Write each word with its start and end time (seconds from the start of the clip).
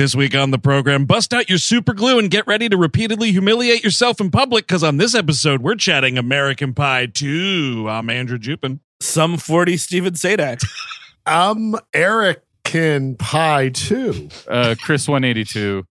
This 0.00 0.14
week 0.14 0.34
on 0.34 0.50
the 0.50 0.58
program, 0.58 1.04
bust 1.04 1.34
out 1.34 1.50
your 1.50 1.58
super 1.58 1.92
glue 1.92 2.18
and 2.18 2.30
get 2.30 2.46
ready 2.46 2.70
to 2.70 2.76
repeatedly 2.78 3.32
humiliate 3.32 3.84
yourself 3.84 4.18
in 4.18 4.30
public 4.30 4.66
because 4.66 4.82
on 4.82 4.96
this 4.96 5.14
episode, 5.14 5.60
we're 5.60 5.74
chatting 5.74 6.16
American 6.16 6.72
Pie 6.72 7.04
2. 7.04 7.86
I'm 7.86 8.08
Andrew 8.08 8.38
Jupin. 8.38 8.80
Some 9.02 9.36
40 9.36 9.76
Steven 9.76 10.14
Sajdak. 10.14 10.64
I'm 11.26 11.74
Eric 11.92 12.42
Kin 12.64 13.16
Pie 13.16 13.68
2. 13.68 14.28
Uh, 14.48 14.74
Chris 14.82 15.06
182. 15.06 15.84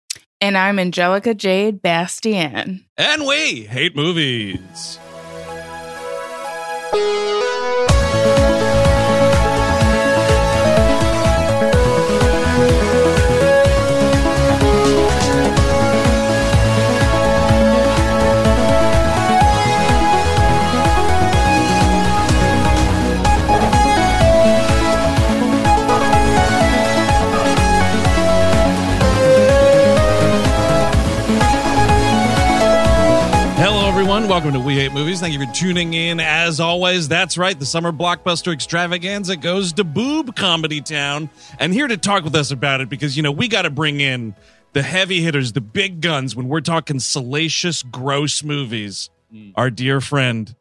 And 0.41 0.57
I'm 0.57 0.79
Angelica 0.79 1.35
Jade 1.35 1.83
Bastién. 1.83 2.85
And 2.97 3.27
we 3.27 3.63
hate 3.63 3.97
movies. 3.97 5.01
Welcome 34.37 34.53
to 34.53 34.61
We 34.61 34.75
Hate 34.75 34.93
Movies. 34.93 35.19
Thank 35.19 35.33
you 35.33 35.41
for 35.43 35.51
tuning 35.55 35.95
in. 35.95 36.21
As 36.21 36.61
always, 36.61 37.09
that's 37.09 37.39
right. 37.39 37.59
The 37.59 37.65
summer 37.65 37.91
blockbuster 37.91 38.53
extravaganza 38.53 39.35
goes 39.35 39.73
to 39.73 39.83
Boob 39.83 40.37
Comedy 40.37 40.83
Town. 40.83 41.31
And 41.59 41.73
here 41.73 41.89
to 41.89 41.97
talk 41.97 42.23
with 42.23 42.35
us 42.35 42.51
about 42.51 42.83
it 42.83 42.91
because, 42.91 43.17
you 43.17 43.23
know, 43.23 43.33
we 43.33 43.49
got 43.49 43.63
to 43.63 43.71
bring 43.71 44.03
in 44.03 44.35
the 44.75 44.83
heavy 44.83 45.23
hitters, 45.23 45.53
the 45.53 45.63
big 45.63 46.03
guns 46.03 46.37
when 46.37 46.49
we're 46.49 46.61
talking 46.61 47.01
salacious, 47.01 47.83
gross 47.83 48.43
movies. 48.43 49.09
Hmm. 49.33 49.53
Our 49.55 49.71
dear 49.71 50.03
friend, 50.03 50.55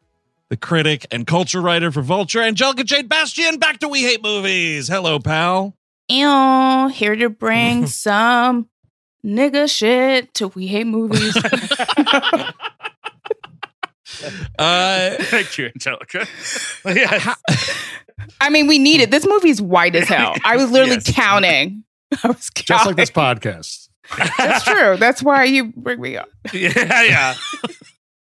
the 0.48 0.56
critic 0.56 1.04
and 1.10 1.26
culture 1.26 1.60
writer 1.60 1.92
for 1.92 2.00
Vulture, 2.00 2.40
Angelica 2.40 2.82
Jade 2.82 3.10
Bastién, 3.10 3.60
back 3.60 3.80
to 3.80 3.88
We 3.88 4.00
Hate 4.00 4.22
Movies. 4.22 4.88
Hello, 4.88 5.18
pal. 5.18 5.76
Ew, 6.08 6.88
here 6.94 7.14
to 7.14 7.28
bring 7.28 7.86
some 7.88 8.70
nigga 9.22 9.70
shit 9.70 10.32
to 10.32 10.48
We 10.48 10.66
Hate 10.66 10.86
Movies. 10.86 11.36
Uh, 14.58 15.10
Thank 15.18 15.58
you, 15.58 15.66
Angelica. 15.66 16.26
yes. 16.86 17.36
I 18.40 18.50
mean, 18.50 18.66
we 18.66 18.78
need 18.78 19.00
it. 19.00 19.10
This 19.10 19.26
movie's 19.26 19.60
white 19.60 19.94
as 19.94 20.08
hell. 20.08 20.34
I 20.44 20.56
was 20.56 20.70
literally 20.70 20.94
Yes. 20.94 21.12
counting. 21.14 21.84
I 22.24 22.28
was 22.28 22.50
counting. 22.50 22.64
Just 22.66 22.86
like 22.86 22.96
this 22.96 23.10
podcast. 23.10 23.88
That's 24.38 24.64
true. 24.64 24.96
That's 24.96 25.22
why 25.22 25.44
you 25.44 25.72
bring 25.76 26.00
me 26.00 26.16
up. 26.16 26.28
Yeah, 26.52 27.02
yeah. 27.02 27.34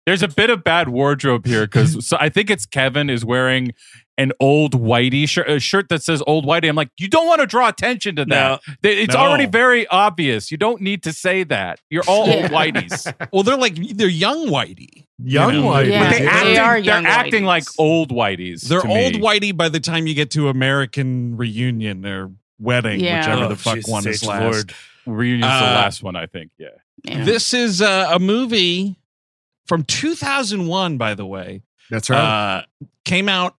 There's 0.06 0.22
a 0.22 0.28
bit 0.28 0.50
of 0.50 0.64
bad 0.64 0.88
wardrobe 0.88 1.46
here 1.46 1.62
because 1.66 2.06
so 2.06 2.16
I 2.20 2.28
think 2.28 2.50
it's 2.50 2.66
Kevin 2.66 3.08
is 3.08 3.24
wearing 3.24 3.72
an 4.18 4.32
old 4.38 4.72
whitey 4.80 5.28
shirt, 5.28 5.48
a 5.48 5.58
shirt 5.58 5.88
that 5.88 6.02
says 6.02 6.22
old 6.26 6.44
whitey. 6.46 6.68
I'm 6.68 6.76
like, 6.76 6.90
you 6.98 7.08
don't 7.08 7.26
want 7.26 7.40
to 7.40 7.46
draw 7.46 7.68
attention 7.68 8.16
to 8.16 8.24
that. 8.26 8.60
They- 8.82 8.98
It's 9.02 9.14
No. 9.14 9.20
already 9.20 9.46
very 9.46 9.86
obvious. 9.88 10.50
You 10.50 10.56
don't 10.56 10.80
need 10.82 11.02
to 11.04 11.12
say 11.12 11.42
that. 11.44 11.80
You're 11.90 12.04
all 12.06 12.28
Yeah. 12.28 12.34
old 12.42 12.50
whiteys. 12.50 13.12
well, 13.32 13.42
they're 13.42 13.56
like, 13.56 13.74
they're 13.96 14.06
young 14.08 14.46
whitey. 14.48 15.03
Young 15.22 15.54
You 15.54 15.60
know, 15.60 15.66
white. 15.66 15.86
Yeah, 15.86 16.02
But 16.04 16.10
they 16.10 16.18
they 16.20 16.26
acting, 16.26 16.58
are 16.58 16.74
they're 16.74 16.78
young 16.78 17.06
acting 17.06 17.44
like 17.44 17.64
old 17.78 18.10
whiteys. 18.10 18.62
They're 18.62 18.80
to 18.80 18.88
old 18.88 19.12
me. 19.14 19.20
whitey 19.20 19.56
by 19.56 19.68
the 19.68 19.78
time 19.80 20.06
you 20.06 20.14
get 20.14 20.30
to 20.32 20.48
American 20.48 21.36
reunion 21.36 22.04
or 22.04 22.32
wedding, 22.58 23.00
Yeah. 23.00 23.20
whichever 23.20 23.44
Oh, 23.44 23.48
the 23.48 23.56
fuck 23.56 23.74
Jesus 23.76 23.90
one 23.90 24.08
is 24.08 24.24
last. 24.24 24.42
Lord. 24.42 24.74
Reunion's 25.06 25.44
Uh, 25.52 25.60
the 25.60 25.66
last 25.74 26.02
one, 26.02 26.16
I 26.16 26.26
think. 26.26 26.50
Yeah. 26.58 26.68
Yeah. 27.04 27.24
This 27.24 27.54
is 27.54 27.80
uh, 27.82 28.10
a 28.12 28.18
movie 28.18 28.96
from 29.66 29.84
2001, 29.84 30.96
by 30.98 31.14
the 31.14 31.26
way. 31.26 31.62
That's 31.90 32.10
right. 32.10 32.18
Uh, 32.58 32.62
came 33.04 33.28
out 33.28 33.54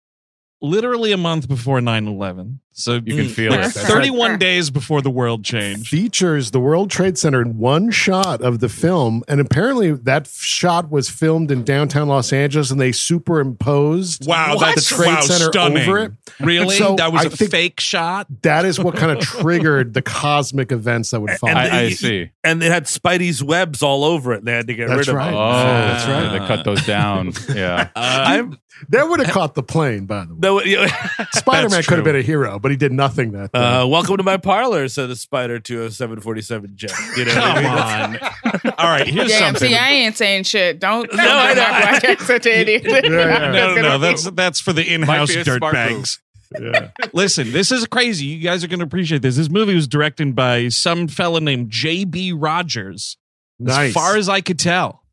literally 0.61 1.11
a 1.11 1.17
month 1.17 1.47
before 1.47 1.79
9 1.79 2.07
11. 2.07 2.59
So 2.77 2.95
You 2.95 3.15
can 3.15 3.25
Mm. 3.27 3.31
feel 3.31 3.53
it. 3.53 3.71
31 3.71 4.37
days 4.37 4.69
before 4.69 5.01
the 5.01 5.09
world 5.09 5.45
changed. 5.45 5.87
Features 5.87 6.51
the 6.51 6.59
World 6.59 6.89
Trade 6.91 7.17
Center 7.17 7.41
in 7.41 7.57
one 7.57 7.89
shot 7.89 8.41
of 8.41 8.59
the 8.59 8.67
film, 8.67 9.23
and 9.29 9.39
apparently 9.39 9.91
that 9.93 10.27
shot 10.27 10.91
was 10.91 11.09
filmed 11.09 11.51
in 11.51 11.63
downtown 11.63 12.09
Los 12.09 12.33
Angeles, 12.33 12.71
and 12.71 12.79
they 12.81 12.91
superimposed 12.91 14.27
Wow, 14.27 14.55
the 14.55 14.65
that's 14.65 14.89
Trade 14.89 15.07
wow, 15.07 15.21
Center 15.21 15.45
stunning. 15.51 15.77
over 15.87 15.99
it. 15.99 16.11
Really? 16.39 16.75
So 16.75 16.95
that 16.97 17.13
was 17.13 17.23
I 17.23 17.27
a 17.27 17.29
fake 17.29 17.79
shot? 17.79 18.27
That 18.41 18.65
is 18.65 18.79
what 18.79 18.95
kind 18.97 19.11
of 19.17 19.19
triggered 19.23 19.93
the 19.93 20.01
cosmic 20.01 20.71
events 20.71 21.11
that 21.11 21.21
would 21.21 21.31
follow. 21.31 21.51
And 21.53 21.59
I, 21.59 21.83
I 21.83 21.89
see. 21.91 22.29
And 22.43 22.61
they 22.61 22.67
had 22.69 22.85
Spidey's 22.85 23.43
webs 23.43 23.81
all 23.83 24.03
over 24.03 24.33
it. 24.33 24.43
They 24.43 24.51
had 24.51 24.67
to 24.67 24.73
get 24.73 24.87
That's 24.89 24.99
rid 25.07 25.09
of 25.09 25.15
right. 25.15 25.31
them. 25.31 25.35
Oh, 25.35 25.51
That's 25.51 26.07
right. 26.07 26.39
They 26.39 26.45
cut 26.47 26.65
those 26.65 26.85
down. 26.85 27.31
Yeah. 27.55 27.87
Uh, 27.95 28.47
I'm, 28.79 28.85
that 28.89 29.09
would 29.09 29.19
have 29.19 29.29
caught 29.33 29.55
the 29.55 29.63
plane, 29.63 30.05
by 30.05 30.25
the 30.25 30.35
way. 30.35 30.75
no, 30.75 30.87
Spider 31.33 31.69
Man 31.69 31.83
could 31.83 31.97
have 31.97 32.03
been 32.03 32.15
a 32.15 32.21
hero, 32.21 32.59
but 32.59 32.71
he 32.71 32.77
did 32.77 32.91
nothing 32.91 33.31
that 33.31 33.51
day. 33.51 33.59
uh, 33.59 33.85
welcome 33.87 34.17
to 34.17 34.23
my 34.23 34.37
parlor, 34.37 34.87
said 34.87 35.09
the 35.09 35.15
spider 35.15 35.59
to 35.59 35.83
a 35.83 35.91
747 35.91 36.71
jet. 36.75 36.91
You 37.17 37.25
know 37.25 37.33
come 37.33 37.65
on. 37.65 38.17
All 38.77 38.89
right, 38.89 39.07
here's 39.07 39.29
Damn, 39.29 39.53
something. 39.53 39.69
see, 39.69 39.75
I 39.75 39.89
ain't 39.91 40.17
saying 40.17 40.43
shit. 40.43 40.79
Don't. 40.79 41.11
No, 41.13 41.23
I 41.23 41.53
know. 41.53 41.61
My 41.61 41.81
black 41.81 42.03
accent 42.03 42.43
to 42.43 42.53
anything. 42.53 43.11
Yeah, 43.11 43.11
yeah. 43.11 43.51
no, 43.51 43.75
no, 43.75 43.81
no. 43.81 43.97
That's 43.97 44.29
that's 44.31 44.59
for 44.59 44.73
the 44.73 44.93
in-house 44.93 45.33
be 45.33 45.39
a 45.41 45.43
dirt 45.43 45.61
bags. 45.61 46.19
yeah. 46.59 46.89
Listen, 47.13 47.51
this 47.51 47.71
is 47.71 47.85
crazy. 47.87 48.25
You 48.25 48.39
guys 48.43 48.63
are 48.63 48.67
going 48.67 48.79
to 48.79 48.85
appreciate 48.85 49.21
this. 49.21 49.35
This 49.37 49.49
movie 49.49 49.75
was 49.75 49.87
directed 49.87 50.35
by 50.35 50.69
some 50.69 51.07
fella 51.07 51.39
named 51.41 51.69
J.B. 51.69 52.33
Rogers. 52.33 53.17
Nice. 53.59 53.89
As 53.89 53.93
far 53.93 54.17
as 54.17 54.27
I 54.27 54.41
could 54.41 54.59
tell, 54.59 55.03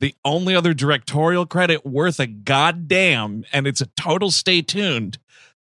the 0.00 0.14
only 0.24 0.54
other 0.54 0.74
directorial 0.74 1.46
credit 1.46 1.86
worth 1.86 2.20
a 2.20 2.26
goddamn, 2.26 3.44
and 3.52 3.66
it's 3.66 3.80
a 3.80 3.86
total 3.96 4.30
stay 4.30 4.62
tuned. 4.62 5.18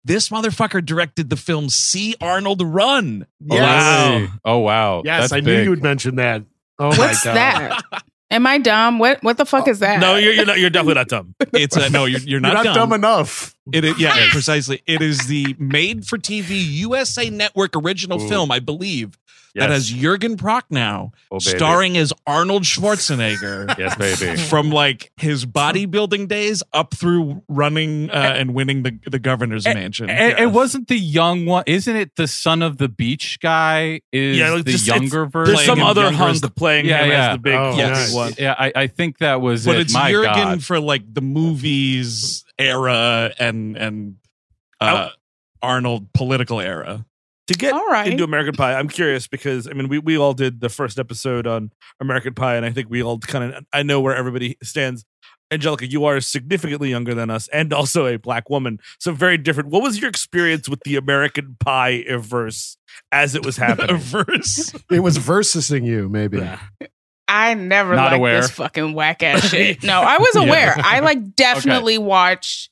This 0.05 0.31
motherfucker 0.31 0.85
directed 0.85 1.31
the 1.31 1.37
film 1.37 1.69
See 1.69 2.17
Arnold 2.21 2.61
Run. 2.63 3.27
Yes. 3.41 4.11
really? 4.21 4.31
Oh, 4.45 4.59
wow. 4.59 5.03
Yes, 5.05 5.31
That's 5.31 5.33
I 5.33 5.41
knew 5.41 5.63
you 5.63 5.71
would 5.71 5.83
mention 5.83 6.17
that. 6.17 6.43
Oh 6.79 6.89
What's 6.89 7.25
my 7.25 7.35
god. 7.35 7.83
that? 7.93 8.03
Am 8.31 8.47
I 8.47 8.59
dumb? 8.59 8.99
What 8.99 9.23
What 9.23 9.37
the 9.37 9.45
fuck 9.45 9.69
is 9.69 9.81
that? 9.81 10.01
No, 10.01 10.17
you're, 10.17 10.33
you're, 10.33 10.47
not, 10.47 10.59
you're 10.59 10.71
definitely 10.71 10.95
not 10.95 11.09
dumb. 11.09 11.35
It's 11.53 11.77
a, 11.77 11.91
no, 11.91 12.07
you're, 12.07 12.19
you're 12.21 12.31
You're 12.31 12.41
not, 12.41 12.55
not, 12.55 12.65
dumb. 12.65 12.75
dumb. 12.75 12.93
enough. 12.95 13.55
It 13.73 13.85
is, 13.85 14.01
yeah, 14.01 14.17
precisely. 14.31 14.83
It 14.87 15.03
is 15.03 15.27
the 15.27 15.55
made 15.59 16.07
for 16.07 16.17
TV 16.17 16.49
USA 16.51 17.29
Network 17.29 17.77
original 17.77 18.21
Ooh. 18.21 18.29
film, 18.29 18.51
I 18.51 18.59
believe, 18.59 19.19
that 19.55 19.69
Yes. 19.69 19.71
has 19.71 19.89
Jurgen 19.91 20.37
Prochnow 20.37 21.11
Oh, 21.31 21.39
starring 21.39 21.97
as 21.99 22.13
Arnold 22.27 22.63
Schwarzenegger. 22.63 23.75
Yes, 23.79 23.97
baby. 23.97 24.37
From 24.41 24.71
like 24.71 25.11
his 25.17 25.45
bodybuilding 25.45 26.29
days 26.29 26.63
up 26.73 26.95
through 26.95 27.43
running 27.49 28.11
uh, 28.11 28.35
and 28.37 28.55
winning 28.55 28.83
the 28.83 28.99
the 29.11 29.19
governor's 29.19 29.65
mansion. 29.67 30.09
And 30.09 30.39
it 30.39 30.53
wasn't 30.53 30.89
the 30.89 30.97
young 30.99 31.45
one, 31.47 31.65
isn't 31.67 31.95
it? 31.97 32.17
The 32.17 32.27
son 32.29 32.63
of 32.63 32.79
the 32.79 32.89
beach 32.89 33.39
guy 33.41 34.01
is 34.13 34.39
Yeah, 34.39 34.51
like 34.53 34.65
the 34.65 34.73
just- 34.73 34.87
younger 34.87 35.27
version. 35.27 35.55
There's 35.55 35.67
some 35.67 35.83
other 35.83 36.03
younger 36.05 36.17
hunk 36.17 36.41
the- 36.41 36.51
playing 36.51 36.87
Yeah, 36.87 37.05
him 37.05 37.11
yeah. 37.11 37.29
as 37.31 37.35
the 37.37 37.39
big, 37.43 37.55
Oh, 37.55 37.77
yes. 37.77 38.15
one. 38.15 38.33
Yeah, 38.39 38.55
I, 38.59 38.73
I 38.75 38.87
think 38.87 39.19
that 39.19 39.41
was 39.41 39.67
but 39.67 39.77
it. 39.77 39.81
it's 39.83 39.93
My 39.95 40.11
Jurgen 40.11 40.33
God. 40.33 40.65
for 40.65 40.81
like 40.81 41.03
the 41.13 41.21
movies 41.21 42.45
era 42.59 43.33
and 43.39 43.77
and 43.77 44.17
uh, 44.81 45.11
Arnold 45.63 46.13
political 46.13 46.61
era. 46.61 47.05
To 47.53 47.59
get 47.59 47.73
All 47.73 47.87
right. 47.87 48.11
into 48.11 48.25
American 48.25 48.55
Pie, 48.55 48.75
I'm 48.75 48.89
curious 48.89 49.27
because 49.27 49.67
I 49.69 49.73
mean 49.73 49.89
we 49.89 49.99
we 49.99 50.17
all 50.19 50.35
did 50.35 50.61
the 50.61 50.69
first 50.69 50.99
episode 50.99 51.47
on 51.47 51.71
American 52.01 52.35
Pie, 52.35 52.57
and 52.57 52.65
I 52.67 52.71
think 52.71 52.89
we 52.91 53.03
all 53.03 53.19
kind 53.19 53.53
of 53.55 53.65
I 53.73 53.83
know 53.83 54.01
where 54.01 54.15
everybody 54.17 54.57
stands. 54.63 55.05
Angelica, 55.51 55.87
you 55.87 56.07
are 56.07 56.19
significantly 56.23 56.89
younger 56.89 57.15
than 57.15 57.29
us, 57.29 57.47
and 57.49 57.75
also 57.75 58.07
a 58.07 58.17
black 58.17 58.49
woman, 58.49 58.79
so 58.99 59.13
very 59.13 59.37
different. 59.37 59.69
What 59.69 59.83
was 59.83 60.01
your 60.01 60.09
experience 60.09 60.67
with 60.67 60.81
the 60.85 60.97
American 60.97 61.57
Pie 61.61 62.05
verse 62.17 62.79
as 63.13 63.35
it 63.35 63.45
was 63.45 63.59
A 63.59 63.61
happening? 63.67 63.99
verse. 63.99 64.73
It 64.91 65.01
was 65.01 65.19
versusing 65.19 65.85
you, 65.85 66.09
maybe. 66.09 66.39
Yeah. 66.39 66.59
I 67.29 67.53
never 67.55 67.95
Not 67.95 68.05
liked 68.13 68.17
aware. 68.17 68.41
this 68.41 68.51
fucking 68.53 68.95
whack 68.95 69.23
ass 69.23 69.47
shit. 69.51 69.83
No, 69.83 70.01
I 70.01 70.17
was 70.19 70.37
aware. 70.37 70.75
I 70.79 71.01
like 71.01 71.35
definitely 71.37 71.99
watched 71.99 72.71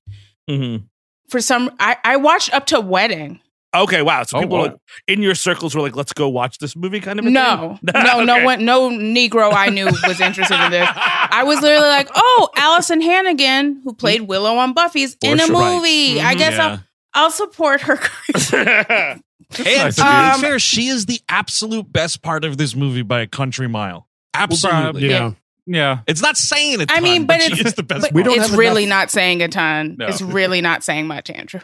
Mhm. 0.49 0.85
for 1.29 1.43
some. 1.43 1.71
I 1.79 1.99
I 2.03 2.17
watched 2.17 2.55
up 2.55 2.65
to 2.67 2.81
wedding. 2.81 3.41
Okay, 3.73 4.03
wow. 4.03 4.25
So 4.25 4.39
Oh, 4.39 4.41
people 4.41 4.57
wow. 4.57 4.63
like, 4.65 4.77
in 5.07 5.23
your 5.23 5.35
circles 5.37 5.75
were 5.77 5.81
like, 5.81 5.95
"Let's 5.95 6.13
go 6.13 6.29
watch 6.29 6.59
this 6.59 6.75
movie," 6.75 6.99
kind 7.01 7.19
of. 7.21 7.27
A 7.27 7.31
No, 7.31 7.79
thing? 7.85 7.93
no, 8.05 8.25
no 8.25 8.35
Okay. 8.37 8.45
one, 8.45 8.65
no 8.65 8.91
Negro 8.91 9.53
I 9.53 9.69
knew 9.69 9.85
was 9.87 10.21
interested 10.21 10.61
in 10.65 10.73
this. 10.73 10.89
I 10.95 11.45
was 11.45 11.61
literally 11.61 11.89
like, 11.89 12.09
oh, 12.15 12.49
Alyson 12.57 13.01
Hannigan, 13.01 13.81
who 13.85 13.95
played 13.95 14.23
Willow 14.23 14.57
on 14.57 14.73
Buffy's, 14.73 15.17
in 15.23 15.39
a 15.39 15.45
Or 15.45 15.47
Shrike. 15.47 15.59
movie. 15.75 16.21
I 16.21 16.31
mm-hmm. 16.31 16.39
guess 16.39 16.55
Yeah. 16.55 16.67
I'll 17.15 17.25
I'll 17.27 17.31
support 17.31 17.83
her. 17.83 17.99
And 19.59 19.67
nice 19.67 19.97
to 19.97 20.03
of 20.03 20.07
be 20.07 20.31
um, 20.35 20.41
fair, 20.41 20.59
she 20.61 20.87
is 20.87 21.07
the 21.07 21.21
absolute 21.29 21.93
best 21.93 22.23
part 22.23 22.45
of 22.45 22.57
this 22.57 22.77
movie 22.77 23.03
by 23.03 23.21
a 23.23 23.27
country 23.27 23.69
mile. 23.69 24.07
Absolutely. 24.33 25.09
Yeah. 25.11 25.33
yeah. 25.67 25.99
It's 26.07 26.23
not 26.23 26.37
saying 26.37 26.81
it. 26.81 26.91
I 26.93 27.01
mean, 27.01 27.27
but 27.27 27.43
she 27.43 27.53
it's- 27.55 27.67
is 27.67 27.75
the 27.75 27.83
best. 27.83 28.03
But 28.03 28.13
We 28.13 28.23
don't 28.23 28.39
it's 28.39 28.51
have 28.51 28.59
really 28.59 28.85
enough- 28.85 28.99
not 29.07 29.11
saying 29.11 29.43
a 29.43 29.49
ton. 29.49 29.97
No. 29.99 30.07
It's 30.07 30.23
really 30.23 30.61
not 30.61 30.85
saying 30.85 31.09
much, 31.09 31.31
Andrew. 31.31 31.61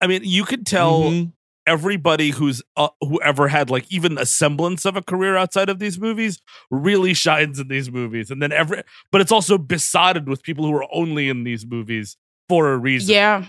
I 0.00 0.06
mean, 0.06 0.22
you 0.24 0.44
could 0.44 0.66
tell 0.66 1.02
Mhm. 1.02 1.32
everybody 1.66 2.30
who's 2.30 2.62
uh, 2.76 2.88
whoever 3.00 3.48
had 3.48 3.70
like 3.70 3.86
even 3.92 4.18
a 4.18 4.26
semblance 4.26 4.84
of 4.84 4.96
a 4.96 5.02
career 5.02 5.36
outside 5.36 5.68
of 5.68 5.78
these 5.78 5.98
movies 5.98 6.40
really 6.70 7.14
shines 7.14 7.58
in 7.60 7.68
these 7.68 7.90
movies 7.90 8.30
and 8.30 8.42
then 8.42 8.50
every 8.50 8.82
but 9.12 9.20
it's 9.20 9.30
also 9.30 9.58
besotted 9.58 10.26
with 10.28 10.42
people 10.42 10.64
who 10.64 10.74
are 10.74 10.86
only 10.92 11.28
in 11.28 11.44
these 11.44 11.66
movies 11.66 12.16
for 12.48 12.72
a 12.72 12.78
reason 12.78 13.14
Yeah. 13.14 13.44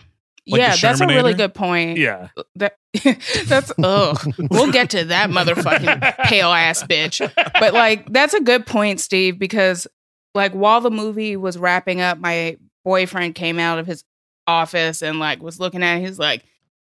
Like 0.47 0.59
yeah, 0.59 0.75
that's 0.75 0.99
a 1.01 1.07
really 1.07 1.33
good 1.35 1.53
point. 1.53 1.97
yeah 1.99 2.29
That 2.55 2.75
that's 3.45 3.71
oh, 3.81 4.15
We'll 4.49 4.71
get 4.71 4.89
to 4.91 5.05
that 5.05 5.29
motherfucking 5.29 6.17
pale 6.25 6.51
ass 6.51 6.83
bitch. 6.83 7.21
But 7.59 7.73
like 7.73 8.11
that's 8.11 8.33
a 8.33 8.41
good 8.41 8.65
point, 8.65 8.99
Steve, 8.99 9.39
because 9.39 9.87
like 10.35 10.51
while 10.53 10.81
the 10.81 10.91
movie 10.91 11.37
was 11.37 11.57
wrapping 11.57 12.01
up, 12.01 12.17
my 12.17 12.57
boyfriend 12.83 13.35
came 13.35 13.59
out 13.59 13.79
of 13.79 13.85
his 13.87 14.03
office 14.51 15.01
and 15.01 15.19
like 15.19 15.41
was 15.41 15.59
looking 15.59 15.83
at 15.83 15.97
it, 15.97 16.01
he's 16.07 16.19
like 16.19 16.43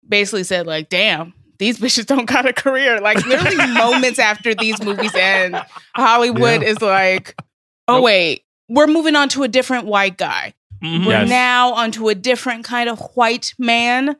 basically 0.08 0.44
said, 0.44 0.66
like, 0.66 0.88
damn, 0.88 1.34
these 1.58 1.78
bitches 1.78 2.06
don't 2.06 2.24
got 2.26 2.46
a 2.48 2.52
career. 2.52 3.00
Like 3.00 3.24
literally 3.26 3.72
moments 3.72 4.18
after 4.18 4.54
these 4.54 4.82
movies 4.82 5.14
end, 5.14 5.60
Hollywood 5.94 6.62
Yeah. 6.62 6.68
is 6.68 6.80
like, 6.80 7.34
oh 7.88 7.96
Nope. 7.96 8.04
wait, 8.04 8.44
we're 8.68 8.86
moving 8.86 9.16
on 9.16 9.28
to 9.30 9.42
a 9.42 9.48
different 9.48 9.86
white 9.86 10.16
guy. 10.16 10.54
Mhm. 10.82 11.04
We're 11.06 11.12
Yes. 11.20 11.28
now 11.28 11.72
onto 11.72 12.08
a 12.08 12.14
different 12.14 12.64
kind 12.64 12.88
of 12.88 13.00
white 13.14 13.52
man. 13.58 14.16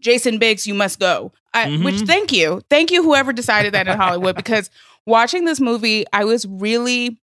Jason 0.00 0.38
Biggs, 0.38 0.66
you 0.66 0.74
must 0.74 0.98
go. 1.00 1.32
I, 1.54 1.70
Which, 1.78 1.96
Mhm. 1.96 2.06
thank 2.06 2.32
you. 2.32 2.62
Thank 2.70 2.90
you, 2.90 3.02
whoever 3.02 3.32
decided 3.32 3.74
that 3.74 3.88
in 3.88 3.96
Hollywood, 3.96 4.36
because 4.36 4.70
watching 5.06 5.44
this 5.44 5.60
movie, 5.60 6.04
I 6.12 6.24
was 6.24 6.46
really 6.46 7.18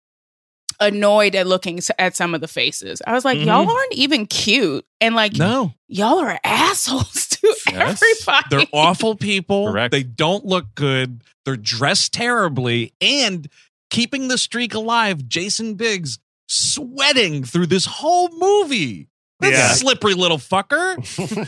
annoyed 0.82 1.34
at 1.34 1.46
looking 1.46 1.80
at 1.98 2.16
some 2.16 2.34
of 2.34 2.40
the 2.40 2.48
faces. 2.48 3.00
I 3.06 3.12
was 3.12 3.24
like, 3.24 3.38
Mhm. 3.38 3.46
y'all 3.46 3.70
aren't 3.70 3.92
even 3.94 4.26
cute. 4.26 4.84
And 5.00 5.14
like, 5.14 5.36
No, 5.36 5.72
y'all 5.88 6.18
are 6.18 6.38
assholes 6.44 7.26
to 7.30 7.54
Yes. 7.70 8.02
everybody. 8.02 8.46
they're 8.50 8.66
awful 8.72 9.16
people. 9.16 9.70
Correct. 9.72 9.92
They 9.92 10.02
don't 10.02 10.44
look 10.44 10.74
good. 10.74 11.22
They're 11.44 11.56
dressed 11.56 12.12
terribly. 12.12 12.92
And 13.00 13.48
keeping 13.90 14.28
the 14.28 14.38
streak 14.38 14.74
alive, 14.74 15.26
Jason 15.28 15.74
Biggs 15.74 16.18
sweating 16.48 17.44
through 17.44 17.66
this 17.66 17.84
whole 17.86 18.28
movie. 18.38 19.08
That's 19.40 19.56
Yeah. 19.56 19.72
slippery 19.72 20.14
little 20.14 20.38
fucker. 20.38 20.96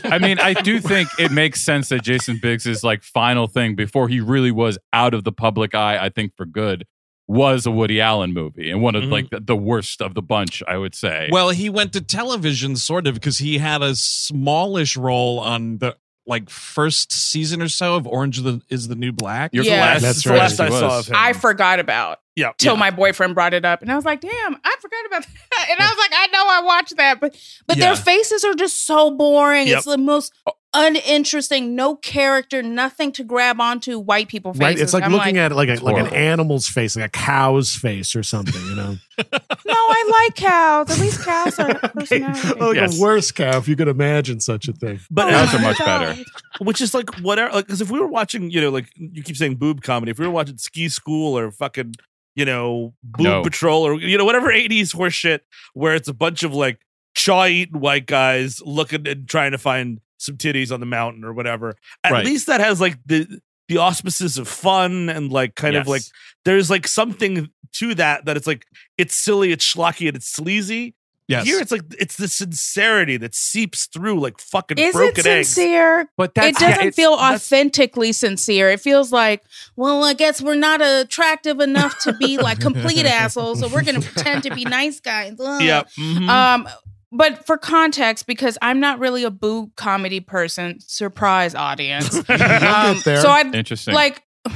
I 0.11 0.17
mean, 0.19 0.37
I 0.39 0.53
do 0.53 0.79
think 0.81 1.07
it 1.17 1.31
makes 1.31 1.61
sense 1.61 1.89
that 1.89 2.03
Jason 2.03 2.39
Biggs' 2.41 2.65
is 2.65 2.83
like 2.83 3.03
final 3.03 3.47
thing 3.47 3.75
before 3.75 4.09
he 4.09 4.19
really 4.19 4.51
was 4.51 4.77
out 4.91 5.13
of 5.13 5.23
the 5.23 5.31
public 5.31 5.73
eye, 5.73 5.97
I 6.03 6.09
think 6.09 6.33
for 6.35 6.45
good, 6.45 6.85
was 7.27 7.65
a 7.65 7.71
Woody 7.71 7.99
Allen 7.99 8.33
movie 8.33 8.69
and 8.69 8.81
one 8.81 8.93
of 8.95 9.03
Mhm. 9.03 9.11
like 9.11 9.29
the, 9.31 9.39
the 9.39 9.55
worst 9.55 10.01
of 10.01 10.13
the 10.13 10.21
bunch, 10.21 10.61
I 10.67 10.77
would 10.77 10.93
say. 10.93 11.27
Well, 11.31 11.49
he 11.49 11.69
went 11.69 11.93
to 11.93 12.01
television 12.01 12.75
sort 12.75 13.07
of 13.07 13.15
because 13.15 13.39
he 13.39 13.57
had 13.57 13.81
a 13.81 13.95
smallish 13.95 14.95
role 14.97 15.39
on 15.39 15.77
the 15.79 15.95
like 16.27 16.49
first 16.49 17.11
season 17.11 17.61
or 17.61 17.67
so 17.69 17.95
of 17.95 18.07
Orange 18.07 18.37
is 18.37 18.43
the, 18.43 18.61
is 18.69 18.87
the 18.87 18.95
New 18.95 19.11
Black. 19.11 19.51
You're 19.53 19.63
Yeah. 19.63 19.81
last, 19.81 20.01
That's 20.01 20.23
that's 20.23 20.23
the 20.23 20.29
right. 20.31 20.39
last 20.39 20.59
I 20.59 20.65
He 20.65 20.71
saw 20.71 20.99
of 20.99 21.07
him 21.07 21.15
I 21.15 21.33
forgot 21.33 21.79
about 21.79 22.19
yeah 22.35 22.51
till 22.57 22.73
yeah. 22.73 22.79
my 22.79 22.89
boyfriend 22.89 23.35
brought 23.35 23.53
it 23.53 23.63
up, 23.63 23.81
and 23.83 23.91
I 23.91 23.95
was 23.95 24.05
like, 24.05 24.21
"Damn, 24.21 24.55
I 24.63 24.75
forgot 24.81 25.05
about 25.05 25.23
that." 25.51 25.67
And 25.69 25.79
I 25.79 25.85
was 25.87 25.97
like, 25.97 26.11
"I 26.13 26.27
know 26.33 26.43
I 26.47 26.61
watched 26.61 26.97
that, 26.97 27.19
but 27.19 27.35
but 27.67 27.77
Yeah. 27.77 27.85
their 27.87 27.95
faces 27.95 28.43
are 28.43 28.55
just 28.55 28.85
so 28.87 29.11
boring. 29.11 29.67
Yep. 29.67 29.77
It's 29.77 29.85
the 29.85 29.97
most 29.99 30.33
uninteresting, 30.75 31.75
no 31.75 31.95
character, 31.95 32.61
nothing 32.61 33.11
to 33.13 33.23
grab 33.23 33.59
onto. 33.61 33.97
White 33.99 34.27
people 34.27 34.53
faces. 34.53 34.61
Right, 34.61 34.79
it's 34.79 34.93
like 34.93 35.03
I'm 35.03 35.11
looking 35.11 35.37
at 35.37 35.51
it 35.51 35.55
like 35.55 35.69
a, 35.69 35.75
like 35.83 35.97
an 35.97 36.13
animal's 36.13 36.67
face, 36.67 36.95
like 36.95 37.05
a 37.05 37.09
cow's 37.09 37.73
face 37.73 38.15
or 38.15 38.23
something. 38.23 38.61
You 38.67 38.75
know, 38.75 38.97
No, 39.17 39.73
I 39.73 40.23
like 40.25 40.35
cows. 40.35 40.91
At 40.91 40.99
least 40.99 41.23
cows 41.23 41.57
are 41.59 41.73
personality. 41.89 42.49
Oh, 42.59 42.67
like 42.67 42.75
Yes. 42.75 42.99
a 42.99 43.01
worse 43.01 43.31
cow 43.31 43.57
if 43.57 43.67
you 43.67 43.75
could 43.75 43.87
imagine 43.87 44.39
such 44.39 44.67
a 44.67 44.73
thing. 44.73 44.99
but 45.09 45.27
Oh 45.27 45.31
Cows 45.31 45.55
are 45.55 45.59
much 45.61 45.77
God. 45.79 45.85
better. 46.15 46.23
which 46.59 46.81
is 46.81 46.93
like 46.93 47.09
whatever 47.21 47.53
like 47.53 47.65
because 47.65 47.81
if 47.81 47.89
we 47.89 47.99
were 47.99 48.07
watching 48.07 48.49
you 48.51 48.61
know 48.61 48.69
like 48.69 48.87
you 48.95 49.23
keep 49.23 49.37
saying 49.37 49.55
boob 49.55 49.81
comedy 49.81 50.11
if 50.11 50.19
we 50.19 50.25
were 50.25 50.31
watching 50.33 50.57
ski 50.57 50.89
school 50.89 51.37
or 51.37 51.51
fucking 51.51 51.93
you 52.35 52.45
know 52.45 52.93
boob 53.03 53.23
No. 53.25 53.43
patrol 53.43 53.83
or 53.83 53.99
you 53.99 54.17
know 54.17 54.25
whatever 54.25 54.49
80s 54.49 54.93
horse 54.93 55.13
shit 55.13 55.43
where 55.73 55.95
it's 55.95 56.07
a 56.09 56.13
bunch 56.13 56.43
of 56.43 56.53
like 56.53 56.79
chaw 57.15 57.45
eating 57.45 57.79
white 57.79 58.05
guys 58.05 58.61
looking 58.65 59.07
and 59.07 59.27
trying 59.27 59.51
to 59.51 59.57
find 59.57 59.99
some 60.25 60.37
titties 60.37 60.71
on 60.71 60.79
the 60.79 60.85
mountain 60.85 61.23
or 61.23 61.33
whatever 61.33 61.75
at 62.03 62.11
Right. 62.11 62.25
least 62.25 62.47
that 62.47 62.59
has 62.61 62.81
like 62.81 62.97
the 63.05 63.39
the 63.67 63.77
auspices 63.77 64.37
of 64.37 64.47
fun 64.47 65.09
and 65.09 65.31
like 65.31 65.55
kind 65.55 65.75
of 65.75 65.87
like 65.87 66.03
there's 66.45 66.69
like 66.69 66.87
something 66.87 67.49
to 67.73 67.95
that 67.95 68.25
that 68.25 68.37
it's 68.37 68.47
like 68.47 68.65
it's 68.97 69.15
silly 69.15 69.51
it's 69.51 69.65
schlocky 69.65 70.07
and 70.07 70.15
it's 70.15 70.27
sleazy 70.27 70.95
Yes. 71.27 71.45
here 71.47 71.59
it's 71.59 71.71
like 71.71 71.81
it's 71.99 72.17
the 72.17 72.27
sincerity 72.27 73.17
that 73.17 73.33
seeps 73.33 73.87
through 73.87 74.19
like 74.19 74.39
fucking 74.39 74.77
Is 74.77 74.89
it 74.89 74.93
broken 74.93 75.25
eggs 75.25 75.47
sincere? 75.49 76.07
But 76.17 76.35
that's 76.35 76.49
It 76.61 76.63
doesn't 76.63 76.83
yeah, 76.85 76.91
feel 76.91 77.13
authentically 77.13 78.11
sincere. 78.13 78.69
It 78.69 78.79
feels 78.79 79.11
like, 79.11 79.41
well, 79.75 80.03
I 80.03 80.13
guess 80.13 80.39
we're 80.39 80.53
not 80.53 80.81
attractive 80.83 81.59
enough 81.61 81.97
to 82.03 82.13
be 82.13 82.37
like 82.37 82.59
complete 82.59 83.05
assholes, 83.07 83.61
so 83.61 83.67
we're 83.69 83.81
going 83.81 83.99
to 83.99 84.07
pretend 84.07 84.43
to 84.43 84.53
be 84.53 84.65
nice 84.65 84.99
guys. 84.99 85.33
Ugh. 85.39 85.61
yeah 85.63 85.83
mhm. 85.97 86.29
Um, 86.29 86.67
but 87.17 87.45
for 87.45 87.57
context, 87.57 88.27
because 88.27 88.57
I'm 88.61 88.79
not 88.79 88.99
really 88.99 89.23
a 89.23 89.31
boob 89.31 89.75
comedy 89.75 90.19
person, 90.19 90.79
surprise 90.79 91.55
audience. 91.55 92.15
Um, 92.29 92.97
so 92.97 93.29
I 93.29 93.49
Interesting. 93.53 93.93
like, 93.93 94.23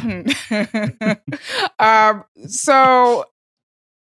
um, 1.79 2.23
so 2.47 3.25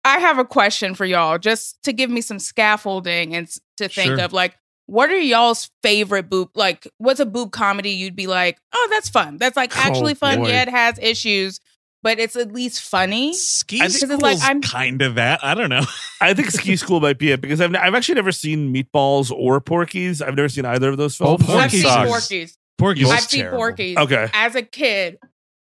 I 0.05 0.19
have 0.19 0.38
a 0.38 0.44
question 0.44 0.94
for 0.94 1.05
y'all, 1.05 1.38
just 1.38 1.82
to 1.85 1.93
give 1.93 2.11
me 2.11 2.20
some 2.20 2.38
scaffolding 2.38 3.35
and 3.35 3.49
to 3.76 3.88
think 3.88 4.08
Sure. 4.08 4.20
of 4.20 4.32
like. 4.32 4.56
What 4.87 5.11
are 5.11 5.17
y'all's 5.20 5.70
favorite 5.85 6.29
boob? 6.29 6.49
Like, 6.56 6.88
what's 6.99 7.20
a 7.20 7.25
boob 7.26 7.52
comedy 7.52 7.91
you'd 7.91 8.17
be 8.17 8.26
like, 8.26 8.58
oh, 8.73 8.88
that's 8.91 9.08
fun. 9.08 9.37
That's 9.37 9.56
like 9.56 9.70
actually 9.79 10.14
Oh, 10.14 10.17
fun. 10.17 10.41
boy. 10.41 10.49
Yeah, 10.49 10.62
it 10.62 10.69
has 10.69 10.99
issues, 11.00 11.61
but 12.02 12.19
it's 12.19 12.37
at 12.37 12.52
least 12.52 12.82
funny. 12.82 13.32
Ski 13.35 13.81
I 13.81 13.88
think- 13.88 13.93
school's 13.93 14.00
Because 14.19 14.32
it's 14.35 14.43
like, 14.43 14.49
I'm- 14.49 14.62
kind 14.62 15.02
of 15.02 15.14
that. 15.17 15.44
I 15.44 15.55
don't 15.55 15.70
know. 15.70 15.85
I 16.20 16.35
think 16.35 16.50
Ski 16.50 16.76
School 16.76 17.00
might 17.00 17.19
be 17.19 17.31
it 17.32 17.41
because 17.41 17.61
I've, 17.61 17.75
I've 17.75 17.94
actually 17.94 18.17
never 18.17 18.32
seen 18.32 18.73
Meatballs 18.75 19.31
or 19.31 19.61
Porkies. 19.61 20.20
I've 20.26 20.37
never 20.37 20.49
seen 20.49 20.64
either 20.67 20.88
of 20.91 20.97
those 20.97 21.20
Oh, 21.20 21.37
films. 21.38 21.47
Porky's 21.47 21.62
I've 21.64 21.70
seen 21.70 21.82
sucks. 21.82 22.08
Porky's. 22.11 22.58
Porky's 22.79 23.11
I've 23.11 23.19
is 23.20 23.25
seen 23.26 23.41
terrible. 23.41 23.58
Porky's. 23.58 23.97
Okay. 23.99 24.29
As 24.35 24.55
a 24.55 24.62
kid, 24.62 25.19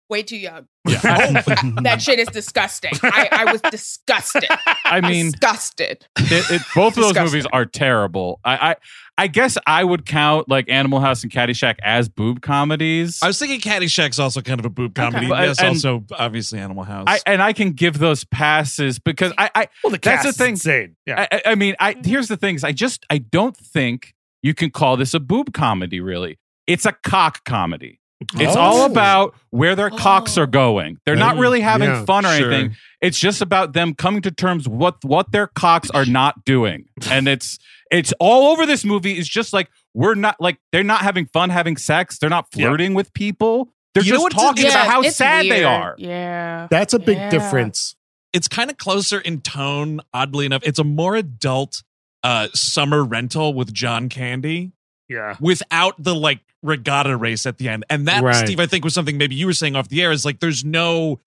way 0.09 0.23
too 0.23 0.37
young. 0.37 0.67
Yeah. 0.87 1.43
That 1.83 2.01
shit 2.03 2.19
is 2.19 2.29
disgusting. 2.29 2.93
I, 3.03 3.29
I 3.31 3.53
was 3.53 3.61
disgusted. 3.61 4.45
I 4.85 5.01
mean, 5.01 5.27
disgusted. 5.33 6.07
it, 6.19 6.51
it, 6.51 6.63
both 6.75 6.97
of 6.97 7.03
those 7.03 7.07
Disgusting. 7.13 7.25
movies 7.25 7.47
are 7.53 7.65
terrible. 7.67 8.41
I, 8.45 8.71
I 8.71 8.77
I 9.21 9.27
guess 9.27 9.59
I 9.67 9.83
would 9.85 10.07
count 10.07 10.49
like 10.49 10.69
Animal 10.71 11.01
House 11.01 11.23
and 11.25 11.33
Caddyshack 11.33 11.77
as 11.83 12.09
boob 12.09 12.41
comedies. 12.41 13.19
I 13.23 13.27
was 13.27 13.39
thinking 13.39 13.61
Caddyshack's 13.61 14.19
also 14.19 14.41
kind 14.41 14.61
of 14.61 14.67
a 14.67 14.71
boob 14.71 14.95
comedy. 14.95 15.29
But- 15.29 15.47
yes, 15.49 15.59
and- 15.59 15.69
also 15.69 16.05
obviously 16.17 16.59
Animal 16.61 16.85
House. 16.85 17.05
I, 17.09 17.19
and 17.27 17.43
I 17.43 17.53
can 17.53 17.73
give 17.73 17.99
those 17.99 18.25
passes 18.25 18.99
because 18.99 19.33
I, 19.37 19.51
I 19.55 19.69
Well, 19.83 19.91
the 19.91 19.99
That's 19.99 20.23
cast 20.23 20.23
the 20.25 20.29
is 20.31 20.37
thing. 20.37 20.51
insane. 20.51 20.97
Yeah. 21.07 21.27
I, 21.31 21.37
I- 21.37 21.43
I 21.51 21.55
mean, 21.55 21.75
I 21.81 21.97
here's 22.05 22.29
the 22.29 22.37
things. 22.37 22.65
I 22.65 22.73
just 22.73 23.05
I 23.11 23.19
don't 23.19 23.57
think 23.57 24.15
you 24.43 24.55
can 24.55 24.71
call 24.71 24.97
this 24.97 25.15
a 25.15 25.21
boob 25.21 25.53
comedy. 25.53 26.01
Really, 26.01 26.39
it's 26.67 26.87
a 26.87 26.93
cock 26.93 27.45
comedy. 27.45 28.01
It's 28.35 28.57
Oh. 28.57 28.61
all 28.61 28.85
about 28.85 29.35
where 29.51 29.77
their 29.77 29.91
cocks 29.91 30.37
Oh. 30.37 30.43
are 30.43 30.47
going. 30.47 30.99
They're 31.07 31.15
not 31.17 31.37
Mm, 31.37 31.41
really 31.41 31.61
having 31.61 31.89
yeah, 31.89 32.05
fun 32.05 32.27
or 32.27 32.37
sure. 32.37 32.51
anything. 32.53 32.77
It's 33.01 33.19
just 33.19 33.41
about 33.41 33.75
them 33.75 33.95
coming 33.95 34.23
to 34.23 34.31
terms 34.31 34.69
what 34.69 35.05
what 35.05 35.31
their 35.33 35.47
cocks 35.47 35.89
are 35.91 36.05
not 36.05 36.45
doing, 36.45 36.87
and 37.11 37.29
it's 37.29 37.59
it's 37.91 38.13
all 38.19 38.49
over 38.53 38.67
this 38.67 38.85
movie. 38.85 39.13
It's 39.13 39.29
just 39.29 39.53
like 39.53 39.71
we're 39.95 40.15
not 40.17 40.37
like 40.41 40.59
they're 40.73 40.83
not 40.83 41.03
having 41.03 41.27
fun 41.27 41.51
having 41.51 41.77
sex. 41.77 42.19
They're 42.19 42.29
not 42.29 42.47
Yeah. 42.55 42.67
flirting 42.67 42.95
with 42.95 43.15
people. 43.15 43.69
They're 43.95 44.03
You 44.05 44.13
just 44.13 44.23
what's- 44.25 44.35
talking 44.35 44.67
about 44.67 44.87
how 44.87 45.01
it's 45.03 45.17
sad 45.17 45.47
they 45.47 45.65
are. 45.65 45.95
Yeah. 45.99 46.67
That's 46.71 46.93
a 46.95 46.99
big 46.99 47.17
Yeah. 47.19 47.31
difference. 47.31 47.95
it's 48.35 48.47
kind 48.47 48.71
of 48.71 48.77
closer 48.77 49.19
in 49.21 49.41
tone, 49.41 50.01
oddly 50.13 50.45
enough. 50.45 50.61
It's 50.63 50.79
a 50.79 50.85
more 50.85 51.17
adult 51.17 51.83
uh 52.23 52.49
summer 52.53 53.03
rental 53.03 53.55
with 53.55 53.73
John 53.73 54.09
Candy 54.11 54.73
yeah. 55.09 55.37
without 55.41 55.95
the 56.03 56.15
like 56.15 56.41
regatta 56.63 57.17
race 57.17 57.47
at 57.47 57.59
the 57.59 57.69
end. 57.69 57.85
And 57.89 58.09
that, 58.09 58.23
Right. 58.23 58.47
Steve, 58.47 58.61
I 58.61 58.67
think 58.67 58.85
was 58.85 58.95
something 58.95 59.17
maybe 59.19 59.35
you 59.35 59.47
were 59.47 59.53
saying 59.53 59.77
off 59.77 59.89
the 59.89 60.03
air 60.03 60.13
is 60.13 60.25
like 60.25 60.41
there's 60.41 60.65
no 60.65 61.21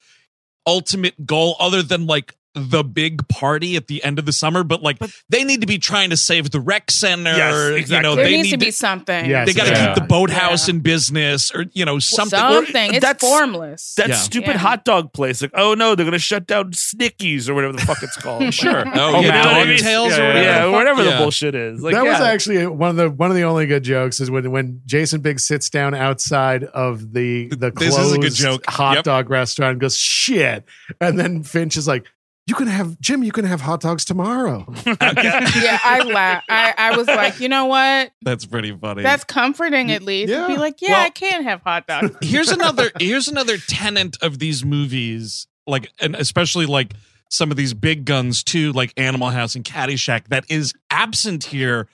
ultimate 0.65 1.25
goal 1.25 1.55
other 1.59 1.81
than 1.81 2.05
like 2.05 2.35
the 2.53 2.83
big 2.83 3.27
party 3.29 3.75
at 3.77 3.87
the 3.87 4.03
end 4.03 4.19
of 4.19 4.25
the 4.25 4.33
summer, 4.33 4.63
but 4.63 4.81
like 4.83 4.97
they 5.29 5.43
need 5.45 5.61
to 5.61 5.67
be 5.67 5.77
trying 5.77 6.09
to 6.09 6.17
save 6.17 6.51
the 6.51 6.59
rec 6.59 6.91
center. 6.91 7.31
Yes, 7.31 7.53
You 7.53 7.69
know, 7.71 7.75
exactly. 7.75 8.15
there 8.15 8.25
they 8.25 8.31
needs 8.37 8.51
need 8.51 8.59
to 8.59 8.65
be 8.65 8.71
something. 8.71 9.25
Yes. 9.25 9.47
they 9.47 9.53
got 9.53 9.65
to 9.67 9.71
Yeah. 9.71 9.85
keep 9.93 9.95
the 10.03 10.07
boathouse 10.07 10.67
Yeah. 10.67 10.73
in 10.75 10.79
business 10.81 11.51
or 11.55 11.65
you 11.73 11.85
know 11.85 11.99
something. 11.99 12.37
Something. 12.37 12.93
It's 12.95 13.05
That's- 13.05 13.21
formless. 13.21 13.93
That 13.95 14.09
Yeah. 14.09 14.15
stupid 14.15 14.47
Yeah. 14.55 14.57
hot 14.57 14.83
dog 14.85 15.13
place. 15.13 15.41
Like, 15.41 15.51
oh 15.53 15.75
no, 15.75 15.95
they're 15.95 16.05
gonna 16.05 16.19
shut 16.19 16.45
down 16.45 16.71
Snickies 16.71 17.47
or 17.47 17.53
whatever 17.53 17.73
the 17.73 17.81
fuck 17.85 18.03
it's 18.03 18.17
called. 18.17 18.53
Sure. 18.53 18.83
Oh, 18.95 19.21
yeah, 19.21 19.43
Dog 19.43 19.67
Dog 19.67 19.77
Tales 19.77 20.13
or 20.13 20.17
yeah, 20.17 20.27
whatever 20.27 20.41
Yeah, 20.43 20.65
the 20.65 20.71
whatever 20.71 21.03
yeah. 21.05 21.11
the 21.11 21.17
bullshit 21.17 21.55
is. 21.55 21.81
Like, 21.81 21.93
that 21.95 22.03
was 22.03 22.19
actually 22.19 22.67
one 22.67 22.89
of 22.89 22.95
the 22.97 23.09
one 23.09 23.29
of 23.31 23.37
the 23.37 23.43
only 23.43 23.65
good 23.65 23.83
jokes 23.83 24.19
is 24.19 24.29
when 24.29 24.51
when 24.51 24.81
Jason 24.85 25.21
Biggs 25.21 25.45
sits 25.45 25.69
down 25.69 25.93
outside 25.95 26.63
of 26.65 27.13
the 27.13 27.47
the 27.47 27.71
This 27.71 27.95
closed 27.95 27.99
is 27.99 28.11
a 28.13 28.17
good 28.17 28.33
joke. 28.35 28.69
hot 28.69 28.95
Yep. 28.97 29.03
dog 29.05 29.29
restaurant 29.29 29.71
and 29.73 29.79
goes 29.81 29.97
shit, 29.97 30.65
and 30.99 31.17
then 31.17 31.43
Finch 31.43 31.77
is 31.77 31.87
like, 31.87 32.05
You 32.47 32.55
can 32.55 32.67
have 32.67 32.99
Jim. 32.99 33.23
You 33.23 33.31
can 33.31 33.45
have 33.45 33.61
hot 33.61 33.81
dogs 33.81 34.03
tomorrow. 34.03 34.65
yeah, 34.85 35.79
I 35.83 36.01
laugh. 36.03 36.43
I, 36.49 36.73
I 36.77 36.97
was 36.97 37.07
like, 37.07 37.39
you 37.39 37.47
know 37.47 37.65
what? 37.65 38.11
That's 38.23 38.45
pretty 38.45 38.75
funny. 38.75 39.03
That's 39.03 39.23
comforting 39.23 39.91
at 39.91 40.01
least. 40.01 40.31
Yeah. 40.31 40.47
Be 40.47 40.57
like, 40.57 40.81
yeah, 40.81 40.91
Well- 40.91 41.05
I 41.05 41.09
can 41.11 41.43
have 41.43 41.61
hot 41.61 41.87
dogs. 41.87 42.15
here's 42.21 42.49
another 42.49 42.91
here's 42.99 43.27
another 43.27 43.57
tenet 43.57 44.17
of 44.21 44.39
these 44.39 44.65
movies 44.65 45.47
like 45.67 45.91
and 45.99 46.15
especially 46.15 46.65
like 46.65 46.93
some 47.29 47.51
of 47.51 47.57
these 47.57 47.73
big 47.73 48.03
guns 48.05 48.43
too 48.43 48.71
like 48.73 48.91
animal 48.97 49.29
house 49.29 49.55
and 49.55 49.63
caddyshack 49.63 50.27
that 50.29 50.43
is 50.49 50.73
absent 50.89 51.43
here 51.45 51.87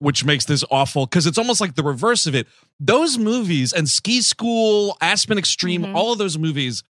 which 0.00 0.24
makes 0.24 0.44
this 0.44 0.62
awful 0.70 1.06
because 1.06 1.26
it's 1.26 1.38
almost 1.38 1.60
like 1.60 1.76
the 1.76 1.82
reverse 1.84 2.26
of 2.26 2.34
it 2.34 2.46
those 2.80 3.16
movies 3.16 3.72
and 3.72 3.88
ski 3.88 4.20
school 4.20 4.96
aspen 5.00 5.38
extreme 5.38 5.84
Mhm. 5.84 5.94
all 5.94 6.12
of 6.12 6.18
those 6.18 6.36
movies 6.36 6.82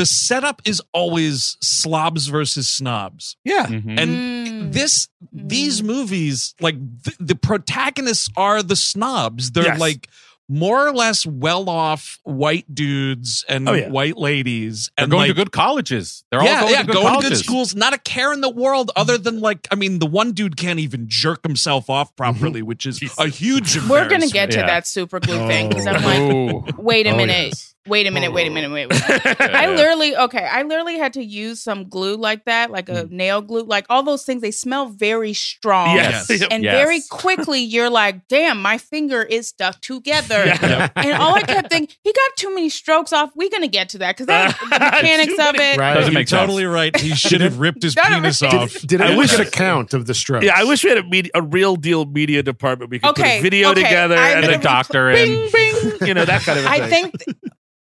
the 0.00 0.06
setup 0.06 0.62
is 0.64 0.80
always 0.94 1.58
slobs 1.60 2.26
versus 2.28 2.66
snobs 2.68 3.36
Yeah. 3.44 3.66
Mhm. 3.66 3.98
and 4.00 4.10
Mm. 4.10 4.72
this 4.72 5.08
these 5.32 5.82
Mm. 5.82 5.86
movies 5.86 6.54
like 6.60 6.76
th- 7.04 7.16
the 7.20 7.34
protagonists 7.34 8.28
are 8.36 8.62
the 8.62 8.76
snobs 8.76 9.50
they're 9.50 9.64
Yes. 9.76 9.80
like 9.80 10.08
more 10.52 10.84
or 10.88 10.92
less 10.92 11.24
well-off 11.24 12.18
white 12.24 12.64
dudes 12.74 13.44
and 13.48 13.68
Oh, 13.68 13.72
yeah. 13.72 13.88
white 13.88 14.16
ladies 14.16 14.90
They're 14.96 15.04
and 15.04 15.10
going 15.12 15.20
like, 15.28 15.30
to 15.30 15.34
good 15.34 15.52
colleges. 15.52 16.24
They're 16.32 16.42
yeah, 16.42 16.54
all 16.54 16.60
going 16.62 16.72
yeah, 16.72 16.80
to 16.80 16.86
good 16.86 16.94
going 16.96 17.20
to 17.22 17.28
good 17.28 17.38
schools. 17.38 17.76
Not 17.76 17.92
a 17.94 17.98
care 17.98 18.32
in 18.32 18.40
the 18.40 18.48
world, 18.50 18.90
other 18.96 19.16
than 19.16 19.38
like, 19.38 19.68
I 19.70 19.76
mean, 19.76 20.00
the 20.00 20.06
one 20.06 20.32
dude 20.32 20.56
can't 20.56 20.80
even 20.80 21.04
jerk 21.08 21.44
himself 21.46 21.88
off 21.88 22.16
properly, 22.16 22.62
which 22.62 22.84
is 22.84 23.00
a 23.16 23.28
huge. 23.28 23.76
We're 23.88 24.08
gonna 24.08 24.26
get 24.26 24.50
to 24.50 24.58
Yeah. 24.58 24.66
that 24.66 24.88
super 24.88 25.20
glue 25.20 25.46
thing 25.46 25.68
because 25.68 25.86
I'm 25.86 26.02
like, 26.02 26.76
wait 26.78 27.06
a 27.06 27.10
Oh, 27.10 27.16
minute, 27.16 27.48
yes. 27.50 27.74
Wait 27.90 28.06
a 28.06 28.10
minute, 28.10 28.32
wait 28.32 28.46
a 28.46 28.50
minute, 28.50 28.70
wait. 28.70 28.88
wait. 28.88 29.02
I 29.40 29.64
Yeah. 29.64 29.70
literally 29.76 30.16
okay. 30.16 30.44
I 30.44 30.62
literally 30.62 30.96
had 30.98 31.12
to 31.14 31.22
use 31.22 31.60
some 31.62 31.88
glue 31.88 32.16
like 32.16 32.44
that, 32.46 32.70
like 32.70 32.88
a 32.88 33.02
hmm. 33.06 33.16
nail 33.16 33.42
glue, 33.42 33.64
like 33.64 33.86
all 33.90 34.02
those 34.02 34.24
things. 34.24 34.40
They 34.40 34.50
smell 34.50 34.86
very 34.86 35.32
strong. 35.34 35.96
Yes. 35.96 36.26
Yes. 36.30 36.44
And 36.50 36.64
Yes. 36.64 36.74
very 36.74 37.00
quickly, 37.10 37.60
you're 37.60 37.90
like, 37.90 38.26
"Damn, 38.28 38.60
my 38.62 38.78
finger 38.78 39.22
is 39.22 39.48
stuck 39.48 39.80
together." 39.80 40.44
Yeah. 40.70 40.88
And 40.94 41.12
all 41.20 41.34
I 41.34 41.42
kept 41.42 41.70
thinking, 41.70 41.94
he 42.04 42.12
got 42.12 42.30
too 42.36 42.54
many 42.54 42.68
strokes 42.68 43.12
off. 43.12 43.30
We're 43.34 43.50
gonna 43.50 43.66
get 43.68 43.88
to 43.90 43.98
that 43.98 44.16
because 44.16 44.26
the 44.26 44.68
mechanics 44.70 45.32
of 45.32 45.56
many- 45.56 45.64
it. 45.64 45.76
Right. 45.78 45.94
Doesn't 45.94 46.12
You're 46.12 46.20
make 46.20 46.28
sense. 46.28 46.40
totally 46.40 46.64
right. 46.64 46.94
He 46.98 47.14
should 47.14 47.40
have 47.40 47.58
ripped 47.58 47.82
his 47.82 47.94
penis 47.94 48.42
make- 48.42 48.54
off. 48.54 48.72
Did, 48.72 48.88
did 48.88 49.00
I 49.00 49.06
anyone 49.06 49.18
wish 49.18 49.30
get 49.32 49.40
it- 49.40 49.48
a 49.48 49.50
count 49.50 49.94
of 49.94 50.06
the 50.06 50.14
strokes? 50.14 50.44
Yeah, 50.44 50.54
I 50.56 50.64
wish 50.64 50.84
we 50.84 50.90
had 50.90 50.98
a, 50.98 51.04
media, 51.08 51.30
a 51.34 51.42
real 51.42 51.76
deal 51.76 52.04
media 52.04 52.42
department. 52.42 52.90
We 52.90 52.98
could 52.98 53.14
put 53.16 53.24
a 53.24 53.40
video 53.40 53.70
okay, 53.70 53.82
together 53.84 54.16
I'm 54.16 54.36
and 54.36 54.44
And 54.44 54.52
a 54.52 54.56
a 54.56 54.58
be- 54.58 54.62
doctor 54.64 55.10
in. 55.10 55.16
bing, 55.28 55.50
bing, 55.52 56.08
you 56.08 56.14
know, 56.14 56.24
that 56.24 56.42
kind 56.42 56.58
of 56.58 56.64
a 56.64 56.68
thing. 56.68 56.82
I 56.82 56.88
think, 56.88 57.18
th- 57.24 57.36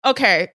okay, 0.06 0.50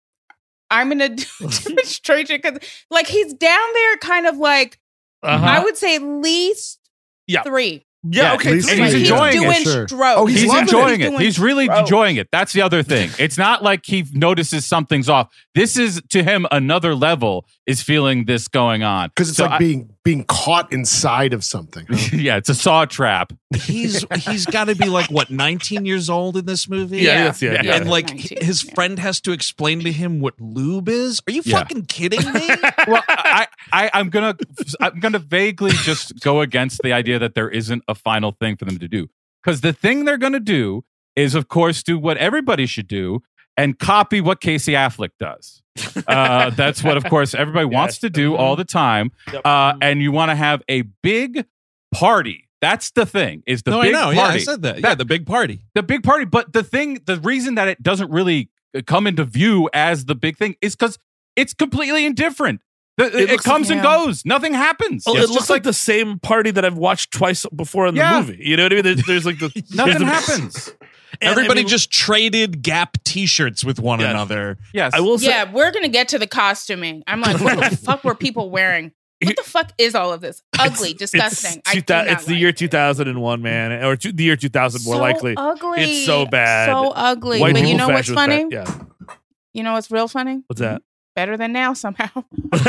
I'm 0.69 0.89
gonna 0.89 1.09
do 1.09 1.23
demonstration 1.63 2.37
because, 2.41 2.57
like, 2.89 3.07
he's 3.07 3.33
down 3.33 3.73
there, 3.73 3.97
kind 3.97 4.27
of 4.27 4.37
like 4.37 4.79
Uh-huh. 5.21 5.45
I 5.45 5.59
would 5.63 5.77
say 5.77 5.95
at 5.95 6.01
least 6.01 6.79
Yeah. 7.27 7.43
three. 7.43 7.85
yeah, 8.03 8.23
Yeah, 8.23 8.33
okay. 8.35 8.49
at 8.49 8.53
and 8.53 8.61
he's 8.63 8.77
yeah. 8.77 8.85
he's 8.85 8.93
enjoying 8.95 9.37
it, 9.37 9.39
doing 9.41 9.63
sure. 9.63 9.87
strokes. 9.87 10.15
Oh, 10.17 10.25
he's 10.25 10.41
He's, 10.41 10.49
loving 10.49 10.61
it. 10.63 10.67
enjoying 10.73 11.01
it. 11.01 11.19
He's 11.21 11.39
really 11.39 11.65
strokes. 11.65 11.79
enjoying 11.81 12.15
it. 12.17 12.27
That's 12.31 12.51
the 12.53 12.61
other 12.61 12.83
thing. 12.83 13.09
It's 13.19 13.37
not 13.37 13.63
like 13.63 13.85
he 13.85 14.05
notices 14.13 14.65
something's 14.65 15.07
off. 15.09 15.33
This 15.55 15.77
is 15.77 16.01
to 16.09 16.21
him 16.23 16.45
another 16.51 16.95
level 16.95 17.45
is 17.65 17.81
feeling 17.81 18.25
this 18.25 18.47
going 18.49 18.83
on 18.83 19.09
because 19.09 19.29
it's 19.29 19.37
So 19.37 19.45
like 19.45 19.53
I- 19.53 19.57
being 19.59 19.92
being 20.03 20.25
caught 20.25 20.71
inside 20.73 21.33
of 21.33 21.43
something. 21.45 21.85
huh? 21.89 22.09
yeah, 22.17 22.35
it's 22.35 22.49
a 22.49 22.55
saw 22.55 22.83
trap. 22.85 23.31
He's 23.55 24.03
he's 24.19 24.45
got 24.45 24.65
to 24.65 24.75
be 24.75 24.87
like 24.89 25.09
what 25.09 25.29
19 25.29 25.85
years 25.85 26.09
old 26.09 26.35
in 26.35 26.45
this 26.45 26.67
movie. 26.67 26.97
Yeah, 26.97 27.03
Yeah. 27.13 27.23
that's 27.23 27.39
the 27.39 27.59
idea. 27.59 27.75
And 27.75 27.89
like 27.89 28.09
19, 28.09 28.37
his 28.41 28.65
yeah. 28.65 28.73
friend 28.73 28.99
has 28.99 29.21
to 29.21 29.31
explain 29.31 29.79
to 29.81 29.91
him 29.93 30.19
what 30.19 30.39
lube 30.41 30.89
is. 30.89 31.21
Are 31.27 31.31
you 31.31 31.41
Yeah. 31.45 31.59
fucking 31.59 31.85
kidding 31.85 32.31
me? 32.33 32.49
Well, 32.87 33.01
I, 33.07 33.47
I, 33.71 33.89
I'm 33.93 34.09
gonna, 34.09 34.35
I'm 34.81 34.99
gonna 34.99 35.19
vaguely 35.19 35.71
just 35.71 36.19
go 36.19 36.41
against 36.41 36.81
the 36.83 36.91
idea 36.91 37.17
that 37.19 37.33
there 37.33 37.49
isn't 37.49 37.81
a 37.87 37.95
final 37.95 38.31
thing 38.33 38.57
for 38.57 38.65
them 38.65 38.77
to 38.79 38.89
do, 38.89 39.07
because 39.41 39.61
the 39.61 39.71
thing 39.71 40.03
they're 40.03 40.17
gonna 40.17 40.41
do 40.41 40.83
is, 41.15 41.33
of 41.33 41.47
course, 41.47 41.81
do 41.81 41.97
what 41.97 42.17
everybody 42.17 42.65
should 42.65 42.89
do 42.89 43.21
and 43.55 43.79
copy 43.79 44.19
what 44.19 44.41
Casey 44.41 44.73
Affleck 44.73 45.11
does. 45.17 45.61
Uh, 46.07 46.49
that's 46.51 46.83
what, 46.83 46.97
of 46.97 47.03
course, 47.05 47.33
everybody 47.33 47.65
wants 47.75 47.99
to 47.99 48.09
do 48.09 48.35
all 48.35 48.55
the 48.55 48.65
time. 48.65 49.11
Uh, 49.43 49.73
and 49.81 50.01
you 50.01 50.11
want 50.11 50.29
to 50.29 50.35
have 50.35 50.61
a 50.69 50.83
big 51.01 51.45
party. 51.93 52.47
That's 52.61 52.91
the 52.91 53.05
thing. 53.05 53.43
Is 53.45 53.63
the 53.63 53.71
no, 53.71 53.81
big 53.81 53.93
I 53.93 53.99
know. 53.99 54.05
party. 54.05 54.17
Yeah, 54.17 54.27
I 54.27 54.37
said 54.37 54.61
that. 54.61 54.79
Yeah, 54.79 54.95
the 54.95 55.05
big 55.05 55.25
party. 55.25 55.59
the 55.73 55.83
big 55.83 56.03
party. 56.03 56.25
But 56.25 56.53
the 56.53 56.63
thing, 56.63 57.01
the 57.05 57.17
reason 57.17 57.55
that 57.55 57.67
it 57.67 57.83
doesn't 57.83 58.09
really 58.09 58.49
uh, 58.75 58.81
come 58.85 59.05
into 59.05 59.25
view 59.25 59.69
as 59.73 60.05
the 60.05 60.15
big 60.15 60.37
thing 60.37 60.55
is 60.61 60.75
because 60.75 60.97
it's 61.35 61.53
completely 61.53 62.05
indifferent. 62.05 62.61
The- 62.97 63.17
it 63.17 63.29
looks 63.31 63.43
comes 63.43 63.69
and 63.69 63.81
yeah. 63.83 63.89
Um, 63.95 64.05
goes. 64.07 64.25
Nothing 64.25 64.53
happens. 64.53 65.05
Oh, 65.07 65.13
well, 65.13 65.23
It's 65.23 65.31
it 65.31 65.33
looks 65.33 65.49
like, 65.49 65.63
the 65.63 65.73
same 65.73 66.19
party 66.19 66.51
that 66.51 66.63
I've 66.63 66.77
watched 66.77 67.11
twice 67.11 67.45
before 67.55 67.87
in 67.87 67.95
the 67.95 68.01
Yeah. 68.01 68.19
movie. 68.19 68.37
You 68.39 68.55
know 68.57 68.63
what 68.63 68.71
I 68.73 68.75
mean? 68.75 68.83
There's, 68.83 69.05
there's 69.05 69.25
like 69.25 69.39
the 69.39 69.63
nothing 69.73 69.99
the- 69.99 70.05
happens. 70.05 70.67
and, 71.21 71.29
I 71.29 71.31
Everybody 71.31 71.61
mean, 71.61 71.67
just 71.69 71.91
traded 71.91 72.61
Gap 72.61 72.97
T-shirts 73.03 73.63
with 73.63 73.79
one 73.79 73.99
Yes. 73.99 74.09
another. 74.11 74.57
Yes. 74.73 74.93
I 74.93 74.99
will 74.99 75.17
say, 75.17 75.29
Yeah, 75.29 75.51
we're 75.51 75.71
gonna 75.71 75.87
get 75.87 76.09
to 76.09 76.19
the 76.19 76.27
costuming. 76.27 77.03
I'm 77.07 77.21
like, 77.21 77.39
what 77.41 77.69
the 77.71 77.77
fuck 77.77 78.03
were 78.03 78.15
people 78.15 78.49
wearing? 78.51 78.91
What 79.23 79.37
the 79.37 79.43
fuck 79.43 79.71
is 79.77 79.95
all 79.95 80.11
of 80.11 80.19
this? 80.21 80.43
Ugly, 80.59 80.95
disgusting. 80.95 81.59
It's, 81.59 81.69
I 81.69 81.73
do 81.75 81.79
2000 81.81 82.05
not 82.07 82.13
it's 82.13 82.25
the 82.25 82.33
like 82.33 82.39
year 82.41 82.49
it. 82.49 82.57
2001, 82.57 83.41
man, 83.41 83.83
or 83.85 83.95
two, 83.95 84.11
the 84.11 84.23
year 84.25 84.35
2000 84.35 84.83
more 84.83 84.95
so 84.95 85.01
likely. 85.01 85.33
Ugly. 85.37 85.81
It's 85.81 86.05
so 86.05 86.25
bad. 86.25 86.67
So 86.67 86.91
ugly. 86.93 87.39
White 87.39 87.53
but 87.53 87.65
you 87.65 87.75
know 87.77 87.87
what's 87.87 88.09
funny? 88.09 88.45
bad. 88.49 88.67
Yeah. 88.67 89.15
You 89.53 89.63
know 89.63 89.73
what's 89.73 89.89
real 89.89 90.07
funny? 90.09 90.43
What's 90.47 90.59
that? 90.59 90.81
Better 91.15 91.37
than 91.37 91.53
now 91.53 91.73
somehow. 91.73 92.09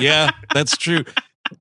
yeah, 0.00 0.30
that's 0.54 0.76
true. 0.76 1.04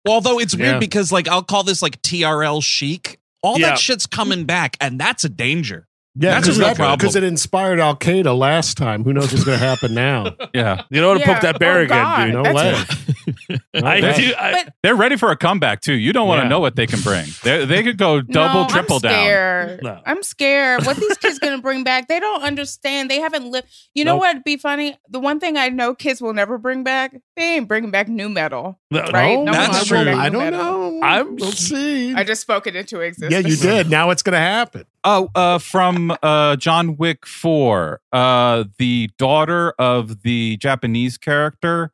Although 0.07 0.39
it's 0.39 0.55
weird 0.55 0.73
Yeah. 0.73 0.79
because 0.79 1.11
like 1.11 1.27
I'll 1.27 1.43
call 1.43 1.63
this 1.63 1.81
like 1.81 2.01
TRL 2.01 2.61
chic. 2.63 3.19
All 3.43 3.59
Yeah. 3.59 3.69
that 3.69 3.79
shit's 3.79 4.05
coming 4.05 4.45
back, 4.45 4.75
and 4.81 4.99
that's 4.99 5.23
a 5.23 5.29
danger. 5.29 5.87
Yeah, 6.19 6.31
That's 6.31 6.47
a 6.47 6.51
real 6.53 6.61
that- 6.69 6.75
problem. 6.77 6.97
Because 6.97 7.15
it 7.15 7.23
inspired 7.23 7.79
Al 7.79 7.95
Qaeda 7.95 8.35
last 8.35 8.75
time. 8.75 9.03
Who 9.03 9.13
knows 9.13 9.31
what's 9.31 9.43
going 9.43 9.59
to 9.59 9.63
happen 9.63 9.93
now? 9.93 10.35
yeah. 10.53 10.81
You 10.89 10.99
don't 10.99 11.09
want 11.09 11.21
to 11.21 11.27
Yeah. 11.27 11.33
poke 11.35 11.41
that 11.43 11.59
bear 11.59 11.77
Oh, 11.77 11.83
again, 11.83 11.87
God. 12.03 12.25
dude. 12.25 12.33
No 12.33 12.43
That's 12.43 13.07
way. 13.07 13.13
I 13.75 13.99
do. 14.01 14.33
I, 14.39 14.63
But- 14.63 14.73
They're 14.83 14.95
ready 14.95 15.17
for 15.17 15.31
a 15.31 15.35
comeback 15.37 15.81
too. 15.81 15.93
You 15.93 16.13
don't 16.13 16.27
want 16.27 16.39
to 16.39 16.43
Yeah. 16.45 16.49
know 16.49 16.59
what 16.59 16.75
they 16.75 16.87
can 16.87 17.01
bring. 17.01 17.25
They 17.43 17.65
they 17.65 17.83
could 17.83 17.97
go 17.97 18.21
double, 18.21 18.61
no, 18.63 18.67
triple 18.67 18.95
I'm 18.97 19.01
down. 19.01 19.79
No. 19.83 20.01
I'm 20.05 20.23
scared. 20.23 20.85
What 20.85 20.97
these 20.97 21.17
kids 21.17 21.39
gonna 21.39 21.57
bring 21.61 21.83
back? 21.83 22.07
They 22.07 22.19
don't 22.19 22.41
understand. 22.43 23.09
They 23.11 23.19
haven't 23.19 23.45
lived. 23.51 23.67
You 23.93 24.05
know 24.05 24.15
what'd 24.17 24.43
be 24.43 24.57
funny? 24.57 24.97
The 25.09 25.19
one 25.19 25.39
thing 25.39 25.57
I 25.57 25.69
know 25.69 25.93
kids 25.95 26.21
will 26.21 26.33
never 26.33 26.57
bring 26.57 26.83
back. 26.83 27.15
They 27.35 27.55
ain't 27.55 27.67
bringing 27.67 27.91
back 27.91 28.07
nu 28.07 28.29
metal. 28.29 28.79
no, 28.91 29.01
Right? 29.11 29.35
No, 29.37 29.45
No 29.45 29.51
That's 29.51 29.85
true. 29.85 29.97
I 29.97 30.29
don't 30.29 30.39
metal. 30.43 30.59
know. 30.91 30.99
I'm- 31.03 31.35
Let's 31.37 31.57
see. 31.57 32.13
I 32.15 32.23
just 32.23 32.41
spoke 32.41 32.67
it 32.67 32.75
into 32.75 33.01
existence. 33.01 33.31
yeah, 33.31 33.39
you 33.39 33.55
did. 33.57 33.89
Now 33.89 34.09
it's 34.09 34.23
going 34.23 34.33
to 34.33 34.39
happen. 34.39 34.85
Oh, 35.03 35.29
uh, 35.35 35.57
from 35.59 36.15
uh, 36.23 36.55
John 36.57 36.97
Wick 36.97 37.25
Four, 37.25 38.01
uh, 38.11 38.65
the 38.77 39.09
daughter 39.17 39.73
of 39.79 40.23
the 40.23 40.57
Japanese 40.57 41.17
character. 41.17 41.91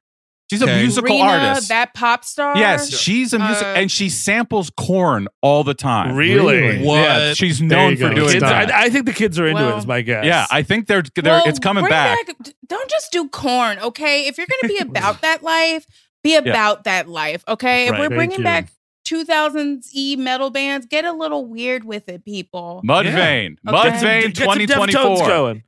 She's 0.50 0.62
okay. 0.62 0.74
a 0.74 0.82
musical 0.82 1.22
artist. 1.22 1.70
That 1.70 1.94
pop 1.94 2.24
star. 2.24 2.58
Yes, 2.58 2.96
she's 2.96 3.34
a 3.34 3.40
music, 3.40 3.64
uh, 3.64 3.74
and 3.76 3.92
she 3.92 4.10
samples 4.10 4.70
Korn 4.70 5.28
all 5.42 5.64
the 5.64 5.74
time. 5.74 6.16
Really? 6.16 6.84
What? 6.84 6.98
Yeah, 6.98 7.34
she's 7.34 7.62
known 7.62 7.96
for 7.98 8.14
doing 8.14 8.30
kids, 8.30 8.42
that. 8.42 8.72
I, 8.72 8.86
I, 8.86 8.90
think 8.90 9.06
the 9.06 9.14
kids 9.14 9.40
are 9.40 9.48
into 9.48 9.64
well, 9.64 9.76
it. 9.76 9.80
Is 9.80 9.88
my 9.88 10.02
guess. 10.02 10.26
Yeah, 10.26 10.46
I 10.52 10.62
think 10.62 10.88
they're 10.88 11.04
they're. 11.16 11.24
Well, 11.24 11.44
it's 11.48 11.60
coming 11.60 11.86
back. 11.86 12.28
back. 12.28 12.54
Don't 12.68 12.90
just 12.90 13.12
do 13.12 13.30
Korn, 13.30 13.80
okay? 13.80 14.28
If 14.28 14.38
you're 14.38 14.48
going 14.48 14.62
to 14.62 14.68
be 14.68 14.78
about 14.90 15.22
that 15.22 15.42
life, 15.44 15.86
be 16.24 16.36
about 16.36 16.80
yeah. 16.80 16.82
that 16.84 17.10
life, 17.10 17.44
okay? 17.48 17.88
If 17.88 17.98
we're 17.98 18.10
bringing 18.10 18.44
back 18.44 18.70
2000s 19.06 19.90
e 19.94 20.16
metal 20.16 20.50
bands. 20.50 20.86
Get 20.86 21.06
a 21.06 21.12
little 21.12 21.46
weird 21.46 21.84
with 21.84 22.10
it, 22.10 22.24
people. 22.26 22.82
Mudvayne, 22.86 23.58
yeah. 23.64 23.72
Mudvayne, 23.72 24.34
2024. 24.34 25.62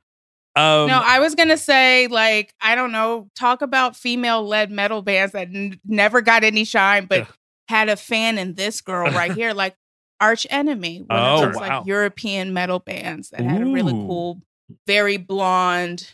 Um, 0.56 0.88
no, 0.88 1.02
I 1.04 1.20
was 1.20 1.34
gonna 1.34 1.58
say 1.58 2.06
like 2.08 2.54
I 2.60 2.74
don't 2.74 2.90
know, 2.92 3.28
talk 3.36 3.60
about 3.62 3.94
female-led 3.96 4.70
metal 4.70 5.02
bands 5.02 5.32
that 5.32 5.48
n- 5.48 5.78
never 5.84 6.22
got 6.22 6.44
any 6.44 6.64
shine, 6.64 7.04
but 7.06 7.18
Yeah. 7.20 7.26
had 7.68 7.88
a 7.90 7.96
fan 7.96 8.38
in 8.38 8.54
this 8.54 8.80
girl 8.80 9.10
right 9.10 9.32
here, 9.36 9.52
like 9.52 9.76
Arch 10.20 10.46
Enemy, 10.48 11.04
one 11.06 11.18
Oh, 11.18 11.34
of 11.44 11.52
those 11.52 11.60
wow. 11.60 11.78
like 11.80 11.86
European 11.86 12.54
metal 12.54 12.78
bands 12.78 13.30
that 13.30 13.40
had 13.42 13.60
a 13.60 13.66
really 13.66 13.92
cool, 13.92 14.40
very 14.86 15.18
blonde, 15.18 16.10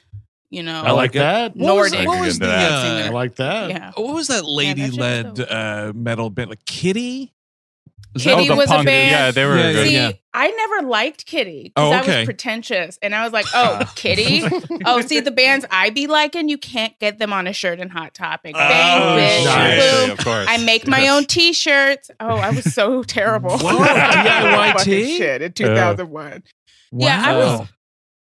you 0.50 0.62
know, 0.64 0.82
I 0.82 0.90
like 0.90 1.12
that. 1.12 1.56
What 1.56 1.76
was, 1.76 1.92
what 1.94 2.20
was 2.20 2.38
the 2.40 2.46
That. 2.46 3.04
I 3.04 3.08
uh, 3.08 3.12
like 3.12 3.36
that. 3.36 3.70
yeah. 3.70 3.92
what 3.94 4.14
was 4.14 4.26
that 4.26 4.44
lady 4.44 4.90
shit 4.90 4.94
led 5.00 5.38
was 5.38 5.40
uh, 5.46 5.92
metal 5.94 6.30
band 6.30 6.50
like 6.50 6.64
Kittie? 6.64 7.32
Is 8.14 8.22
Kittie 8.24 8.48
the 8.48 8.56
was 8.56 8.70
a 8.70 8.74
punk- 8.74 8.86
band. 8.86 9.10
Yeah, 9.10 9.30
they 9.30 9.44
were 9.46 9.56
Yeah, 9.56 9.72
good. 9.72 9.86
See, 9.88 9.94
yeah. 9.94 10.12
I 10.34 10.50
never 10.50 10.86
liked 10.88 11.24
Kittie 11.26 11.72
Oh, 11.76 11.90
because 11.90 12.08
I 12.14 12.18
was 12.20 12.24
pretentious, 12.26 12.98
and 13.02 13.14
I 13.14 13.22
was 13.24 13.32
like, 13.32 13.46
"Oh, 13.54 13.78
ah. 13.82 13.92
Kittie! 13.96 14.42
Oh, 14.84 15.00
see, 15.00 15.20
the 15.20 15.30
bands 15.30 15.64
I 15.70 15.90
be 15.90 16.06
liking, 16.06 16.48
you 16.48 16.58
can't 16.58 16.98
get 16.98 17.18
them 17.18 17.32
on 17.32 17.46
a 17.46 17.52
shirt 17.52 17.80
and 17.80 17.90
Hot 17.90 18.12
Topic. 18.14 18.54
Bang, 18.54 19.02
Oh, 19.02 19.16
bitch, 19.16 19.44
nice. 19.44 19.92
boom. 20.02 20.10
of 20.12 20.18
course. 20.18 20.46
I 20.48 20.58
make 20.64 20.86
my 20.86 21.08
own 21.08 21.24
T-shirts. 21.26 22.10
Oh, 22.20 22.36
I 22.36 22.50
was 22.50 22.72
so 22.74 23.02
terrible. 23.04 23.50
What? 23.50 23.90
DIY 23.96 24.72
Fucking 24.72 24.84
tee? 24.84 25.16
shit 25.18 25.42
in 25.42 25.52
2001. 25.52 26.42
Yeah, 26.92 27.22
I 27.24 27.36
was- 27.36 27.68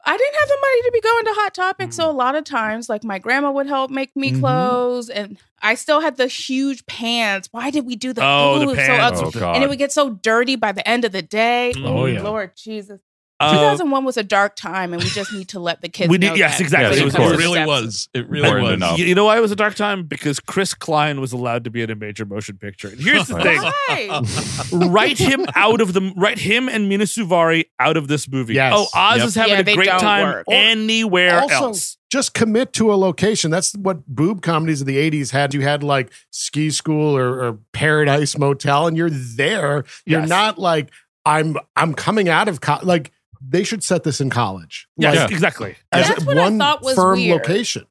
I 0.08 0.16
didn't 0.18 0.36
have 0.40 0.48
the 0.48 0.58
money 0.62 0.82
to 0.84 0.92
be 0.94 1.02
going 1.02 1.26
to 1.26 1.32
Hot 1.42 1.54
Topic, 1.54 1.92
so 1.94 2.10
a 2.10 2.14
lot 2.14 2.36
of 2.36 2.46
times, 2.46 2.88
like 2.88 3.04
my 3.04 3.20
grandma 3.20 3.52
would 3.52 3.68
help 3.68 3.92
make 3.92 4.16
me 4.16 4.32
Mhm. 4.32 4.40
clothes, 4.40 5.10
and 5.10 5.38
I 5.62 5.76
still 5.76 6.00
had 6.00 6.16
the 6.18 6.28
huge 6.28 6.86
pants. 6.86 7.50
Why 7.52 7.70
did 7.72 7.86
we 7.86 7.96
do 7.98 8.14
the? 8.14 8.22
Oh, 8.24 8.60
the 8.60 8.68
so 8.70 8.76
pants. 8.76 9.22
ugly. 9.22 9.42
Oh 9.42 9.52
and 9.54 9.64
it 9.64 9.70
would 9.70 9.78
get 9.78 9.92
so 9.92 10.12
dirty 10.12 10.56
by 10.56 10.72
the 10.72 10.88
end 10.88 11.04
of 11.04 11.12
the 11.12 11.22
day. 11.22 11.74
Oh, 11.84 12.06
yeah. 12.06 12.22
Lord 12.22 12.52
Jesus. 12.56 13.02
Uh, 13.40 13.52
2001 13.54 14.04
was 14.04 14.18
a 14.18 14.24
dark 14.24 14.56
time, 14.56 14.94
and 14.94 15.04
we 15.04 15.10
just 15.10 15.32
need 15.32 15.48
to 15.50 15.60
let 15.60 15.82
the 15.82 15.90
kids 15.90 16.10
We 16.10 16.18
know. 16.18 16.30
did- 16.30 16.40
yes, 16.40 16.58
that. 16.58 16.64
exactly. 16.64 16.98
Yes, 16.98 17.14
it, 17.16 17.20
was- 17.20 17.32
it 17.34 17.38
really 17.38 17.66
was. 17.66 18.10
It 18.16 18.28
really 18.28 18.48
Important 18.48 18.66
was. 18.66 18.74
to 18.74 18.78
know. 18.80 18.96
you, 18.96 19.06
you 19.06 19.14
know 19.16 19.26
why 19.26 19.38
it 19.38 19.42
was 19.42 19.52
a 19.52 19.56
dark 19.56 19.76
time? 19.76 20.04
Because 20.04 20.40
Chris 20.40 20.74
Klein 20.74 21.22
was 21.22 21.34
allowed 21.34 21.64
to 21.66 21.70
be 21.70 21.82
in 21.84 21.92
a 21.92 21.96
major 21.96 22.26
motion 22.26 22.58
picture. 22.58 22.88
And 22.88 23.00
here's 23.00 23.28
the 23.28 23.36
thing: 24.72 24.90
write 24.90 25.18
him 25.20 25.46
out 25.56 25.82
of 25.82 25.94
the 25.94 26.14
write 26.18 26.40
him 26.40 26.68
and 26.70 26.90
Mena 26.90 27.04
Suvari 27.06 27.66
out 27.80 27.98
of 27.98 28.08
this 28.08 28.28
movie. 28.28 28.56
Yes. 28.56 28.74
Oh, 28.76 28.88
Oz 28.96 29.18
Yep. 29.20 29.28
is 29.28 29.36
having 29.36 29.54
Yeah, 29.54 29.60
a 29.60 29.64
they 29.64 29.76
great 29.76 29.88
time 29.90 30.28
work. 30.28 30.46
anywhere 30.50 31.40
Also, 31.42 31.54
else. 31.56 31.98
just 32.10 32.34
commit 32.34 32.74
to 32.74 32.92
a 32.92 32.96
location. 32.96 33.52
That's 33.52 33.74
what 33.76 34.06
boob 34.08 34.42
comedies 34.42 34.82
of 34.82 34.88
the 34.88 34.98
80s 34.98 35.32
had. 35.32 35.54
You 35.54 35.62
had 35.62 35.84
like 35.84 36.12
ski 36.32 36.70
school 36.72 37.16
or, 37.16 37.40
or 37.44 37.60
paradise 37.72 38.38
motel, 38.38 38.88
and 38.88 38.98
you're 38.98 39.10
there. 39.12 39.84
You're 40.06 40.22
Yes. 40.22 40.30
not 40.30 40.58
like, 40.58 40.90
I'm 41.26 41.58
I'm 41.76 41.94
coming 41.94 42.30
out 42.30 42.48
of 42.48 42.62
co-. 42.62 42.80
like 42.84 43.12
they 43.42 43.64
should 43.64 43.84
set 43.84 44.04
this 44.04 44.20
in 44.22 44.30
college. 44.30 44.88
Yes, 44.98 45.16
Like, 45.18 45.32
exactly. 45.32 45.76
as 45.92 46.08
That's 46.08 46.26
what 46.26 46.38
I 46.38 46.42
one 46.42 46.58
thought 46.60 46.82
was 46.84 46.96
firm 46.96 47.20
weird. 47.20 47.42
location. 47.42 47.86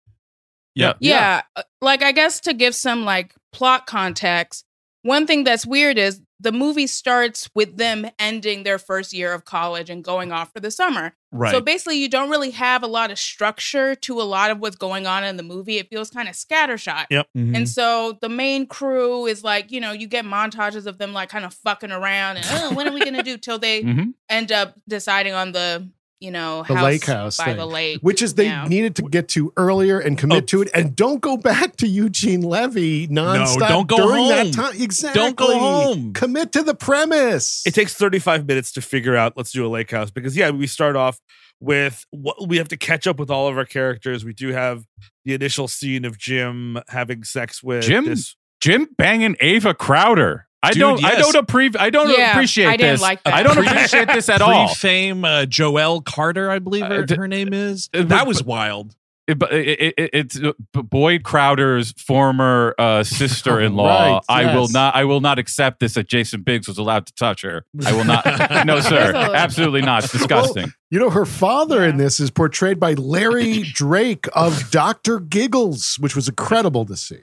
Yeah. 0.74 0.94
Yeah. 1.00 1.42
uh, 1.56 1.62
Like, 1.80 2.02
I 2.02 2.12
guess 2.12 2.40
to 2.42 2.54
give 2.54 2.74
some 2.74 3.04
like 3.04 3.34
plot 3.52 3.86
context, 3.86 4.64
one 5.02 5.26
thing 5.26 5.44
that's 5.44 5.66
weird 5.66 5.98
is 5.98 6.20
the 6.38 6.52
movie 6.52 6.86
starts 6.86 7.48
with 7.54 7.76
them 7.78 8.06
ending 8.18 8.62
their 8.62 8.78
first 8.78 9.12
year 9.12 9.32
of 9.32 9.44
college 9.46 9.88
and 9.88 10.04
going 10.04 10.32
off 10.32 10.52
for 10.52 10.60
the 10.60 10.70
summer. 10.70 11.14
Right. 11.32 11.50
So 11.50 11.60
basically, 11.60 11.96
you 11.98 12.08
don't 12.08 12.28
really 12.30 12.50
have 12.50 12.82
a 12.82 12.86
lot 12.86 13.10
of 13.10 13.18
structure 13.18 13.94
to 13.94 14.20
a 14.20 14.24
lot 14.24 14.50
of 14.50 14.58
what's 14.58 14.76
going 14.76 15.06
on 15.06 15.24
in 15.24 15.36
the 15.36 15.42
movie. 15.42 15.78
It 15.78 15.88
feels 15.90 16.10
kind 16.10 16.28
of 16.28 16.34
scattershot. 16.34 17.06
Yep. 17.10 17.28
Mhm. 17.36 17.56
And 17.56 17.68
so 17.68 18.18
the 18.20 18.28
main 18.28 18.66
crew 18.66 19.26
is 19.26 19.42
like, 19.44 19.70
you 19.72 19.80
know, 19.80 19.92
you 19.92 20.06
get 20.06 20.24
montages 20.24 20.86
of 20.86 20.98
them 20.98 21.12
like 21.12 21.28
kind 21.30 21.44
of 21.44 21.54
fucking 21.54 21.90
around 21.90 22.36
and, 22.36 22.46
oh, 22.50 22.74
what 22.74 22.86
are 22.86 22.92
we 22.92 23.00
going 23.00 23.14
to 23.16 23.22
do 23.22 23.36
till 23.38 23.58
they 23.58 23.82
Mhm. 23.82 24.14
end 24.28 24.52
up 24.52 24.74
deciding 24.88 25.32
on 25.34 25.52
the, 25.52 25.88
you 26.20 26.30
know, 26.30 26.64
The 26.66 26.74
lake 26.74 27.04
house 27.04 27.36
by 27.36 27.44
thing. 27.44 27.56
the 27.56 27.66
lake. 27.66 27.98
Which 28.00 28.22
is 28.22 28.34
they 28.34 28.44
Yeah. 28.46 28.66
needed 28.66 28.96
to 28.96 29.02
get 29.02 29.28
to 29.30 29.52
earlier 29.56 29.98
and 29.98 30.16
commit 30.16 30.44
Oh. 30.44 30.46
to 30.46 30.62
it, 30.62 30.70
and 30.74 30.96
don't 30.96 31.20
go 31.20 31.36
back 31.36 31.76
to 31.76 31.86
Eugene 31.86 32.40
Levy 32.42 33.06
nonstop 33.08 33.68
don't 33.68 33.86
go 33.88 33.96
during 33.98 34.24
home. 34.24 34.28
that 34.28 34.52
time. 34.54 34.80
Exactly. 34.80 35.20
Don't 35.22 35.36
go 35.36 35.58
home. 35.58 36.12
Commit 36.14 36.52
to 36.52 36.62
the 36.62 36.74
premise. 36.74 37.62
It 37.66 37.74
takes 37.74 37.94
35 37.94 38.46
minutes 38.46 38.72
to 38.72 38.80
figure 38.80 39.14
out 39.16 39.34
let's 39.36 39.50
do 39.52 39.66
a 39.66 39.68
lake 39.68 39.90
house 39.90 40.10
because 40.10 40.36
yeah, 40.36 40.50
we 40.50 40.66
start 40.66 40.96
off 40.96 41.18
with 41.60 42.04
what 42.10 42.48
we 42.48 42.58
have 42.58 42.68
to 42.68 42.76
catch 42.76 43.06
up 43.06 43.18
with 43.18 43.30
all 43.30 43.48
of 43.48 43.56
our 43.56 43.64
characters. 43.64 44.24
We 44.24 44.32
do 44.34 44.48
have 44.52 44.84
the 45.24 45.34
initial 45.34 45.68
scene 45.68 46.04
of 46.04 46.18
Jim 46.18 46.78
having 46.88 47.24
sex 47.24 47.62
with 47.62 47.84
Jim? 47.84 48.04
this 48.06 48.36
Jim 48.60 48.88
banging 48.96 49.36
Ava 49.40 49.74
Crowder. 49.74 50.45
I 50.62 50.70
Dude, 50.72 50.80
don't. 50.80 51.04
I 51.04 51.14
don't 51.16 51.36
approve. 51.36 51.76
I 51.76 51.90
don't 51.90 52.10
Yeah, 52.10 52.32
appreciate 52.32 52.66
I 52.66 52.76
didn't 52.76 52.94
this. 52.94 53.00
like 53.02 53.22
that. 53.24 53.34
I 53.34 53.42
don't 53.42 53.58
appreciate 53.66 54.08
this 54.08 54.28
at 54.28 54.40
all. 54.42 54.66
Pre-fame 54.66 55.24
uh, 55.24 55.44
Joelle 55.46 56.04
Carter, 56.04 56.50
I 56.50 56.58
believe 56.58 56.86
her, 56.86 57.02
Uh, 57.02 57.06
th- 57.06 57.18
her 57.18 57.28
name 57.28 57.52
is. 57.52 57.88
uh, 57.94 57.98
that 57.98 58.08
but- 58.08 58.26
was 58.26 58.42
wild. 58.42 58.96
It- 59.28 59.40
but 59.40 59.52
it, 59.52 59.66
it, 59.80 59.94
it- 59.98 60.10
it's 60.12 60.40
uh, 60.40 60.52
Boyd 60.72 61.24
Crowder's 61.24 61.92
former 61.98 62.74
uh, 62.78 63.02
sister-in-law. 63.46 64.14
Right, 64.14 64.22
I 64.28 64.54
will 64.54 64.68
not. 64.68 64.94
I 64.94 65.04
will 65.04 65.20
not 65.20 65.38
accept 65.40 65.80
this 65.80 65.94
that 65.94 66.06
Jason 66.08 66.42
Biggs 66.42 66.68
was 66.68 66.78
allowed 66.78 67.06
to 67.06 67.14
touch 67.14 67.42
her. 67.42 67.64
I 67.84 67.92
will 67.92 68.04
not. 68.04 68.24
no, 68.66 68.80
sir. 68.80 69.12
Absolutely 69.14 69.82
not. 69.82 70.04
It's 70.04 70.12
disgusting. 70.12 70.72
You 70.90 71.00
know, 71.00 71.10
her 71.10 71.24
father 71.26 71.84
in 71.84 71.96
this 71.96 72.20
is 72.20 72.30
portrayed 72.30 72.78
by 72.80 72.94
Larry 72.94 73.62
Drake 73.72 74.26
of 74.32 74.70
Dr. 74.70 75.18
Giggles, 75.18 75.96
which 75.98 76.14
was 76.14 76.28
incredible 76.28 76.84
to 76.86 76.96
see. 76.96 77.22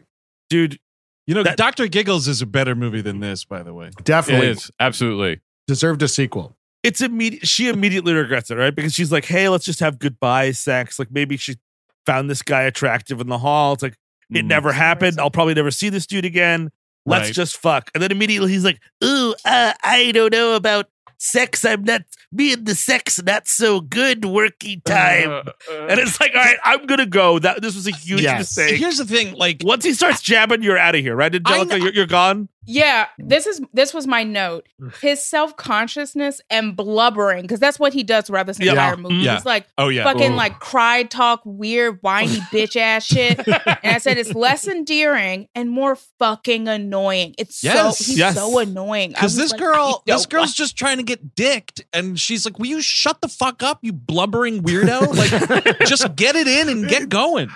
dude. 0.50 0.80
You 1.28 1.36
know, 1.36 1.44
That- 1.44 1.58
Doctor 1.58 1.88
Giggles 1.88 2.28
is 2.28 2.42
a 2.42 2.46
better 2.46 2.76
movie 2.76 3.02
than 3.02 3.20
this, 3.20 3.46
by 3.46 3.64
the 3.64 3.74
way. 3.74 3.92
Definitely 4.04 4.48
is 4.48 4.72
absolutely. 4.80 5.40
deserved 5.68 6.02
a 6.02 6.08
sequel. 6.08 6.56
It's 6.84 7.00
immediate. 7.02 7.48
She 7.48 7.70
immediately 7.70 8.14
regrets 8.14 8.52
it, 8.52 8.56
right? 8.56 8.76
Because 8.76 8.94
she's 8.94 9.10
like, 9.12 9.24
"Hey, 9.26 9.48
let's 9.48 9.64
just 9.64 9.80
have 9.80 10.00
goodbye 10.00 10.52
sex." 10.52 11.00
Like 11.00 11.10
maybe 11.12 11.38
she 11.38 11.56
found 12.06 12.30
this 12.30 12.42
guy 12.42 12.64
attractive 12.64 13.22
in 13.22 13.28
the 13.30 13.38
hall. 13.38 13.72
It's 13.74 13.84
like 13.84 13.96
it 14.30 14.44
Mm. 14.44 14.48
never 14.48 14.74
happened. 14.74 15.18
I'll 15.20 15.32
probably 15.32 15.54
never 15.54 15.72
see 15.72 15.88
this 15.88 16.06
dude 16.06 16.26
again. 16.26 16.72
Let's 17.06 17.28
Right. 17.28 17.34
just 17.34 17.56
fuck. 17.58 17.90
And 17.94 18.04
then 18.04 18.12
immediately 18.12 18.52
he's 18.52 18.66
like, 18.66 18.82
"Ooh, 19.04 19.34
uh, 19.46 19.74
I 19.82 20.12
don't 20.12 20.32
know 20.34 20.56
about 20.56 20.90
sex. 21.24 21.64
I'm 21.66 21.84
not 21.84 22.02
me 22.32 22.54
and 22.54 22.66
the 22.66 22.76
sex 22.76 23.22
not 23.24 23.48
so 23.48 23.80
good 23.82 24.26
working 24.26 24.82
time." 24.86 25.32
Uh, 25.32 25.86
and 25.90 26.00
it's 26.00 26.20
like, 26.20 26.32
all 26.36 26.42
right, 26.42 26.58
I'm 26.64 26.86
gonna 26.86 27.06
go. 27.06 27.40
That 27.40 27.62
this 27.62 27.76
was 27.76 27.88
a 27.88 27.92
huge 27.92 28.22
Yes. 28.22 28.40
mistake. 28.58 28.78
Here's 28.78 28.98
the 28.98 29.06
thing, 29.06 29.36
like 29.36 29.62
Once 29.64 29.84
he 29.86 29.94
starts 29.94 30.22
jabbing, 30.22 30.62
you're 30.64 30.78
out 30.78 30.96
of 30.96 31.02
here, 31.02 31.16
right, 31.16 31.34
Angelica? 31.34 31.78
know- 31.78 31.84
You're, 31.86 31.94
you're 31.94 32.06
gone. 32.08 32.50
Yeah, 32.66 33.06
mm. 33.20 33.30
this 33.30 33.46
is 33.48 33.62
this 33.74 33.94
was 33.94 34.08
my 34.08 34.24
note. 34.24 34.68
His 35.02 35.24
self 35.24 35.56
consciousness 35.58 36.42
and 36.50 36.76
blubbering, 36.76 37.42
because 37.42 37.60
that's 37.60 37.80
what 37.80 37.94
he 37.94 38.04
does 38.04 38.28
throughout 38.28 38.46
this 38.48 38.60
Yeah. 38.60 38.72
entire 38.72 38.98
movie. 38.98 39.16
Yeah. 39.16 39.36
He's 39.36 39.46
like 39.46 39.68
oh 39.78 39.90
yeah. 39.90 40.04
fucking 40.04 40.34
Ooh. 40.34 40.36
like 40.36 40.60
cry 40.60 41.04
talk, 41.04 41.42
weird, 41.46 42.00
whiny 42.02 42.38
bitch 42.52 42.76
ass 42.76 43.04
shit. 43.06 43.46
and 43.48 43.62
I 43.84 43.98
said 43.98 44.18
it's 44.18 44.34
less 44.36 44.68
endearing 44.68 45.48
and 45.56 45.70
more 45.70 45.96
fucking 46.20 46.68
annoying. 46.68 47.36
It's 47.38 47.64
Yes. 47.64 47.98
so 47.98 48.04
he's 48.06 48.18
Yes. 48.18 48.36
so 48.36 48.58
annoying. 48.60 49.10
Because 49.10 49.36
this 49.36 49.52
like, 49.52 49.60
girl, 49.60 50.04
this 50.06 50.26
girl's 50.26 50.50
like- 50.50 50.56
just 50.56 50.78
trying 50.78 50.98
to 50.98 51.04
get 51.04 51.36
dicked, 51.36 51.84
and 51.94 52.20
she's 52.20 52.46
like, 52.46 52.60
"Will 52.60 52.68
you 52.68 52.82
shut 52.82 53.22
the 53.22 53.28
fuck 53.28 53.62
up, 53.64 53.80
you 53.82 53.94
blubbering 53.94 54.64
weirdo? 54.64 55.04
Like, 55.14 55.80
just 55.88 56.16
get 56.16 56.36
it 56.36 56.48
in 56.48 56.70
and 56.70 56.88
get 56.88 57.10
going." 57.10 57.50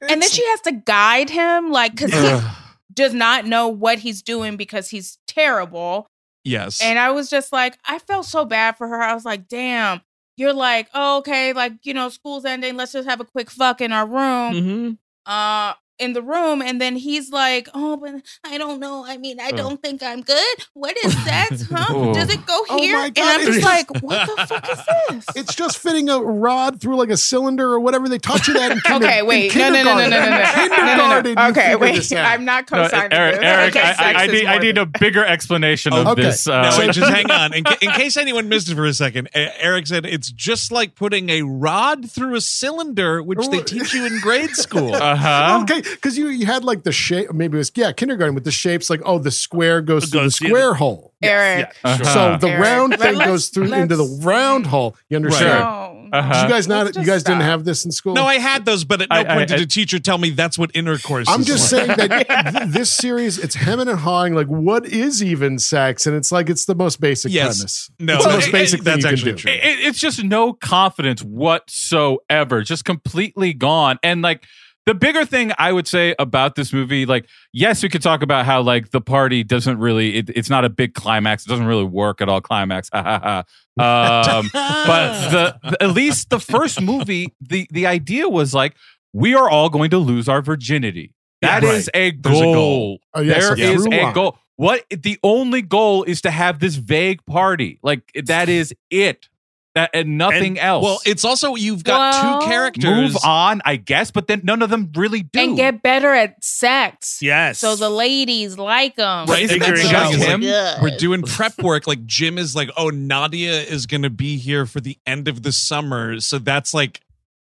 and 0.00 0.22
then 0.22 0.28
she 0.30 0.44
has 0.46 0.60
to 0.62 0.72
guide 0.72 1.30
him, 1.30 1.70
like 1.70 1.92
because 1.94 2.12
he 2.12 2.48
does 2.96 3.14
not 3.14 3.46
know 3.46 3.68
what 3.68 4.00
he's 4.00 4.22
doing 4.22 4.56
because 4.56 4.88
he's 4.90 5.18
terrible. 5.28 6.08
Yes, 6.42 6.80
And 6.80 6.98
I 6.98 7.10
was 7.10 7.28
just 7.28 7.52
like, 7.52 7.76
I 7.86 7.98
felt 7.98 8.24
so 8.24 8.44
bad 8.44 8.76
for 8.76 8.86
her. 8.86 9.00
I 9.02 9.14
was 9.14 9.24
like, 9.24 9.48
damn. 9.48 10.00
You're 10.36 10.52
like, 10.52 10.88
oh, 10.94 11.18
okay, 11.18 11.52
like 11.52 11.72
you 11.82 11.94
know, 11.94 12.08
school's 12.08 12.44
ending. 12.44 12.76
Let's 12.76 12.92
just 12.92 13.08
have 13.08 13.20
a 13.20 13.24
quick 13.24 13.50
fuck 13.50 13.80
in 13.80 13.90
our 13.92 14.06
room. 14.06 14.54
Mm-hmm. 14.54 14.90
uh 15.26 15.72
in 15.98 16.12
the 16.12 16.22
room 16.22 16.60
and 16.60 16.80
then 16.80 16.96
he's 16.96 17.30
like 17.30 17.68
oh 17.74 17.96
but 17.96 18.14
i 18.44 18.58
don't 18.58 18.80
know. 18.80 19.04
I 19.06 19.16
mean 19.16 19.40
i 19.40 19.50
don't 19.50 19.80
think 19.80 20.02
i'm 20.02 20.22
good. 20.22 20.56
What 20.74 20.96
is 21.04 21.14
that? 21.24 21.50
Huh? 21.76 22.12
Does 22.12 22.30
it 22.30 22.44
go 22.46 22.64
oh 22.68 22.78
here? 22.80 22.96
oh 22.96 23.04
and 23.04 23.18
i'm 23.18 23.40
just 23.40 23.62
like 23.62 23.90
what 24.02 24.26
the 24.26 24.46
fuck 24.46 24.70
is 24.70 24.84
this? 24.86 25.36
It's 25.36 25.54
just 25.54 25.78
fitting 25.78 26.08
a 26.08 26.18
rod 26.18 26.80
through 26.80 26.96
like 26.96 27.10
a 27.10 27.16
cylinder 27.16 27.72
or 27.72 27.80
whatever. 27.80 28.08
They 28.08 28.18
taught 28.18 28.46
you 28.46 28.54
that 28.54 28.72
in 28.72 28.80
kinder- 28.80 29.06
okay 29.06 29.22
wait. 29.22 29.54
In 29.54 29.72
no, 29.72 29.82
no, 29.82 29.82
no 29.82 29.94
no 29.96 30.08
no 30.08 30.20
no 30.20 30.30
no. 30.30 30.52
Kindergarten 30.52 31.34
no, 31.34 31.42
no, 31.42 31.50
okay 31.50 31.76
wait. 31.76 32.12
i'm 32.12 32.44
not 32.44 32.66
co-signing 32.66 33.10
no, 33.10 33.16
eric, 33.16 33.42
eric 33.42 33.76
I, 33.76 33.94
I, 33.98 34.22
I, 34.22 34.26
need, 34.26 34.46
I 34.46 34.58
need 34.58 34.78
a 34.78 34.86
bigger 34.86 35.24
explanation 35.24 35.92
oh, 35.92 36.02
of 36.02 36.06
okay. 36.08 36.22
this 36.22 36.46
uh, 36.46 36.70
no, 36.70 36.78
wait 36.78 36.92
just 36.92 37.10
hang 37.10 37.30
on. 37.30 37.54
In, 37.54 37.64
ca- 37.64 37.78
in 37.80 37.90
case 37.90 38.16
anyone 38.16 38.48
missed 38.48 38.68
it 38.68 38.74
for 38.74 38.86
a 38.86 38.94
second 38.94 39.28
eric 39.34 39.86
said 39.86 40.06
it's 40.06 40.30
just 40.30 40.70
like 40.70 40.94
putting 40.94 41.30
a 41.30 41.42
rod 41.42 42.10
through 42.10 42.34
a 42.34 42.40
cylinder 42.40 43.22
which 43.22 43.46
they 43.48 43.62
teach 43.62 43.94
you 43.94 44.06
in 44.06 44.20
grade 44.20 44.50
school. 44.50 44.94
Uh-huh. 44.94 45.60
Okay 45.62 45.82
because 45.92 46.16
you 46.18 46.28
you 46.28 46.46
had 46.46 46.64
like 46.64 46.82
the 46.84 46.92
shape, 46.92 47.32
maybe 47.32 47.56
it 47.56 47.58
was 47.58 47.72
yeah, 47.74 47.92
kindergarten 47.92 48.34
with 48.34 48.44
the 48.44 48.50
shapes 48.50 48.90
like 48.90 49.00
oh, 49.04 49.18
the 49.18 49.30
square 49.30 49.80
goes 49.80 50.06
through 50.06 50.20
the 50.20 50.24
Goes- 50.26 50.40
yeah, 50.40 50.48
square 50.48 50.74
hole. 50.74 51.12
eric 51.22 51.74
Uh-huh. 51.84 52.04
So 52.04 52.36
the 52.40 52.48
Eric, 52.52 52.62
round 52.62 52.98
thing 52.98 53.14
let's- 53.16 53.30
goes 53.30 53.48
through 53.48 53.72
into 53.72 53.96
the 53.96 54.20
round 54.22 54.66
hole. 54.66 54.96
You 55.08 55.16
understand? 55.16 55.60
no, 55.60 55.92
Uh-huh. 56.12 56.42
You 56.44 56.48
guys 56.48 56.68
not? 56.68 56.86
You 56.86 56.92
just 56.92 57.06
guys 57.06 57.22
didn't 57.24 57.42
have 57.42 57.64
this 57.64 57.84
in 57.84 57.90
school. 57.90 58.14
no, 58.14 58.24
I 58.24 58.38
had 58.38 58.64
those, 58.64 58.84
but 58.84 59.02
at 59.02 59.10
no 59.10 59.16
I- 59.16 59.20
I- 59.20 59.34
point 59.36 59.48
did 59.48 59.60
I- 59.60 59.62
a 59.62 59.66
teacher 59.66 59.98
tell 59.98 60.18
me 60.18 60.30
that's 60.30 60.56
what 60.58 60.70
intercourse. 60.74 61.28
I'm 61.28 61.40
is 61.40 61.46
just 61.46 61.72
like. 61.72 61.86
saying 61.86 62.08
that 62.08 62.52
th- 62.52 62.68
this 62.68 62.90
series, 62.92 63.38
it's 63.38 63.54
hemming 63.56 63.88
and 63.88 63.98
hawing. 63.98 64.34
Like, 64.34 64.46
what 64.46 64.86
is 64.86 65.22
even 65.22 65.58
sex? 65.58 66.06
And 66.06 66.14
it's 66.16 66.30
like 66.30 66.48
it's 66.48 66.64
the 66.66 66.74
most 66.76 67.00
basic 67.00 67.32
Yes. 67.32 67.58
premise. 67.58 67.90
No, 67.98 68.14
it's 68.16 68.24
the 68.24 68.30
it- 68.30 68.34
most 68.34 68.48
it- 68.48 68.52
basic 68.52 68.82
that's 68.82 68.96
thing 68.96 69.04
you 69.04 69.12
actually 69.12 69.30
can 69.32 69.36
do. 69.36 69.42
true. 69.42 69.52
It, 69.52 69.78
it's 69.86 69.98
just 69.98 70.22
no 70.22 70.52
confidence 70.52 71.22
whatsoever, 71.22 72.62
just 72.62 72.84
completely 72.84 73.52
gone. 73.52 73.98
And 74.02 74.22
like 74.22 74.44
the 74.86 74.94
bigger 74.94 75.24
thing 75.24 75.52
I 75.58 75.72
would 75.72 75.86
say 75.88 76.14
about 76.18 76.54
this 76.54 76.72
movie, 76.72 77.06
like, 77.06 77.26
yes, 77.52 77.82
we 77.82 77.88
could 77.88 78.02
talk 78.02 78.22
about 78.22 78.46
how 78.46 78.62
like 78.62 78.90
the 78.92 79.00
party 79.00 79.42
doesn't 79.44 79.78
really, 79.78 80.16
it, 80.16 80.30
it's 80.30 80.48
not 80.48 80.64
a 80.64 80.68
big 80.70 80.94
climax. 80.94 81.44
It 81.44 81.48
doesn't 81.48 81.66
really 81.66 81.84
work 81.84 82.20
at 82.22 82.28
all. 82.28 82.40
Climax, 82.40 82.88
ha 82.92 83.02
ha 83.02 83.44
ha. 83.78 84.38
Um, 84.38 84.48
but 84.52 85.30
the, 85.30 85.76
at 85.80 85.90
least 85.90 86.30
the 86.30 86.40
first 86.40 86.80
movie, 86.80 87.34
the 87.40 87.66
the 87.70 87.86
idea 87.86 88.28
was 88.28 88.54
like 88.54 88.74
we 89.12 89.34
are 89.34 89.50
all 89.50 89.68
going 89.68 89.90
to 89.90 89.98
lose 89.98 90.28
our 90.28 90.40
virginity. 90.42 91.12
That 91.42 91.62
Yeah, 91.62 91.72
is 91.72 91.90
a 91.92 92.10
There's 92.12 92.38
a 92.40 92.42
goal. 92.44 92.54
goal. 92.54 93.00
Oh, 93.14 93.20
yes, 93.20 93.42
There 93.42 93.52
a 93.54 93.58
is 93.74 93.86
a 93.86 93.90
line. 93.90 94.14
goal. 94.14 94.38
What 94.56 94.84
the 94.90 95.18
only 95.22 95.60
goal 95.62 96.04
is 96.04 96.22
to 96.22 96.30
have 96.30 96.60
this 96.60 96.76
vague 96.76 97.24
party. 97.26 97.78
Like 97.82 98.10
that 98.24 98.48
is 98.48 98.72
it. 98.90 99.28
That, 99.76 99.90
and 99.94 100.18
nothing 100.18 100.58
else. 100.58 100.82
Well, 100.84 101.00
it's 101.06 101.24
also 101.24 101.54
you've 101.54 101.84
got 101.84 102.14
Well- 102.14 102.40
two 102.42 102.46
characters. 102.48 102.84
move 102.84 103.16
on, 103.24 103.62
I 103.64 103.76
guess, 103.76 104.10
but 104.10 104.26
then 104.26 104.40
none 104.44 104.60
of 104.62 104.68
them 104.70 104.90
really 104.94 105.22
do. 105.22 105.38
and 105.38 105.56
get 105.56 105.82
better 105.82 106.12
at 106.12 106.42
sex. 106.44 107.20
Yes. 107.22 107.58
So 107.60 107.76
the 107.76 107.88
ladies 107.88 108.58
like 108.58 108.96
them. 108.96 109.26
Right, 109.26 109.42
and 109.42 109.50
Figuring 109.50 109.86
that's 109.86 109.88
the 109.88 109.96
out 109.96 110.14
thing, 110.14 110.42
is, 110.42 110.82
we're 110.82 110.96
doing 110.98 111.22
prep 111.22 111.56
work. 111.62 111.86
Like 111.86 112.04
Jim 112.04 112.36
is 112.38 112.56
like, 112.56 112.68
oh, 112.76 112.88
Nadia 112.90 113.60
is 113.62 113.86
going 113.86 114.02
to 114.02 114.10
be 114.10 114.36
here 114.36 114.66
for 114.66 114.80
the 114.80 114.98
end 115.06 115.28
of 115.28 115.42
the 115.42 115.52
summer, 115.52 116.18
so 116.20 116.38
that's 116.38 116.74
like 116.74 117.00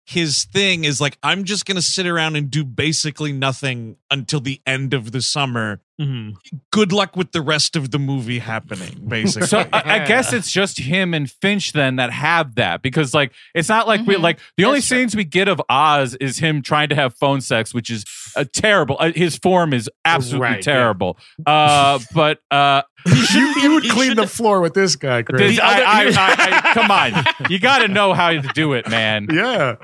his 0.06 0.46
thing 0.46 0.86
is 0.86 1.02
like 1.02 1.18
I'm 1.22 1.44
just 1.44 1.66
going 1.66 1.76
to 1.76 1.82
sit 1.82 2.08
around 2.08 2.36
and 2.38 2.50
do 2.50 2.64
basically 2.64 3.34
nothing 3.34 3.98
until 4.10 4.40
the 4.40 4.62
end 4.66 4.94
of 4.94 5.12
the 5.12 5.22
summer. 5.22 5.82
Mhm. 6.00 6.34
Good 6.72 6.92
luck 6.92 7.16
with 7.16 7.32
the 7.32 7.42
rest 7.42 7.76
of 7.76 7.90
the 7.92 7.98
movie 7.98 8.38
happening. 8.40 9.04
Basically, 9.08 9.48
So 9.48 9.66
I, 9.74 10.02
I 10.02 10.06
guess 10.06 10.32
it's 10.32 10.52
just 10.52 10.78
him 10.80 11.14
and 11.16 11.30
Finch 11.30 11.72
then 11.74 11.96
that 11.96 12.12
have 12.12 12.54
that 12.56 12.84
because 12.84 13.16
like 13.16 13.32
it's 13.56 13.68
not 13.70 13.88
like 13.88 14.06
we 14.06 14.16
Mhm. 14.16 14.22
like 14.22 14.40
the 14.58 14.66
only 14.66 14.78
That's 14.80 14.88
true. 14.90 14.98
scenes 15.00 15.16
we 15.16 15.24
get 15.24 15.48
of 15.48 15.60
Oz 15.70 16.14
is 16.16 16.38
him 16.38 16.62
trying 16.62 16.90
to 16.90 16.96
have 16.96 17.16
phone 17.16 17.42
sex, 17.42 17.74
which 17.74 17.90
is 17.90 18.06
a 18.36 18.46
terrible. 18.46 18.98
Uh, 19.00 19.12
his 19.16 19.38
form 19.38 19.74
is 19.74 19.90
absolutely 20.06 20.42
Right, 20.48 20.58
yeah. 20.58 20.62
terrible. 20.74 21.18
Uh, 21.48 21.98
but 22.14 22.40
uh, 22.52 22.84
you, 23.34 23.54
you 23.62 23.74
would 23.74 23.90
clean 23.90 24.16
the 24.16 24.28
floor 24.28 24.62
with 24.62 24.76
this 24.76 24.96
guy, 24.96 25.24
Chris. 25.24 25.60
I, 25.60 25.64
I, 25.66 25.82
I, 26.16 26.62
I, 26.70 26.74
come 26.74 26.92
on, 26.92 27.50
you 27.50 27.58
got 27.58 27.80
to 27.80 27.88
know 27.88 28.14
how 28.14 28.30
to 28.32 28.42
do 28.54 28.74
it, 28.74 28.88
man. 28.90 29.28
yeah. 29.32 29.78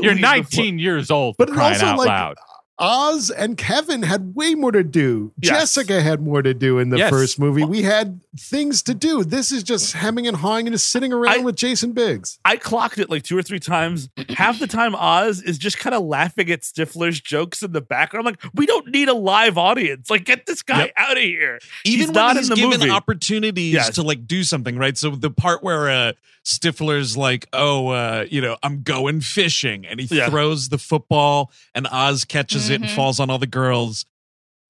You're 0.00 0.14
19 0.14 0.78
years 0.78 1.10
old, 1.10 1.34
But 1.38 1.48
for 1.48 1.54
it 1.54 1.56
crying 1.56 1.82
also, 1.82 1.96
like, 1.96 2.08
loud. 2.08 2.36
Oz 2.82 3.30
and 3.30 3.56
Kevin 3.56 4.02
had 4.02 4.34
way 4.34 4.54
more 4.54 4.72
to 4.72 4.82
do. 4.82 5.32
Yes. 5.40 5.52
Jessica 5.74 6.02
had 6.02 6.20
more 6.20 6.42
to 6.42 6.52
do 6.52 6.78
in 6.78 6.90
the 6.90 6.98
Yes. 6.98 7.10
first 7.10 7.38
movie. 7.38 7.64
We 7.64 7.82
had 7.82 8.20
things 8.38 8.82
to 8.82 8.94
do. 8.94 9.22
This 9.24 9.52
is 9.52 9.62
just 9.62 9.92
hemming 9.92 10.26
and 10.26 10.36
hawing 10.36 10.66
and 10.66 10.74
just 10.74 10.88
sitting 10.88 11.12
around 11.12 11.34
I- 11.40 11.44
with 11.44 11.54
Jason 11.56 11.92
Biggs. 11.92 12.38
I 12.44 12.56
clocked 12.56 12.98
it 12.98 13.08
like 13.08 13.22
two 13.22 13.38
or 13.38 13.42
three 13.42 13.60
times. 13.60 14.08
Half 14.30 14.58
the 14.58 14.66
time, 14.66 14.94
Oz 14.96 15.40
is 15.42 15.58
just 15.58 15.78
kind 15.78 15.94
of 15.94 16.02
laughing 16.02 16.50
at 16.50 16.62
Stifler's 16.62 17.20
jokes 17.20 17.62
in 17.62 17.70
the 17.72 17.80
background. 17.80 18.26
I'm 18.26 18.32
like, 18.32 18.42
we 18.54 18.66
don't 18.66 18.88
need 18.88 19.08
a 19.08 19.14
live 19.14 19.56
audience. 19.56 20.10
Like, 20.10 20.24
get 20.24 20.46
this 20.46 20.62
guy 20.62 20.80
Yep. 20.86 20.92
out 20.96 21.16
of 21.16 21.22
here. 21.22 21.60
even 21.84 21.98
He's 22.00 22.06
when 22.08 22.14
not 22.14 22.36
he's 22.36 22.46
in 22.50 22.56
the 22.56 22.60
given 22.62 22.80
movie. 22.80 22.90
opportunities 22.90 23.74
Yes. 23.74 23.94
to 23.94 24.02
like 24.02 24.26
do 24.26 24.42
something, 24.42 24.76
right? 24.76 24.98
So 24.98 25.10
the 25.10 25.30
part 25.30 25.62
where 25.62 25.88
uh 25.88 26.12
Stifler's 26.44 27.16
like, 27.16 27.46
"Oh, 27.52 27.88
uh, 27.90 28.26
you 28.28 28.40
know, 28.40 28.56
I'm 28.64 28.82
going 28.82 29.20
fishing," 29.20 29.86
and 29.86 30.00
he 30.00 30.16
Yeah. 30.16 30.28
throws 30.28 30.70
the 30.70 30.78
football, 30.78 31.52
and 31.72 31.86
Oz 31.86 32.24
catches 32.24 32.68
it 32.72 32.80
and 32.82 32.90
falls 32.90 33.20
on 33.20 33.30
all 33.30 33.38
the 33.38 33.46
girls. 33.46 34.04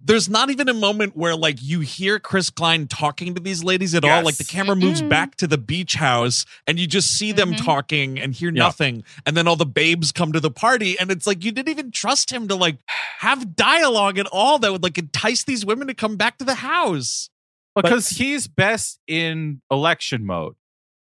There's 0.04 0.28
not 0.28 0.50
even 0.50 0.68
a 0.68 0.74
moment 0.74 1.16
where 1.16 1.36
like 1.36 1.62
you 1.62 1.78
hear 1.78 2.18
Chris 2.18 2.50
Klein 2.50 2.88
talking 2.88 3.36
to 3.36 3.40
these 3.40 3.62
ladies 3.62 3.94
at 3.94 4.04
all. 4.04 4.24
Like 4.24 4.36
the 4.36 4.42
camera 4.42 4.74
moves 4.74 5.00
Mm-mm. 5.00 5.08
back 5.08 5.36
to 5.36 5.46
the 5.46 5.56
beach 5.58 5.94
house, 5.94 6.44
and 6.66 6.76
you 6.80 6.88
just 6.88 7.12
see 7.16 7.30
them 7.30 7.52
Mhm. 7.54 7.64
talking 7.64 8.18
and 8.18 8.34
hear 8.34 8.50
Yeah. 8.52 8.64
nothing, 8.64 9.04
and 9.24 9.36
then 9.36 9.46
all 9.46 9.54
the 9.54 9.64
babes 9.64 10.10
come 10.10 10.32
to 10.32 10.40
the 10.40 10.50
party, 10.50 10.98
and 10.98 11.12
it's 11.12 11.24
like 11.24 11.44
you 11.44 11.52
didn't 11.52 11.68
even 11.68 11.92
trust 11.92 12.32
him 12.32 12.48
to 12.48 12.56
like 12.56 12.78
have 13.20 13.54
dialogue 13.54 14.18
at 14.18 14.26
all 14.26 14.58
that 14.58 14.72
would 14.72 14.82
like 14.82 14.98
entice 14.98 15.44
these 15.44 15.64
women 15.64 15.86
to 15.86 15.94
come 15.94 16.16
back 16.16 16.36
to 16.38 16.44
the 16.44 16.56
house. 16.56 17.28
because 17.76 18.08
he's 18.10 18.48
best 18.48 18.98
in 19.06 19.62
election 19.70 20.26
mode. 20.26 20.54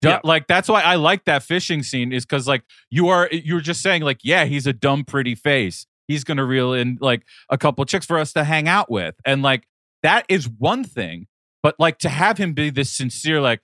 Yeah. 0.02 0.20
Like 0.22 0.46
that's 0.46 0.68
why 0.68 0.82
I 0.82 0.94
like 0.96 1.24
that 1.24 1.42
fishing 1.42 1.82
scene 1.82 2.12
is 2.12 2.24
because 2.26 2.46
like 2.46 2.62
you 2.90 3.08
are 3.08 3.28
you're 3.32 3.60
just 3.60 3.80
saying 3.82 4.02
like 4.02 4.18
yeah 4.22 4.44
he's 4.44 4.66
a 4.66 4.72
dumb 4.72 5.04
pretty 5.04 5.34
face 5.34 5.86
he's 6.08 6.24
gonna 6.24 6.44
reel 6.44 6.72
in 6.72 6.98
like 7.00 7.22
a 7.50 7.58
couple 7.58 7.84
chicks 7.84 8.06
for 8.06 8.18
us 8.18 8.32
to 8.32 8.44
hang 8.44 8.68
out 8.68 8.90
with 8.90 9.14
and 9.24 9.42
like 9.42 9.64
that 10.02 10.24
is 10.28 10.48
one 10.48 10.84
thing 10.84 11.26
but 11.62 11.74
like 11.78 11.98
to 11.98 12.08
have 12.08 12.38
him 12.38 12.52
be 12.54 12.70
this 12.70 12.90
sincere 12.90 13.40
like 13.40 13.60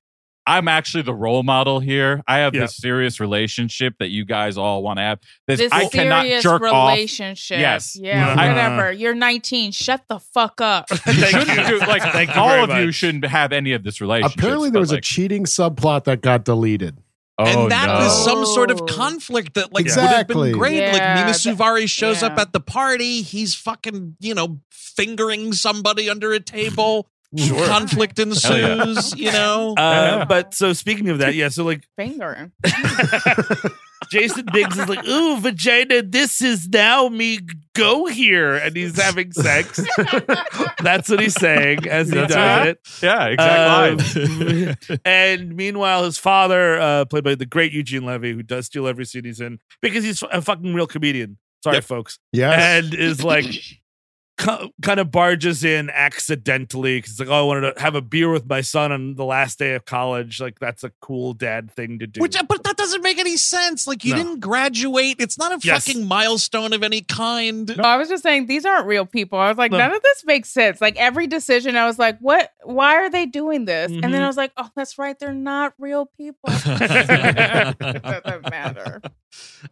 I'm 0.46 0.66
actually 0.66 1.02
the 1.02 1.12
role 1.12 1.42
model 1.42 1.78
here 1.78 2.22
I 2.26 2.38
have 2.38 2.54
Yeah. 2.54 2.62
this 2.62 2.76
serious 2.78 3.20
relationship 3.20 3.96
that 3.98 4.08
you 4.08 4.24
guys 4.24 4.56
all 4.56 4.82
want 4.82 4.96
to 4.98 5.02
have 5.02 5.18
this, 5.46 5.60
This 5.60 5.70
I 5.70 5.88
cannot 5.90 6.22
serious 6.24 6.42
jerk 6.42 6.62
off 6.62 6.88
relationship. 6.88 7.58
Yes. 7.58 7.94
Yeah. 8.00 8.34
I- 8.34 8.48
whatever. 8.48 8.90
You're 8.90 9.14
19. 9.14 9.72
Shut 9.72 10.04
the 10.08 10.18
fuck 10.18 10.62
up. 10.62 10.88
Thank 10.90 11.48
you. 11.48 11.66
do 11.66 11.78
like 11.80 12.00
Thank 12.00 12.34
you 12.34 12.40
all 12.40 12.48
very 12.48 12.62
of 12.62 12.70
you 12.82 12.92
shouldn't 12.92 13.26
have 13.26 13.52
any 13.52 13.72
of 13.74 13.82
this 13.82 14.00
relationship 14.00 14.38
Apparently, 14.38 14.70
there 14.70 14.80
was 14.80 14.90
a 14.90 15.02
cheating 15.02 15.44
subplot 15.44 16.04
that 16.04 16.22
got 16.22 16.44
deleted. 16.46 16.96
Oh, 17.38 17.44
and 17.44 17.70
that 17.70 17.86
no. 17.86 17.94
was 18.00 18.24
some 18.24 18.44
sort 18.46 18.70
of 18.70 18.80
Oh. 18.82 18.86
conflict 18.86 19.54
that 19.54 19.72
like 19.72 19.86
would 19.86 19.94
have 19.94 20.26
been 20.26 20.52
great. 20.52 20.80
like 20.92 21.00
Yeah, 21.00 21.14
Nina 21.14 21.26
that- 21.28 21.36
Suvari 21.36 21.88
shows 21.88 22.22
up 22.22 22.38
at 22.38 22.52
the 22.52 22.60
party. 22.60 23.22
He's 23.22 23.54
fucking, 23.54 24.16
you 24.20 24.34
know, 24.34 24.60
fingering 24.70 25.52
somebody 25.52 26.10
under 26.10 26.32
a 26.32 26.40
table. 26.40 27.08
Sure. 27.36 27.66
Conflict 27.66 28.16
Hell 28.16 28.26
yeah. 28.58 28.82
ensues, 28.84 29.14
you 29.14 29.30
know. 29.30 29.74
Uh, 29.76 30.24
But 30.24 30.54
so 30.54 30.72
speaking 30.72 31.10
of 31.10 31.18
that, 31.18 31.34
yeah. 31.34 31.50
So 31.50 31.62
like 31.62 31.84
Finger. 31.94 32.50
Jason 34.10 34.46
Biggs 34.52 34.78
is 34.78 34.88
like, 34.88 35.06
"Ooh, 35.06 35.38
vagina, 35.40 36.02
this 36.02 36.40
is 36.40 36.68
now 36.68 37.08
me. 37.08 37.40
Go 37.74 38.06
here," 38.06 38.56
and 38.56 38.74
he's 38.76 39.00
having 39.00 39.32
sex. 39.32 39.80
That's 40.82 41.08
what 41.08 41.20
he's 41.20 41.34
saying 41.34 41.86
as 41.88 42.08
he 42.08 42.14
That's 42.14 42.34
does 42.34 42.36
right. 42.36 42.68
it. 42.68 42.80
yeah 43.02 43.26
exact 43.26 44.16
line. 44.16 44.68
Um, 44.70 44.98
and 45.04 45.54
meanwhile, 45.56 46.04
his 46.04 46.18
father, 46.18 46.78
uh, 46.80 47.04
played 47.04 47.24
by 47.24 47.34
the 47.34 47.46
great 47.46 47.72
Eugene 47.72 48.04
Levy, 48.04 48.32
who 48.32 48.42
does 48.42 48.66
steal 48.66 48.86
every 48.88 49.04
scene 49.04 49.24
he's 49.24 49.40
in 49.40 49.58
because 49.82 50.04
he's 50.04 50.22
a 50.32 50.42
fucking 50.42 50.74
real 50.74 50.86
comedian. 50.86 51.38
Sorry, 51.62 51.76
Yep. 51.76 51.84
folks. 51.84 52.18
Yeah. 52.32 52.50
And 52.78 52.94
is 52.94 53.24
like, 53.24 53.46
kind 54.38 55.00
of 55.00 55.10
barges 55.10 55.64
in 55.64 55.90
accidentally 55.90 56.98
because 56.98 57.10
he's 57.12 57.20
like, 57.20 57.28
oh, 57.28 57.40
I 57.40 57.42
wanted 57.42 57.74
to 57.74 57.82
have 57.82 57.96
a 57.96 58.00
beer 58.00 58.30
with 58.30 58.46
my 58.48 58.60
son 58.60 58.92
on 58.92 59.14
the 59.16 59.24
last 59.24 59.58
day 59.58 59.74
of 59.74 59.84
college. 59.84 60.40
Like, 60.40 60.60
that's 60.60 60.84
a 60.84 60.92
cool 61.00 61.32
dad 61.34 61.72
thing 61.72 61.98
to 61.98 62.06
do. 62.06 62.20
Which, 62.20 62.36
but 62.48 62.62
that 62.62 62.76
doesn't 62.76 63.02
make 63.02 63.17
any 63.28 63.36
sense. 63.36 63.86
Like 63.86 64.04
you 64.04 64.12
No. 64.14 64.22
didn't 64.22 64.40
graduate. 64.40 65.16
It's 65.18 65.38
not 65.38 65.52
a 65.52 65.58
Yes. 65.62 65.86
fucking 65.86 66.06
milestone 66.06 66.72
of 66.72 66.82
any 66.82 67.02
kind. 67.02 67.76
No, 67.76 67.84
I 67.84 67.96
was 67.96 68.08
just 68.08 68.22
saying 68.22 68.46
these 68.46 68.64
aren't 68.64 68.86
real 68.86 69.06
people. 69.06 69.38
I 69.38 69.48
was 69.48 69.58
like, 69.58 69.70
No. 69.70 69.78
none 69.78 69.94
of 69.94 70.02
this 70.02 70.24
makes 70.24 70.48
sense. 70.50 70.80
Like 70.80 70.96
every 70.96 71.26
decision, 71.26 71.76
I 71.76 71.86
was 71.86 71.98
like, 71.98 72.18
what? 72.20 72.50
Why 72.64 72.96
are 72.96 73.10
they 73.10 73.26
doing 73.26 73.64
this? 73.64 73.90
And 73.90 74.02
Mhm. 74.04 74.12
then 74.12 74.22
I 74.22 74.26
was 74.26 74.36
like, 74.36 74.52
oh, 74.56 74.68
that's 74.74 74.98
right. 74.98 75.18
They're 75.18 75.32
not 75.32 75.74
real 75.78 76.06
people. 76.06 76.50
Doesn't 76.64 78.50
matter. 78.50 79.00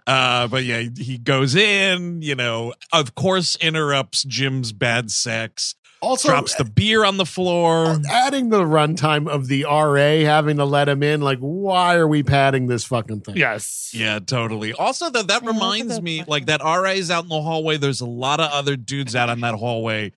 Uh, 0.06 0.46
but 0.48 0.64
yeah, 0.64 0.82
he 0.96 1.18
goes 1.18 1.54
in, 1.54 2.22
you 2.22 2.34
know, 2.34 2.74
of 2.92 3.14
course, 3.14 3.56
interrupts 3.56 4.22
Jim's 4.24 4.72
bad 4.72 5.10
sex, 5.10 5.74
also, 6.06 6.28
drops 6.28 6.54
the 6.54 6.64
beer 6.64 7.04
on 7.04 7.16
the 7.16 7.26
floor. 7.26 7.98
adding 8.10 8.48
the 8.50 8.62
runtime 8.62 9.28
of 9.28 9.48
the 9.48 9.64
RA 9.64 10.24
having 10.24 10.56
to 10.58 10.64
let 10.64 10.88
him 10.88 11.02
in. 11.02 11.20
Like, 11.20 11.38
why 11.40 11.96
are 11.96 12.08
we 12.08 12.22
padding 12.22 12.66
this 12.66 12.84
fucking 12.84 13.20
thing? 13.20 13.36
yes. 13.36 13.90
Yeah, 13.94 14.18
totally. 14.18 14.72
Also, 14.72 15.10
though, 15.10 15.22
that 15.22 15.42
Yeah, 15.42 15.50
that's 15.50 15.50
a 15.50 15.52
reminds 15.52 16.00
me, 16.02 16.24
like 16.26 16.46
that 16.46 16.60
RA 16.62 16.90
is 16.90 17.10
out 17.10 17.24
in 17.24 17.28
the 17.28 17.40
hallway. 17.42 17.76
There's 17.76 18.00
a 18.00 18.06
lot 18.06 18.40
of 18.40 18.50
other 18.50 18.76
dudes 18.76 19.14
out 19.16 19.28
in 19.30 19.40
that 19.40 19.54
hallway. 19.54 20.12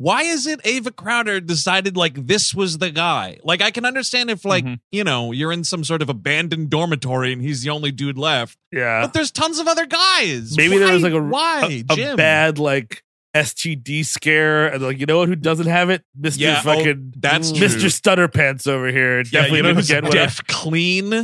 Why 0.00 0.22
is 0.22 0.46
it 0.46 0.60
Ava 0.64 0.92
Crowder 0.92 1.40
decided 1.40 1.96
like 1.96 2.26
this 2.28 2.54
was 2.54 2.78
the 2.78 2.90
guy? 2.92 3.38
Like, 3.42 3.60
I 3.60 3.72
can 3.72 3.84
understand 3.84 4.30
if 4.30 4.44
like 4.44 4.64
Mhm. 4.64 4.78
you 4.92 5.02
know 5.02 5.32
you're 5.32 5.50
in 5.52 5.64
some 5.64 5.82
sort 5.82 6.02
of 6.02 6.08
abandoned 6.08 6.70
dormitory 6.70 7.32
and 7.32 7.42
he's 7.42 7.62
the 7.62 7.70
only 7.70 7.90
dude 7.90 8.16
left, 8.16 8.56
Yeah. 8.70 9.00
but 9.02 9.12
there's 9.12 9.32
tons 9.32 9.58
of 9.58 9.66
other 9.66 9.86
guys. 9.86 10.56
Maybe 10.56 10.78
there 10.78 10.92
was 10.92 11.02
like 11.02 11.14
a 11.14 11.20
why 11.20 11.62
a, 11.88 11.92
a 11.92 11.96
Jim? 11.96 12.16
bad 12.16 12.60
like 12.60 13.02
STD 13.34 14.04
scare, 14.06 14.68
and 14.68 14.82
like 14.82 14.98
you 14.98 15.06
know 15.06 15.18
what? 15.18 15.28
Who 15.28 15.36
doesn't 15.36 15.66
have 15.66 15.90
it? 15.90 16.02
Mister 16.16 16.42
Yeah, 16.42 16.58
oh, 16.60 16.62
fucking 16.74 17.14
that's 17.16 17.52
Mister 17.58 17.80
true. 17.80 17.88
Stutter 17.88 18.28
Pants 18.28 18.66
over 18.66 18.88
here. 18.88 19.18
Yeah, 19.18 19.24
Definitely 19.42 19.56
you 19.58 19.62
know 19.62 19.68
didn't 19.68 19.76
who's 19.78 19.88
get 19.88 20.02
one. 20.04 20.12
deaf 20.12 20.46
clean? 20.46 21.22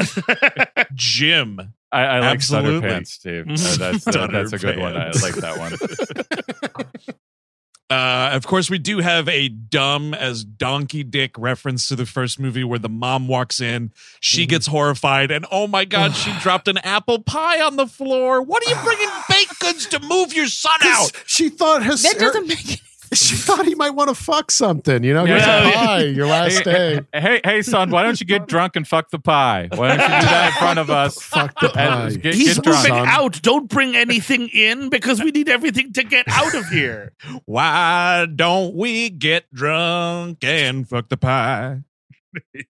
Jim. 0.95 1.61
I, 1.93 2.03
I 2.03 2.19
like 2.21 2.43
stutter 2.43 2.67
Absolutely. 2.67 2.89
pants, 2.89 3.13
Steve. 3.13 3.45
Uh, 3.49 3.77
that's 3.77 4.03
Stutter 4.03 4.33
that's 4.33 4.53
a 4.53 4.59
good 4.59 4.79
one. 4.81 4.97
I 4.97 5.07
like 5.23 5.35
that 5.37 5.59
one. 5.59 7.15
Uh, 7.95 8.31
of 8.33 8.45
course, 8.45 8.69
we 8.69 8.79
do 8.79 8.99
have 8.99 9.29
a 9.29 9.49
dumb 9.49 10.15
as 10.15 10.43
donkey 10.43 11.05
dick 11.05 11.39
reference 11.39 11.87
to 11.87 11.95
the 11.95 12.05
first 12.05 12.41
movie 12.41 12.65
where 12.65 12.79
the 12.81 12.89
mom 12.89 13.29
walks 13.29 13.61
in, 13.61 13.93
she 14.19 14.47
gets 14.47 14.67
horrified, 14.67 15.31
and 15.31 15.47
oh 15.53 15.69
my 15.69 15.85
god, 15.85 16.13
she 16.13 16.33
dropped 16.41 16.67
an 16.67 16.79
apple 16.79 17.21
pie 17.21 17.61
on 17.61 17.77
the 17.77 17.87
floor. 17.87 18.43
What 18.43 18.67
are 18.67 18.71
you 18.71 18.83
bringing 18.83 19.09
baked 19.29 19.61
goods 19.61 19.87
to 19.87 20.01
move 20.01 20.35
your 20.35 20.49
son 20.49 20.79
out? 20.83 21.13
She 21.25 21.49
thought 21.51 21.85
his 21.85 22.03
That 22.03 22.19
doesn't 22.19 22.49
make 22.49 22.67
any 22.67 22.81
she 23.21 23.37
thought 23.37 23.65
he 23.67 23.75
might 23.75 23.91
want 23.91 24.09
to 24.09 24.15
fuck 24.15 24.51
something. 24.51 25.03
You 25.05 25.15
know, 25.15 25.25
Yeah. 25.25 25.35
here's 25.35 25.47
Yeah. 25.47 25.69
a 25.69 25.73
pie, 25.87 26.03
your 26.05 26.27
last 26.27 26.65
day. 26.65 27.01
hey, 27.13 27.41
hey, 27.45 27.63
son, 27.63 27.91
why 27.91 28.03
don't 28.03 28.21
you 28.21 28.27
get 28.27 28.47
drunk 28.47 28.77
and 28.77 28.87
fuck 28.87 29.11
the 29.11 29.19
pie? 29.19 29.69
Why 29.75 29.89
don't 29.97 29.99
you 30.01 30.05
do 30.21 30.27
that 30.27 30.47
in 30.53 30.59
front 30.59 30.79
of 30.79 30.91
us? 30.91 31.21
Fuck 31.23 31.59
the 31.61 31.69
pie. 31.71 32.11
Get, 32.11 32.35
He's 32.35 32.59
get 32.59 32.67
moving 32.67 32.91
drunk. 32.93 33.09
out. 33.09 33.43
Don't 33.43 33.69
bring 33.69 33.97
anything 33.97 34.49
in 34.49 34.89
because 34.91 35.23
we 35.23 35.31
need 35.31 35.49
everything 35.49 35.93
to 35.95 36.03
get 36.05 36.27
out 36.29 36.55
of 36.55 36.67
here. 36.69 37.13
Why 37.47 38.27
don't 38.35 38.75
we 38.75 39.11
get 39.11 39.53
drunk 39.53 40.43
and 40.45 40.89
fuck 40.89 41.09
the 41.09 41.17
pie? 41.17 41.81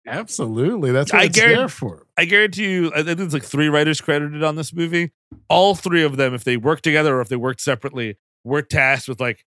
Absolutely, 0.08 0.91
that's 0.91 1.12
what 1.12 1.21
I 1.21 1.25
it's 1.25 1.38
guarantee- 1.38 1.58
there 1.58 1.67
for. 1.69 2.06
I 2.17 2.25
guarantee 2.25 2.71
you, 2.71 2.91
I 2.93 3.04
think 3.04 3.17
there's 3.17 3.34
like 3.34 3.43
three 3.43 3.67
writers 3.69 4.02
credited 4.02 4.43
on 4.43 4.56
this 4.56 4.73
movie. 4.73 5.12
All 5.49 5.75
three 5.75 6.04
of 6.04 6.17
them, 6.17 6.34
if 6.34 6.43
they 6.43 6.58
worked 6.58 6.84
together 6.84 7.17
or 7.17 7.21
if 7.21 7.30
they 7.30 7.36
worked 7.36 7.62
separately, 7.62 8.17
were 8.43 8.62
tasked 8.62 9.08
with 9.08 9.19
like, 9.19 9.45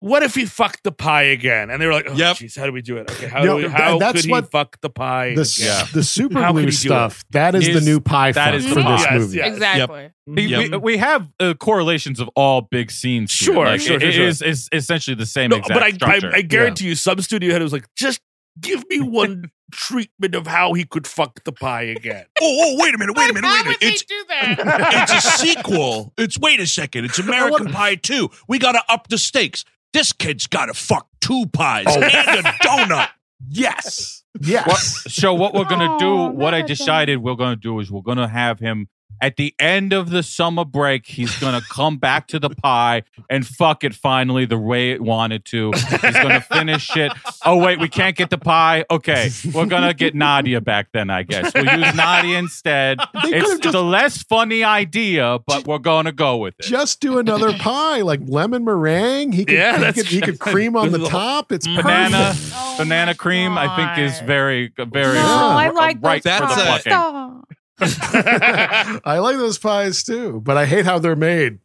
what 0.00 0.22
if 0.22 0.34
he 0.34 0.44
fucked 0.44 0.84
the 0.84 0.92
pie 0.92 1.24
again? 1.24 1.70
And 1.70 1.82
they 1.82 1.86
were 1.86 1.92
like, 1.92 2.06
oh, 2.08 2.14
Yep. 2.14 2.36
jeez, 2.36 2.56
how 2.56 2.66
do 2.66 2.72
we 2.72 2.82
do 2.82 2.98
it? 2.98 3.10
Okay, 3.10 3.26
how, 3.26 3.40
You 3.42 3.48
do 3.48 3.56
we, 3.56 3.62
how 3.68 3.98
that's 3.98 4.12
could 4.18 4.24
he 4.26 4.30
what- 4.30 4.50
fuck 4.50 4.80
the 4.80 4.90
pie? 4.90 5.34
The, 5.34 5.40
again? 5.40 5.42
s- 5.42 5.92
the 5.92 6.02
super 6.04 6.52
glue 6.52 6.70
stuff, 6.70 7.24
that 7.30 7.54
is, 7.56 7.66
the 7.72 7.80
new 7.80 7.98
pie 8.00 8.30
that 8.32 8.54
is 8.54 8.64
font 8.64 8.70
is 8.70 8.74
the 8.76 8.82
for 8.82 8.88
this 8.88 9.06
pie. 9.06 9.14
Yes, 9.14 9.20
movie. 9.22 9.36
yes. 9.38 9.48
Exactly. 9.54 10.10
We, 10.26 10.42
Yep. 10.46 10.70
we, 10.70 10.76
we 10.78 10.96
have 10.98 11.28
uh, 11.40 11.54
correlations 11.54 12.20
of 12.20 12.28
all 12.36 12.60
big 12.62 12.90
scenes. 12.90 13.32
here. 13.36 13.52
Sure, 13.54 13.64
Like, 13.66 13.80
sure, 13.80 13.96
it- 13.96 14.00
sure, 14.00 14.08
it 14.08 14.12
sure. 14.14 14.24
is- 14.26 14.42
is 14.42 14.68
essentially 14.72 15.14
the 15.16 15.26
same 15.26 15.50
No, 15.50 15.56
exact 15.56 15.98
but 16.00 16.08
I, 16.08 16.28
I. 16.28 16.36
I 16.38 16.42
guarantee 16.42 16.86
you, 16.86 16.94
some 16.94 17.20
studio 17.20 17.52
head 17.52 17.62
was 17.62 17.72
like, 17.72 17.88
just 17.96 18.20
give 18.60 18.84
me 18.88 19.00
one 19.00 19.50
treatment 19.72 20.34
of 20.34 20.46
how 20.46 20.72
he 20.74 20.84
could 20.84 21.06
fuck 21.06 21.42
the 21.44 21.52
pie 21.52 21.82
again. 21.82 22.24
Oh, 22.40 22.76
oh, 22.76 22.76
wait 22.82 22.94
a 22.94 22.98
minute, 22.98 23.16
wait 23.16 23.30
a 23.30 23.34
minute, 23.34 23.48
wait 23.48 23.60
a 23.60 23.64
minute. 23.64 23.78
It's 23.80 24.02
do 24.04 24.24
that? 24.28 25.10
it's 25.10 25.12
a 25.26 25.30
sequel. 25.38 26.12
It's 26.16 26.38
wait 26.38 26.60
a 26.60 26.66
second. 26.66 27.04
It's 27.04 27.18
American 27.18 27.66
Pie 27.72 27.96
2. 27.96 28.30
We 28.46 28.58
gotta 28.60 28.80
up 28.88 29.08
the 29.08 29.18
stakes. 29.18 29.64
This 29.92 30.12
kid's 30.12 30.46
gotta 30.46 30.74
fuck 30.74 31.08
two 31.20 31.46
pies 31.52 31.86
Oh. 31.88 32.00
and 32.02 32.46
a 32.46 32.50
donut. 32.62 33.08
Yes. 33.48 34.22
Yes. 34.40 35.04
so 35.08 35.34
what 35.34 35.54
we're 35.54 35.64
gonna 35.64 35.94
Oh, 35.94 35.98
do, 35.98 36.16
what 36.36 36.54
I 36.54 36.62
decided 36.62 37.18
we're 37.18 37.34
gonna 37.34 37.56
do 37.56 37.80
is 37.80 37.90
we're 37.90 38.02
gonna 38.02 38.28
have 38.28 38.58
him 38.60 38.88
at 39.20 39.36
the 39.36 39.54
end 39.58 39.92
of 39.92 40.10
the 40.10 40.22
summer 40.22 40.64
break. 40.64 41.06
He's 41.06 41.36
gonna 41.38 41.60
come 41.70 41.96
back 41.98 42.26
to 42.28 42.38
the 42.38 42.50
pie 42.50 43.02
and 43.28 43.46
fuck 43.46 43.84
it 43.84 43.94
finally 43.94 44.44
the 44.44 44.58
way 44.58 44.90
it 44.92 45.00
wanted 45.00 45.44
to. 45.46 45.72
He's 45.72 45.84
gonna 46.14 46.40
finish 46.40 46.96
it. 46.96 47.12
Oh 47.44 47.56
wait, 47.56 47.80
we 47.80 47.88
can't 47.88 48.16
get 48.16 48.30
the 48.30 48.38
pie. 48.38 48.84
Okay, 48.90 49.30
we're 49.52 49.66
gonna 49.66 49.94
get 49.94 50.14
Nadia 50.14 50.60
back 50.60 50.88
then. 50.92 51.10
I 51.10 51.22
guess 51.22 51.52
we'll 51.54 51.64
use 51.64 51.94
Nadia 51.94 52.38
instead. 52.38 52.98
They 53.22 53.30
It's 53.34 53.46
could've 53.46 53.60
just- 53.62 53.72
the 53.72 53.82
less 53.82 54.22
funny 54.22 54.62
idea, 54.64 55.38
but 55.46 55.66
we're 55.66 55.78
gonna 55.78 56.12
go 56.12 56.36
with 56.36 56.54
it. 56.58 56.64
Just 56.66 57.00
do 57.00 57.18
another 57.18 57.52
pie, 57.54 58.02
like 58.02 58.20
lemon 58.26 58.64
meringue. 58.64 59.32
He 59.32 59.44
could, 59.44 59.54
Yeah, 59.56 59.86
he 59.86 59.92
could, 59.92 60.06
he 60.06 60.20
could 60.20 60.38
cream 60.38 60.76
on 60.76 60.92
the 60.92 60.98
This 60.98 61.02
is 61.02 61.08
a- 61.08 61.10
top. 61.16 61.52
It's 61.52 61.66
Banana. 61.66 62.32
Oh 62.54 62.74
banana 62.78 63.10
my 63.10 63.14
cream. 63.14 63.58
I 63.58 63.74
think 63.76 63.98
is 64.06 64.20
very, 64.20 64.72
very. 64.76 65.14
No, 65.14 65.20
Yeah. 65.20 65.56
I 65.56 65.70
like 65.70 65.98
right 66.00 66.22
those 66.22 66.34
for 66.38 66.46
the 66.46 66.54
That's 66.54 66.86
a- 66.86 66.90
plucking. 66.90 67.44
Stop. 67.84 68.14
I 69.04 69.18
like 69.18 69.36
those 69.36 69.58
pies 69.58 70.02
too, 70.02 70.40
but 70.44 70.56
I 70.56 70.66
hate 70.66 70.84
how 70.84 70.98
they're 70.98 71.16
made. 71.16 71.58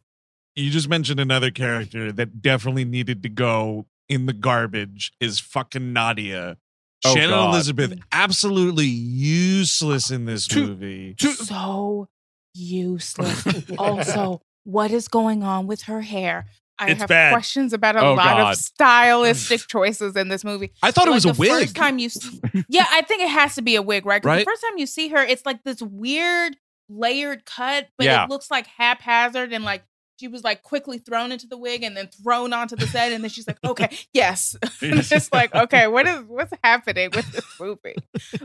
You 0.56 0.70
just 0.70 0.88
mentioned 0.88 1.18
another 1.20 1.50
character 1.50 2.12
that 2.12 2.40
definitely 2.40 2.84
needed 2.84 3.22
to 3.24 3.28
go 3.28 3.86
in 4.08 4.26
the 4.26 4.32
garbage 4.32 5.12
is 5.20 5.40
fucking 5.40 5.92
Nadia. 5.92 6.58
Oh, 7.04 7.14
Shannon 7.14 7.30
God. 7.30 7.54
Elizabeth, 7.54 7.98
absolutely 8.12 8.86
useless 8.86 10.10
in 10.10 10.24
this 10.26 10.46
To- 10.48 10.66
movie. 10.68 11.16
so 11.18 12.08
useless. 12.54 13.46
also, 13.78 14.40
what 14.64 14.90
is 14.90 15.08
going 15.08 15.42
on 15.42 15.66
with 15.66 15.82
her 15.82 16.02
hair? 16.02 16.46
I 16.78 16.90
It's 16.90 17.00
have 17.00 17.08
bad. 17.08 17.32
questions 17.32 17.72
about 17.72 17.96
a 17.96 18.00
Oh, 18.00 18.14
lot 18.14 18.36
God. 18.36 18.52
of 18.52 18.58
stylistic 18.58 19.60
choices 19.68 20.16
in 20.16 20.28
this 20.28 20.44
movie. 20.44 20.72
I 20.82 20.90
thought 20.90 21.06
it 21.06 21.10
Like, 21.10 21.16
was 21.18 21.26
a 21.26 21.32
the 21.32 21.38
wig. 21.38 21.50
First 21.50 21.76
time 21.76 21.98
you, 21.98 22.06
s- 22.06 22.40
yeah, 22.68 22.86
I 22.90 23.02
think 23.02 23.22
it 23.22 23.28
has 23.28 23.54
to 23.54 23.62
be 23.62 23.76
a 23.76 23.82
wig, 23.82 24.04
right? 24.06 24.24
Right? 24.24 24.38
The 24.40 24.44
first 24.44 24.62
time 24.62 24.76
you 24.78 24.86
see 24.86 25.08
her, 25.08 25.22
it's 25.22 25.46
like 25.46 25.62
this 25.62 25.80
weird 25.80 26.56
layered 26.88 27.44
cut, 27.46 27.88
but 27.96 28.06
Yeah. 28.06 28.24
it 28.24 28.30
looks 28.30 28.50
like 28.50 28.66
haphazard 28.66 29.52
and 29.52 29.64
like 29.64 29.84
she 30.20 30.28
was 30.28 30.44
like 30.44 30.62
quickly 30.62 30.98
thrown 30.98 31.32
into 31.32 31.46
the 31.48 31.56
wig 31.56 31.82
and 31.82 31.96
then 31.96 32.06
thrown 32.08 32.52
onto 32.52 32.76
the 32.76 32.86
set, 32.86 33.10
and 33.10 33.24
then 33.24 33.30
she's 33.30 33.48
like, 33.48 33.58
"Okay, 33.64 33.88
yes." 34.12 34.54
and 34.80 34.98
it's 35.00 35.08
just 35.08 35.32
like, 35.32 35.52
okay, 35.52 35.88
what 35.88 36.06
is 36.06 36.22
what's 36.28 36.52
happening 36.62 37.10
with 37.14 37.30
this 37.32 37.44
movie? 37.58 37.96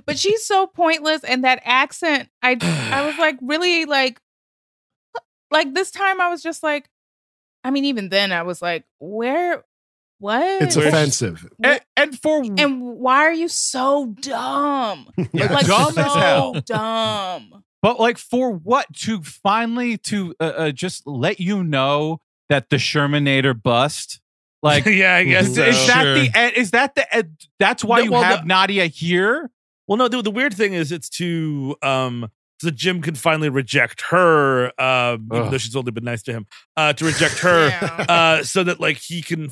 But 0.05 0.17
she's 0.17 0.43
so 0.45 0.65
pointless, 0.65 1.23
and 1.23 1.43
that 1.43 1.61
accent, 1.63 2.29
I 2.41 2.57
I 2.91 3.05
was 3.05 3.17
like 3.19 3.37
really 3.41 3.85
like, 3.85 4.19
like 5.51 5.73
this 5.73 5.91
time 5.91 6.21
I 6.21 6.29
was 6.29 6.41
just 6.41 6.63
like, 6.63 6.89
I 7.63 7.71
mean, 7.71 7.85
even 7.85 8.09
then 8.09 8.31
I 8.31 8.43
was 8.43 8.61
like, 8.61 8.85
where, 8.99 9.63
what? 10.19 10.61
It's 10.61 10.75
offensive. 10.75 11.45
And, 11.63 11.81
and 11.97 12.19
for 12.19 12.41
and 12.57 12.81
why 12.81 13.19
are 13.25 13.33
you 13.33 13.47
so 13.47 14.07
dumb? 14.21 15.07
Yeah. 15.33 15.51
Like 15.53 15.67
Dumb 15.67 15.93
so 15.93 16.01
as 16.01 16.13
hell. 16.15 16.53
dumb. 16.65 17.63
But 17.81 17.99
like 17.99 18.17
for 18.17 18.51
what 18.51 18.87
to 19.03 19.21
finally 19.21 19.97
to 19.99 20.35
uh, 20.39 20.43
uh, 20.43 20.71
just 20.71 21.05
let 21.07 21.39
you 21.39 21.63
know 21.63 22.19
that 22.49 22.69
the 22.69 22.75
Shermanator 22.77 23.61
bust. 23.61 24.19
Like 24.61 24.85
yeah, 24.87 25.15
I 25.15 25.23
guess 25.23 25.47
is, 25.47 25.55
so. 25.55 25.63
is 25.63 25.87
that 25.87 26.03
Sure. 26.03 26.13
the 26.15 26.29
end? 26.35 26.53
Is 26.57 26.71
that 26.71 26.95
the 26.95 27.15
end? 27.15 27.37
That's 27.59 27.83
why 27.83 27.99
No, 27.99 28.03
you 28.03 28.11
well, 28.11 28.23
have 28.23 28.45
no- 28.45 28.55
Nadia 28.55 28.87
here. 28.87 29.49
Well, 29.87 29.97
no, 29.97 30.07
the, 30.07 30.21
the 30.21 30.31
weird 30.31 30.53
thing 30.53 30.73
is 30.73 30.91
it's 30.91 31.09
to 31.11 31.75
um 31.81 32.29
so 32.59 32.67
that 32.67 32.75
Jim 32.75 33.01
can 33.01 33.15
finally 33.15 33.49
reject 33.49 34.01
her, 34.09 34.65
um, 34.81 35.27
even 35.33 35.49
though 35.51 35.57
she's 35.57 35.75
only 35.75 35.91
been 35.91 36.03
nice 36.03 36.21
to 36.23 36.33
him, 36.33 36.45
uh, 36.77 36.93
to 36.93 37.05
reject 37.05 37.39
her, 37.39 37.69
Yeah. 37.69 38.05
uh, 38.09 38.43
so 38.43 38.63
that 38.63 38.79
like 38.79 38.97
he 38.97 39.21
can 39.21 39.49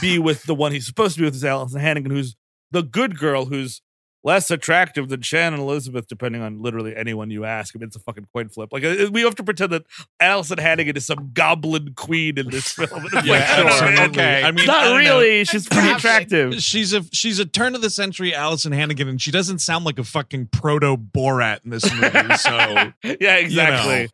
be 0.00 0.18
with 0.18 0.42
the 0.44 0.54
one 0.54 0.72
he's 0.72 0.86
supposed 0.86 1.14
to 1.14 1.20
be 1.20 1.24
with, 1.24 1.34
is 1.34 1.42
Alyson 1.44 1.80
Hannigan, 1.80 2.10
who's 2.12 2.36
the 2.70 2.82
good 2.82 3.18
girl, 3.18 3.46
who's 3.46 3.80
less 4.24 4.50
attractive 4.50 5.08
than 5.08 5.20
Shannon 5.22 5.60
Elizabeth, 5.60 6.06
depending 6.06 6.42
on 6.42 6.62
literally 6.62 6.94
anyone 6.96 7.30
you 7.30 7.44
ask. 7.44 7.74
I 7.74 7.78
mean, 7.78 7.88
it's 7.88 7.96
a 7.96 8.00
fucking 8.00 8.26
coin 8.32 8.48
flip. 8.48 8.70
Like 8.72 8.84
uh, 8.84 9.08
we 9.12 9.22
have 9.22 9.34
to 9.36 9.42
pretend 9.44 9.72
that 9.72 9.84
Alyson 10.20 10.58
Hannigan 10.58 10.96
is 10.96 11.06
some 11.06 11.30
goblin 11.32 11.94
queen 11.94 12.38
in 12.38 12.50
this 12.50 12.72
film. 12.72 13.06
Yeah, 13.24 13.32
like, 13.32 13.46
sure, 13.46 13.66
absolutely. 13.88 14.04
okay. 14.22 14.42
I 14.42 14.50
mean, 14.52 14.66
not 14.66 14.84
don't 14.84 14.92
know. 14.92 14.96
really. 14.98 15.44
She's 15.44 15.68
pretty 15.68 15.90
attractive. 15.90 16.54
She's 16.62 16.92
a 16.92 17.04
she's 17.12 17.38
a 17.38 17.44
turn 17.44 17.74
of 17.74 17.82
the 17.82 17.90
century 17.90 18.32
Alyson 18.32 18.72
Hannigan, 18.72 19.06
and 19.08 19.20
she 19.20 19.30
doesn't 19.30 19.58
sound 19.60 19.84
like 19.84 19.98
a 19.98 20.04
fucking 20.04 20.48
proto 20.48 20.96
Borat 20.96 21.64
in 21.64 21.70
this 21.70 21.84
movie. 21.92 22.34
So 22.36 22.92
yeah, 23.20 23.36
exactly. 23.36 24.08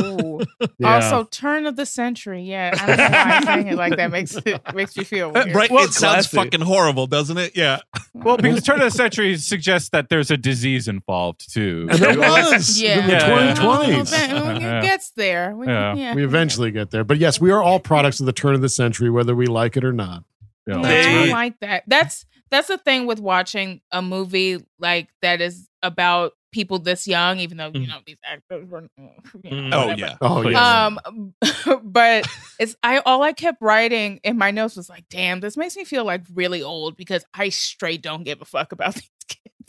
Ooh. 0.00 0.40
Yeah. 0.78 0.94
Also, 0.94 1.24
turn 1.24 1.66
of 1.66 1.76
the 1.76 1.86
century. 1.86 2.42
Yeah, 2.42 2.72
I 2.74 2.86
don't 2.86 2.96
know 2.96 3.04
why 3.04 3.22
I'm 3.22 3.42
saying 3.44 3.66
it 3.68 3.76
like 3.76 3.96
that. 3.96 4.10
Makes 4.10 4.36
it 4.36 4.74
makes 4.74 4.96
me 4.96 5.04
feel 5.04 5.30
weird. 5.32 5.54
right, 5.54 5.70
Well, 5.70 5.84
it 5.84 5.92
sounds 5.92 6.26
fucking 6.28 6.60
horrible, 6.60 7.06
doesn't 7.06 7.38
it? 7.38 7.56
Yeah. 7.56 7.80
Well, 8.14 8.36
because 8.36 8.62
turn 8.62 8.80
of 8.80 8.90
the 8.90 8.96
century 8.96 9.36
suggests 9.48 9.88
that 9.90 10.08
there's 10.08 10.30
a 10.30 10.36
disease 10.36 10.86
involved 10.88 11.52
too. 11.52 11.86
And 11.90 11.98
there 11.98 12.18
was 12.18 12.80
Yeah, 12.80 13.00
in 13.00 13.06
the 13.06 13.12
Yeah. 13.14 13.54
2020s. 13.54 14.12
It 14.58 14.62
Yeah. 14.62 14.80
gets 14.82 15.10
there. 15.12 15.54
We- 15.56 15.66
Yeah. 15.66 15.94
yeah. 15.94 16.14
We 16.14 16.24
eventually 16.24 16.70
get 16.70 16.90
there. 16.90 17.04
But 17.04 17.18
yes, 17.18 17.40
we 17.40 17.50
are 17.50 17.62
all 17.62 17.80
products 17.80 18.20
of 18.20 18.26
the 18.26 18.32
turn 18.32 18.54
of 18.54 18.60
the 18.60 18.68
century, 18.68 19.10
whether 19.10 19.34
we 19.34 19.46
like 19.46 19.76
it 19.76 19.84
or 19.84 19.92
not. 19.92 20.24
Yeah. 20.66 20.76
Yeah, 20.76 20.82
That's 20.82 21.06
I 21.06 21.16
right. 21.16 21.30
like 21.30 21.60
that. 21.60 21.82
That's 21.86 22.24
that's 22.50 22.68
the 22.68 22.78
thing 22.78 23.06
with 23.06 23.20
watching 23.20 23.80
a 23.92 24.00
movie 24.02 24.64
like 24.78 25.08
that 25.22 25.40
is 25.40 25.68
about 25.82 26.32
people 26.50 26.78
this 26.78 27.06
young, 27.06 27.40
even 27.40 27.58
though 27.58 27.66
you 27.74 27.80
Mm. 27.82 27.88
know 27.88 27.98
these 28.06 28.16
actors 28.24 28.66
were. 28.70 28.88
You 28.96 29.08
Mm. 29.50 29.68
know, 29.68 29.76
Oh 29.82 29.86
whatever. 29.88 30.00
yeah. 30.00 30.16
Oh, 30.22 30.48
yeah. 30.48 30.86
Um, 30.86 31.34
but 31.82 32.26
it's 32.58 32.74
I 32.82 32.98
all 32.98 33.22
I 33.22 33.32
kept 33.32 33.60
writing 33.60 34.18
in 34.24 34.38
my 34.38 34.50
notes 34.50 34.76
was 34.76 34.88
like, 34.88 35.04
"Damn, 35.10 35.40
this 35.40 35.56
makes 35.58 35.76
me 35.76 35.84
feel 35.84 36.04
like 36.04 36.22
really 36.34 36.62
old 36.62 36.96
because 36.96 37.24
I 37.34 37.50
straight 37.50 38.02
don't 38.02 38.24
give 38.24 38.40
a 38.40 38.46
fuck 38.46 38.72
about 38.72 38.96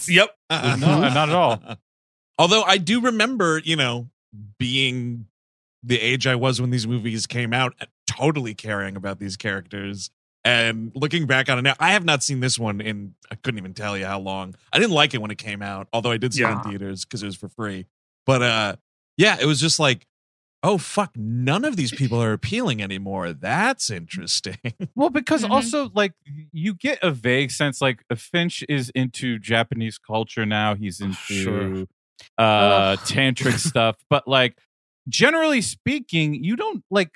these 0.06 0.08
kids." 0.08 0.16
Yep. 0.16 0.36
Uh-uh. 0.50 0.76
No, 0.78 1.00
not 1.02 1.30
at 1.30 1.36
all. 1.36 1.62
Although 2.38 2.64
I 2.64 2.78
do 2.78 3.02
remember, 3.02 3.62
you 3.64 3.76
know, 3.76 4.10
being 4.58 5.28
the 5.84 6.00
age 6.00 6.28
I 6.28 6.36
was 6.36 6.62
when 6.62 6.70
these 6.70 6.88
movies 6.88 7.28
came 7.28 7.54
out, 7.54 7.74
totally 8.08 8.54
caring 8.54 8.96
about 8.96 9.20
these 9.20 9.38
characters. 9.38 10.10
And 10.46 10.92
looking 10.96 11.28
back 11.28 11.50
on 11.50 11.60
it 11.60 11.64
now, 11.64 11.76
I 11.80 11.92
have 11.92 12.06
not 12.06 12.24
seen 12.24 12.40
this 12.40 12.58
one 12.58 12.80
in 12.80 13.14
I 13.30 13.36
couldn't 13.36 13.58
even 13.58 13.74
tell 13.74 13.98
you 13.98 14.06
how 14.06 14.20
long. 14.20 14.56
I 14.72 14.80
didn't 14.80 14.94
like 14.94 15.14
it 15.14 15.22
when 15.22 15.32
it 15.32 15.38
came 15.38 15.62
out, 15.62 15.90
although 15.92 16.12
I 16.12 16.18
did 16.18 16.34
see 16.34 16.44
it 16.44 16.50
in 16.50 16.62
theaters 16.62 17.04
because 17.04 17.22
it 17.24 17.26
was 17.26 17.36
for 17.36 17.50
free. 17.50 17.86
But 18.26 18.42
uh 18.42 18.76
yeah, 19.18 19.38
it 19.40 19.46
was 19.46 19.60
just 19.60 19.80
like, 19.80 20.08
oh 20.64 20.78
fuck, 20.78 21.12
none 21.16 21.64
of 21.64 21.76
these 21.78 21.92
people 21.92 22.22
are 22.22 22.34
appealing 22.34 22.82
anymore. 22.82 23.34
That's 23.34 23.90
interesting. 23.90 24.58
Well, 24.96 25.10
because 25.10 25.44
Mhm. 25.44 25.52
also 25.52 25.90
like 25.96 26.14
you 26.52 26.74
get 26.74 27.00
a 27.02 27.12
vague 27.12 27.52
sense 27.52 27.82
like 27.82 28.04
Finch 28.16 28.64
is 28.68 28.90
into 28.96 29.40
Japanese 29.40 29.98
culture 29.98 30.46
now. 30.46 30.76
He's 30.76 31.00
into 31.00 31.16
Sure. 31.18 31.86
uh 32.38 32.42
Ugh. 32.98 33.00
tantric 33.00 33.58
stuff, 33.70 33.96
but 34.10 34.28
like 34.28 34.58
generally 35.08 35.62
speaking, 35.62 36.44
you 36.44 36.56
don't 36.56 36.84
like 36.92 37.12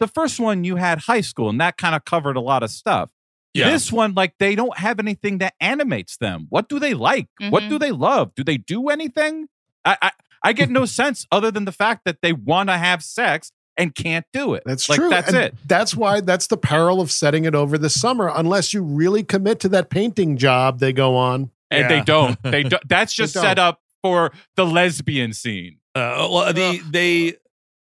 the 0.00 0.08
first 0.08 0.40
one 0.40 0.64
you 0.64 0.76
had 0.76 0.98
high 1.00 1.20
school 1.20 1.48
and 1.48 1.60
that 1.60 1.76
kind 1.76 1.94
of 1.94 2.04
covered 2.04 2.36
a 2.36 2.40
lot 2.40 2.62
of 2.64 2.70
stuff. 2.70 3.10
Yeah. 3.54 3.70
This 3.70 3.90
one, 3.90 4.12
like, 4.14 4.34
they 4.38 4.54
don't 4.54 4.76
have 4.78 4.98
anything 5.00 5.38
that 5.38 5.54
animates 5.60 6.16
them. 6.18 6.46
What 6.50 6.68
do 6.68 6.78
they 6.78 6.94
like? 6.94 7.28
What 7.48 7.62
Mhm. 7.62 7.68
do 7.70 7.78
they 7.78 7.92
love? 7.92 8.34
Do 8.34 8.44
they 8.44 8.56
do 8.58 8.88
anything? 8.88 9.46
I, 9.84 9.96
I, 10.02 10.10
I 10.42 10.52
get 10.52 10.70
no 10.70 10.84
sense 10.84 11.26
other 11.30 11.50
than 11.50 11.64
the 11.64 11.72
fact 11.72 12.04
that 12.04 12.18
they 12.22 12.32
want 12.32 12.68
to 12.68 12.78
have 12.78 13.02
sex 13.02 13.52
and 13.76 13.94
can't 13.94 14.26
do 14.32 14.54
it. 14.54 14.62
That's 14.66 14.88
like, 14.88 14.98
true. 14.98 15.08
That's 15.08 15.28
And 15.28 15.36
it. 15.36 15.54
That's 15.66 15.94
why 15.94 16.20
that's 16.20 16.48
the 16.48 16.56
peril 16.56 17.00
of 17.00 17.10
setting 17.10 17.44
it 17.44 17.54
over 17.54 17.78
the 17.78 17.90
summer, 17.90 18.30
unless 18.34 18.74
you 18.74 18.82
really 18.82 19.22
commit 19.22 19.60
to 19.60 19.68
that 19.70 19.88
painting 19.88 20.36
job 20.36 20.80
they 20.80 20.92
go 20.92 21.16
on. 21.16 21.50
And 21.70 21.82
Yeah. 21.82 21.88
they 21.88 22.00
don't. 22.00 22.42
They 22.42 22.62
don't. 22.64 22.88
That's 22.88 23.12
just 23.12 23.34
don't. 23.34 23.42
set 23.42 23.58
up 23.58 23.80
for 24.02 24.32
the 24.56 24.66
lesbian 24.66 25.32
scene. 25.32 25.78
Uh, 25.94 26.28
well, 26.30 26.52
the 26.52 26.80
they, 26.90 27.34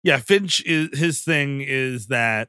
yeah, 0.02 0.18
Finch 0.18 0.62
is 0.64 0.98
his 0.98 1.20
thing 1.22 1.60
is 1.60 2.08
that 2.08 2.48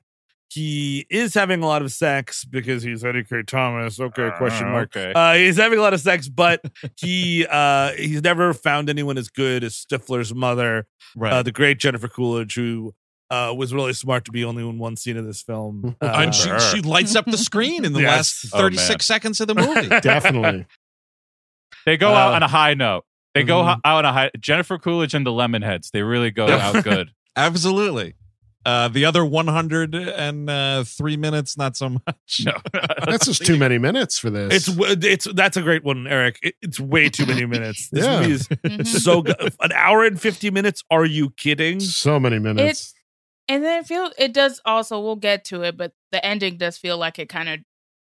he 0.53 1.05
is 1.09 1.33
having 1.33 1.61
a 1.63 1.65
lot 1.65 1.81
of 1.81 1.91
sex 1.91 2.45
because 2.45 2.83
he's 2.83 3.03
Eddie 3.03 3.23
Kaye 3.23 3.43
Thomas. 3.43 3.99
Okay, 3.99 4.29
question 4.37 4.69
mark. 4.71 4.95
Okay. 4.95 5.11
Uh, 5.13 5.33
he's 5.33 5.57
having 5.57 5.79
a 5.79 5.81
lot 5.81 5.93
of 5.93 5.99
sex, 6.01 6.27
but 6.29 6.61
he 6.99 7.45
uh, 7.49 7.91
he's 7.93 8.21
never 8.21 8.53
found 8.53 8.89
anyone 8.89 9.17
as 9.17 9.29
good 9.29 9.63
as 9.63 9.73
Stifler's 9.73 10.33
mother, 10.33 10.85
Right. 11.15 11.33
uh, 11.33 11.43
the 11.43 11.51
great 11.51 11.79
Jennifer 11.79 12.07
Coolidge, 12.07 12.55
who 12.55 12.93
uh, 13.29 13.53
was 13.55 13.73
really 13.73 13.93
smart 13.93 14.25
to 14.25 14.31
be 14.31 14.43
only 14.45 14.67
in 14.67 14.77
one 14.77 14.95
scene 14.95 15.17
of 15.17 15.25
this 15.25 15.41
film. 15.41 15.95
Uh, 16.01 16.11
and 16.17 16.35
she, 16.35 16.49
she 16.59 16.81
lights 16.83 17.15
up 17.15 17.25
the 17.25 17.37
screen 17.37 17.83
in 17.85 17.93
the 17.93 18.01
Yes. 18.01 18.43
last 18.43 18.53
Oh, 18.53 18.59
36 18.59 18.89
man. 18.89 18.99
seconds 18.99 19.41
of 19.41 19.47
the 19.47 19.55
movie. 19.55 19.87
Definitely. 20.01 20.65
They 21.85 21.97
go 21.97 22.09
Uh, 22.13 22.17
out 22.17 22.33
on 22.33 22.43
a 22.43 22.47
high 22.47 22.73
note. 22.75 23.05
They 23.33 23.43
go 23.43 23.61
mhm. 23.63 23.73
ho- 23.73 23.81
out 23.83 23.97
on 23.99 24.05
a 24.05 24.13
high. 24.13 24.31
Jennifer 24.39 24.77
Coolidge 24.77 25.13
and 25.15 25.25
the 25.25 25.31
Lemonheads. 25.31 25.89
They 25.91 26.03
really 26.03 26.29
go 26.31 26.47
out 26.47 26.83
good. 26.83 27.09
Absolutely. 27.35 28.13
Uh, 28.65 28.87
the 28.87 29.03
other 29.05 29.25
103 29.25 31.17
minutes, 31.17 31.57
not 31.57 31.75
so 31.77 31.89
much. 31.89 32.41
No. 32.45 32.53
That's 33.05 33.25
just 33.25 33.45
too 33.45 33.57
many 33.57 33.77
minutes 33.77 34.17
for 34.17 34.29
this. 34.29 34.67
It's 34.67 35.03
it's 35.03 35.25
that's 35.33 35.57
a 35.57 35.61
great 35.61 35.83
one, 35.83 36.07
Eric. 36.07 36.39
It, 36.41 36.55
it's 36.61 36.79
way 36.79 37.09
too 37.09 37.25
many 37.25 37.45
minutes. 37.45 37.89
This 37.91 38.05
Yeah. 38.05 38.21
movie 38.21 38.31
is 38.33 38.47
Mhm. 38.47 38.87
so 38.87 39.21
good. 39.21 39.35
An 39.59 39.71
hour 39.73 40.05
and 40.05 40.19
fifty 40.19 40.49
minutes. 40.49 40.83
Are 40.89 41.05
you 41.05 41.31
kidding? 41.31 41.79
so 41.79 42.19
many 42.19 42.39
minutes. 42.39 42.69
It's 42.81 42.93
and 43.49 43.63
then 43.63 43.81
it 43.81 43.87
feels 43.87 44.13
it 44.17 44.33
does 44.33 44.61
also 44.65 44.99
we'll 45.01 45.15
get 45.17 45.43
to 45.45 45.61
it, 45.63 45.75
but 45.77 45.91
the 46.11 46.25
ending 46.25 46.57
does 46.57 46.77
feel 46.77 46.97
like 46.97 47.19
it 47.19 47.27
kind 47.29 47.49
of 47.49 47.59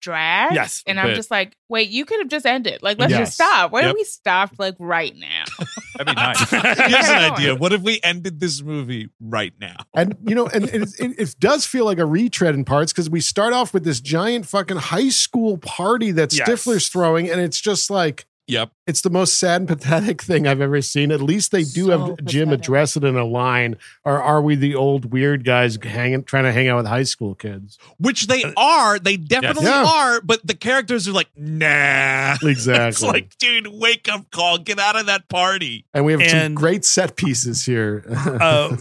drags. 0.01 0.55
Yes, 0.55 0.83
And 0.87 0.99
I'm 1.01 1.07
bit. 1.09 1.17
just 1.17 1.31
like, 1.31 1.57
wait, 1.69 1.89
you 1.89 2.05
could 2.05 2.19
have 2.21 2.29
just 2.29 2.47
ended. 2.47 2.83
Like, 2.83 2.99
let's 2.99 3.11
Yes. 3.11 3.21
just 3.21 3.35
stop. 3.35 3.73
Why 3.73 3.81
Yep. 3.81 3.89
don't 3.89 3.95
we 3.99 4.05
stop 4.05 4.51
like 4.59 4.75
right 4.79 5.15
now? 5.17 5.45
That'd 5.99 6.07
be 6.07 6.13
nice. 6.21 6.51
Here's 6.51 7.09
an 7.09 7.33
idea. 7.33 7.55
What 7.57 7.73
if 7.73 7.83
we 7.83 8.01
ended 8.03 8.41
this 8.41 8.63
movie 8.63 9.09
right 9.21 9.53
now? 9.61 9.77
And 9.95 10.17
you 10.27 10.35
know, 10.35 10.47
and 10.47 10.65
it, 10.65 10.89
it, 10.99 11.15
it 11.19 11.37
does 11.41 11.67
feel 11.67 11.85
like 11.85 11.99
a 11.99 12.07
retread 12.07 12.55
in 12.55 12.65
parts 12.65 12.93
because 12.93 13.09
we 13.11 13.21
start 13.21 13.53
off 13.53 13.73
with 13.75 13.85
this 13.85 14.01
giant 14.01 14.47
fucking 14.47 14.77
high 14.77 15.09
school 15.09 15.59
party 15.59 16.11
that 16.13 16.33
Yes. 16.33 16.49
Stifler's 16.49 16.89
throwing, 16.89 17.31
and 17.31 17.41
it's 17.41 17.61
just 17.61 17.91
like 17.91 18.27
Yep. 18.49 18.71
it's 18.87 19.01
the 19.01 19.11
most 19.11 19.39
sad 19.41 19.63
and 19.63 19.69
pathetic 19.69 20.23
thing 20.23 20.47
I've 20.47 20.61
ever 20.61 20.81
seen. 20.81 21.11
At 21.11 21.21
least 21.21 21.51
they 21.51 21.65
do 21.65 21.87
So 21.87 21.99
have 21.99 22.25
Jim 22.25 22.49
pathetic. 22.49 22.61
address 22.65 22.97
it 22.97 23.03
in 23.05 23.17
a 23.17 23.25
line, 23.25 23.77
or 24.05 24.23
are 24.23 24.41
we 24.41 24.55
the 24.55 24.75
old 24.77 25.13
weird 25.13 25.45
guys 25.45 25.77
hanging 25.83 26.23
trying 26.23 26.45
to 26.45 26.53
hang 26.53 26.69
out 26.69 26.77
with 26.77 26.87
high 26.87 27.03
school 27.03 27.35
kids? 27.35 27.77
Which 27.99 28.29
they 28.29 28.45
are. 28.57 28.99
They 29.01 29.17
definitely 29.17 29.65
Yeah. 29.65 29.85
are. 29.85 30.21
But 30.21 30.47
the 30.47 30.55
characters 30.55 31.09
are 31.09 31.13
like, 31.13 31.29
nah. 31.37 32.37
Exactly. 32.43 32.89
It's 32.89 33.03
like, 33.03 33.37
dude, 33.39 33.67
wake 33.67 34.09
up 34.09 34.31
call. 34.31 34.59
Get 34.59 34.79
out 34.79 34.95
of 34.99 35.07
that 35.07 35.29
party. 35.29 35.85
and 35.93 36.05
we 36.05 36.13
have 36.13 36.23
some 36.29 36.39
And- 36.39 36.57
great 36.57 36.85
set 36.85 37.17
pieces 37.17 37.65
here. 37.65 38.05
uh, 38.41 38.77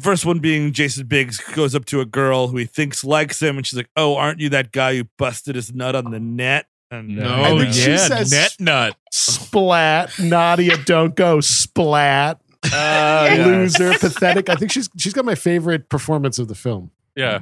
first 0.00 0.26
one 0.26 0.38
being 0.40 0.72
Jason 0.72 1.06
Biggs 1.06 1.38
goes 1.54 1.74
up 1.74 1.84
to 1.86 2.00
a 2.00 2.04
girl 2.04 2.48
who 2.48 2.58
he 2.58 2.64
thinks 2.66 3.02
likes 3.04 3.40
him, 3.40 3.56
and 3.56 3.66
she's 3.66 3.76
like, 3.76 3.88
"Oh, 3.96 4.16
aren't 4.16 4.40
you 4.40 4.48
that 4.50 4.72
guy 4.72 4.96
who 4.96 5.04
busted 5.18 5.54
his 5.54 5.72
nut 5.74 5.94
on 5.96 6.10
the 6.10 6.20
net?" 6.20 6.66
And 6.90 7.18
uh, 7.20 7.22
No, 7.24 7.42
I 7.42 7.58
think 7.62 7.74
she 7.74 7.96
says- 7.98 8.30
net 8.30 8.56
nut. 8.60 8.96
splat, 9.12 10.18
Nadia, 10.18 10.76
don't 10.84 11.14
go 11.14 11.40
splat. 11.40 12.40
uh, 12.64 12.68
yeah. 12.72 13.44
Loser, 13.46 13.92
pathetic. 13.98 14.48
I 14.48 14.54
think 14.56 14.72
she's 14.72 14.88
she's 14.98 15.12
got 15.12 15.24
my 15.24 15.34
favorite 15.36 15.88
performance 15.88 16.38
of 16.38 16.48
the 16.48 16.54
film. 16.54 16.90
Yeah, 17.14 17.40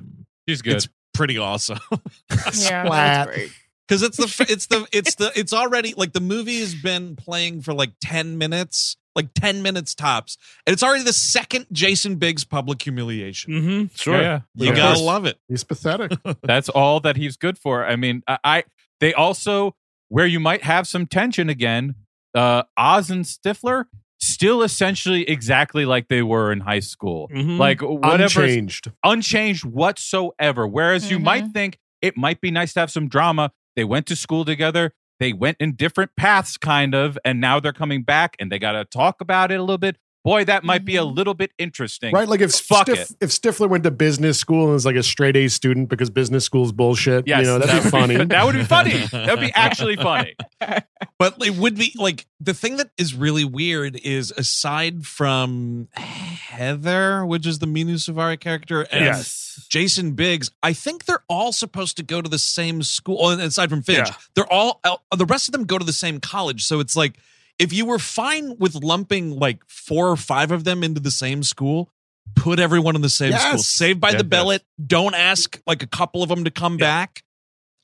she's 0.48 0.60
good. 0.62 0.74
It's 0.76 0.88
pretty 1.14 1.38
awesome. 1.38 1.78
Yeah, 2.30 2.50
Splat. 2.50 3.28
that's 3.28 3.50
because 3.88 4.02
it's 4.02 4.16
the 4.16 4.46
it's 4.50 4.66
the 4.66 4.86
it's 4.92 5.14
the 5.16 5.32
it's 5.34 5.52
already 5.52 5.94
like 5.96 6.12
the 6.12 6.20
movie 6.20 6.60
has 6.60 6.74
been 6.74 7.16
playing 7.16 7.62
for 7.62 7.72
like 7.74 7.92
10 8.00 8.38
minutes 8.38 8.96
like 9.14 9.28
10 9.34 9.62
minutes 9.62 9.94
tops 9.94 10.36
and 10.66 10.72
it's 10.72 10.82
already 10.82 11.04
the 11.04 11.12
second 11.12 11.66
jason 11.72 12.16
biggs 12.16 12.44
public 12.44 12.82
humiliation 12.82 13.52
mm-hmm. 13.52 13.94
sure. 13.94 14.20
Yeah, 14.20 14.40
yeah. 14.54 14.64
you 14.64 14.70
Of 14.70 14.76
gotta 14.76 14.94
course. 14.94 15.00
love 15.06 15.24
it 15.26 15.38
He's 15.48 15.64
pathetic. 15.64 16.12
That's 16.42 16.68
all 16.68 17.00
that 17.00 17.16
he's 17.16 17.36
good 17.36 17.56
for. 17.58 17.84
I 17.84 17.96
mean, 17.96 18.22
I, 18.26 18.38
I 18.44 18.64
they 19.00 19.12
also 19.14 19.74
where 20.08 20.26
you 20.26 20.38
might 20.40 20.62
have 20.62 20.86
some 20.86 21.06
tension 21.06 21.48
again. 21.48 21.94
Uh, 22.34 22.62
Oz 22.76 23.10
and 23.10 23.24
Stifler 23.24 23.84
still 24.20 24.62
essentially 24.62 25.28
exactly 25.28 25.84
like 25.84 26.08
they 26.08 26.22
were 26.22 26.50
in 26.52 26.60
high 26.60 26.80
school, 26.80 27.28
Mhm. 27.34 27.58
like 27.58 27.80
whatever 27.82 28.42
Unchanged. 28.42 28.90
unchanged 29.04 29.64
whatsoever. 29.64 30.66
Whereas 30.66 31.10
you 31.10 31.18
Mhm. 31.18 31.22
might 31.22 31.46
think 31.48 31.78
it 32.00 32.16
might 32.16 32.40
be 32.40 32.50
nice 32.50 32.72
to 32.74 32.80
have 32.80 32.90
some 32.90 33.08
drama. 33.08 33.50
They 33.76 33.84
went 33.84 34.06
to 34.06 34.16
school 34.16 34.44
together. 34.44 34.92
They 35.20 35.32
went 35.32 35.56
in 35.60 35.74
different 35.74 36.12
paths, 36.16 36.56
kind 36.56 36.94
of, 36.94 37.18
and 37.24 37.40
now 37.40 37.60
they're 37.60 37.72
coming 37.72 38.02
back 38.02 38.36
and 38.38 38.50
they 38.50 38.58
got 38.58 38.72
to 38.72 38.84
talk 38.84 39.20
about 39.20 39.50
it 39.52 39.56
a 39.56 39.62
little 39.62 39.78
bit. 39.78 39.96
Boy, 40.24 40.44
that 40.46 40.64
might 40.64 40.86
be 40.86 40.96
a 40.96 41.02
Mhm. 41.02 41.14
little 41.16 41.34
bit 41.34 41.52
interesting. 41.58 42.12
Right? 42.14 42.26
Like 42.26 42.40
if 42.40 42.50
Fuck 42.54 42.88
Stif- 42.88 43.10
it. 43.10 43.16
if 43.20 43.30
Stifler 43.30 43.68
went 43.68 43.84
to 43.84 43.90
business 43.90 44.38
school 44.38 44.64
and 44.64 44.72
was 44.72 44.86
like 44.86 44.96
a 44.96 45.02
straight 45.02 45.36
A 45.36 45.48
student 45.48 45.90
because 45.90 46.08
business 46.08 46.44
school's 46.46 46.72
bullshit, 46.72 47.26
Yes, 47.26 47.40
you 47.40 47.44
know, 47.46 47.58
that'd 47.58 47.68
that 47.74 47.80
be 47.82 47.84
would 47.84 47.90
funny. 47.90 48.24
that 48.24 48.46
would 48.46 48.54
be 48.54 48.64
funny. 48.64 48.92
That 49.12 49.30
would 49.30 49.40
be 49.40 49.52
actually 49.54 49.96
funny. 49.96 50.34
but 51.18 51.34
it 51.44 51.54
would 51.56 51.76
be 51.76 51.92
like 51.96 52.24
the 52.40 52.54
thing 52.54 52.78
that 52.78 52.88
is 52.96 53.14
really 53.14 53.44
weird 53.44 53.96
is 54.02 54.32
aside 54.36 55.06
from 55.06 55.88
heather 55.94 57.24
which 57.26 57.46
is 57.46 57.58
the 57.58 57.66
Mena 57.66 57.92
Suvari 57.92 58.38
character 58.38 58.82
and 58.90 59.04
yes. 59.04 59.66
jason 59.68 60.12
biggs 60.12 60.50
i 60.62 60.72
think 60.72 61.04
they're 61.04 61.22
all 61.28 61.52
supposed 61.52 61.96
to 61.96 62.02
go 62.02 62.20
to 62.20 62.28
the 62.28 62.38
same 62.38 62.82
school 62.82 63.18
oh, 63.20 63.30
and 63.30 63.40
aside 63.40 63.70
from 63.70 63.82
finch 63.82 64.08
Yeah. 64.08 64.14
they're 64.34 64.52
all 64.52 64.80
the 65.16 65.26
rest 65.26 65.48
of 65.48 65.52
them 65.52 65.64
go 65.64 65.78
to 65.78 65.84
the 65.84 65.92
same 65.92 66.20
college 66.20 66.64
so 66.64 66.80
it's 66.80 66.96
like 66.96 67.14
if 67.58 67.72
you 67.72 67.84
were 67.86 67.98
fine 67.98 68.56
with 68.58 68.74
lumping 68.74 69.30
like 69.38 69.62
four 69.68 70.08
or 70.10 70.16
five 70.16 70.50
of 70.50 70.64
them 70.64 70.82
into 70.82 71.00
the 71.00 71.10
same 71.10 71.42
school 71.42 71.90
put 72.34 72.58
everyone 72.58 72.96
in 72.96 73.02
the 73.02 73.08
same 73.10 73.32
school 73.32 73.50
Yes. 73.52 73.66
save 73.66 74.00
by 74.00 74.08
Yes, 74.08 74.18
the 74.20 74.24
yes. 74.24 74.30
bell 74.30 74.50
it 74.50 74.62
don't 74.84 75.14
ask 75.14 75.60
like 75.66 75.82
a 75.82 75.86
couple 75.86 76.22
of 76.22 76.28
them 76.28 76.44
to 76.44 76.50
come 76.50 76.76
back 76.76 77.22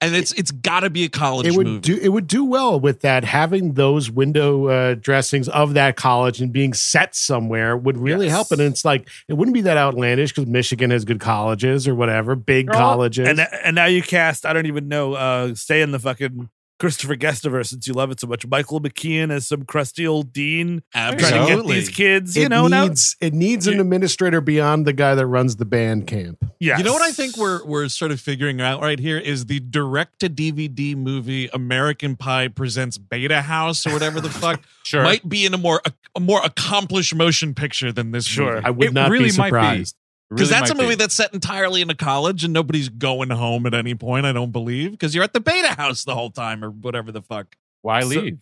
and 0.02 0.14
it's 0.16 0.32
it's 0.32 0.50
got 0.50 0.80
to 0.80 0.88
be 0.88 1.04
a 1.04 1.08
college 1.10 1.46
it 1.46 1.54
would 1.56 1.66
movie 1.66 1.80
do 1.80 1.98
it 2.00 2.08
would 2.08 2.26
do 2.26 2.42
well 2.42 2.80
with 2.80 3.00
that 3.02 3.22
having 3.22 3.74
those 3.74 4.10
window 4.10 4.66
uh, 4.68 4.94
dressings 4.94 5.46
of 5.50 5.74
that 5.74 5.94
college 5.96 6.40
and 6.40 6.52
being 6.54 6.72
set 6.72 7.14
somewhere 7.14 7.76
would 7.76 7.98
really 7.98 8.26
Yes. 8.26 8.34
help 8.34 8.50
and 8.52 8.62
it's 8.62 8.82
like 8.82 9.06
it 9.28 9.34
wouldn't 9.34 9.52
be 9.54 9.60
that 9.60 9.76
outlandish 9.76 10.30
because 10.32 10.46
michigan 10.46 10.90
has 10.90 11.04
good 11.04 11.20
colleges 11.20 11.86
or 11.86 11.94
whatever 11.94 12.34
big 12.34 12.68
They're 12.68 12.76
all- 12.80 12.94
colleges 12.94 13.28
And 13.28 13.40
and 13.40 13.74
now 13.76 13.84
you 13.86 14.02
cast. 14.02 14.46
I 14.46 14.54
don't 14.54 14.66
even 14.66 14.88
know. 14.88 15.12
Uh, 15.12 15.54
stay 15.54 15.82
in 15.82 15.90
the 15.92 15.98
fucking 15.98 16.48
Christopher 16.80 17.14
Guestiverse 17.14 17.66
since 17.66 17.86
you 17.86 17.92
love 17.92 18.10
it 18.10 18.18
so 18.18 18.26
much. 18.26 18.44
Michael 18.46 18.80
McKean 18.80 19.30
as 19.30 19.46
some 19.46 19.64
crusty 19.64 20.06
old 20.06 20.32
dean 20.32 20.82
trying 20.92 21.16
to 21.18 21.46
get 21.56 21.66
these 21.66 21.88
kids. 21.90 22.36
You 22.36 22.46
it 22.46 22.48
know 22.48 22.66
now. 22.66 22.84
needs 22.86 23.16
it 23.20 23.34
needs 23.34 23.66
an 23.68 23.78
administrator 23.78 24.40
beyond 24.40 24.86
the 24.86 24.92
guy 24.92 25.14
that 25.14 25.26
runs 25.26 25.56
the 25.56 25.64
band 25.66 26.06
camp 26.06 26.42
Yeah, 26.58 26.78
You 26.78 26.84
know 26.84 26.92
what 26.92 27.02
I 27.02 27.12
think 27.12 27.36
we're 27.36 27.64
we're 27.64 27.88
sort 27.88 28.10
of 28.10 28.20
figuring 28.20 28.60
out 28.60 28.80
right 28.80 28.98
here 28.98 29.18
is 29.18 29.46
the 29.46 29.60
direct 29.60 30.18
to 30.20 30.30
DVD 30.30 30.96
movie 30.96 31.48
American 31.52 32.16
Pie 32.16 32.48
presents 32.48 32.96
Beta 32.98 33.42
House 33.42 33.86
or 33.86 33.92
whatever 33.92 34.20
the 34.20 34.30
fuck 34.40 34.62
Sure. 34.82 35.02
might 35.04 35.28
be 35.28 35.44
in 35.46 35.52
a 35.54 35.58
more 35.58 35.80
a, 35.84 35.92
a 36.16 36.20
more 36.20 36.40
accomplished 36.42 37.14
motion 37.14 37.54
picture 37.54 37.92
than 37.92 38.10
this 38.10 38.24
Sure. 38.24 38.54
movie. 38.54 38.64
i 38.66 38.70
would 38.70 38.88
It 38.88 38.92
not 38.94 39.10
really 39.10 39.30
be 39.30 39.36
might 39.36 39.48
be. 39.50 39.50
surprised 39.50 39.96
Because 40.30 40.48
Really 40.48 40.60
that's 40.60 40.70
a 40.70 40.74
movie 40.76 40.88
be. 40.90 40.94
that's 40.94 41.14
set 41.14 41.34
entirely 41.34 41.82
in 41.82 41.90
a 41.90 41.94
college 41.94 42.44
and 42.44 42.52
nobody's 42.52 42.88
going 42.88 43.30
home 43.30 43.66
at 43.66 43.74
any 43.74 43.96
point, 43.96 44.26
I 44.26 44.32
don't 44.32 44.52
believe, 44.52 44.92
because 44.92 45.12
you're 45.12 45.24
at 45.24 45.32
the 45.32 45.40
Beta 45.40 45.70
House 45.70 46.04
the 46.04 46.14
whole 46.14 46.30
time 46.30 46.62
or 46.62 46.70
whatever 46.70 47.10
the 47.10 47.20
fuck. 47.20 47.56
Why 47.82 48.02
leave? 48.02 48.38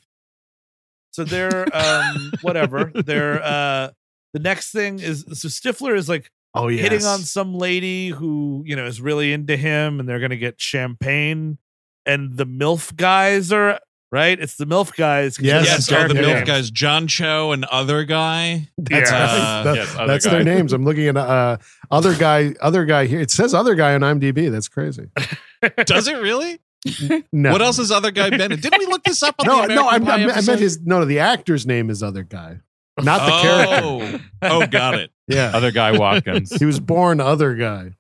So 1.13 1.25
they're 1.25 1.67
um 1.75 2.33
whatever. 2.43 2.93
They're 2.95 3.43
uh 3.43 3.91
the 4.35 4.41
next 4.41 4.71
thing 4.73 4.99
is 5.01 5.25
so 5.33 5.49
Stifler 5.49 5.97
is 5.97 6.09
like 6.09 6.31
oh 6.55 6.69
yeah 6.69 6.83
hitting 6.83 7.05
on 7.07 7.21
some 7.21 7.55
lady 7.55 8.09
who, 8.09 8.63
you 8.67 8.77
know, 8.77 8.85
is 8.85 9.01
really 9.01 9.33
into 9.33 9.57
him 9.57 9.99
and 9.99 10.07
they're 10.09 10.21
gonna 10.21 10.37
get 10.37 10.61
champagne. 10.61 11.57
And 12.05 12.37
the 12.37 12.47
MILF 12.47 12.97
guys 12.97 13.51
are 13.53 13.81
right. 14.13 14.39
It's 14.39 14.57
the 14.57 14.67
MILF 14.67 14.95
guys. 14.97 15.39
Yes, 15.41 15.87
they're 15.89 16.01
yes, 16.01 16.11
oh, 16.11 16.15
the. 16.15 16.21
MILF 16.21 16.35
names. 16.35 16.47
guys, 16.47 16.71
John 16.71 17.07
Cho 17.07 17.53
and 17.53 17.65
other 17.67 18.05
guy. 18.05 18.69
that's, 18.79 19.11
Yeah. 19.11 19.17
Uh, 19.25 19.63
that- 19.65 19.77
yes, 19.77 19.95
other 19.97 20.07
that's 20.07 20.25
guy. 20.27 20.31
their 20.33 20.45
names 20.45 20.73
i'm 20.73 20.85
looking 20.85 21.07
at 21.09 21.17
uh 21.17 21.57
other 21.91 22.15
guy 22.15 22.55
other 22.61 22.85
guy 22.85 23.07
here 23.07 23.21
it 23.21 23.31
says 23.31 23.55
other 23.55 23.75
guy 23.75 23.95
on 23.95 24.01
imdb 24.01 24.51
that's 24.51 24.69
crazy 24.69 25.09
Does 25.87 26.07
it 26.09 26.17
really? 26.21 26.61
no 27.33 27.51
What 27.53 27.61
else 27.63 27.79
has 27.79 27.91
other 27.91 28.11
guy 28.13 28.31
been 28.31 28.53
in? 28.53 28.61
Didn't 28.61 28.79
we 28.79 28.87
look 28.87 29.03
this 29.03 29.23
up 29.23 29.35
on 29.41 29.47
no 29.47 29.67
the 29.67 29.75
no 29.75 29.89
I, 29.89 29.97
American 29.97 30.09
I, 30.09 30.11
Pie 30.11 30.17
meant- 30.19 30.31
I 30.31 30.33
episode? 30.35 30.51
meant 30.53 30.61
his 30.61 30.81
no 30.87 31.05
the 31.05 31.19
actor's 31.19 31.67
name 31.67 31.91
is 31.91 32.03
other 32.03 32.23
guy 32.23 32.61
not 33.01 33.25
the 33.27 33.43
character 33.43 34.25
Oh, 34.43 34.61
oh, 34.63 34.67
got 34.67 34.95
it. 34.95 35.11
yeah 35.27 35.51
Other 35.55 35.71
guy 35.73 35.99
Watkins. 35.99 36.53
he 36.59 36.65
was 36.65 36.79
born 36.81 37.21
other 37.21 37.55
guy 37.55 37.95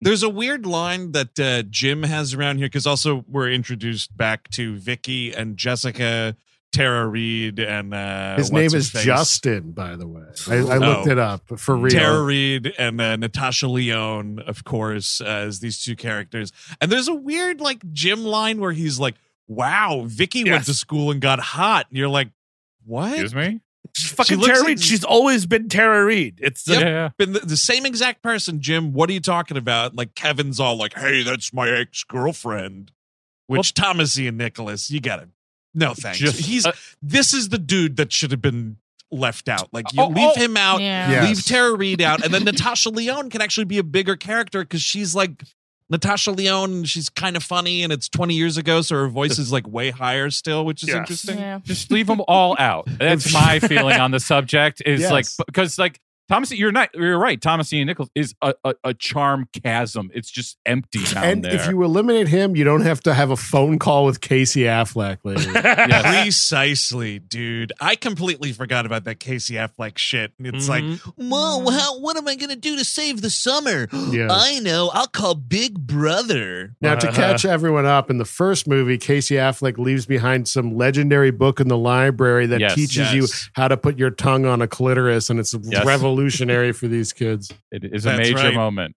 There's 0.00 0.22
a 0.22 0.28
weird 0.28 0.66
line 0.66 1.12
that 1.12 1.38
uh, 1.40 1.62
Jim 1.68 2.02
has 2.02 2.34
around 2.34 2.58
here 2.58 2.66
because 2.66 2.86
also 2.86 3.24
we're 3.28 3.50
introduced 3.50 4.16
back 4.16 4.48
to 4.50 4.76
Vicky 4.76 5.32
and 5.32 5.56
Jessica, 5.56 6.36
Tara 6.72 7.06
Reid, 7.06 7.58
and 7.58 7.94
uh, 7.94 8.36
His 8.36 8.52
name 8.52 8.74
is 8.74 8.90
face? 8.90 9.04
Justin, 9.04 9.72
by 9.72 9.96
the 9.96 10.06
way. 10.06 10.22
I, 10.48 10.54
I 10.56 10.76
looked 10.78 11.08
Oh. 11.08 11.10
it 11.10 11.18
up 11.18 11.58
for 11.58 11.76
real. 11.76 11.90
Tara 11.90 12.22
Reid 12.22 12.74
and 12.78 13.00
uh, 13.00 13.16
Natasha 13.16 13.66
Lyonne, 13.68 14.40
of 14.46 14.64
course, 14.64 15.20
as 15.20 15.60
these 15.60 15.82
two 15.82 15.96
characters. 15.96 16.52
And 16.80 16.92
there's 16.92 17.08
a 17.08 17.14
weird 17.14 17.60
like 17.60 17.90
Jim 17.92 18.24
line 18.24 18.60
where 18.60 18.72
he's 18.72 19.00
like, 19.00 19.14
"Wow, 19.48 20.02
Vicky 20.06 20.44
went 20.44 20.66
to 20.66 20.74
school 20.74 21.10
and 21.10 21.20
got 21.20 21.40
hot." 21.40 21.86
And 21.88 21.96
you're 21.98 22.08
like, 22.08 22.28
"What?" 22.84 23.12
Excuse 23.12 23.34
me? 23.34 23.60
She's 23.94 24.10
fucking 24.12 24.36
looks 24.38 24.48
Tara 24.48 24.58
like- 24.60 24.68
Reid. 24.68 24.80
She's 24.82 25.04
always 25.04 25.46
been 25.46 25.68
Tara 25.68 26.04
Reid. 26.04 26.38
It's 26.42 26.62
the, 26.64 26.74
Yep. 26.74 26.82
Yeah, 26.82 26.88
yeah. 26.88 27.08
been 27.18 27.32
the, 27.32 27.40
the 27.40 27.56
same 27.56 27.84
exact 27.86 28.22
person, 28.22 28.60
Jim. 28.60 28.92
What 28.92 29.10
are 29.10 29.12
you 29.12 29.20
talking 29.20 29.56
about? 29.56 29.94
Like 29.94 30.14
Kevin's 30.14 30.58
all 30.60 30.76
like, 30.76 30.94
"Hey, 30.94 31.22
that's 31.22 31.52
my 31.52 31.68
ex 31.68 32.04
girlfriend," 32.04 32.92
which 33.46 33.74
Thomas 33.74 34.18
Ian 34.18 34.36
Nicholas, 34.36 34.90
you 34.90 35.00
got 35.00 35.16
to 35.16 35.28
no 35.74 35.94
thanks. 35.94 36.18
Just- 36.18 36.40
He's 36.40 36.66
uh, 36.66 36.72
this 37.02 37.32
is 37.32 37.48
the 37.50 37.58
dude 37.58 37.96
that 37.96 38.12
should 38.12 38.30
have 38.30 38.42
been 38.42 38.76
left 39.10 39.48
out. 39.48 39.68
Like 39.72 39.92
you 39.92 40.02
Oh, 40.02 40.08
leave 40.08 40.32
oh. 40.36 40.40
him 40.40 40.56
out, 40.56 40.80
Yeah. 40.80 41.10
Yes. 41.10 41.28
leave 41.28 41.44
Tara 41.44 41.74
Reid 41.74 42.00
out, 42.02 42.22
and 42.24 42.32
then 42.34 42.44
Natasha 42.44 42.90
Lyonne 42.90 43.30
can 43.30 43.40
actually 43.40 43.64
be 43.64 43.78
a 43.78 43.82
bigger 43.82 44.16
character 44.16 44.60
because 44.62 44.82
she's 44.82 45.14
like 45.14 45.42
Natasha 45.90 46.30
Lyonne 46.32 46.84
she's 46.84 47.08
kind 47.08 47.36
of 47.36 47.42
funny 47.42 47.82
and 47.82 47.92
it's 47.92 48.08
20 48.08 48.34
years 48.34 48.56
ago, 48.58 48.82
so 48.82 48.94
her 48.96 49.08
voice 49.08 49.38
is 49.38 49.50
like 49.52 49.66
way 49.66 49.90
higher 49.90 50.30
still, 50.30 50.64
which 50.64 50.82
is 50.82 50.88
Yes. 50.88 50.96
interesting. 50.98 51.38
Yeah. 51.38 51.60
just 51.64 51.90
leave 51.90 52.06
them 52.06 52.20
all 52.28 52.56
out. 52.58 52.88
That's 52.98 53.32
my 53.32 53.58
feeling 53.60 53.98
on 54.00 54.10
the 54.10 54.20
subject. 54.20 54.82
Is 54.84 55.00
Yes. 55.00 55.10
like 55.10 55.26
because 55.46 55.78
like 55.78 56.00
Thomas, 56.28 56.52
you're 56.52 56.72
not 56.72 56.90
you're 56.94 57.18
right. 57.18 57.40
Thomas 57.40 57.72
Ian 57.72 57.86
Nichols 57.86 58.10
is 58.14 58.34
a, 58.42 58.54
a, 58.64 58.74
a 58.84 58.94
charm 58.94 59.48
chasm. 59.62 60.10
It's 60.14 60.30
just 60.30 60.58
empty 60.66 61.02
down 61.04 61.24
and 61.24 61.44
there. 61.44 61.54
if 61.54 61.68
you 61.68 61.82
eliminate 61.82 62.28
him, 62.28 62.54
you 62.56 62.64
don't 62.64 62.82
have 62.82 63.00
to 63.02 63.14
have 63.14 63.30
a 63.30 63.36
phone 63.36 63.78
call 63.78 64.04
with 64.04 64.20
Casey 64.20 64.62
Affleck 64.62 65.18
later. 65.24 65.50
Yes. 65.88 66.24
Precisely, 66.24 67.18
dude. 67.18 67.72
I 67.80 67.96
completely 67.96 68.52
forgot 68.52 68.86
about 68.86 69.04
that 69.04 69.20
Casey 69.20 69.54
Affleck 69.54 69.98
shit. 69.98 70.32
It's 70.38 70.68
like, 70.68 70.84
Mhm. 70.84 71.12
well, 71.30 71.70
how, 71.70 71.98
what 72.00 72.16
am 72.16 72.28
I 72.28 72.34
going 72.34 72.50
to 72.50 72.56
do 72.56 72.76
to 72.76 72.84
save 72.84 73.22
the 73.22 73.30
summer? 73.30 73.88
Yeah. 74.08 74.28
I 74.30 74.58
know. 74.60 74.90
I'll 74.94 75.06
call 75.06 75.34
Big 75.34 75.78
Brother. 75.86 76.74
Now, 76.80 76.94
to 76.94 77.12
catch 77.12 77.44
everyone 77.44 77.84
up, 77.86 78.10
in 78.10 78.18
the 78.18 78.24
first 78.24 78.66
movie, 78.66 78.96
Casey 78.98 79.34
Affleck 79.36 79.76
leaves 79.78 80.06
behind 80.06 80.48
some 80.48 80.76
legendary 80.76 81.30
book 81.30 81.60
in 81.60 81.68
the 81.68 81.76
library 81.76 82.46
that 82.46 82.60
Yes. 82.60 82.74
teaches 82.74 83.12
you 83.12 83.26
how 83.52 83.68
to 83.68 83.76
put 83.76 83.98
your 83.98 84.10
tongue 84.10 84.46
on 84.46 84.62
a 84.62 84.66
clitoris, 84.66 85.28
and 85.30 85.38
it's 85.38 85.54
Yes. 85.62 85.84
Revolutionary 86.18 86.72
for 86.72 86.88
these 86.88 87.12
kids. 87.12 87.52
it 87.70 87.84
is 87.84 88.04
a 88.04 88.10
That's 88.10 88.18
major 88.30 88.36
right. 88.48 88.54
moment. 88.54 88.94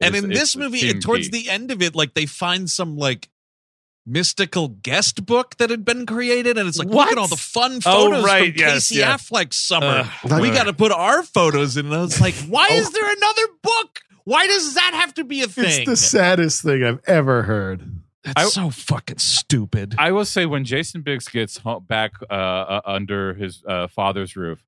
And 0.00 0.14
It's- 0.14 0.24
in 0.24 0.30
this 0.30 0.56
movie, 0.56 0.80
theme 0.80 0.96
it, 0.96 1.02
towards 1.02 1.28
key. 1.28 1.42
the 1.44 1.50
end 1.50 1.70
of 1.70 1.80
it, 1.82 1.94
like 1.94 2.14
they 2.14 2.26
find 2.26 2.68
some 2.68 2.96
like 2.96 3.28
mystical 4.04 4.68
guest 4.68 5.24
book 5.26 5.56
that 5.58 5.70
had 5.70 5.84
been 5.84 6.06
created, 6.06 6.58
and 6.58 6.68
it's 6.68 6.76
like, 6.78 6.88
look 6.88 6.96
What? 6.96 7.12
at 7.12 7.18
all 7.18 7.28
the 7.28 7.36
fun 7.36 7.76
Oh, 7.86 8.10
photos 8.10 8.24
right, 8.24 8.52
from 8.52 8.58
yes, 8.60 8.72
Casey 8.88 8.96
yeah. 8.96 9.14
Affleck's 9.16 9.56
summer. 9.56 10.08
Ugh. 10.24 10.40
we 10.40 10.50
got 10.50 10.64
to 10.64 10.72
put 10.72 10.90
our 10.90 11.22
photos 11.22 11.76
in. 11.76 11.86
And 11.86 11.94
I 11.94 12.00
was 12.00 12.20
like, 12.20 12.34
why 12.48 12.66
Oh. 12.70 12.74
is 12.76 12.90
there 12.90 13.08
another 13.16 13.42
book? 13.62 14.00
Why 14.24 14.46
does 14.46 14.74
that 14.74 14.92
have 14.94 15.14
to 15.14 15.24
be 15.24 15.42
a 15.42 15.46
thing? 15.48 15.64
It's 15.82 15.86
the 15.88 15.96
saddest 15.96 16.62
thing 16.62 16.82
I've 16.82 17.00
ever 17.06 17.42
heard. 17.44 18.00
That's 18.24 18.40
I- 18.40 18.48
so 18.48 18.70
fucking 18.70 19.18
stupid. 19.18 19.94
I 19.98 20.10
will 20.10 20.24
say 20.24 20.46
when 20.46 20.64
Jason 20.64 21.02
Biggs 21.02 21.28
gets 21.28 21.60
back 21.86 22.12
uh, 22.28 22.32
uh, 22.34 22.80
under 22.84 23.34
his 23.34 23.62
uh, 23.68 23.86
father's 23.88 24.34
roof, 24.36 24.64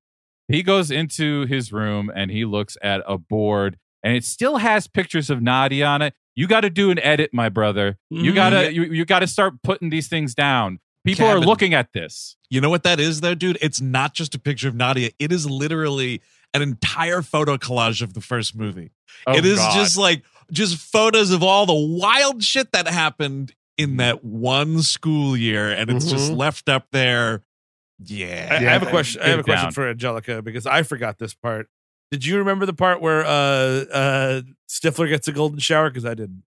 he 0.47 0.63
goes 0.63 0.91
into 0.91 1.45
his 1.45 1.71
room 1.71 2.11
and 2.15 2.31
he 2.31 2.45
looks 2.45 2.77
at 2.81 3.01
a 3.07 3.17
board 3.17 3.77
and 4.03 4.15
it 4.15 4.23
still 4.23 4.57
has 4.57 4.87
pictures 4.87 5.29
of 5.29 5.41
Nadia 5.41 5.85
on 5.85 6.01
it. 6.01 6.13
You 6.35 6.47
got 6.47 6.61
to 6.61 6.69
do 6.69 6.91
an 6.91 6.99
edit, 6.99 7.31
my 7.33 7.49
brother. 7.49 7.97
You 8.09 8.31
Mhm. 8.31 8.35
gotta 8.35 8.73
you, 8.73 8.83
you 8.83 9.05
got 9.05 9.19
to 9.19 9.27
start 9.27 9.61
putting 9.63 9.89
these 9.89 10.07
things 10.07 10.35
down. 10.35 10.79
People 11.05 11.27
are 11.27 11.39
looking 11.39 11.73
at 11.73 11.93
this. 11.93 12.35
You 12.49 12.61
know 12.61 12.69
what 12.69 12.83
that 12.83 12.99
is, 12.99 13.21
though, 13.21 13.35
dude? 13.35 13.57
It's 13.61 13.79
not 13.79 14.13
just 14.15 14.33
a 14.35 14.39
picture 14.39 14.67
of 14.67 14.75
Nadia. 14.75 15.11
It 15.19 15.31
is 15.31 15.47
literally 15.49 16.21
an 16.53 16.61
entire 16.63 17.21
photo 17.21 17.57
collage 17.57 18.01
of 18.01 18.13
the 18.13 18.21
first 18.21 18.55
movie. 18.55 18.91
Oh, 19.27 19.35
it 19.35 19.45
is 19.45 19.59
God. 19.59 19.73
just 19.75 19.97
like 19.97 20.23
just 20.51 20.77
photos 20.77 21.31
of 21.31 21.41
all 21.43 21.65
the 21.65 21.73
wild 21.73 22.43
shit 22.43 22.71
that 22.71 22.87
happened 22.87 23.53
in 23.77 23.97
that 23.97 24.23
one 24.23 24.81
school 24.81 25.35
year, 25.37 25.69
and 25.71 25.89
it's 25.91 26.09
just 26.09 26.31
Mhm. 26.31 26.37
left 26.37 26.69
up 26.69 26.87
there. 26.91 27.43
I, 27.99 28.03
Yeah. 28.05 28.47
I 28.51 28.55
have 28.63 28.83
a 28.83 28.87
question. 28.89 29.21
I 29.21 29.27
have 29.29 29.39
it 29.39 29.41
a 29.41 29.43
question 29.43 29.65
down. 29.65 29.71
for 29.73 29.87
Angelica 29.89 30.41
because 30.41 30.65
I 30.67 30.83
forgot 30.83 31.17
this 31.19 31.33
part. 31.33 31.67
Did 32.11 32.25
you 32.25 32.37
remember 32.37 32.65
the 32.65 32.73
part 32.73 33.01
where 33.01 33.25
uh 33.25 33.29
uh 33.29 34.41
Stifler 34.69 35.09
gets 35.09 35.27
a 35.27 35.31
golden 35.31 35.59
shower? 35.59 35.89
Because 35.89 36.05
I 36.05 36.13
didn't. 36.13 36.43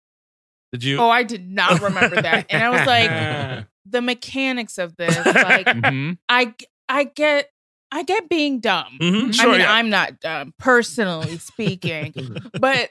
Did 0.71 0.83
you? 0.83 0.97
Oh, 0.99 1.09
I 1.09 1.23
did 1.23 1.49
not 1.49 1.81
remember 1.81 2.21
that. 2.21 2.45
And 2.49 2.63
I 2.63 2.69
was 2.69 2.85
like, 2.85 3.65
the 3.89 4.01
mechanics 4.01 4.77
of 4.77 4.95
this, 4.97 5.15
like 5.25 5.65
Mhm. 5.65 6.17
I 6.29 6.53
I 6.89 7.05
get 7.05 7.49
I 7.91 8.03
get 8.03 8.27
being 8.29 8.59
dumb. 8.59 8.97
Mhm, 9.01 9.39
I 9.39 9.45
mean, 9.45 9.59
yeah. 9.61 9.73
I'm 9.73 9.89
not 9.89 10.19
dumb, 10.19 10.53
personally 10.59 11.37
speaking. 11.37 12.13
but 12.59 12.89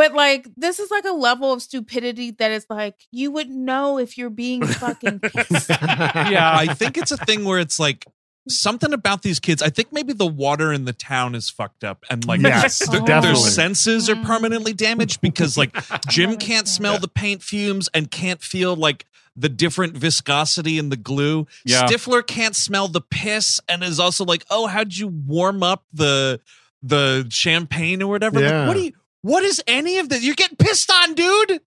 but 0.00 0.14
like 0.14 0.48
this 0.56 0.78
is 0.78 0.90
like 0.90 1.04
a 1.04 1.12
level 1.12 1.52
of 1.52 1.60
stupidity 1.60 2.30
that 2.30 2.50
is 2.50 2.64
like 2.70 3.06
you 3.10 3.30
would 3.30 3.50
know 3.50 3.98
if 3.98 4.16
you're 4.16 4.30
being 4.30 4.64
fucking 4.66 5.20
pissed. 5.20 5.68
Yeah. 5.68 6.54
I 6.56 6.72
think 6.72 6.96
it's 6.96 7.12
a 7.12 7.18
thing 7.18 7.44
where 7.44 7.58
it's 7.58 7.78
like 7.78 8.06
something 8.48 8.94
about 8.94 9.20
these 9.20 9.38
kids. 9.38 9.60
I 9.60 9.68
think 9.68 9.92
maybe 9.92 10.14
the 10.14 10.26
water 10.26 10.72
in 10.72 10.86
the 10.86 10.94
town 10.94 11.34
is 11.34 11.50
fucked 11.50 11.84
up, 11.84 12.04
and 12.08 12.24
like 12.26 12.40
Yes, 12.40 12.78
their, 12.88 13.02
their 13.20 13.34
senses 13.34 14.08
are 14.08 14.16
permanently 14.16 14.72
damaged 14.72 15.20
because 15.20 15.58
like 15.58 15.76
Jim 16.08 16.36
can't 16.38 16.66
smell 16.66 16.94
understand. 16.94 17.02
the 17.02 17.20
paint 17.20 17.42
fumes 17.42 17.90
and 17.92 18.10
can't 18.10 18.40
feel 18.40 18.74
like 18.74 19.04
the 19.36 19.50
different 19.50 19.96
viscosity 19.98 20.78
in 20.78 20.88
the 20.88 20.96
glue. 20.96 21.46
Yeah. 21.64 21.84
Stifler 21.84 22.26
can't 22.26 22.56
smell 22.56 22.88
the 22.88 23.02
piss 23.02 23.60
and 23.68 23.82
is 23.82 24.00
also 24.00 24.24
like, 24.24 24.46
"Oh, 24.50 24.66
how'd 24.66 24.94
you 24.94 25.08
warm 25.08 25.62
up 25.62 25.84
the 25.92 26.40
the 26.82 27.26
champagne 27.30 28.02
or 28.02 28.08
whatever?" 28.08 28.40
Like, 28.40 28.66
what 28.66 28.74
do 28.74 28.80
you? 28.84 28.92
What 29.22 29.42
is 29.44 29.62
any 29.66 29.98
of 29.98 30.08
this? 30.08 30.22
You're 30.24 30.34
getting 30.34 30.56
pissed 30.56 30.90
on, 30.90 31.14
dude. 31.14 31.60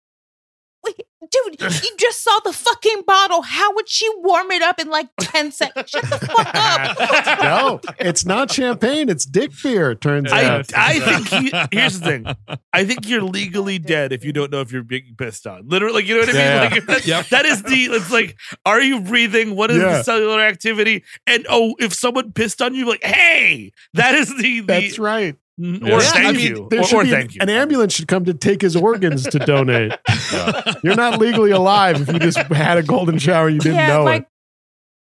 Wait, 0.86 0.97
dude, 1.32 1.62
you 1.62 1.95
just 1.97 2.22
saw 2.22 2.38
the 2.43 2.51
fucking 2.51 3.04
bottle. 3.08 3.41
How 3.41 3.74
would 3.74 3.88
she 3.88 4.06
warm 4.18 4.51
it 4.51 4.62
up 4.62 4.82
in 4.82 4.89
like 4.89 5.08
10 5.22 5.54
seconds? 5.54 5.89
Shut 5.91 6.01
the 6.04 6.18
fuck 6.18 6.54
up. 6.54 7.41
no, 7.41 7.80
it's 7.99 8.26
not 8.26 8.51
champagne. 8.51 9.08
It's 9.08 9.24
dick 9.26 9.51
beer. 9.64 9.91
it 9.91 10.01
Turns 10.01 10.30
I, 10.30 10.43
out. 10.43 10.74
I 10.76 10.99
think 10.99 11.28
he, 11.30 11.51
here's 11.72 12.01
the 12.01 12.06
thing. 12.06 12.58
I 12.74 12.84
think 12.84 13.08
you're 13.08 13.22
legally 13.22 13.80
dead 13.80 14.12
if 14.12 14.26
you 14.26 14.34
don't 14.34 14.51
know 14.51 14.60
if 14.60 14.74
you're 14.74 14.84
being 14.84 15.16
pissed 15.18 15.47
on. 15.47 15.70
Literally, 15.70 16.01
like 16.01 16.06
you 16.08 16.16
know 16.16 16.20
what 16.22 16.30
I 16.30 16.34
mean. 16.34 16.41
Yeah. 16.41 16.93
Like 16.93 17.04
that, 17.06 17.28
that 17.30 17.45
is 17.45 17.64
the. 17.64 17.84
It's 17.86 18.12
like, 18.12 18.36
are 18.66 18.82
you 18.82 18.99
breathing? 18.99 19.56
What 19.56 19.72
is 19.72 19.78
Yeah. 19.78 19.99
the 19.99 20.04
cellular 20.04 20.41
activity? 20.41 21.06
And 21.26 21.45
oh, 21.49 21.76
if 21.80 21.93
someone 21.93 22.34
pissed 22.34 22.62
on 22.62 22.76
you, 22.76 22.86
like, 22.86 23.04
hey, 23.06 23.72
that 23.93 24.16
is 24.16 24.28
the. 24.36 24.60
the 24.60 24.66
That's 24.66 24.99
right. 24.99 25.38
Mm, 25.60 25.82
Yeah. 25.88 25.93
Or 25.95 26.01
Yeah, 26.01 26.10
thank 26.12 26.26
I 26.26 26.32
mean, 26.32 26.39
you. 26.56 26.68
There 26.70 26.80
Or, 26.82 26.84
should 26.84 26.97
or 26.97 27.04
be 27.04 27.10
an- 27.10 27.16
thank 27.16 27.36
you. 27.36 27.41
An 27.41 27.49
ambulance 27.49 27.93
should 27.93 28.08
come 28.08 28.26
to 28.26 28.34
take 28.34 28.62
his 28.62 28.76
organs 28.76 29.24
to 29.24 29.39
donate. 29.39 29.91
You're 30.84 30.95
not 30.95 31.20
legally 31.20 31.51
alive 31.51 32.01
if 32.01 32.08
you 32.12 32.20
just 32.20 32.38
had 32.38 32.78
a 32.78 32.84
golden 32.84 33.20
shower. 33.20 33.49
You 33.49 33.60
didn't 33.60 33.76
yeah, 33.78 33.88
know 33.89 34.04
like 34.04 34.24
it. 34.24 34.28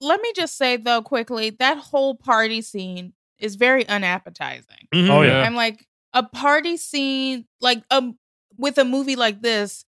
let 0.01 0.19
me 0.21 0.31
just 0.35 0.57
say 0.57 0.77
though 0.77 1.01
quickly, 1.01 1.51
that 1.59 1.77
whole 1.77 2.15
party 2.15 2.61
scene 2.61 3.13
is 3.39 3.55
very 3.55 3.87
unappetizing. 3.87 4.87
Mhm. 4.93 5.09
Oh, 5.09 5.21
yeah. 5.21 5.41
I'm 5.41 5.55
like 5.55 5.85
a 6.13 6.23
party 6.23 6.75
scene 6.77 7.45
like 7.61 7.83
um 7.91 8.17
with 8.57 8.77
a 8.77 8.83
movie 8.85 9.15
like 9.15 9.41
this 9.41 9.85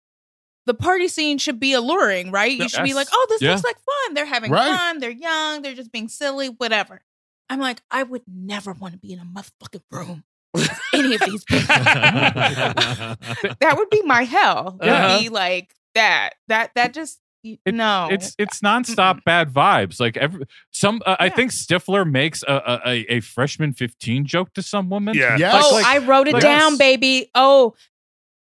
the 0.68 0.74
party 0.76 1.08
scene 1.08 1.38
should 1.40 1.60
be 1.60 1.74
alluring, 1.74 2.30
right? 2.30 2.52
You 2.52 2.70
should 2.70 2.84
be 2.84 2.94
like, 2.94 3.08
"Oh, 3.12 3.26
this 3.30 3.42
Yeah. 3.42 3.50
looks 3.52 3.64
like 3.64 3.78
fun. 3.78 4.14
They're 4.14 4.26
having 4.28 4.52
Right. 4.52 4.68
fun. 4.78 5.00
They're 5.00 5.10
young. 5.10 5.64
They're 5.64 5.74
just 5.74 5.92
being 5.92 6.08
silly, 6.08 6.50
whatever." 6.50 7.02
I'm 7.50 7.60
like, 7.60 7.82
I 7.90 8.04
would 8.04 8.22
never 8.28 8.72
want 8.72 8.94
to 8.94 9.00
be 9.00 9.12
in 9.12 9.20
a 9.20 9.26
motherfucking 9.26 9.82
room 9.92 10.08
with 10.08 10.24
any 10.94 11.16
of 11.16 11.22
these 11.22 11.44
people. 11.46 11.68
that 11.76 13.74
would 13.78 13.90
be 13.90 14.02
my 14.04 14.24
hell. 14.24 14.78
It 14.82 14.88
Uh-huh. 14.90 15.16
would 15.18 15.24
be 15.24 15.30
like 15.30 15.74
that. 15.96 16.32
That 16.48 16.72
that 16.76 16.94
just 16.94 17.20
It- 17.44 17.60
no. 17.74 18.08
It's 18.12 18.36
it's 18.38 18.60
nonstop 18.62 19.24
bad 19.24 19.52
vibes. 19.54 20.00
Like 20.00 20.16
every 20.18 20.46
some, 20.72 21.02
uh, 21.06 21.16
I 21.20 21.30
think 21.30 21.52
Stifler 21.52 22.10
makes 22.10 22.44
a, 22.44 22.54
a 22.54 22.82
a- 22.90 23.06
a 23.16 23.20
freshman 23.22 23.74
fifteen 23.74 24.26
joke 24.26 24.54
to 24.54 24.62
some 24.62 24.90
woman. 24.90 25.16
Yeah. 25.16 25.38
Yes. 25.38 25.64
oh, 25.66 25.74
like- 25.76 25.86
I 25.86 25.98
wrote 26.00 26.28
it 26.28 26.34
like- 26.34 26.44
down, 26.44 26.72
Yes. 26.74 26.78
baby. 26.80 27.32
Oh, 27.34 27.74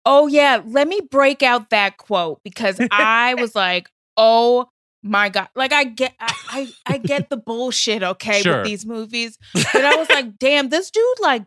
oh 0.06 0.28
yeah. 0.28 0.62
Let 0.66 0.88
me 0.88 1.02
break 1.10 1.42
out 1.44 1.70
that 1.72 1.98
quote 1.98 2.42
because 2.44 2.80
I 2.92 3.34
was 3.36 3.56
like, 3.56 3.90
oh 4.18 4.70
my 5.02 5.30
god. 5.30 5.50
Like 5.56 5.72
I 5.74 5.84
get, 5.86 6.14
I, 6.20 6.34
I, 6.50 6.94
I 6.94 6.98
get 6.98 7.30
the 7.30 7.38
bullshit. 7.38 8.02
Okay, 8.04 8.42
Sure. 8.42 8.58
with 8.58 8.66
these 8.66 8.86
movies, 8.86 9.38
but 9.54 9.84
I 9.86 9.96
was 9.96 10.10
like, 10.10 10.38
damn, 10.40 10.70
this 10.70 10.90
dude 10.92 11.04
like 11.22 11.44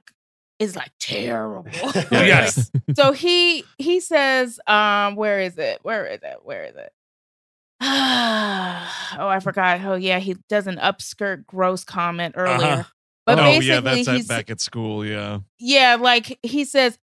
is 0.58 0.76
like 0.76 0.90
terrible. 1.00 1.66
Yes. 2.10 2.70
so 2.96 3.12
he 3.12 3.64
he 3.78 4.00
says, 4.00 4.58
um, 4.66 5.16
where 5.16 5.40
is 5.40 5.56
it? 5.58 5.80
Where 5.82 6.06
is 6.06 6.20
it? 6.22 6.38
Where 6.42 6.64
is 6.64 6.74
it? 6.76 6.92
oh, 7.80 7.86
I 9.28 9.40
forgot. 9.40 9.80
Oh 9.84 9.94
yeah, 9.94 10.18
he 10.18 10.36
does 10.48 10.66
an 10.66 10.76
upskirt 10.76 11.46
gross 11.46 11.84
comment 11.84 12.34
earlier. 12.36 12.66
Uh-huh. 12.66 12.82
But 13.26 13.38
oh 13.38 13.42
basically, 13.42 13.68
yeah, 13.68 13.80
that's 13.80 14.08
at, 14.08 14.16
he's 14.16 14.26
back 14.26 14.50
at 14.50 14.60
school. 14.60 15.04
Yeah. 15.04 15.40
yeah, 15.58 15.96
like 16.00 16.38
he 16.42 16.64
says, 16.64 16.98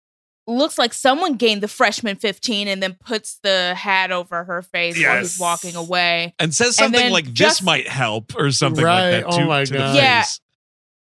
looks 0.46 0.78
like 0.78 0.92
someone 0.92 1.36
gained 1.36 1.62
the 1.62 1.68
freshman 1.68 2.16
15 2.16 2.68
and 2.68 2.82
then 2.82 2.96
puts 3.04 3.38
the 3.42 3.74
hat 3.74 4.12
over 4.12 4.44
her 4.44 4.60
face 4.62 5.02
while 5.02 5.18
he's 5.18 5.38
walking 5.40 5.76
away. 5.76 6.34
and 6.38 6.54
says 6.54 6.76
something 6.76 7.00
then 7.00 7.12
like 7.12 7.24
this 7.24 7.32
just- 7.34 7.64
might 7.64 7.88
help 7.88 8.34
or 8.36 8.50
something 8.50 8.84
Right. 8.84 9.12
like 9.12 9.24
that 9.24 9.32
Oh 9.32 9.38
to, 9.38 9.44
my 9.46 9.64
to 9.64 9.72
the 9.72 9.78
God. 9.78 9.96
Yeah. 9.96 10.20
face. 10.22 10.40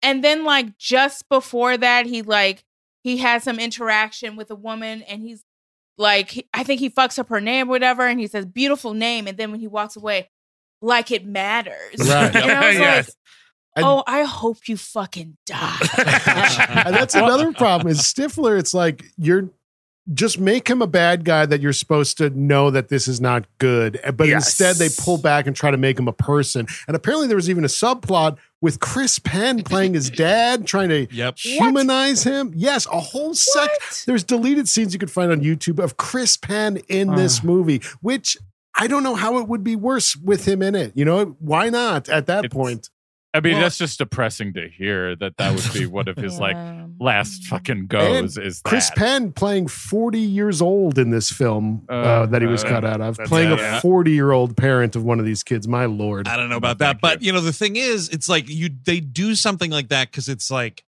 And 0.07 0.23
then 0.23 0.45
like 0.45 0.77
just 0.77 1.27
before 1.27 1.75
that, 1.77 2.05
he 2.05 2.21
like 2.21 2.63
he 3.03 3.17
has 3.17 3.43
some 3.43 3.59
interaction 3.59 4.35
with 4.37 4.49
a 4.51 4.55
woman 4.55 5.01
and 5.03 5.21
he's 5.21 5.43
like 5.97 6.29
he- 6.31 6.47
I 6.53 6.63
think 6.63 6.79
he 6.79 6.89
fucks 6.89 7.19
up 7.19 7.27
her 7.29 7.41
name 7.41 7.67
or 7.67 7.71
whatever 7.71 8.07
and 8.07 8.19
he 8.19 8.27
says 8.27 8.45
beautiful 8.45 8.93
name 8.93 9.27
and 9.27 9.37
then 9.37 9.51
when 9.51 9.59
he 9.59 9.67
walks 9.67 9.95
away 9.97 10.29
like 10.81 11.11
it 11.11 11.25
matters. 11.25 11.95
Right. 11.99 12.33
And 12.35 12.51
I 12.51 12.67
was 12.69 12.77
Yes. 12.77 13.07
like, 13.07 13.13
And- 13.75 13.85
"Oh, 13.85 14.03
I 14.07 14.23
hope 14.23 14.67
you 14.67 14.77
fucking 14.77 15.37
die." 15.45 15.77
and 16.85 16.95
that's 16.95 17.13
another 17.15 17.51
problem 17.51 17.91
is 17.91 17.99
Stifler. 17.99 18.57
It's 18.57 18.73
like 18.73 19.03
you're 19.17 19.49
just 20.13 20.39
make 20.39 20.69
him 20.69 20.81
a 20.81 20.87
bad 20.87 21.25
guy 21.25 21.45
that 21.45 21.59
you're 21.61 21.73
supposed 21.73 22.17
to 22.17 22.29
know 22.29 22.71
that 22.71 22.89
this 22.89 23.07
is 23.07 23.19
not 23.19 23.45
good. 23.57 23.99
Eh, 24.03 24.11
but 24.11 24.27
Yes. 24.27 24.45
instead, 24.47 24.75
they 24.77 24.89
pull 25.03 25.17
back 25.17 25.47
and 25.47 25.55
try 25.55 25.69
to 25.71 25.77
make 25.77 25.99
him 25.99 26.07
a 26.07 26.13
person. 26.13 26.65
And 26.87 26.95
apparently, 26.95 27.27
there 27.27 27.35
was 27.35 27.49
even 27.49 27.63
a 27.63 27.67
subplot 27.67 28.37
with 28.61 28.79
Chris 28.79 29.19
Penn 29.19 29.63
playing 29.63 29.93
his 29.93 30.09
dad, 30.09 30.65
trying 30.65 30.89
to 30.89 31.07
Yep. 31.13 31.37
humanize 31.39 32.23
him. 32.23 32.51
Yes, 32.55 32.85
a 32.87 32.99
whole 32.99 33.33
sec. 33.35 33.69
What? 33.69 34.03
There's 34.07 34.23
deleted 34.23 34.67
scenes 34.67 34.93
you 34.93 34.99
could 34.99 35.11
find 35.11 35.31
on 35.31 35.41
YouTube 35.41 35.77
of 35.83 35.97
Chris 35.97 36.37
Penn 36.37 36.77
in 36.87 37.15
this 37.15 37.41
ah. 37.43 37.45
movie, 37.47 37.81
which 38.01 38.37
I 38.79 38.87
don't 38.87 39.03
know 39.03 39.15
how 39.15 39.39
it 39.39 39.47
would 39.47 39.63
be 39.63 39.75
worse 39.75 40.15
with 40.15 40.47
him 40.47 40.61
in 40.61 40.75
it. 40.75 40.91
You 40.95 41.03
know, 41.05 41.35
why 41.39 41.69
not 41.69 42.09
at 42.09 42.27
that 42.27 42.45
It's- 42.45 42.53
point? 42.55 42.89
I 43.33 43.39
mean, 43.41 43.53
Well- 43.53 43.61
that's 43.63 43.77
just 43.77 43.99
depressing 43.99 44.53
to 44.53 44.67
hear 44.69 45.15
that 45.17 45.37
that 45.37 45.53
would 45.53 45.73
be 45.73 45.85
one 45.85 46.07
of 46.07 46.17
his 46.17 46.39
like 46.39 46.55
last 46.99 47.43
fucking 47.45 47.85
goes. 47.87 48.37
is 48.37 48.61
Chris 48.63 48.89
that. 48.89 48.97
Penn 48.97 49.31
playing 49.33 49.67
40 49.67 50.19
years 50.19 50.61
old 50.61 50.97
in 50.97 51.11
this 51.11 51.31
film 51.31 51.85
uh, 51.89 51.93
Uh, 51.93 52.25
that 52.27 52.41
he 52.41 52.47
was 52.47 52.63
uh, 52.63 52.69
cut 52.69 52.85
out 52.85 53.01
of, 53.01 53.17
playing 53.25 53.51
it, 53.51 53.59
a 53.59 53.61
yeah. 53.61 53.79
40 53.81 54.11
year 54.11 54.31
old 54.31 54.57
parent 54.57 54.95
of 54.95 55.03
one 55.03 55.19
of 55.19 55.25
these 55.25 55.43
kids. 55.43 55.67
My 55.67 55.85
lord. 55.85 56.27
I 56.27 56.35
don't 56.37 56.49
know 56.49 56.57
about 56.57 56.79
Thank 56.79 56.99
that, 56.99 57.01
but 57.01 57.21
you 57.21 57.31
know 57.31 57.41
the 57.41 57.53
thing 57.53 57.75
is, 57.75 58.09
it's 58.09 58.27
like 58.29 58.49
you 58.49 58.69
they 58.85 58.99
do 58.99 59.35
something 59.35 59.69
like 59.69 59.89
that 59.89 60.09
because 60.09 60.27
it's 60.29 60.49
like 60.49 60.83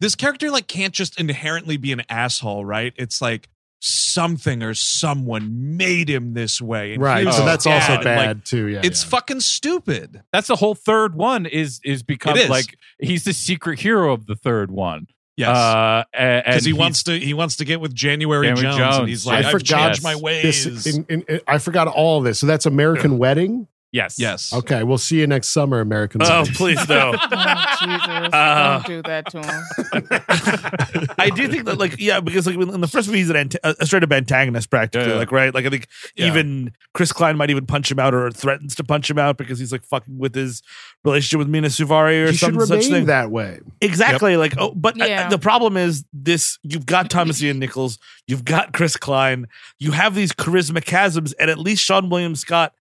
this 0.00 0.14
character 0.16 0.50
like 0.50 0.66
can't 0.66 0.92
just 0.94 1.20
inherently 1.20 1.76
be 1.76 1.92
an 1.92 2.02
asshole, 2.08 2.64
right? 2.64 2.92
It's 2.96 3.22
like 3.22 3.48
something 3.86 4.62
or 4.62 4.72
someone 4.74 5.76
made 5.76 6.08
him 6.08 6.32
this 6.34 6.60
way, 6.60 6.94
and 6.94 7.02
Right. 7.02 7.24
So 7.24 7.30
his 7.30 7.44
that's 7.44 7.66
also 7.66 7.96
dad, 7.96 8.06
and, 8.06 8.16
like, 8.16 8.28
bad 8.28 8.44
too. 8.44 8.66
Yeah. 8.68 8.80
it's 8.82 9.04
yeah. 9.04 9.10
fucking 9.10 9.40
stupid. 9.40 10.22
That's 10.32 10.48
the 10.48 10.56
whole 10.56 10.74
third 10.74 11.14
one 11.14 11.46
is 11.46 11.80
is 11.84 12.02
become 12.02 12.36
It 12.36 12.44
is. 12.44 12.50
like 12.50 12.76
he's 12.98 13.24
the 13.24 13.32
secret 13.32 13.80
hero 13.80 14.12
of 14.12 14.26
the 14.26 14.36
third 14.36 14.70
one. 14.70 15.06
Yes. 15.36 15.48
Uh, 15.56 16.04
because 16.12 16.64
he 16.64 16.72
wants 16.72 17.02
to, 17.04 17.18
he 17.18 17.34
wants 17.34 17.56
to 17.56 17.64
get 17.64 17.80
with 17.80 17.92
January 17.92 18.46
January 18.46 18.62
Jones, 18.62 18.78
Jones, 18.78 18.96
and 18.98 19.08
he's 19.08 19.26
like, 19.26 19.44
I 19.44 19.48
"I've 19.48 19.52
forgot 19.52 19.86
changed 19.88 20.04
my 20.04 20.14
ways." 20.14 20.64
this. 20.64 20.86
In, 20.94 21.04
in, 21.08 21.22
in- 21.28 21.40
I 21.46 21.58
forgot 21.58 21.88
all 21.88 22.20
this. 22.20 22.38
So 22.38 22.46
that's 22.46 22.66
American 22.66 23.18
Wedding. 23.18 23.66
Yes. 23.94 24.18
yes, 24.18 24.52
Okay. 24.52 24.82
We'll 24.82 24.98
see 24.98 25.20
you 25.20 25.26
next 25.28 25.50
summer, 25.50 25.78
American 25.80 26.20
Oh, 26.24 26.40
Wedding. 26.40 26.54
please 26.54 26.88
no. 26.88 27.14
Oh, 27.30 27.76
Jesus. 27.80 28.34
Uh, 28.34 28.82
Don't 28.82 28.86
do 28.86 29.02
that 29.02 29.30
to 29.30 29.38
him. 29.40 31.08
I 31.18 31.30
do 31.30 31.46
think 31.48 31.64
that, 31.66 31.78
like, 31.78 32.00
yeah, 32.00 32.20
because 32.20 32.46
like 32.46 32.56
in 32.56 32.80
the 32.80 32.88
first 32.88 33.06
movie, 33.08 33.18
he's 33.20 33.30
an 33.30 33.36
ant- 33.36 33.56
a 33.62 33.86
straight 33.86 34.02
up 34.02 34.10
antagonist, 34.12 34.70
practically, 34.70 35.06
Yeah, 35.06 35.12
yeah. 35.14 35.18
like, 35.18 35.30
right? 35.32 35.54
Like, 35.54 35.66
I 35.66 35.70
think 35.70 35.86
Yeah. 36.16 36.26
even 36.26 36.72
Chris 36.92 37.12
Klein 37.12 37.36
might 37.36 37.50
even 37.50 37.66
punch 37.66 37.90
him 37.90 37.98
out 37.98 38.14
or 38.14 38.30
threatens 38.30 38.74
to 38.76 38.84
punch 38.84 39.08
him 39.10 39.18
out 39.18 39.36
because 39.36 39.58
he's 39.58 39.70
like 39.72 39.84
fucking 39.84 40.18
with 40.18 40.34
his 40.34 40.62
relationship 41.04 41.38
with 41.38 41.48
Mena 41.48 41.68
Suvari 41.68 42.24
or 42.26 42.30
He 42.30 42.36
some 42.36 42.58
such 42.66 42.86
thing. 42.86 43.06
that 43.06 43.30
way. 43.30 43.60
Exactly. 43.80 44.36
Like, 44.36 44.54
oh, 44.58 44.72
but 44.74 44.96
Yeah. 44.96 45.28
the 45.28 45.38
problem 45.38 45.76
is 45.76 46.04
this: 46.12 46.58
you've 46.62 46.86
got 46.86 47.10
Thomas 47.10 47.42
Ian 47.42 47.58
Nichols, 47.58 47.98
you've 48.26 48.44
got 48.44 48.72
Chris 48.72 48.96
Klein, 48.96 49.46
you 49.78 49.92
have 49.92 50.14
these 50.14 50.32
charisma 50.32 50.82
chasms, 50.82 51.32
and 51.34 51.50
at 51.50 51.58
least 51.58 51.88
Seann 51.88 52.10
William 52.10 52.34
Scott. 52.34 52.72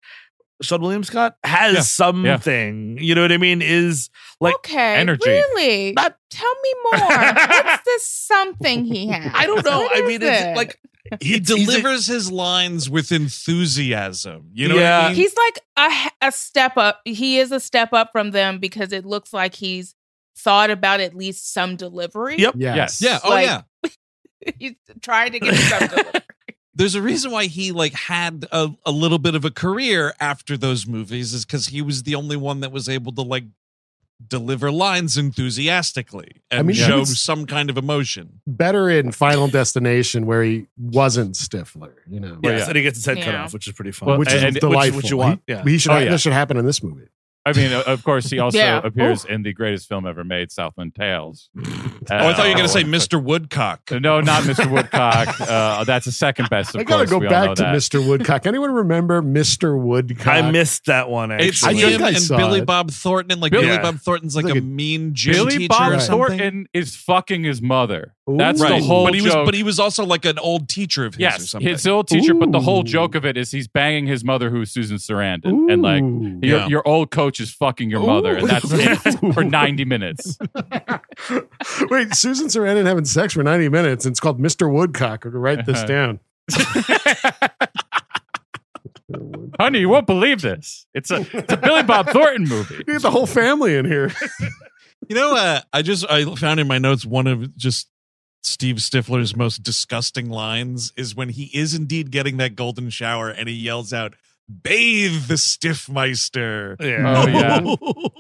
Seann 0.63 0.81
William 0.81 1.05
Scott 1.05 1.37
has 1.45 1.75
Yeah. 1.75 1.81
something, 1.81 2.99
you 3.01 3.15
know 3.15 3.23
what 3.23 3.33
I 3.33 3.37
mean? 3.37 3.61
Is 3.63 4.09
like 4.41 4.55
okay. 4.57 4.97
energy. 4.97 5.29
Really? 5.29 5.93
Not- 5.93 6.17
Tell 6.31 6.55
me 6.63 6.75
more. 6.85 7.09
What's 7.09 7.85
this 7.85 8.09
something 8.09 8.85
he 8.87 9.09
has? 9.09 9.31
I 9.35 9.47
don't 9.47 9.65
know. 9.65 9.81
What 9.83 9.97
I 9.97 10.01
is 10.01 10.09
mean, 10.09 10.23
it's 10.23 10.57
like 10.57 10.81
he 11.21 11.35
it's- 11.35 11.49
he's 11.51 11.69
a- 11.69 11.73
delivers 11.73 12.07
his 12.07 12.33
lines 12.33 12.89
with 12.89 13.13
enthusiasm. 13.13 14.49
You 14.53 14.69
know 14.69 14.77
Yeah. 14.77 14.99
what 15.01 15.05
I 15.05 15.09
mean? 15.09 15.17
He's 15.17 15.35
like 15.37 15.61
a, 16.23 16.27
a 16.29 16.33
step 16.33 16.77
up. 16.77 17.01
He 17.05 17.39
is 17.39 17.53
a 17.53 17.61
step 17.61 17.93
up 17.93 18.11
from 18.13 18.31
them 18.31 18.59
because 18.59 18.93
it 18.93 19.05
looks 19.05 19.33
like 19.33 19.55
he's 19.55 19.95
thought 20.37 20.71
about 20.71 21.01
at 21.01 21.15
least 21.15 21.53
some 21.53 21.77
delivery. 21.77 22.37
Yep. 22.39 22.55
Yes. 22.57 23.03
yeah. 23.03 23.19
Oh 23.23 23.29
Like- 23.31 23.47
yeah. 23.47 23.63
he's 24.59 24.73
trying 25.03 25.33
to 25.33 25.41
get 25.41 25.55
some 25.55 25.89
delivery. 25.89 26.21
There's 26.75 26.95
a 26.95 27.03
reason 27.03 27.31
why 27.31 27.47
he 27.47 27.71
like 27.73 27.93
had 27.93 28.47
a, 28.53 28.71
a 28.87 28.91
little 28.93 29.19
bit 29.19 29.35
of 29.35 29.45
a 29.45 29.51
career 29.51 30.15
after 30.21 30.57
those 30.57 30.87
movies 30.87 31.33
is 31.35 31.45
because 31.45 31.67
he 31.67 31.83
was 31.83 32.03
the 32.05 32.15
only 32.15 32.37
one 32.37 32.61
that 32.61 32.73
was 32.73 32.89
able 32.89 33.13
to 33.13 33.23
like 33.23 33.45
deliver 34.29 34.71
lines 34.71 35.19
enthusiastically 35.19 36.43
and 36.51 36.61
I 36.61 36.63
mean, 36.63 36.77
show 36.77 37.01
was- 37.01 37.21
some 37.21 37.45
kind 37.47 37.69
of 37.71 37.77
emotion. 37.77 38.41
Better 38.47 38.89
in 38.89 39.13
Final 39.13 39.49
Destination 39.49 40.27
where 40.27 40.43
he 40.43 40.67
wasn't 40.79 41.35
Stifler, 41.35 41.93
you 42.09 42.21
know. 42.21 42.39
yes, 42.43 42.61
yeah. 42.61 42.67
and 42.69 42.77
he 42.77 42.83
gets 42.83 42.99
his 42.99 43.07
head 43.07 43.21
cut 43.23 43.35
off, 43.35 43.53
which 43.53 43.67
is 43.67 43.73
pretty 43.75 43.91
fun. 43.93 44.09
Well, 44.11 44.19
Which 44.19 44.33
is 44.33 44.43
and- 44.43 44.55
delightful. 44.55 44.99
what 45.03 45.11
you 45.11 45.17
want, 45.17 45.43
He, 45.47 45.53
yeah. 45.55 45.63
he 45.65 45.79
should 45.79 45.91
Oh, 45.93 45.99
yeah. 45.99 46.11
that 46.11 46.21
should 46.21 46.33
happen 46.33 46.57
in 46.57 46.65
this 46.67 46.83
movie. 46.83 47.09
I 47.45 47.53
mean, 47.53 47.73
of 47.73 48.05
course, 48.05 48.31
he 48.31 48.39
also 48.41 48.57
Yeah. 48.59 48.81
appears 48.85 49.25
in 49.25 49.43
the 49.43 49.53
greatest 49.53 49.89
film 49.89 50.07
ever 50.07 50.23
made, 50.23 50.53
Southland 50.53 50.95
Tales. 50.95 51.51
oh, 51.59 51.63
I 52.11 52.33
thought 52.35 52.45
you 52.45 52.51
were 52.51 52.55
going 52.55 52.59
to 52.63 52.69
say 52.69 52.85
Mr. 52.85 53.21
Woodcock. 53.23 53.81
No, 53.91 54.21
not 54.21 54.45
Mr. 54.45 54.71
Woodcock. 54.71 55.41
Uh, 55.41 55.83
that's 55.85 56.07
the 56.07 56.13
second 56.13 56.49
best. 56.51 56.75
Of 56.75 56.81
I 56.83 56.85
gotta 56.85 57.07
go 57.07 57.19
we 57.19 57.27
back 57.29 57.57
to 57.57 57.63
that. 57.63 57.75
Mr. 57.75 58.07
Woodcock. 58.07 58.47
Anyone 58.47 58.71
remember 58.73 59.23
Mr. 59.23 59.77
Woodcock? 59.81 60.27
I 60.29 60.51
missed 60.51 60.87
that 60.87 61.09
one. 61.09 61.33
Actually. 61.33 61.49
It's 61.49 61.63
I 61.65 61.73
him 61.73 62.03
I 62.03 62.11
and 62.11 62.29
Billy 62.29 62.61
it. 62.61 62.67
Bob 62.67 62.91
Thornton, 62.93 63.33
and 63.33 63.41
like 63.41 63.51
Billy- 63.51 63.65
Billy 63.65 63.75
Yeah. 63.77 63.83
Bob 63.83 63.97
Thornton's 64.01 64.37
like, 64.37 64.45
Like 64.45 64.55
a, 64.55 64.59
a- 64.59 64.63
mean 64.63 65.15
gym 65.15 65.33
Billy 65.35 65.59
teacher 65.59 65.69
Bob 65.69 65.93
or 65.93 66.01
something. 66.01 66.29
Thornton 66.39 66.69
is 66.73 66.95
fucking 66.95 67.43
his 67.45 67.61
mother. 67.61 68.15
Ooh. 68.31 68.37
That's 68.37 68.61
right, 68.61 68.81
the 68.81 68.87
whole 68.87 69.05
but 69.05 69.15
he 69.15 69.21
was, 69.21 69.33
joke. 69.33 69.47
but 69.47 69.55
he 69.55 69.65
was 69.65 69.81
also 69.81 70.07
like 70.07 70.25
an 70.25 70.39
old 70.39 70.69
teacher 70.69 71.05
of 71.05 71.15
his 71.15 71.19
or 71.19 71.23
yes, 71.23 71.51
something. 71.51 71.69
his 71.69 71.85
old 71.89 72.07
teacher. 72.07 72.35
But 72.35 72.53
the 72.53 72.61
whole 72.61 72.85
joke 72.85 73.17
of 73.17 73.25
it 73.25 73.37
is 73.37 73.51
he's 73.51 73.67
banging 73.67 74.07
his 74.07 74.23
mother, 74.23 74.49
who's 74.49 74.71
Susan 74.71 74.99
Sarandon, 74.99 75.73
and 75.73 75.83
like 75.83 76.03
your, 76.49 76.59
Yeah. 76.61 76.69
your 76.69 76.87
old 76.87 77.11
coach 77.11 77.41
is 77.41 77.53
fucking 77.53 77.91
your 77.91 78.07
mother, 78.07 78.37
and 78.37 78.49
that's 78.49 78.71
it 78.71 79.35
for 79.35 79.43
ninety 79.43 79.85
minutes. 79.85 80.39
Wait, 81.91 82.15
Susan 82.15 82.47
Sarandon 82.47 82.87
having 82.87 83.05
sex 83.05 83.33
for 83.35 83.43
90 83.43 83.69
minutes, 83.71 84.05
and 84.05 84.13
it's 84.13 84.21
called 84.21 84.41
Mr. 84.41 84.73
Woodcock. 84.73 85.27
Or 85.27 85.33
to 85.33 85.39
write 85.39 85.67
this 85.67 85.79
Uh-huh. 85.79 85.87
down. 85.87 86.21
Honey, 89.59 89.81
you 89.81 89.89
won't 89.89 90.07
believe 90.07 90.41
this. 90.41 90.87
It's 90.95 91.11
a 91.11 91.27
it's 91.37 91.53
a 91.53 91.57
Billy 91.57 91.83
Bob 91.83 92.09
Thornton 92.09 92.49
movie. 92.49 92.77
You 92.79 92.85
get 92.95 93.03
the 93.03 93.11
whole 93.11 93.27
family 93.27 93.77
in 93.77 93.85
here. 93.85 94.11
You 95.09 95.17
know, 95.17 95.35
uh, 95.37 95.61
I 95.73 95.83
just 95.83 96.09
I 96.11 96.25
found 96.37 96.61
in 96.61 96.67
my 96.69 96.79
notes 96.79 97.05
one 97.05 97.27
of 97.27 97.57
just 97.57 97.89
Steve 98.43 98.77
Stifler's 98.77 99.37
most 99.37 99.63
disgusting 99.63 100.29
lines 100.29 100.93
is 100.97 101.15
when 101.15 101.29
he 101.31 101.45
is 101.55 101.75
indeed 101.75 102.11
getting 102.11 102.37
that 102.39 102.57
golden 102.57 102.91
shower 102.91 103.29
and 103.31 103.49
he 103.49 103.55
yells 103.55 103.93
out, 103.93 104.15
"Bathe 104.49 105.27
the 105.29 105.35
Stifmeister." 105.37 106.77
Yeah. 106.81 107.15
Oh 107.17 107.29
yeah, 107.29 107.61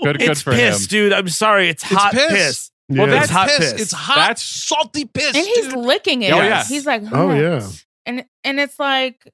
good 0.04 0.18
good 0.18 0.30
it's 0.30 0.42
for 0.42 0.52
piss, 0.52 0.82
him. 0.82 0.86
dude. 0.88 1.12
I'm 1.12 1.28
sorry. 1.28 1.68
It's 1.68 1.82
It's 1.84 1.92
hot 1.92 2.12
piss. 2.12 2.30
piss. 2.32 2.70
Well, 2.88 3.08
Yeah. 3.08 3.22
It's 3.22 3.30
hot 3.30 3.48
piss. 3.48 3.72
piss. 3.72 3.80
It's 3.82 3.92
hot, 3.92 4.16
That's- 4.16 4.42
salty 4.42 5.04
piss. 5.06 5.34
and 5.36 5.44
he's 5.46 5.68
dude. 5.68 5.76
licking 5.76 6.22
it. 6.22 6.32
Oh, 6.32 6.36
yeah. 6.42 6.64
He's 6.64 6.86
like, 6.86 7.02
Oh, 7.12 7.28
"Huh." 7.28 7.34
yeah. 7.34 7.68
And 8.06 8.24
and 8.44 8.60
it's 8.60 8.78
like, 8.78 9.32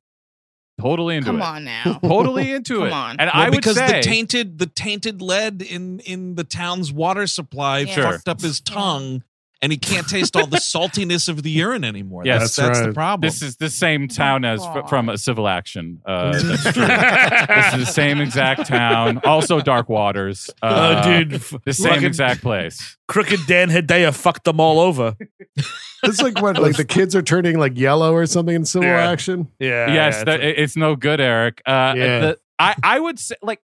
Totally 0.81 1.17
into 1.17 1.27
come 1.27 1.41
it. 1.41 1.45
on 1.45 1.65
now. 1.65 1.99
Totally 2.03 2.53
into 2.53 2.75
Come 2.79 2.87
it. 2.87 2.91
Come 2.91 2.99
on. 2.99 3.11
And 3.19 3.31
Well, 3.35 3.43
I 3.45 3.49
would 3.51 3.57
because 3.57 3.77
say 3.77 3.97
the 3.97 4.03
tainted 4.03 4.59
the 4.59 4.67
tainted 4.67 5.21
lead 5.21 5.61
in 5.63 6.01
in 6.01 6.35
the 6.37 6.45
town's 6.45 6.93
water 6.93 7.27
supply 7.27 7.81
Yeah. 7.81 8.13
Fucked 8.13 8.29
up 8.29 8.41
his 8.41 8.61
tongue, 8.61 9.25
and 9.61 9.73
he 9.73 9.79
can't 9.79 10.09
taste 10.09 10.37
all 10.37 10.47
the 10.47 10.57
saltiness 10.75 11.29
of 11.29 11.43
the 11.43 11.51
urine 11.51 11.85
anymore. 11.85 12.23
Yes. 12.25 12.41
that's, 12.41 12.57
That's 12.57 12.69
that's 12.79 12.87
the 12.89 12.93
problem. 12.95 13.27
this 13.27 13.43
is 13.43 13.57
the 13.57 13.69
same 13.71 14.07
town 14.09 14.45
as 14.45 14.65
f- 14.65 14.89
from 14.89 15.09
a 15.09 15.19
civil 15.19 15.49
action. 15.49 16.01
Uh, 16.07 16.33
that's 16.43 16.63
true. 16.63 16.87
this 16.87 17.75
is 17.75 17.81
the 17.87 17.93
same 17.93 18.21
exact 18.21 18.67
town. 18.67 19.21
Also, 19.25 19.61
Dark 19.61 19.89
Waters. 19.89 20.51
Uh, 20.63 21.03
oh, 21.05 21.09
dude. 21.09 21.35
f- 21.35 21.55
the 21.65 21.73
same 21.73 21.93
fucking 21.95 22.07
exact 22.07 22.43
place. 22.43 22.97
Crooked 23.09 23.41
Dan 23.47 23.69
Hedaya 23.71 24.15
fucked 24.15 24.45
them 24.45 24.61
all 24.61 24.81
over. 24.81 25.15
It's 26.05 26.23
like 26.23 26.41
what, 26.41 26.59
like 26.61 26.77
the 26.77 26.85
kids 26.85 27.17
are 27.17 27.23
turning 27.23 27.59
like 27.59 27.77
yellow 27.77 28.13
or 28.15 28.27
something 28.27 28.55
in 28.55 28.65
civil 28.65 28.89
Yeah. 28.89 29.11
action. 29.11 29.49
Yeah. 29.59 29.93
yes, 29.93 30.15
yeah, 30.19 30.25
that, 30.25 30.41
it's 30.41 30.59
it's 30.61 30.77
no 30.77 30.95
good, 30.97 31.21
Eric. 31.21 31.63
Uh, 31.67 31.95
Yeah. 31.97 32.19
the- 32.21 32.39
I 32.59 32.75
I 32.83 33.01
would 33.01 33.19
say 33.19 33.35
like. 33.43 33.61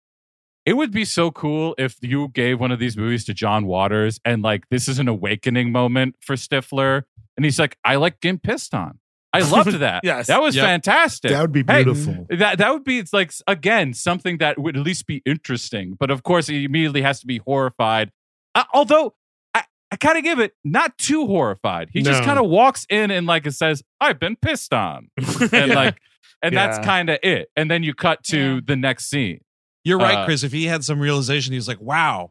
It 0.64 0.74
would 0.74 0.92
be 0.92 1.04
so 1.04 1.30
cool 1.32 1.74
if 1.76 1.96
you 2.02 2.28
gave 2.28 2.60
one 2.60 2.70
of 2.70 2.78
these 2.78 2.96
movies 2.96 3.24
to 3.24 3.34
John 3.34 3.66
Waters 3.66 4.20
and 4.24 4.42
like 4.42 4.68
this 4.70 4.88
is 4.88 4.98
an 4.98 5.08
awakening 5.08 5.72
moment 5.72 6.14
for 6.20 6.36
Stifler. 6.36 7.02
And 7.36 7.44
he's 7.44 7.58
like, 7.58 7.76
I 7.84 7.96
like 7.96 8.20
getting 8.20 8.38
pissed 8.38 8.72
on. 8.74 8.98
I 9.32 9.40
loved 9.50 9.72
that. 9.80 10.02
Yes. 10.04 10.28
That 10.28 10.40
was 10.40 10.54
Yep. 10.54 10.64
fantastic. 10.64 11.30
That 11.32 11.40
would 11.40 11.52
be 11.52 11.64
Hey, 11.66 11.82
beautiful. 11.84 12.26
That 12.30 12.58
that 12.58 12.72
would 12.72 12.84
be 12.84 12.98
it's 12.98 13.12
like 13.12 13.32
again 13.48 13.92
something 13.94 14.38
that 14.38 14.58
would 14.58 14.76
at 14.76 14.82
least 14.84 15.06
be 15.06 15.20
interesting, 15.26 15.96
but 15.98 16.10
of 16.10 16.22
course 16.22 16.46
he 16.46 16.64
immediately 16.64 17.02
has 17.02 17.18
to 17.20 17.26
be 17.26 17.38
horrified. 17.38 18.12
Uh, 18.54 18.64
although 18.74 19.14
I, 19.54 19.64
I 19.90 19.96
kind 19.96 20.16
of 20.18 20.22
give 20.22 20.38
it 20.38 20.52
not 20.62 20.96
too 20.98 21.26
horrified. 21.26 21.88
He 21.92 22.02
just 22.02 22.22
kind 22.22 22.38
of 22.38 22.46
walks 22.48 22.86
in 22.88 23.10
and 23.10 23.26
like 23.26 23.46
it 23.46 23.52
says, 23.52 23.82
"I've 24.00 24.20
been 24.20 24.36
pissed 24.36 24.72
on," 24.74 25.08
and 25.52 25.74
like, 25.74 25.96
and 26.42 26.52
Yeah. 26.52 26.66
that's 26.66 26.84
kind 26.84 27.08
of 27.10 27.18
it. 27.22 27.48
And 27.56 27.70
then 27.70 27.82
you 27.82 27.94
cut 27.94 28.22
to 28.24 28.54
Yeah. 28.56 28.60
the 28.64 28.76
next 28.76 29.06
scene. 29.10 29.40
You're 29.84 29.98
right, 29.98 30.18
Uh, 30.18 30.24
Chris. 30.24 30.42
If 30.44 30.52
he 30.52 30.66
had 30.66 30.84
some 30.84 31.00
realization, 31.00 31.52
he 31.52 31.56
was 31.58 31.68
like, 31.68 31.80
wow, 31.80 32.30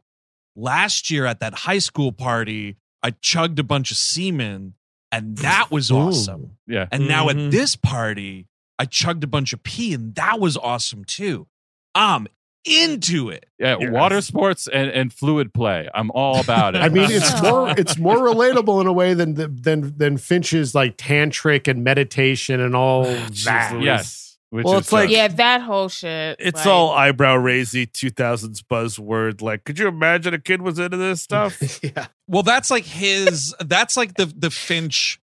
last 0.56 1.10
year 1.12 1.26
at 1.26 1.40
that 1.40 1.54
high 1.54 1.80
school 1.80 2.12
party, 2.12 2.78
I 3.04 3.12
chugged 3.22 3.60
a 3.60 3.64
bunch 3.64 3.92
of 3.92 3.98
semen 3.98 4.76
and 5.12 5.38
that 5.40 5.72
was 5.72 5.92
Ooh. 5.92 5.98
awesome. 5.98 6.52
Yeah, 6.68 6.88
And 6.92 7.08
now 7.08 7.28
Mhm. 7.28 7.48
at 7.48 7.52
this 7.52 7.76
party, 7.76 8.48
I 8.80 8.86
chugged 8.86 9.24
a 9.24 9.28
bunch 9.28 9.52
of 9.54 9.64
pee 9.64 9.94
and 9.94 10.16
that 10.16 10.40
was 10.40 10.56
awesome 10.58 11.04
too. 11.04 11.48
Um, 11.96 12.28
into 12.64 13.30
it. 13.30 13.48
Yeah, 13.60 13.78
Yes. 13.80 13.90
water 13.92 14.22
sports 14.22 14.68
and, 14.72 14.90
and 14.92 15.12
fluid 15.12 15.52
play. 15.54 15.90
I'm 15.96 16.12
all 16.12 16.40
about 16.40 16.76
it. 16.76 16.80
I 16.84 16.90
mean, 16.90 17.10
it's 17.10 17.32
Oh. 17.38 17.42
more 17.66 17.76
it's 17.78 17.98
more 17.98 18.18
relatable 18.18 18.80
in 18.82 18.88
a 18.88 18.94
way 18.94 19.14
than 19.16 19.34
than 19.34 19.98
than 19.98 20.18
Finch's 20.18 20.76
like 20.76 20.96
tantric 20.96 21.68
and 21.68 21.84
meditation 21.84 22.60
and 22.62 22.76
all 22.76 23.04
that. 23.46 23.74
Louise. 23.74 23.84
yes. 23.86 24.31
Which 24.52 24.66
Well, 24.66 24.76
is 24.76 24.82
it's 24.82 24.92
like- 24.92 25.08
uh, 25.10 25.12
yeah, 25.14 25.28
that 25.30 25.62
whole 25.62 25.88
shit. 25.90 26.36
It's 26.40 26.58
like- 26.60 26.68
all 26.68 26.92
eyebrow 26.92 27.36
raisy 27.38 27.88
2000s 27.88 28.62
buzzword. 28.62 29.42
Like, 29.42 29.64
could 29.64 29.80
you 29.80 29.88
imagine 29.88 30.34
a 30.34 30.40
kid 30.40 30.62
was 30.62 30.78
into 30.78 30.98
this 30.98 31.22
stuff? 31.22 31.58
yeah. 31.84 32.08
Well, 32.28 32.44
that's 32.44 32.70
like 32.70 32.84
his. 32.86 33.56
that's 33.62 33.96
like 33.96 34.16
the 34.16 34.26
the 34.26 34.52
Finch, 34.52 35.20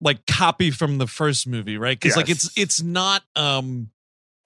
like 0.00 0.24
copy 0.26 0.70
from 0.70 0.96
the 0.98 1.06
first 1.06 1.46
movie, 1.46 1.76
right? 1.76 2.00
Because 2.00 2.16
like 2.16 2.30
it's 2.30 2.50
it's 2.56 2.82
not 2.82 3.22
um, 3.36 3.90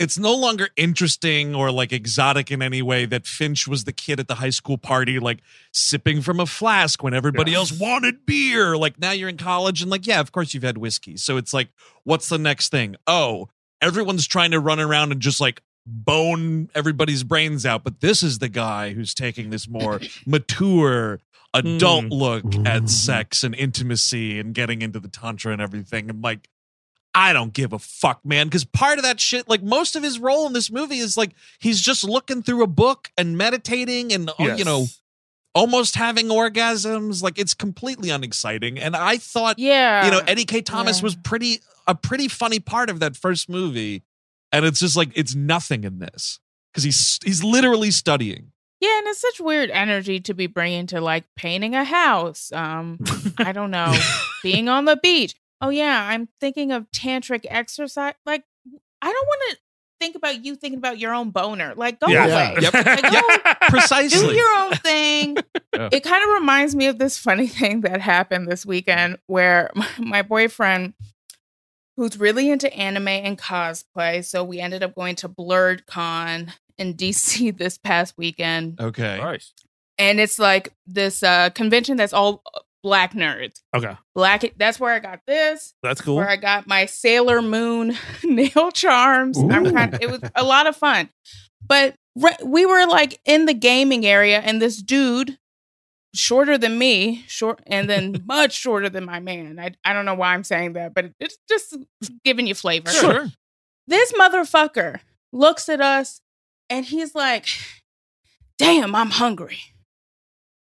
it's 0.00 0.18
no 0.18 0.34
longer 0.34 0.68
interesting 0.76 1.54
or 1.54 1.70
like 1.70 1.92
exotic 1.92 2.50
in 2.50 2.62
any 2.62 2.82
way 2.82 3.06
that 3.06 3.28
Finch 3.28 3.68
was 3.68 3.84
the 3.84 3.92
kid 3.92 4.18
at 4.18 4.26
the 4.26 4.34
high 4.34 4.50
school 4.50 4.76
party, 4.76 5.20
like 5.20 5.38
sipping 5.72 6.20
from 6.20 6.40
a 6.40 6.46
flask 6.46 7.00
when 7.00 7.14
everybody 7.14 7.52
Yeah. 7.52 7.58
else 7.58 7.72
wanted 7.72 8.26
beer. 8.26 8.76
Like 8.76 8.98
now 8.98 9.12
you're 9.12 9.28
in 9.28 9.36
college 9.36 9.82
and 9.82 9.90
like 9.90 10.04
yeah, 10.04 10.18
of 10.18 10.32
course 10.32 10.52
you've 10.52 10.64
had 10.64 10.78
whiskey. 10.78 11.16
So 11.16 11.36
it's 11.36 11.54
like, 11.54 11.68
what's 12.02 12.28
the 12.28 12.38
next 12.38 12.70
thing? 12.70 12.96
Oh, 13.06 13.48
everyone's 13.80 14.26
trying 14.26 14.50
to 14.52 14.60
run 14.60 14.80
around 14.80 15.12
and 15.12 15.20
just 15.20 15.40
like 15.40 15.62
bone 15.86 16.68
everybody's 16.74 17.22
brains 17.22 17.64
out 17.64 17.84
but 17.84 18.00
this 18.00 18.22
is 18.22 18.38
the 18.40 18.48
guy 18.48 18.92
who's 18.92 19.14
taking 19.14 19.50
this 19.50 19.68
more 19.68 20.00
mature 20.26 21.20
adult 21.54 22.04
Mm. 22.06 22.10
look 22.12 22.66
at 22.66 22.88
sex 22.90 23.42
and 23.44 23.54
intimacy 23.54 24.38
and 24.40 24.54
getting 24.54 24.82
into 24.82 24.98
the 25.00 25.08
tantra 25.08 25.52
and 25.52 25.62
everything 25.62 26.10
and 26.10 26.22
like 26.22 26.48
I 27.18 27.32
don't 27.32 27.54
give 27.54 27.72
a 27.72 27.78
fuck, 27.78 28.20
man. 28.26 28.46
Because 28.46 28.64
part 28.66 28.98
of 28.98 29.04
that 29.04 29.20
shit, 29.20 29.48
like 29.48 29.62
most 29.62 29.96
of 29.96 30.02
his 30.02 30.18
role 30.18 30.46
in 30.46 30.52
this 30.52 30.70
movie 30.70 30.98
is 30.98 31.16
like 31.16 31.30
he's 31.58 31.80
just 31.80 32.04
looking 32.04 32.42
through 32.42 32.62
a 32.62 32.66
book 32.66 33.10
and 33.16 33.38
meditating 33.38 34.12
and, 34.12 34.28
uh, 34.38 34.54
you 34.54 34.66
know, 34.66 34.84
almost 35.54 35.94
having 35.96 36.26
orgasms. 36.26 37.22
Like 37.22 37.38
it's 37.38 37.54
completely 37.54 38.10
unexciting. 38.10 38.78
And 38.78 38.94
I 38.94 39.16
thought, 39.16 39.58
yeah, 39.58 40.04
you 40.04 40.10
know, 40.10 40.20
Eddie 40.26 40.44
Kaye 40.44 40.60
Thomas 40.60 40.98
Yeah. 40.98 41.04
was 41.04 41.16
pretty, 41.16 41.60
a 41.86 41.94
pretty 41.94 42.28
funny 42.28 42.60
part 42.60 42.90
of 42.90 43.00
that 43.00 43.16
first 43.16 43.48
movie. 43.48 44.02
And 44.52 44.64
it's 44.64 44.78
just 44.80 44.96
like, 44.96 45.10
it's 45.14 45.34
nothing 45.34 45.84
in 45.84 45.98
this 45.98 46.40
because 46.72 46.84
he's, 46.84 47.18
he's 47.24 47.42
literally 47.44 47.90
studying. 47.90 48.52
Yeah, 48.80 48.98
and 48.98 49.06
it's 49.08 49.20
such 49.20 49.40
weird 49.40 49.70
energy 49.70 50.20
to 50.20 50.34
be 50.34 50.46
bringing 50.46 50.86
to 50.88 51.00
like 51.00 51.24
painting 51.36 51.74
a 51.74 51.82
house. 51.84 52.52
Um, 52.52 52.98
I 53.38 53.52
don't 53.52 53.70
know, 53.70 53.94
being 54.42 54.68
on 54.68 54.84
the 54.84 54.96
beach. 54.96 55.34
Oh 55.62 55.70
yeah, 55.70 56.06
I'm 56.08 56.28
thinking 56.40 56.72
of 56.72 56.90
tantric 56.92 57.46
exercise. 57.48 58.12
Like, 58.26 58.44
I 59.00 59.10
don't 59.12 59.26
want 59.26 59.40
to 59.50 59.56
think 59.98 60.14
about 60.14 60.44
you 60.44 60.54
thinking 60.56 60.76
about 60.78 60.98
your 60.98 61.14
own 61.14 61.30
boner. 61.30 61.72
Like, 61.74 62.00
go 62.00 62.08
Yeah. 62.08 62.26
away. 62.26 62.56
Yep. 62.60 62.74
Like, 62.74 63.02
go 63.12 63.66
Precisely. 63.70 64.28
do 64.28 64.34
your 64.34 64.58
own 64.58 64.72
thing. 64.76 65.36
Yeah. 65.74 65.90
It 65.92 66.04
kind 66.04 66.22
of 66.24 66.30
reminds 66.40 66.74
me 66.74 66.86
of 66.86 66.98
this 66.98 67.18
funny 67.18 67.46
thing 67.48 67.82
that 67.82 68.00
happened 68.00 68.48
this 68.48 68.64
weekend 68.64 69.18
where 69.26 69.70
my 69.98 70.22
boyfriend, 70.22 70.94
who's 71.96 72.18
really 72.18 72.50
into 72.50 72.72
anime 72.74 73.08
and 73.08 73.38
cosplay, 73.38 74.24
so 74.24 74.44
we 74.44 74.60
ended 74.60 74.82
up 74.82 74.94
going 74.94 75.16
to 75.16 75.28
Blerdcon 75.28 76.52
in 76.78 76.94
DC 76.94 77.56
this 77.58 77.78
past 77.78 78.14
weekend. 78.16 78.80
okay. 78.80 79.18
nice. 79.18 79.52
And 79.98 80.20
it's 80.20 80.38
like 80.38 80.72
this 80.86 81.22
uh, 81.22 81.48
convention 81.50 81.96
that's 81.96 82.12
all 82.12 82.42
black 82.82 83.14
nerds. 83.14 83.62
okay, 83.74 83.96
Black, 84.14 84.44
that's 84.58 84.78
where 84.78 84.92
I 84.94 84.98
got 85.00 85.20
this, 85.26 85.74
that's 85.82 86.00
cool. 86.02 86.16
where 86.16 86.28
I 86.28 86.36
got 86.36 86.66
my 86.66 86.84
Sailor 86.86 87.40
Moon 87.42 87.96
nail 88.24 88.70
charms. 88.70 89.38
I'm 89.38 89.72
kind 89.72 89.94
of, 89.94 90.00
it 90.02 90.10
was 90.10 90.20
a 90.34 90.44
lot 90.44 90.66
of 90.66 90.76
fun. 90.76 91.08
But 91.66 91.94
re- 92.14 92.36
we 92.44 92.64
were 92.66 92.86
like 92.86 93.18
in 93.24 93.46
the 93.46 93.54
gaming 93.54 94.04
area, 94.06 94.38
and 94.40 94.60
this 94.62 94.76
dude, 94.82 95.38
shorter 96.16 96.58
than 96.58 96.78
me, 96.78 97.24
short, 97.28 97.60
and 97.66 97.88
then 97.88 98.22
much 98.26 98.52
shorter 98.52 98.88
than 98.88 99.04
my 99.04 99.20
man. 99.20 99.58
I, 99.58 99.72
I 99.84 99.92
don't 99.92 100.04
know 100.04 100.14
why 100.14 100.34
I'm 100.34 100.44
saying 100.44 100.72
that, 100.74 100.94
but 100.94 101.12
it's 101.20 101.36
just 101.48 101.76
giving 102.24 102.46
you 102.46 102.54
flavor. 102.54 102.90
Sure. 102.90 103.28
This 103.86 104.12
motherfucker 104.12 105.00
looks 105.32 105.68
at 105.68 105.80
us 105.80 106.20
and 106.70 106.84
he's 106.84 107.14
like, 107.14 107.46
damn, 108.58 108.94
I'm 108.94 109.10
hungry. 109.10 109.58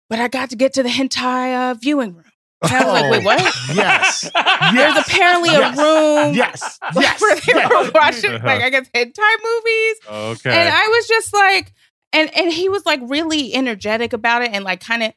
But 0.10 0.20
I 0.20 0.28
got 0.28 0.50
to 0.50 0.56
get 0.56 0.74
to 0.74 0.84
the 0.84 0.90
hentai 0.90 1.72
uh, 1.72 1.74
viewing 1.76 2.14
room. 2.16 2.26
And 2.64 2.72
I 2.72 2.84
was 2.86 2.94
like, 3.02 3.12
wait, 3.12 3.26
what? 3.26 3.42
Yes. 3.76 4.22
There's 4.74 4.98
apparently 4.98 5.50
Yes. 5.52 5.78
a 5.78 5.82
room 5.82 6.34
Yes. 6.36 6.80
like, 6.96 7.04
Yes. 7.04 7.22
where 7.22 7.36
they 7.36 7.66
were 7.76 7.92
watching, 7.94 8.32
like, 8.32 8.62
I 8.62 8.70
guess, 8.70 8.88
hentai 8.94 9.36
movies. 9.44 9.98
Okay. 10.40 10.50
And 10.58 10.70
I 10.70 10.88
was 10.88 11.08
just 11.08 11.34
like, 11.34 11.74
and 12.14 12.30
and 12.38 12.52
he 12.54 12.70
was 12.70 12.86
like 12.86 13.00
really 13.04 13.54
energetic 13.56 14.14
about 14.14 14.44
it 14.44 14.52
and 14.54 14.64
like 14.64 14.80
kind 14.82 15.04
of, 15.04 15.14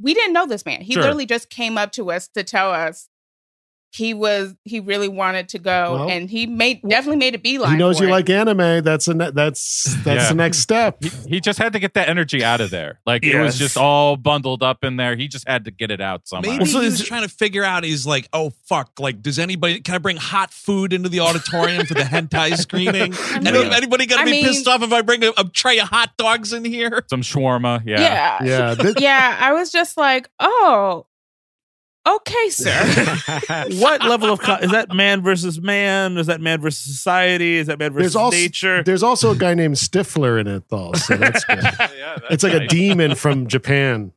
we 0.00 0.14
didn't 0.14 0.32
know 0.32 0.46
this 0.46 0.64
man. 0.66 0.80
He 0.82 0.92
Sure. 0.94 1.02
literally 1.02 1.26
just 1.26 1.50
came 1.50 1.78
up 1.78 1.92
to 1.92 2.10
us 2.10 2.28
to 2.28 2.42
tell 2.44 2.70
us 2.72 3.08
he 3.96 4.14
was, 4.14 4.54
he 4.64 4.80
really 4.80 5.08
wanted 5.08 5.48
to 5.50 5.58
go. 5.58 5.94
Well, 5.94 6.10
and 6.10 6.28
he 6.28 6.46
made, 6.46 6.82
definitely 6.82 7.16
made 7.16 7.34
a 7.34 7.38
beeline. 7.38 7.72
He 7.72 7.76
knows 7.78 7.98
for 7.98 8.04
you 8.04 8.08
it. 8.10 8.12
like 8.12 8.28
anime. 8.30 8.82
That's 8.84 9.08
a 9.08 9.14
ne- 9.14 9.30
that's 9.30 9.84
that's 10.04 10.24
Yeah. 10.24 10.28
the 10.28 10.34
next 10.34 10.58
step. 10.58 11.02
he, 11.02 11.10
he 11.28 11.40
just 11.40 11.58
had 11.58 11.72
to 11.72 11.78
get 11.78 11.94
that 11.94 12.08
energy 12.08 12.44
out 12.44 12.60
of 12.60 12.70
there. 12.70 13.00
Like 13.06 13.24
it 13.24 13.40
was 13.40 13.58
just 13.58 13.76
all 13.76 14.16
bundled 14.16 14.62
up 14.62 14.84
in 14.84 14.96
there. 14.96 15.16
He 15.16 15.28
just 15.28 15.48
had 15.48 15.64
to 15.64 15.70
get 15.70 15.90
it 15.90 16.00
out 16.00 16.28
somehow. 16.28 16.50
Maybe 16.50 16.60
Also, 16.60 16.80
he 16.80 16.86
is 16.86 16.98
was 17.00 17.08
trying 17.08 17.22
to 17.22 17.28
figure 17.28 17.64
out. 17.64 17.84
He's 17.84 18.06
like, 18.06 18.28
"Oh 18.32 18.50
fuck! 18.66 18.90
Like, 19.00 19.22
does 19.22 19.38
anybody? 19.38 19.80
Can 19.80 19.94
I 19.94 19.98
bring 19.98 20.16
hot 20.18 20.52
food 20.52 20.92
into 20.92 21.08
the 21.08 21.20
auditorium 21.20 21.86
for 21.86 21.94
the 21.94 22.00
hentai 22.02 22.56
screening? 22.58 23.14
I 23.16 23.38
mean- 23.40 23.72
anybody 23.72 24.06
gonna 24.06 24.22
I 24.22 24.24
be 24.26 24.30
mean- 24.32 24.44
pissed 24.44 24.68
off 24.68 24.82
if 24.82 24.92
I 24.92 25.02
bring 25.02 25.24
a, 25.24 25.32
a 25.36 25.44
tray 25.44 25.78
of 25.78 25.88
hot 25.88 26.16
dogs 26.16 26.52
in 26.52 26.64
here? 26.64 27.04
Some 27.08 27.22
shawarma. 27.22 27.82
Yeah. 27.86 28.00
yeah. 28.00 28.44
Yeah. 28.44 28.74
This, 28.74 28.94
yeah, 28.98 29.36
I 29.40 29.52
was 29.52 29.70
just 29.72 29.96
like, 29.96 30.28
oh, 30.38 31.06
okay, 32.06 32.48
sir. 32.50 33.16
what 33.78 34.02
level 34.04 34.30
of 34.30 34.40
co- 34.40 34.54
is 34.56 34.70
that? 34.70 34.92
Man 34.94 35.22
versus 35.22 35.60
man? 35.60 36.16
Is 36.18 36.26
that 36.28 36.40
man 36.40 36.60
versus 36.60 36.82
society? 36.84 37.56
Is 37.56 37.66
that 37.66 37.78
man 37.78 37.92
versus 37.92 38.12
there's 38.12 38.16
also 38.16 38.36
nature? 38.36 38.82
there's 38.82 39.02
also 39.02 39.32
a 39.32 39.36
guy 39.36 39.54
named 39.54 39.74
Stifler 39.76 40.40
in 40.40 40.46
it 40.46 40.68
though, 40.68 40.92
so 40.94 41.16
that's 41.16 41.44
good. 41.46 41.62
yeah 41.62 42.16
It's 42.30 42.42
like 42.42 42.54
a 42.54 42.66
demon 42.66 43.14
from 43.14 43.46
Japan. 43.46 44.12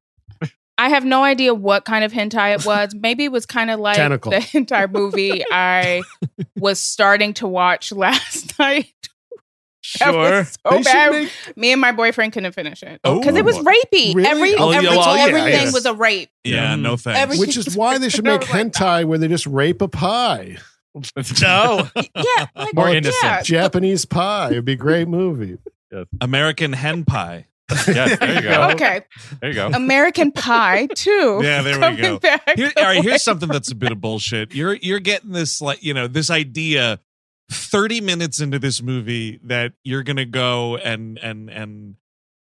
I 0.78 0.88
have 0.88 1.04
no 1.04 1.26
idea 1.26 1.54
what 1.54 1.84
kind 1.84 2.06
of 2.06 2.14
hentai 2.14 2.58
it 2.58 2.66
was. 2.66 2.96
Maybe 2.96 3.26
it 3.26 3.34
was 3.34 3.46
kind 3.46 3.70
of 3.70 3.82
like 3.82 3.98
Tentacle. 3.98 4.32
the 4.32 4.38
hentai 4.38 4.90
movie 4.90 5.44
I 5.52 6.04
was 6.56 6.80
starting 6.80 7.34
to 7.34 7.48
watch 7.50 7.92
last 8.06 8.58
night. 8.58 8.94
That 10.00 10.06
Sure. 10.12 10.14
was 10.40 10.58
so 10.66 10.78
They 10.78 10.84
bad. 10.84 11.12
make- 11.12 11.58
Me 11.58 11.72
and 11.72 11.82
my 11.82 11.92
boyfriend 11.92 12.34
couldn't 12.34 12.52
finish 12.54 12.84
it 12.84 13.00
Oh. 13.04 13.20
because 13.20 13.36
it 13.36 13.46
was 13.46 13.58
rapey. 13.58 14.14
Really? 14.14 14.26
Every, 14.28 14.56
Oh, 14.56 14.70
every 14.72 14.88
well, 14.90 15.16
yeah, 15.18 15.24
everything 15.26 15.52
yes. 15.52 15.74
was 15.74 15.86
a 15.86 15.94
rape. 15.94 16.30
Yeah, 16.44 16.76
Mm. 16.76 16.82
no 16.82 16.98
thanks. 16.98 17.20
Every- 17.20 17.38
Which 17.40 17.58
is 17.58 17.76
why 17.76 17.98
they 17.98 18.10
should 18.10 18.24
make 18.26 18.42
Like 18.52 18.72
that. 18.72 18.74
hentai 18.74 19.06
where 19.06 19.18
they 19.18 19.28
just 19.28 19.46
rape 19.48 19.82
a 19.82 19.88
pie. 19.88 20.58
no. 21.42 21.88
Yeah, 21.96 22.46
like 22.56 22.74
More 22.76 22.90
yeah. 22.90 22.98
innocent. 22.98 23.46
Japanese 23.46 24.06
pie. 24.06 24.52
It'd 24.52 24.66
be 24.66 24.74
a 24.74 24.76
great 24.76 25.08
movie. 25.08 25.58
American 26.22 26.74
hen 26.74 27.06
pie. 27.06 27.46
Yes, 27.88 28.18
there 28.20 28.34
you 28.36 28.42
go. 28.42 28.70
Okay, 28.72 29.02
There 29.42 29.50
you 29.52 29.56
go. 29.56 29.68
American 29.68 30.32
Pie 30.32 30.88
too. 30.96 31.40
Yeah, 31.44 31.62
there 31.62 31.76
we 31.92 31.98
go. 32.02 32.20
Here, 32.56 32.72
all 32.76 32.84
right, 32.84 33.04
here's 33.04 33.22
something 33.22 33.48
that's 33.48 33.72
a 33.72 33.76
bit 33.76 33.92
of 33.92 34.02
bullshit. 34.02 34.56
You're 34.56 34.74
you're 34.74 35.00
getting 35.00 35.32
this 35.34 35.62
like 35.62 35.84
you 35.84 35.94
know 35.94 36.08
this 36.08 36.32
idea. 36.32 37.00
Thirty 37.52 38.00
minutes 38.02 38.40
into 38.40 38.60
this 38.60 38.82
movie, 38.82 39.40
that 39.44 39.74
you're 39.84 40.04
gonna 40.04 40.26
go 40.26 40.78
and 40.78 41.18
and 41.18 41.50
and 41.50 41.96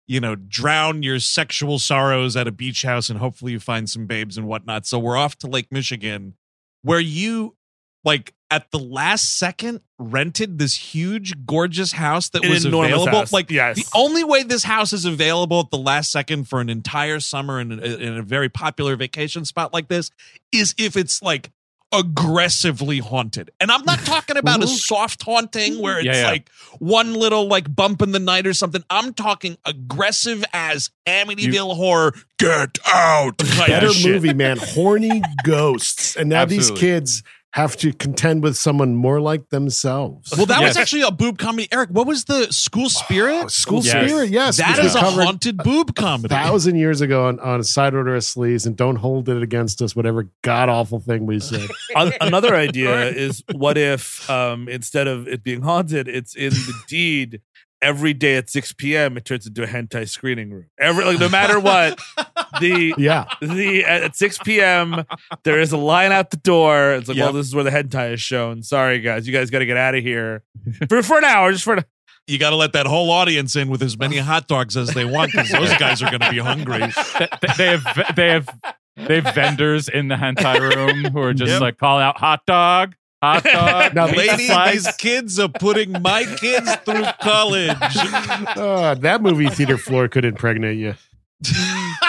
you 0.06 0.20
know 0.20 0.34
drown 0.34 1.02
your 1.02 1.18
sexual 1.18 1.78
sorrows 1.78 2.36
at 2.36 2.46
a 2.46 2.52
beach 2.52 2.82
house, 2.82 3.08
and 3.08 3.18
hopefully 3.18 3.52
you 3.52 3.60
find 3.60 3.88
some 3.88 4.06
babes 4.06 4.36
and 4.36 4.46
whatnot. 4.46 4.86
So 4.86 4.98
we're 4.98 5.16
off 5.16 5.36
to 5.38 5.46
Lake 5.46 5.68
Michigan, 5.70 6.34
where 6.82 7.00
you 7.00 7.56
like 8.04 8.34
at 8.50 8.70
the 8.70 8.78
last 8.78 9.38
second 9.38 9.80
rented 9.98 10.58
this 10.58 10.74
huge, 10.74 11.44
gorgeous 11.44 11.92
house 11.92 12.30
that 12.30 12.44
An 12.44 12.50
was 12.50 12.64
available. 12.64 13.06
house. 13.06 13.32
Like 13.32 13.50
Yes. 13.50 13.76
the 13.76 13.86
only 13.98 14.24
way 14.24 14.42
this 14.42 14.62
house 14.62 14.92
is 14.92 15.04
available 15.04 15.60
at 15.60 15.70
the 15.70 15.78
last 15.78 16.10
second 16.12 16.48
for 16.48 16.60
an 16.60 16.70
entire 16.70 17.20
summer 17.20 17.60
in, 17.60 17.72
in 17.72 18.16
a 18.16 18.22
very 18.22 18.48
popular 18.48 18.94
vacation 18.96 19.44
spot 19.44 19.74
like 19.74 19.88
this 19.88 20.10
is 20.52 20.74
if 20.78 20.96
it's 20.96 21.20
like 21.20 21.50
aggressively 21.92 22.98
haunted. 22.98 23.50
And 23.60 23.70
I'm 23.70 23.84
not 23.84 24.00
talking 24.00 24.36
about 24.36 24.62
a 24.62 24.66
soft 24.66 25.22
haunting 25.22 25.80
where 25.80 25.98
it's 25.98 26.06
Yeah, 26.06 26.20
yeah. 26.22 26.26
like 26.28 26.50
one 26.78 27.14
little 27.14 27.46
like 27.48 27.74
bump 27.74 28.02
in 28.02 28.12
the 28.12 28.18
night 28.18 28.46
or 28.46 28.52
something. 28.54 28.82
I'm 28.90 29.14
talking 29.14 29.56
aggressive 29.64 30.44
as 30.52 30.90
Amityville 31.06 31.76
horror. 31.76 32.14
Get 32.38 32.78
out. 32.86 33.38
Better 33.38 33.90
movie, 34.06 34.34
man. 34.34 34.58
Horny 34.60 35.22
ghosts. 35.44 36.16
And 36.16 36.28
now 36.28 36.44
these 36.44 36.70
kids 36.70 37.22
have 37.54 37.76
to 37.78 37.92
contend 37.94 38.42
with 38.42 38.56
someone 38.56 38.94
more 38.94 39.20
like 39.20 39.48
themselves. 39.48 40.32
Well, 40.36 40.46
that 40.46 40.60
was 40.62 40.76
actually 40.76 41.02
a 41.02 41.10
boob 41.10 41.38
comedy. 41.38 41.66
Eric, 41.72 41.88
what 41.90 42.06
was 42.06 42.24
the 42.24 42.52
school 42.52 42.88
spirit? 42.90 43.44
Oh, 43.44 43.48
School 43.48 43.82
Yes. 43.82 44.06
Spirit, 44.10 44.30
yes. 44.30 44.56
That 44.58 44.72
is 44.72 44.76
which 44.78 44.86
is 44.86 44.94
a 44.96 45.00
haunted 45.00 45.56
boob 45.56 45.94
comedy. 45.96 46.28
thousand 46.28 46.76
years 46.76 47.00
ago 47.00 47.26
on, 47.26 47.40
on 47.40 47.64
side 47.64 47.94
order 47.94 48.14
of 48.14 48.22
sleeves 48.24 48.66
and 48.66 48.76
don't 48.76 48.96
hold 48.96 49.28
it 49.28 49.42
against 49.42 49.80
us 49.82 49.96
whatever 49.96 50.28
god 50.42 50.68
awful 50.68 51.00
thing 51.00 51.26
we 51.26 51.40
said 51.40 51.68
another 52.20 52.54
idea 52.54 53.06
is 53.06 53.42
what 53.54 53.78
if 53.78 54.28
um, 54.30 54.68
instead 54.68 55.06
of 55.08 55.26
it 55.26 55.42
being 55.42 55.62
haunted, 55.62 56.06
it's 56.06 56.36
in 56.36 56.50
the 56.50 56.74
deed 56.86 57.40
every 57.80 58.12
day 58.12 58.36
at 58.36 58.50
6 58.50 58.72
p.m. 58.74 59.16
it 59.16 59.24
turns 59.24 59.46
into 59.46 59.62
a 59.62 59.66
hentai 59.66 60.08
screening 60.08 60.50
room. 60.50 60.66
Every 60.78 61.04
like 61.04 61.18
no 61.20 61.28
matter 61.28 61.60
what, 61.60 61.98
the 62.60 62.94
Yeah. 62.98 63.26
the 63.40 63.84
at 63.84 64.16
6 64.16 64.38
p.m. 64.44 65.04
there 65.44 65.60
is 65.60 65.72
a 65.72 65.76
line 65.76 66.12
out 66.12 66.30
the 66.30 66.36
door. 66.38 66.92
It's 66.94 67.08
like, 67.08 67.16
Yep. 67.16 67.24
well, 67.24 67.32
this 67.34 67.46
is 67.46 67.54
where 67.54 67.64
the 67.64 67.70
hentai 67.70 68.12
is 68.14 68.20
shown. 68.20 68.62
Sorry 68.62 69.00
guys, 69.00 69.26
you 69.26 69.32
guys 69.32 69.50
got 69.50 69.60
to 69.60 69.66
get 69.66 69.76
out 69.76 69.94
of 69.94 70.02
here 70.02 70.42
for 70.88 71.02
for 71.02 71.18
an 71.18 71.24
hour, 71.24 71.52
just 71.52 71.64
for 71.64 71.74
an 71.74 71.84
You 72.26 72.38
got 72.38 72.50
to 72.50 72.56
let 72.56 72.72
that 72.72 72.86
whole 72.86 73.10
audience 73.10 73.54
in 73.56 73.68
with 73.68 73.82
as 73.82 73.98
many 73.98 74.16
hot 74.30 74.48
dogs 74.48 74.76
as 74.76 74.88
they 74.94 75.04
want 75.04 75.32
because 75.32 75.50
those 75.50 75.72
guys 75.78 76.02
are 76.02 76.10
going 76.10 76.20
to 76.20 76.30
be 76.30 76.38
hungry. 76.38 76.80
Th- 77.16 77.30
th- 77.40 77.56
they 77.56 77.66
have 77.68 78.14
they 78.16 78.28
have 78.30 78.48
they 78.96 79.20
have 79.20 79.34
vendors 79.34 79.88
in 79.88 80.08
the 80.08 80.16
hentai 80.16 80.58
room 80.58 81.12
who 81.12 81.20
are 81.20 81.32
just 81.32 81.52
Yep. 81.52 81.60
like 81.60 81.78
calling 81.78 82.02
out 82.02 82.18
hot 82.18 82.40
dog, 82.46 82.94
hot 83.22 83.44
dog. 83.52 83.94
Now, 83.94 84.06
pizza 84.06 84.18
Lady, 84.36 84.72
these 84.72 84.96
kids 84.96 85.38
are 85.38 85.48
putting 85.48 86.00
my 86.02 86.24
kids 86.24 86.74
through 86.84 87.04
college. 87.20 87.76
Uh, 87.80 88.94
that 89.00 89.20
movie 89.22 89.48
theater 89.48 89.78
floor 89.78 90.08
could 90.08 90.24
impregnate 90.24 90.78
you. 90.78 90.94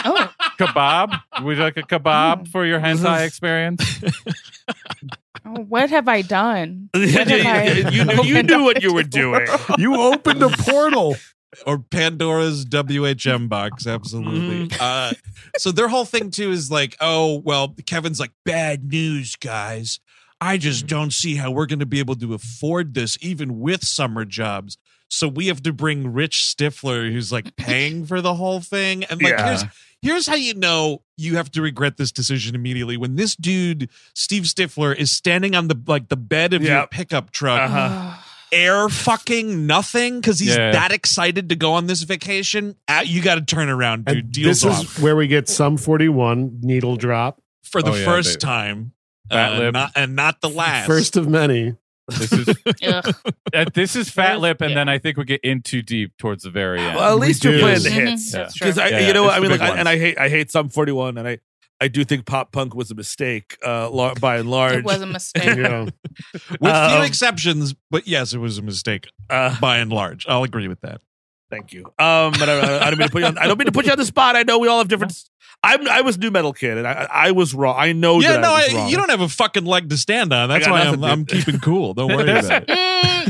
Oh, 0.06 0.32
kebab. 0.60 1.22
Would 1.44 1.58
you 1.58 1.64
like 1.64 1.78
a 1.78 1.84
kebab 1.84 2.48
for 2.48 2.66
your 2.66 2.80
hentai 2.80 3.26
experience? 3.28 3.84
oh, 5.46 5.62
what 5.68 5.90
have 5.90 6.08
I 6.08 6.22
done? 6.22 6.90
you, 6.96 7.02
What 7.14 7.28
have 7.28 7.46
I 7.46 7.90
you 7.90 8.06
knew, 8.06 8.24
you 8.24 8.44
knew 8.44 8.64
what 8.64 8.82
you 8.82 8.94
were 8.94 9.04
doing. 9.04 9.48
You 9.78 9.96
opened 10.02 10.42
a 10.44 10.50
portal. 10.50 11.16
or 11.66 11.80
Pandora's 11.80 12.66
WHM 12.66 13.50
box, 13.50 13.88
absolutely. 13.88 14.68
Mm-hmm. 14.68 14.78
Uh, 14.80 15.14
so 15.58 15.72
their 15.72 15.88
whole 15.88 16.06
thing 16.06 16.30
too 16.32 16.52
is 16.52 16.70
like, 16.72 16.96
oh 17.02 17.42
well, 17.44 17.76
Kevin's 17.86 18.20
like, 18.20 18.32
bad 18.46 18.84
news, 18.92 19.36
guys. 19.36 20.00
I 20.42 20.58
just 20.58 20.80
Mm-hmm. 20.82 20.88
don't 20.88 21.14
see 21.14 21.36
how 21.36 21.52
we're 21.52 21.66
going 21.66 21.80
to 21.80 21.86
be 21.86 22.00
able 22.00 22.16
to 22.16 22.34
afford 22.34 22.94
this, 22.94 23.18
even 23.22 23.60
with 23.60 23.84
summer 23.86 24.26
jobs. 24.26 24.78
So 25.10 25.28
we 25.28 25.48
have 25.48 25.64
to 25.64 25.74
bring 25.74 26.14
Rich 26.14 26.54
Stifler, 26.56 27.12
who's 27.12 27.32
like 27.32 27.56
paying 27.56 28.06
for 28.08 28.22
the 28.22 28.36
whole 28.36 28.62
thing. 28.62 29.04
And 29.06 29.22
like, 29.22 29.34
Yeah. 29.34 29.46
here's 29.48 29.64
here's 30.02 30.28
how 30.28 30.36
you 30.36 30.54
know 30.54 31.02
you 31.18 31.36
have 31.36 31.52
to 31.52 31.62
regret 31.62 31.98
this 31.98 32.12
decision 32.12 32.56
immediately. 32.56 32.96
When 32.96 33.16
this 33.16 33.36
dude, 33.36 33.90
Steve 34.14 34.44
Stifler, 34.44 34.96
is 34.96 35.12
standing 35.12 35.56
on 35.56 35.68
the 35.68 35.78
like 35.88 36.10
the 36.10 36.16
bed 36.16 36.54
of 36.54 36.62
your 36.64 36.88
pickup 36.88 37.32
truck, 37.32 37.70
Uh-huh. 37.70 38.16
air 38.52 38.88
fucking 38.88 39.66
nothing 39.68 40.22
because 40.22 40.40
he's 40.40 40.56
Yeah. 40.56 40.72
that 40.72 40.92
excited 40.92 41.50
to 41.50 41.56
go 41.56 41.74
on 41.74 41.88
this 41.88 42.04
vacation. 42.04 42.76
Uh, 42.88 43.02
you 43.06 43.22
got 43.22 43.36
to 43.36 43.42
turn 43.42 43.68
around, 43.68 44.06
dude. 44.06 44.18
And 44.18 44.32
Deals 44.32 44.62
this 44.62 44.72
off 44.72 44.98
is 44.98 45.04
where 45.04 45.16
we 45.16 45.28
get 45.28 45.50
Sum 45.50 45.76
41 45.76 46.60
needle 46.62 46.96
drop. 46.96 47.42
for 47.64 47.82
the 47.84 47.92
Oh, 47.92 47.96
yeah, 47.96 48.06
first 48.06 48.30
baby. 48.40 48.40
time, 48.40 48.92
Fat 49.32 49.54
uh, 49.54 49.60
lip. 49.60 49.74
not, 49.74 49.92
and 49.96 50.16
not 50.16 50.42
the 50.42 50.50
last. 50.50 50.88
First 50.88 51.18
of 51.18 51.28
many. 51.28 51.76
This 52.08 52.32
is 52.34 52.50
uh, 52.84 53.66
this 53.74 53.96
is 53.96 54.10
fat 54.10 54.40
lip, 54.40 54.62
and 54.62 54.72
Yeah. 54.72 54.76
then 54.78 54.90
I 54.90 54.98
think 54.98 55.18
we 55.18 55.26
get 55.26 55.42
in 55.42 55.62
too 55.62 55.82
deep 55.84 56.18
towards 56.18 56.44
the 56.44 56.50
very 56.50 56.80
end. 56.82 56.96
Well, 56.96 57.14
at 57.16 57.20
We 57.20 57.28
least 57.28 57.44
you're 57.44 57.54
do. 57.54 57.60
playing 57.62 57.84
the 57.84 57.90
Mhm, 57.90 58.08
hits. 58.10 58.32
That's 58.32 58.56
true. 58.56 58.66
Because 58.66 58.78
I, 58.80 58.88
Yeah, 58.90 59.08
you 59.08 59.14
know, 59.14 59.24
what 59.24 59.34
I 59.36 59.40
mean, 59.40 59.52
like, 59.52 59.62
I, 59.62 59.78
and. 59.78 59.88
I 59.88 59.98
hate, 60.00 60.18
I 60.18 60.28
hate 60.30 60.50
Sum 60.50 60.70
41, 60.70 61.20
and 61.20 61.28
I, 61.28 61.38
I 61.80 61.88
do 61.88 62.04
think 62.04 62.26
pop 62.26 62.52
punk 62.52 62.74
was 62.74 62.90
a 62.90 62.96
mistake, 62.96 63.58
uh, 63.66 63.90
lar- 63.92 64.16
by 64.16 64.38
and 64.38 64.50
large. 64.50 64.78
It 64.78 64.86
was 64.86 65.02
a 65.02 65.06
mistake. 65.06 65.56
Yeah. 65.58 65.84
with 65.84 66.60
few 66.60 66.70
Um, 66.70 67.04
exceptions, 67.06 67.76
but 67.92 68.08
yes, 68.08 68.34
it 68.34 68.40
was 68.40 68.58
a 68.58 68.62
mistake 68.64 69.08
Uh, 69.30 69.58
by 69.60 69.78
and 69.78 69.92
large. 69.94 70.26
I'll 70.28 70.44
agree 70.44 70.68
with 70.68 70.82
that. 70.82 71.02
Thank 71.50 71.74
you. 71.74 71.86
Um, 71.98 72.34
but 72.38 72.48
I, 72.48 72.86
I 72.86 72.90
don't 72.90 73.00
mean 73.00 73.08
to 73.08 73.12
put 73.12 73.22
you 73.22 73.28
on. 73.28 73.38
I 73.38 73.48
don't 73.48 73.58
mean 73.58 73.66
to 73.66 73.72
put 73.72 73.86
you 73.86 73.92
on 73.92 73.98
the 73.98 74.06
spot. 74.06 74.36
I 74.36 74.44
know 74.44 74.60
we 74.60 74.68
all 74.68 74.78
have 74.78 74.88
different. 74.88 75.14
I'm, 75.62 75.88
I 75.90 76.02
was 76.02 76.18
nu 76.18 76.32
metal 76.32 76.54
kid, 76.54 76.78
and 76.78 76.88
I, 76.88 77.08
I 77.12 77.32
was 77.32 77.54
wrong. 77.54 77.76
I 77.78 77.92
know. 77.92 78.22
yeah, 78.22 78.34
that 78.34 78.42
no, 78.42 78.54
I 78.54 78.68
was 78.68 78.76
I, 78.76 78.88
you 78.88 78.98
don't 78.98 79.10
have 79.10 79.20
a 79.22 79.28
fucking 79.28 79.66
leg 79.66 79.90
to 79.90 79.98
stand 79.98 80.32
on. 80.32 80.48
That's 80.48 80.68
why 80.68 80.84
nothing, 80.86 81.04
I'm, 81.04 81.12
I'm 81.12 81.26
keeping 81.26 81.60
cool. 81.60 81.94
Don't 81.94 82.10
worry 82.16 82.30
about 82.40 82.64
it. 82.68 82.70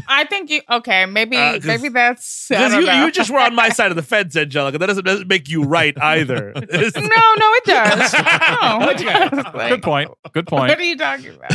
I 0.07 0.23
think 0.25 0.49
you 0.49 0.61
okay. 0.69 1.05
Maybe 1.05 1.37
Uh, 1.37 1.53
'cause- 1.53 1.65
maybe 1.65 1.89
that's 1.89 2.47
Because 2.49 2.73
you, 2.73 2.85
know. 2.85 3.05
you 3.05 3.11
just 3.11 3.29
were 3.29 3.39
on 3.39 3.55
my 3.55 3.69
side 3.69 3.91
of 3.91 3.95
the 3.95 4.03
fence, 4.03 4.35
Angelica. 4.35 4.77
That 4.77 4.87
doesn't, 4.87 5.05
doesn't 5.05 5.27
make 5.27 5.49
you 5.49 5.63
right 5.63 5.95
either. 6.01 6.51
no, 6.55 6.61
no, 6.61 6.69
it 6.71 7.63
does. 7.65 8.13
No, 8.61 8.89
it 8.89 8.97
does. 8.97 9.45
Like, 9.53 9.69
Good 9.69 9.83
point. 9.83 10.09
Good 10.33 10.47
point. 10.47 10.69
What 10.69 10.79
are 10.79 10.83
you 10.83 10.97
talking 10.97 11.35
about? 11.35 11.51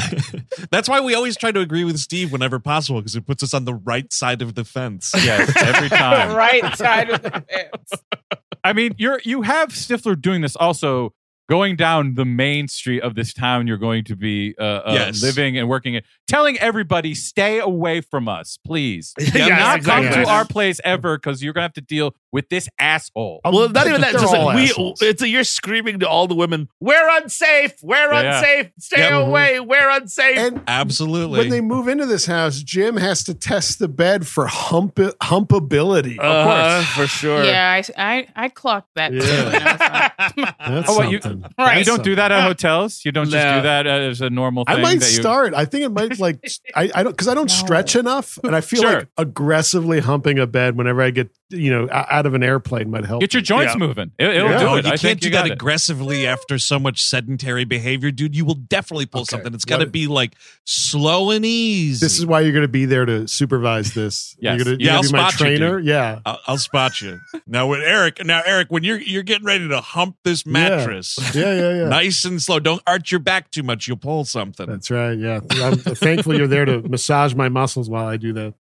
That's 0.70 0.88
why 0.88 1.00
we 1.00 1.14
always 1.14 1.36
try 1.36 1.52
to 1.52 1.60
agree 1.60 1.84
with 1.84 1.98
Steve 1.98 2.32
whenever 2.32 2.58
possible 2.58 3.00
because 3.00 3.16
it 3.16 3.26
puts 3.26 3.42
us 3.42 3.54
on 3.54 3.64
the 3.64 3.74
right 3.74 4.12
side 4.12 4.42
of 4.42 4.54
the 4.54 4.64
fence. 4.64 5.12
Yes, 5.14 5.52
every 5.56 5.88
time. 5.88 6.34
right 6.34 6.76
side 6.76 7.10
of 7.10 7.22
the 7.22 7.30
fence. 7.30 8.02
I 8.62 8.72
mean, 8.72 8.94
you're 8.98 9.20
you 9.24 9.42
have 9.42 9.70
Stifler 9.70 10.20
doing 10.20 10.40
this 10.40 10.56
also 10.56 11.12
going 11.48 11.76
down 11.76 12.14
the 12.14 12.24
main 12.24 12.68
street 12.68 13.00
of 13.02 13.14
this 13.14 13.32
town 13.34 13.66
you're 13.66 13.76
going 13.76 14.04
to 14.04 14.16
be 14.16 14.54
uh, 14.58 14.62
uh, 14.62 14.82
Yes. 14.94 15.22
living 15.22 15.58
and 15.58 15.68
working 15.68 15.94
in, 15.94 16.02
telling 16.26 16.58
everybody 16.58 17.14
stay 17.14 17.58
away 17.58 18.00
from 18.00 18.28
us, 18.28 18.58
please. 18.64 19.12
Do 19.18 19.24
Yes, 19.34 19.48
not 19.60 19.76
exactly. 19.78 20.08
come 20.10 20.24
to 20.24 20.30
our 20.30 20.44
place 20.46 20.80
ever 20.84 21.16
because 21.18 21.42
you're 21.42 21.52
gonna 21.52 21.64
have 21.64 21.72
to 21.74 21.80
deal 21.80 22.14
with 22.34 22.48
this 22.48 22.68
asshole. 22.80 23.40
Well, 23.44 23.68
not 23.68 23.86
even 23.86 24.00
that. 24.00 24.10
Just 24.12 24.34
all 24.34 24.46
like 24.46 24.56
we, 24.56 24.64
assholes. 24.64 25.00
it's 25.00 25.22
a, 25.22 25.28
you're 25.28 25.44
screaming 25.44 26.00
to 26.00 26.08
all 26.08 26.26
the 26.26 26.34
women. 26.34 26.68
We're 26.80 27.08
unsafe. 27.18 27.74
We're 27.82 28.12
Yeah. 28.12 28.38
unsafe. 28.38 28.72
Stay 28.80 28.98
Yep. 29.02 29.26
away. 29.28 29.60
We're 29.60 29.88
unsafe. 29.88 30.36
And 30.36 30.60
Absolutely. 30.66 31.38
when 31.38 31.48
they 31.48 31.60
move 31.60 31.86
into 31.86 32.06
this 32.06 32.26
house, 32.26 32.58
Jim 32.60 32.96
has 32.96 33.22
to 33.24 33.34
test 33.34 33.78
the 33.78 33.86
bed 33.88 34.26
for 34.26 34.46
hump 34.48 34.96
humpability. 35.22 36.18
Uh, 36.18 36.22
of 36.22 36.44
course, 36.46 36.88
for 36.96 37.06
sure. 37.06 37.44
Yeah, 37.44 37.80
I, 37.96 38.16
I, 38.16 38.26
I 38.34 38.48
clocked 38.48 38.90
that. 38.96 39.12
Yeah. 39.12 39.22
and 39.22 39.54
I 39.56 39.70
was 39.70 40.36
like, 40.36 40.56
That's 40.74 40.90
Oh, 40.90 40.96
what, 40.96 41.10
you- 41.10 41.20
something. 41.20 41.50
Right. 41.56 41.78
you 41.78 41.84
don't 41.84 42.02
do 42.02 42.16
that 42.16 42.32
at 42.32 42.42
hotels. 42.42 43.04
You 43.04 43.12
don't 43.12 43.26
just 43.30 43.36
No. 43.36 43.56
do 43.58 43.62
that 43.62 43.86
as 43.86 44.20
a 44.20 44.28
normal 44.30 44.64
thing. 44.64 44.76
I 44.76 44.80
might 44.80 44.98
that 45.00 45.12
you, 45.12 45.20
start. 45.22 45.54
I 45.54 45.64
think 45.66 45.84
it 45.84 45.90
might 45.92 46.18
like 46.18 46.44
I, 46.74 46.90
I 46.94 47.02
don't 47.04 47.12
because 47.12 47.28
I 47.28 47.34
don't 47.34 47.48
No. 47.50 47.54
stretch 47.54 47.94
enough, 47.96 48.38
and 48.42 48.56
I 48.56 48.60
feel 48.60 48.82
Sure. 48.82 48.92
like 49.00 49.08
aggressively 49.16 50.00
humping 50.00 50.38
a 50.38 50.46
bed 50.46 50.76
whenever 50.76 51.00
I 51.02 51.10
get 51.10 51.30
you 51.54 51.70
know 51.70 51.88
out 51.90 52.26
of 52.26 52.34
an 52.34 52.42
airplane 52.42 52.90
might 52.90 53.04
help. 53.04 53.20
Get 53.20 53.32
your 53.34 53.42
joints 53.42 53.74
Yeah. 53.74 53.78
moving. 53.86 54.12
It, 54.18 54.26
will 54.26 54.34
Yeah. 54.34 54.58
do 54.58 54.64
No, 54.64 54.74
it. 54.76 54.84
you 54.84 54.88
I 54.88 54.90
can't 54.90 55.00
think 55.00 55.20
do 55.20 55.28
you 55.28 55.32
that 55.32 55.38
got 55.42 55.46
it. 55.48 55.52
aggressively 55.52 56.26
after 56.26 56.58
so 56.58 56.78
much 56.78 57.00
sedentary 57.02 57.64
behavior, 57.64 58.10
dude. 58.10 58.34
You 58.36 58.44
will 58.44 58.54
definitely 58.54 59.06
pull 59.06 59.22
Okay. 59.22 59.30
something. 59.30 59.54
It's 59.54 59.64
got 59.64 59.78
to 59.78 59.86
be 59.86 60.06
like 60.06 60.34
slow 60.64 61.30
and 61.30 61.44
easy. 61.44 62.04
This 62.04 62.18
is 62.18 62.26
why 62.26 62.40
you're 62.40 62.52
going 62.52 62.62
to 62.62 62.68
be 62.68 62.84
there 62.86 63.04
to 63.06 63.26
supervise 63.28 63.94
this. 63.94 64.36
Yes. 64.44 64.56
You're 64.56 64.64
going 64.64 64.80
Yeah, 64.80 64.96
I'll 64.96 65.02
to 65.02 65.08
be 65.08 65.12
my 65.16 65.30
spot 65.30 65.32
you, 65.50 65.56
trainer. 65.58 65.78
yeah. 65.78 66.18
I'll, 66.26 66.38
I'll 66.46 66.58
spot 66.58 67.00
you 67.00 67.18
now. 67.46 67.66
With 67.66 67.80
Eric, 67.80 68.24
now 68.24 68.42
Eric, 68.44 68.68
when 68.70 68.84
you're 68.84 69.00
you're 69.00 69.22
getting 69.22 69.46
ready 69.46 69.68
to 69.68 69.80
hump 69.80 70.16
this 70.24 70.44
Yeah. 70.44 70.52
mattress, 70.52 71.18
Yeah, 71.34 71.54
yeah, 71.54 71.74
yeah. 71.82 71.88
nice 71.88 72.24
and 72.24 72.42
slow. 72.42 72.58
Don't 72.60 72.82
arch 72.86 73.10
your 73.10 73.20
back 73.20 73.50
too 73.50 73.62
much. 73.62 73.88
You'll 73.88 73.96
pull 73.96 74.24
something. 74.24 74.66
That's 74.66 74.90
right. 74.90 75.16
Yeah. 75.18 75.40
I'm 75.62 75.76
thankful 75.78 76.36
you're 76.36 76.46
there 76.46 76.64
to 76.64 76.82
massage 76.88 77.34
my 77.34 77.48
muscles 77.48 77.88
while 77.88 78.06
I 78.06 78.16
do 78.16 78.32
that. 78.34 78.54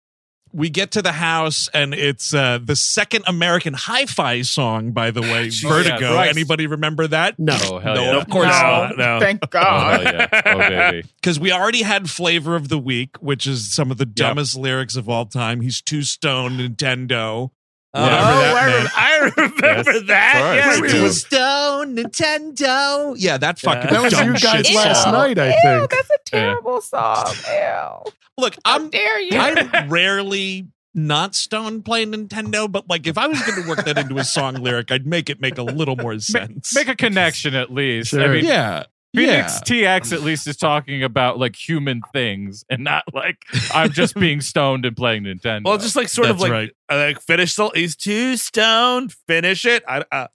We 0.54 0.70
get 0.70 0.92
to 0.92 1.02
the 1.02 1.12
house 1.12 1.68
and 1.74 1.92
it's 1.92 2.32
uh, 2.32 2.58
the 2.62 2.76
second 2.76 3.24
American 3.26 3.74
Hi-Fi 3.74 4.42
song, 4.42 4.92
by 4.92 5.10
the 5.10 5.20
way, 5.20 5.44
Jesus 5.50 5.68
Vertigo. 5.68 6.14
Christ. 6.14 6.30
Anybody 6.36 6.66
remember 6.68 7.06
that? 7.08 7.38
No. 7.38 7.58
Oh 7.64 7.78
hell 7.80 7.94
No, 7.96 8.02
yeah! 8.04 8.16
of 8.18 8.28
course 8.28 8.46
no, 8.46 8.52
not. 8.52 8.96
No. 8.96 9.20
Thank 9.20 9.40
Oh, 9.42 9.48
God. 9.50 10.00
hell 10.44 10.58
yeah! 10.58 10.92
Oh. 10.94 11.08
Because 11.16 11.40
we 11.44 11.50
already 11.52 11.82
had 11.82 12.08
Flavor 12.08 12.54
of 12.56 12.68
the 12.68 12.78
Week, 12.78 13.16
which 13.20 13.46
is 13.46 13.74
some 13.74 13.90
of 13.90 13.98
the 13.98 14.06
dumbest 14.06 14.56
lyrics 14.56 14.96
of 14.96 15.08
all 15.08 15.26
time. 15.26 15.60
He's 15.60 15.82
too 15.82 16.02
stoned, 16.02 16.60
Nintendo. 16.60 17.50
Oh, 17.96 18.02
Whatever 18.02 18.24
that 18.24 18.56
I, 18.56 18.70
meant. 18.78 18.98
I 18.98 19.18
remember 19.18 19.92
Yes, 19.92 20.06
that. 20.08 20.36
of 20.36 20.56
Yeah, 20.56 20.64
course. 20.64 20.80
we 20.80 20.88
Too. 20.88 21.08
Stone, 21.10 21.96
Nintendo. 21.96 23.14
Yeah, 23.16 23.36
that 23.38 23.58
fucking 23.58 23.90
That 23.92 24.02
was 24.02 24.12
you 24.12 24.32
guys 24.34 24.66
shit 24.66 24.74
last 24.76 25.04
song. 25.04 25.12
night, 25.12 25.38
I 25.38 25.48
Ew, 25.50 25.54
think. 25.62 25.90
that's 25.90 26.10
a 26.10 26.18
terrible 26.24 26.80
song. 26.80 27.32
Ew. 27.48 28.12
Look, 28.36 28.56
How 28.64 28.76
I'm 28.76 28.90
dare 28.90 29.20
you? 29.20 29.38
I'm 29.38 29.88
rarely 29.88 30.66
not 30.92 31.34
Stone 31.34 31.82
playing 31.82 32.12
Nintendo, 32.12 32.70
but 32.70 32.88
like 32.88 33.06
if 33.06 33.16
I 33.18 33.26
was 33.28 33.40
going 33.42 33.62
to 33.62 33.68
work 33.68 33.84
that 33.84 33.98
into 33.98 34.18
a 34.18 34.24
song 34.24 34.54
lyric, 34.56 34.90
I'd 34.90 35.06
make 35.06 35.30
it 35.30 35.40
make 35.40 35.58
a 35.58 35.62
little 35.62 35.96
more 35.96 36.18
sense. 36.18 36.74
Make 36.74 36.88
a 36.88 36.96
connection 36.96 37.54
at 37.54 37.72
least. 37.72 38.14
I 38.14 38.26
mean, 38.28 38.44
yeah, 38.44 38.84
Phoenix 39.14 39.60
yeah. 39.70 39.96
TX 39.98 40.12
at 40.12 40.22
least 40.22 40.46
is 40.46 40.56
talking 40.56 41.02
about 41.02 41.38
like 41.38 41.56
human 41.56 42.02
things 42.12 42.64
and 42.68 42.82
not 42.82 43.04
like 43.12 43.36
I'm 43.72 43.90
just 43.90 44.14
being 44.20 44.40
stoned 44.40 44.84
and 44.84 44.96
playing 44.96 45.24
Nintendo. 45.24 45.64
Well, 45.64 45.78
just 45.78 45.96
like 45.96 46.08
sort 46.08 46.30
of 46.30 46.40
like, 46.40 46.50
right. 46.50 46.70
uh, 46.90 46.96
like 46.96 47.20
finish 47.20 47.54
the. 47.54 47.70
He's 47.74 47.96
too 47.96 48.36
stoned. 48.36 49.12
Finish 49.26 49.64
it. 49.64 49.84
I, 49.86 50.04
uh, 50.10 50.26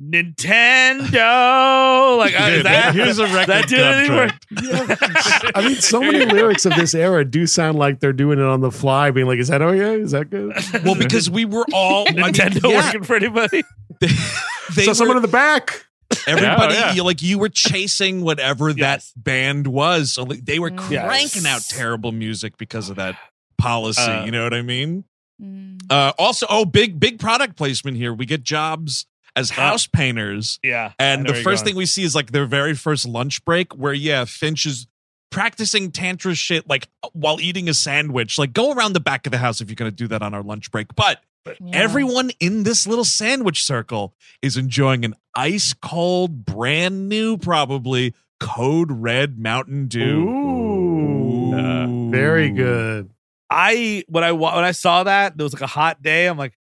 Nintendo. 0.00 1.94
Like 2.16 2.40
uh, 2.40 2.44
is 2.44 2.56
Dude, 2.56 2.66
that 2.66 2.94
here's 2.94 3.18
a 3.18 3.26
record 3.26 3.46
that 3.48 3.68
do 3.68 3.76
anything 3.76 4.30
contract. 4.56 5.52
I 5.54 5.68
mean, 5.68 5.76
so 5.76 6.00
many 6.00 6.24
lyrics 6.24 6.64
of 6.64 6.74
this 6.74 6.94
era 6.94 7.24
do 7.24 7.46
sound 7.46 7.78
like 7.78 8.00
they're 8.00 8.14
doing 8.14 8.38
it 8.38 8.44
on 8.44 8.62
the 8.62 8.70
fly, 8.70 9.10
being 9.10 9.26
like, 9.26 9.38
"Is 9.38 9.48
that 9.48 9.60
okay? 9.60 10.00
Is 10.00 10.12
that 10.12 10.30
good?" 10.30 10.54
Well, 10.82 10.94
because 10.94 11.28
we 11.28 11.44
were 11.44 11.66
all 11.74 12.06
I 12.08 12.12
mean, 12.12 12.24
Nintendo 12.24 12.70
yeah, 12.70 12.86
working 12.86 13.04
for 13.04 13.16
anybody. 13.16 13.62
they 14.00 14.08
so 14.08 14.88
were- 14.88 14.94
someone 14.94 15.16
in 15.18 15.22
the 15.22 15.28
back. 15.28 15.85
everybody 16.26 16.74
Yeah, 16.74 16.80
oh, 16.80 16.86
yeah. 16.88 16.92
you- 16.94 17.04
like 17.04 17.22
you 17.22 17.38
were 17.38 17.48
chasing 17.48 18.22
whatever 18.22 18.70
Yes. 18.70 19.12
that 19.12 19.22
band 19.24 19.66
was. 19.66 20.12
So 20.12 20.22
like, 20.24 20.44
they 20.44 20.58
were 20.58 20.70
Yes. 20.90 21.04
cranking 21.06 21.46
out 21.46 21.62
terrible 21.68 22.12
music 22.12 22.56
because 22.58 22.88
of 22.90 22.96
that 22.96 23.16
policy. 23.58 24.00
Uh, 24.02 24.24
you 24.24 24.30
know 24.30 24.44
what 24.44 24.54
I 24.54 24.62
mean? 24.62 25.04
Mm. 25.42 25.80
Uh, 25.90 26.12
also, 26.18 26.46
oh, 26.48 26.64
big 26.64 26.98
big 26.98 27.18
product 27.18 27.56
placement 27.56 27.96
here. 27.96 28.12
We 28.12 28.24
get 28.26 28.42
jobs 28.42 29.06
as 29.34 29.50
house 29.50 29.86
painters. 29.86 30.58
Yeah. 30.62 30.92
And 30.98 31.26
the 31.26 31.34
first 31.34 31.64
thing 31.64 31.76
we 31.76 31.84
see 31.86 32.04
is 32.04 32.14
like 32.14 32.32
their 32.32 32.46
very 32.46 32.74
first 32.74 33.06
lunch 33.06 33.44
break, 33.44 33.74
where 33.76 33.92
yeah, 33.92 34.24
Finch 34.24 34.64
is 34.64 34.86
practicing 35.30 35.90
tantra 35.90 36.34
shit 36.34 36.66
like 36.68 36.88
while 37.12 37.38
eating 37.40 37.68
a 37.68 37.74
sandwich. 37.74 38.38
Like, 38.38 38.54
go 38.54 38.72
around 38.72 38.94
the 38.94 39.00
back 39.00 39.26
of 39.26 39.32
the 39.32 39.38
house 39.38 39.60
if 39.60 39.68
you're 39.68 39.74
going 39.76 39.90
to 39.90 39.94
do 39.96 40.08
that 40.08 40.22
on 40.22 40.32
our 40.32 40.42
lunch 40.42 40.70
break. 40.70 40.94
But 40.96 41.20
Yeah. 41.60 41.70
Everyone 41.72 42.30
in 42.40 42.62
this 42.62 42.86
little 42.86 43.04
sandwich 43.04 43.64
circle 43.64 44.14
is 44.42 44.56
enjoying 44.56 45.04
an 45.04 45.14
ice 45.34 45.72
cold, 45.74 46.44
brand 46.44 47.08
new, 47.08 47.36
probably 47.38 48.14
Code 48.40 48.90
Red 48.90 49.38
Mountain 49.38 49.88
Dew. 49.88 50.28
Ooh. 50.28 52.10
Very 52.10 52.50
good. 52.50 53.10
I 53.50 54.04
when 54.08 54.24
I 54.24 54.32
when 54.32 54.52
I 54.52 54.72
saw 54.72 55.04
that, 55.04 55.36
there 55.36 55.44
was 55.44 55.52
like 55.52 55.62
a 55.62 55.66
hot 55.68 56.02
day. 56.02 56.26
I'm 56.26 56.36
like, 56.36 56.54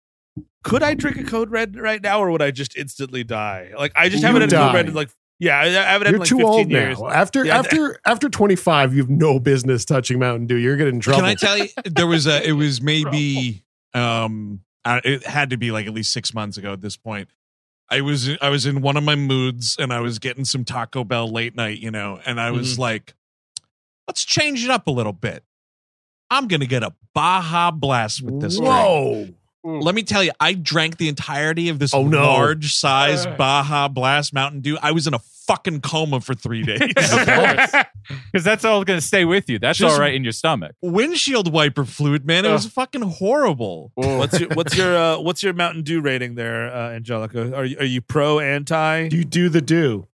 could 0.64 0.84
I 0.84 0.94
drink 0.94 1.18
a 1.18 1.24
Code 1.24 1.50
Red 1.50 1.78
right 1.78 2.02
now, 2.02 2.20
or 2.20 2.32
would 2.32 2.42
I 2.42 2.52
just 2.52 2.76
instantly 2.76 3.24
die? 3.24 3.72
Like 3.78 3.94
I 3.96 4.10
just 4.10 4.22
You 4.22 4.28
haven't 4.28 4.42
had 4.42 4.54
a 4.54 4.58
Code. 4.58 4.76
Red 4.76 4.88
in 4.88 4.94
like 4.94 5.10
yeah, 5.40 5.60
I 5.60 5.66
I 5.66 5.68
haven't 5.68 6.08
had 6.08 6.12
You're 6.12 6.16
in 6.16 6.20
like 6.20 6.30
too 6.30 6.38
15 6.38 6.46
old 6.48 6.70
years. 6.72 7.00
now. 7.00 7.10
After 7.10 7.46
Yeah, 7.46 7.58
after 7.60 8.00
after 8.06 8.30
25, 8.30 8.94
you 8.94 9.02
have 9.02 9.10
no 9.10 9.40
business 9.40 9.86
touching 9.86 10.20
Mountain 10.20 10.48
Dew. 10.48 10.56
You're 10.56 10.78
getting 10.78 10.96
in 10.96 11.00
trouble. 11.02 11.22
Can 11.22 11.30
I 11.30 11.36
tell 11.36 11.58
you? 11.58 11.68
There 11.86 12.08
was 12.08 12.28
a. 12.28 12.48
It 12.48 12.54
was 12.54 12.82
maybe. 12.82 13.64
Um, 13.94 14.62
uh, 14.86 15.02
it 15.04 15.26
had 15.26 15.50
to 15.52 15.58
be 15.58 15.72
like 15.72 15.88
at 15.88 15.94
least 15.94 16.12
six 16.14 16.34
months 16.34 16.58
ago 16.58 16.74
at 16.74 16.82
this 16.82 16.98
point. 16.98 17.30
I 17.90 18.02
was 18.02 18.30
I 18.42 18.50
was 18.50 18.66
in 18.66 18.82
one 18.82 18.98
of 18.98 19.04
my 19.04 19.16
moods 19.16 19.76
and 19.80 19.94
I 19.94 20.00
was 20.00 20.18
getting 20.20 20.46
some 20.46 20.64
Taco 20.66 21.04
Bell 21.04 21.30
late 21.30 21.56
night, 21.56 21.80
you 21.80 21.92
know, 21.92 22.20
and 22.26 22.40
I 22.40 22.52
was 22.52 22.80
like, 22.80 23.14
let's 24.08 24.24
change 24.26 24.64
it 24.64 24.72
up 24.72 24.88
a 24.88 24.92
little 24.92 25.14
bit. 25.14 25.44
I'm 26.30 26.48
gonna 26.48 26.66
get 26.66 26.82
a 26.84 26.94
Baja 27.14 27.72
Blast 27.72 28.22
with 28.24 28.42
this 28.42 28.56
drink. 28.58 28.68
Whoa. 28.70 29.28
Let 29.66 29.96
me 29.96 30.04
tell 30.04 30.24
you, 30.24 30.32
I 30.42 30.54
drank 30.54 30.98
the 30.98 31.08
entirety 31.08 31.70
of 31.70 31.80
this 31.80 31.94
Oh, 31.94 32.06
no. 32.06 32.22
large 32.24 32.74
size 32.74 33.26
Baja 33.26 33.88
Blast 33.88 34.34
Mountain 34.34 34.60
Dew. 34.62 34.78
I 34.82 34.92
was 34.92 35.08
in 35.08 35.14
a 35.14 35.20
fucking 35.48 35.82
coma 35.82 36.22
for 36.22 36.34
three 36.34 36.64
days. 36.64 36.80
Because 36.88 38.44
that's 38.44 38.66
all 38.66 38.84
going 38.84 39.00
to 39.00 39.06
stay 39.06 39.26
with 39.26 39.50
you. 39.50 39.60
That's 39.60 39.78
Just- 39.80 39.94
all 39.96 40.00
right 40.00 40.14
in 40.14 40.24
your 40.24 40.32
stomach. 40.34 40.76
Windshield 40.82 41.52
wiper 41.52 41.86
fluid, 41.86 42.26
man. 42.26 42.46
It 42.46 42.52
was 42.52 42.66
fucking 42.68 43.02
horrible. 43.02 43.92
What's 43.96 44.40
your 44.40 44.50
what's 44.50 44.76
your 44.78 44.96
uh, 44.98 45.20
what's 45.20 45.44
your 45.44 45.54
Mountain 45.54 45.84
Dew 45.84 46.02
rating 46.02 46.36
there, 46.36 46.74
uh, 46.74 46.92
Angelica? 46.92 47.56
Are 47.56 47.66
you 47.66 47.78
are 47.80 47.86
you 47.86 48.02
pro 48.02 48.40
anti? 48.40 49.08
Do 49.10 49.18
you 49.18 49.24
do 49.26 49.50
the 49.50 49.62
do? 49.62 50.08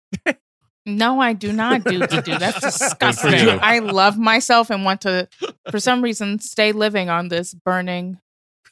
No, 0.86 1.19
I 1.19 1.34
do 1.34 1.51
not 1.51 1.84
do 1.84 1.99
to 1.99 2.21
do. 2.21 2.38
That's 2.38 2.61
disgusting. 2.80 3.34
I 3.61 3.80
love 3.80 4.17
myself 4.17 4.69
and 4.69 4.86
want 4.86 5.01
to, 5.01 5.28
for 5.69 5.82
some 5.82 6.01
reason, 6.01 6.39
stay 6.39 6.71
living 6.71 7.09
on 7.09 7.28
this 7.28 7.53
burning. 7.53 8.19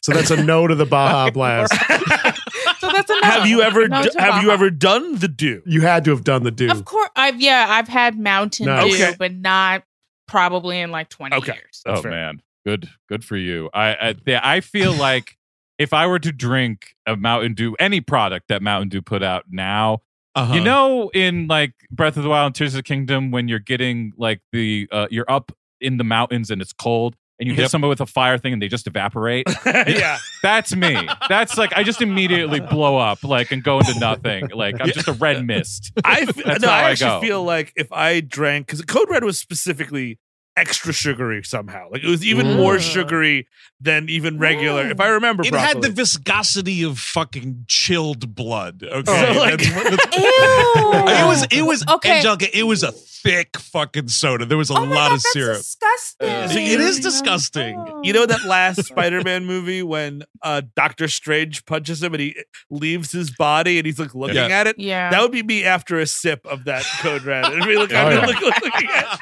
So 0.06 0.14
that's 0.14 0.30
a 0.32 0.44
no 0.44 0.68
to 0.68 0.76
the 0.76 0.86
Baja 0.86 1.30
Blast. 1.34 1.74
So 2.80 2.92
that's 2.92 3.10
a 3.10 3.14
no. 3.14 3.20
have 3.24 3.48
you 3.48 3.62
ever 3.62 3.88
No 3.88 4.04
do- 4.04 4.10
to 4.10 4.22
have 4.22 4.44
you 4.44 4.52
ever 4.52 4.70
done 4.70 5.16
the 5.18 5.28
do? 5.28 5.62
You 5.66 5.82
had 5.82 6.04
to 6.06 6.12
have 6.12 6.24
done 6.24 6.44
the 6.44 6.52
do. 6.52 6.70
Of 6.70 6.86
course, 6.86 7.10
I've 7.16 7.42
yeah, 7.42 7.66
I've 7.70 7.88
had 7.88 8.20
Mountain 8.20 8.68
Nice. 8.68 8.96
Dew, 8.98 9.04
Okay. 9.04 9.16
but 9.18 9.34
not 9.34 9.84
probably 10.28 10.80
in 10.80 10.92
like 10.92 11.10
twenty 11.10 11.36
Okay. 11.38 11.54
years. 11.54 11.82
That's 11.86 12.00
oh 12.00 12.04
fair. 12.04 12.12
man, 12.12 12.42
good, 12.66 12.90
good 13.10 13.24
for 13.24 13.38
you. 13.38 13.70
I, 13.74 13.94
I, 14.10 14.16
yeah, 14.28 14.40
I 14.44 14.60
feel 14.60 14.94
like 15.10 15.36
if 15.80 15.94
I 15.94 16.06
were 16.06 16.20
to 16.20 16.32
drink 16.32 16.96
a 17.08 17.16
Mountain 17.16 17.54
Dew, 17.56 17.76
any 17.80 18.02
product 18.02 18.50
that 18.50 18.62
Mountain 18.62 18.90
Dew 18.90 19.02
put 19.02 19.24
out 19.24 19.46
now, 19.50 20.02
Uh-huh. 20.36 20.54
you 20.54 20.62
know, 20.62 21.10
in 21.14 21.48
like 21.48 21.74
Breath 21.90 22.18
of 22.18 22.24
the 22.24 22.30
Wild 22.30 22.48
and 22.48 22.56
Tears 22.56 22.74
of 22.76 22.80
the 22.80 22.84
Kingdom, 22.84 23.32
when 23.32 23.48
you're 23.48 23.60
getting 23.60 24.12
like 24.18 24.42
the, 24.52 24.88
uh, 24.92 25.08
you're 25.10 25.30
up 25.30 25.52
in 25.82 25.98
the 25.98 26.04
mountains 26.04 26.52
and 26.52 26.62
it's 26.62 26.74
cold, 26.74 27.16
and 27.40 27.48
you 27.48 27.54
hit 27.56 27.64
Yep. 27.64 27.72
someone 27.72 27.90
with 27.90 28.02
a 28.02 28.06
fire 28.06 28.38
thing 28.38 28.54
and 28.54 28.62
they 28.62 28.68
just 28.68 28.88
evaporate. 28.88 29.48
yeah. 29.66 30.18
That's 30.42 30.76
me. 30.76 30.96
That's 31.28 31.58
like 31.58 31.74
I 31.76 31.84
just 31.84 32.02
immediately 32.02 32.60
blow 32.60 32.98
up, 32.98 33.24
like, 33.24 33.52
and 33.52 33.64
go 33.64 33.80
into 33.80 34.00
nothing. 34.00 34.50
Like 34.54 34.76
I'm 34.80 34.90
just 34.92 35.08
a 35.08 35.14
red 35.14 35.46
mist. 35.46 35.92
I 36.06 36.22
f- 36.22 36.36
That's 36.36 36.62
no, 36.62 36.70
how 36.70 36.74
I 36.76 36.82
I 36.88 36.92
actually 36.92 37.10
go. 37.10 37.22
feel 37.22 37.44
like 37.44 37.74
if 37.76 37.92
I 37.92 38.20
drank 38.22 38.68
because 38.68 38.82
Code 38.84 39.10
Red 39.10 39.24
was 39.24 39.38
specifically 39.40 40.20
extra 40.58 40.94
sugary 40.94 41.44
somehow. 41.44 41.90
Like 41.92 42.02
it 42.06 42.08
was 42.08 42.24
even 42.26 42.56
more 42.56 42.76
Mm. 42.78 42.80
sugary 42.94 43.48
than 43.82 44.08
even 44.08 44.40
regular. 44.40 44.90
If 44.90 45.02
I 45.02 45.08
remember 45.10 45.44
it 45.44 45.52
properly. 45.52 45.68
had 45.68 45.82
the 45.82 45.90
viscosity 45.90 46.82
of 46.84 46.98
fucking 46.98 47.66
chilled 47.68 48.34
blood. 48.34 48.82
Okay, 48.82 49.04
So, 49.34 49.38
like- 49.40 49.60
That's 49.60 49.76
what- 49.76 49.84
that's- 49.92 50.18
Ew. 50.18 50.24
it 51.10 51.28
was 51.28 51.48
it 51.52 51.62
was 51.64 51.86
Okay. 51.96 52.18
Angelica. 52.20 52.58
It 52.58 52.64
was 52.64 52.84
a 52.84 52.94
thick 53.26 53.58
fucking 53.58 54.08
soda. 54.08 54.46
There 54.46 54.58
was 54.58 54.70
a 54.70 54.74
Oh 54.74 54.84
lot 54.84 54.90
God, 54.90 55.06
of 55.08 55.12
that's 55.24 55.34
syrup. 55.34 55.58
Disgusting. 55.58 56.30
Uh, 56.30 56.48
See, 56.48 56.74
it 56.74 56.80
is 56.80 57.00
disgusting. 57.00 58.00
You 58.04 58.14
know 58.14 58.26
that 58.26 58.46
last 58.46 58.84
Spider-Man 58.86 59.46
movie 59.48 59.84
when 59.84 60.24
uh, 60.44 60.62
Doctor 60.76 61.08
Strange 61.08 61.66
punches 61.66 62.02
him 62.04 62.14
and 62.14 62.22
he 62.22 62.36
leaves 62.70 63.12
his 63.12 63.32
body 63.32 63.78
and 63.80 63.86
he's 63.86 64.00
like 64.00 64.14
looking 64.16 64.36
Yeah. 64.38 64.48
at 64.48 64.68
it? 64.68 64.78
Yeah. 64.80 65.10
That 65.10 65.22
would 65.22 65.32
be 65.32 65.44
me 65.44 65.64
after 65.64 66.00
a 66.00 66.06
sip 66.06 66.46
of 66.46 66.66
that 66.66 66.86
Code 67.00 67.24
Red. 67.24 67.46
I'd 67.46 67.68
be, 67.68 67.76
like, 67.78 67.92
Oh, 67.94 67.98
I'd 67.98 68.10
be 68.10 68.16
yeah. 68.16 68.26
look- 68.26 68.42
looking 68.64 68.90
at, 68.94 69.22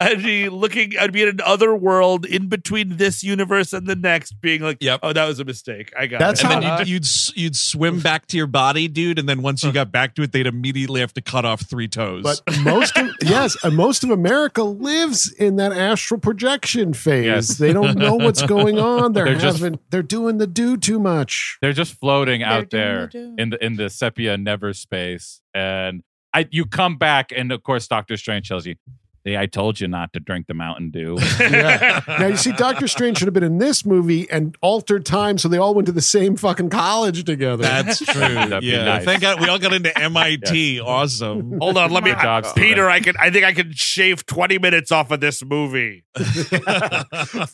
I'd 0.00 0.22
be 0.22 0.48
looking, 0.48 0.92
I'd 0.98 1.12
be 1.12 1.22
in 1.22 1.28
another 1.28 1.74
world 1.74 2.26
in 2.26 2.48
between 2.48 2.96
this 2.96 3.22
universe 3.22 3.72
and 3.72 3.86
the 3.86 3.96
next, 3.96 4.40
being 4.40 4.62
like, 4.62 4.78
Yep. 4.80 5.00
oh, 5.02 5.12
that 5.12 5.26
was 5.26 5.38
a 5.40 5.44
mistake. 5.44 5.92
I 5.98 6.06
got 6.06 6.18
That's 6.20 6.40
it. 6.40 6.46
and 6.50 6.64
how- 6.64 6.78
then 6.78 6.86
you'd, 6.86 6.88
you'd 6.88 7.06
you'd 7.36 7.56
swim 7.56 8.00
back 8.00 8.26
to 8.28 8.36
your 8.36 8.46
body, 8.46 8.88
dude. 8.88 9.18
And 9.18 9.28
then 9.28 9.42
once 9.42 9.62
you 9.62 9.72
got 9.72 9.92
back 9.92 10.14
to 10.16 10.22
it, 10.22 10.32
they'd 10.32 10.46
immediately 10.46 11.00
have 11.00 11.12
to 11.14 11.20
cut 11.20 11.44
off 11.44 11.62
three 11.62 11.88
toes. 11.88 12.22
But 12.22 12.40
most 12.62 12.96
of 12.96 13.10
yes, 13.30 13.56
and 13.62 13.76
most 13.76 14.04
of 14.04 14.10
America 14.10 14.62
lives 14.62 15.32
in 15.32 15.56
that 15.56 15.72
astral 15.72 16.20
projection 16.20 16.92
phase. 16.92 17.24
Yes. 17.24 17.58
They 17.58 17.72
don't 17.72 17.96
know 17.96 18.14
what's 18.14 18.42
going 18.42 18.78
on. 18.78 19.12
They're, 19.12 19.24
They're 19.24 19.36
just, 19.36 19.64
they're 19.90 20.02
doing 20.02 20.38
the 20.38 20.46
do 20.46 20.76
too 20.76 20.98
much. 20.98 21.58
They're 21.60 21.72
just 21.72 21.94
floating 21.94 22.40
They're 22.40 22.48
out 22.48 22.70
there 22.70 23.08
the 23.12 23.34
in 23.38 23.50
the 23.50 23.64
in 23.64 23.76
the 23.76 23.90
sepia 23.90 24.36
never 24.36 24.72
space, 24.72 25.40
and 25.54 26.02
I 26.32 26.46
you 26.50 26.66
come 26.66 26.96
back, 26.96 27.32
and 27.34 27.52
of 27.52 27.62
course 27.62 27.86
Doctor 27.88 28.16
Strange 28.16 28.48
tells 28.48 28.66
you, 28.66 28.74
"Hey, 28.84 28.92
I 29.36 29.46
told 29.46 29.80
you 29.80 29.88
not 29.88 30.12
to 30.14 30.20
drink 30.20 30.46
the 30.46 30.54
Mountain 30.54 30.90
Dew." 30.90 31.18
Yeah. 31.40 32.02
now 32.06 32.26
you 32.26 32.36
see, 32.36 32.52
Doctor 32.52 32.86
Strange 32.88 33.18
should 33.18 33.26
have 33.26 33.34
been 33.34 33.42
in 33.42 33.58
this 33.58 33.84
movie 33.84 34.30
and 34.30 34.56
altered 34.60 35.04
time, 35.06 35.38
so 35.38 35.48
they 35.48 35.56
all 35.58 35.74
went 35.74 35.86
to 35.86 35.92
the 35.92 36.00
same 36.02 36.36
fucking 36.36 36.70
college 36.70 37.24
together. 37.24 37.62
that's 37.62 37.98
true. 38.04 38.20
That'd 38.20 38.60
be 38.60 38.66
yeah, 38.68 38.84
nice. 38.84 39.04
thank 39.04 39.22
God 39.22 39.40
we 39.40 39.48
all 39.48 39.58
got 39.58 39.72
into 39.72 39.96
MIT. 40.02 40.80
Awesome. 40.80 41.58
Hold 41.60 41.76
on, 41.78 41.90
let 41.90 42.04
me, 42.04 42.10
Good 42.12 42.20
job, 42.22 42.46
Steven. 42.46 42.68
Peter. 42.68 42.88
I 42.88 43.00
can, 43.00 43.14
I 43.18 43.30
think 43.30 43.44
I 43.44 43.52
can 43.52 43.72
shave 43.72 44.24
twenty 44.26 44.58
minutes 44.58 44.92
off 44.92 45.10
of 45.10 45.20
this 45.20 45.44
movie. 45.44 46.04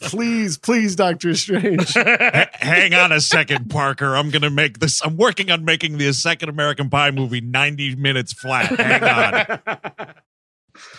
please, 0.00 0.58
please, 0.58 0.96
Doctor 0.96 1.34
Strange. 1.34 1.96
H- 1.96 2.48
hang 2.54 2.94
on 2.94 3.12
a 3.12 3.20
second, 3.20 3.70
Parker. 3.70 4.16
I'm 4.16 4.30
gonna 4.30 4.50
make 4.50 4.78
this. 4.80 5.00
I'm 5.04 5.16
working 5.16 5.50
on 5.50 5.64
making 5.64 5.98
the 5.98 6.12
second 6.12 6.48
American 6.48 6.90
Pie 6.90 7.10
movie 7.10 7.40
90 7.40 7.96
minutes 7.96 8.32
flat. 8.32 8.66
Hang 8.78 9.04
on. 9.04 9.78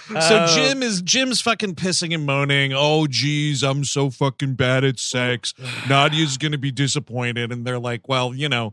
So 0.10 0.16
Uh, 0.18 0.56
Jim 0.56 0.82
is 0.84 1.02
Jim's 1.02 1.42
fucking 1.42 1.76
pissing 1.76 2.14
and 2.14 2.26
moaning. 2.26 2.72
Oh 2.74 3.08
geez, 3.08 3.64
I'm 3.64 3.84
so 3.84 4.10
fucking 4.10 4.56
bad 4.56 4.84
at 4.84 5.00
sex. 5.00 5.54
Nadia's 5.90 6.38
gonna 6.38 6.58
be 6.58 6.72
disappointed, 6.72 7.52
and 7.52 7.66
they're 7.66 7.80
like, 7.80 8.08
well, 8.08 8.34
you 8.34 8.48
know, 8.48 8.72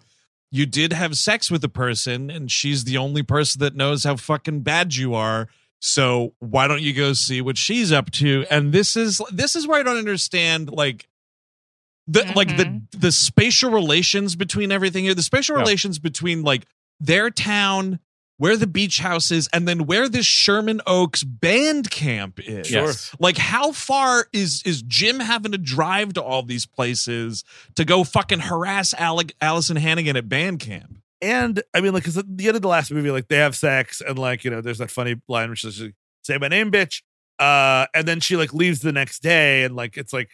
you 0.50 0.66
did 0.66 0.92
have 0.92 1.16
sex 1.16 1.50
with 1.50 1.64
a 1.64 1.68
person, 1.68 2.30
and 2.30 2.50
she's 2.50 2.84
the 2.84 2.98
only 2.98 3.22
person 3.22 3.60
that 3.60 3.74
knows 3.74 4.04
how 4.04 4.16
fucking 4.16 4.60
bad 4.60 4.94
you 4.94 5.14
are. 5.14 5.48
So 5.80 6.34
why 6.38 6.68
don't 6.68 6.82
you 6.82 6.92
go 6.92 7.12
see 7.14 7.40
what 7.40 7.58
she's 7.58 7.90
up 7.90 8.10
to? 8.12 8.44
And 8.50 8.72
this 8.72 8.96
is 8.96 9.20
this 9.32 9.56
is 9.56 9.66
where 9.66 9.80
I 9.80 9.82
don't 9.82 9.96
understand, 9.98 10.70
like 10.70 11.08
the 12.06 12.30
like 12.36 12.56
the 12.56 12.82
the 12.96 13.10
spatial 13.10 13.70
relations 13.72 14.36
between 14.36 14.70
everything 14.70 15.04
here. 15.04 15.14
The 15.14 15.22
spatial 15.22 15.56
Yeah. 15.56 15.62
relations 15.62 15.98
between 15.98 16.42
like 16.42 16.66
their 17.00 17.30
town 17.30 17.98
where 18.42 18.56
the 18.56 18.66
beach 18.66 18.98
house 18.98 19.30
is 19.30 19.48
and 19.52 19.68
then 19.68 19.86
where 19.86 20.08
this 20.08 20.26
Sherman 20.26 20.80
Oaks 20.84 21.22
band 21.22 21.92
camp 21.92 22.40
is. 22.40 22.72
Yes. 22.72 23.14
Like 23.20 23.36
how 23.36 23.70
far 23.70 24.26
is 24.32 24.64
is 24.66 24.82
Jim 24.82 25.20
having 25.20 25.52
to 25.52 25.58
drive 25.58 26.14
to 26.14 26.22
all 26.24 26.42
these 26.42 26.66
places 26.66 27.44
to 27.76 27.84
go 27.84 28.02
fucking 28.02 28.40
harass 28.40 28.94
Alec, 28.94 29.32
Alyson 29.40 29.76
Hannigan 29.76 30.16
at 30.16 30.28
band 30.28 30.58
camp? 30.58 30.98
And 31.20 31.62
I 31.72 31.80
mean, 31.80 31.92
like, 31.92 32.02
because 32.02 32.18
at 32.18 32.36
the 32.36 32.48
end 32.48 32.56
of 32.56 32.62
the 32.62 32.68
last 32.68 32.90
movie, 32.90 33.12
like, 33.12 33.28
they 33.28 33.36
have 33.36 33.54
sex, 33.54 34.00
and 34.00 34.18
like, 34.18 34.42
you 34.42 34.50
know, 34.50 34.60
there's 34.60 34.78
that 34.78 34.90
funny 34.90 35.22
line 35.28 35.48
which 35.50 35.62
is 35.62 35.80
like, 35.80 35.94
"Say 36.24 36.36
my 36.36 36.48
name, 36.48 36.72
bitch," 36.72 37.02
uh, 37.38 37.86
and 37.94 38.08
then 38.08 38.18
she 38.18 38.36
like 38.36 38.52
leaves 38.52 38.80
the 38.80 38.90
next 38.90 39.22
day, 39.22 39.62
and 39.62 39.76
like, 39.76 39.96
it's 39.96 40.12
like 40.12 40.30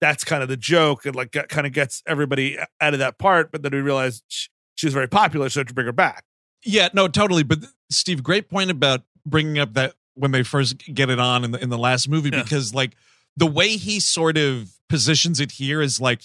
that's 0.00 0.24
kind 0.24 0.42
of 0.42 0.48
the 0.48 0.56
joke, 0.56 1.06
and 1.06 1.14
like, 1.14 1.30
kind 1.30 1.64
of 1.64 1.72
gets 1.72 2.02
everybody 2.08 2.58
out 2.80 2.92
of 2.92 2.98
that 2.98 3.18
part. 3.18 3.52
But 3.52 3.62
then 3.62 3.70
we 3.70 3.80
realize 3.82 4.24
she, 4.26 4.48
she 4.74 4.86
was 4.88 4.94
very 4.94 5.06
popular, 5.06 5.48
so 5.48 5.62
to 5.62 5.72
bring 5.72 5.86
her 5.86 5.92
back. 5.92 6.24
Yeah, 6.64 6.88
no, 6.92 7.08
totally. 7.08 7.42
But 7.42 7.60
Steve, 7.90 8.22
great 8.22 8.48
point 8.48 8.70
about 8.70 9.02
bringing 9.26 9.58
up 9.58 9.74
that 9.74 9.94
when 10.14 10.30
they 10.30 10.42
first 10.42 10.78
get 10.94 11.10
it 11.10 11.18
on 11.18 11.44
in 11.44 11.50
the 11.52 11.62
in 11.62 11.70
the 11.70 11.78
last 11.78 12.08
movie 12.08 12.30
Yeah. 12.32 12.42
because 12.42 12.74
like 12.74 12.92
the 13.36 13.46
way 13.46 13.76
he 13.76 13.98
sort 14.00 14.36
of 14.36 14.70
positions 14.88 15.40
it 15.40 15.52
here 15.52 15.80
is 15.80 16.00
like 16.00 16.20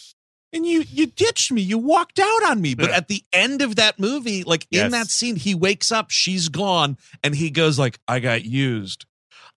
and 0.51 0.65
you 0.65 0.81
you 0.89 1.05
ditched 1.07 1.51
me 1.53 1.61
you 1.61 1.77
walked 1.77 2.19
out 2.19 2.43
on 2.49 2.59
me 2.59 2.75
but 2.75 2.89
Yeah. 2.89 2.97
at 2.97 3.07
the 3.07 3.23
end 3.31 3.61
of 3.61 3.77
that 3.77 3.97
movie 3.97 4.43
like 4.43 4.67
in 4.71 4.91
that 4.91 5.07
scene 5.07 5.37
he 5.37 5.55
wakes 5.55 5.89
up 5.91 6.09
she's 6.11 6.49
gone 6.49 6.97
and 7.23 7.33
he 7.35 7.49
goes 7.49 7.79
like 7.79 7.97
i 8.09 8.19
got 8.19 8.43
used 8.43 9.05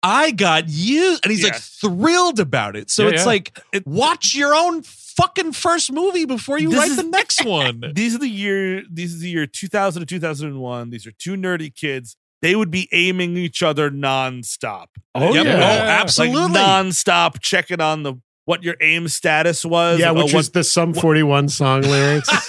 i 0.02 0.30
got 0.30 0.68
used 0.68 1.24
and 1.24 1.32
he's 1.32 1.42
like 1.42 1.56
thrilled 1.56 2.38
about 2.40 2.76
it 2.76 2.88
so 2.90 3.04
Yeah, 3.04 3.10
it's 3.10 3.22
yeah. 3.22 3.26
like 3.26 3.58
watch 3.84 4.34
your 4.34 4.54
own 4.54 4.82
fucking 4.82 5.52
first 5.52 5.90
movie 5.92 6.24
before 6.24 6.58
you 6.60 6.70
This 6.70 6.78
write 6.78 6.90
is- 6.92 6.96
the 6.96 7.02
next 7.02 7.44
one 7.44 7.82
These 7.94 8.14
are 8.14 8.18
the 8.18 8.28
year. 8.28 8.82
These 8.90 9.14
is 9.14 9.20
the 9.20 9.30
year 9.30 9.46
2000 9.46 10.00
to 10.02 10.06
2001. 10.06 10.90
These 10.90 11.06
are 11.08 11.12
two 11.18 11.34
nerdy 11.34 11.74
kids. 11.74 12.16
They 12.40 12.54
would 12.54 12.70
be 12.70 12.88
aiming 12.92 13.36
each 13.36 13.60
other 13.64 13.90
nonstop. 13.90 14.86
Oh, 15.16 15.34
Yep. 15.34 15.44
yeah. 15.44 15.54
oh 15.54 15.58
Like 15.58 15.80
absolutely 16.00 16.60
nonstop 16.60 17.40
checking 17.40 17.80
on 17.80 18.04
the 18.04 18.14
what 18.48 18.62
your 18.62 18.76
aim 18.80 19.06
status 19.08 19.62
was. 19.62 20.00
yeah, 20.00 20.10
which 20.10 20.32
what- 20.32 20.40
is 20.40 20.50
the 20.52 20.64
Sum 20.64 20.94
41 20.94 21.50
song 21.50 21.82
lyrics. 21.82 22.30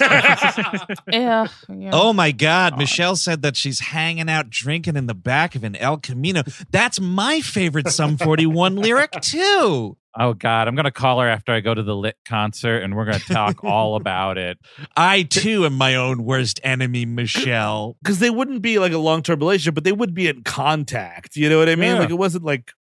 Yeah. 1.10 1.46
yeah. 1.68 1.90
Oh 1.92 2.12
my 2.14 2.32
God. 2.32 2.78
Michelle 2.78 3.16
said 3.16 3.42
that 3.42 3.54
she's 3.56 3.80
hanging 3.80 4.30
out 4.30 4.48
drinking 4.48 4.96
in 4.96 5.06
the 5.06 5.14
back 5.14 5.54
of 5.54 5.62
an 5.64 5.76
El 5.76 5.98
Camino. 5.98 6.42
That's 6.70 6.98
my 7.00 7.40
favorite 7.42 7.88
Sum 7.88 8.16
41 8.16 8.76
lyric, 8.76 9.12
too. 9.20 9.96
Oh 10.18 10.34
God, 10.34 10.66
I'm 10.66 10.74
gonna 10.74 10.90
call 10.90 11.20
her 11.20 11.28
after 11.28 11.52
I 11.52 11.60
go 11.60 11.72
to 11.72 11.84
the 11.84 11.94
lit 11.94 12.16
concert, 12.24 12.78
and 12.82 12.96
we're 12.96 13.04
gonna 13.04 13.20
talk 13.20 13.62
all 13.62 13.94
about 14.00 14.38
it. 14.38 14.58
I, 14.96 15.22
too, 15.22 15.64
am 15.64 15.74
my 15.74 15.94
own 15.94 16.24
worst 16.24 16.58
enemy, 16.64 17.06
Michelle. 17.06 17.96
because 18.02 18.18
they 18.18 18.30
wouldn't 18.30 18.60
be 18.60 18.80
like 18.80 18.92
a 18.92 18.98
long 18.98 19.22
term 19.22 19.38
relationship, 19.38 19.74
but 19.74 19.84
they 19.84 19.92
would 19.92 20.12
be 20.12 20.26
in 20.26 20.42
contact. 20.42 21.36
You 21.36 21.48
know 21.48 21.58
what 21.58 21.68
I 21.68 21.76
mean? 21.76 21.94
Yeah. 21.94 21.98
Like 22.00 22.10
it 22.10 22.14
wasn't 22.18 22.42
like 22.44 22.72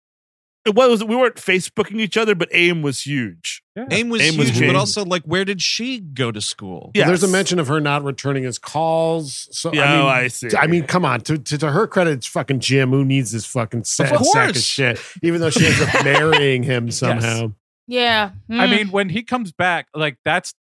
it 0.69 0.89
was. 0.89 1.03
We 1.03 1.15
weren't 1.15 1.35
Facebooking 1.35 1.99
each 1.99 2.17
other, 2.17 2.35
but 2.35 2.49
AIM 2.51 2.81
was 2.81 3.01
huge. 3.05 3.61
Aim 3.91 4.09
was 4.09 4.21
Aim 4.21 4.37
was 4.37 4.49
huge, 4.49 4.59
Jane. 4.59 4.69
but 4.69 4.75
also, 4.75 5.05
like, 5.05 5.23
where 5.23 5.45
did 5.45 5.61
she 5.61 5.99
go 5.99 6.31
to 6.31 6.41
school? 6.41 6.91
Yeah, 6.93 7.07
There's 7.07 7.23
a 7.23 7.27
mention 7.27 7.59
of 7.59 7.67
her 7.67 7.79
not 7.79 8.03
returning 8.03 8.43
his 8.43 8.57
calls. 8.59 9.47
So 9.51 9.71
Yeah, 9.73 9.83
I 9.83 9.91
mean, 9.95 10.01
oh, 10.01 10.07
I 10.07 10.27
see. 10.27 10.49
I 10.57 10.67
mean, 10.67 10.83
come 10.85 11.05
on. 11.05 11.21
To, 11.21 11.37
to 11.37 11.57
to 11.57 11.71
her 11.71 11.87
credit, 11.87 12.11
it's 12.11 12.27
fucking 12.27 12.59
Jim 12.59 12.89
who 12.89 13.05
needs 13.05 13.31
this 13.31 13.45
fucking 13.45 13.83
sad 13.85 14.13
Of 14.13 14.25
sack 14.27 14.49
of 14.51 14.57
shit. 14.57 15.01
Even 15.23 15.39
though 15.41 15.49
she 15.49 15.65
ends 15.65 15.81
up 15.81 16.03
marrying 16.03 16.63
him 16.63 16.91
somehow. 16.91 17.53
Yeah. 17.87 18.31
I 18.49 18.53
Mm. 18.53 18.69
mean, 18.69 18.87
when 18.91 19.09
he 19.09 19.23
comes 19.23 19.51
back, 19.51 19.87
like 19.95 20.17
that's 20.25 20.53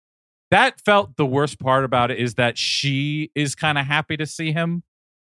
that 0.51 0.79
felt 0.85 1.17
the 1.17 1.25
worst 1.25 1.59
part 1.59 1.83
about 1.83 2.09
it 2.11 2.19
is 2.19 2.35
that 2.35 2.57
she 2.57 3.31
is 3.35 3.53
kind 3.55 3.77
of 3.77 3.85
happy 3.85 4.15
to 4.17 4.25
see 4.25 4.51
him. 4.53 4.83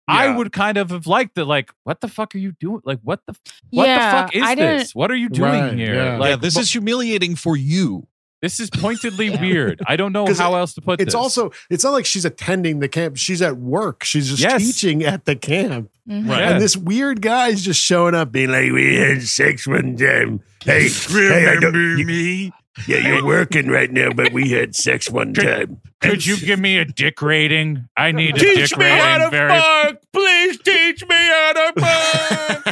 I 0.08 0.36
would 0.36 0.52
kind 0.52 0.78
of 0.78 0.90
have 0.92 1.06
liked 1.08 1.38
it. 1.38 1.46
Like, 1.46 1.72
what 1.84 2.02
the 2.02 2.08
fuck 2.08 2.34
are 2.36 2.38
you 2.38 2.54
doing? 2.60 2.82
Like, 2.86 3.00
what 3.04 3.22
the 3.28 3.36
what 3.72 3.88
yeah, 3.88 3.96
the 4.12 4.18
fuck 4.28 4.36
is 4.36 4.44
I 4.44 4.56
this? 4.56 4.96
What 4.96 5.12
are 5.12 5.16
you 5.16 5.30
doing 5.30 5.52
Right, 5.52 5.74
here? 5.74 5.96
yeah. 5.96 6.18
Like, 6.18 6.30
yeah, 6.30 6.36
this 6.38 6.54
but- 6.56 6.62
is 6.62 6.72
humiliating 6.72 7.36
for 7.36 7.56
you. 7.58 8.08
this 8.42 8.60
is 8.60 8.70
pointedly 8.74 9.32
weird. 9.32 9.82
I 9.88 9.96
don't 9.96 10.14
know 10.14 10.26
'Cause 10.28 10.38
how 10.40 10.56
else 10.56 10.74
to 10.76 10.82
put 10.82 11.02
It's 11.02 11.08
this. 11.08 11.16
also 11.16 11.52
it's 11.70 11.84
not 11.84 11.92
like 11.92 12.06
she's 12.06 12.24
attending 12.24 12.80
the 12.80 12.88
camp. 12.88 13.18
She's 13.18 13.42
at 13.42 13.58
work. 13.58 14.04
She's 14.04 14.30
just 14.30 14.42
Yes. 14.42 14.62
teaching 14.64 15.04
at 15.04 15.26
the 15.26 15.36
camp. 15.36 15.90
Mhm. 16.08 16.30
Right. 16.30 16.40
Yeah. 16.40 16.50
And 16.52 16.62
this 16.62 16.78
weird 16.78 17.22
guy's 17.22 17.64
just 17.64 17.82
showing 17.82 18.14
up 18.16 18.32
being 18.32 18.52
like, 18.52 18.72
We 18.72 18.96
had 18.96 19.24
sex 19.24 19.68
one 19.68 19.98
time. 19.98 20.42
Hey, 20.64 20.88
hey, 20.88 21.48
I 21.50 21.56
don't, 21.60 21.74
you- 21.98 22.06
me? 22.06 22.52
Yeah, 22.86 22.98
you're 22.98 23.26
working 23.26 23.68
right 23.68 23.92
now, 23.92 24.12
but 24.12 24.34
we 24.34 24.50
had 24.50 24.76
sex 24.76 25.10
one 25.10 25.34
time. 25.34 25.82
Could 26.02 26.26
you 26.26 26.38
give 26.38 26.60
me 26.60 26.78
a 26.78 26.86
dick 26.86 27.22
rating? 27.22 27.88
I 27.96 28.12
need 28.12 28.36
a 28.36 28.40
teach 28.40 28.70
dick 28.70 28.78
me 28.78 28.86
how 28.86 29.14
rating. 29.16 29.26
to 29.26 29.30
Very 29.32 29.60
fuck. 29.60 29.98
Please 30.14 30.58
teach 30.60 31.02
me 31.08 31.16
how 31.16 31.54
to 31.54 31.74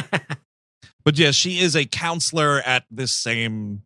fuck. 0.02 0.38
But 1.04 1.18
yeah, 1.18 1.30
she 1.30 1.58
is 1.58 1.74
a 1.74 1.84
counselor 1.84 2.60
at 2.60 2.84
this 2.90 3.12
same 3.12 3.82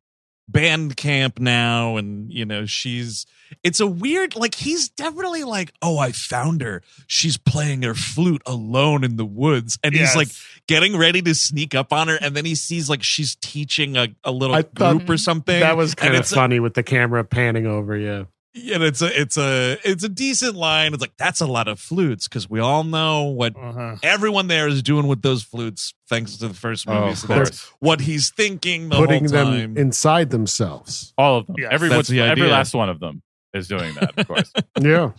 band 0.51 0.97
camp 0.97 1.39
now. 1.39 1.97
And, 1.97 2.33
you 2.33 2.45
know, 2.45 2.67
she's, 2.67 3.27
it's 3.65 3.81
a 3.81 3.87
weird, 3.87 4.37
like, 4.37 4.55
he's 4.55 4.89
definitely 4.89 5.45
like, 5.45 5.73
oh, 5.83 5.99
I 5.99 6.13
found 6.13 6.63
her. 6.63 6.83
She's 7.07 7.37
playing 7.37 7.83
her 7.83 7.95
flute 7.95 8.43
alone 8.47 9.05
in 9.05 9.17
the 9.17 9.25
woods. 9.25 9.79
And 9.83 9.95
he's 9.95 10.15
like 10.17 10.29
getting 10.67 10.97
ready 10.97 11.21
to 11.23 11.35
sneak 11.35 11.75
up 11.75 11.93
on 11.93 12.09
her. 12.09 12.17
And 12.21 12.37
then 12.37 12.45
he 12.45 12.55
sees 12.55 12.89
like 12.89 13.03
she's 13.03 13.35
teaching 13.37 13.97
a, 13.97 14.09
a 14.25 14.31
little 14.31 14.57
I 14.57 14.63
group 14.63 15.09
or 15.09 15.17
something. 15.17 15.61
That 15.61 15.77
was 15.77 15.93
And 15.93 15.99
kind 15.99 16.15
of 16.15 16.21
it's 16.21 16.33
a- 16.33 16.37
funny 16.37 16.61
with 16.61 16.75
the 16.75 16.83
camera 16.83 17.25
panning 17.25 17.67
over 17.67 17.97
you. 17.97 18.29
And 18.55 18.83
it's 18.83 19.01
a 19.03 19.21
it's 19.21 19.37
a 19.37 19.79
it's 19.85 20.03
a 20.05 20.09
decent 20.09 20.57
line. 20.57 20.93
It's 20.93 21.01
like 21.01 21.17
that's 21.17 21.41
a 21.41 21.47
lot 21.47 21.69
of 21.69 21.79
flutes 21.79 22.27
because 22.29 22.51
we 22.51 22.59
all 22.61 22.83
know 22.85 23.25
what 23.25 23.55
Uh-huh. 23.57 23.97
everyone 24.03 24.49
there 24.49 24.67
is 24.69 24.83
doing 24.83 25.07
with 25.07 25.23
those 25.23 25.43
flutes, 25.43 25.95
thanks 26.09 26.37
to 26.39 26.49
the 26.49 26.55
first 26.55 26.87
movie. 26.89 26.99
Oh, 26.99 27.09
of 27.11 27.19
so 27.19 27.27
that's 27.29 27.67
what 27.81 28.01
he's 28.01 28.31
thinking 28.31 28.89
the 28.89 28.97
Putting 28.97 29.29
whole 29.29 29.45
them 29.53 29.77
inside 29.77 30.31
themselves. 30.31 31.13
all 31.17 31.39
of 31.39 31.47
them. 31.47 31.57
Yes, 31.59 31.69
every 31.73 31.89
the 31.89 32.21
every 32.21 32.49
last 32.49 32.75
one 32.75 32.89
of 32.89 32.99
them 33.01 33.23
is 33.55 33.69
doing 33.69 33.95
that. 33.95 34.19
Of 34.19 34.27
course. 34.27 34.53
Yeah. 34.81 35.13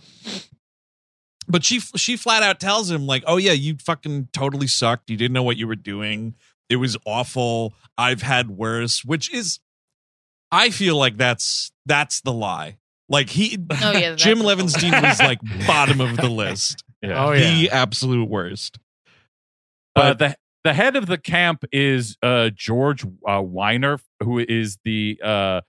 but 1.48 1.64
she 1.64 1.80
she 1.80 2.16
flat 2.16 2.42
out 2.42 2.60
tells 2.60 2.90
him 2.90 3.06
like, 3.06 3.24
"Oh 3.26 3.36
yeah, 3.36 3.52
you 3.52 3.76
fucking 3.82 4.28
totally 4.32 4.66
sucked. 4.66 5.10
You 5.10 5.16
didn't 5.16 5.32
know 5.32 5.42
what 5.42 5.56
you 5.56 5.66
were 5.66 5.76
doing. 5.76 6.34
It 6.68 6.76
was 6.76 6.96
awful. 7.04 7.74
I've 7.98 8.22
had 8.22 8.50
worse." 8.50 9.04
Which 9.04 9.32
is, 9.32 9.58
I 10.50 10.70
feel 10.70 10.96
like 10.96 11.16
that's 11.16 11.72
that's 11.86 12.20
the 12.20 12.32
lie. 12.32 12.78
Like 13.12 13.28
he, 13.28 13.58
Oh, 13.82 13.92
yeah, 13.96 14.14
Jim 14.16 14.38
Levenstein 14.38 15.00
was 15.02 15.20
like 15.20 15.38
bottom 15.68 16.00
of 16.00 16.16
the 16.16 16.28
list, 16.30 16.82
Yeah. 17.02 17.24
Oh, 17.24 17.32
yeah. 17.32 17.54
the 17.54 17.70
absolute 17.70 18.28
worst. 18.28 18.78
Uh, 19.94 20.14
But- 20.14 20.18
the 20.18 20.36
the 20.64 20.72
head 20.72 20.94
of 20.96 21.06
the 21.06 21.18
camp 21.18 21.64
is 21.72 22.16
uh, 22.22 22.48
George 22.54 23.04
uh, 23.04 23.42
Wyner, 23.42 23.98
who 24.22 24.38
is 24.38 24.78
the 24.84 25.20
uh, 25.22 25.60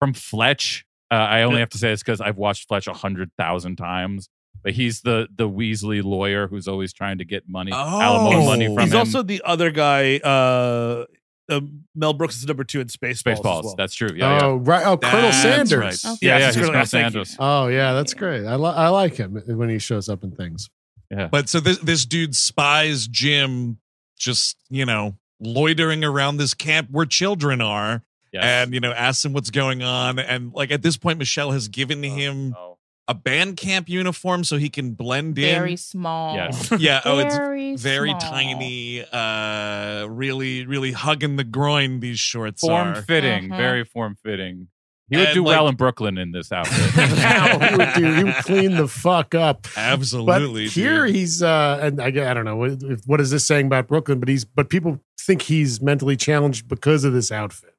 from 0.00 0.14
Fletch. 0.14 0.84
Uh, 1.10 1.14
I 1.14 1.42
only 1.42 1.58
have 1.58 1.70
to 1.70 1.78
say 1.78 1.88
this 1.90 2.02
because 2.04 2.20
I've 2.20 2.36
watched 2.36 2.68
Fletch 2.68 2.86
a 2.86 2.92
hundred 2.92 3.30
thousand 3.36 3.76
times. 3.76 4.28
But 4.62 4.74
he's 4.74 5.00
the 5.02 5.26
the 5.34 5.48
Weasley 5.48 6.04
lawyer 6.04 6.46
who's 6.46 6.68
always 6.68 6.92
trying 6.92 7.18
to 7.18 7.24
get 7.24 7.48
money, 7.48 7.72
alimony 7.72 8.36
Oh. 8.36 8.44
money 8.44 8.66
from 8.66 8.78
He's 8.84 8.92
him. 8.92 8.98
also 8.98 9.22
the 9.24 9.42
other 9.44 9.70
guy. 9.72 10.18
Uh, 10.18 11.06
uh, 11.48 11.60
Mel 11.94 12.12
Brooks 12.12 12.36
is 12.36 12.46
number 12.46 12.64
two 12.64 12.80
in 12.80 12.88
Spaceballs. 12.88 13.10
as 13.10 13.22
Spaceballs. 13.40 13.64
well. 13.64 13.74
That's 13.76 13.94
true. 13.94 14.10
Yeah, 14.14 14.40
oh, 14.42 14.56
right. 14.56 14.86
Oh, 14.86 14.96
Colonel 14.96 15.30
That's 15.30 15.42
Sanders. 15.42 15.72
right. 16.04 16.12
Okay. 16.14 16.18
yeah, 16.26 16.32
yeah. 16.32 16.38
Yes, 16.38 16.54
He's 16.54 16.60
Colonel- 16.64 16.72
Colonel 16.72 16.86
thank 16.86 17.14
you. 17.14 17.24
Sanders. 17.24 17.36
Oh, 17.38 17.66
yeah, 17.68 17.92
that's 17.94 18.14
great. 18.14 18.44
I, 18.46 18.56
li- 18.56 18.74
I 18.74 18.88
like 18.88 19.16
him 19.16 19.42
when 19.46 19.68
he 19.68 19.78
shows 19.78 20.08
up 20.08 20.24
in 20.24 20.32
things. 20.32 20.68
Yeah. 21.10 21.28
But 21.30 21.48
so 21.48 21.60
this 21.60 21.78
this 21.78 22.04
dude 22.04 22.36
spies 22.36 23.06
Jim, 23.08 23.78
just 24.18 24.56
you 24.68 24.84
know 24.84 25.16
loitering 25.40 26.04
around 26.04 26.36
this 26.38 26.52
camp 26.54 26.88
where 26.90 27.06
children 27.06 27.60
are, 27.60 28.02
Yes. 28.32 28.44
and 28.44 28.74
you 28.74 28.80
know 28.80 28.92
asks 28.92 29.24
him 29.24 29.32
what's 29.32 29.50
going 29.50 29.82
on. 29.82 30.18
And 30.18 30.52
like 30.52 30.70
at 30.70 30.82
this 30.82 30.96
point, 30.96 31.18
Michelle 31.18 31.52
has 31.52 31.68
given 31.68 32.02
him 32.02 32.54
Oh, 32.58 32.77
a 33.08 33.14
band 33.14 33.56
camp 33.56 33.88
uniform 33.88 34.44
so 34.44 34.58
he 34.58 34.68
can 34.68 34.92
blend 34.92 35.38
in. 35.38 35.54
Very 35.54 35.76
small. 35.76 36.36
Yes. 36.36 36.70
yeah. 36.78 37.00
Oh, 37.04 37.18
it's 37.18 37.34
Very, 37.36 37.74
very 37.76 38.10
small. 38.10 38.20
tiny. 38.20 39.02
Uh, 39.10 40.06
really, 40.08 40.66
really 40.66 40.92
hugging 40.92 41.36
the 41.36 41.44
groin. 41.44 42.00
These 42.00 42.18
shorts 42.20 42.60
form 42.60 42.88
are. 42.88 43.02
fitting, 43.02 43.48
Mhm. 43.48 43.56
very 43.56 43.84
form 43.84 44.16
fitting. 44.22 44.68
He 45.10 45.16
would 45.16 45.28
And, 45.28 45.34
do 45.36 45.42
well 45.42 45.68
in 45.68 45.74
Brooklyn 45.76 46.18
in 46.18 46.32
this 46.32 46.50
Wow, 46.50 46.58
outfit. 46.60 47.70
he 47.70 47.76
would 47.78 47.94
do. 47.94 48.14
He 48.14 48.24
would 48.24 48.34
clean 48.44 48.76
the 48.76 48.86
fuck 48.88 49.34
up. 49.34 49.66
Absolutely. 49.74 50.66
But 50.66 50.72
here 50.74 51.06
dude. 51.06 51.14
he's, 51.16 51.42
uh, 51.42 51.78
and 51.80 52.02
I, 52.02 52.08
I 52.08 52.34
don't 52.34 52.44
know 52.44 52.56
what, 52.56 52.82
what 53.06 53.18
is 53.22 53.30
this 53.30 53.46
saying 53.46 53.66
about 53.68 53.88
Brooklyn, 53.88 54.20
but 54.20 54.28
he's, 54.28 54.44
but 54.44 54.68
people 54.68 55.00
think 55.18 55.40
he's 55.42 55.80
mentally 55.80 56.14
challenged 56.14 56.68
because 56.68 57.04
of 57.04 57.14
this 57.14 57.32
outfit. 57.32 57.74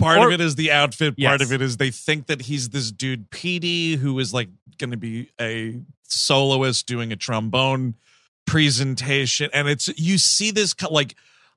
Part 0.00 0.18
Or- 0.18 0.26
of 0.28 0.32
it 0.32 0.40
is 0.40 0.56
the 0.56 0.72
outfit 0.72 1.10
part 1.18 1.40
Yes. 1.40 1.42
of 1.42 1.52
it 1.52 1.62
is 1.62 1.76
they 1.76 1.90
think 1.90 2.26
that 2.26 2.42
he's 2.42 2.70
this 2.70 2.90
dude 2.90 3.30
Petey 3.30 3.96
who 3.96 4.18
is 4.18 4.34
like 4.34 4.48
going 4.78 4.90
to 4.90 4.96
be 4.96 5.30
a 5.40 5.78
soloist 6.04 6.86
doing 6.86 7.12
a 7.12 7.16
trombone 7.16 7.94
presentation 8.46 9.48
and 9.54 9.68
it's 9.68 9.88
you 9.96 10.18
see 10.18 10.50
this 10.50 10.74
like 10.90 11.14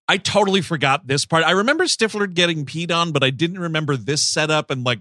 I 0.07 0.17
totally 0.17 0.61
forgot 0.61 1.07
this 1.07 1.25
part. 1.25 1.43
I 1.45 1.51
remember 1.51 1.85
Stifler 1.85 2.31
getting 2.31 2.65
peed 2.65 2.91
on 2.91 3.11
but 3.11 3.23
I 3.23 3.29
didn't 3.29 3.59
remember 3.59 3.97
this 3.97 4.21
setup 4.21 4.69
and 4.69 4.83
like 4.85 4.99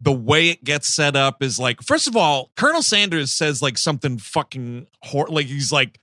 the 0.00 0.12
way 0.12 0.48
it 0.50 0.62
gets 0.64 0.94
set 0.94 1.16
up 1.16 1.42
is 1.42 1.58
like 1.58 1.82
first 1.82 2.06
of 2.06 2.16
all 2.16 2.50
Colonel 2.56 2.82
Sanders 2.82 3.32
says 3.32 3.60
like 3.62 3.76
something 3.78 4.18
fucking 4.18 4.86
hor- 5.02 5.26
like 5.28 5.46
he's 5.46 5.72
like 5.72 5.98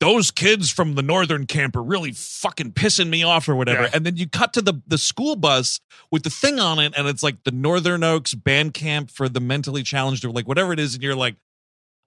those 0.00 0.30
kids 0.30 0.70
from 0.70 0.94
the 0.94 1.02
northern 1.02 1.46
camp 1.46 1.76
are 1.76 1.82
really 1.82 2.12
fucking 2.12 2.72
pissing 2.72 3.08
me 3.10 3.22
off 3.22 3.48
or 3.48 3.54
whatever. 3.54 3.82
Yeah. 3.82 3.90
And 3.92 4.06
then 4.06 4.16
you 4.16 4.28
cut 4.28 4.52
to 4.54 4.62
the 4.62 4.80
the 4.86 4.98
school 4.98 5.36
bus 5.36 5.80
with 6.10 6.22
the 6.22 6.30
thing 6.30 6.58
on 6.58 6.78
it, 6.78 6.94
and 6.96 7.06
it's 7.06 7.22
like 7.22 7.44
the 7.44 7.50
Northern 7.52 8.02
Oaks 8.02 8.34
band 8.34 8.74
camp 8.74 9.10
for 9.10 9.28
the 9.28 9.40
mentally 9.40 9.82
challenged 9.82 10.24
or 10.24 10.30
like 10.30 10.48
whatever 10.48 10.72
it 10.72 10.78
is, 10.80 10.94
and 10.94 11.02
you're 11.02 11.14
like, 11.14 11.36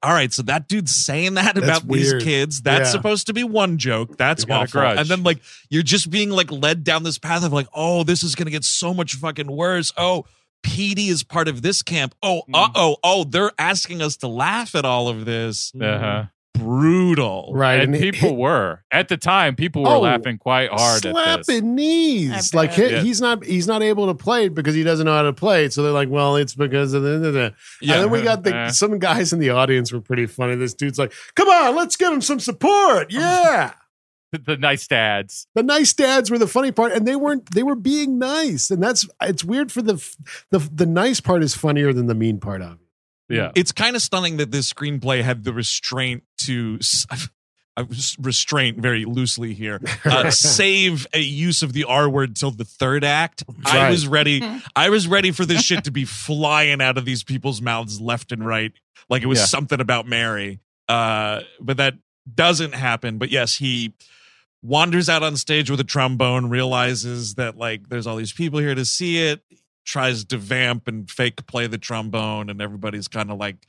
all 0.02 0.12
right, 0.12 0.34
so 0.34 0.41
that 0.41 0.68
dude's 0.68 0.94
saying 0.94 1.36
that 1.36 1.56
That's 1.56 1.66
about 1.66 1.88
these 1.88 2.14
kids. 2.16 2.62
That's 2.62 2.89
Yeah. 2.89 2.91
supposed 2.91 3.28
to 3.28 3.34
be 3.34 3.44
one 3.46 3.78
joke. 3.78 4.18
That's 4.18 4.46
You 4.48 4.54
awful. 4.54 4.82
grudge. 4.82 4.98
And 5.00 5.08
then 5.08 5.24
like 5.24 5.39
you're 5.70 5.84
just 5.84 6.10
being 6.10 6.30
like 6.32 6.52
led 6.52 6.84
down 6.84 7.04
this 7.04 7.18
path 7.20 7.44
of 7.46 7.54
like, 7.54 7.68
oh, 7.74 8.04
this 8.04 8.24
is 8.24 8.36
gonna 8.36 8.52
get 8.52 8.66
so 8.66 8.94
much 8.94 9.14
fucking 9.16 9.50
worse. 9.52 9.94
Oh, 9.96 10.26
PD 10.66 11.10
is 11.10 11.24
part 11.24 11.48
of 11.48 11.62
this 11.62 11.82
camp. 11.82 12.16
Oh, 12.24 12.41
Mm. 12.50 12.56
uh 12.56 12.70
oh, 12.76 12.98
oh, 13.04 13.24
they're 13.24 13.52
asking 13.60 14.02
us 14.02 14.18
to 14.18 14.28
laugh 14.28 14.76
at 14.76 14.84
all 14.84 15.08
of 15.10 15.26
this. 15.26 15.72
uh-huh. 15.80 16.26
Brutal. 16.54 17.51
Right. 17.54 17.82
And 17.82 17.95
it- 17.95 17.99
people 18.14 18.36
were 18.38 18.84
at 18.91 19.08
the 19.08 19.18
time. 19.18 19.56
People 19.56 19.84
were 19.84 19.89
Oh, 19.89 19.99
laughing 20.01 20.38
quite 20.38 20.70
hard 20.70 21.04
at 21.06 21.14
this. 21.14 21.45
slapping 21.45 21.76
knees. 21.76 22.54
Like 22.54 22.76
bet. 22.76 22.89
he, 22.89 22.95
Yeah. 22.95 23.01
he's 23.01 23.20
not 23.22 23.43
he's 23.43 23.68
not 23.68 23.82
able 23.82 24.08
to 24.08 24.14
play 24.14 24.45
it 24.45 24.54
because 24.54 24.76
he 24.76 24.84
doesn't 24.84 25.06
know 25.06 25.14
how 25.16 25.24
to 25.24 25.34
play 25.34 25.66
it. 25.66 25.74
So 25.74 25.82
they're 25.84 25.91
like, 25.91 26.10
well, 26.10 26.36
it's 26.36 26.54
because 26.56 26.93
of 26.93 27.04
the. 27.04 27.18
the- 27.20 27.32
the. 27.32 27.54
Yeah. 27.82 27.95
And 27.95 28.04
then 28.04 28.10
we 28.12 28.22
got 28.22 28.43
the 28.43 28.56
Uh. 28.64 28.72
some 28.72 28.99
guys 28.99 29.34
in 29.34 29.39
the 29.39 29.49
audience 29.49 29.91
were 29.91 30.01
pretty 30.01 30.26
funny. 30.28 30.56
This 30.56 30.74
dude's 30.74 30.99
like, 30.99 31.12
come 31.36 31.47
on, 31.49 31.76
let's 31.76 31.95
give 31.95 32.14
him 32.14 32.22
some 32.22 32.39
support. 32.39 33.12
Yeah. 33.14 33.74
The, 34.32 34.39
the 34.39 34.58
nice 34.58 34.88
dads. 34.88 35.45
the 35.54 35.62
nice 35.62 35.93
dads 35.93 36.32
were 36.32 36.39
the 36.39 36.47
funny 36.47 36.72
part, 36.72 36.91
and 36.91 37.08
they 37.08 37.16
weren't. 37.16 37.54
They 37.54 37.62
were 37.62 37.76
being 37.76 38.18
nice, 38.18 38.72
and 38.72 38.82
that's 38.82 39.08
it's 39.22 39.43
weird. 39.43 39.72
For 39.72 39.84
the 39.84 40.04
the 40.49 40.58
the 40.58 40.88
nice 40.88 41.20
part 41.22 41.43
is 41.43 41.54
funnier 41.56 41.93
than 41.93 42.08
the 42.08 42.16
mean 42.16 42.39
part 42.39 42.64
of 42.64 42.72
it. 42.74 42.83
Yeah. 43.30 43.51
it's 43.55 43.71
kind 43.71 43.95
of 43.95 44.01
stunning 44.01 44.38
that 44.38 44.51
this 44.51 44.71
screenplay 44.71 45.24
had 45.24 45.43
the 45.43 45.53
restraint 45.53 46.24
to 46.39 46.80
I 47.78 47.82
was 47.82 48.15
restraint 48.19 48.78
very 48.78 49.05
loosely 49.05 49.53
here. 49.53 49.82
Uh, 50.05 50.30
save 50.30 51.07
a 51.13 51.19
use 51.19 51.63
of 51.63 51.74
the 51.74 51.86
R 51.86 52.07
word 52.09 52.36
till 52.36 52.51
the 52.51 52.65
third 52.65 53.03
act. 53.03 53.43
I 53.65 53.89
was 53.89 54.05
ready. 54.05 54.43
I 54.76 54.89
was 54.89 55.07
ready 55.07 55.32
for 55.32 55.45
this 55.45 55.63
shit 55.63 55.84
to 55.86 55.91
be 55.91 56.05
flying 56.05 56.82
out 56.82 56.97
of 56.99 57.05
these 57.05 57.24
people's 57.24 57.61
mouths 57.61 57.99
left 57.99 58.32
and 58.32 58.45
right, 58.45 58.74
like 59.09 59.24
it 59.24 59.28
was 59.28 59.39
Yeah. 59.39 59.45
something 59.45 59.80
about 59.80 60.05
Mary. 60.07 60.59
Uh, 60.88 61.41
but 61.59 61.78
that 61.78 61.95
doesn't 62.32 62.76
happen. 62.76 63.17
But 63.17 63.32
yes, 63.32 63.55
he 63.55 63.93
wanders 64.61 65.09
out 65.09 65.24
on 65.24 65.36
stage 65.38 65.69
with 65.71 65.80
a 65.80 65.84
trombone, 65.86 66.49
realizes 66.49 67.36
that 67.36 67.57
like 67.57 67.89
there's 67.89 68.05
all 68.05 68.17
these 68.17 68.34
people 68.34 68.59
here 68.59 68.76
to 68.76 68.86
see 68.86 69.17
it, 69.26 69.41
tries 69.86 70.24
to 70.26 70.38
vamp 70.38 70.88
and 70.88 71.10
fake 71.10 71.46
play 71.46 71.68
the 71.68 71.78
trombone, 71.78 72.50
and 72.50 72.62
everybody's 72.62 73.08
kind 73.08 73.30
of 73.32 73.38
like, 73.38 73.68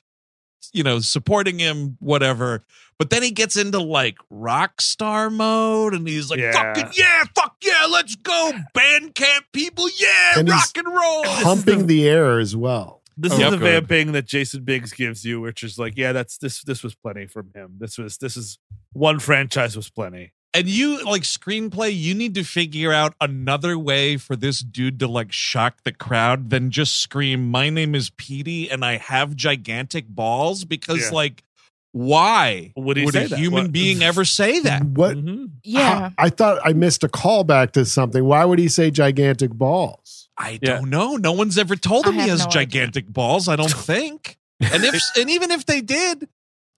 you 0.73 0.83
know, 0.83 0.99
supporting 1.01 1.59
him, 1.59 1.97
whatever. 2.01 2.63
But 2.99 3.11
then 3.11 3.23
he 3.23 3.31
gets 3.33 3.57
into 3.57 3.81
like 3.81 4.17
rock 4.31 4.81
star 4.81 5.29
mode, 5.31 5.95
and 5.95 6.07
he's 6.07 6.31
like, 6.31 6.39
Yeah. 6.41 6.53
"Fucking 6.53 6.93
yeah, 6.97 7.25
fuck 7.35 7.57
yeah, 7.63 7.87
let's 7.91 8.15
go, 8.17 8.53
band 8.73 9.15
camp 9.15 9.47
people, 9.53 9.89
yeah, 9.99 10.39
And 10.39 10.49
rock 10.49 10.71
and 10.77 10.87
roll." 10.87 11.25
Humping 11.27 11.87
the 11.87 12.09
air 12.09 12.39
as 12.39 12.57
well. 12.57 13.03
This 13.17 13.33
Oh, 13.33 13.35
is 13.37 13.41
yep. 13.41 13.51
the 13.53 13.59
vamping 13.59 14.13
that 14.13 14.27
Jason 14.27 14.65
Biggs 14.65 14.93
gives 14.93 15.25
you, 15.25 15.41
which 15.41 15.63
is 15.63 15.79
like, 15.79 15.97
yeah, 15.97 16.11
that's 16.13 16.37
this. 16.39 16.63
This 16.65 16.83
was 16.83 16.95
plenty 16.97 17.27
from 17.27 17.51
him. 17.55 17.77
This 17.79 17.97
was 17.99 18.19
this 18.19 18.37
is 18.37 18.59
one 18.93 19.19
franchise 19.21 19.77
was 19.77 19.89
plenty. 19.91 20.33
And 20.55 20.69
you 20.69 21.05
like 21.05 21.23
screenplay 21.23 21.95
you 21.95 22.15
need 22.15 22.35
to 22.37 22.45
figure 22.45 22.93
out 22.93 23.15
another 23.21 23.77
way 23.79 24.17
for 24.17 24.37
this 24.37 24.61
dude 24.61 24.99
to 25.01 25.09
like 25.09 25.33
shock 25.33 25.83
the 25.85 25.93
crowd 25.93 26.51
than 26.51 26.71
just 26.71 26.97
scream 27.01 27.51
my 27.51 27.69
name 27.71 27.95
is 27.95 28.11
Petey 28.11 28.71
and 28.71 28.85
I 28.85 28.97
have 28.97 29.35
gigantic 29.37 30.07
balls 30.09 30.65
because 30.65 31.01
Yeah. 31.03 31.11
like 31.11 31.43
why 31.93 32.73
Would 32.77 32.99
would 33.05 33.15
a 33.15 33.29
that? 33.29 33.39
human 33.39 33.65
What- 33.65 33.73
being 33.73 34.03
ever 34.03 34.25
say 34.25 34.59
that 34.61 34.85
What? 34.85 35.17
Mhm. 35.17 35.51
Yeah. 35.63 36.11
I 36.19 36.29
thought 36.29 36.59
I 36.65 36.73
missed 36.73 37.05
a 37.05 37.09
callback 37.09 37.71
to 37.73 37.85
something. 37.85 38.25
Why 38.25 38.45
would 38.45 38.59
he 38.59 38.69
say 38.69 38.91
gigantic 38.91 39.53
balls? 39.53 40.29
I 40.37 40.59
Yeah. 40.61 40.77
don't 40.79 40.91
know 40.91 41.17
no 41.17 41.33
one's 41.33 41.57
ever 41.59 41.77
told 41.77 42.07
him 42.07 42.15
he 42.15 42.29
has 42.29 42.41
no 42.41 42.47
idea. 42.47 42.53
gigantic 42.53 43.07
balls 43.13 43.47
I 43.49 43.55
don't 43.57 43.71
think 43.71 44.39
and 44.61 44.85
if 44.85 45.01
and 45.19 45.31
even 45.31 45.51
if 45.53 45.67
they 45.67 45.81
did 45.81 46.29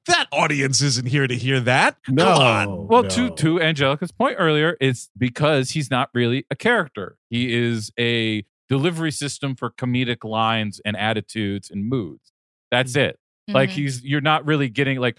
that 0.07 0.27
audience 0.33 0.81
isn't 0.83 1.07
here 1.09 1.27
to 1.27 1.35
hear 1.37 1.61
that 1.61 1.97
No. 2.09 2.25
come 2.25 2.43
on 2.43 2.87
Well, 2.89 3.03
no. 3.05 3.09
to 3.11 3.31
to 3.31 3.61
Angelica's 3.61 4.13
point 4.13 4.37
earlier, 4.39 4.77
it's 4.81 5.11
because 5.17 5.71
he's 5.71 5.91
not 5.91 6.11
really 6.15 6.47
a 6.51 6.57
character. 6.57 7.17
He 7.31 7.53
is 7.55 7.93
a 7.99 8.45
delivery 8.69 9.13
system 9.13 9.55
for 9.55 9.71
comedic 9.71 10.25
lines 10.25 10.81
and 10.85 10.97
attitudes 10.97 11.71
and 11.71 11.89
moods. 11.89 12.33
That's 12.71 12.97
it. 12.97 13.19
Like 13.49 13.71
Mhm. 13.71 13.75
he's 13.75 14.03
you're 14.05 14.21
not 14.21 14.45
really 14.45 14.69
getting 14.69 14.99
like 14.99 15.19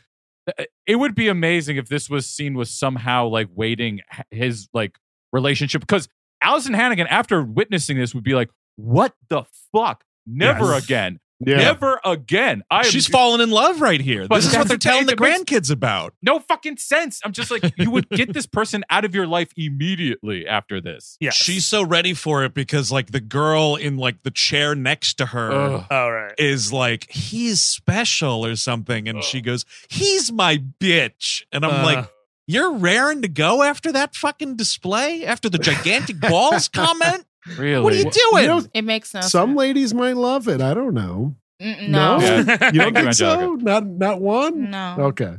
uh, 0.58 0.64
it 0.86 0.96
would 0.98 1.16
be 1.16 1.28
amazing 1.28 1.78
if 1.78 1.88
this 1.90 2.10
was 2.10 2.26
seen 2.30 2.54
was 2.56 2.70
somehow 2.70 3.28
like 3.28 3.48
waiting 3.54 4.02
his 4.32 4.68
like 4.74 4.98
relationship 5.34 5.82
because 5.82 6.08
Alyson 6.44 6.74
Hannigan 6.76 7.08
after 7.08 7.42
witnessing 7.44 7.98
this 7.98 8.14
would 8.16 8.24
be 8.24 8.34
like, 8.36 8.50
"What 8.76 9.14
the 9.30 9.44
fuck? 9.74 10.04
Never 10.26 10.72
Yes. 10.74 10.84
again. 10.86 11.20
Yeah. 11.40 11.58
Never 11.58 12.00
again." 12.04 12.64
I 12.72 12.80
am 12.80 12.84
she's 12.86 13.08
fallen 13.08 13.42
in 13.42 13.50
love 13.52 13.80
right 13.82 14.02
here 14.02 14.28
this 14.28 14.46
is 14.48 14.56
what 14.58 14.68
they're 14.68 14.78
telling 14.78 15.06
the 15.06 15.16
grandkids 15.16 15.70
about 15.72 16.14
no 16.22 16.40
fucking 16.40 16.78
sense. 16.78 17.22
I'm 17.24 17.32
just 17.32 17.52
like, 17.52 17.64
you 17.78 17.92
would 17.92 18.10
get 18.10 18.34
this 18.34 18.46
person 18.46 18.84
out 18.90 19.06
of 19.06 19.14
your 19.14 19.28
life 19.28 19.52
immediately 19.56 20.48
after 20.48 20.82
this. 20.82 21.18
Yes. 21.20 21.36
She's 21.36 21.66
so 21.66 21.84
ready 21.84 22.14
for 22.14 22.44
it 22.44 22.54
because 22.54 22.92
like 22.92 23.12
the 23.12 23.20
girl 23.20 23.76
in 23.76 23.98
like 23.98 24.24
the 24.24 24.32
chair 24.32 24.76
next 24.76 25.16
to 25.20 25.28
her 25.28 25.52
Ugh. 25.52 25.86
all 25.92 26.12
right. 26.12 26.34
is 26.38 26.74
like 26.74 27.10
he's 27.12 27.62
special 27.62 28.46
or 28.46 28.56
something 28.56 29.08
and 29.08 29.24
she 29.24 29.42
goes 29.42 29.66
he's 29.90 30.32
my 30.32 30.58
bitch 30.80 31.44
and 31.52 31.66
I'm 31.66 31.82
Uh. 31.82 31.84
like 31.84 32.10
you're 32.50 32.74
raring 32.78 33.22
to 33.24 33.28
go 33.28 33.62
after 33.62 33.92
that 33.92 34.16
fucking 34.16 34.56
display 34.56 35.26
after 35.26 35.50
the 35.50 35.58
gigantic 35.60 36.20
balls 36.20 36.68
comment 36.74 37.26
Really? 37.58 37.82
what 37.84 37.94
are 37.94 37.98
you 37.98 38.04
doing 38.04 38.44
You 38.44 38.48
know, 38.50 38.64
it 38.74 38.84
makes 38.84 39.14
no 39.14 39.22
some 39.22 39.50
sense. 39.52 39.58
ladies 39.58 39.94
might 39.94 40.18
love 40.18 40.48
it. 40.48 40.62
I 40.62 40.74
don't 40.74 40.94
know. 40.94 41.36
Mm, 41.62 41.90
No, 41.90 42.18
No. 42.20 42.26
Yeah. 42.26 42.72
you 42.74 42.80
don't 42.80 42.94
think 42.94 43.14
so? 43.14 43.56
Not 43.56 43.86
not 43.86 44.22
one. 44.22 44.70
No. 44.72 44.96
Okay. 45.00 45.36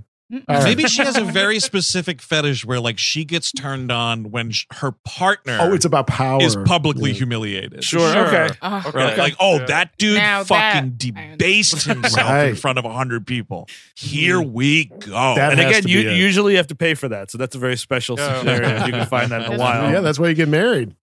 Right. 0.47 0.63
maybe 0.63 0.83
she 0.89 1.03
has 1.03 1.17
a 1.17 1.25
very 1.25 1.59
specific 1.59 2.21
fetish 2.21 2.63
where 2.67 2.81
like 2.81 2.99
she 2.99 3.25
gets 3.25 3.51
turned 3.51 3.91
on 3.91 4.31
when 4.31 4.51
sh- 4.51 4.67
her 4.73 4.93
partner 5.03 5.57
Oh, 5.59 5.73
it's 5.73 5.87
about 5.87 6.07
power. 6.07 6.43
is 6.43 6.55
publicly 6.67 7.13
Yeah. 7.13 7.17
humiliated 7.17 7.83
Sure. 7.83 8.13
Sure. 8.13 8.27
Okay. 8.27 8.55
Oh, 8.61 8.83
Okay. 8.89 8.99
Right? 8.99 9.17
Like, 9.17 9.37
oh, 9.41 9.65
that 9.69 9.97
dude 9.97 10.19
Now 10.19 10.45
fucking 10.45 10.97
that- 10.99 10.99
debased 11.39 11.85
himself 11.87 12.31
in 12.47 12.57
front 12.57 12.79
of 12.79 12.85
a 12.85 12.93
hundred 12.93 13.27
people. 13.27 13.69
Here 13.97 14.39
we 14.43 14.85
go. 14.87 15.35
That 15.37 15.53
and 15.53 15.61
again, 15.63 15.89
you 15.89 16.03
be 16.03 16.09
it. 16.11 16.17
usually 16.19 16.57
have 16.57 16.67
to 16.67 16.75
pay 16.75 16.93
for 16.93 17.09
that, 17.09 17.31
so 17.31 17.39
that's 17.39 17.57
a 17.57 17.59
very 17.59 17.79
special 17.79 18.19
Yeah. 18.19 18.39
scenario. 18.41 18.85
you 18.85 18.93
can 18.93 19.07
find 19.07 19.31
that 19.33 19.47
in 19.47 19.55
a 19.55 19.57
while. 19.59 19.91
Yeah, 19.91 20.01
that's 20.01 20.19
why 20.19 20.29
you 20.29 20.35
get 20.35 20.49
married. 20.51 20.95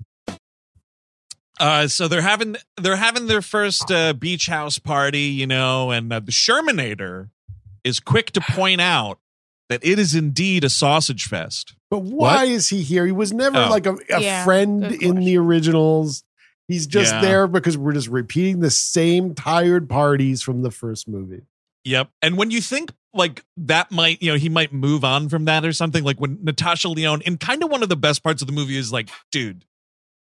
Uh, 1.60 1.88
so 1.88 2.08
they're 2.08 2.22
having 2.22 2.58
they're 2.78 2.96
having 2.98 3.28
their 3.28 3.42
first 3.42 3.90
uh, 3.92 4.14
beach 4.14 4.48
house 4.48 4.78
party, 4.78 5.22
you 5.22 5.48
know, 5.48 5.92
and 5.92 6.12
uh, 6.12 6.20
the 6.20 6.32
Shermanator 6.32 7.30
is 7.84 8.00
quick 8.00 8.32
to 8.32 8.42
point 8.42 8.82
out 8.82 9.20
that 9.70 9.80
it 9.84 9.98
is 9.98 10.14
indeed 10.16 10.64
a 10.64 10.70
sausage 10.70 11.26
fest. 11.26 11.74
But 11.90 12.00
why 12.00 12.46
is 12.46 12.70
he 12.70 12.82
here? 12.84 13.06
He 13.06 13.12
was 13.12 13.32
never 13.32 13.58
Oh. 13.58 13.70
like 13.70 13.86
a, 13.86 13.94
a 14.10 14.22
Yeah, 14.22 14.44
friend 14.44 14.84
in 14.84 15.16
the 15.16 15.38
originals. 15.38 16.24
He's 16.68 16.88
just 16.88 17.14
Yeah. 17.14 17.22
there 17.22 17.48
because 17.48 17.78
we're 17.78 17.94
just 17.94 18.08
repeating 18.10 18.60
the 18.60 18.72
same 18.72 19.34
tired 19.36 19.88
parties 19.88 20.42
from 20.42 20.62
the 20.62 20.72
first 20.72 21.08
movie. 21.08 21.44
Yep. 21.84 22.10
And 22.22 22.38
when 22.38 22.52
you 22.52 22.60
think 22.62 22.92
like 23.14 23.46
that 23.58 23.92
might, 23.92 24.22
you 24.22 24.32
know, 24.32 24.38
he 24.38 24.50
might 24.50 24.74
move 24.74 25.04
on 25.06 25.30
from 25.30 25.46
that 25.46 25.64
or 25.64 25.72
something, 25.74 26.04
like 26.04 26.20
when 26.20 26.40
Natasha 26.44 26.90
Lyonne, 26.90 27.22
and 27.26 27.40
kind 27.40 27.64
of 27.64 27.70
one 27.72 27.82
of 27.84 27.90
the 27.90 27.96
best 27.96 28.24
parts 28.24 28.42
of 28.42 28.48
the 28.48 28.54
movie 28.54 28.76
is 28.78 28.92
like, 28.92 29.10
dude, 29.32 29.64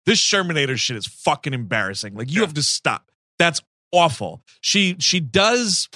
this 0.09 0.19
Shermanator 0.21 0.79
shit 0.79 0.97
is 0.97 1.07
fucking 1.07 1.53
embarrassing. 1.53 2.15
Like 2.15 2.31
you 2.33 2.41
Yeah. 2.41 2.47
have 2.47 2.55
to 2.55 2.63
stop. 2.63 3.11
That's 3.39 3.61
awful. 3.93 4.43
She 4.63 4.97
she 4.99 5.21
does 5.21 5.89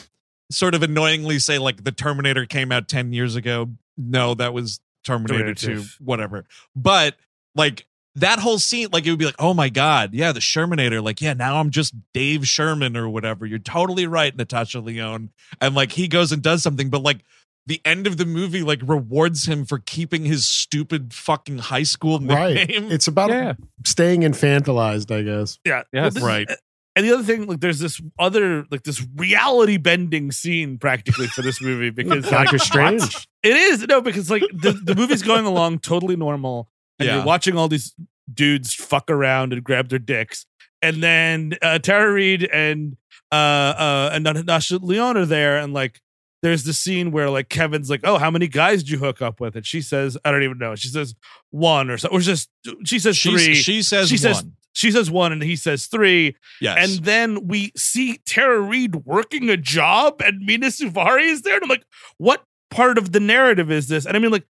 sort 0.51 0.75
of 0.75 0.83
annoyingly 0.83 1.39
say 1.39 1.59
like 1.59 1.83
the 1.83 1.93
Terminator 1.93 2.45
came 2.45 2.71
out 2.71 2.87
10 2.89 3.13
years 3.15 3.37
ago. 3.37 3.71
No, 3.97 4.35
that 4.35 4.53
was 4.53 4.81
Terminator, 5.05 5.55
Terminator 5.55 5.83
2, 5.83 6.05
whatever. 6.05 6.45
But 6.77 7.17
like 7.55 7.87
that 8.17 8.39
whole 8.39 8.59
scene, 8.59 8.89
like 8.93 9.07
it 9.07 9.11
would 9.11 9.19
be 9.19 9.25
like, 9.25 9.35
oh 9.39 9.55
my 9.55 9.71
God, 9.71 10.13
yeah, 10.13 10.33
the 10.33 10.41
Shermanator. 10.41 11.03
Like, 11.03 11.23
yeah, 11.23 11.33
now 11.33 11.57
I'm 11.59 11.71
just 11.71 11.95
Dave 12.13 12.47
Sherman 12.47 12.97
or 12.99 13.09
whatever. 13.09 13.47
You're 13.47 13.59
totally 13.59 14.07
right, 14.07 14.37
Natasha 14.37 14.81
Lyonne. 14.81 15.31
And 15.61 15.75
like 15.75 15.93
he 15.93 16.07
goes 16.07 16.33
and 16.33 16.43
does 16.43 16.63
something, 16.63 16.91
but 16.91 17.03
like 17.03 17.21
the 17.67 17.81
end 17.85 18.07
of 18.07 18.17
the 18.17 18.27
movie 18.27 18.63
like 18.63 18.81
rewards 18.85 19.47
him 19.47 19.65
for 19.65 19.79
keeping 19.79 20.25
his 20.25 20.45
stupid 20.47 21.15
fucking 21.15 21.59
high 21.59 21.85
school 21.85 22.19
Right. 22.19 22.67
It's 22.69 23.07
about 23.09 23.31
Yeah. 23.31 23.53
staying 23.87 24.23
infantilized, 24.23 25.11
I 25.15 25.23
guess. 25.23 25.59
Yeah. 25.65 25.83
Yes. 25.93 26.15
this- 26.15 26.23
Right. 26.23 26.51
And 26.95 27.07
the 27.07 27.13
other 27.15 27.23
thing, 27.23 27.47
like, 27.47 27.61
there's 27.61 27.79
this 27.79 28.03
other, 28.19 28.67
like, 28.71 28.83
this 28.83 29.03
reality 29.17 29.79
bending 29.79 30.31
scene 30.31 30.77
practically 30.77 31.27
for 31.27 31.41
this 31.41 31.59
movie 31.63 31.89
because 31.99 32.25
like, 32.31 32.45
Doctor 32.45 32.59
Strange. 32.59 33.27
It 33.43 33.57
is 33.57 33.87
no, 33.87 34.03
because 34.03 34.31
like 34.31 34.43
the, 34.53 34.73
the 34.73 34.95
movie's 34.95 35.23
going 35.23 35.47
along 35.47 35.79
totally 35.79 36.17
normal, 36.17 36.69
and 36.99 37.07
Yeah. 37.09 37.17
you're 37.17 37.25
watching 37.25 37.57
all 37.57 37.69
these 37.69 37.95
dudes 38.33 38.75
fuck 38.75 39.11
around 39.11 39.53
and 39.55 39.65
grab 39.65 39.89
their 39.89 39.99
dicks, 39.99 40.45
and 40.83 41.03
then 41.03 41.55
uh, 41.63 41.79
Tara 41.79 42.13
Reid 42.13 42.45
and 42.53 42.97
uh 43.33 43.35
uh 43.35 44.11
and 44.13 44.25
Natasha 44.25 44.77
Lyonne 44.77 45.17
are 45.17 45.25
there, 45.27 45.57
and 45.59 45.73
like 45.73 46.01
there's 46.43 46.65
the 46.65 46.73
scene 46.73 47.13
where 47.13 47.31
like 47.31 47.49
Kevin's 47.49 47.89
like, 47.89 48.01
"Oh, 48.05 48.19
how 48.19 48.31
many 48.31 48.49
guys 48.49 48.83
did 48.83 48.91
you 48.91 48.99
hook 48.99 49.23
up 49.23 49.41
with?" 49.41 49.57
And 49.57 49.65
she 49.67 49.81
says, 49.81 50.19
"I 50.25 50.31
don't 50.31 50.43
even 50.43 50.59
know." 50.59 50.75
She 50.75 50.89
says 50.89 51.15
one 51.51 51.89
or 51.91 51.99
so, 51.99 52.09
or 52.09 52.21
just 52.21 52.51
she 52.85 52.99
says 52.99 53.17
She's- 53.17 53.45
three. 53.45 53.55
she 53.55 53.83
says 53.83 54.09
she 54.09 54.17
says 54.17 54.43
one. 54.43 54.53
she 54.73 54.91
says 54.91 55.11
one, 55.11 55.33
and 55.33 55.43
he 55.43 55.55
says 55.57 55.87
three. 55.87 56.37
Yes. 56.61 56.77
And 56.99 57.05
then 57.05 57.47
we 57.47 57.73
see 57.77 58.19
Tara 58.27 58.61
Reid 58.61 58.97
working 59.07 59.49
a 59.51 59.57
job, 59.57 60.21
and 60.25 60.45
Mena 60.45 60.67
Suvari 60.69 61.29
is 61.31 61.43
there. 61.43 61.55
And 61.55 61.63
I'm 61.65 61.69
like, 61.71 61.85
what 62.19 62.45
part 62.71 62.99
of 62.99 63.13
the 63.13 63.21
narrative 63.21 63.71
is 63.71 63.89
this? 63.89 64.07
And 64.07 64.17
I 64.17 64.21
mean, 64.21 64.31
like, 64.33 64.47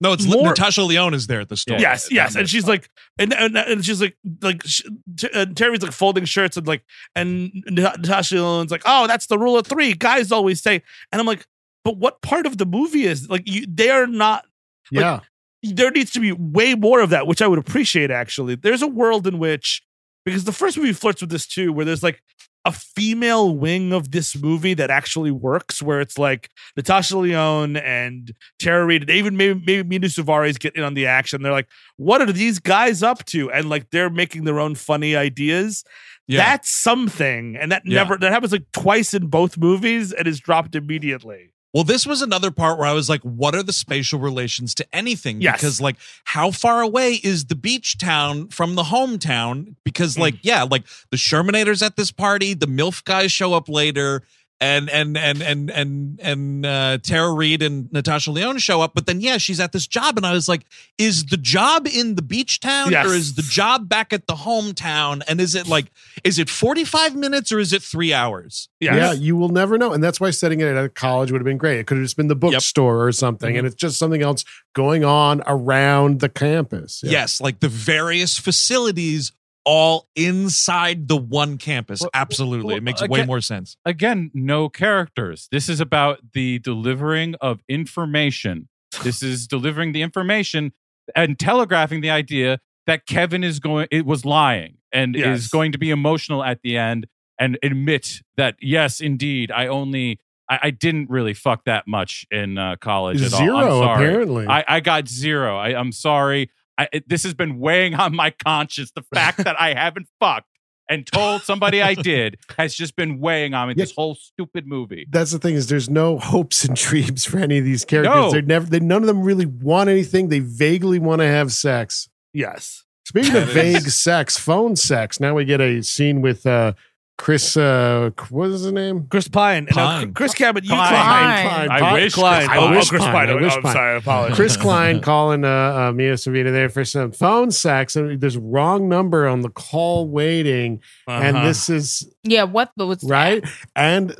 no, 0.00 0.12
it's 0.12 0.26
more- 0.26 0.48
Natasha 0.48 0.82
Lyonne 0.82 1.14
is 1.14 1.26
there 1.26 1.40
at 1.40 1.48
the 1.48 1.56
store. 1.56 1.78
yes, 1.78 2.08
yes. 2.10 2.34
And 2.36 2.48
she's 2.48 2.66
like, 2.66 2.90
and 3.18 3.32
and, 3.32 3.56
and 3.56 3.84
she's 3.84 4.00
like, 4.00 4.16
like, 4.42 4.62
sh- 4.64 4.82
t- 5.16 5.28
uh, 5.32 5.46
Tara 5.46 5.78
like 5.78 5.92
folding 5.92 6.24
shirts, 6.24 6.56
and 6.56 6.66
like, 6.66 6.84
and 7.14 7.50
Natasha 7.70 8.36
Lyonne's 8.40 8.70
like, 8.70 8.82
oh, 8.84 9.06
that's 9.06 9.26
the 9.26 9.38
rule 9.38 9.56
of 9.58 9.66
three. 9.66 9.92
Guys 9.94 10.30
always 10.32 10.62
say, 10.62 10.82
and 11.12 11.20
I'm 11.20 11.26
like, 11.26 11.46
but 11.84 11.96
what 11.96 12.22
part 12.22 12.46
of 12.46 12.58
the 12.58 12.66
movie 12.66 13.04
is 13.06 13.28
like, 13.28 13.42
you, 13.46 13.66
they 13.68 13.90
are 13.90 14.06
not 14.06 14.44
Like, 14.92 15.00
Yeah. 15.02 15.20
there 15.62 15.90
needs 15.90 16.10
to 16.12 16.20
be 16.20 16.32
way 16.32 16.74
more 16.74 17.00
of 17.00 17.10
that, 17.10 17.26
which 17.26 17.40
I 17.42 17.46
would 17.46 17.58
appreciate 17.58 18.10
actually. 18.10 18.54
There's 18.56 18.82
a 18.82 18.86
world 18.88 19.26
in 19.26 19.38
which, 19.38 19.82
because 20.24 20.44
the 20.44 20.52
first 20.52 20.76
movie 20.76 20.92
flirts 20.94 21.20
with 21.20 21.30
this 21.30 21.46
too, 21.46 21.72
where 21.72 21.84
there's 21.84 22.02
like 22.02 22.20
a 22.66 22.72
female 22.72 23.54
wing 23.56 23.92
of 23.92 24.10
this 24.10 24.36
movie 24.36 24.74
that 24.74 24.90
actually 24.90 25.30
works, 25.30 25.82
where 25.82 26.00
it's 26.00 26.18
like 26.18 26.50
Natasha 26.76 27.18
Lyonne 27.18 27.76
and 27.76 28.32
Tara 28.58 28.86
Reid, 28.86 29.02
and 29.02 29.10
even 29.10 29.36
maybe 29.36 29.62
maybe 29.66 29.88
Mena 29.88 30.06
Suvari's 30.08 30.58
get 30.58 30.74
in 30.76 30.82
on 30.82 30.94
the 30.94 31.06
action. 31.06 31.42
They're 31.42 31.52
like, 31.52 31.68
what 31.96 32.20
are 32.22 32.32
these 32.32 32.58
guys 32.58 33.02
up 33.02 33.24
to? 33.26 33.50
And 33.50 33.68
like 33.68 33.90
they're 33.90 34.10
making 34.10 34.44
their 34.44 34.60
own 34.60 34.74
funny 34.74 35.14
ideas. 35.16 35.84
Yeah. 36.26 36.38
That's 36.44 36.70
something. 36.70 37.56
And 37.56 37.70
that 37.72 37.82
Yeah. 37.84 37.96
never 38.02 38.16
that 38.16 38.32
happens 38.32 38.52
like 38.52 38.70
twice 38.72 39.12
in 39.14 39.26
both 39.26 39.58
movies 39.58 40.12
and 40.12 40.26
is 40.26 40.40
dropped 40.40 40.74
immediately. 40.74 41.50
Well, 41.74 41.82
this 41.84 42.06
was 42.06 42.22
another 42.22 42.52
part 42.52 42.78
where 42.78 42.86
I 42.86 42.92
was 42.92 43.08
like, 43.08 43.20
what 43.22 43.54
are 43.56 43.62
the 43.64 43.72
spatial 43.72 44.20
relations 44.20 44.74
to 44.76 44.86
anything? 44.94 45.40
Yes. 45.40 45.56
Because, 45.56 45.80
like, 45.80 45.96
how 46.22 46.52
far 46.52 46.80
away 46.80 47.14
is 47.14 47.46
the 47.46 47.56
beach 47.56 47.98
town 47.98 48.48
from 48.48 48.76
the 48.76 48.84
hometown? 48.84 49.74
Because, 49.84 50.14
Mm. 50.14 50.20
like, 50.20 50.34
yeah, 50.42 50.62
like 50.62 50.84
the 51.10 51.16
Shermanators 51.16 51.84
at 51.84 51.96
this 51.96 52.12
party, 52.12 52.54
the 52.54 52.66
MILF 52.68 53.02
guys 53.04 53.32
show 53.32 53.54
up 53.54 53.68
later. 53.68 54.22
And 54.60 54.88
and 54.88 55.18
and 55.18 55.42
and 55.42 55.68
and 55.70 56.20
and 56.22 56.64
uh, 56.64 56.98
Tara 56.98 57.32
Reid 57.32 57.60
and 57.60 57.92
Natasha 57.92 58.30
Lyonne 58.30 58.58
show 58.58 58.80
up, 58.80 58.92
but 58.94 59.04
then 59.04 59.20
yeah, 59.20 59.36
she's 59.36 59.58
at 59.60 59.72
this 59.72 59.86
job, 59.86 60.16
and 60.16 60.24
I 60.24 60.32
was 60.32 60.48
like, 60.48 60.64
"Is 60.96 61.24
the 61.26 61.36
job 61.36 61.86
in 61.88 62.14
the 62.14 62.22
beach 62.22 62.60
town, 62.60 62.92
Yes. 62.92 63.04
or 63.04 63.10
is 63.14 63.34
the 63.34 63.42
job 63.42 63.88
back 63.88 64.12
at 64.12 64.26
the 64.26 64.34
hometown? 64.34 65.22
And 65.28 65.40
is 65.40 65.54
it 65.56 65.66
like, 65.66 65.86
is 66.22 66.38
it 66.38 66.48
forty 66.48 66.84
five 66.84 67.14
minutes 67.16 67.50
or 67.52 67.58
is 67.58 67.72
it 67.72 67.82
three 67.82 68.14
hours?" 68.14 68.68
Yes. 68.80 68.94
Yeah, 68.94 69.12
you 69.12 69.36
will 69.36 69.48
never 69.50 69.76
know. 69.76 69.92
And 69.92 70.02
that's 70.02 70.20
why 70.20 70.30
setting 70.30 70.60
it 70.60 70.68
at 70.68 70.82
a 70.82 70.88
college 70.88 71.32
would 71.32 71.40
have 71.40 71.46
been 71.46 71.58
great. 71.58 71.80
It 71.80 71.86
could 71.88 71.98
have 71.98 72.04
just 72.04 72.16
been 72.16 72.28
the 72.28 72.36
bookstore 72.36 73.04
or 73.04 73.12
something. 73.12 73.56
And 73.58 73.66
it's 73.66 73.76
just 73.76 73.98
something 73.98 74.22
else 74.22 74.44
going 74.72 75.04
on 75.04 75.42
around 75.46 76.20
the 76.20 76.28
campus. 76.28 77.02
Yeah. 77.04 77.10
Yes, 77.10 77.40
like 77.40 77.58
the 77.60 77.68
various 77.68 78.38
facilities 78.38 79.32
all 79.64 80.08
inside 80.14 81.08
the 81.08 81.16
one 81.16 81.56
campus. 81.58 82.00
Well, 82.00 82.10
Absolutely. 82.12 82.66
well, 82.66 82.76
it 82.76 82.82
makes 82.82 83.02
I 83.02 83.06
way 83.06 83.24
more 83.24 83.40
sense. 83.40 83.76
again, 83.84 84.30
no 84.34 84.68
characters. 84.68 85.48
This 85.50 85.68
is 85.68 85.80
about 85.80 86.18
the 86.34 86.58
delivering 86.58 87.34
of 87.40 87.62
information. 87.68 88.68
This 89.02 89.22
is 89.22 89.46
delivering 89.46 89.92
the 89.92 90.02
information 90.02 90.72
and 91.16 91.38
telegraphing 91.38 92.00
the 92.00 92.10
idea 92.10 92.60
that 92.86 93.06
Kevin 93.06 93.42
is 93.42 93.58
going 93.60 93.88
it 93.90 94.04
was 94.06 94.24
lying 94.24 94.76
and 94.92 95.14
Yes. 95.14 95.40
is 95.40 95.48
going 95.48 95.72
to 95.72 95.78
be 95.78 95.90
emotional 95.90 96.44
at 96.44 96.60
the 96.62 96.76
end 96.76 97.06
and 97.38 97.58
admit 97.62 98.20
that 98.36 98.56
yes, 98.60 99.00
indeed, 99.00 99.50
I 99.50 99.66
only 99.66 100.20
I, 100.48 100.58
I 100.64 100.70
didn't 100.70 101.08
really 101.10 101.32
fuck 101.34 101.64
that 101.64 101.88
much 101.88 102.26
in 102.30 102.58
uh, 102.58 102.76
college 102.76 103.22
at 103.22 103.32
all. 103.32 103.38
Zero, 103.40 103.80
sorry. 103.80 104.04
apparently. 104.06 104.46
I, 104.46 104.64
I 104.68 104.80
got 104.80 105.08
zero. 105.08 105.56
I, 105.56 105.68
I'm 105.78 105.90
sorry. 105.90 106.50
I, 106.78 106.88
it, 106.92 107.08
this 107.08 107.22
has 107.24 107.34
been 107.34 107.58
weighing 107.58 107.94
on 107.94 108.14
my 108.14 108.30
conscience. 108.44 108.90
The 108.94 109.04
fact 109.14 109.38
that 109.44 109.60
I 109.60 109.74
haven't 109.74 110.08
fucked 110.20 110.48
and 110.88 111.06
told 111.06 111.42
somebody 111.42 111.80
I 111.80 111.94
did 112.12 112.36
has 112.58 112.74
just 112.74 112.94
been 112.96 113.18
weighing 113.20 113.54
on 113.54 113.68
me 113.68 113.74
Yeah. 113.76 113.84
this 113.84 113.92
whole 113.94 114.16
stupid 114.16 114.66
movie. 114.66 115.06
that's 115.10 115.30
the 115.30 115.38
thing 115.38 115.54
is 115.54 115.68
there's 115.68 115.88
no 115.88 116.18
hopes 116.18 116.64
and 116.64 116.76
dreams 116.76 117.24
for 117.24 117.38
any 117.38 117.58
of 117.58 117.64
these 117.64 117.84
characters. 117.84 118.14
No. 118.14 118.30
They're 118.30 118.42
never 118.42 118.66
they, 118.66 118.80
none 118.80 119.02
of 119.02 119.06
them 119.06 119.22
really 119.22 119.46
want 119.46 119.88
anything. 119.88 120.28
They 120.28 120.40
vaguely 120.40 120.98
want 120.98 121.20
to 121.20 121.26
have 121.26 121.52
sex. 121.52 122.08
Yes. 122.32 122.84
Speaking 123.06 123.36
of 123.36 123.46
That 123.48 123.54
vague 123.54 123.88
sex, 123.88 124.36
phone 124.36 124.76
sex. 124.76 125.20
Now 125.20 125.34
we 125.34 125.44
get 125.44 125.60
a 125.60 125.82
scene 125.82 126.20
with 126.22 126.44
uh 126.46 126.72
Chris 127.16 127.56
uh 127.56 128.10
what 128.30 128.50
is 128.50 128.62
his 128.62 128.72
name? 128.72 129.06
Chris 129.08 129.28
Pine. 129.28 129.66
And 129.68 129.76
now, 129.76 129.86
Pine. 129.98 130.14
Chris 130.14 130.34
Cabot, 130.34 130.64
you 130.64 130.70
Klein. 130.70 130.88
Klein. 130.88 131.46
Klein. 131.48 131.70
I 131.70 131.78
Klein. 131.78 131.94
wish 131.94 132.14
Klein. 132.14 132.48
Chris 132.48 132.58
Oh, 132.58 132.60
Pine. 132.60 132.68
oh, 132.68 132.70
wish 132.76 132.88
Chris 132.88 133.02
Pine. 133.02 133.12
Pine. 133.12 133.28
I 133.28 133.32
Oh, 133.32 133.40
wish 133.42 133.56
I'm 133.56 133.62
sorry. 133.62 133.92
I 133.94 133.96
apologize. 133.98 134.36
Chris 134.36 134.56
Klein 134.56 135.00
calling 135.02 135.44
uh, 135.44 135.48
uh 135.48 135.92
Mia 135.92 136.14
Savita 136.14 136.50
there 136.52 136.68
for 136.68 136.84
some 136.84 137.12
phone 137.12 137.50
sex 137.52 137.94
and 137.94 138.20
there's 138.20 138.36
wrong 138.36 138.88
number 138.88 139.28
on 139.28 139.42
the 139.42 139.48
call 139.48 140.08
waiting 140.08 140.80
and 141.06 141.36
Uh-huh. 141.36 141.46
this 141.46 141.68
is 141.68 142.12
Yeah, 142.24 142.44
what 142.44 142.72
was 142.76 142.98
that? 143.02 143.08
right 143.08 143.44
and 143.76 144.16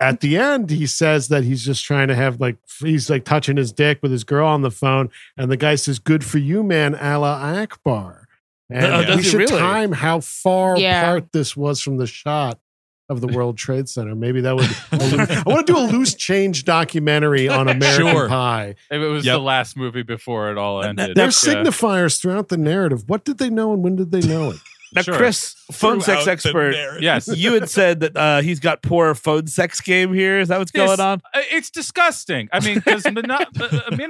at 0.00 0.20
the 0.20 0.36
end 0.38 0.70
he 0.70 0.86
says 0.86 1.26
that 1.26 1.42
he's 1.42 1.64
just 1.64 1.84
trying 1.84 2.06
to 2.06 2.14
have 2.14 2.40
like 2.40 2.56
he's 2.78 3.10
like 3.10 3.24
touching 3.24 3.56
his 3.56 3.72
dick 3.72 3.98
with 4.00 4.12
his 4.12 4.22
girl 4.22 4.46
on 4.46 4.62
the 4.62 4.70
phone 4.70 5.10
and 5.36 5.50
the 5.50 5.56
guy 5.56 5.74
says 5.74 5.98
good 5.98 6.24
for 6.24 6.38
you 6.38 6.62
man 6.62 6.94
Allah 6.94 7.40
Akbar 7.62 8.27
and 8.70 8.84
Oh, 8.86 9.04
does 9.04 9.16
we 9.18 9.22
should 9.22 9.38
really? 9.38 9.58
time 9.58 9.92
how 9.92 10.20
far 10.20 10.78
Yeah. 10.78 11.02
apart 11.02 11.32
this 11.32 11.56
was 11.56 11.80
from 11.80 11.96
the 11.96 12.06
shot 12.06 12.58
of 13.10 13.22
the 13.22 13.26
World 13.26 13.56
Trade 13.56 13.88
Center. 13.88 14.14
Maybe 14.14 14.42
that 14.42 14.54
would. 14.54 14.66
I 14.92 15.42
want 15.46 15.66
to 15.66 15.72
do 15.72 15.78
a 15.78 15.86
loose 15.90 16.14
change 16.14 16.64
documentary 16.64 17.48
on 17.48 17.66
American 17.68 18.06
Sure. 18.14 18.28
Pie. 18.28 18.74
If 18.90 19.00
it 19.02 19.06
was 19.08 19.24
Yep. 19.24 19.34
the 19.34 19.40
last 19.40 19.76
movie 19.78 20.02
before 20.02 20.50
it 20.50 20.58
all 20.58 20.82
ended. 20.84 21.16
There's 21.16 21.42
Yeah. 21.46 21.54
signifiers 21.54 22.20
throughout 22.20 22.48
the 22.48 22.58
narrative. 22.58 23.04
What 23.06 23.24
did 23.24 23.38
they 23.38 23.48
know 23.48 23.72
and 23.72 23.82
when 23.82 23.96
did 23.96 24.10
they 24.12 24.20
know 24.20 24.50
it? 24.50 24.58
Now, 24.94 25.02
Sure. 25.02 25.16
Chris, 25.16 25.54
phone 25.72 26.00
sex 26.00 26.22
Throughout 26.22 26.24
the 26.24 26.30
expert. 26.30 27.00
Yes. 27.00 27.28
You 27.28 27.54
had 27.54 27.68
said 27.68 28.00
that 28.00 28.16
uh, 28.16 28.40
he's 28.40 28.58
got 28.60 28.82
poor 28.82 29.14
phone 29.14 29.46
sex 29.46 29.80
game 29.80 30.14
here. 30.14 30.40
Is 30.40 30.48
that 30.48 30.58
what's 30.58 30.72
This- 30.72 30.86
going 30.86 31.00
on? 31.00 31.20
Uh, 31.34 31.40
It's 31.50 31.70
disgusting. 31.70 32.48
I 32.52 32.60
mean, 32.60 32.76
because 32.76 33.04
Amina 33.06 33.38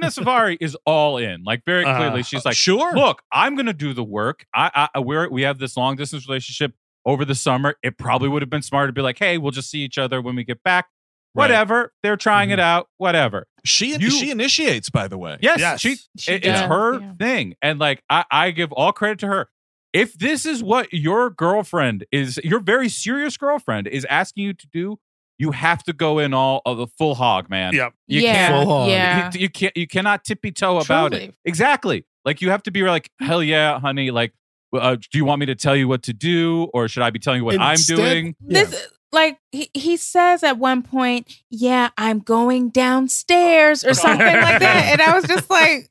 Savari 0.07 0.57
is 0.61 0.77
all 0.85 1.17
in. 1.17 1.43
Like 1.43 1.63
very 1.65 1.85
Uh, 1.85 1.97
clearly, 1.97 2.23
she's 2.23 2.45
like, 2.45 2.55
sure. 2.55 2.93
"Look, 2.93 3.21
I'm 3.31 3.55
going 3.55 3.65
to 3.65 3.73
do 3.73 3.93
the 3.93 4.03
work. 4.03 4.45
I, 4.53 4.89
I 4.93 4.99
we're 4.99 5.29
we 5.29 5.41
have 5.43 5.59
this 5.59 5.75
long 5.75 5.95
distance 5.95 6.27
relationship 6.27 6.73
over 7.05 7.25
the 7.25 7.35
summer. 7.35 7.75
It 7.83 7.97
probably 7.97 8.29
would 8.29 8.41
have 8.41 8.49
been 8.49 8.61
smarter 8.61 8.87
to 8.87 8.93
be 8.93 9.01
like, 9.01 9.17
hey, 9.19 9.37
we'll 9.37 9.51
just 9.51 9.69
see 9.69 9.79
each 9.79 9.97
other 9.97 10.21
when 10.21 10.35
we 10.35 10.43
get 10.43 10.63
back. 10.63 10.87
Right. 11.35 11.43
Whatever. 11.43 11.93
They're 12.03 12.17
trying 12.17 12.49
it 12.49 12.59
out. 12.59 12.87
Whatever. 12.97 13.47
She 13.65 13.95
You- 13.97 14.09
she 14.09 14.31
initiates, 14.31 14.89
by 14.89 15.07
the 15.07 15.17
way. 15.17 15.37
Yes, 15.41 15.59
Yes. 15.59 15.79
she, 15.81 15.95
She 16.17 16.31
it- 16.33 16.45
it's 16.45 16.59
her 16.61 16.99
yeah. 16.99 17.13
thing, 17.19 17.55
and 17.61 17.79
like 17.79 18.01
I, 18.09 18.23
I 18.31 18.51
give 18.51 18.71
all 18.71 18.91
credit 18.93 19.19
to 19.19 19.27
her. 19.27 19.49
If 19.93 20.13
this 20.13 20.45
is 20.45 20.63
what 20.63 20.93
your 20.93 21.29
girlfriend 21.29 22.05
is, 22.11 22.39
your 22.43 22.59
very 22.59 22.89
serious 22.89 23.37
girlfriend 23.37 23.87
is 23.87 24.05
asking 24.05 24.43
you 24.43 24.53
to 24.53 24.67
do, 24.67 24.99
you 25.39 25.51
have 25.51 25.83
to 25.83 25.93
go 25.93 26.19
in 26.19 26.33
all 26.33 26.61
of 26.65 26.77
the 26.77 26.85
full 26.85 27.15
hog, 27.15 27.49
man. 27.49 27.73
Yep. 27.73 27.93
You 28.07 28.21
yeah, 28.21 28.33
can't. 28.33 28.63
Full 28.63 28.73
on. 28.73 28.89
yeah. 28.89 29.31
You, 29.33 29.39
you 29.39 29.49
can't. 29.49 29.75
You 29.75 29.87
cannot 29.87 30.23
tippy 30.23 30.51
toe 30.51 30.79
about 30.79 31.13
it. 31.13 31.33
Exactly. 31.45 32.05
Like 32.25 32.41
you 32.41 32.49
have 32.51 32.61
to 32.63 32.71
be 32.71 32.83
like, 32.83 33.09
hell 33.19 33.41
yeah, 33.41 33.79
honey. 33.79 34.11
Like, 34.11 34.33
uh, 34.73 34.95
do 34.95 35.17
you 35.17 35.25
want 35.25 35.39
me 35.39 35.45
to 35.47 35.55
tell 35.55 35.75
you 35.75 35.87
what 35.87 36.03
to 36.03 36.13
do, 36.13 36.69
or 36.73 36.87
should 36.87 37.03
I 37.03 37.09
be 37.09 37.19
telling 37.19 37.39
you 37.39 37.45
what 37.45 37.55
Instead- 37.55 37.99
I'm 37.99 38.05
doing? 38.05 38.35
Yeah. 38.45 38.63
This 38.65 38.87
like 39.11 39.39
he, 39.51 39.69
he 39.73 39.97
says 39.97 40.43
at 40.43 40.57
one 40.57 40.83
point, 40.83 41.41
"Yeah, 41.49 41.89
I'm 41.97 42.19
going 42.19 42.69
downstairs" 42.69 43.83
or 43.83 43.93
something 43.95 44.19
like 44.19 44.59
that, 44.59 44.89
and 44.91 45.01
I 45.01 45.15
was 45.15 45.25
just 45.25 45.49
like, 45.49 45.89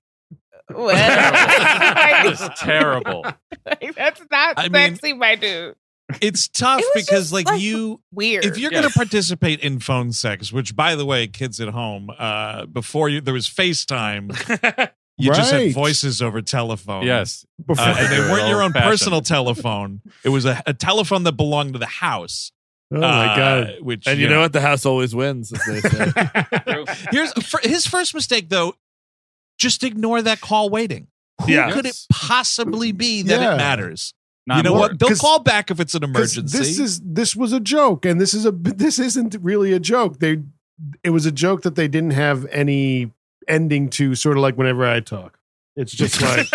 "What? 0.73 0.95
It's 0.99 2.41
like, 2.41 2.55
terrible. 2.57 3.23
like, 3.67 3.95
that's 3.95 4.21
not 4.31 4.55
I 4.59 4.69
mean- 4.69 4.95
sexy, 4.97 5.13
my 5.15 5.35
dude." 5.37 5.75
It's 6.23 6.49
tough 6.49 6.81
It 6.81 6.87
because 6.95 7.35
like, 7.35 7.47
like, 7.47 7.61
you 7.61 8.01
Weird. 8.15 8.47
if 8.47 8.57
you're 8.57 8.73
Yes. 8.73 8.81
going 8.81 8.91
to 8.91 8.97
participate 8.99 9.61
in 9.61 9.79
phone 9.79 10.11
sex, 10.13 10.51
which 10.51 10.75
by 10.75 10.95
the 10.95 11.05
way, 11.05 11.27
kids 11.27 11.61
at 11.61 11.69
home, 11.69 12.09
uh 12.19 12.65
before 12.65 13.11
you 13.11 13.21
there 13.21 13.35
was 13.35 13.47
FaceTime, 13.47 14.31
you 15.19 15.35
just 15.35 15.53
had 15.53 15.75
voices 15.75 16.23
over 16.23 16.41
telephone. 16.41 17.05
Yes. 17.05 17.45
Before- 17.67 17.85
Uh, 17.85 17.95
and 17.99 18.11
they 18.11 18.21
weren't 18.21 18.49
your 18.49 18.59
own 18.63 18.69
old-fashioned. 18.69 18.91
personal 18.91 19.21
telephone. 19.21 20.01
It 20.25 20.31
was 20.31 20.47
a, 20.47 20.63
a 20.67 20.73
telephone 20.73 21.25
that 21.25 21.33
belonged 21.33 21.75
to 21.75 21.79
the 21.79 21.85
house. 21.85 22.53
oh 22.91 22.99
my 23.01 23.27
uh, 23.27 23.37
god! 23.37 23.75
Which 23.83 24.07
And 24.07 24.19
you 24.19 24.31
know 24.31 24.41
what? 24.41 24.55
The 24.55 24.63
house 24.63 24.87
always 24.87 25.15
wins, 25.15 25.53
as 25.53 25.61
they 25.67 25.81
say. 25.83 26.85
Here's 27.11 27.35
fir- 27.35 27.61
his 27.69 27.87
first 27.87 28.15
mistake, 28.15 28.49
though. 28.49 28.77
Just 29.59 29.83
ignore 29.85 30.23
that 30.23 30.41
call 30.41 30.71
waiting. 30.71 31.09
Who 31.45 31.53
Yeah. 31.53 31.71
could 31.73 31.87
it 31.87 31.99
possibly 32.11 32.93
be 32.93 33.23
that 33.23 33.41
Yeah. 33.41 33.55
it 33.55 33.57
matters? 33.57 34.15
Not 34.47 34.57
you 34.59 34.63
know 34.63 34.71
more. 34.71 34.79
what? 34.89 34.99
They'll 34.99 35.15
call 35.17 35.41
back 35.41 35.71
if 35.71 35.79
it's 35.79 35.95
an 35.95 36.03
emergency. 36.05 36.57
This 36.59 36.79
is 36.79 37.01
this 37.05 37.37
was 37.37 37.53
a 37.53 37.61
joke, 37.61 38.07
and 38.07 38.19
this 38.21 38.33
is 38.33 38.47
a 38.47 38.51
this 38.53 38.99
isn't 38.99 39.37
really 39.43 39.73
a 39.73 39.79
joke. 39.81 40.21
They 40.21 40.39
it 41.05 41.11
was 41.11 41.27
a 41.27 41.33
joke 41.33 41.63
that 41.63 41.75
they 41.75 41.87
didn't 41.89 42.13
have 42.13 42.47
any 42.51 43.13
ending 43.47 43.91
to. 43.91 44.15
Sort 44.15 44.37
of 44.39 44.43
like 44.43 44.57
whenever 44.57 44.87
I 44.87 45.01
talk, 45.01 45.39
it's 45.77 45.93
just 45.93 46.23
like 46.23 46.47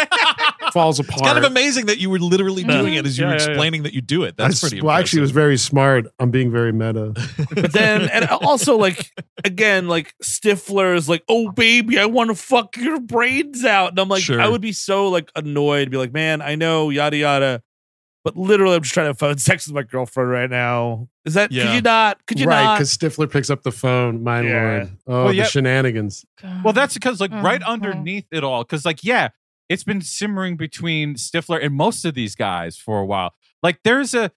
falls 0.74 1.00
apart. 1.00 1.22
It's 1.22 1.28
kind 1.28 1.38
of 1.38 1.44
amazing 1.46 1.86
that 1.86 2.00
you 2.00 2.10
were 2.10 2.20
literally 2.20 2.64
doing 2.64 2.96
it 2.96 3.06
as 3.06 3.18
you 3.18 3.24
Yeah, 3.24 3.30
were 3.32 3.38
yeah, 3.38 3.44
yeah. 3.44 3.50
explaining 3.52 3.84
that 3.84 3.94
you 3.94 4.02
do 4.02 4.24
it. 4.24 4.36
That's 4.36 4.56
s- 4.56 4.70
pretty. 4.70 4.82
well. 4.82 4.96
Actually, 4.98 5.20
it 5.20 5.22
was 5.22 5.32
very 5.32 5.58
smart. 5.58 6.06
I'm 6.20 6.32
being 6.32 6.52
very 6.52 6.74
meta. 6.74 7.14
But 7.56 7.72
then, 7.72 8.10
and 8.10 8.26
also, 8.28 8.76
like, 8.78 9.12
again, 9.46 9.88
like, 9.88 10.14
Stifler 10.24 10.96
is 10.96 11.08
like, 11.08 11.24
oh, 11.30 11.52
baby, 11.52 11.98
I 12.00 12.06
want 12.06 12.30
to 12.32 12.36
fuck 12.36 12.76
your 12.76 13.00
brains 13.00 13.64
out. 13.64 13.92
And 13.92 14.00
I'm 14.00 14.10
like, 14.10 14.24
Sure. 14.24 14.42
I 14.42 14.48
would 14.50 14.62
be 14.62 14.72
so, 14.74 15.08
like, 15.08 15.32
annoyed, 15.36 15.92
be 15.92 15.98
like, 15.98 16.12
man, 16.14 16.42
I 16.42 16.56
know, 16.56 16.90
yada, 16.90 17.16
yada. 17.16 17.62
But 18.26 18.38
literally, 18.38 18.76
I'm 18.78 18.82
just 18.84 18.94
trying 18.94 19.04
to 19.06 19.10
have 19.10 19.20
phone 19.20 19.38
sex 19.50 19.68
with 19.68 19.76
my 19.76 19.84
girlfriend 19.84 20.30
right 20.30 20.50
now. 20.50 21.10
Is 21.26 21.34
that, 21.36 21.52
Yeah. 21.52 21.66
could 21.66 21.74
you 21.76 21.82
not? 21.82 22.26
Could 22.26 22.40
you 22.40 22.48
right, 22.48 22.64
not? 22.64 22.78
because 22.78 22.96
Stifler 22.98 23.30
picks 23.30 23.50
up 23.50 23.64
the 23.64 23.72
phone. 23.72 24.24
My 24.24 24.42
Yeah. 24.42 24.52
lord! 24.78 24.98
Oh, 25.08 25.24
Well, 25.26 25.34
yeah. 25.34 25.44
the 25.44 25.50
shenanigans. 25.50 26.26
Well, 26.64 26.74
that's 26.74 26.94
because 26.94 27.20
like 27.20 27.32
right 27.32 27.60
Mhm. 27.62 27.66
underneath 27.68 28.26
it 28.32 28.44
all, 28.46 28.64
because 28.64 28.86
like 28.86 29.04
yeah, 29.04 29.30
it's 29.70 29.84
been 29.84 30.02
simmering 30.02 30.58
between 30.58 31.16
Stifler 31.16 31.64
and 31.64 31.74
most 31.74 32.06
of 32.06 32.14
these 32.14 32.36
guys 32.36 32.78
for 32.78 33.00
a 33.00 33.06
while. 33.06 33.34
Like 33.62 33.80
there's 33.84 34.14
a 34.14 34.32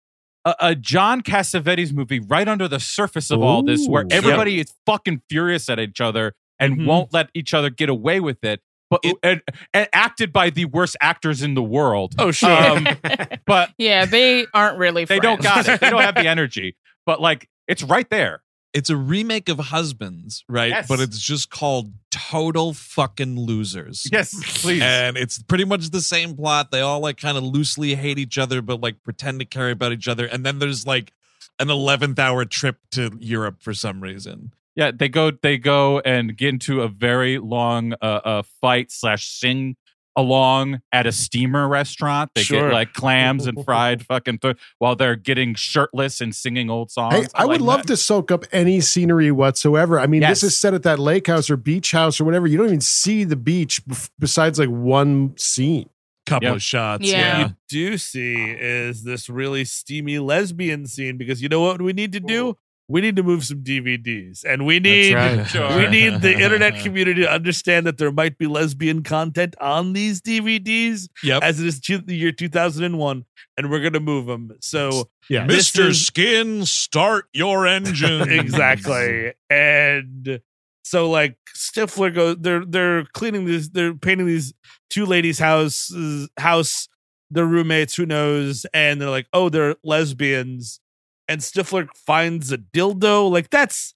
a, 0.45 0.55
a 0.61 0.75
John 0.77 1.23
Cassavetes 1.23 1.93
movie 1.93 2.21
right 2.21 2.47
under 2.47 2.69
the 2.69 2.79
surface 2.79 3.31
of 3.33 3.43
all 3.43 3.63
this, 3.65 3.87
where 3.89 4.05
Ooh. 4.05 4.09
everybody 4.13 4.61
is 4.61 4.73
fucking 4.87 5.23
furious 5.29 5.69
at 5.69 5.81
each 5.81 6.01
other 6.01 6.35
and 6.61 6.77
Mhm. 6.79 6.87
won't 6.87 7.13
let 7.13 7.31
each 7.35 7.53
other 7.53 7.69
get 7.69 7.89
away 7.89 8.21
with 8.21 8.45
it. 8.45 8.61
But 8.89 9.01
It- 9.03 9.17
and, 9.25 9.43
and 9.75 9.89
acted 9.93 10.33
by 10.33 10.51
the 10.51 10.67
worst 10.67 10.97
actors 11.01 11.43
in 11.43 11.55
the 11.55 11.63
world. 11.65 12.15
oh, 12.21 12.31
sure. 12.31 12.51
Um, 12.51 12.87
but 13.47 13.73
yeah, 13.79 14.05
they 14.05 14.47
aren't 14.55 14.79
really. 14.79 15.05
they 15.05 15.19
don't 15.19 15.43
got 15.43 15.69
it. 15.69 15.81
They 15.81 15.91
don't 15.91 16.03
have 16.03 16.15
the 16.15 16.29
energy. 16.29 16.77
But 17.05 17.21
like 17.21 17.49
it's 17.67 17.83
right 17.83 18.09
there. 18.11 18.43
It's 18.77 18.91
a 18.91 18.97
remake 18.97 19.49
of 19.49 19.59
Husbands, 19.59 20.45
right? 20.51 20.69
Yes. 20.69 20.87
But 20.87 21.01
it's 21.01 21.19
just 21.19 21.49
called 21.49 21.95
Total 22.11 22.75
Fucking 22.75 23.41
Losers. 23.41 24.07
Yes, 24.13 24.35
please. 24.61 24.83
And 24.83 25.17
it's 25.17 25.43
pretty 25.43 25.65
much 25.65 25.89
the 25.89 26.03
same 26.03 26.37
plot. 26.37 26.71
They 26.71 26.83
all 26.83 27.01
like 27.01 27.17
kind 27.17 27.39
of 27.39 27.43
loosely 27.43 27.95
hate 27.95 28.19
each 28.19 28.37
other, 28.37 28.61
but 28.61 28.83
like 28.83 29.03
pretend 29.03 29.41
to 29.41 29.47
care 29.47 29.71
about 29.71 29.93
each 29.93 30.07
other. 30.09 30.27
And 30.27 30.45
then 30.45 30.59
there's 30.59 30.87
like 30.87 31.15
an 31.59 31.69
11th 31.69 32.19
hour 32.19 32.45
trip 32.45 32.77
to 32.91 33.17
Europe 33.19 33.63
for 33.63 33.73
some 33.73 34.03
reason. 34.03 34.53
Yeah, 34.75 34.91
they 34.91 35.09
go 35.09 35.31
they 35.31 35.57
go 35.57 36.01
and 36.01 36.37
get 36.37 36.51
into 36.51 36.83
a 36.83 36.89
very 36.89 37.39
long 37.39 37.95
uh, 38.03 38.05
uh 38.05 38.43
fight 38.61 38.93
slash 38.93 39.27
sing 39.27 39.77
along 40.17 40.81
at 40.93 41.07
a 41.07 41.13
steamer 41.13 41.69
restaurant. 41.69 42.31
They 42.35 42.43
Sure. 42.43 42.69
get 42.69 42.73
like 42.75 42.93
clams 42.95 43.47
and 43.47 43.63
fried 43.65 44.05
fucking 44.07 44.39
th- 44.39 44.57
while 44.79 44.97
they're 44.97 45.17
getting 45.17 45.55
shirtless 45.55 46.21
and 46.21 46.35
singing 46.35 46.71
old 46.71 46.91
songs. 46.91 47.15
Hey, 47.15 47.27
I 47.35 47.45
would 47.45 47.61
like 47.61 47.67
love 47.79 47.81
that. 47.83 47.89
to 47.89 47.97
soak 47.97 48.31
up 48.31 48.45
any 48.53 48.81
scenery 48.81 49.31
whatsoever. 49.31 50.01
I 50.01 50.07
mean, 50.07 50.23
Yes. 50.23 50.41
this 50.41 50.53
is 50.53 50.57
set 50.57 50.73
at 50.75 50.83
that 50.85 50.99
lake 50.99 51.27
house 51.27 51.51
or 51.51 51.57
beach 51.57 51.93
house 51.93 52.21
or 52.21 52.25
whatever. 52.25 52.47
You 52.47 52.57
don't 52.57 52.67
even 52.69 52.81
see 52.81 53.25
the 53.25 53.37
beach 53.37 53.85
bef- 53.87 54.11
besides 54.19 54.59
like 54.59 54.71
one 54.71 55.37
scene. 55.37 55.89
Couple 56.25 56.49
Yep. 56.49 56.57
of 56.57 56.63
shots. 56.63 57.05
Yeah. 57.09 57.19
Yeah. 57.19 57.39
you 57.49 57.55
do 57.69 57.99
see 57.99 58.35
is 58.51 59.05
this 59.05 59.29
really 59.31 59.65
steamy 59.65 60.19
lesbian 60.19 60.87
scene 60.87 61.17
because 61.19 61.41
you 61.41 61.49
know 61.49 61.61
what 61.61 61.81
we 61.81 61.93
need 61.93 62.13
to 62.15 62.21
do? 62.21 62.57
We 62.89 63.01
need 63.01 63.17
to 63.17 63.25
move 63.25 63.45
some 63.45 63.63
DVDs, 63.65 64.45
and 64.45 64.65
we 64.65 64.79
need 64.79 65.13
right. 65.15 65.53
We 65.77 65.89
need 65.89 66.21
the 66.21 66.33
internet 66.35 66.81
community 66.85 67.23
to 67.23 67.31
understand 67.33 67.85
that 67.87 67.99
there 67.99 68.13
might 68.13 68.39
be 68.39 68.47
lesbian 68.47 69.03
content 69.03 69.57
on 69.61 69.93
these 69.93 70.21
DVDs 70.21 71.09
Yep. 71.25 71.43
as 71.43 71.61
it 71.61 71.67
is 71.67 71.81
the 71.81 72.15
year 72.15 72.31
2001, 72.31 73.25
and 73.57 73.71
we're 73.71 73.81
gonna 73.83 73.99
move 73.99 74.27
them. 74.27 74.53
So 74.61 75.11
Yeah. 75.29 75.47
Mr. 75.47 75.89
is- 75.89 76.07
Skin, 76.07 76.65
start 76.65 77.25
your 77.33 77.67
engine. 77.77 78.31
exactly. 78.31 79.33
And 79.51 80.41
so 80.85 81.11
like 81.11 81.37
Stifler 81.57 82.15
goes 82.15 82.37
they're 82.39 82.65
they're 82.65 83.05
cleaning 83.07 83.47
these 83.47 83.71
they're 83.71 83.95
painting 83.95 84.27
these 84.29 84.55
two 84.91 85.07
ladies' 85.07 85.41
house 85.41 85.93
house, 86.39 86.87
their 87.33 87.47
roommates, 87.47 87.97
who 87.97 88.07
knows, 88.07 88.65
and 88.73 89.01
they're 89.01 89.11
like, 89.11 89.27
oh, 89.33 89.49
they're 89.49 89.75
lesbians. 89.83 90.79
And 91.29 91.41
Stifler 91.41 91.89
finds 91.97 92.53
a 92.53 92.59
dildo. 92.59 93.31
Like 93.31 93.51
that's 93.51 93.95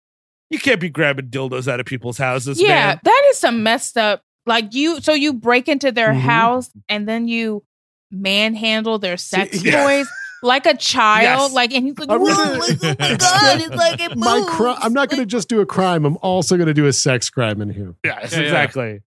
you 0.50 0.58
can't 0.58 0.80
be 0.80 0.88
grabbing 0.90 1.28
dildos 1.28 1.68
out 1.68 1.78
of 1.80 1.86
people's 1.86 2.18
houses, 2.18 2.60
yeah, 2.60 2.68
man. 2.86 3.00
that 3.04 3.26
is 3.30 3.38
some 3.38 3.62
messed 3.62 3.96
up. 3.96 4.22
Like 4.46 4.74
you, 4.74 5.00
so 5.00 5.12
you 5.12 5.32
break 5.32 5.68
into 5.68 5.92
their 5.92 6.12
Mhm. 6.12 6.20
house 6.20 6.70
and 6.88 7.08
then 7.08 7.28
you 7.28 7.62
manhandle 8.10 8.98
their 8.98 9.16
sex 9.32 9.62
yeah. 9.62 9.84
toys 9.84 10.08
like 10.42 10.66
a 10.66 10.76
child. 10.76 11.50
Yes. 11.50 11.52
Like, 11.52 11.72
and 11.74 11.84
he's 11.86 11.98
like, 11.98 12.10
I'm 12.10 12.20
"Whoa, 12.20 12.34
gonna- 12.34 12.58
like, 12.58 12.78
oh 12.82 12.94
my 12.98 13.14
god, 13.16 13.60
it's 13.60 13.76
like 13.76 14.00
it 14.00 14.16
My 14.16 14.38
moves." 14.40 14.50
cri- 14.50 14.74
I'm 14.78 14.92
not 14.92 15.08
going 15.10 15.20
to 15.22 15.26
just 15.26 15.48
do 15.48 15.60
a 15.60 15.66
crime. 15.66 16.04
I'm 16.04 16.16
also 16.22 16.56
going 16.56 16.66
to 16.66 16.74
do 16.74 16.86
a 16.86 16.92
sex 16.92 17.30
crime 17.30 17.60
in 17.60 17.70
here. 17.70 17.94
Yes, 18.04 18.32
Yeah, 18.32 18.38
yeah. 18.38 18.44
exactly. 18.46 19.00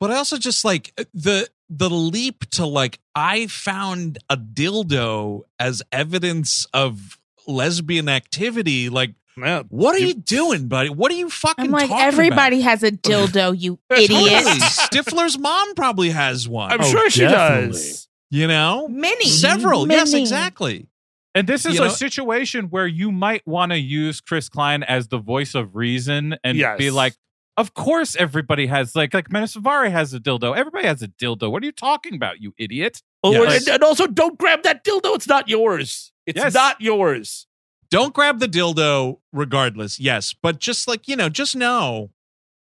But 0.00 0.10
I 0.10 0.16
also 0.16 0.36
just 0.36 0.64
like 0.64 0.92
the 1.14 1.48
the 1.70 1.88
leap 1.88 2.50
to 2.50 2.66
like 2.66 2.98
I 3.14 3.46
found 3.46 4.18
a 4.28 4.36
dildo 4.36 5.42
as 5.58 5.82
evidence 5.92 6.66
of 6.74 7.18
lesbian 7.46 8.08
activity. 8.08 8.88
Like, 8.88 9.14
Man, 9.36 9.64
what 9.68 9.96
are 9.96 9.98
You- 9.98 10.08
you, 10.08 10.14
doing, 10.14 10.68
buddy? 10.68 10.90
What 10.90 11.10
are 11.10 11.16
you 11.16 11.28
fucking 11.28 11.64
I'm 11.64 11.70
like, 11.72 11.88
talking 11.88 12.04
everybody 12.04 12.60
has 12.60 12.84
a 12.84 12.92
dildo, 12.92 13.58
you 13.60 13.80
idiot. 13.90 14.42
about? 14.42 14.58
Stifler's 14.60 15.36
mom 15.36 15.74
probably 15.74 16.10
has 16.10 16.48
one. 16.48 16.70
I'm 16.70 16.80
Oh, 16.80 16.84
sure 16.84 17.10
she 17.10 17.22
definitely. 17.22 17.72
does. 17.72 18.08
you 18.30 18.46
know, 18.46 18.86
Many, 18.86 19.26
several. 19.26 19.88
Yes, 19.88 20.14
exactly. 20.14 20.86
And 21.34 21.48
this 21.48 21.66
is 21.66 21.74
You 21.74 21.82
a 21.82 21.86
know- 21.86 21.92
situation 21.92 22.66
where 22.66 22.86
you 22.86 23.10
might 23.10 23.44
want 23.44 23.72
to 23.72 23.78
use 23.78 24.20
Chris 24.20 24.48
Klein 24.48 24.84
as 24.84 25.08
the 25.08 25.18
voice 25.18 25.56
of 25.56 25.74
reason 25.74 26.36
and 26.44 26.56
Yes. 26.56 26.78
be 26.78 26.92
like, 26.92 27.14
of 27.56 27.74
course 27.74 28.16
everybody 28.16 28.66
has 28.66 28.94
like 28.96 29.14
like 29.14 29.30
Mena 29.32 29.46
Suvari 29.46 29.90
has 29.90 30.12
a 30.14 30.20
dildo. 30.20 30.56
Everybody 30.56 30.86
has 30.86 31.02
a 31.02 31.08
dildo. 31.08 31.50
What 31.50 31.62
are 31.62 31.66
you 31.66 31.72
talking 31.72 32.14
about, 32.14 32.40
you 32.40 32.52
idiot? 32.58 33.02
Oh, 33.22 33.32
Yes. 33.32 33.66
and, 33.66 33.74
and 33.76 33.82
also 33.84 34.06
don't 34.06 34.38
grab 34.38 34.62
that 34.64 34.84
dildo. 34.84 35.14
It's 35.14 35.28
not 35.28 35.48
yours. 35.48 36.12
It's 36.26 36.36
Yes. 36.38 36.54
not 36.54 36.80
yours. 36.80 37.46
Don't 37.90 38.12
grab 38.14 38.40
the 38.40 38.48
dildo 38.48 39.18
regardless. 39.32 40.00
Yes, 40.00 40.34
but 40.42 40.58
just 40.58 40.88
like, 40.88 41.06
you 41.06 41.16
know, 41.16 41.28
just 41.28 41.54
know 41.54 42.10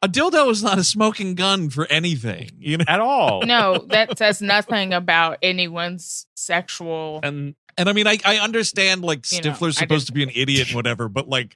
a 0.01 0.07
dildo 0.09 0.49
is 0.51 0.63
not 0.63 0.77
a 0.79 0.83
smoking 0.83 1.35
gun 1.35 1.69
for 1.69 1.85
anything, 1.87 2.49
you 2.57 2.77
know. 2.77 2.85
At 2.87 2.99
all. 2.99 3.43
No, 3.45 3.77
that 3.89 4.17
says 4.17 4.41
nothing 4.41 4.93
about 4.93 5.37
anyone's 5.43 6.25
sexual. 6.35 7.19
And 7.23 7.55
And 7.77 7.87
I 7.87 7.93
mean, 7.93 8.07
I, 8.07 8.17
I 8.25 8.37
understand 8.39 9.03
like 9.03 9.31
You 9.31 9.41
know, 9.41 9.51
Stifler's 9.51 9.77
supposed 9.77 10.07
to 10.07 10.11
be 10.13 10.23
an 10.23 10.31
idiot 10.33 10.67
and 10.67 10.75
whatever, 10.75 11.07
but 11.07 11.29
like 11.29 11.55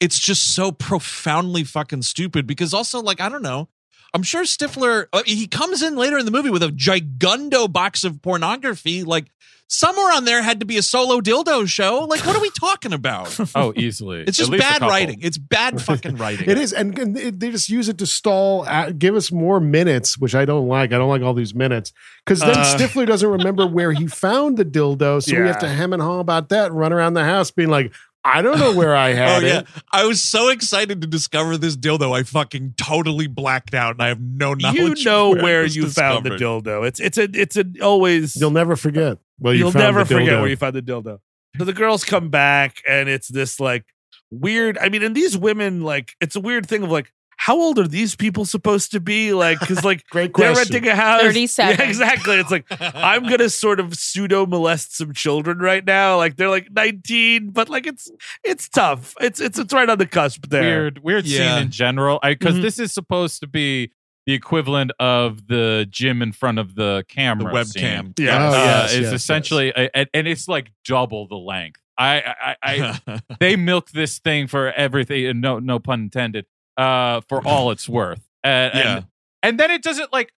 it's 0.00 0.18
just 0.18 0.54
so 0.54 0.72
profoundly 0.72 1.62
fucking 1.64 2.02
stupid 2.02 2.46
because 2.46 2.74
also 2.74 3.00
like 3.00 3.20
I 3.20 3.28
don't 3.28 3.42
know. 3.42 3.68
I'm 4.12 4.22
sure 4.24 4.42
Stifler 4.42 5.06
uh, 5.12 5.22
he 5.24 5.46
comes 5.46 5.82
in 5.82 5.96
later 5.96 6.18
in 6.18 6.24
the 6.24 6.32
movie 6.32 6.50
with 6.50 6.62
a 6.64 6.68
gigundo 6.68 7.70
box 7.72 8.02
of 8.02 8.20
pornography. 8.22 9.04
Like 9.04 9.26
somewhere 9.68 10.12
on 10.12 10.24
there 10.24 10.42
had 10.42 10.58
to 10.58 10.66
be 10.66 10.78
a 10.78 10.82
solo 10.82 11.20
dildo 11.20 11.68
show. 11.68 12.06
Like 12.10 12.26
what 12.26 12.34
are 12.34 12.40
we 12.42 12.50
talking 12.58 12.92
about? 12.92 13.38
Oh, 13.54 13.72
easily. 13.76 14.22
It's 14.26 14.36
just 14.36 14.50
bad 14.50 14.80
writing. 14.82 15.20
It's 15.22 15.38
bad 15.38 15.80
fucking 15.88 16.16
writing. 16.16 16.50
It 16.50 16.58
is, 16.58 16.72
and, 16.72 16.98
and 16.98 17.16
it- 17.16 17.38
they 17.38 17.52
just 17.52 17.68
use 17.68 17.88
it 17.88 17.98
to 17.98 18.06
stall, 18.06 18.64
uh, 18.66 18.90
give 18.90 19.14
us 19.14 19.30
more 19.30 19.60
minutes, 19.60 20.18
which 20.18 20.34
I 20.34 20.44
don't 20.44 20.66
like. 20.66 20.92
I 20.92 20.98
don't 20.98 21.08
like 21.08 21.22
all 21.22 21.34
these 21.34 21.54
minutes 21.54 21.92
because 22.26 22.40
then 22.40 22.56
Uh. 22.58 22.64
Stifler 22.76 23.06
doesn't 23.06 23.28
remember 23.30 23.64
where 23.64 23.92
he 23.92 24.08
found 24.08 24.56
the 24.56 24.64
dildo, 24.64 25.22
so 25.22 25.40
we 25.40 25.46
have 25.46 25.60
to 25.60 25.68
hem 25.68 25.92
and 25.92 26.02
haw 26.02 26.18
about 26.18 26.48
that 26.48 26.70
and 26.72 26.78
run 26.80 26.92
around 26.92 27.14
the 27.14 27.24
house 27.24 27.52
being 27.52 27.68
like, 27.70 27.92
"I 28.24 28.42
don't 28.42 28.58
know 28.58 28.74
where 28.74 28.94
I 28.94 29.10
oh, 29.12 29.16
had 29.16 29.42
Oh 29.42 29.46
yeah, 29.46 29.58
it." 29.60 29.66
I 29.92 30.04
was 30.06 30.22
so 30.22 30.48
excited 30.48 31.00
to 31.00 31.06
discover 31.06 31.56
this 31.56 31.76
dildo. 31.76 32.16
I 32.18 32.22
fucking 32.22 32.74
totally 32.76 33.26
blacked 33.26 33.74
out, 33.74 33.92
and 33.92 34.02
I 34.02 34.08
have 34.08 34.20
no 34.20 34.54
knowledge. 34.54 34.98
you 35.00 35.04
know 35.04 35.34
of 35.34 35.42
where 35.42 35.60
it 35.60 35.64
was 35.64 35.76
you 35.76 35.88
found 35.88 36.24
the 36.24 36.30
discovered. 36.30 36.64
dildo. 36.64 36.86
It's 36.86 37.00
it's 37.00 37.18
a 37.18 37.28
it's 37.32 37.56
a 37.56 37.64
always 37.82 38.36
You'll 38.36 38.50
never 38.50 38.76
forget. 38.76 39.18
Well, 39.38 39.52
you 39.54 39.60
you'll 39.60 39.72
found 39.72 39.84
never 39.84 40.04
the 40.04 40.14
forget 40.14 40.28
dildo. 40.34 40.40
where 40.40 40.50
you 40.50 40.56
found 40.56 40.74
the 40.74 40.82
dildo. 40.82 41.18
So 41.58 41.64
the 41.64 41.72
girls 41.72 42.04
come 42.04 42.28
back 42.30 42.82
and 42.88 43.08
it's 43.08 43.28
this 43.28 43.58
like 43.58 43.84
weird. 44.30 44.78
I 44.78 44.88
mean, 44.88 45.02
and 45.02 45.14
these 45.16 45.36
women 45.36 45.82
like 45.82 46.12
it's 46.20 46.36
a 46.36 46.40
weird 46.40 46.66
thing 46.66 46.82
of 46.82 46.90
like 46.90 47.12
how 47.42 47.56
old 47.58 47.78
are 47.78 47.88
these 47.88 48.14
people 48.14 48.44
supposed 48.44 48.90
to 48.92 49.00
be? 49.00 49.32
Like 49.32 49.60
because 49.60 49.82
like 49.82 50.04
Great 50.10 50.34
they're 50.36 50.52
question. 50.52 50.74
renting 50.74 50.90
a 50.90 50.94
house. 50.94 51.22
37. 51.22 51.76
Yeah, 51.78 51.82
exactly. 51.88 52.36
It's 52.36 52.50
like 52.50 52.66
I'm 52.70 53.26
gonna 53.26 53.48
sort 53.48 53.80
of 53.80 53.94
pseudo 53.96 54.44
molest 54.44 54.94
some 54.96 55.14
children 55.14 55.58
right 55.58 55.82
now. 55.84 56.18
Like 56.18 56.36
they're 56.36 56.50
like 56.50 56.68
19, 56.70 57.50
but 57.50 57.70
like 57.70 57.86
it's 57.86 58.10
it's 58.44 58.68
tough. 58.68 59.14
It's 59.22 59.40
it's 59.40 59.58
it's 59.58 59.72
right 59.72 59.88
on 59.88 59.96
the 59.96 60.06
cusp 60.06 60.48
there. 60.50 60.62
Weird, 60.82 61.02
weird 61.02 61.24
Yeah. 61.26 61.54
scene 61.54 61.62
in 61.66 61.70
general. 61.70 62.20
Because 62.22 62.56
Mhm. 62.56 62.62
this 62.62 62.78
is 62.78 62.92
supposed 62.92 63.40
to 63.40 63.46
be 63.46 63.90
the 64.26 64.34
equivalent 64.34 64.92
of 65.00 65.46
the 65.46 65.86
gym 65.88 66.20
in 66.20 66.32
front 66.32 66.58
of 66.58 66.74
the 66.74 66.98
the 66.98 67.04
camera. 67.08 67.64
scene. 67.64 67.82
webcam. 67.82 68.18
Yeah. 68.18 68.36
Oh, 68.36 68.48
uh, 68.48 68.52
yes, 68.52 68.92
is 68.92 69.00
yes, 69.00 69.12
essentially 69.14 69.72
a- 69.74 69.88
a- 69.94 70.06
and 70.12 70.28
it's 70.28 70.46
like 70.46 70.70
double 70.84 71.26
the 71.26 71.36
length. 71.36 71.80
I, 71.96 72.20
I, 72.22 72.56
I, 72.62 73.00
I 73.06 73.20
they 73.40 73.56
milk 73.56 73.90
this 73.92 74.18
thing 74.18 74.46
for 74.46 74.70
everything, 74.72 75.40
no, 75.40 75.58
no 75.58 75.78
pun 75.78 76.00
intended, 76.02 76.44
uh, 76.80 77.20
for 77.28 77.46
all 77.46 77.70
it's 77.70 77.88
worth. 77.88 78.22
And, 78.42 78.72
Yeah. 78.74 78.96
and 78.96 79.06
and 79.42 79.60
then 79.60 79.70
it 79.70 79.82
doesn't 79.82 80.12
like. 80.12 80.32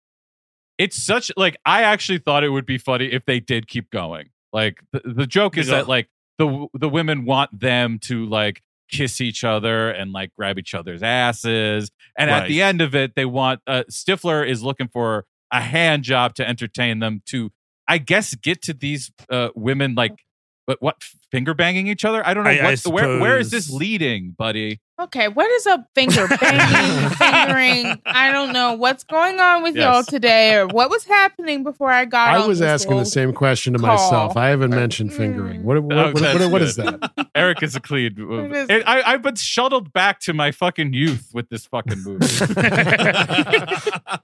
It's 0.78 0.96
such 1.02 1.32
like 1.38 1.58
I 1.66 1.84
actually 1.84 2.18
thought 2.18 2.44
it 2.44 2.50
would 2.50 2.66
be 2.66 2.78
funny 2.78 3.06
if 3.06 3.26
they 3.26 3.40
did 3.40 3.68
keep 3.68 3.90
going. 3.92 4.30
Like 4.52 4.82
the, 4.92 5.02
the 5.06 5.28
joke 5.28 5.58
is 5.58 5.68
Yeah. 5.68 5.76
that 5.78 5.88
like 5.88 6.10
the 6.38 6.68
the 6.74 6.90
women 6.90 7.26
want 7.26 7.58
them 7.58 8.00
to 8.04 8.26
like 8.26 8.62
kiss 8.92 9.22
each 9.22 9.44
other 9.44 9.90
and 9.90 10.12
like 10.12 10.32
grab 10.38 10.58
each 10.60 10.74
other's 10.74 11.02
asses, 11.04 11.92
and 12.18 12.30
at 12.30 12.48
the 12.48 12.62
end 12.62 12.82
of 12.82 12.96
it, 12.96 13.16
they 13.16 13.26
want 13.26 13.62
uh, 13.68 13.84
Stifler 13.90 14.48
is 14.48 14.64
looking 14.64 14.88
for 14.88 15.26
a 15.52 15.62
hand 15.62 16.04
job 16.04 16.34
to 16.36 16.48
entertain 16.48 17.00
them 17.00 17.22
to 17.28 17.52
I 17.88 17.98
guess 18.00 18.36
get 18.36 18.62
to 18.64 18.74
these 18.74 19.12
uh, 19.30 19.50
women 19.56 19.96
like 19.96 20.24
but 20.68 20.82
what 20.82 21.04
finger 21.32 21.54
banging 21.54 21.88
each 21.88 22.06
other? 22.06 22.26
I 22.26 22.34
don't 22.34 22.44
know 22.44 22.50
I- 22.50 22.72
I 22.72 22.76
what 22.86 22.94
where 22.94 23.20
where 23.20 23.38
is 23.40 23.52
this 23.52 23.70
leading, 23.70 24.32
buddy? 24.32 24.80
Okay, 25.02 25.30
what 25.30 25.49
is 25.49 25.65
up 25.65 25.88
finger 25.95 26.28
banging, 26.41 27.10
fingering? 27.11 28.02
I 28.06 28.32
don't 28.32 28.53
know 28.53 28.73
what's 28.73 29.03
going 29.03 29.40
on 29.40 29.64
with 29.64 29.76
y'all 29.76 30.03
today 30.03 30.56
or 30.56 30.68
what 30.68 30.91
was 30.91 31.06
happening 31.06 31.64
before 31.64 31.91
I 31.91 32.06
got 32.06 32.30
I 32.30 32.41
on 32.41 32.48
was 32.48 32.60
this 32.60 32.68
asking 32.68 32.98
the 32.98 33.06
same 33.06 33.34
question 33.34 33.73
to 33.73 33.80
call. 33.80 33.88
myself. 33.88 34.38
I 34.38 34.49
haven't 34.49 34.72
mm. 34.72 34.76
mentioned 34.76 35.14
fingering. 35.14 35.64
What, 35.64 35.82
what, 35.82 35.98
Oh, 35.98 36.11
what, 36.11 36.22
what, 36.22 36.52
what 36.52 36.61
is 36.61 36.76
that? 36.76 37.30
Eric 37.36 37.64
is 37.64 37.76
a 37.76 37.80
clean. 37.80 38.14
It 38.15 38.69
is- 38.69 38.84
I, 38.86 39.02
I've 39.02 39.23
been 39.23 39.36
shuttled 39.36 39.91
back 39.91 40.19
to 40.22 40.34
my 40.34 40.52
fucking 40.52 40.94
youth 40.94 41.32
with 41.34 41.49
this 41.49 41.65
fucking 41.65 42.03
movie. 42.03 42.28
I- 42.57 44.19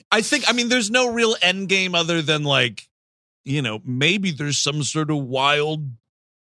I 0.10 0.22
think 0.22 0.44
I 0.48 0.52
mean 0.52 0.68
there's 0.68 0.90
no 0.90 1.12
real 1.12 1.36
end 1.42 1.68
game 1.68 1.94
other 1.94 2.22
than 2.22 2.44
like 2.44 2.88
you 3.44 3.60
know 3.60 3.80
maybe 3.84 4.30
there's 4.30 4.58
some 4.58 4.82
sort 4.82 5.10
of 5.10 5.18
wild 5.18 5.86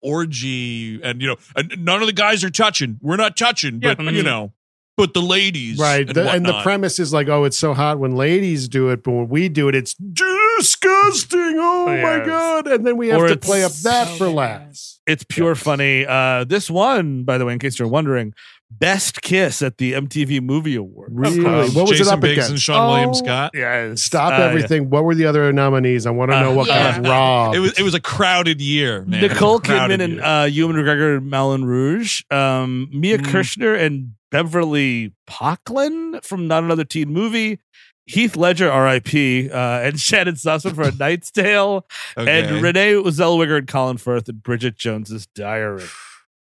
orgy 0.02 1.01
and 1.02 1.20
you 1.20 1.28
know 1.28 1.36
and 1.56 1.72
none 1.85 2.01
of 2.01 2.06
the 2.06 2.12
guys 2.12 2.43
are 2.44 2.51
touching 2.51 2.98
we're 3.02 3.16
not 3.16 3.36
touching 3.36 3.81
Yeah, 3.82 3.94
but 3.94 4.06
mhm. 4.06 4.14
you 4.14 4.22
know 4.22 4.52
but 4.97 5.14
the 5.14 5.22
ladies 5.22 5.78
Right. 5.78 6.06
and, 6.06 6.14
The- 6.14 6.31
and 6.31 6.44
the 6.44 6.60
premise 6.62 6.98
is 6.98 7.10
like, 7.10 7.27
oh, 7.28 7.44
it's 7.44 7.56
so 7.56 7.72
hot 7.72 7.98
when 7.98 8.16
ladies 8.16 8.68
do 8.68 8.90
it, 8.90 9.02
but 9.02 9.12
when 9.12 9.28
we 9.31 9.48
do 9.48 9.66
it, 9.68 9.74
it's 9.74 9.94
disgusting. 9.94 11.56
Oh 11.59 11.86
my 11.86 12.22
God. 12.24 12.66
And 12.66 12.86
then 12.86 12.98
we 12.98 13.09
have 13.09 13.20
Or 13.22 13.28
to 13.28 13.36
play 13.39 13.64
up 13.64 13.72
that 13.85 14.09
So 14.09 14.16
for 14.16 14.28
laughs. 14.28 15.01
It's 15.06 15.24
pure 15.24 15.55
funny. 15.55 16.05
Uh, 16.06 16.44
this 16.44 16.68
one, 16.70 17.22
by 17.24 17.39
the 17.39 17.47
way, 17.47 17.55
in 17.55 17.59
case 17.59 17.78
you're 17.78 17.89
wondering, 17.89 18.35
Best 18.71 19.21
Kiss 19.21 19.61
at 19.63 19.77
the 19.79 19.93
MTV 19.93 20.41
Movie 20.41 20.77
Awards. 20.77 21.13
Really? 21.15 21.45
Um, 21.45 21.69
what 21.75 21.89
was 21.89 21.91
Jason 21.91 22.07
it 22.07 22.13
up 22.15 22.21
Biggs 22.21 22.47
against? 22.49 22.51
and 22.51 22.59
Seann 22.77 22.89
William 22.89 23.11
Oh. 23.11 23.13
Scott. 23.13 23.51
Yeah. 23.53 23.95
Stop 23.97 24.33
Uh, 24.39 24.43
everything. 24.43 24.89
What 24.89 25.05
were 25.05 25.15
the 25.15 25.27
other 25.27 25.53
nominees? 25.53 26.07
I 26.07 26.11
want 26.11 26.31
to 26.31 26.37
Uh, 26.39 26.43
know 26.45 26.53
what 26.55 26.69
Yeah. 26.69 26.93
kind 26.93 27.07
of 27.07 27.11
raw. 27.11 27.51
It 27.53 27.59
was 27.59 27.73
it 27.79 27.83
was 27.83 27.95
a 27.95 28.01
crowded 28.01 28.61
year, 28.61 29.05
man. 29.07 29.21
Nicole 29.21 29.57
It 29.57 29.63
was 29.63 29.71
a 29.71 29.73
crowded 29.75 30.01
Kidman 30.01 30.05
and 30.05 30.13
year. 30.15 30.25
uh, 30.25 30.45
Ewan 30.47 30.77
McGregor 30.77 31.17
and 31.19 31.29
Moulin 31.31 31.65
Rouge, 31.65 32.23
um, 32.31 32.89
Mia 32.93 33.19
Mm. 33.19 33.27
Kirshner 33.27 33.79
and 33.79 34.13
Beverly 34.31 35.13
Pockland 35.27 36.21
from 36.23 36.47
Not 36.49 36.63
Another 36.65 36.85
Teen 36.85 37.13
Movie, 37.13 37.59
Heath 38.07 38.37
Ledger, 38.37 38.71
R.I.P., 38.71 39.51
uh, 39.51 39.57
and 39.59 39.95
Shannyn 40.01 40.35
Sossamon 40.37 40.75
for 40.75 40.83
A 40.85 40.93
Knight's 40.93 41.31
Tale, 41.31 41.87
Okay. 42.17 42.43
and 42.49 42.63
Renee 42.63 42.95
Zellweger 42.95 43.59
and 43.59 43.67
Colin 43.69 43.99
Firth 43.99 44.29
and 44.29 44.43
Bridget 44.43 44.77
Jones's 44.79 45.27
Diary. 45.35 45.85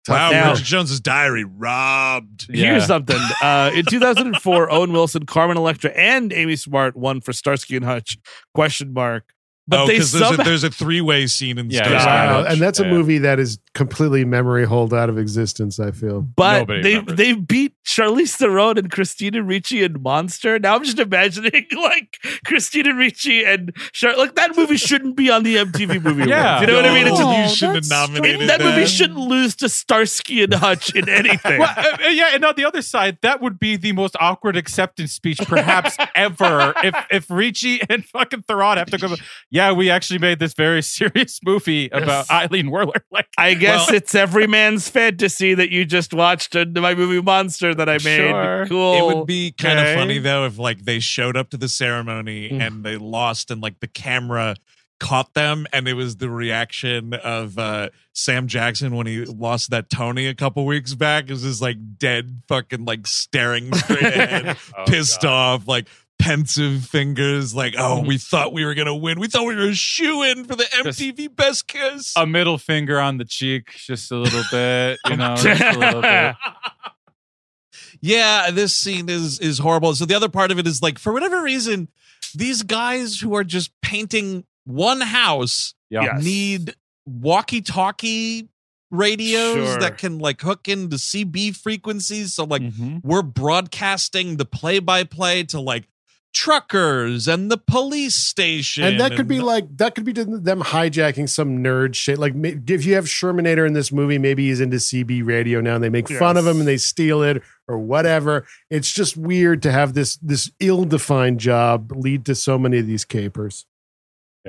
Wow, 0.09 0.31
Now- 0.31 0.51
Bridget 0.53 0.65
Jones's 0.65 1.01
Diary 1.01 1.45
robbed. 1.45 2.47
Yeah. 2.49 2.73
Here's 2.73 2.87
something. 2.87 3.19
Uh, 3.43 3.71
in 3.75 3.85
2004, 3.85 4.71
Owen 4.71 4.93
Wilson, 4.93 5.27
Carmen 5.27 5.57
Electra, 5.57 5.91
and 5.91 6.33
Amy 6.33 6.57
Smart 6.57 6.97
won 6.97 7.21
for 7.21 7.33
Starsky 7.33 7.77
and 7.77 7.85
Hutch. 7.85 8.19
Question 8.55 8.93
mark. 8.93 9.33
But 9.69 9.81
oh, 9.81 9.87
they 9.87 9.95
because 9.95 10.13
there's, 10.13 10.25
somehow 10.27 10.43
a, 10.43 10.45
there's 10.45 10.65
a 10.65 10.71
three 10.71 11.01
way 11.01 11.27
scene 11.27 11.59
in 11.59 11.71
Yeah, 11.71 11.79
Starsky 11.85 11.93
yeah. 12.09 12.23
and 12.23 12.31
Wow, 12.31 12.43
Hutch. 12.43 12.53
and 12.53 12.63
that's 12.63 12.79
a 12.81 12.85
Yeah. 12.85 12.91
movie 12.91 13.19
that 13.19 13.41
is 13.41 13.59
completely 13.75 14.25
memory 14.25 14.65
hold 14.65 14.95
out 14.95 15.09
of 15.09 15.19
existence. 15.19 15.81
I 15.81 15.91
feel. 15.91 16.21
But 16.23 16.59
Nobody 16.61 16.83
they 16.83 16.89
remembers. 16.91 17.17
they 17.17 17.33
beat 17.35 17.73
Charlize 17.85 18.37
Theron 18.37 18.79
and 18.79 18.91
Christina 18.91 19.43
Ricci 19.43 19.83
in 19.83 20.01
Monster. 20.03 20.59
Now 20.61 20.77
I'm 20.77 20.85
just 20.85 20.99
imagining 21.01 21.67
like 21.77 22.19
Christina 22.45 22.95
Ricci 22.95 23.45
and 23.45 23.73
Char- 23.93 24.17
like 24.17 24.35
that 24.37 24.57
movie 24.57 24.77
shouldn't 24.77 25.17
be 25.17 25.31
on 25.31 25.43
the 25.43 25.57
MTV 25.57 26.01
Movie 26.03 26.29
Yeah. 26.29 26.59
Awards. 26.59 26.61
You 26.61 26.67
know 26.69 26.77
what 26.83 26.87
I 26.91 26.95
mean? 26.95 27.07
It's 27.09 27.19
just, 27.19 27.39
you 27.39 27.57
shouldn't 27.57 27.75
have 27.77 27.85
that's 27.89 27.91
nominated 28.13 28.43
it- 28.43 28.47
that 28.47 28.61
movie 28.61 28.87
shouldn't 28.87 29.19
lose 29.19 29.57
to 29.57 29.69
Starsky 29.69 30.43
and 30.45 30.55
Hutch 30.55 30.95
in 30.95 31.09
anything. 31.09 31.59
Well, 31.61 31.73
uh, 31.77 31.97
uh, 32.05 32.09
yeah, 32.09 32.31
and 32.35 32.45
on 32.45 32.55
the 32.57 32.65
other 32.67 32.83
side, 32.83 33.19
that 33.23 33.41
would 33.41 33.59
be 33.59 33.77
the 33.77 33.93
most 33.93 34.15
awkward 34.21 34.57
acceptance 34.57 35.13
speech 35.13 35.39
perhaps 35.39 35.97
ever. 36.15 36.75
If 36.85 36.95
if 37.11 37.31
Ricci 37.31 37.81
and 37.89 38.05
fucking 38.05 38.43
Theron 38.43 38.77
have 38.79 38.91
to 38.91 38.99
go, 38.99 39.15
yeah, 39.57 39.73
we 39.73 39.91
actually 39.91 40.19
made 40.19 40.39
this 40.39 40.55
very 40.55 40.83
serious 40.99 41.41
movie 41.45 41.89
about 41.91 42.31
Eileen 42.31 42.67
Werler. 42.71 43.01
Like, 43.11 43.29
I 43.39 43.55
guess 43.55 43.87
Well- 43.89 43.97
it's 43.97 44.15
every 44.15 44.47
man's 44.47 44.89
fantasy 44.89 45.55
that 45.55 45.71
you 45.71 45.85
just 45.85 46.13
watched 46.13 46.55
in 46.55 46.73
my 46.75 46.95
movie 46.95 47.23
Monster 47.23 47.75
that 47.75 47.89
I 47.89 47.95
made. 47.95 48.03
Sure. 48.19 48.67
Cool. 48.69 48.95
It 49.11 49.17
would 49.17 49.27
be 49.27 49.53
kind 49.53 49.79
of 49.79 49.95
funny 49.95 50.19
though 50.19 50.45
if 50.45 50.59
like 50.59 50.85
they 50.85 51.01
showed 51.01 51.37
up 51.37 51.51
to 51.51 51.57
the 51.57 51.69
ceremony 51.69 52.51
Mm. 52.51 52.61
and 52.67 52.85
they 52.85 52.97
lost 52.97 53.51
and 53.51 53.61
like 53.63 53.81
the 53.81 53.87
camera 53.87 54.55
caught 55.01 55.35
them 55.35 55.67
and 55.73 55.87
it 55.89 55.95
was 55.95 56.17
the 56.17 56.31
reaction 56.31 57.13
of 57.15 57.59
uh 57.59 57.89
Sam 58.15 58.47
Jackson 58.47 58.97
when 58.97 59.07
he 59.07 59.25
lost 59.27 59.71
that 59.71 59.91
Tony 59.91 60.27
a 60.27 60.35
couple 60.35 60.65
weeks 60.65 60.95
back 60.95 61.31
is 61.31 61.43
just 61.43 61.61
like 61.61 61.77
dead 61.99 62.43
fucking 62.49 62.85
like 62.87 63.07
staring 63.07 63.73
straight 63.75 64.03
ahead 64.03 64.57
Oh, 64.77 64.85
pissed 64.87 65.21
God. 65.23 65.31
off 65.31 65.69
like 65.69 65.87
pensive 66.19 66.85
fingers 66.85 67.55
like 67.55 67.75
oh 67.79 68.03
we 68.03 68.19
thought 68.19 68.53
we 68.53 68.65
were 68.65 68.75
gonna 68.75 68.95
win 68.95 69.21
we 69.21 69.29
thought 69.29 69.45
we 69.47 69.55
were 69.55 69.69
a 69.69 69.75
shoe 69.75 70.23
in 70.23 70.45
for 70.45 70.57
the 70.57 70.67
Just- 70.83 70.99
MTV 71.01 71.35
best 71.37 71.69
kiss 71.69 72.15
a 72.17 72.27
middle 72.27 72.59
finger 72.59 72.99
on 72.99 73.19
the 73.19 73.25
cheek, 73.25 73.71
just 73.77 74.11
a 74.11 74.17
little 74.17 74.43
bit, 74.51 74.99
you 75.09 75.17
know, 75.17 75.37
just 75.37 75.63
a 75.63 75.79
little 75.79 76.03
bit. 76.03 76.35
yeah 78.01 78.51
this 78.51 78.75
scene 78.75 79.09
is 79.09 79.39
is 79.41 79.59
horrible 79.59 79.95
so 79.95 80.05
the 80.05 80.15
other 80.15 80.29
part 80.29 80.51
of 80.51 80.59
it 80.59 80.67
is 80.67 80.83
like 80.83 80.99
for 80.99 81.13
whatever 81.13 81.43
reason 81.43 81.89
these 82.35 82.63
guys 82.63 83.21
who 83.21 83.35
are 83.35 83.45
just 83.45 83.71
painting 83.81 84.45
one 84.65 85.01
house 85.01 85.75
Yeah. 85.91 86.03
Yes. 86.03 86.25
need 86.25 86.75
walkie-talkie 87.07 88.49
radios 88.91 89.55
Sure. 89.69 89.79
that 89.81 89.99
can 89.99 90.19
like 90.19 90.41
hook 90.41 90.69
into 90.69 90.97
cb 90.97 91.57
frequencies 91.57 92.35
so 92.35 92.45
like 92.45 92.63
Mhm. 92.63 93.01
we're 93.03 93.23
broadcasting 93.23 94.37
the 94.37 94.45
play-by-play 94.45 95.45
to 95.45 95.61
like 95.61 95.89
truckers 96.37 97.27
and 97.27 97.51
the 97.51 97.57
police 97.57 98.15
station 98.15 98.85
And 98.85 99.01
that 99.01 99.17
could 99.17 99.27
be 99.27 99.41
like 99.41 99.79
that 99.79 99.95
could 99.95 100.05
be 100.05 100.13
them 100.13 100.61
hijacking 100.61 101.31
some 101.31 101.65
nerd 101.65 101.95
shit. 101.95 102.19
Like 102.19 102.35
if 102.37 102.85
you 102.85 102.95
have 102.95 103.07
Shermanator 103.07 103.67
in 103.67 103.73
this 103.73 103.91
movie, 103.91 104.19
maybe 104.19 104.49
he's 104.49 104.61
into 104.61 104.77
CB 104.77 105.27
radio 105.27 105.63
now, 105.63 105.77
and 105.77 105.85
they 105.85 105.89
make 105.89 106.09
fun 106.09 106.37
of 106.37 106.47
him 106.47 106.59
and 106.59 106.69
they 106.69 106.77
steal 106.77 107.23
it 107.23 107.43
or 107.67 107.79
whatever. 107.79 108.47
It's 108.71 108.93
just 108.93 109.17
weird 109.17 109.63
to 109.63 109.73
have 109.73 109.95
this 109.95 110.17
this 110.19 110.51
ill-defined 110.61 111.41
job 111.41 111.91
lead 111.93 112.27
to 112.27 112.35
so 112.35 112.59
many 112.59 112.79
of 112.79 112.87
these 112.87 113.07
capers. 113.07 113.65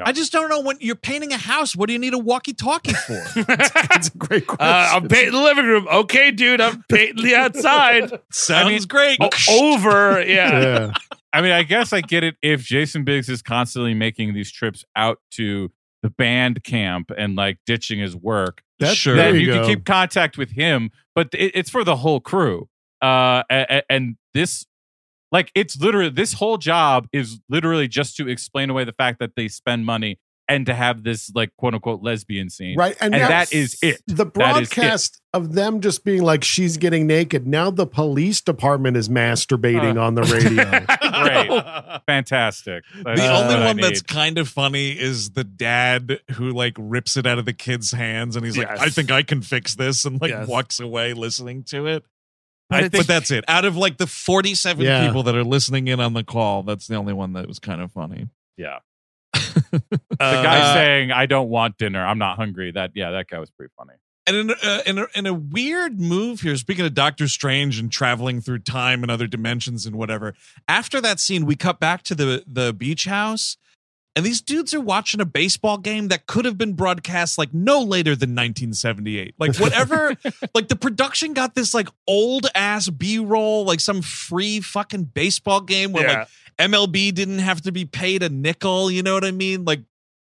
I 0.05 0.11
just 0.11 0.31
don't 0.31 0.49
know 0.49 0.61
when 0.61 0.77
you're 0.79 0.95
painting 0.95 1.31
a 1.33 1.37
house 1.37 1.75
what 1.75 1.87
do 1.87 1.93
you 1.93 1.99
need 1.99 2.13
a 2.13 2.17
walkie-talkie 2.17 2.93
for 2.93 3.23
It's 3.35 4.09
a 4.09 4.17
great 4.17 4.45
question. 4.47 4.65
Uh, 4.67 4.89
I'm 4.93 5.07
painting 5.07 5.31
the 5.33 5.41
living 5.41 5.65
room. 5.65 5.87
Okay, 5.87 6.31
dude, 6.31 6.61
I'm 6.61 6.83
painting 6.89 7.23
the 7.23 7.35
outside. 7.35 8.11
sounds 8.31 8.69
mean, 8.69 8.81
great 8.83 9.17
O- 9.19 9.29
over. 9.73 10.21
Yeah. 10.23 10.61
yeah. 10.61 10.91
I 11.33 11.41
mean, 11.41 11.51
I 11.51 11.63
guess 11.63 11.93
I 11.93 12.01
get 12.01 12.23
it 12.23 12.35
if 12.41 12.61
Jason 12.61 13.03
Biggs 13.03 13.27
is 13.29 13.41
constantly 13.41 13.93
making 13.93 14.33
these 14.33 14.51
trips 14.51 14.83
out 14.95 15.19
to 15.31 15.71
the 16.03 16.09
band 16.11 16.63
camp 16.63 17.11
and 17.17 17.35
like 17.35 17.57
ditching 17.65 17.99
his 17.99 18.15
work. 18.15 18.61
That's 18.79 18.95
Sure. 18.95 19.15
then 19.15 19.35
you, 19.35 19.41
you, 19.41 19.51
can 19.53 19.65
keep 19.65 19.85
contact 19.85 20.37
with 20.37 20.51
him, 20.51 20.91
but 21.15 21.29
it, 21.33 21.51
it's 21.55 21.69
for 21.69 21.83
the 21.83 21.95
whole 21.95 22.19
crew. 22.19 22.69
Uh, 23.01 23.43
a- 23.49 23.65
a- 23.77 23.91
and 23.91 24.15
this, 24.33 24.65
like, 25.31 25.51
it's 25.55 25.79
literally 25.79 26.09
this 26.09 26.33
whole 26.33 26.57
job 26.57 27.07
is 27.11 27.39
literally 27.49 27.87
just 27.87 28.15
to 28.17 28.27
explain 28.27 28.69
away 28.69 28.83
the 28.83 28.93
fact 28.93 29.19
that 29.19 29.35
they 29.35 29.47
spend 29.47 29.85
money 29.85 30.19
and 30.49 30.65
to 30.65 30.73
have 30.73 31.03
this 31.03 31.29
like 31.35 31.51
quote 31.57 31.73
unquote 31.73 32.01
lesbian 32.01 32.49
scene. 32.49 32.77
Right. 32.77 32.95
And, 33.01 33.13
And 33.13 33.23
now- 33.23 33.27
that 33.27 33.51
is 33.51 33.77
it. 33.81 34.01
The 34.07 34.13
That 34.13 34.21
is 34.61 34.69
it. 34.71 34.75
broadcast 34.75 35.21
of 35.33 35.51
them 35.53 35.81
just 35.81 36.05
being 36.05 36.21
like, 36.23 36.41
she's 36.45 36.77
getting 36.77 37.05
naked. 37.05 37.45
Now 37.45 37.69
the 37.69 37.85
police 37.85 38.39
department 38.39 38.95
is 38.95 39.09
masturbating 39.09 39.97
Uh. 39.97 40.01
on 40.05 40.15
the 40.15 40.23
radio. 40.23 40.85
Great. 41.49 42.01
Fantastic. 42.07 42.83
That's 43.03 43.19
the 43.19 43.27
only 43.33 43.55
one 43.65 43.77
that's 43.77 44.01
kind 44.01 44.37
of 44.37 44.47
funny 44.47 44.91
is 44.91 45.31
the 45.31 45.43
dad 45.43 46.21
who 46.31 46.51
like 46.51 46.73
rips 46.77 47.17
it 47.17 47.25
out 47.25 47.39
of 47.39 47.45
the 47.45 47.51
kid's 47.53 47.91
hands 47.91 48.37
and 48.37 48.45
he's 48.45 48.57
like, 48.57 48.69
I 48.69 48.87
think 48.89 49.11
I 49.11 49.23
can 49.23 49.41
fix 49.41 49.75
this 49.75 50.05
and 50.05 50.21
like 50.21 50.31
Yes. 50.31 50.47
walks 50.47 50.79
away 50.79 51.11
listening 51.13 51.63
to 51.65 51.87
it. 51.87 52.05
But 52.69 52.83
I 52.83 52.85
it's- 52.87 52.99
but 53.01 53.07
that's 53.07 53.31
it. 53.31 53.45
Out 53.47 53.65
of 53.65 53.77
like 53.77 53.97
the 53.97 54.07
47 54.07 54.83
Yeah. 54.85 55.05
people 55.07 55.23
that 55.23 55.35
are 55.35 55.43
listening 55.43 55.87
in 55.87 55.99
on 55.99 56.13
the 56.13 56.23
call, 56.23 56.63
that's 56.63 56.87
the 56.87 56.95
only 56.95 57.13
one 57.13 57.33
that 57.33 57.47
was 57.47 57.59
kind 57.59 57.81
of 57.81 57.91
funny. 57.91 58.27
yeah. 58.57 58.79
Uh, 59.33 59.39
The 59.71 60.17
guy 60.19 60.73
saying, 60.73 61.11
"I 61.11 61.25
don't 61.27 61.49
want 61.49 61.77
dinner. 61.77 62.05
I'm 62.05 62.17
not 62.17 62.37
hungry." 62.37 62.71
That 62.71 62.91
yeah, 62.95 63.11
that 63.11 63.27
guy 63.27 63.39
was 63.39 63.49
pretty 63.51 63.71
funny. 63.77 63.93
And 64.25 64.35
in, 64.35 64.51
uh, 64.51 64.81
in, 64.85 64.97
a, 64.97 65.07
in 65.15 65.25
a 65.25 65.33
weird 65.33 66.01
move 66.01 66.41
here, 66.41 66.55
speaking 66.57 66.85
of 66.85 66.93
Doctor 66.93 67.27
Strange 67.29 67.79
and 67.79 67.89
traveling 67.91 68.41
through 68.41 68.59
time 68.59 69.01
and 69.03 69.09
other 69.11 69.25
dimensions 69.27 69.85
and 69.85 69.95
whatever, 69.95 70.33
after 70.67 70.99
that 70.99 71.19
scene, 71.21 71.45
we 71.45 71.55
cut 71.55 71.79
back 71.79 72.03
to 72.03 72.15
the, 72.15 72.43
the 72.45 72.73
beach 72.73 73.05
house. 73.05 73.55
And 74.17 74.25
these 74.25 74.41
dudes 74.41 74.73
are 74.73 74.81
watching 74.81 75.21
a 75.21 75.25
baseball 75.25 75.77
game 75.77 76.07
that 76.07 76.25
could 76.25 76.45
have 76.45 76.57
been 76.57 76.73
broadcast 76.73 77.37
like 77.37 77.53
no 77.53 77.83
later 77.83 78.15
than 78.15 78.31
1978. 78.31 79.35
Like 79.37 79.55
whatever, 79.59 80.15
like 80.55 80.69
the 80.69 80.75
production 80.75 81.35
got 81.35 81.53
this 81.53 81.75
like 81.75 81.87
old 82.07 82.47
ass 82.55 82.89
B 82.89 83.19
roll, 83.19 83.63
like 83.63 83.79
some 83.79 84.01
free 84.01 84.59
fucking 84.59 85.03
baseball 85.03 85.61
game 85.61 85.91
where 85.91 86.07
yeah. 86.07 86.17
like 86.17 86.27
MLB 86.57 87.13
didn't 87.13 87.37
have 87.37 87.61
to 87.61 87.71
be 87.71 87.85
paid 87.85 88.23
a 88.23 88.29
nickel. 88.29 88.89
You 88.89 89.03
know 89.03 89.13
what 89.13 89.23
I 89.23 89.29
mean? 89.29 89.65
Like 89.65 89.81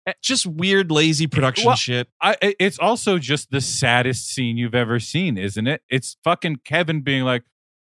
eh, 0.07 0.13
just 0.21 0.47
weird, 0.47 0.89
lazy 0.89 1.27
production 1.27 1.65
Well, 1.65 1.75
shit. 1.75 2.07
I, 2.21 2.37
it's 2.61 2.79
also 2.79 3.17
just 3.17 3.51
the 3.51 3.59
saddest 3.59 4.29
scene 4.29 4.55
you've 4.55 4.75
ever 4.75 5.01
seen, 5.01 5.37
isn't 5.37 5.67
it? 5.67 5.81
It's 5.89 6.15
fucking 6.23 6.61
Kevin 6.63 7.01
being 7.01 7.25
like, 7.25 7.43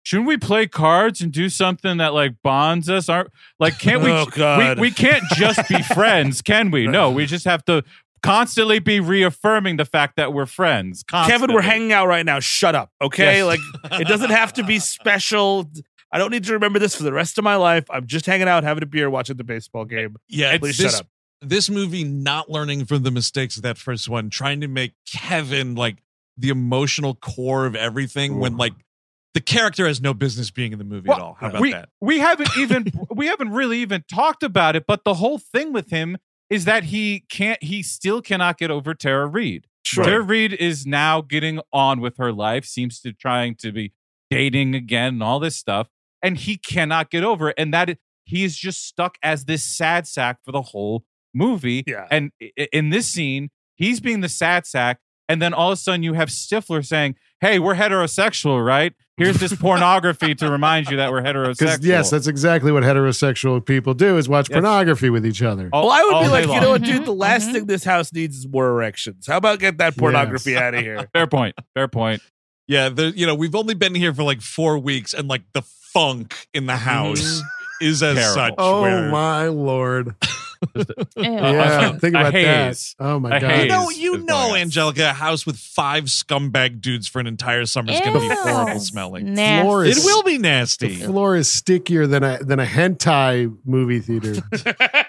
"Shouldn't 0.03 0.27
we 0.27 0.37
play 0.37 0.67
cards 0.67 1.21
and 1.21 1.31
do 1.31 1.49
something 1.49 1.97
that 1.97 2.13
like 2.13 2.35
bonds 2.43 2.89
us? 2.89 3.09
Aren't 3.09 3.29
like 3.59 3.79
can't 3.79 4.03
we? 4.03 4.09
Oh, 4.19 4.25
God. 4.25 4.77
we 4.77 4.89
we 4.89 4.91
can't 4.91 5.23
just 5.35 5.67
be 5.69 5.81
friends, 5.93 6.41
can 6.41 6.71
we? 6.71 6.87
No, 6.87 7.11
we 7.11 7.25
just 7.25 7.45
have 7.45 7.63
to 7.65 7.83
constantly 8.21 8.79
be 8.79 8.99
reaffirming 8.99 9.77
the 9.77 9.85
fact 9.85 10.15
that 10.17 10.33
we're 10.33 10.45
friends. 10.45 11.03
Kevin, 11.03 11.53
we're 11.53 11.61
hanging 11.61 11.93
out 11.93 12.07
right 12.07 12.25
now. 12.25 12.39
Shut 12.39 12.75
up. 12.75 12.91
Okay. 13.01 13.37
Yes. 13.37 13.45
Like, 13.45 14.01
it 14.01 14.07
doesn't 14.07 14.31
have 14.31 14.53
to 14.53 14.63
be 14.63 14.79
special. 14.79 15.69
I 16.11 16.17
don't 16.17 16.31
need 16.31 16.43
to 16.45 16.53
remember 16.53 16.79
this 16.79 16.95
for 16.95 17.03
the 17.03 17.13
rest 17.13 17.37
of 17.37 17.43
my 17.43 17.55
life. 17.55 17.85
I'm 17.89 18.07
just 18.07 18.25
hanging 18.25 18.47
out, 18.47 18.63
having 18.63 18.83
a 18.83 18.87
beer, 18.87 19.09
watching 19.09 19.37
the 19.37 19.43
baseball 19.43 19.85
game. 19.85 20.17
Yeah, 20.27 20.57
Please 20.57 20.77
this, 20.77 20.91
shut 20.93 21.01
up. 21.01 21.07
This 21.41 21.69
movie 21.69 22.03
not 22.03 22.49
learning 22.49 22.85
from 22.85 23.03
the 23.03 23.11
mistakes 23.11 23.55
of 23.57 23.63
that 23.63 23.77
first 23.77 24.09
one, 24.09 24.29
trying 24.29 24.61
to 24.61 24.67
make 24.67 24.93
Kevin 25.09 25.75
like 25.75 25.97
the 26.37 26.49
emotional 26.49 27.15
core 27.15 27.65
of 27.65 27.75
everything 27.75 28.39
when 28.39 28.57
like 28.57 28.73
the 29.33 29.41
character 29.41 29.87
has 29.87 30.01
no 30.01 30.13
business 30.13 30.51
being 30.51 30.71
in 30.71 30.79
the 30.79 30.85
movie 30.85 31.09
at 31.09 31.19
all. 31.19 31.37
How 31.39 31.49
about 31.49 31.61
we, 31.61 31.71
that? 31.71 31.89
We 32.01 32.19
haven't 32.19 32.49
even 32.57 32.91
we 33.11 33.27
haven't 33.27 33.51
really 33.51 33.79
even 33.79 34.03
talked 34.11 34.43
about 34.43 34.75
it, 34.75 34.85
but 34.87 35.03
the 35.03 35.15
whole 35.15 35.37
thing 35.37 35.73
with 35.73 35.89
him 35.89 36.17
is 36.49 36.65
that 36.65 36.85
he 36.85 37.25
can't 37.29 37.61
he 37.63 37.83
still 37.83 38.21
cannot 38.21 38.57
get 38.57 38.71
over 38.71 38.93
Tara 38.93 39.27
Reid. 39.27 39.67
Sure. 39.83 40.03
Tara 40.03 40.21
Reid 40.21 40.53
is 40.53 40.85
now 40.85 41.21
getting 41.21 41.59
on 41.71 42.01
with 42.01 42.17
her 42.17 42.31
life, 42.31 42.65
seems 42.65 42.99
to 43.01 43.13
trying 43.13 43.55
to 43.55 43.71
be 43.71 43.93
dating 44.29 44.75
again 44.75 45.15
and 45.15 45.23
all 45.23 45.39
this 45.39 45.55
stuff, 45.55 45.87
and 46.21 46.37
he 46.37 46.57
cannot 46.57 47.09
get 47.09 47.23
over 47.23 47.49
it. 47.49 47.55
And 47.57 47.73
that 47.73 47.97
he 48.23 48.43
is 48.43 48.55
just 48.57 48.85
stuck 48.85 49.17
as 49.23 49.45
this 49.45 49.63
sad 49.63 50.07
sack 50.07 50.37
for 50.43 50.51
the 50.51 50.61
whole 50.61 51.05
movie. 51.33 51.83
Yeah. 51.87 52.07
And 52.11 52.31
in 52.71 52.89
this 52.89 53.07
scene, 53.07 53.49
he's 53.75 53.99
being 53.99 54.21
the 54.21 54.29
sad 54.29 54.65
sack, 54.65 54.99
and 55.27 55.41
then 55.41 55.53
all 55.53 55.71
of 55.71 55.73
a 55.73 55.77
sudden 55.77 56.03
you 56.03 56.13
have 56.13 56.29
Stifler 56.29 56.85
saying, 56.85 57.15
"Hey, 57.41 57.59
we're 57.59 57.75
heterosexual, 57.75 58.63
right? 58.65 58.93
Here's 59.17 59.37
this 59.37 59.53
pornography 59.59 60.33
to 60.35 60.49
remind 60.49 60.89
you 60.89 60.97
that 60.97 61.11
we're 61.11 61.21
Because 61.21 61.57
heterosexual." 61.79 61.83
yes, 61.85 62.09
that's 62.09 62.27
exactly 62.27 62.71
what 62.71 62.83
heterosexual 62.83 63.65
people 63.65 63.93
do: 63.93 64.17
is 64.17 64.29
watch 64.29 64.49
Yes. 64.49 64.55
pornography 64.55 65.09
with 65.09 65.25
each 65.25 65.41
other. 65.41 65.69
all, 65.73 65.87
Well, 65.87 65.91
I 65.91 66.03
would 66.03 66.19
be 66.21 66.25
day 66.25 66.31
like, 66.45 66.55
you 66.55 66.61
know 66.61 66.69
what, 66.71 66.81
dude? 66.83 67.05
The 67.05 67.11
last 67.13 67.49
mhm. 67.49 67.53
thing 67.53 67.65
this 67.65 67.83
house 67.83 68.13
needs 68.13 68.37
is 68.37 68.47
more 68.47 68.67
erections. 68.69 69.27
How 69.27 69.37
about 69.37 69.59
get 69.59 69.77
that 69.79 69.97
pornography 69.97 70.55
out 70.57 70.73
of 70.73 70.81
here? 70.81 71.07
Fair 71.13 71.27
point. 71.27 71.55
Fair 71.73 71.87
point. 71.87 72.21
Yeah, 72.67 72.89
the, 72.89 73.11
you 73.15 73.25
know, 73.25 73.33
we've 73.35 73.55
only 73.55 73.73
been 73.73 73.95
here 73.95 74.13
for 74.13 74.23
like 74.23 74.41
four 74.41 74.77
weeks, 74.77 75.13
and 75.13 75.27
like 75.27 75.41
the 75.53 75.63
funk 75.63 76.47
in 76.53 76.67
the 76.67 76.77
house 76.77 77.41
is 77.81 78.03
as 78.03 78.15
Terrible. 78.15 78.33
such. 78.35 78.53
oh 78.57 78.81
where- 78.83 79.09
my 79.09 79.47
lord! 79.47 80.15
Ew. 80.75 80.83
Yeah, 81.15 81.91
think 81.97 82.15
about 82.15 82.33
haze. 82.33 82.95
that. 82.99 83.05
Oh 83.05 83.19
my 83.19 83.37
A 83.37 83.39
god! 83.39 83.61
You 83.61 83.67
know, 83.67 83.89
you 83.89 84.15
is 84.15 84.23
know, 84.23 84.47
going. 84.49 84.61
Angelica, 84.61 85.09
a 85.09 85.13
house 85.13 85.45
with 85.45 85.57
five 85.57 86.05
scumbag 86.05 86.81
dudes 86.81 87.07
for 87.07 87.19
an 87.19 87.27
entire 87.27 87.65
summer 87.65 87.91
is 87.93 87.99
going 88.01 88.13
to 88.13 88.19
be 88.19 88.27
horrible 88.27 88.79
smelling. 88.79 89.33
Nasty. 89.33 89.63
Floor 89.65 89.85
It 89.85 89.97
is- 89.97 90.03
will 90.05 90.23
be 90.23 90.37
nasty. 90.37 90.95
The 90.95 91.05
floor 91.05 91.35
is 91.37 91.49
stickier 91.49 92.07
than 92.07 92.23
a 92.23 92.39
than 92.43 92.59
a 92.59 92.65
hentai 92.65 93.55
movie 93.65 93.99
theater. 93.99 94.35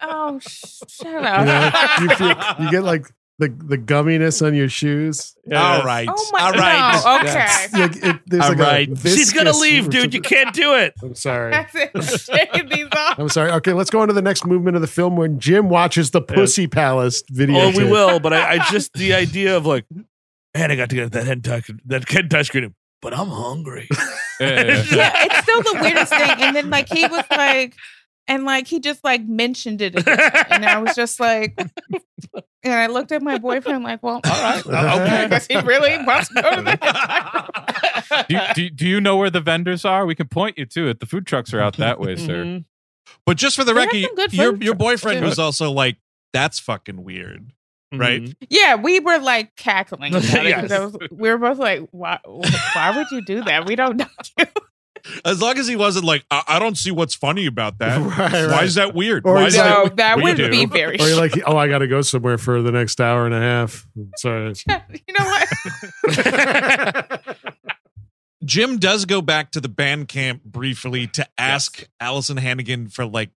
Oh, 0.00 0.38
sh- 0.38 0.74
shut 0.88 1.06
You, 1.06 1.18
up. 1.18 1.46
know? 1.46 2.04
you, 2.04 2.14
feel, 2.16 2.28
you 2.64 2.70
get 2.70 2.82
like 2.82 3.06
the 3.38 3.48
the 3.48 3.78
gumminess 3.78 4.44
on 4.44 4.54
your 4.54 4.68
shoes. 4.68 5.36
All 5.52 5.84
right. 5.84 6.08
Oh 6.10 6.28
my 6.32 6.40
All 6.40 6.52
right. 6.52 7.02
no, 7.04 7.16
okay. 7.20 7.78
Like 7.80 7.96
it, 8.16 8.20
there's 8.26 8.44
All 8.44 8.50
like 8.50 8.58
right. 8.58 8.98
She's 8.98 9.32
gonna 9.32 9.52
leave, 9.52 9.90
dude. 9.90 10.12
You 10.12 10.20
can't 10.20 10.52
do 10.54 10.74
it. 10.74 10.94
I'm 11.02 11.14
sorry. 11.14 11.52
That's 11.52 11.72
it. 11.74 12.68
These 12.70 12.88
off. 12.96 13.18
I'm 13.18 13.28
sorry. 13.28 13.52
Okay, 13.52 13.72
let's 13.72 13.90
go 13.90 14.00
on 14.00 14.08
to 14.08 14.14
the 14.14 14.22
next 14.22 14.44
movement 14.44 14.74
of 14.76 14.82
the 14.82 14.88
film 14.88 15.16
when 15.16 15.38
Jim 15.38 15.68
watches 15.68 16.10
the 16.10 16.20
Pussy 16.20 16.66
Palace 16.66 17.22
video. 17.30 17.60
Oh, 17.60 17.72
we 17.76 17.84
will. 17.84 18.18
But 18.18 18.32
I, 18.32 18.56
I 18.56 18.70
just 18.70 18.92
the 18.94 19.14
idea 19.14 19.56
of 19.56 19.64
like, 19.66 19.84
man, 20.56 20.72
I 20.72 20.76
got 20.76 20.90
to 20.90 20.96
get 20.96 21.12
that 21.12 21.24
hentai 21.26 21.78
that 21.86 22.02
hentai 22.06 22.44
screen, 22.44 22.74
but 23.00 23.14
I'm 23.14 23.28
hungry. 23.28 23.88
Yeah, 24.40 24.48
yeah, 24.50 24.66
yeah. 24.66 24.84
Yeah, 24.94 25.12
it's 25.24 25.38
still 25.38 25.62
the 25.62 25.78
weirdest 25.82 26.12
thing. 26.14 26.30
And 26.38 26.54
then 26.54 26.70
like 26.70 26.88
he 26.88 27.04
was 27.08 27.24
like, 27.28 27.74
and 28.28 28.44
like 28.44 28.68
he 28.68 28.78
just 28.78 29.02
like 29.02 29.24
mentioned 29.26 29.82
it 29.82 29.96
again. 29.96 30.46
And 30.50 30.64
I 30.64 30.78
was 30.78 30.94
just 30.94 31.18
like, 31.18 31.58
and 32.62 32.72
I 32.74 32.86
looked 32.86 33.12
at 33.12 33.22
my 33.22 33.38
boyfriend 33.38 33.84
like, 33.84 34.02
well, 34.02 34.20
all 34.24 34.42
right, 34.42 34.58
okay, 34.66 35.24
I 35.24 35.28
guess 35.28 35.46
he 35.46 35.56
really 35.60 35.96
wants 36.04 36.28
to 36.28 36.34
go 36.42 36.56
to 36.56 36.62
the 36.62 38.24
do, 38.28 38.34
you- 38.34 38.54
do, 38.54 38.70
do 38.70 38.86
you 38.86 39.00
know 39.00 39.16
where 39.16 39.30
the 39.30 39.40
vendors 39.40 39.84
are? 39.84 40.06
We 40.06 40.14
can 40.14 40.28
point 40.28 40.58
you 40.58 40.66
to 40.66 40.88
it. 40.88 41.00
The 41.00 41.06
food 41.06 41.26
trucks 41.26 41.52
are 41.54 41.60
out 41.60 41.76
that 41.76 42.00
way, 42.00 42.16
sir. 42.16 42.44
Mhm. 42.44 42.64
But 43.26 43.36
just 43.36 43.56
for 43.56 43.64
the 43.64 43.72
They 43.74 43.86
record, 43.86 44.32
your 44.32 44.56
your 44.56 44.74
boyfriend 44.74 45.20
too. 45.20 45.24
was 45.26 45.38
also 45.38 45.70
like, 45.70 45.96
"That's 46.32 46.58
fucking 46.58 47.02
weird." 47.04 47.52
Right. 47.94 48.22
Mhm. 48.22 48.34
Yeah, 48.50 48.74
we 48.76 49.00
were 49.00 49.18
like 49.18 49.56
cackling 49.56 50.14
about 50.14 50.24
it. 50.24 50.54
'cause 50.54 50.70
Yes. 50.70 50.72
I 50.72 50.78
was- 50.84 50.96
we 51.10 51.30
were 51.30 51.38
both 51.38 51.58
like, 51.58 51.88
why, 51.90 52.18
why 52.24 52.92
would 52.96 53.10
you 53.10 53.22
do 53.22 53.42
that? 53.44 53.64
We 53.66 53.76
don't 53.76 53.96
know 53.96 54.06
you. 54.38 54.44
As 55.24 55.40
long 55.40 55.58
as 55.58 55.66
he 55.66 55.76
wasn't 55.76 56.04
like, 56.04 56.24
"I, 56.30 56.42
I 56.46 56.58
don't 56.58 56.76
see 56.76 56.90
what's 56.90 57.14
funny 57.14 57.46
about 57.46 57.78
that. 57.78 57.98
Right, 58.18 58.32
Why 58.32 58.46
right. 58.46 58.64
is 58.64 58.74
that 58.76 58.94
weird? 58.94 59.26
Or 59.26 59.34
Why 59.34 59.46
is 59.46 59.56
No, 59.56 59.84
that?" 59.84 59.96
that 59.96 60.16
we 60.16 60.22
would 60.24 60.36
do. 60.36 60.50
be 60.50 60.64
very 60.66 60.98
Or 60.98 61.06
you're 61.08 61.16
like, 61.16 61.34
oh, 61.46 61.56
I 61.56 61.68
got 61.68 61.78
to 61.78 61.86
go 61.88 62.02
somewhere 62.02 62.38
for 62.38 62.62
the 62.62 62.72
next 62.72 63.00
hour 63.00 63.26
and 63.26 63.34
a 63.34 63.40
half. 63.40 63.86
Sorry. 64.16 64.54
you 64.66 65.14
know 65.18 65.24
what? 65.24 67.36
Jim 68.44 68.78
does 68.78 69.04
go 69.04 69.20
back 69.20 69.50
to 69.52 69.60
the 69.60 69.68
band 69.68 70.08
camp 70.08 70.42
briefly 70.44 71.06
to 71.08 71.26
ask 71.36 71.86
Alyson 72.00 72.38
Hannigan 72.38 72.88
for 72.88 73.04
like 73.04 73.30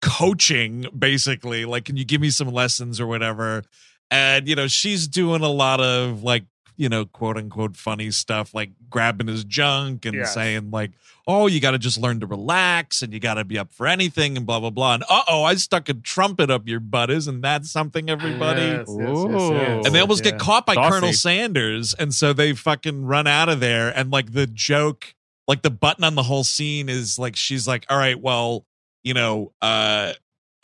coaching, 0.00 0.86
basically. 0.96 1.64
Like, 1.64 1.84
can 1.84 1.96
you 1.96 2.04
give 2.04 2.20
me 2.20 2.30
some 2.30 2.48
lessons 2.48 3.00
or 3.00 3.06
whatever? 3.06 3.62
And, 4.10 4.48
you 4.48 4.56
know, 4.56 4.68
she's 4.68 5.06
doing 5.06 5.42
a 5.42 5.48
lot 5.48 5.80
of 5.80 6.22
like, 6.22 6.44
you 6.76 6.88
know, 6.88 7.04
quote 7.04 7.36
unquote 7.36 7.76
funny 7.76 8.10
stuff, 8.10 8.52
like 8.54 8.70
grabbing 8.90 9.26
his 9.28 9.44
junk 9.44 10.04
and 10.04 10.14
Yes. 10.16 10.34
saying, 10.34 10.70
like, 10.70 10.92
oh, 11.26 11.46
you 11.46 11.60
got 11.60 11.70
to 11.72 11.78
just 11.78 11.98
learn 11.98 12.20
to 12.20 12.26
relax 12.26 13.00
and 13.02 13.12
you 13.12 13.20
got 13.20 13.34
to 13.34 13.44
be 13.44 13.58
up 13.58 13.72
for 13.72 13.86
anything 13.86 14.36
and 14.36 14.44
blah, 14.46 14.60
blah, 14.60 14.70
blah. 14.70 14.94
And 14.94 15.04
uh 15.08 15.22
oh, 15.28 15.44
I 15.44 15.54
stuck 15.54 15.88
a 15.88 15.94
trumpet 15.94 16.50
up 16.50 16.66
your 16.68 16.80
butt. 16.80 17.10
Isn't 17.10 17.40
that 17.42 17.64
something, 17.66 18.10
everybody? 18.10 18.60
Yes, 18.62 18.86
yes, 18.88 19.08
yes, 19.30 19.50
yes. 19.52 19.86
and 19.86 19.94
they 19.94 20.00
almost 20.00 20.24
Yeah. 20.24 20.32
get 20.32 20.40
caught 20.40 20.66
by 20.66 20.74
Saucy. 20.74 20.90
Colonel 20.90 21.12
Sanders, 21.12 21.94
and 21.94 22.14
so 22.14 22.32
they 22.32 22.52
fucking 22.54 23.04
run 23.04 23.26
out 23.26 23.48
of 23.48 23.60
there. 23.60 23.88
And 23.96 24.10
like 24.10 24.32
the 24.32 24.46
joke, 24.46 25.14
like 25.46 25.62
the 25.62 25.70
button 25.70 26.04
on 26.04 26.14
the 26.14 26.22
whole 26.24 26.44
scene 26.44 26.88
is 26.88 27.18
like 27.18 27.36
she's 27.36 27.66
like, 27.68 27.84
"All 27.88 27.98
right, 27.98 28.20
well, 28.20 28.66
you 29.02 29.14
know, 29.14 29.52
uh, 29.62 30.14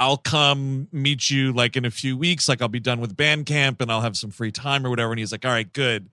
I'll 0.00 0.16
come 0.16 0.88
meet 0.90 1.30
you 1.30 1.52
like 1.52 1.76
in 1.76 1.84
a 1.84 1.90
few 1.90 2.16
weeks. 2.16 2.48
Like 2.48 2.60
I'll 2.60 2.68
be 2.68 2.80
done 2.80 3.00
with 3.00 3.16
band 3.16 3.46
camp 3.46 3.80
and 3.80 3.92
I'll 3.92 4.00
have 4.00 4.16
some 4.16 4.30
free 4.30 4.50
time 4.50 4.84
or 4.84 4.90
whatever." 4.90 5.12
And 5.12 5.20
he's 5.20 5.30
like, 5.30 5.44
"All 5.44 5.52
right, 5.52 5.72
good." 5.72 6.08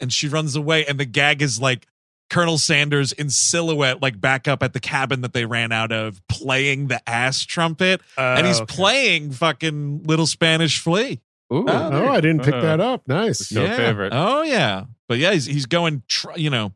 And 0.00 0.12
she 0.12 0.28
runs 0.28 0.54
away, 0.56 0.84
and 0.84 1.00
the 1.00 1.06
gag 1.06 1.40
is 1.40 1.58
like. 1.60 1.86
Colonel 2.32 2.58
Sanders 2.58 3.10
in 3.10 3.28
silhouette, 3.28 4.00
like 4.00 4.20
back 4.20 4.46
up 4.46 4.62
at 4.62 4.72
the 4.72 4.78
cabin 4.78 5.22
that 5.22 5.32
they 5.32 5.46
ran 5.46 5.72
out 5.72 5.90
of, 5.90 6.22
playing 6.28 6.86
the 6.86 7.00
ass 7.10 7.44
trumpet, 7.44 8.00
and 8.16 8.46
he's 8.46 8.60
Oh, 8.60 8.62
okay. 8.62 8.72
playing 8.76 9.32
fucking 9.32 10.04
Little 10.04 10.28
Spanish 10.28 10.78
Flea. 10.78 11.20
Ooh. 11.52 11.64
Oh, 11.68 12.08
I 12.08 12.20
didn't 12.20 12.44
pick 12.44 12.54
Uh, 12.54 12.60
that 12.60 12.78
up. 12.78 13.02
Nice. 13.08 13.48
Show 13.48 13.66
favorite. 13.66 14.12
Oh 14.14 14.42
yeah, 14.42 14.84
but 15.08 15.18
yeah, 15.18 15.32
he's 15.32 15.46
he's 15.46 15.66
going, 15.66 16.04
tr- 16.06 16.28
you 16.36 16.50
know, 16.50 16.72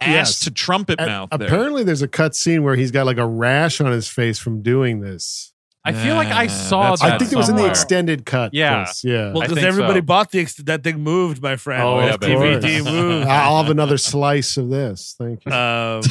ass 0.00 0.08
Yes. 0.08 0.38
to 0.42 0.52
trumpet 0.52 1.00
And 1.00 1.08
mouth. 1.08 1.30
there. 1.30 1.48
apparently, 1.48 1.82
there's 1.82 2.02
a 2.02 2.06
cut 2.06 2.36
scene 2.36 2.62
where 2.62 2.76
he's 2.76 2.92
got 2.92 3.04
like 3.04 3.18
a 3.18 3.26
rash 3.26 3.80
on 3.80 3.90
his 3.90 4.06
face 4.06 4.38
from 4.38 4.62
doing 4.62 5.00
this. 5.00 5.51
I 5.84 5.92
feel 5.92 6.14
like 6.14 6.28
I 6.28 6.46
saw 6.46 6.90
that's 6.90 7.02
that. 7.02 7.12
I 7.14 7.18
think 7.18 7.32
it 7.32 7.36
was 7.36 7.48
in 7.48 7.56
the 7.56 7.60
somewhere. 7.62 7.70
extended 7.70 8.24
cut. 8.24 8.54
Yeah. 8.54 8.84
Chris. 8.84 9.02
yeah. 9.04 9.32
Well, 9.32 9.42
I 9.42 9.46
because 9.46 9.54
think 9.56 9.66
everybody 9.66 9.98
so. 9.98 10.02
bought 10.02 10.30
the 10.30 10.40
ex- 10.40 10.54
that 10.54 10.84
thing 10.84 11.00
moved, 11.00 11.42
my 11.42 11.56
friend. 11.56 11.82
Oh, 11.82 11.98
yeah, 12.00 12.14
If 12.14 12.20
baby. 12.20 12.34
DVD 12.34 12.82
course. 12.82 12.92
moved. 12.92 13.26
I'll 13.28 13.62
have 13.62 13.70
another 13.70 13.98
slice 13.98 14.56
of 14.56 14.70
this. 14.70 15.16
Thank 15.18 15.44
you. 15.44 15.50
Um, 15.52 16.02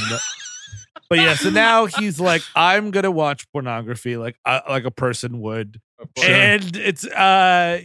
but 1.10 1.20
yeah, 1.20 1.36
so 1.36 1.50
now 1.50 1.86
he's 1.86 2.20
like, 2.20 2.42
I'm 2.56 2.92
gonna 2.92 3.12
watch 3.12 3.50
pornography 3.52 4.18
like 4.18 4.38
uh, 4.46 4.62
like 4.70 4.86
a 4.86 4.92
person 4.92 5.40
would, 5.42 5.80
and 6.22 6.76
it's 6.78 7.06
uh, 7.06 7.82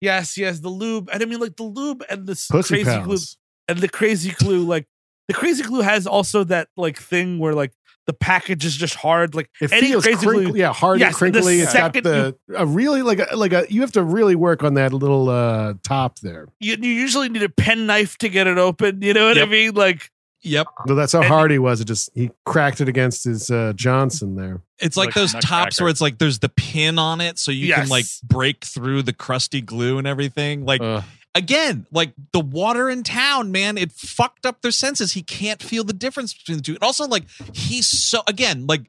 yes, 0.00 0.36
yes, 0.38 0.60
the 0.60 0.68
lube, 0.70 1.08
and 1.12 1.22
I 1.22 1.26
mean 1.26 1.40
like 1.40 1.56
the 1.56 1.62
lube 1.64 2.04
and 2.08 2.26
this 2.26 2.46
Pussy 2.48 2.74
crazy 2.76 2.90
glue 2.90 3.02
palace. 3.02 3.36
and 3.68 3.78
the 3.78 3.88
crazy 3.88 4.30
glue, 4.32 4.64
like 4.64 4.86
the 5.28 5.34
crazy 5.34 5.62
glue 5.62 5.80
has 5.82 6.06
also 6.06 6.44
that 6.44 6.68
like 6.76 6.98
thing 6.98 7.38
where 7.38 7.54
like 7.54 7.72
the 8.08 8.12
package 8.14 8.64
is 8.64 8.74
just 8.76 8.96
hard, 8.96 9.36
like 9.36 9.48
It 9.60 9.70
any 9.72 9.88
feels 9.88 10.02
crazy 10.02 10.26
crinkly, 10.26 10.46
glue. 10.52 10.58
yeah, 10.58 10.72
hard 10.72 10.98
Yes, 10.98 11.10
and 11.22 11.32
crinkly. 11.32 11.60
It's 11.60 11.72
got 11.72 11.94
second 11.94 12.04
the 12.04 12.36
a 12.56 12.66
really 12.66 13.02
like 13.02 13.20
a 13.20 13.36
like 13.36 13.52
a 13.52 13.66
you 13.68 13.82
have 13.82 13.92
to 13.92 14.02
really 14.02 14.34
work 14.34 14.64
on 14.64 14.74
that 14.74 14.92
little 14.92 15.28
uh 15.28 15.74
top 15.84 16.18
there. 16.18 16.48
You, 16.58 16.76
you 16.80 16.90
usually 16.90 17.28
need 17.28 17.42
a 17.44 17.48
pen 17.48 17.86
knife 17.86 18.18
to 18.18 18.28
get 18.28 18.46
it 18.46 18.58
open. 18.58 19.02
You 19.02 19.12
know 19.14 19.28
what 19.28 19.38
I 19.38 19.44
mean? 19.44 19.74
Like 19.74 20.10
Yep, 20.42 20.68
No, 20.86 20.94
that's 20.94 21.12
how 21.12 21.18
And- 21.18 21.28
hard 21.28 21.50
he 21.50 21.58
was. 21.58 21.80
It 21.80 21.86
just 21.86 22.10
he 22.14 22.30
cracked 22.46 22.80
it 22.80 22.88
against 22.88 23.24
his 23.24 23.50
uh 23.50 23.72
Johnson 23.74 24.36
there. 24.36 24.62
it's 24.78 24.96
like, 24.96 25.08
Like 25.08 25.14
those 25.16 25.34
nutcracker. 25.34 25.64
tops 25.64 25.80
where 25.80 25.90
it's 25.90 26.00
like 26.00 26.18
there's 26.18 26.38
the 26.38 26.48
pin 26.48 26.98
on 26.98 27.20
it, 27.20 27.38
so 27.38 27.50
you 27.50 27.74
can 27.74 27.88
like 27.88 28.04
break 28.22 28.64
through 28.64 29.02
the 29.02 29.12
crusty 29.12 29.60
glue 29.60 29.98
and 29.98 30.06
everything. 30.06 30.64
Like 30.64 30.80
Ugh. 30.80 31.02
Again, 31.34 31.86
like 31.92 32.12
the 32.32 32.40
water 32.40 32.88
in 32.90 33.02
town, 33.02 33.52
man, 33.52 33.78
it 33.78 33.92
fucked 33.92 34.44
up 34.46 34.62
their 34.62 34.70
senses. 34.72 35.12
He 35.12 35.22
can't 35.22 35.62
feel 35.62 35.84
the 35.84 35.92
difference 35.92 36.34
between 36.34 36.58
the 36.58 36.62
two. 36.62 36.74
And 36.74 36.82
also, 36.82 37.06
like 37.06 37.24
he's 37.52 37.86
so 37.86 38.22
again, 38.26 38.66
like 38.66 38.82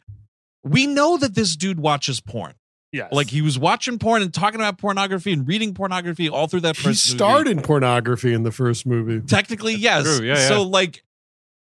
we 0.64 0.88
know 0.88 1.18
that 1.18 1.36
this 1.36 1.56
dude 1.56 1.80
watches 1.80 2.20
porn. 2.20 2.54
yes, 2.92 3.12
Like 3.14 3.30
he 3.30 3.42
was 3.42 3.58
watching 3.58 3.98
porn 4.00 4.22
and 4.22 4.34
talking 4.34 4.60
about 4.60 4.78
pornography 4.78 5.32
and 5.32 5.48
reading 5.48 5.74
pornography 5.74 6.28
all 6.30 6.48
through 6.48 6.62
that 6.62 6.76
He 6.76 6.84
first 6.84 7.18
movie. 7.20 7.52
in 7.52 7.62
pornography 7.62 8.34
in 8.34 8.44
the 8.44 8.52
first 8.52 8.86
movie. 8.86 9.22
Technically, 9.26 9.76
yes. 9.76 10.04
true. 10.18 10.26
Yeah, 10.26 10.48
So 10.48 10.62
yeah. 10.62 10.68
like 10.68 11.04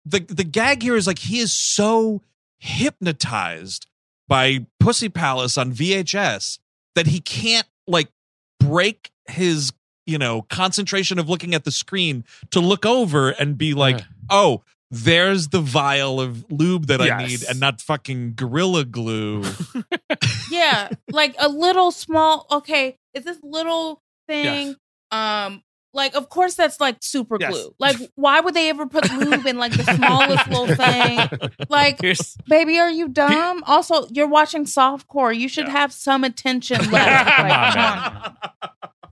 the 0.06 0.20
the 0.20 0.44
gag 0.44 0.82
here 0.82 0.96
is 0.96 1.06
like 1.06 1.18
he 1.18 1.38
is 1.40 1.52
so 1.52 2.20
hypnotized 2.58 3.86
by 4.28 4.66
Pussy 4.80 5.08
Palace 5.08 5.56
on 5.58 5.72
VHS 5.72 6.58
that 6.94 7.06
he 7.06 7.20
can't 7.20 7.66
like 7.86 8.08
break 8.60 9.10
his 9.28 9.72
you 10.06 10.18
know 10.18 10.42
concentration 10.42 11.18
of 11.18 11.28
looking 11.28 11.54
at 11.54 11.64
the 11.64 11.70
screen 11.70 12.24
to 12.50 12.60
look 12.60 12.84
over 12.86 13.30
and 13.30 13.56
be 13.58 13.74
like, 13.74 13.98
Yeah. 13.98 14.04
oh. 14.30 14.62
There's 14.90 15.48
the 15.48 15.60
vial 15.60 16.20
of 16.20 16.44
lube 16.52 16.86
that 16.86 17.00
I 17.00 17.26
need, 17.26 17.42
and 17.48 17.58
not 17.58 17.80
fucking 17.80 18.34
gorilla 18.36 18.84
glue. 18.84 19.42
yeah, 20.52 20.88
like 21.10 21.34
a 21.40 21.48
little 21.48 21.90
small. 21.90 22.46
Okay, 22.48 22.96
is 23.12 23.24
this 23.24 23.38
little 23.42 24.00
thing? 24.28 24.76
Um, 25.10 25.64
like 25.94 26.14
of 26.14 26.28
course 26.28 26.54
that's 26.54 26.78
like 26.80 26.98
super 27.00 27.38
Yes. 27.40 27.50
glue. 27.52 27.74
Like 27.80 27.96
why 28.14 28.38
would 28.38 28.54
they 28.54 28.68
ever 28.68 28.86
put 28.86 29.10
lube 29.12 29.44
in 29.46 29.58
like 29.58 29.72
the 29.72 29.82
smallest 29.96 30.46
little 30.48 30.66
thing? 30.76 31.66
Like, 31.68 32.00
here's 32.00 32.36
baby, 32.46 32.78
are 32.78 32.90
you 32.90 33.08
dumb? 33.08 33.64
Also, 33.66 34.06
you're 34.12 34.28
watching 34.28 34.64
softcore. 34.64 35.36
You 35.36 35.48
should 35.48 35.66
Yeah. 35.66 35.72
have 35.72 35.92
some 35.92 36.22
attention 36.22 36.78
left. 36.92 37.30
Come 37.36 37.48
like, 37.48 38.32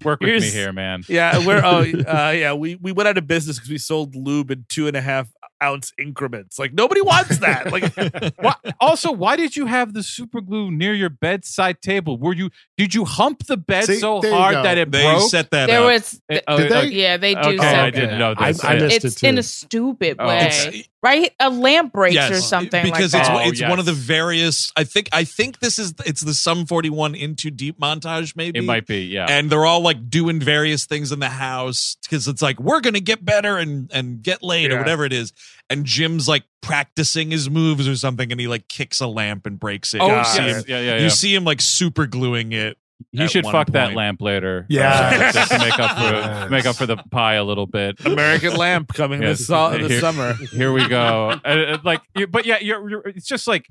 on, 0.07 0.17
come 0.19 0.27
man. 0.27 0.31
on. 0.31 0.35
Work 0.35 0.35
with 0.35 0.43
me 0.43 0.51
here, 0.51 0.73
man. 0.73 1.03
yeah, 1.09 1.39
we're 1.47 1.63
oh 1.65 1.81
uh, 1.83 2.31
yeah, 2.31 2.53
we 2.55 2.77
we 2.77 2.93
went 2.93 3.09
out 3.09 3.19
of 3.19 3.27
business 3.27 3.57
because 3.59 3.71
we 3.71 3.79
sold 3.79 4.15
lube 4.17 4.51
in 4.51 4.65
two 4.69 4.87
and 4.87 4.97
a 4.97 5.01
half 5.01 5.29
ounce 5.63 5.93
increments. 5.97 6.59
Like 6.59 6.73
nobody 6.73 7.01
wants 7.01 7.39
that. 7.39 7.71
Like 7.71 7.95
Why, 8.41 8.55
also, 8.81 9.13
why 9.13 9.37
did 9.37 9.55
you 9.55 9.67
have 9.67 9.93
the 9.95 10.03
super 10.03 10.41
glue 10.41 10.73
near 10.73 10.93
your 10.93 11.09
bedside 11.11 11.81
table? 11.83 12.19
Were 12.19 12.33
you 12.35 12.51
did 12.77 12.95
you 12.95 13.05
hump 13.05 13.47
the 13.47 13.57
bed 13.57 13.85
See, 13.85 13.97
so 14.01 14.21
hard 14.29 14.57
that 14.57 14.77
it 14.79 14.91
They 14.91 15.05
broke? 15.05 15.31
set 15.31 15.51
that 15.53 15.67
There 15.67 15.81
up. 15.81 15.87
was, 15.93 16.21
It- 16.29 16.43
oh, 16.49 16.57
Did 16.59 16.73
they? 16.73 16.87
yeah, 16.89 17.17
they 17.17 17.35
do. 17.35 17.41
Okay, 17.41 17.59
set 17.59 17.75
I 17.85 17.91
didn't 17.91 18.19
know 18.19 18.35
I, 18.37 18.53
this. 18.53 18.65
I 18.65 18.75
missed 18.75 19.05
it's 19.05 19.23
it 19.23 19.29
in 19.29 19.39
a 19.39 19.43
stupid 19.45 20.17
Oh. 20.19 20.27
way, 20.27 20.39
It's- 20.47 20.89
right? 21.03 21.33
A 21.41 21.51
lamp 21.51 21.93
breaks 21.93 22.17
or 22.17 22.35
Yes, 22.35 22.49
something 22.49 22.85
because 22.85 23.13
like 23.13 23.21
it's 23.21 23.29
that. 23.29 23.47
Oh, 23.47 23.49
it's 23.49 23.61
yes. 23.61 23.69
one 23.71 23.79
of 23.79 23.85
the 23.87 23.93
various. 23.93 24.73
I 24.77 24.85
think 24.85 25.09
I 25.13 25.25
think 25.25 25.59
this 25.59 25.79
is 25.79 25.95
it's 26.07 26.21
the 26.21 26.35
Sum 26.35 26.67
Forty 26.67 26.91
One 26.91 27.15
In 27.15 27.35
Too 27.37 27.51
Deep 27.51 27.79
montage 27.81 28.37
maybe. 28.37 28.59
it 28.61 28.63
might 28.63 28.87
be, 28.87 29.05
yeah. 29.05 29.27
and 29.29 29.51
they're 29.51 29.67
all 29.67 29.81
like 29.81 30.09
doing 30.09 30.41
various 30.41 30.87
things 30.87 31.13
in 31.13 31.19
the 31.19 31.29
house 31.29 31.97
because 32.03 32.29
it's 32.29 32.43
like 32.43 32.61
we're 32.61 32.81
gonna 32.81 33.01
get 33.01 33.25
better 33.25 33.59
and 33.59 33.91
and 33.93 34.23
get 34.23 34.43
laid 34.43 34.71
or 34.71 34.79
whatever 34.79 35.05
it 35.05 35.13
is. 35.13 35.33
And 35.71 35.87
Jim's 35.87 36.29
like 36.29 36.45
practicing 36.61 37.31
his 37.31 37.49
moves 37.49 37.89
or 37.89 37.97
something, 37.97 38.31
and 38.31 38.41
he 38.41 38.47
like 38.47 38.69
kicks 38.69 39.01
a 39.01 39.07
lamp 39.07 39.47
and 39.47 39.59
breaks 39.59 39.95
it. 39.95 40.01
oh, 40.01 40.07
you 40.07 40.13
God. 40.13 40.23
see 40.25 40.43
yes. 40.43 40.57
him, 40.57 40.65
yeah, 40.69 40.81
yeah, 40.81 40.99
you 40.99 41.11
see 41.11 41.35
him 41.35 41.45
like 41.45 41.61
super 41.61 42.07
gluing 42.07 42.53
it. 42.53 42.77
He 43.11 43.23
at 43.23 43.31
should 43.31 43.45
one 43.45 43.53
fuck 43.53 43.69
that 43.73 43.95
lamp 43.95 44.21
later. 44.21 44.67
Yeah. 44.69 44.91
uh, 45.29 45.33
just 45.33 45.51
to 45.53 45.59
make 45.67 45.79
up 45.79 45.97
for 45.97 46.03
Yes. 46.15 46.51
make 46.51 46.67
up 46.67 46.77
for 46.77 46.87
the 46.87 46.97
pie 47.11 47.35
a 47.35 47.45
little 47.45 47.67
bit. 47.67 48.05
American 48.07 48.55
Lamp 48.57 48.93
coming 48.95 49.21
Yes. 49.23 49.39
this, 49.39 49.47
so- 49.49 49.77
this 49.77 49.89
Here- 49.91 50.01
summer. 50.01 50.35
Here 50.53 50.73
we 50.73 50.87
go. 50.89 51.39
Uh, 51.45 51.79
like, 51.85 52.01
but 52.31 52.47
yeah, 52.47 52.59
you're, 52.61 52.89
you're. 52.89 53.03
It's 53.09 53.27
just 53.27 53.47
like. 53.49 53.67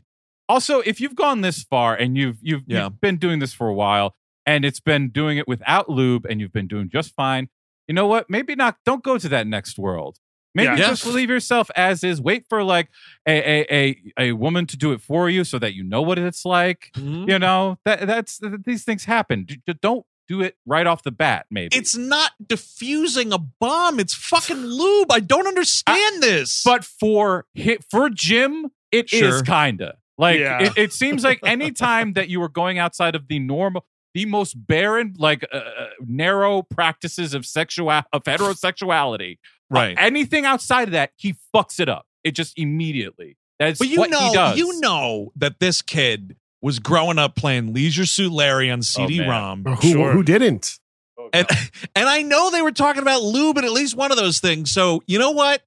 Also, 0.50 0.80
if 0.82 1.00
you've 1.00 1.16
gone 1.16 1.40
this 1.42 1.64
far 1.64 1.96
and 1.96 2.18
you've 2.18 2.38
you've, 2.42 2.64
Yeah. 2.68 2.86
you've 2.86 3.00
been 3.00 3.16
doing 3.18 3.40
this 3.40 3.54
for 3.54 3.68
a 3.70 3.74
while, 3.74 4.16
and 4.46 4.66
it's 4.66 4.82
been 4.82 5.10
doing 5.10 5.38
it 5.38 5.48
without 5.48 5.90
lube, 5.90 6.26
and 6.26 6.42
you've 6.42 6.52
been 6.52 6.68
doing 6.68 6.90
just 6.90 7.14
fine. 7.16 7.48
You 7.88 7.94
know 7.94 8.06
what? 8.08 8.30
Maybe 8.30 8.56
not. 8.56 8.76
Don't 8.86 9.02
go 9.04 9.18
to 9.18 9.30
that 9.30 9.48
next 9.48 9.78
world. 9.80 10.18
Maybe 10.54 10.66
Yeah. 10.68 10.76
Yeah. 10.78 10.88
just 10.90 11.06
leave 11.06 11.30
yourself 11.30 11.72
as 11.76 12.04
is. 12.04 12.22
Wait 12.22 12.46
for 12.50 12.64
like 12.64 12.90
a, 13.28 13.32
a 13.32 13.66
a 13.72 14.02
a 14.20 14.32
woman 14.34 14.66
to 14.68 14.78
do 14.78 14.92
it 14.92 15.02
for 15.02 15.30
you, 15.30 15.44
so 15.44 15.58
that 15.60 15.74
you 15.74 15.84
know 15.84 16.02
what 16.02 16.18
it's 16.20 16.46
like. 16.46 16.92
You 16.98 17.40
know 17.40 17.78
that 17.86 18.06
that's 18.08 18.38
that 18.40 18.66
these 18.66 18.84
things 18.84 19.06
happen. 19.06 19.46
D- 19.46 19.62
d- 19.66 19.76
Don't 19.82 20.06
do 20.28 20.42
it 20.42 20.56
right 20.66 20.88
off 20.88 21.04
the 21.04 21.12
bat. 21.12 21.46
Maybe 21.52 21.76
It's 21.76 21.96
not 21.98 22.32
diffusing 22.46 23.34
a 23.34 23.38
bomb. 23.38 24.00
It's 24.00 24.14
fucking 24.14 24.58
lube. 24.66 25.12
I 25.12 25.20
don't 25.20 25.48
understand 25.48 26.22
this. 26.24 26.64
but 26.64 26.84
for 26.86 27.46
hit 27.54 27.84
for 27.90 28.10
Jim, 28.10 28.68
it 28.92 29.12
is 29.12 29.20
Sure. 29.20 29.42
kinda 29.44 29.96
like 30.18 30.40
Yeah. 30.40 30.62
it, 30.64 30.74
it 30.78 30.94
seems 30.94 31.24
like 31.24 31.40
any 31.44 31.72
time 31.72 32.14
that 32.14 32.30
you 32.30 32.42
are 32.44 32.50
going 32.50 32.78
outside 32.78 33.16
of 33.16 33.28
the 33.28 33.40
normal, 33.40 33.86
the 34.14 34.26
most 34.26 34.54
barren, 34.68 35.16
like 35.18 35.44
uh, 35.52 35.58
uh, 35.58 35.88
narrow 36.06 36.62
practices 36.64 37.34
of 37.34 37.46
sexual 37.46 37.90
of 37.90 38.24
heterosexuality, 38.24 39.38
right. 39.72 39.96
anything 40.00 40.46
outside 40.46 40.84
of 40.90 40.92
that, 40.92 41.12
he 41.16 41.36
fucks 41.56 41.80
it 41.80 41.90
up. 41.90 42.06
It 42.24 42.32
just 42.36 42.58
immediately. 42.58 43.38
That's 43.60 43.80
But 43.80 43.88
you 43.90 44.00
what 44.00 44.10
know, 44.10 44.20
he 44.20 44.34
does. 44.34 44.58
you 44.58 44.80
know 44.80 45.32
that 45.36 45.60
this 45.60 45.82
kid 45.82 46.36
was 46.62 46.80
growing 46.80 47.18
up 47.18 47.36
playing 47.36 47.74
Leisure 47.74 48.06
Suit 48.06 48.32
Larry 48.32 48.70
on 48.70 48.80
oh, 48.80 48.82
CD-ROM, 48.82 49.64
Who, 49.66 49.76
Sure. 49.92 50.12
who 50.14 50.24
didn't? 50.24 50.80
Oh, 51.18 51.30
and 51.34 51.48
and 51.96 52.08
I 52.10 52.22
know 52.22 52.52
they 52.52 52.62
were 52.62 52.72
talking 52.72 53.02
about 53.02 53.22
lube 53.24 53.58
and 53.58 53.66
at 53.66 53.72
least 53.72 53.96
one 53.96 54.12
of 54.12 54.18
those 54.18 54.40
things. 54.40 54.72
So 54.72 55.02
you 55.08 55.18
know 55.20 55.32
what? 55.32 55.62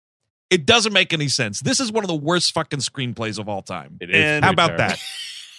It 0.51 0.67
doesn't 0.67 0.93
make 0.93 1.13
any 1.13 1.27
sense. 1.29 1.61
This 1.61 1.81
is 1.81 1.91
one 1.91 2.05
of 2.05 2.09
the 2.09 2.15
worst 2.15 2.53
fucking 2.53 2.79
screenplays 2.81 3.39
of 3.41 3.49
all 3.49 3.63
time. 3.63 3.97
It 4.01 4.11
is 4.11 4.17
And- 4.17 4.45
How 4.45 4.53
about 4.53 4.77
terrible. 4.77 4.89
that? 4.89 5.01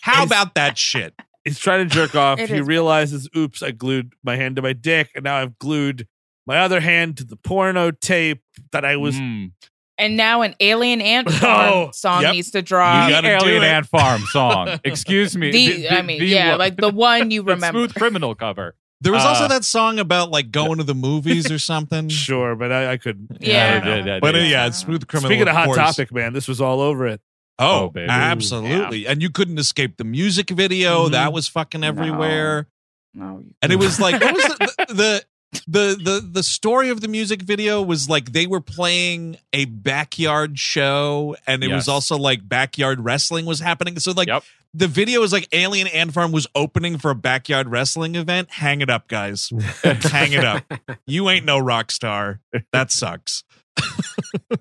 How 0.02 0.24
about 0.24 0.56
that 0.56 0.78
shit? 0.78 1.14
He's 1.44 1.60
trying 1.60 1.88
to 1.88 1.94
jerk 1.94 2.16
off. 2.16 2.40
It 2.40 2.50
he 2.50 2.58
is- 2.58 2.68
realizes, 2.68 3.28
oops, 3.36 3.62
I 3.64 3.72
glued 3.72 4.14
my 4.24 4.36
hand 4.36 4.56
to 4.58 4.62
my 4.62 4.74
dick, 4.74 5.10
and 5.16 5.24
now 5.24 5.36
I've 5.38 5.58
glued 5.60 6.08
my 6.48 6.60
other 6.60 6.80
hand 6.80 7.18
to 7.18 7.24
the 7.24 7.36
porno 7.36 7.92
tape 7.92 8.42
that 8.72 8.86
I 8.86 8.96
was. 8.98 9.16
Mm. 9.16 9.52
and 9.98 10.18
now 10.18 10.42
an 10.42 10.56
Alien 10.60 11.02
Ant 11.02 11.32
Farm 11.32 11.72
Oh, 11.74 11.92
song 11.92 12.22
yep. 12.24 12.34
needs 12.34 12.52
to 12.52 12.60
You 12.60 12.64
drop. 12.64 13.10
gotta 13.10 13.28
the 13.28 13.36
Alien. 13.36 13.64
Ant 13.64 13.86
Farm 13.88 14.22
song. 14.32 14.80
Excuse 14.84 15.36
me. 15.38 15.52
The, 15.52 15.90
I 15.90 16.02
mean, 16.02 16.22
yeah, 16.24 16.52
one- 16.52 16.60
like 16.60 16.76
the 16.78 16.90
one 16.90 17.32
you 17.32 17.42
remember. 17.44 17.80
Smooth 17.80 17.96
Criminal 17.96 18.36
cover. 18.36 18.76
There 19.02 19.12
was 19.12 19.24
Uh, 19.24 19.28
also 19.30 19.48
that 19.50 19.64
song 19.66 20.00
about 20.00 20.32
like 20.32 20.52
going 20.52 20.78
to 20.78 20.84
the 20.84 20.96
movies 20.96 21.52
or 21.52 21.60
something. 21.60 22.08
Sure, 22.10 22.56
but 22.56 22.72
I, 22.72 22.94
I 22.94 22.98
couldn't. 22.98 23.38
Yeah. 23.42 23.86
yeah, 23.86 24.06
yeah, 24.06 24.20
But 24.20 24.36
uh, 24.36 24.40
yeah. 24.40 24.44
yeah, 24.46 24.68
it's 24.68 24.78
smooth 24.78 25.06
criminal. 25.08 25.30
Speaking 25.30 25.48
of 25.48 25.54
hot 25.56 25.66
course. 25.66 25.78
topic, 25.78 26.12
man, 26.14 26.34
this 26.34 26.48
was 26.48 26.62
all 26.62 26.80
over 26.82 27.06
it. 27.08 27.22
Oh, 27.60 27.84
Oh, 27.86 27.90
baby. 27.90 28.08
absolutely. 28.10 29.06
And 29.08 29.22
you 29.22 29.30
couldn't 29.30 29.60
escape 29.60 29.98
the 29.98 30.04
music 30.04 30.50
video. 30.50 31.08
Mhm. 31.08 31.12
That 31.12 31.34
was 31.34 31.48
fucking 31.48 31.84
everywhere. 31.84 32.68
No, 33.14 33.40
you- 33.40 33.54
And 33.62 33.72
it 33.72 33.78
was 33.78 34.00
like 34.00 34.20
what 34.22 34.34
was 34.34 34.44
the, 34.44 34.86
the 34.88 34.94
the 34.94 35.26
the 35.68 35.98
the 36.02 36.28
the 36.32 36.44
story 36.44 36.90
of 36.90 37.02
the 37.02 37.08
music 37.08 37.42
video 37.42 37.82
was 37.82 38.10
like 38.10 38.32
they 38.32 38.48
were 38.48 38.62
playing 38.62 39.38
a 39.54 39.66
backyard 39.66 40.58
show 40.60 41.36
and 41.48 41.64
it 41.64 41.72
was 41.72 41.88
also 41.88 42.18
like 42.18 42.48
backyard 42.48 43.00
wrestling 43.02 43.46
was 43.46 43.60
happening. 43.60 44.00
So 44.00 44.12
like 44.12 44.28
Yep. 44.28 44.44
the 44.74 44.88
video 44.88 45.22
is 45.24 45.32
like 45.32 45.48
Alien 45.54 45.88
Ant 45.88 46.14
Farm 46.14 46.32
was 46.32 46.48
opening 46.56 46.98
for 46.98 47.12
a 47.12 47.16
backyard 47.16 47.68
wrestling 47.70 48.16
event. 48.16 48.50
Hang 48.52 48.82
it 48.82 48.90
up, 48.90 49.08
guys. 49.08 49.52
Hang 49.84 50.34
it 50.34 50.44
up. 50.46 50.64
You 51.08 51.30
ain't 51.30 51.46
no 51.46 51.58
rock 51.60 51.92
star. 51.92 52.40
That 52.74 52.92
sucks. 52.92 53.44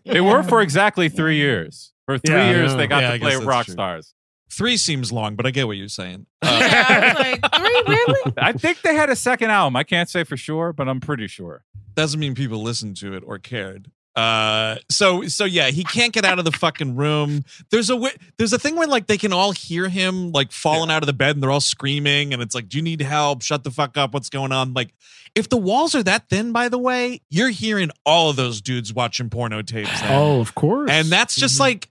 They 0.05 0.21
were 0.21 0.43
for 0.43 0.61
exactly 0.61 1.09
three 1.09 1.37
years. 1.37 1.93
For 2.07 2.19
three 2.19 2.35
Yeah. 2.35 2.51
years, 2.51 2.75
they 2.77 2.87
got 2.87 3.03
Yeah, 3.03 3.13
to 3.13 3.19
play 3.19 3.37
rock 3.37 3.67
true. 3.67 3.73
stars. 3.73 4.13
Three 4.55 4.77
seems 4.77 5.11
long, 5.13 5.35
but 5.37 5.47
I 5.47 5.51
get 5.51 5.67
what 5.67 5.77
you're 5.77 5.89
saying. 5.89 6.27
Uh, 6.43 6.59
yeah, 6.61 6.85
I 6.89 7.09
was 7.09 7.19
like, 7.19 7.55
three, 7.57 7.95
really? 7.97 8.33
I 8.39 8.53
think 8.53 8.83
they 8.83 8.95
had 8.95 9.11
a 9.11 9.17
second 9.17 9.51
album. 9.51 9.75
I 9.77 9.83
can't 9.85 10.09
say 10.09 10.23
for 10.25 10.37
sure, 10.37 10.73
but 10.73 10.89
I'm 10.89 11.01
pretty 11.01 11.27
sure. 11.27 11.65
doesn't 11.95 12.21
mean 12.21 12.35
people 12.35 12.63
listened 12.63 12.97
to 12.99 13.15
it 13.15 13.23
or 13.27 13.39
cared. 13.39 13.91
Uh, 14.17 14.77
so 14.89 15.25
so 15.27 15.45
yeah, 15.45 15.71
he 15.71 15.83
can't 15.83 16.13
get 16.13 16.25
out 16.25 16.39
of 16.39 16.45
the 16.45 16.53
fucking 16.53 16.95
room. 16.95 17.45
There's 17.73 17.91
a 17.91 18.01
there's 18.39 18.53
a 18.53 18.59
thing 18.61 18.77
where 18.77 18.87
like 18.87 19.09
they 19.09 19.19
can 19.19 19.33
all 19.33 19.51
hear 19.51 19.89
him 19.89 20.31
like 20.31 20.53
falling 20.53 20.89
out 20.89 21.03
of 21.03 21.09
the 21.09 21.13
bed 21.13 21.35
and 21.35 21.43
they're 21.43 21.51
all 21.51 21.61
screaming 21.61 22.33
and 22.33 22.41
it's 22.41 22.55
like, 22.55 22.69
do 22.69 22.77
you 22.77 22.83
need 22.85 23.01
help? 23.03 23.43
Shut 23.43 23.65
the 23.65 23.73
fuck 23.73 23.97
up. 23.97 24.15
What's 24.15 24.31
going 24.31 24.53
on? 24.53 24.73
Like, 24.73 24.95
if 25.35 25.49
the 25.49 25.57
walls 25.57 25.97
are 25.97 26.03
that 26.05 26.29
thin, 26.29 26.53
by 26.53 26.69
the 26.69 26.79
way, 26.79 27.23
you're 27.29 27.49
hearing 27.51 27.91
all 28.07 28.31
of 28.31 28.37
those 28.37 28.61
dudes 28.61 28.95
watching 28.95 29.31
porno 29.31 29.63
tapes. 29.63 30.01
then. 30.01 30.13
Oh, 30.13 30.39
of 30.41 30.55
course. 30.55 30.91
and 30.93 31.09
that's 31.09 31.35
just 31.35 31.57
Mhm. 31.57 31.61
like, 31.61 31.91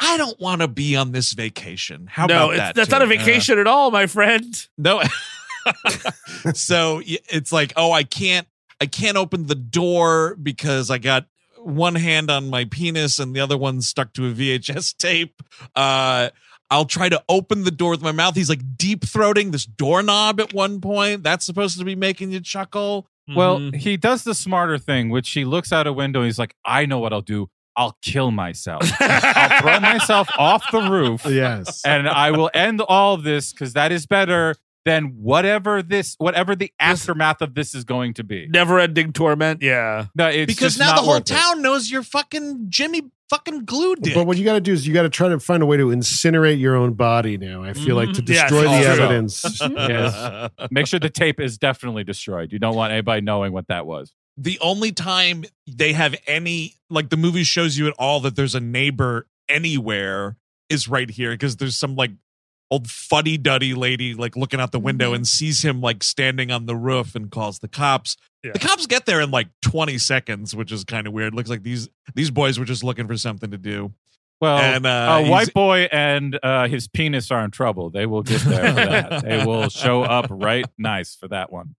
I 0.00 0.16
don't 0.16 0.38
want 0.40 0.62
to 0.62 0.68
be 0.68 0.96
on 0.96 1.12
this 1.12 1.32
vacation. 1.32 2.06
How 2.10 2.26
no, 2.26 2.34
about 2.36 2.50
it's, 2.50 2.58
that? 2.58 2.74
that's 2.74 2.88
too? 2.88 2.92
not 2.94 3.02
a 3.02 3.06
vacation 3.06 3.58
at 3.58 3.66
all, 3.66 3.90
my 3.90 4.06
friend. 4.06 4.66
No. 4.78 5.02
so 6.54 7.02
it's 7.04 7.52
like, 7.52 7.72
oh, 7.76 7.92
I 7.92 8.02
can't, 8.02 8.46
I 8.80 8.86
can't 8.86 9.16
open 9.16 9.46
the 9.46 9.54
door 9.54 10.36
because 10.42 10.90
I 10.90 10.98
got 10.98 11.26
one 11.58 11.94
hand 11.94 12.30
on 12.30 12.48
my 12.48 12.64
penis 12.64 13.18
and 13.18 13.36
the 13.36 13.40
other 13.40 13.58
one 13.58 13.82
stuck 13.82 14.12
to 14.14 14.26
a 14.28 14.32
VHS 14.32 14.96
tape. 14.98 15.42
Uh, 15.76 16.30
I'll 16.70 16.86
try 16.86 17.08
to 17.08 17.22
open 17.28 17.64
the 17.64 17.70
door 17.70 17.90
with 17.90 18.02
my 18.02 18.12
mouth. 18.12 18.36
He's 18.36 18.48
like 18.48 18.62
deep 18.78 19.00
throating 19.04 19.50
this 19.52 19.66
doorknob 19.66 20.40
at 20.40 20.54
one 20.54 20.80
point. 20.80 21.22
That's 21.24 21.44
supposed 21.44 21.78
to 21.78 21.84
be 21.84 21.96
making 21.96 22.30
you 22.32 22.40
chuckle. 22.40 23.08
Well, 23.34 23.58
Mhm. 23.58 23.76
he 23.76 23.96
does 23.96 24.24
the 24.24 24.34
smarter 24.34 24.78
thing, 24.78 25.10
which 25.10 25.30
he 25.30 25.44
looks 25.44 25.72
out 25.72 25.86
a 25.86 25.92
window. 25.92 26.22
He's 26.24 26.38
like, 26.38 26.56
I 26.64 26.86
know 26.86 26.98
what 26.98 27.12
I'll 27.12 27.20
do. 27.20 27.50
I'll 27.80 27.96
kill 28.02 28.30
myself. 28.30 28.82
I'll 29.00 29.60
throw 29.62 29.80
myself 29.80 30.28
off 30.38 30.70
the 30.70 30.82
roof 30.82 31.24
yes. 31.28 31.82
and 31.84 32.06
I 32.06 32.30
will 32.30 32.50
end 32.52 32.82
all 32.82 33.14
of 33.14 33.22
this 33.22 33.52
because 33.52 33.72
that 33.72 33.90
is 33.90 34.04
better 34.06 34.54
than 34.84 35.14
whatever 35.22 35.82
this, 35.82 36.14
whatever 36.18 36.54
the 36.54 36.72
aftermath 36.78 37.40
of 37.40 37.54
this 37.54 37.74
is 37.74 37.84
going 37.84 38.14
to 38.14 38.24
be. 38.24 38.46
never-ending 38.48 39.12
torment. 39.14 39.62
Yeah, 39.62 40.06
No, 40.14 40.26
it's 40.28 40.46
because 40.46 40.74
just 40.74 40.78
now 40.78 40.88
not 40.90 40.96
the 40.96 41.02
whole 41.02 41.14
worth 41.14 41.30
it. 41.30 41.34
town 41.34 41.62
knows 41.62 41.90
you're 41.90 42.02
fucking 42.02 42.66
Jimmy 42.68 43.02
fucking 43.30 43.64
glue 43.64 43.94
dick. 43.96 44.14
But 44.14 44.26
what 44.26 44.36
you 44.36 44.44
got 44.44 44.54
to 44.54 44.60
do 44.60 44.72
is 44.72 44.86
you 44.86 44.92
got 44.92 45.02
to 45.02 45.08
try 45.10 45.28
to 45.28 45.38
find 45.38 45.62
a 45.62 45.66
way 45.66 45.76
to 45.76 45.86
incinerate 45.86 46.58
your 46.60 46.76
own 46.76 46.94
body 46.94 47.38
now. 47.38 47.62
I 47.62 47.72
feel 47.74 47.94
like 47.96 48.12
to 48.14 48.22
Mhm. 48.22 48.28
Yes, 48.28 48.42
destroy 48.50 48.62
the 48.62 48.88
also. 48.88 49.04
evidence. 49.04 49.60
Yes. 49.60 50.50
Make 50.70 50.86
sure 50.86 50.98
the 51.00 51.08
tape 51.10 51.40
is 51.40 51.56
definitely 51.56 52.04
destroyed. 52.04 52.52
You 52.52 52.58
don't 52.58 52.74
want 52.74 52.92
anybody 52.92 53.20
knowing 53.22 53.52
what 53.52 53.68
that 53.68 53.86
was. 53.86 54.12
The 54.42 54.58
only 54.60 54.90
time 54.92 55.44
they 55.66 55.92
have 55.92 56.14
any 56.26 56.74
like 56.88 57.10
the 57.10 57.16
movie 57.16 57.44
shows 57.44 57.76
you 57.76 57.86
at 57.86 57.94
all 57.98 58.20
that 58.20 58.36
there's 58.36 58.54
a 58.54 58.60
neighbor 58.60 59.26
anywhere 59.48 60.36
is 60.68 60.88
right 60.88 61.10
here 61.10 61.32
because 61.32 61.56
there's 61.56 61.76
some 61.76 61.94
like 61.96 62.12
old 62.70 62.88
fuddy 62.88 63.36
duddy 63.36 63.74
lady 63.74 64.14
like 64.14 64.36
looking 64.36 64.60
out 64.60 64.70
the 64.72 64.78
window 64.80 65.10
Mhm. 65.12 65.16
and 65.16 65.28
sees 65.28 65.62
him 65.64 65.80
like 65.80 66.02
standing 66.04 66.50
on 66.50 66.66
the 66.66 66.76
roof 66.76 67.14
and 67.14 67.30
calls 67.30 67.58
the 67.58 67.68
cops. 67.68 68.16
Yeah. 68.44 68.52
The 68.52 68.60
cops 68.60 68.86
get 68.86 69.06
there 69.06 69.20
in 69.20 69.30
like 69.30 69.48
20 69.62 69.98
seconds, 69.98 70.54
which 70.54 70.70
is 70.72 70.84
kind 70.84 71.06
of 71.06 71.12
weird. 71.12 71.34
Looks 71.34 71.50
like 71.50 71.62
these 71.64 71.88
these 72.14 72.30
boys 72.30 72.58
were 72.58 72.64
just 72.64 72.82
looking 72.84 73.06
for 73.08 73.16
something 73.16 73.50
to 73.50 73.58
do. 73.58 73.92
Well, 74.40 74.56
And, 74.56 74.86
uh, 74.86 75.20
a 75.22 75.28
white 75.30 75.52
boy 75.52 75.88
and 75.92 76.38
uh, 76.42 76.66
his 76.66 76.88
penis 76.88 77.30
are 77.30 77.44
in 77.44 77.50
trouble. 77.50 77.90
They 77.90 78.06
will 78.06 78.22
get 78.22 78.40
there 78.40 78.68
for 78.68 78.74
that. 78.74 79.22
they 79.22 79.44
will 79.44 79.68
show 79.82 80.02
up 80.02 80.28
right 80.30 80.64
nice 80.78 81.14
for 81.14 81.28
that 81.28 81.52
one. 81.52 81.74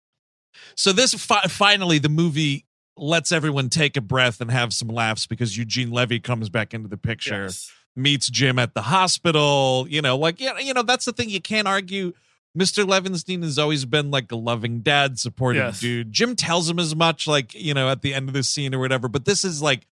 So 0.75 0.91
this 0.91 1.13
fi- 1.13 1.47
finally 1.47 1.97
the 1.99 2.09
movie 2.09 2.65
lets 2.97 3.31
everyone 3.31 3.69
take 3.69 3.97
a 3.97 4.01
breath 4.01 4.41
and 4.41 4.51
have 4.51 4.73
some 4.73 4.87
laughs 4.89 5.25
because 5.25 5.57
Eugene 5.57 5.91
Levy 5.91 6.19
comes 6.19 6.49
back 6.49 6.73
into 6.73 6.87
the 6.87 6.97
picture. 6.97 7.43
Yes. 7.43 7.71
meets 7.95 8.29
Jim 8.29 8.57
at 8.59 8.73
the 8.73 8.81
hospital. 8.83 9.85
You 9.89 10.01
know, 10.01 10.17
like 10.17 10.39
yeah, 10.39 10.57
you 10.59 10.73
know, 10.73 10.83
that's 10.83 11.05
the 11.05 11.11
thing 11.13 11.29
you 11.29 11.41
can't 11.41 11.67
argue. 11.67 12.13
Mr. 12.57 12.83
Levenstein 12.85 13.43
has 13.43 13.57
always 13.57 13.85
been 13.85 14.11
like 14.11 14.29
a 14.31 14.35
loving 14.35 14.81
dad, 14.81 15.17
supportive 15.17 15.63
Yes. 15.63 15.79
dude. 15.79 16.11
Jim 16.11 16.35
tells 16.35 16.69
him 16.69 16.79
as 16.79 16.93
much, 16.95 17.25
like 17.27 17.53
you 17.53 17.73
know, 17.73 17.89
at 17.89 18.01
the 18.01 18.13
end 18.13 18.27
of 18.27 18.33
the 18.33 18.43
scene 18.43 18.75
or 18.75 18.79
whatever. 18.79 19.07
But 19.07 19.23
this 19.25 19.43
is 19.45 19.61
like 19.61 19.87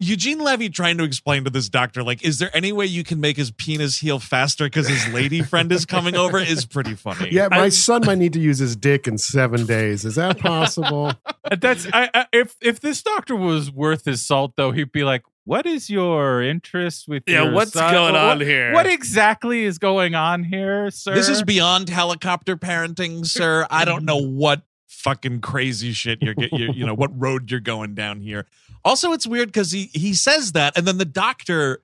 Eugene 0.00 0.40
Levy 0.40 0.68
trying 0.68 0.98
to 0.98 1.04
explain 1.04 1.44
to 1.44 1.50
this 1.50 1.68
doctor, 1.68 2.02
like, 2.02 2.24
is 2.24 2.38
there 2.40 2.50
any 2.54 2.72
way 2.72 2.86
you 2.86 3.04
can 3.04 3.20
make 3.20 3.36
his 3.36 3.52
penis 3.52 3.98
heal 3.98 4.18
faster 4.18 4.64
because 4.64 4.88
his 4.88 5.06
lady 5.14 5.42
friend 5.42 5.70
is 5.70 5.86
coming 5.86 6.16
over? 6.16 6.38
Is 6.38 6.64
pretty 6.64 6.94
funny. 6.94 7.28
Yeah, 7.30 7.46
my 7.50 7.64
I- 7.64 7.68
son 7.68 8.02
might 8.04 8.18
need 8.18 8.32
to 8.32 8.40
use 8.40 8.58
his 8.58 8.74
dick 8.74 9.06
in 9.06 9.16
seven 9.16 9.64
days. 9.64 10.04
Is 10.04 10.16
that 10.16 10.38
possible? 10.38 11.12
Uh, 11.48 11.54
that's 11.54 11.86
I, 11.92 12.10
I, 12.12 12.26
if 12.32 12.56
if 12.60 12.80
this 12.80 13.00
doctor 13.04 13.36
was 13.36 13.70
worth 13.70 14.04
his 14.04 14.20
salt, 14.26 14.54
though, 14.56 14.72
he'd 14.72 14.90
be 14.90 15.04
like, 15.04 15.22
"What 15.44 15.64
is 15.64 15.88
your 15.88 16.42
interest 16.42 17.06
with 17.06 17.22
Yeah, 17.28 17.44
your 17.44 17.52
what's 17.52 17.70
son? 17.72 17.92
going 17.92 18.14
What- 18.14 18.20
on 18.24 18.40
here? 18.40 18.72
What 18.72 18.86
exactly 18.88 19.62
is 19.62 19.78
going 19.78 20.16
on 20.16 20.42
here, 20.42 20.90
sir?" 20.90 21.14
This 21.14 21.28
is 21.28 21.44
beyond 21.44 21.88
helicopter 21.88 22.56
parenting, 22.56 23.24
sir. 23.24 23.64
I 23.70 23.84
don't 23.84 24.04
know 24.04 24.16
what 24.20 24.62
fucking 24.88 25.40
crazy 25.40 25.92
shit 25.92 26.20
you're, 26.20 26.34
get- 26.34 26.52
you're 26.52 26.72
you 26.72 26.84
know 26.84 26.94
what 26.94 27.16
road 27.16 27.48
you're 27.48 27.60
going 27.60 27.94
down 27.94 28.20
here. 28.22 28.44
Also, 28.86 29.12
it's 29.12 29.26
weird 29.26 29.48
because 29.48 29.72
he 29.72 29.90
he 29.92 30.14
says 30.14 30.52
that, 30.52 30.78
and 30.78 30.86
then 30.86 30.96
the 30.96 31.04
doctor 31.04 31.82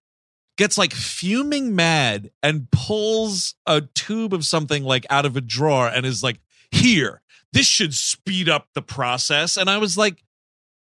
gets 0.57 0.79
like 0.79 0.93
fuming 0.93 1.75
mad 1.75 2.31
and 2.43 2.71
pulls 2.71 3.55
a 3.67 3.81
tube 3.81 4.33
of 4.33 4.45
something 4.45 4.85
like 4.85 5.05
out 5.11 5.27
of 5.27 5.37
a 5.37 5.41
drawer 5.41 5.89
and 5.89 6.07
is 6.07 6.23
like, 6.23 6.41
"Here, 6.71 7.21
this 7.53 7.67
should 7.67 7.93
speed 7.95 8.49
up 8.49 8.69
the 8.75 8.83
process." 8.83 9.57
And 9.57 9.69
I 9.69 9.79
was 9.79 9.99
like, 9.99 10.23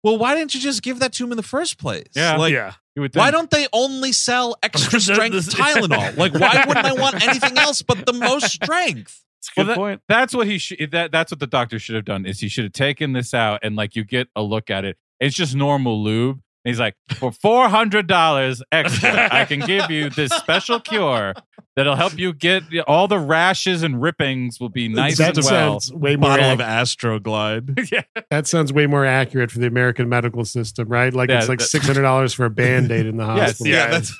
"Well, 0.04 0.18
why 0.18 0.34
didn't 0.36 0.54
you 0.54 0.60
just 0.62 0.82
give 0.82 1.00
that 1.00 1.14
to 1.14 1.24
him 1.26 1.32
in 1.32 1.38
the 1.38 1.44
first 1.44 1.78
place?" 1.78 2.08
Yeah. 2.16 2.38
like. 2.38 2.54
yeah. 2.54 2.74
Why 3.14 3.30
don't 3.30 3.52
they 3.52 3.68
only 3.74 4.12
sell 4.12 4.56
extra 4.64 5.00
strength 5.00 5.36
Tylenol? 5.56 6.18
Like, 6.18 6.34
why 6.34 6.64
wouldn't 6.68 6.84
I 6.88 6.94
want 6.94 7.22
anything 7.28 7.56
else 7.56 7.84
but 7.84 8.08
the 8.08 8.14
most 8.14 8.50
strength? 8.52 9.24
It's 9.40 9.50
a 9.50 9.52
Well, 9.56 9.66
good 9.66 9.72
that- 9.72 9.78
point. 9.78 10.02
That's 10.08 10.34
what 10.34 10.48
he 10.48 10.58
should. 10.58 10.90
That 10.92 11.12
that's 11.12 11.32
what 11.32 11.40
the 11.40 11.46
doctor 11.46 11.78
should 11.78 11.94
have 11.94 12.06
done. 12.06 12.26
Is 12.26 12.40
he 12.40 12.48
should 12.48 12.64
have 12.64 12.74
taken 12.74 13.14
this 13.14 13.36
out 13.36 13.60
and 13.62 13.76
like 13.76 13.96
you 13.96 14.04
get 14.04 14.30
a 14.36 14.42
look 14.42 14.72
at 14.72 14.84
it. 14.84 14.98
It's 15.20 15.36
just 15.36 15.56
normal 15.56 16.04
lube. 16.04 16.40
And 16.66 16.72
he's 16.74 16.80
like, 16.80 16.96
for 17.16 17.32
four 17.32 17.70
hundred 17.70 18.08
dollars 18.08 18.62
extra, 18.72 19.30
I 19.34 19.46
can 19.46 19.60
give 19.62 19.90
you 19.90 20.10
this 20.10 20.32
special 20.34 20.82
cure 20.82 21.34
that'll 21.78 21.96
help 21.96 22.18
you 22.18 22.34
get 22.34 22.64
all 22.88 23.08
the 23.08 23.20
rashes 23.20 23.84
and 23.84 24.02
rippings 24.02 24.60
will 24.60 24.68
be 24.68 24.90
nice 24.90 25.18
that 25.20 25.38
and 25.38 25.46
well. 25.46 25.80
sounds 25.80 25.94
way 25.94 26.18
more. 26.18 26.32
Bottle 26.32 26.52
of 26.52 26.60
Astroglide. 26.60 27.90
yeah, 27.92 28.02
that 28.30 28.48
sounds 28.48 28.74
way 28.74 28.86
more 28.86 29.06
accurate 29.06 29.50
for 29.50 29.60
the 29.60 29.68
American 29.68 30.10
medical 30.10 30.44
system, 30.44 30.90
right? 30.90 31.14
Like 31.14 31.30
Yeah, 31.30 31.40
it's 31.40 31.48
like 31.48 31.62
six 31.62 31.88
hundred 31.88 32.02
dollars 32.02 32.34
for 32.34 32.46
a 32.46 32.50
band 32.50 32.92
aid 32.92 33.06
in 33.06 33.16
the 33.18 33.26
Yes, 33.36 33.60
hospital. 33.60 33.74
yeah. 33.74 33.88
that's 33.88 34.14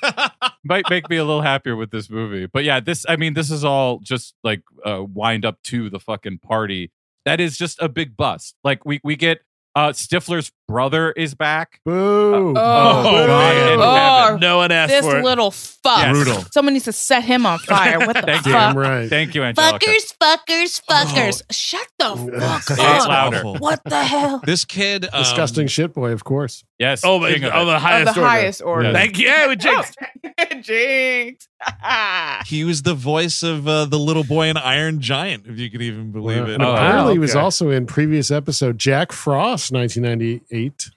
might 0.64 0.88
make 0.88 1.10
me 1.10 1.16
a 1.16 1.24
little 1.24 1.42
happier 1.42 1.76
with 1.76 1.90
this 1.90 2.08
movie. 2.08 2.46
But 2.46 2.64
yeah, 2.64 2.80
this 2.80 3.04
I 3.08 3.16
mean, 3.16 3.34
this 3.34 3.50
is 3.50 3.62
all 3.64 3.98
just 3.98 4.34
like 4.42 4.62
uh, 4.86 5.02
wind 5.02 5.44
up 5.44 5.58
to 5.64 5.90
the 5.90 6.00
fucking 6.00 6.38
party. 6.38 6.92
That 7.26 7.40
is 7.40 7.58
just 7.58 7.80
a 7.82 7.90
big 7.90 8.16
bust. 8.16 8.54
Like 8.64 8.86
we 8.86 9.00
we 9.04 9.16
get 9.16 9.40
uh 9.74 9.90
Stifler's 9.90 10.50
brother 10.68 11.10
is 11.10 11.34
back. 11.34 11.80
Boo! 11.84 12.50
Oh, 12.50 12.52
God 12.54 13.72
in 13.72 13.80
oh. 13.80 14.38
No 14.40 14.58
one 14.58 14.70
asked 14.70 14.90
this 14.90 15.04
for 15.04 15.18
it. 15.18 15.24
little 15.24 15.50
fuck. 15.50 15.98
Yes. 15.98 16.12
Brutal. 16.12 16.44
Someone 16.52 16.74
needs 16.74 16.84
to 16.84 16.92
set 16.92 17.24
him 17.24 17.46
on 17.46 17.58
fire. 17.60 17.98
What 17.98 18.08
the 18.14 18.20
fuck? 18.20 18.26
Thank 18.26 18.46
you. 18.46 18.52
Fuck? 18.52 18.76
right. 18.76 19.08
Thank 19.08 19.34
you, 19.34 19.42
Angelica. 19.42 19.86
Fuckers, 19.86 20.14
fuckers, 20.22 20.82
fuckers. 20.88 21.42
Shut 21.50 21.86
the 21.98 22.38
fuck 22.38 22.62
Say 22.62 22.84
up. 22.86 23.08
louder. 23.08 23.42
What 23.58 23.80
the 23.84 24.04
hell? 24.04 24.42
This 24.48 24.64
kid, 24.64 25.04
um, 25.12 25.22
Disgusting 25.22 25.66
shit 25.66 25.92
boy, 25.94 26.12
of 26.12 26.22
course. 26.24 26.62
Yes. 26.78 27.02
Oh, 27.04 27.18
my, 27.18 27.30
of 27.30 27.42
oh, 27.42 27.46
it. 27.46 27.64
the 27.64 27.74
Of 27.76 27.82
highest 27.82 28.14
the 28.14 28.20
order. 28.20 28.30
highest 28.30 28.62
order. 28.62 28.84
Yeah. 28.88 28.92
Thank 28.92 29.18
you. 29.18 29.26
Yeah, 29.26 29.48
we 29.48 29.56
jinxed. 29.56 29.96
Jinx. 30.62 31.48
He 32.46 32.62
was 32.64 32.82
the 32.82 32.94
voice 32.94 33.42
of 33.42 33.66
uh, 33.66 33.84
the 33.86 33.98
little 33.98 34.22
boy 34.24 34.46
in 34.48 34.56
Iron 34.56 35.00
Giant, 35.00 35.46
if 35.46 35.58
you 35.58 35.70
could 35.70 35.82
even 35.82 36.12
believe 36.12 36.44
it. 36.44 36.50
And 36.54 36.62
Oh, 36.62 36.72
apparently, 36.72 37.14
he 37.14 37.18
was 37.18 37.32
okay. 37.32 37.40
also 37.40 37.70
in 37.70 37.84
previous 37.86 38.30
episode 38.30 38.78
Jack 38.78 39.10
Frost, 39.12 39.72
1998, 39.72 40.40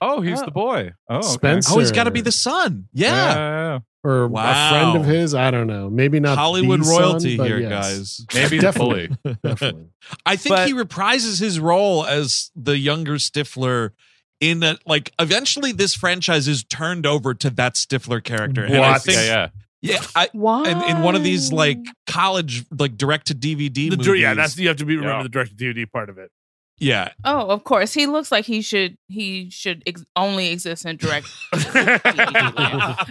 Oh, 0.00 0.20
he's 0.20 0.40
Oh. 0.40 0.44
the 0.44 0.50
boy. 0.50 0.92
Oh, 1.08 1.16
okay. 1.18 1.26
Spencer. 1.28 1.72
Oh, 1.74 1.78
he's 1.78 1.92
got 1.92 2.04
to 2.04 2.10
be 2.10 2.20
the 2.20 2.32
son. 2.32 2.88
Yeah. 2.92 3.08
Yeah, 3.12 3.34
yeah, 3.34 3.78
or 4.04 4.28
Wow. 4.28 4.42
a 4.50 4.70
friend 4.70 4.96
of 4.98 5.04
his. 5.06 5.34
I 5.34 5.50
don't 5.50 5.66
know. 5.66 5.88
Maybe 5.90 6.20
not 6.20 6.36
Hollywood 6.38 6.80
the 6.80 6.84
son, 6.84 7.00
royalty 7.02 7.36
but 7.36 7.46
here, 7.46 7.58
yes. 7.58 7.70
guys. 7.70 8.26
Maybe 8.34 8.58
Definitely. 8.58 9.10
Definitely. 9.44 9.86
I 10.26 10.36
think 10.36 10.56
But- 10.56 10.68
he 10.68 10.74
reprises 10.74 11.40
his 11.40 11.58
role 11.60 12.04
as 12.04 12.50
the 12.56 12.76
younger 12.78 13.14
Stifler 13.16 13.90
in 14.40 14.58
that 14.60 14.78
like 14.86 15.12
eventually 15.20 15.70
this 15.72 15.94
franchise 15.94 16.48
is 16.48 16.64
turned 16.64 17.06
over 17.06 17.32
to 17.34 17.48
that 17.50 17.74
Stifler 17.74 18.22
character. 18.22 18.64
And 18.64 18.74
I 18.76 18.90
What? 18.92 19.02
think, 19.02 19.16
Yeah, 19.18 19.48
yeah. 19.80 19.92
yeah, 20.00 20.02
I, 20.16 20.28
Why? 20.32 20.68
and 20.68 20.82
in 20.90 21.02
one 21.02 21.14
of 21.14 21.22
these 21.22 21.52
like 21.52 21.78
college 22.08 22.64
like 22.76 22.96
direct 22.96 23.28
to 23.28 23.34
DVD 23.36 23.90
movies. 23.90 24.20
yeah, 24.20 24.34
that's 24.34 24.56
you 24.58 24.66
have 24.68 24.78
to 24.78 24.84
be 24.84 24.96
remember 24.96 25.18
Yeah. 25.18 25.22
the 25.22 25.28
direct 25.28 25.56
to 25.56 25.64
DVD 25.74 25.86
part 25.90 26.10
of 26.10 26.18
it. 26.18 26.30
Yeah. 26.82 27.10
Oh, 27.24 27.48
of 27.48 27.64
course. 27.64 27.92
He 27.94 28.06
looks 28.06 28.32
like 28.32 28.44
he 28.44 28.62
should. 28.62 28.98
He 29.08 29.50
should 29.50 29.82
ex- 29.86 30.04
only 30.16 30.48
exist 30.48 30.84
in 30.84 30.96
direct, 30.96 31.26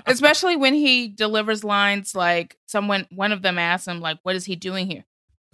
especially 0.06 0.56
when 0.56 0.74
he 0.74 1.08
delivers 1.08 1.64
lines 1.64 2.14
like 2.16 2.58
someone. 2.66 3.08
One 3.12 3.32
of 3.32 3.42
them 3.42 3.58
asks 3.58 3.88
him 3.88 4.00
like, 4.02 4.20
"What 4.24 4.36
is 4.36 4.46
he 4.46 4.56
doing 4.56 4.88
here?" 4.88 5.06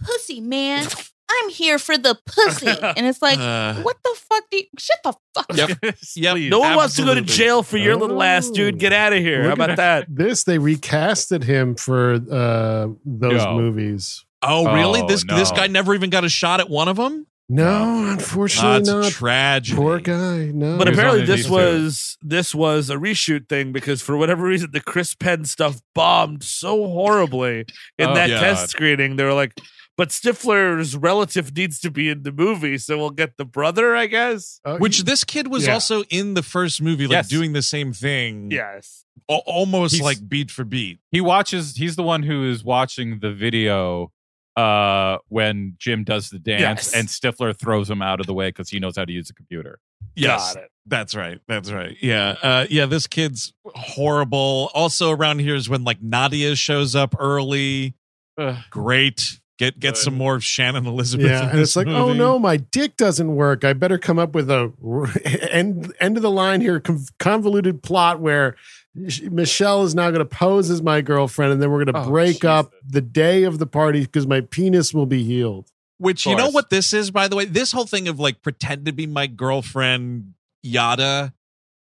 Pussy 0.03 0.41
man, 0.41 0.87
I'm 1.29 1.49
here 1.49 1.77
for 1.77 1.97
the 1.97 2.17
pussy, 2.25 2.67
and 2.67 3.05
it's 3.05 3.21
like, 3.21 3.39
Uh, 3.39 3.75
what 3.81 3.97
the 4.03 4.15
fuck? 4.15 4.43
Do 4.49 4.57
you, 4.57 4.63
shut 4.77 4.97
the 5.03 5.13
fuck 5.33 5.45
up. 5.49 5.57
Yep. 5.57 5.95
Yep. 6.15 6.33
Please. 6.35 6.49
no 6.49 6.59
one 6.59 6.75
wants 6.75 6.95
to 6.95 7.03
go 7.03 7.13
to 7.13 7.21
jail 7.21 7.63
for 7.63 7.77
your 7.77 7.95
little 7.95 8.21
ass, 8.23 8.49
dude. 8.49 8.75
Oh. 8.75 8.77
Get 8.77 8.93
out 8.93 9.13
of 9.13 9.19
here. 9.19 9.43
How 9.43 9.49
Look 9.49 9.59
at 9.59 9.69
about 9.71 9.77
that? 9.77 10.05
This 10.09 10.43
they 10.43 10.57
recasted 10.57 11.43
him 11.43 11.75
for 11.75 12.13
uh, 12.13 12.87
those 13.05 13.43
Yo. 13.43 13.55
movies. 13.55 14.25
Oh, 14.41 14.73
really? 14.73 15.01
Oh, 15.01 15.07
this 15.07 15.25
this 15.25 15.51
guy 15.51 15.67
never 15.67 15.93
even 15.93 16.09
got 16.09 16.23
a 16.23 16.29
shot 16.29 16.59
at 16.59 16.69
one 16.69 16.87
of 16.87 16.95
them. 16.95 17.27
No, 17.49 18.05
unfortunately 18.11 18.79
That's 18.79 18.89
not. 18.89 19.07
a 19.07 19.09
tragedy. 19.11 19.77
Poor 19.77 19.99
guy. 19.99 20.51
No. 20.53 20.77
But 20.77 20.89
apparently 20.89 21.25
this 21.25 21.43
these 21.43 21.49
was 21.49 22.17
this 22.21 22.53
was 22.53 22.89
a 22.89 22.95
reshoot 22.95 23.47
thing 23.47 23.71
because 23.71 24.01
for 24.01 24.17
whatever 24.17 24.43
reason 24.45 24.71
the 24.73 24.81
Chris 24.81 25.15
Penn 25.15 25.45
stuff 25.45 25.81
bombed 25.95 26.43
so 26.43 26.87
horribly 26.87 27.65
in 27.97 28.09
Oh, 28.09 28.13
that 28.15 28.29
yeah. 28.29 28.39
test 28.41 28.71
screening. 28.71 29.15
They 29.15 29.23
were 29.23 29.33
like, 29.33 29.53
but 29.95 30.09
Stifler's 30.09 30.97
relative 30.97 31.55
needs 31.55 31.79
to 31.79 31.89
be 31.89 32.09
in 32.09 32.23
the 32.23 32.33
movie, 32.33 32.77
so 32.77 32.97
we'll 32.97 33.09
get 33.11 33.37
the 33.37 33.45
brother, 33.45 33.95
I 33.95 34.07
guess. 34.07 34.59
Uh, 34.65 34.77
Which 34.77 35.03
this 35.05 35.23
kid 35.23 35.47
was 35.47 35.67
Yeah. 35.67 35.73
also 35.75 36.03
in 36.09 36.33
the 36.33 36.43
first 36.43 36.81
movie, 36.81 37.07
like 37.07 37.13
Yes. 37.15 37.27
doing 37.29 37.53
the 37.53 37.61
same 37.63 37.93
thing. 37.93 38.51
Yes. 38.51 39.05
almost 39.29 39.95
He's- 39.95 40.03
like 40.05 40.29
beat 40.29 40.51
for 40.51 40.63
beat. 40.63 40.99
He 41.11 41.19
watches. 41.21 41.75
He's 41.75 41.95
the 41.95 42.03
one 42.03 42.23
who 42.23 42.49
is 42.49 42.63
watching 42.63 43.19
the 43.19 43.31
video 43.33 44.11
uh 44.57 45.19
when 45.29 45.75
Jim 45.77 46.03
does 46.03 46.29
the 46.31 46.39
dance 46.39 46.61
Yes. 46.61 46.93
and 46.95 47.07
Stifler 47.07 47.55
throws 47.57 47.89
him 47.89 48.01
out 48.01 48.19
of 48.19 48.25
the 48.25 48.33
way 48.33 48.49
because 48.49 48.69
he 48.69 48.79
knows 48.79 48.97
how 48.97 49.05
to 49.05 49.11
use 49.13 49.29
a 49.29 49.33
computer. 49.33 49.79
Yes, 50.15 50.55
Got 50.55 50.63
it. 50.63 50.69
that's 50.87 51.15
right. 51.15 51.39
That's 51.47 51.71
right. 51.71 51.95
Yeah, 52.01 52.35
uh, 52.41 52.65
yeah. 52.69 52.87
This 52.87 53.05
kid's 53.07 53.53
horrible. 53.65 54.69
Also 54.73 55.11
around 55.11 55.39
here 55.39 55.55
is 55.55 55.69
when 55.69 55.83
like 55.83 56.01
Nadia 56.01 56.55
shows 56.55 56.95
up 56.95 57.15
early. 57.19 57.95
Ugh. 58.37 58.55
Great. 58.69 59.39
Get 59.59 59.79
get 59.79 59.93
Good. 59.95 59.97
some 59.97 60.15
more 60.15 60.39
Shannon 60.39 60.85
Elizabeth. 60.85 61.25
yeah, 61.27 61.43
in 61.45 61.49
and 61.49 61.59
this 61.59 61.69
it's 61.69 61.75
like, 61.75 61.87
oh 61.87 62.13
no, 62.13 62.37
my 62.37 62.57
dick 62.57 62.95
doesn't 62.95 63.35
work. 63.35 63.63
I 63.65 63.73
better 63.73 63.97
come 63.97 64.19
up 64.19 64.35
with 64.35 64.51
a 64.51 64.71
end 65.51 65.91
end 65.99 66.15
of 66.17 66.21
the 66.21 66.29
line 66.29 66.61
here, 66.61 66.79
conv- 66.79 67.09
convoluted 67.17 67.81
plot 67.81 68.19
where 68.19 68.55
sh- 68.61 68.76
Michelle 69.29 69.83
is 69.83 69.93
now 69.93 70.09
going 70.09 70.19
to 70.19 70.25
pose 70.25 70.69
as 70.69 70.81
my 70.81 71.01
girlfriend, 71.01 71.53
and 71.53 71.61
then 71.61 71.69
we're 71.71 71.83
going 71.85 71.93
to 71.93 72.01
Oh, 72.01 72.09
break 72.09 72.43
up 72.43 72.73
the 72.85 73.01
day 73.01 73.43
of 73.43 73.59
the 73.59 73.67
party 73.67 74.01
because 74.01 74.25
my 74.25 74.41
penis 74.41 74.93
will 74.93 75.05
be 75.05 75.23
healed. 75.23 75.71
Which 75.99 76.25
you 76.25 76.35
know 76.35 76.49
what 76.49 76.69
this 76.69 76.93
is, 76.93 77.09
by 77.11 77.27
the 77.27 77.35
way. 77.35 77.45
This 77.45 77.71
whole 77.71 77.85
thing 77.85 78.07
of 78.07 78.19
like 78.19 78.41
pretend 78.41 78.85
to 78.85 78.91
be 78.91 79.07
my 79.07 79.27
girlfriend, 79.27 80.33
yada. 80.63 81.33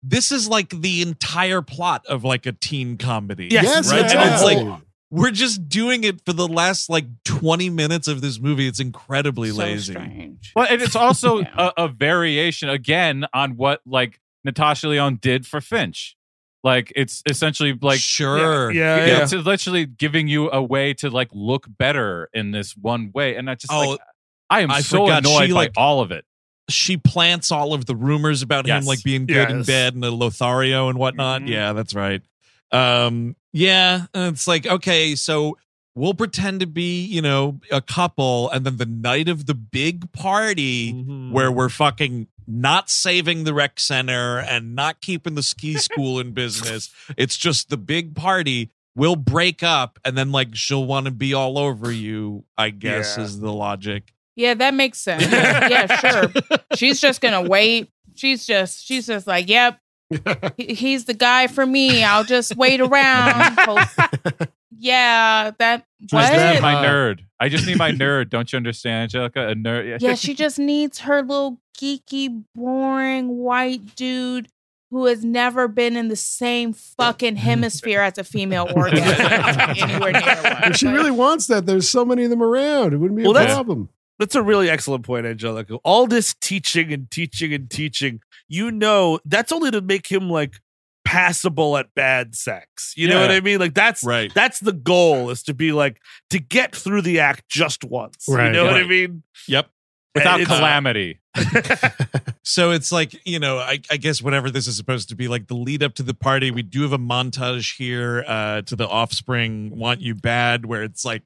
This 0.03 0.33
is 0.33 0.49
like 0.49 0.71
the 0.71 1.03
entire 1.03 1.63
plot 1.63 2.05
of 2.07 2.25
like 2.25 2.45
a 2.47 2.53
teen 2.53 2.99
comedy. 2.99 3.49
Yes, 3.51 3.91
right. 3.93 4.03
And 4.13 4.35
it's 4.35 4.43
like 4.43 4.81
we're 5.11 5.31
just 5.31 5.69
doing 5.69 6.03
it 6.03 6.25
for 6.25 6.33
the 6.33 6.49
last 6.49 6.91
like 6.91 7.05
twenty 7.25 7.71
minutes 7.71 8.09
of 8.09 8.21
this 8.23 8.41
movie. 8.41 8.67
It's 8.67 8.81
incredibly 8.81 9.51
So 9.51 9.59
lazy. 9.59 9.93
strange. 9.93 10.53
Well, 10.57 10.67
and 10.69 10.83
it's 10.83 10.97
also 10.97 11.39
Yeah. 11.43 11.71
a, 11.77 11.85
a 11.85 11.89
variation 11.89 12.69
again 12.69 13.27
on 13.33 13.57
what 13.57 13.81
like 13.87 14.19
Natasha 14.45 14.89
Lyonne 14.89 15.17
did 15.23 15.47
for 15.47 15.61
Finch. 15.61 16.17
Like 16.65 16.93
it's 16.95 17.23
essentially 17.29 17.77
like 17.81 17.99
sure, 17.99 18.71
Yeah, 18.71 19.05
yeah. 19.05 19.23
it's 19.23 19.33
literally 19.33 19.85
giving 19.87 20.29
you 20.29 20.51
a 20.51 20.63
way 20.63 20.95
to 20.95 21.11
like 21.11 21.29
look 21.33 21.67
better 21.69 22.29
in 22.33 22.53
this 22.53 22.77
one 22.77 23.11
way, 23.13 23.35
and 23.37 23.51
I 23.51 23.57
just 23.57 23.73
Oh, 23.73 23.91
like 23.91 24.01
I 24.49 24.61
am 24.61 24.71
I 24.71 24.81
so 24.81 24.99
forgot 25.07 25.25
annoyed 25.27 25.47
she, 25.49 25.53
by 25.53 25.55
like- 25.55 25.73
all 25.77 26.01
of 26.01 26.13
it. 26.13 26.25
she 26.71 26.97
plants 26.97 27.51
all 27.51 27.75
of 27.75 27.87
the 27.87 27.97
rumors 27.97 28.43
about 28.43 28.67
him 28.67 28.85
like 28.85 29.03
being 29.03 29.27
good 29.27 29.51
in 29.51 29.59
Yes. 29.59 29.67
bed 29.67 29.95
and 29.95 30.05
a 30.05 30.11
Lothario 30.13 30.89
and 30.89 30.99
whatnot. 30.99 31.43
Mhm. 31.43 31.49
Yeah, 31.49 31.73
that's 31.73 31.95
right. 31.95 32.23
Um, 32.71 33.35
yeah, 33.53 34.07
it's 34.15 34.47
like 34.47 34.67
okay, 34.67 35.15
so 35.17 35.59
we'll 35.95 36.15
pretend 36.15 36.61
to 36.61 36.67
be 36.67 37.05
you 37.05 37.23
know 37.23 37.61
a 37.71 37.81
couple, 37.81 38.49
and 38.51 38.65
then 38.67 38.77
the 38.77 38.87
night 38.87 39.29
of 39.29 39.47
the 39.47 39.55
big 39.55 40.13
party 40.13 40.93
Mm-hmm. 40.93 41.33
where 41.33 41.51
we're 41.51 41.69
fucking 41.69 42.27
not 42.47 42.91
saving 42.91 43.45
the 43.45 43.55
rec 43.55 43.79
center 43.79 44.39
and 44.41 44.75
not 44.75 45.01
keeping 45.01 45.35
the 45.37 45.43
ski 45.43 45.75
school 45.79 46.19
in 46.21 46.33
business. 46.33 46.91
It's 47.17 47.37
just 47.37 47.69
the 47.71 47.77
big 47.77 48.15
party. 48.15 48.71
We'll 48.95 49.17
break 49.17 49.63
up, 49.63 49.99
and 50.05 50.19
then 50.19 50.33
like 50.33 50.49
she'll 50.55 50.85
want 50.85 51.07
to 51.07 51.13
be 51.13 51.33
all 51.35 51.57
over 51.59 51.91
you. 51.91 52.45
I 52.59 52.71
guess 52.71 53.17
Yeah. 53.17 53.25
is 53.25 53.41
the 53.41 53.53
logic. 53.53 54.13
Yeah, 54.37 54.55
that 54.55 54.75
makes 54.75 54.99
sense. 54.99 55.25
yeah, 55.31 55.97
sure. 55.99 56.33
She's 56.75 57.01
just 57.01 57.21
gonna 57.21 57.43
wait. 57.49 57.91
She's 58.15 58.45
just 58.47 58.85
she's 58.87 59.07
just 59.07 59.27
like, 59.27 59.49
yep, 59.49 59.79
he's 60.59 61.07
the 61.07 61.15
guy 61.15 61.47
for 61.47 61.65
me. 61.65 62.03
I'll 62.05 62.25
just 62.25 62.55
wait 62.57 62.81
around. 62.81 63.59
Hope- 63.59 64.49
yeah, 64.79 65.51
that 65.59 65.85
I 66.13 66.31
just 66.31 66.55
need 66.55 66.63
my 66.63 66.75
Uh, 66.75 66.85
nerd. 66.85 67.21
I 67.41 67.49
just 67.49 67.67
need 67.67 67.79
my 67.79 67.91
nerd. 67.93 68.31
Don't 68.31 68.53
you 68.53 68.57
understand, 68.57 69.05
Angelica? 69.15 69.49
A 69.49 69.55
nerd. 69.55 70.01
Yeah, 70.01 70.15
she 70.15 70.35
just 70.35 70.59
needs 70.59 71.01
her 71.01 71.23
little 71.23 71.61
geeky, 71.79 72.45
boring 72.55 73.29
white 73.39 73.95
dude 73.97 74.49
who 74.91 75.07
has 75.07 75.25
never 75.25 75.69
been 75.69 75.97
in 75.97 76.09
the 76.09 76.17
same 76.17 76.73
fucking 76.75 77.37
hemisphere 77.37 78.01
as 78.03 78.19
a 78.19 78.25
female 78.25 78.69
orgasm 78.77 79.27
anywhere 79.79 80.13
near 80.13 80.23
one. 80.43 80.71
If 80.71 80.77
she 80.77 80.87
Like, 80.87 80.95
really 80.95 81.11
wants 81.11 81.47
that, 81.47 81.65
there's 81.65 81.89
so 81.89 82.05
many 82.05 82.25
of 82.25 82.31
them 82.31 82.43
around. 82.43 82.93
It 82.93 82.99
wouldn't 82.99 83.17
be 83.17 83.23
Well, 83.23 83.33
a 83.33 83.35
that's- 83.35 83.55
problem. 83.55 83.89
That's 84.19 84.35
a 84.37 84.43
really 84.43 84.69
excellent 84.71 85.05
point, 85.05 85.27
Angelica. 85.27 85.77
All 85.83 86.07
this 86.07 86.35
teaching 86.41 86.93
and 86.93 87.11
teaching 87.11 87.53
and 87.53 87.69
teaching, 87.69 88.21
you 88.47 88.71
know, 88.71 89.19
that's 89.25 89.51
only 89.51 89.71
to 89.73 89.81
make 89.81 90.07
him 90.13 90.31
like 90.31 90.61
passable 91.13 91.77
at 91.77 91.95
bad 91.95 92.35
sex. 92.35 92.95
You 92.97 93.09
know 93.09 93.21
what 93.21 93.31
I 93.31 93.41
mean? 93.41 93.59
Like 93.61 93.75
that's 93.75 94.03
Right. 94.03 94.33
that's 94.33 94.61
the 94.61 94.73
goal 94.73 95.29
is 95.31 95.43
to 95.45 95.53
be 95.55 95.73
like 95.73 96.01
to 96.31 96.39
get 96.39 96.75
through 96.75 97.03
the 97.03 97.21
act 97.21 97.49
just 97.51 97.85
once. 97.85 98.25
you 98.29 98.37
Right, 98.37 98.51
know 98.53 98.65
what 98.65 98.77
I 98.77 98.85
mean? 98.87 99.23
Yep. 99.47 99.69
without 100.15 100.41
It's- 100.41 100.57
calamity. 100.59 101.19
So 102.45 102.73
it's 102.73 102.91
like, 102.91 103.15
you 103.25 103.39
know, 103.39 103.59
I, 103.59 103.79
I 103.91 103.97
guess 103.99 104.21
whatever 104.21 104.51
this 104.51 104.67
is 104.67 104.77
supposed 104.77 105.09
to 105.11 105.15
be, 105.15 105.29
like 105.29 105.47
the 105.47 105.55
lead 105.55 105.83
up 105.83 105.95
to 105.95 106.03
the 106.03 106.13
party, 106.13 106.51
we 106.51 106.63
do 106.63 106.83
have 106.83 106.93
a 106.93 106.99
montage 106.99 107.77
here 107.77 108.25
uh, 108.27 108.63
to 108.63 108.75
the 108.75 108.87
offspring 108.89 109.71
Want 109.79 110.01
You 110.01 110.15
Bad, 110.17 110.67
where 110.67 110.83
it's 110.83 111.05
like 111.05 111.23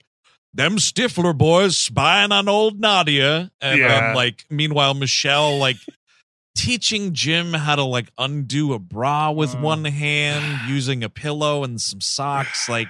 them 0.52 0.76
Stifler 0.76 1.36
boys 1.36 1.78
spying 1.78 2.32
on 2.32 2.48
old 2.48 2.78
Nadia. 2.78 3.50
And 3.62 3.80
Yeah. 3.80 4.10
um, 4.10 4.14
like, 4.14 4.44
meanwhile, 4.50 4.92
Michelle, 4.94 5.56
like, 5.58 5.78
teaching 6.56 7.12
Jim 7.12 7.52
how 7.52 7.76
to 7.76 7.84
like 7.84 8.10
undo 8.18 8.72
a 8.72 8.78
bra 8.80 9.30
with 9.30 9.54
Uh. 9.54 9.58
one 9.58 9.84
hand 9.84 10.62
using 10.68 11.04
a 11.04 11.08
pillow 11.08 11.62
and 11.62 11.80
some 11.80 12.00
socks. 12.00 12.68
Like, 12.68 12.88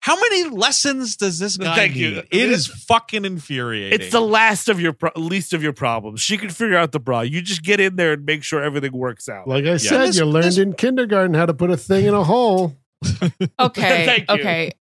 how 0.00 0.16
many 0.18 0.48
lessons 0.48 1.16
does 1.16 1.38
this 1.38 1.56
guy 1.56 1.74
Thank 1.76 1.94
need? 1.94 2.00
you. 2.00 2.18
It 2.30 2.50
is 2.50 2.66
fucking 2.66 3.24
infuriating. 3.24 4.00
It's 4.00 4.10
the 4.10 4.20
last 4.20 4.68
of 4.68 4.80
your 4.80 4.92
pro- 4.94 5.10
least 5.14 5.52
of 5.52 5.62
your 5.62 5.72
problems. 5.72 6.20
She 6.20 6.38
can 6.38 6.48
figure 6.50 6.76
out 6.76 6.92
the 6.92 6.98
bra. 7.00 7.20
You 7.20 7.40
just 7.42 7.62
get 7.62 7.78
in 7.80 7.96
there 7.96 8.14
and 8.14 8.24
make 8.24 8.42
sure 8.42 8.62
everything 8.62 8.92
works 8.92 9.28
out. 9.28 9.46
Like 9.46 9.64
I 9.64 9.76
said, 9.76 10.00
This- 10.08 10.16
you 10.18 10.24
learned 10.24 10.46
this- 10.46 10.58
in 10.58 10.72
kindergarten 10.72 11.34
how 11.34 11.46
to 11.46 11.54
put 11.54 11.70
a 11.70 11.76
thing 11.76 12.06
in 12.06 12.14
a 12.14 12.24
hole. 12.24 12.76
Okay, 13.60 14.06
Thank 14.06 14.30
you. 14.30 14.34
okay. 14.36 14.72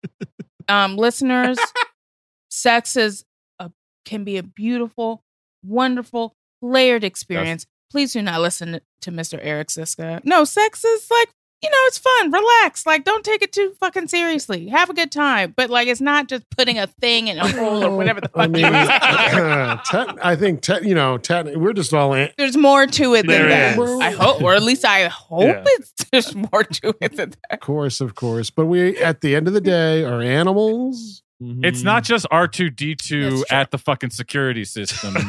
Um, 0.69 0.95
listeners, 0.95 1.57
sex 2.49 2.95
is 2.95 3.25
a 3.59 3.71
can 4.05 4.23
be 4.23 4.37
a 4.37 4.43
beautiful, 4.43 5.23
wonderful, 5.63 6.35
layered 6.61 7.03
experience. 7.03 7.65
Please 7.91 8.13
do 8.13 8.21
not 8.21 8.41
listen 8.41 8.79
to 9.01 9.11
Mr. 9.11 9.37
Eric 9.41 9.67
Szyszka. 9.67 10.23
No, 10.23 10.43
sex 10.45 10.83
is 10.85 11.11
like 11.11 11.29
you 11.63 11.69
know, 11.69 11.77
it's 11.83 11.99
fun. 11.99 12.31
Relax. 12.31 12.87
Like, 12.87 13.03
don't 13.03 13.23
take 13.23 13.43
it 13.43 13.51
too 13.51 13.73
fucking 13.79 14.07
seriously. 14.07 14.67
Have 14.69 14.89
a 14.89 14.95
good 14.95 15.11
time. 15.11 15.53
But 15.55 15.69
like, 15.69 15.87
it's 15.87 16.01
not 16.01 16.27
just 16.27 16.49
putting 16.49 16.79
a 16.79 16.87
thing 16.87 17.27
in 17.27 17.37
a 17.37 17.47
hole 17.51 17.83
or 17.85 17.95
whatever 17.95 18.19
the 18.19 18.29
fuck 18.29 18.41
I 18.45 18.47
mean, 18.47 18.65
you 18.65 18.71
want. 18.71 19.85
te- 19.85 20.19
I 20.23 20.35
think 20.35 20.61
te- 20.61 20.87
you 20.89 20.95
know, 20.95 21.19
te- 21.19 21.55
we're 21.55 21.73
just 21.73 21.93
all 21.93 22.13
in. 22.15 22.29
There's 22.35 22.57
more 22.57 22.87
to 22.87 23.13
it 23.13 23.27
than 23.27 23.47
There 23.47 23.47
that. 23.49 23.77
is. 23.77 23.99
I 23.99 24.09
hope, 24.09 24.41
or 24.41 24.55
at 24.55 24.63
least 24.63 24.83
I 24.85 25.07
hope 25.09 25.41
Yeah. 25.43 25.63
it's 25.67 25.93
there's 26.11 26.33
more 26.35 26.63
to 26.63 26.95
it 26.99 27.15
than 27.15 27.29
that. 27.29 27.37
Of 27.51 27.59
course, 27.59 28.01
of 28.01 28.15
course. 28.15 28.49
But 28.49 28.65
we, 28.65 28.97
at 28.97 29.21
the 29.21 29.35
end 29.35 29.47
of 29.47 29.53
the 29.53 29.61
day, 29.61 30.03
are 30.03 30.19
animals. 30.19 31.21
It's 31.43 31.81
not 31.81 32.03
just 32.03 32.25
R 32.29 32.47
two 32.47 32.69
D 32.69 32.95
two 32.95 33.43
at 33.49 33.71
the 33.71 33.77
fucking 33.77 34.11
security 34.11 34.63
system, 34.63 35.13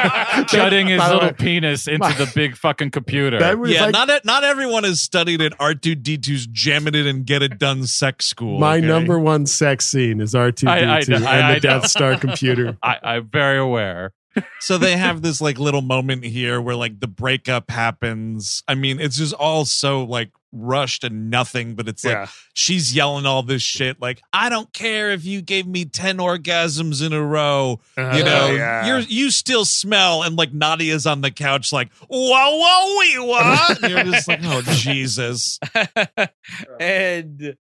Mm-hmm. 0.00 0.86
his 0.88 1.00
little 1.00 1.20
way, 1.20 1.32
penis 1.32 1.86
into 1.88 1.98
my- 2.00 2.12
the 2.12 2.30
big 2.34 2.56
fucking 2.56 2.90
computer. 2.90 3.38
Yeah, 3.38 3.86
like 3.86 3.92
not 3.92 4.24
not 4.24 4.44
everyone 4.44 4.84
has 4.84 5.00
studied 5.00 5.40
at 5.40 5.56
R2D2's 5.58 6.46
Jam 6.48 6.86
It 6.86 6.94
In 6.94 7.06
and 7.06 7.24
Get 7.26 7.42
It 7.42 7.58
Done 7.58 7.86
sex 7.86 8.26
school. 8.26 8.58
my 8.58 8.76
okay? 8.78 8.86
number 8.86 9.18
one 9.18 9.46
sex 9.46 9.86
scene 9.86 10.20
is 10.20 10.34
R 10.34 10.52
two 10.52 10.66
D 10.66 10.72
two 11.04 11.12
know- 11.12 11.16
and 11.16 11.26
I- 11.26 11.50
I 11.50 11.54
the 11.54 11.54
know. 11.54 11.58
Death 11.80 11.86
Star 11.90 12.16
computer. 12.16 12.76
I, 12.82 12.96
I'm 13.02 13.28
very 13.28 13.58
aware. 13.58 14.12
So 14.60 14.78
they 14.78 14.96
have 14.96 15.22
this 15.22 15.40
like 15.40 15.58
little 15.58 15.82
moment 15.82 16.24
here 16.24 16.60
where 16.60 16.76
like 16.76 17.00
the 17.00 17.08
breakup 17.08 17.68
happens. 17.68 18.62
I 18.68 18.76
mean, 18.76 19.00
it's 19.00 19.16
just 19.16 19.34
all 19.34 19.64
so 19.64 20.04
like 20.04 20.30
rushed 20.52 21.04
and 21.04 21.30
nothing, 21.30 21.74
but 21.74 21.88
it's 21.88 22.04
like 22.04 22.12
yeah. 22.14 22.26
she's 22.54 22.94
yelling 22.94 23.26
all 23.26 23.42
this 23.42 23.62
shit 23.62 24.00
like, 24.00 24.20
I 24.32 24.48
don't 24.48 24.72
care 24.72 25.10
if 25.12 25.24
you 25.24 25.42
gave 25.42 25.66
me 25.66 25.84
10 25.84 26.18
orgasms 26.18 27.04
in 27.06 27.12
a 27.12 27.22
row. 27.22 27.80
You 27.96 28.02
Uh, 28.04 28.18
know, 28.18 28.50
yeah. 28.52 28.86
you're 28.86 28.98
you 29.00 29.30
still 29.30 29.64
smell 29.64 30.22
and 30.22 30.36
like 30.36 30.52
Nadia's 30.52 31.06
on 31.06 31.20
the 31.20 31.30
couch 31.30 31.72
like, 31.72 31.92
whoa, 32.08 32.58
whoa, 32.58 32.98
we 32.98 33.18
what? 33.28 33.82
And 33.82 33.90
you're 33.92 34.04
just 34.04 34.26
like, 34.28 34.40
oh 34.42 34.62
Jesus. 34.66 35.58
and 36.80 37.56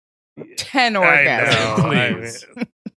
Ten 0.57 0.97
I 0.97 1.01
orgasms. 1.01 1.79
know, 1.79 1.91
I 1.91 2.13
Please. 2.13 2.47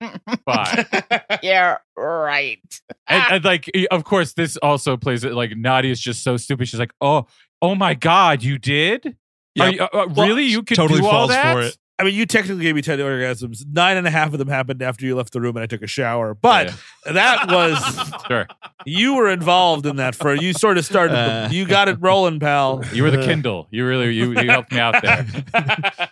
Bye. 0.47 1.39
Yeah, 1.43 1.78
right. 1.97 2.60
and, 3.09 3.24
and 3.32 3.44
like 3.44 3.70
of 3.90 4.05
course 4.05 4.32
this 4.35 4.56
also 4.59 4.97
plays 4.97 5.24
it 5.24 5.32
like 5.35 5.56
Nadia's 5.56 6.01
just 6.01 6.23
so 6.23 6.36
stupid 6.36 6.69
she's 6.69 6.78
like 6.81 6.93
oh 7.01 7.27
oh 7.62 7.74
my 7.74 7.94
god 7.94 8.43
you 8.44 8.59
did 8.59 9.06
Are 9.06 9.12
Yep. 9.59 9.75
you, 9.75 9.81
uh, 9.81 9.89
uh, 9.93 10.07
really 10.09 10.45
you 10.45 10.63
could 10.63 10.77
totally 10.77 11.01
do 11.01 11.07
all 11.07 11.13
falls 11.13 11.31
that 11.31 11.53
for 11.55 11.61
it. 11.63 11.77
I 12.01 12.05
mean, 12.05 12.15
you 12.15 12.27
technically 12.27 12.63
gave 12.63 12.77
me 12.77 12.83
10 12.83 13.01
orgasms. 13.01 13.65
Nine 13.73 13.97
and 13.97 14.07
a 14.07 14.11
half 14.11 14.33
of 14.33 14.39
them 14.39 14.47
happened 14.47 14.83
after 14.83 15.05
you 15.05 15.17
left 15.17 15.33
the 15.33 15.41
room 15.41 15.57
and 15.57 15.65
I 15.65 15.67
took 15.67 15.83
a 15.83 15.89
shower. 15.89 16.33
But 16.33 16.73
that 17.05 17.49
was, 17.51 18.23
sure 18.29 18.47
you 18.87 19.15
were 19.17 19.29
involved 19.29 19.85
in 19.85 19.97
that 19.97 20.15
for, 20.15 20.33
you 20.35 20.53
sort 20.53 20.79
of 20.79 20.85
started, 20.85 21.15
the- 21.15 21.47
Uh. 21.47 21.49
you 21.51 21.67
got 21.67 21.89
it 21.89 21.97
rolling, 22.01 22.39
pal. 22.39 22.85
you 22.93 23.03
were 23.03 23.11
the 23.11 23.25
Kindle 23.25 23.67
you 23.73 23.85
really 23.85 24.15
you, 24.15 24.31
you 24.31 24.49
helped 24.49 24.71
me 24.73 24.79
out 24.79 25.03
there 25.03 25.27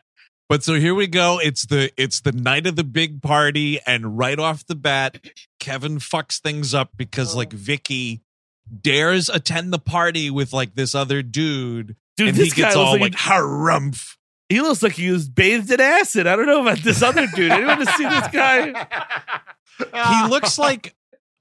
But 0.49 0.63
so 0.63 0.75
here 0.75 0.95
we 0.95 1.09
go. 1.09 1.41
It's 1.43 1.67
the 1.67 1.91
it's 1.97 2.21
the 2.21 2.31
night 2.31 2.69
of 2.69 2.77
the 2.77 2.85
big 2.85 3.21
party, 3.21 3.81
and 3.85 4.17
right 4.17 4.39
off 4.39 4.65
the 4.65 4.77
bat, 4.77 5.19
Kevin 5.59 5.99
fucks 5.99 6.41
things 6.41 6.73
up 6.73 6.91
because 6.97 7.35
like 7.35 7.53
Vicky 7.53 8.23
dares 8.81 9.29
attend 9.29 9.73
the 9.73 9.81
party 9.81 10.31
with 10.31 10.53
like 10.53 10.77
this 10.77 10.95
other 10.95 11.21
dude, 11.21 11.97
Dude, 12.17 12.29
and 12.29 12.37
this 12.37 12.53
he 12.53 12.63
gets 12.63 12.75
guy 12.75 12.81
looks 12.81 12.89
all 12.89 12.93
like, 12.99 13.01
like 13.01 13.13
harumph. 13.13 14.17
he 14.49 14.61
looks 14.61 14.83
like 14.83 14.93
he 14.93 15.11
was 15.11 15.29
bathed 15.29 15.71
in 15.71 15.81
acid. 15.81 16.27
I 16.27 16.35
don't 16.37 16.47
know 16.47 16.63
about 16.63 16.79
this 16.79 17.03
other 17.03 17.27
dude. 17.35 17.53
Anyone 17.53 17.79
to 17.79 17.87
see 17.93 18.05
this 18.05 18.29
guy? 18.29 18.87
He 19.79 20.29
looks 20.31 20.59
like 20.67 20.95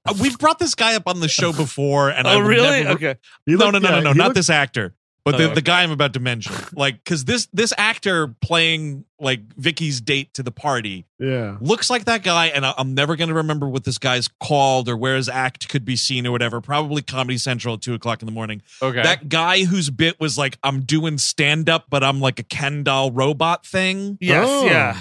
uh, 0.06 0.12
we've 0.20 0.38
brought 0.38 0.58
this 0.58 0.74
guy 0.74 0.94
up 0.94 1.04
on 1.06 1.20
the 1.20 1.28
show 1.28 1.52
before, 1.54 2.10
and 2.10 2.26
oh, 2.26 2.36
would 2.38 2.46
really? 2.46 2.82
never- 2.84 2.90
okay. 2.96 3.14
No, 3.46 3.56
looked- 3.56 3.72
no, 3.72 3.78
no, 3.78 3.88
yeah, 3.88 3.94
no, 3.96 4.00
no, 4.00 4.12
not 4.12 4.24
looked- 4.24 4.34
this 4.36 4.50
actor, 4.50 4.94
but 5.26 5.34
Oh, 5.34 5.38
the, 5.38 5.44
okay. 5.46 5.54
the 5.56 5.60
guy 5.62 5.82
I'm 5.82 5.90
about 5.90 6.14
to 6.14 6.20
mention. 6.20 6.54
Like, 6.72 7.02
because 7.04 7.24
this 7.26 7.48
this 7.52 7.72
actor 7.76 8.28
playing 8.40 9.04
like 9.18 9.40
Vicky's 9.56 10.00
date 10.00 10.32
to 10.34 10.42
the 10.42 10.50
party 10.50 11.04
Yeah. 11.18 11.56
looks 11.60 11.88
like 11.90 12.04
that 12.04 12.22
guy, 12.22 12.46
and 12.46 12.64
I- 12.64 12.74
I'm 12.78 12.94
never 12.94 13.16
going 13.16 13.28
to 13.28 13.34
remember 13.34 13.66
what 13.68 13.82
this 13.84 13.98
guy's 13.98 14.28
called 14.40 14.88
or 14.88 14.96
where 14.96 15.16
his 15.16 15.28
act 15.28 15.68
could 15.68 15.84
be 15.84 15.96
seen 15.96 16.26
or 16.26 16.30
whatever. 16.32 16.60
Probably 16.60 17.02
Comedy 17.02 17.38
Central 17.38 17.74
at 17.74 17.80
two 17.80 17.94
o'clock 17.94 18.22
in 18.22 18.26
the 18.26 18.32
morning. 18.32 18.62
okay 18.80 19.02
That 19.02 19.28
guy 19.28 19.64
whose 19.64 19.90
bit 19.90 20.20
was 20.20 20.36
like, 20.38 20.58
I'm 20.62 20.82
doing 20.82 21.18
stand 21.18 21.68
up, 21.68 21.86
but 21.90 22.04
I'm 22.04 22.20
like 22.20 22.38
a 22.38 22.42
Ken 22.44 22.82
doll 22.84 23.10
robot 23.10 23.66
thing. 23.66 24.18
Yes, 24.20 24.46
Oh. 24.48 24.64
yeah. 24.66 24.96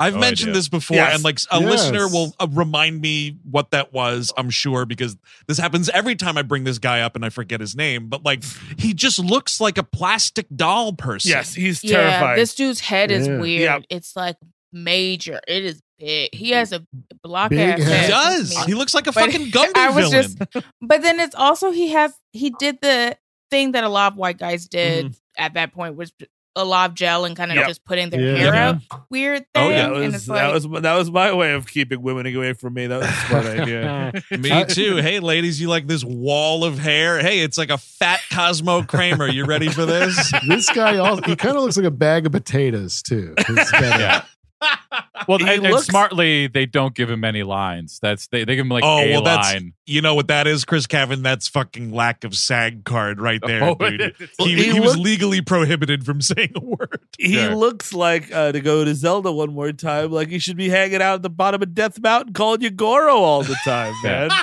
I've 0.00 0.14
No 0.14 0.20
mentioned 0.20 0.50
idea. 0.50 0.58
this 0.58 0.68
before, 0.68 0.96
Yes. 0.96 1.14
and 1.14 1.24
like 1.24 1.38
a 1.52 1.60
Yes. 1.60 1.70
listener 1.70 2.08
will 2.08 2.34
uh, 2.40 2.48
remind 2.50 3.00
me 3.00 3.36
what 3.48 3.70
that 3.70 3.92
was. 3.92 4.32
I'm 4.36 4.50
sure 4.50 4.84
because 4.86 5.16
this 5.46 5.56
happens 5.58 5.88
every 5.90 6.16
time 6.16 6.36
I 6.36 6.42
bring 6.42 6.64
this 6.64 6.78
guy 6.78 7.00
up 7.02 7.14
and 7.14 7.24
I 7.24 7.28
forget 7.28 7.60
his 7.60 7.76
name. 7.76 8.08
But 8.08 8.24
like, 8.24 8.42
he 8.78 8.92
just 8.92 9.18
looks 9.20 9.60
like 9.60 9.78
a 9.78 9.84
plastic 9.84 10.46
doll 10.54 10.92
person. 10.94 11.30
Yes, 11.30 11.54
he's 11.54 11.84
Yeah, 11.84 12.34
this 12.34 12.54
dude's 12.56 12.80
head 12.80 13.10
is 13.12 13.28
Yeah. 13.28 13.38
weird. 13.38 13.62
Yeah. 13.62 13.78
It's 13.96 14.16
like 14.16 14.36
major. 14.72 15.40
It 15.46 15.64
is 15.64 15.80
big. 16.00 16.34
He 16.34 16.50
has 16.50 16.72
a 16.72 16.84
block 17.22 17.50
Big 17.50 17.60
ass 17.60 17.78
head. 17.78 17.88
head. 17.88 18.04
he 18.04 18.10
does. 18.10 18.64
He 18.64 18.74
looks 18.74 18.94
like 18.94 19.06
a 19.06 19.12
But 19.12 19.26
fucking 19.32 19.46
Gumby 19.52 19.76
I 19.76 19.90
was 19.90 20.10
villain. 20.10 20.36
just- 20.52 20.66
But 20.82 21.02
then 21.02 21.20
it's 21.20 21.36
also 21.36 21.70
he 21.70 21.90
has 21.90 22.12
he 22.32 22.50
did 22.50 22.78
the 22.82 23.16
thing 23.50 23.72
that 23.72 23.84
a 23.84 23.88
lot 23.88 24.12
of 24.12 24.18
white 24.18 24.38
guys 24.38 24.66
did 24.66 25.14
at 25.38 25.54
that 25.54 25.72
point 25.72 25.94
was 25.94 26.12
a 26.56 26.64
lot 26.64 26.90
of 26.90 26.94
gel 26.94 27.24
and 27.24 27.36
kind 27.36 27.50
of 27.50 27.56
Yep. 27.56 27.66
just 27.68 27.84
putting 27.84 28.10
their 28.10 28.20
Yeah. 28.20 28.36
hair 28.36 28.54
Yeah. 28.54 28.68
up 28.70 29.06
weird 29.10 29.44
Oh, 29.54 29.60
thing. 29.60 29.70
yeah, 29.72 29.76
that 29.88 29.92
and 29.94 30.04
was, 30.04 30.14
it's 30.14 30.26
that 30.26 30.52
was 30.52 30.82
that 30.82 30.94
was 30.94 31.10
my 31.10 31.32
way 31.32 31.52
of 31.52 31.66
keeping 31.66 32.00
women 32.00 32.26
away 32.34 32.52
from 32.52 32.74
me. 32.74 32.86
That 32.86 33.00
was 33.00 33.08
a 33.08 33.12
smart 33.12 33.46
idea. 33.60 34.12
Me 34.38 34.64
too. 34.66 34.96
Hey, 35.04 35.18
ladies, 35.20 35.60
you 35.60 35.68
like 35.68 35.86
this 35.86 36.04
wall 36.04 36.64
of 36.64 36.78
hair? 36.78 37.18
Hey, 37.20 37.40
it's 37.40 37.58
like 37.58 37.70
a 37.70 37.78
fat 37.78 38.20
Cosmo 38.32 38.82
Kramer. 38.84 39.26
You 39.28 39.44
ready 39.46 39.68
for 39.68 39.84
this? 39.84 40.32
This 40.48 40.70
guy, 40.70 40.96
also, 40.98 41.22
he 41.22 41.34
kind 41.36 41.56
of 41.56 41.62
looks 41.64 41.76
like 41.76 41.86
a 41.86 41.90
bag 41.90 42.26
of 42.26 42.32
potatoes 42.32 43.02
too. 43.02 43.34
He's 43.46 43.70
got 43.72 43.82
a- 43.82 43.86
Yeah. 43.86 44.22
Well 45.28 45.38
He 45.38 45.48
and, 45.48 45.66
and 45.66 45.78
smartly 45.80 46.46
they 46.46 46.66
don't 46.66 46.94
give 46.94 47.08
him 47.10 47.24
any 47.24 47.42
lines 47.42 47.98
that's 48.00 48.26
they, 48.28 48.44
they 48.44 48.56
give 48.56 48.64
him 48.64 48.70
like 48.70 48.84
Oh, 48.84 48.98
a 48.98 49.10
well, 49.12 49.22
that's- 49.22 49.52
line 49.54 49.72
You 49.86 50.00
know 50.00 50.14
what 50.14 50.28
that 50.28 50.46
is, 50.46 50.64
Chris 50.64 50.86
Cabin? 50.86 51.22
That's 51.22 51.48
fucking 51.48 51.92
lack 51.92 52.24
of 52.24 52.34
SAG 52.34 52.84
card 52.84 53.20
right 53.20 53.40
there, 53.44 53.62
Oh, 53.64 53.74
dude. 53.78 54.14
Well, 54.38 54.48
He, 54.48 54.54
he 54.56 54.72
he 54.72 54.80
was 54.80 54.96
legally 54.96 55.40
prohibited 55.42 56.04
from 56.06 56.20
saying 56.22 56.52
a 56.56 56.60
word. 56.64 57.00
He 57.18 57.34
Sure. 57.34 57.54
looks 57.54 57.92
like 57.92 58.32
uh, 58.32 58.52
to 58.52 58.60
go 58.60 58.84
to 58.84 58.94
Zelda 58.94 59.30
one 59.32 59.52
more 59.52 59.72
time, 59.72 60.10
like 60.10 60.28
he 60.28 60.38
should 60.38 60.56
be 60.56 60.68
hanging 60.68 61.02
out 61.02 61.16
at 61.16 61.22
the 61.22 61.30
bottom 61.30 61.62
of 61.62 61.74
Death 61.74 62.00
Mountain 62.00 62.32
calling 62.34 62.60
you 62.62 62.70
Goro 62.70 63.14
all 63.16 63.42
the 63.42 63.56
time, 63.64 63.94
man. 64.02 64.30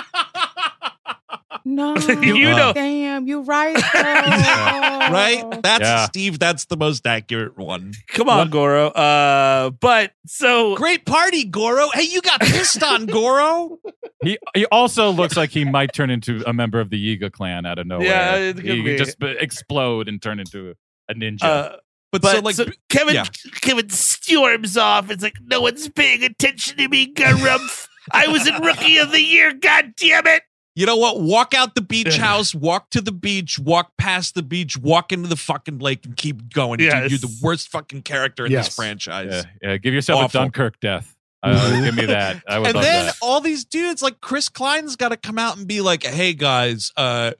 No, 1.64 1.96
You 2.22 2.50
know. 2.50 2.72
Damn, 2.72 3.26
you 3.26 3.42
right. 3.42 3.74
right? 3.94 5.44
though. 5.50 5.60
That's 5.62 5.82
Yeah. 5.82 6.06
Steve. 6.06 6.38
That's 6.38 6.64
the 6.66 6.76
most 6.76 7.06
accurate 7.06 7.56
one. 7.56 7.94
Come 8.08 8.28
on, 8.28 8.50
Goro. 8.50 8.88
Uh, 8.88 9.70
but 9.70 10.12
so 10.26 10.74
Great 10.76 11.06
party, 11.06 11.44
Goro. 11.44 11.88
Hey, 11.94 12.02
you 12.02 12.20
got 12.22 12.40
pissed 12.40 12.82
on 12.82 13.06
Goro. 13.06 13.78
He 14.22 14.38
he 14.54 14.66
also 14.66 15.10
looks 15.10 15.36
like 15.36 15.50
he 15.50 15.64
might 15.64 15.92
turn 15.92 16.10
into 16.10 16.42
a 16.46 16.52
member 16.52 16.80
of 16.80 16.90
the 16.90 17.18
Yiga 17.18 17.30
clan 17.32 17.66
out 17.66 17.78
of 17.78 17.86
nowhere. 17.86 18.06
Yeah, 18.06 18.34
it 18.36 18.56
could 18.56 18.64
he 18.64 18.82
be. 18.82 18.96
just 18.96 19.18
b- 19.18 19.36
explode 19.38 20.08
and 20.08 20.20
turn 20.20 20.38
into 20.40 20.74
a 21.08 21.14
ninja. 21.14 21.42
uh, 21.42 21.76
But, 22.12 22.22
but 22.22 22.32
so 22.36 22.40
like 22.40 22.54
so 22.56 22.66
Kevin 22.88 23.14
yeah. 23.14 23.24
Kevin 23.60 23.88
storms 23.90 24.76
off. 24.76 25.10
It's 25.10 25.22
like 25.22 25.34
no 25.42 25.60
one's 25.60 25.88
paying 25.88 26.22
attention 26.24 26.76
to 26.78 26.88
me, 26.88 27.12
Garumph. 27.12 27.88
I 28.10 28.26
was 28.28 28.46
in 28.48 28.54
Rookie 28.62 28.98
of 28.98 29.12
the 29.12 29.22
Year. 29.22 29.52
God 29.52 29.92
damn 29.96 30.26
it! 30.26 30.42
You 30.74 30.86
know 30.86 30.96
what? 30.96 31.20
Walk 31.20 31.52
out 31.54 31.74
the 31.74 31.82
beach 31.82 32.16
house, 32.16 32.54
walk 32.54 32.88
to 32.90 33.00
the 33.02 33.12
beach, 33.12 33.58
walk 33.58 33.92
past 33.98 34.34
the 34.34 34.42
beach, 34.42 34.78
walk 34.78 35.12
into 35.12 35.28
the 35.28 35.36
fucking 35.36 35.78
lake, 35.80 36.06
and 36.06 36.16
keep 36.16 36.52
going. 36.52 36.80
Yes. 36.80 37.02
Dude, 37.02 37.10
you're 37.10 37.28
the 37.30 37.38
worst 37.42 37.68
fucking 37.68 38.02
character 38.02 38.46
in 38.46 38.52
Yes. 38.52 38.68
this 38.68 38.76
franchise. 38.76 39.28
yeah, 39.62 39.70
yeah, 39.70 39.76
give 39.76 39.92
yourself 39.92 40.22
Awful. 40.24 40.40
a 40.40 40.44
Dunkirk 40.44 40.80
death. 40.80 41.14
Uh, 41.42 41.82
give 41.84 41.94
me 41.96 42.06
that. 42.06 42.42
I 42.48 42.58
would 42.58 42.68
and 42.68 42.76
then 42.76 43.06
that. 43.06 43.16
all 43.20 43.40
these 43.40 43.64
dudes, 43.64 44.00
like 44.00 44.20
Chris 44.20 44.48
Klein's 44.48 44.96
got 44.96 45.08
to 45.10 45.16
come 45.16 45.38
out 45.38 45.56
and 45.58 45.66
be 45.66 45.80
like, 45.80 46.04
"Hey 46.04 46.32
guys, 46.34 46.92
uh, 46.96 47.32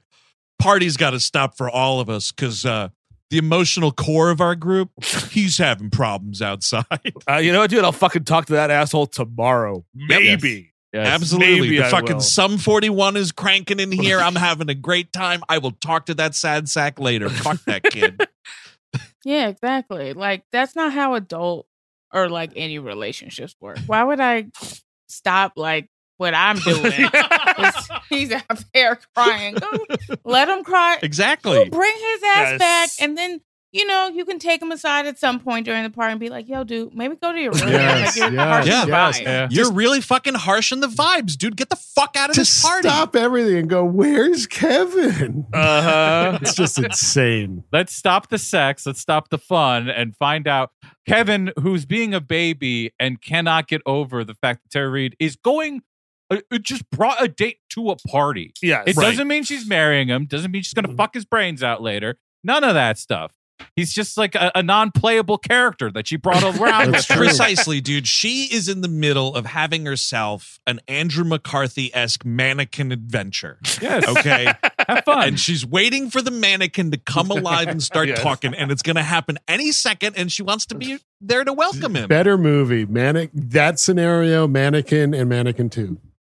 party's 0.59 0.97
got 0.97 1.11
to 1.11 1.19
stop 1.19 1.57
for 1.57 1.69
all 1.69 1.99
of 2.01 2.09
us 2.09 2.31
because 2.31 2.65
uh, 2.65 2.89
the 3.29 3.37
emotional 3.37 3.91
core 3.93 4.29
of 4.29 4.41
our 4.41 4.55
group, 4.55 4.89
he's 5.31 5.57
having 5.57 5.89
problems 5.89 6.41
outside." 6.41 6.85
Uh, 7.29 7.37
you 7.37 7.53
know 7.53 7.59
what, 7.59 7.69
dude? 7.69 7.83
I'll 7.85 7.91
fucking 7.93 8.25
talk 8.25 8.45
to 8.47 8.53
that 8.53 8.69
asshole 8.69 9.07
tomorrow. 9.07 9.85
Maybe. 9.95 10.49
Yes. 10.51 10.72
Absolutely, 10.93 11.77
the 11.77 11.85
I 11.85 11.89
fucking 11.89 12.15
will. 12.15 12.21
Sum 12.21 12.57
Forty 12.57 12.89
One 12.89 13.17
is 13.17 13.31
cranking 13.31 13.79
in 13.79 13.91
here. 14.03 14.19
I'm 14.19 14.35
having 14.35 14.69
a 14.69 14.75
great 14.75 15.11
time. 15.11 15.43
I 15.49 15.57
will 15.57 15.71
talk 15.71 16.05
to 16.07 16.13
that 16.15 16.35
sad 16.35 16.69
sack 16.69 16.99
later. 16.99 17.29
Fuck 17.29 17.63
that 17.65 17.83
kid. 17.83 18.27
Yeah, 19.25 19.47
exactly. 19.47 20.11
Like 20.11 20.43
that's 20.51 20.75
not 20.75 20.91
how 20.91 21.13
adult 21.15 21.65
or 22.13 22.27
like 22.27 22.51
any 22.57 22.77
relationships 22.77 23.55
work. 23.61 23.79
Why 23.87 24.03
would 24.03 24.19
I 24.19 24.47
stop 25.07 25.53
like 25.55 25.87
what 26.17 26.33
I'm 26.35 26.57
doing? 26.57 26.91
He's 28.09 28.31
out 28.33 28.63
there 28.73 28.99
crying. 29.15 29.55
Go, 29.55 29.69
let 30.25 30.49
him 30.49 30.65
cry. 30.65 30.99
exactly. 31.01 31.53
Go 31.53 31.69
bring 31.69 31.95
his 31.95 32.23
ass 32.35 32.49
Yes. 32.49 32.59
back, 32.59 32.89
and 32.99 33.17
then 33.17 33.39
you 33.73 33.85
know 33.87 34.07
you 34.07 34.23
can 34.23 34.39
take 34.39 34.61
him 34.61 34.71
aside 34.71 35.05
at 35.07 35.17
some 35.19 35.39
point 35.39 35.65
during 35.65 35.83
the 35.83 35.89
party 35.89 36.11
and 36.11 36.19
be 36.19 36.29
like, 36.29 36.47
"Yo, 36.47 36.63
dude, 36.63 36.93
maybe 36.95 37.15
go 37.15 37.33
to 37.33 37.39
your 37.39 37.51
room. 37.51 37.67
Yes, 37.69 38.17
like, 38.19 38.31
you're 38.31 38.39
yes, 38.39 38.89
harshing 38.89 38.89
yes. 38.89 39.21
Yeah. 39.21 39.47
You're 39.51 39.71
really 39.73 39.99
fucking 39.99 40.35
harsh 40.35 40.71
on 40.71 40.79
the 40.79 40.87
vibes, 40.87 41.35
dude. 41.37 41.57
Get 41.57 41.69
the 41.69 41.75
fuck 41.75 42.15
out 42.15 42.29
of 42.29 42.35
to 42.35 42.41
this 42.41 42.61
party. 42.61 42.87
stop 42.87 43.15
everything 43.15 43.57
and 43.57 43.69
go, 43.69 43.83
"Where's 43.83 44.45
Kevin?" 44.47 45.45
Uh 45.53 45.81
huh. 45.81 46.39
it's 46.41 46.53
just 46.55 46.77
insane. 46.79 47.63
Let's 47.71 47.95
stop 47.95 48.29
the 48.29 48.37
sex. 48.37 48.85
Let's 48.85 48.99
stop 49.01 49.29
the 49.29 49.37
fun 49.39 49.89
and 49.89 50.15
find 50.15 50.47
out 50.47 50.71
Kevin, 51.07 51.51
who's 51.59 51.85
being 51.85 52.13
a 52.13 52.21
baby 52.21 52.93
and 52.99 53.21
cannot 53.21 53.67
get 53.67 53.81
over 53.85 54.23
the 54.23 54.35
fact 54.35 54.63
that 54.63 54.69
Tara 54.71 54.89
Reid 54.89 55.15
is 55.19 55.35
going. 55.35 55.81
uh, 56.29 56.37
uh, 56.51 56.57
just 56.57 56.89
brought 56.89 57.21
a 57.21 57.27
date 57.27 57.57
to 57.69 57.89
a 57.91 57.95
party. 58.07 58.53
Yeah, 58.61 58.83
It 58.87 58.95
Right. 58.95 59.05
doesn't 59.11 59.27
mean 59.27 59.43
she's 59.43 59.67
marrying 59.67 60.07
him. 60.07 60.25
Doesn't 60.25 60.51
mean 60.51 60.61
she's 60.63 60.73
going 60.73 60.87
to 60.87 60.95
fuck 60.95 61.13
his 61.13 61.25
brains 61.25 61.61
out 61.61 61.81
later. 61.81 62.17
None 62.43 62.63
of 62.63 62.73
that 62.75 62.97
stuff. 62.97 63.33
He's 63.75 63.93
just 63.93 64.17
like 64.17 64.35
a, 64.35 64.51
a 64.55 64.63
non-playable 64.63 65.37
character 65.39 65.91
that 65.91 66.07
she 66.07 66.15
brought 66.17 66.43
around 66.59 66.91
That's 66.93 67.05
Precisely, 67.05 67.81
dude. 67.81 68.07
She 68.07 68.43
is 68.53 68.67
in 68.69 68.81
the 68.81 68.87
middle 68.87 69.35
of 69.35 69.45
having 69.45 69.85
herself 69.85 70.59
an 70.67 70.79
Andrew 70.87 71.23
McCarthy 71.23 71.93
esque 71.95 72.25
mannequin 72.25 72.91
adventure. 72.91 73.59
Yes. 73.81 74.07
Okay. 74.07 74.45
Have 74.87 75.03
fun. 75.05 75.27
and 75.29 75.39
she's 75.39 75.65
waiting 75.65 76.09
for 76.09 76.21
the 76.21 76.31
mannequin 76.31 76.91
to 76.91 76.97
come 76.97 77.31
alive 77.31 77.67
and 77.67 77.81
start 77.81 78.07
Yes. 78.13 78.21
talking, 78.21 78.53
and 78.53 78.71
it's 78.71 78.81
going 78.81 78.97
to 78.97 79.01
happen 79.03 79.39
any 79.47 79.71
second. 79.71 80.17
And 80.17 80.31
she 80.31 80.43
wants 80.43 80.65
to 80.67 80.75
be 80.75 80.99
there 81.21 81.43
to 81.43 81.53
welcome 81.53 81.95
him. 81.95 82.09
Better 82.09 82.37
movie, 82.37 82.85
Manic. 82.85 83.29
That 83.33 83.79
scenario, 83.79 84.47
Mannequin 84.47 85.13
and 85.13 85.29
Mannequin 85.29 85.69
Two. 85.69 85.97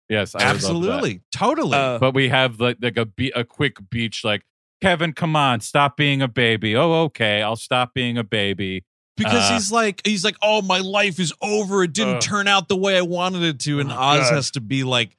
yes, 0.10 0.36
I 0.36 0.38
would 0.38 0.44
love 0.44 0.52
that. 0.52 0.56
Absolutely. 0.56 1.22
Totally. 1.34 1.74
Uh, 1.78 1.98
but 2.00 2.14
we 2.14 2.30
have 2.30 2.60
like 2.60 2.78
like 2.82 2.98
a 2.98 3.06
be- 3.06 3.32
a 3.36 3.44
quick 3.44 3.78
beach 3.90 4.24
like 4.24 4.44
Kevin, 4.82 5.14
come 5.14 5.36
on, 5.36 5.62
stop 5.62 5.98
being 5.98 6.22
a 6.22 6.28
baby. 6.28 6.76
Oh, 6.76 7.04
okay, 7.04 7.42
I'll 7.42 7.56
stop 7.56 7.94
being 7.94 8.18
a 8.18 8.24
baby. 8.24 8.84
because 9.18 9.50
uh, 9.50 9.54
he's 9.54 9.72
like, 9.72 10.02
he's 10.06 10.24
like, 10.24 10.36
oh, 10.42 10.62
my 10.62 10.80
life 10.80 11.20
is 11.20 11.34
over. 11.42 11.84
It 11.84 11.94
didn't 11.94 12.16
Ugh. 12.16 12.22
turn 12.22 12.48
out 12.48 12.68
the 12.68 12.76
way 12.76 12.98
I 12.98 13.02
wanted 13.02 13.44
it 13.44 13.60
to. 13.62 13.80
And 13.80 13.92
Oh, 13.92 13.96
Oz 13.96 14.30
God. 14.30 14.34
has 14.36 14.52
to 14.52 14.62
be 14.62 14.84
like, 14.84 15.16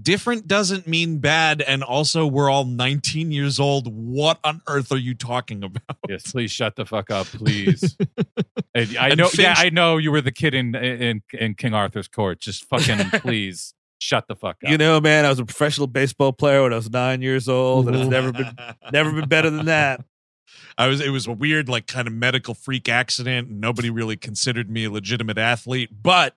different 0.00 0.46
doesn't 0.48 0.86
mean 0.86 1.18
bad. 1.18 1.60
And 1.60 1.82
also, 1.82 2.26
we're 2.26 2.48
all 2.50 2.64
19 2.64 3.30
years 3.32 3.58
old. 3.60 3.92
What 3.92 4.38
on 4.44 4.60
earth 4.68 4.90
are 4.92 4.96
you 4.98 5.14
talking 5.14 5.62
about? 5.64 5.82
Yes, 6.08 6.30
please 6.32 6.50
shut 6.52 6.76
the 6.76 6.86
fuck 6.86 7.10
up, 7.10 7.26
please. 7.32 7.96
I 8.74 9.08
And 9.08 9.18
know, 9.18 9.28
yeah, 9.34 9.54
I 9.56 9.70
know 9.70 9.96
you 9.98 10.10
were 10.12 10.20
the 10.20 10.32
kid 10.32 10.54
in 10.54 10.74
in 10.74 11.22
in 11.32 11.54
King 11.54 11.74
Arthur's 11.74 12.08
court. 12.08 12.40
Just 12.40 12.64
fucking 12.68 12.98
please 13.20 13.74
shut 14.04 14.28
the 14.28 14.36
fuck 14.36 14.58
up. 14.62 14.70
You 14.70 14.78
know, 14.78 15.00
man, 15.00 15.24
I 15.24 15.30
was 15.30 15.38
a 15.38 15.44
professional 15.44 15.86
baseball 15.86 16.32
player 16.32 16.62
when 16.62 16.72
I 16.72 16.76
was 16.76 16.90
nine 16.90 17.22
years 17.22 17.48
old, 17.48 17.88
and 17.88 17.96
it's 17.96 18.08
never 18.08 18.32
been 18.32 18.54
never 18.92 19.12
been 19.12 19.28
better 19.28 19.50
than 19.50 19.66
that. 19.66 20.04
I 20.76 20.88
was 20.88 21.00
it 21.00 21.10
was 21.10 21.26
a 21.26 21.32
weird 21.32 21.68
like 21.68 21.86
kind 21.86 22.06
of 22.06 22.14
medical 22.14 22.54
freak 22.54 22.88
accident 22.88 23.48
and 23.48 23.60
nobody 23.60 23.90
really 23.90 24.16
considered 24.16 24.70
me 24.70 24.84
a 24.84 24.90
legitimate 24.90 25.38
athlete, 25.38 25.90
but 26.02 26.36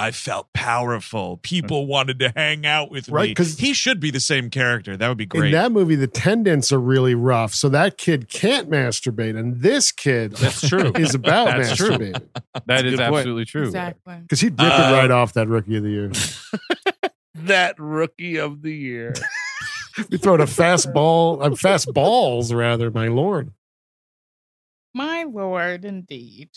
I 0.00 0.12
felt 0.12 0.52
powerful. 0.52 1.38
People 1.38 1.86
wanted 1.88 2.20
to 2.20 2.32
hang 2.36 2.64
out 2.64 2.88
with 2.90 3.08
Right, 3.08 3.30
me. 3.30 3.34
'cause- 3.34 3.58
he 3.58 3.72
should 3.74 3.98
be 3.98 4.12
the 4.12 4.20
same 4.20 4.48
character. 4.48 4.96
That 4.96 5.08
would 5.08 5.18
be 5.18 5.26
great. 5.26 5.46
In 5.46 5.52
that 5.52 5.72
movie, 5.72 5.96
the 5.96 6.06
tendons 6.06 6.70
are 6.70 6.78
really 6.78 7.16
rough, 7.16 7.52
so 7.52 7.68
that 7.70 7.98
kid 7.98 8.28
can't 8.28 8.70
masturbate, 8.70 9.36
and 9.36 9.60
this 9.60 9.90
kid 9.90 10.32
That's 10.36 10.68
true. 10.68 10.92
is 10.94 11.16
about 11.16 11.46
That's 11.56 11.74
true. 11.76 11.90
masturbating 11.90 12.22
That 12.66 12.86
is 12.86 12.92
good 12.92 13.00
point. 13.00 13.16
absolutely 13.16 13.44
true. 13.46 13.64
Exactly. 13.66 14.14
because 14.22 14.40
he'd 14.40 14.52
rip 14.60 14.72
Uh, 14.72 14.88
it 14.88 14.92
right 14.92 15.10
off 15.10 15.32
that 15.32 15.48
Rookie 15.48 15.76
of 15.76 15.82
the 15.82 15.90
Year. 15.90 16.12
That 17.34 17.78
rookie 17.78 18.36
of 18.36 18.62
the 18.62 18.74
year. 18.74 19.14
We 20.10 20.16
throwing 20.18 20.40
a 20.40 20.46
fast 20.46 20.92
ball, 20.92 21.42
uh, 21.42 21.56
fast 21.56 21.92
balls 21.92 22.52
rather, 22.52 22.88
my 22.90 23.08
lord. 23.08 23.50
My 24.94 25.24
lord, 25.24 25.84
indeed. 25.84 26.50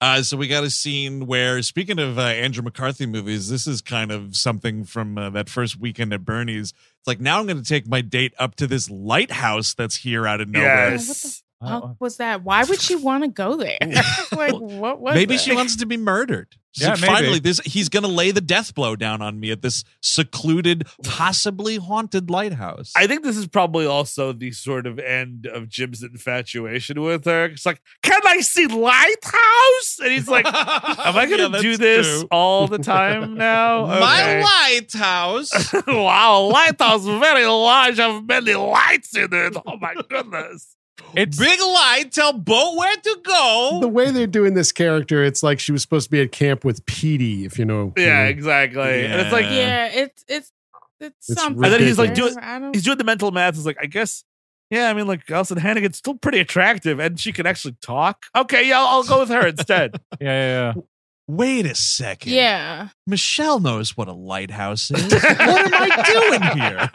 Uh, 0.00 0.22
so 0.22 0.36
we 0.36 0.46
got 0.46 0.62
a 0.62 0.70
scene 0.70 1.26
where, 1.26 1.60
speaking 1.62 1.98
of 1.98 2.18
uh, 2.18 2.22
Andrew 2.22 2.62
McCarthy 2.62 3.04
movies, 3.04 3.48
this 3.48 3.66
is 3.66 3.80
kind 3.80 4.12
of 4.12 4.36
something 4.36 4.84
from 4.84 5.18
uh, 5.18 5.30
that 5.30 5.48
first 5.48 5.78
weekend 5.80 6.12
at 6.12 6.24
Bernie's. 6.24 6.70
It's 6.70 7.06
like 7.06 7.20
now 7.20 7.40
I'm 7.40 7.46
going 7.46 7.60
to 7.60 7.68
take 7.68 7.88
my 7.88 8.00
date 8.00 8.32
up 8.38 8.54
to 8.56 8.68
this 8.68 8.88
lighthouse 8.88 9.74
that's 9.74 9.96
here 9.96 10.26
out 10.26 10.40
of 10.40 10.48
nowhere. 10.48 10.92
Yes. 10.92 11.42
Fuck 11.60 11.96
was 11.98 12.18
that? 12.18 12.44
Why 12.44 12.62
would 12.62 12.80
she 12.80 12.94
want 12.94 13.24
to 13.24 13.28
go 13.28 13.56
there? 13.56 13.78
like, 14.32 14.52
what 14.58 15.00
was 15.00 15.14
Maybe 15.14 15.34
that? 15.34 15.42
she 15.42 15.54
wants 15.54 15.74
to 15.76 15.86
be 15.86 15.96
murdered. 15.96 16.54
She's 16.78 16.86
Yeah, 16.86 16.92
like, 16.92 17.00
maybe. 17.02 17.14
finally, 17.14 17.38
this 17.40 17.60
he's 17.60 17.88
going 17.88 18.04
to 18.04 18.08
lay 18.08 18.30
the 18.30 18.40
death 18.40 18.74
blow 18.74 18.96
down 18.96 19.20
on 19.22 19.38
me 19.40 19.50
at 19.50 19.62
this 19.62 19.84
secluded, 20.00 20.86
possibly 21.04 21.76
haunted 21.76 22.30
lighthouse. 22.30 22.92
I 22.96 23.06
think 23.06 23.22
this 23.24 23.36
is 23.36 23.46
probably 23.46 23.86
also 23.86 24.32
the 24.32 24.52
sort 24.52 24.86
of 24.86 24.98
end 24.98 25.46
of 25.46 25.68
Jim's 25.68 26.02
infatuation 26.02 27.00
with 27.02 27.24
her. 27.24 27.46
It's 27.46 27.66
like, 27.66 27.80
can 28.02 28.20
I 28.26 28.40
see 28.40 28.66
Lighthouse? 28.66 29.98
And 30.02 30.12
he's 30.12 30.28
like, 30.28 30.46
Am 30.46 31.16
I 31.16 31.26
going 31.30 31.52
to 31.52 31.60
do 31.60 31.76
this 31.76 32.24
all 32.30 32.66
the 32.68 32.78
time 32.78 33.34
now? 33.36 33.86
My 33.86 34.40
lighthouse. 34.40 35.50
wow, 35.86 36.40
Lighthouse 36.52 37.04
very 37.04 37.46
large, 37.46 37.96
have 37.98 38.24
many 38.26 38.54
lights 38.54 39.16
in 39.16 39.28
it. 39.32 39.56
Oh 39.66 39.76
my 39.78 39.94
goodness. 40.08 40.76
It's 41.14 41.38
Big 41.38 41.60
light, 41.60 42.10
tell 42.12 42.32
boat 42.32 42.76
where 42.76 42.94
to 42.96 43.18
go. 43.24 43.78
The 43.80 43.88
way 43.88 44.10
they're 44.10 44.26
doing 44.26 44.54
this 44.54 44.72
character, 44.72 45.24
it's 45.24 45.42
like 45.42 45.58
she 45.60 45.72
was 45.72 45.82
supposed 45.82 46.06
to 46.06 46.10
be 46.10 46.20
at 46.20 46.32
camp 46.32 46.64
with 46.64 46.84
Petey, 46.86 47.44
if 47.44 47.58
you 47.58 47.64
know. 47.64 47.92
Yeah, 47.96 48.02
you 48.04 48.24
know. 48.24 48.30
exactly. 48.30 49.06
And 49.06 49.20
it's 49.22 49.32
like, 49.32 49.46
Yeah. 49.46 49.50
Yeah, 49.50 49.86
it's 49.86 50.24
it's 50.28 50.52
it's, 51.00 51.28
It's 51.30 51.40
something. 51.40 51.62
And 51.64 51.72
then 51.72 51.80
he's 51.80 51.98
like, 51.98 52.14
there. 52.14 52.26
do 52.28 52.36
it- 52.36 52.38
I 52.42 52.58
don't. 52.58 52.74
he's 52.74 52.84
doing 52.84 52.98
the 52.98 53.04
mental 53.04 53.30
math. 53.30 53.54
He's 53.54 53.64
like, 53.66 53.78
I 53.80 53.86
guess, 53.86 54.24
yeah, 54.70 54.90
I 54.90 54.94
mean, 54.94 55.06
like, 55.06 55.24
Alyson 55.26 55.56
Hannigan's 55.58 55.96
still 55.96 56.14
pretty 56.16 56.40
attractive 56.40 56.98
and 56.98 57.18
she 57.18 57.32
can 57.32 57.46
actually 57.46 57.76
talk. 57.80 58.26
Okay, 58.36 58.68
yeah, 58.68 58.80
I'll, 58.80 58.86
I'll 58.88 59.04
go 59.04 59.20
with 59.20 59.28
her 59.30 59.46
instead. 59.46 59.92
yeah, 60.20 60.26
yeah, 60.28 60.72
yeah. 60.76 60.82
Wait 61.28 61.66
a 61.66 61.74
second. 61.74 62.32
yeah. 62.32 62.88
Michelle 63.06 63.60
knows 63.60 63.96
what 63.96 64.08
a 64.08 64.12
lighthouse 64.14 64.90
is. 64.90 65.12
what 65.12 65.22
am 65.22 65.74
I 65.74 65.90
doing 66.10 66.42
here? 66.58 66.90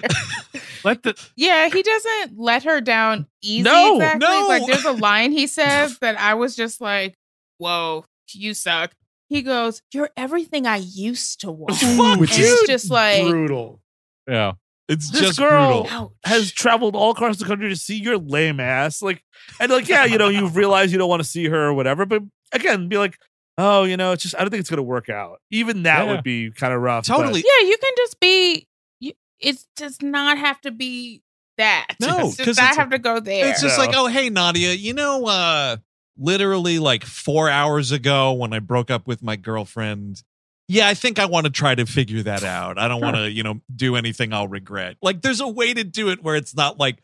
Let 0.84 1.02
the 1.02 1.14
Yeah, 1.36 1.68
he 1.68 1.82
doesn't 1.82 2.38
let 2.38 2.64
her 2.64 2.80
down 2.80 3.26
easy. 3.42 3.62
No, 3.62 3.96
exactly. 3.96 4.26
no. 4.28 4.46
Like 4.48 4.66
there's 4.66 4.84
a 4.84 4.92
line 4.92 5.32
he 5.32 5.46
says 5.46 5.98
that 6.00 6.18
I 6.18 6.34
was 6.34 6.56
just 6.56 6.80
like, 6.80 7.14
"Whoa, 7.58 8.04
you 8.32 8.54
suck." 8.54 8.92
He 9.28 9.42
goes, 9.42 9.82
"You're 9.92 10.10
everything 10.16 10.66
I 10.66 10.76
used 10.76 11.40
to 11.40 11.50
want." 11.50 11.80
Which 12.20 12.32
and 12.32 12.40
is 12.44 12.50
it's 12.52 12.66
just 12.66 12.90
like, 12.90 13.22
brutal. 13.26 13.80
yeah. 14.28 14.52
It's 14.88 15.10
This 15.10 15.20
just 15.20 15.38
girl- 15.38 15.82
brutal. 15.82 16.14
Has 16.24 16.50
traveled 16.50 16.96
all 16.96 17.10
across 17.12 17.38
the 17.38 17.44
country 17.44 17.68
to 17.68 17.76
see 17.76 17.96
your 17.96 18.16
lame 18.18 18.58
ass. 18.58 19.02
Like, 19.02 19.22
and 19.60 19.70
like, 19.70 19.88
yeah, 19.88 20.04
you 20.04 20.18
know, 20.18 20.28
you've 20.28 20.56
realized 20.56 20.90
you 20.92 20.98
don't 20.98 21.08
want 21.08 21.22
to 21.22 21.28
see 21.28 21.46
her 21.46 21.66
or 21.68 21.74
whatever, 21.74 22.06
but 22.06 22.22
again, 22.52 22.88
be 22.88 22.98
like, 22.98 23.18
oh, 23.58 23.84
you 23.84 23.96
know, 23.96 24.12
it's 24.12 24.22
just, 24.22 24.34
I 24.34 24.40
don't 24.40 24.50
think 24.50 24.60
it's 24.60 24.70
going 24.70 24.78
to 24.78 24.82
work 24.82 25.08
out. 25.08 25.40
Even 25.50 25.82
that 25.84 26.04
Yeah. 26.06 26.12
would 26.12 26.22
be 26.22 26.50
kind 26.50 26.72
of 26.72 26.80
rough. 26.80 27.06
but- 27.06 27.16
Totally. 27.16 27.40
Yeah, 27.40 27.66
you 27.68 27.76
can 27.82 27.92
just 27.96 28.18
be. 28.20 28.66
You, 29.00 29.12
it 29.38 29.64
does 29.76 30.00
not 30.02 30.38
have 30.38 30.60
to 30.62 30.70
be 30.70 31.22
that. 31.58 31.86
No, 32.00 32.30
because 32.36 32.58
I 32.58 32.74
have 32.74 32.90
to 32.90 32.98
go 32.98 33.20
there. 33.20 33.48
It's 33.50 33.60
just 33.62 33.78
No. 33.78 33.84
like, 33.84 33.94
oh, 33.94 34.06
hey, 34.06 34.30
Nadia, 34.30 34.72
you 34.72 34.94
know, 34.94 35.26
uh, 35.26 35.76
literally 36.18 36.78
like 36.78 37.04
four 37.04 37.48
hours 37.50 37.92
ago 37.92 38.32
when 38.32 38.52
I 38.52 38.58
broke 38.58 38.90
up 38.90 39.06
with 39.06 39.22
my 39.22 39.36
girlfriend. 39.36 40.22
Yeah, 40.68 40.86
I 40.86 40.94
think 40.94 41.18
I 41.18 41.24
want 41.26 41.46
to 41.46 41.50
try 41.50 41.74
to 41.74 41.84
figure 41.84 42.22
that 42.22 42.44
out. 42.44 42.78
I 42.78 42.86
don't 42.88 43.00
want 43.00 43.16
to, 43.16 43.28
you 43.30 43.42
know, 43.42 43.60
do 43.74 43.96
anything 43.96 44.32
I'll 44.32 44.46
regret. 44.48 44.96
Like, 45.02 45.20
there's 45.20 45.40
a 45.40 45.48
way 45.48 45.74
to 45.74 45.82
do 45.82 46.10
it 46.10 46.22
where 46.22 46.36
it's 46.36 46.54
not 46.54 46.78
like, 46.78 47.02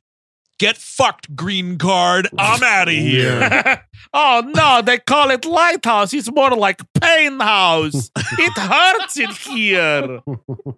get 0.58 0.76
fucked, 0.76 1.34
green 1.36 1.78
card. 1.78 2.28
I'm 2.38 2.62
out 2.62 2.88
of 2.88 2.94
here. 2.94 3.38
Yeah. 3.40 3.80
oh 4.12 4.50
no, 4.54 4.82
they 4.82 4.98
call 4.98 5.30
it 5.30 5.44
lighthouse. 5.44 6.12
It's 6.12 6.30
more 6.30 6.50
like 6.50 6.80
pain 6.94 7.38
house. 7.40 8.10
it 8.16 8.52
hurts 8.58 9.18
in 9.18 9.30
here. 9.30 10.20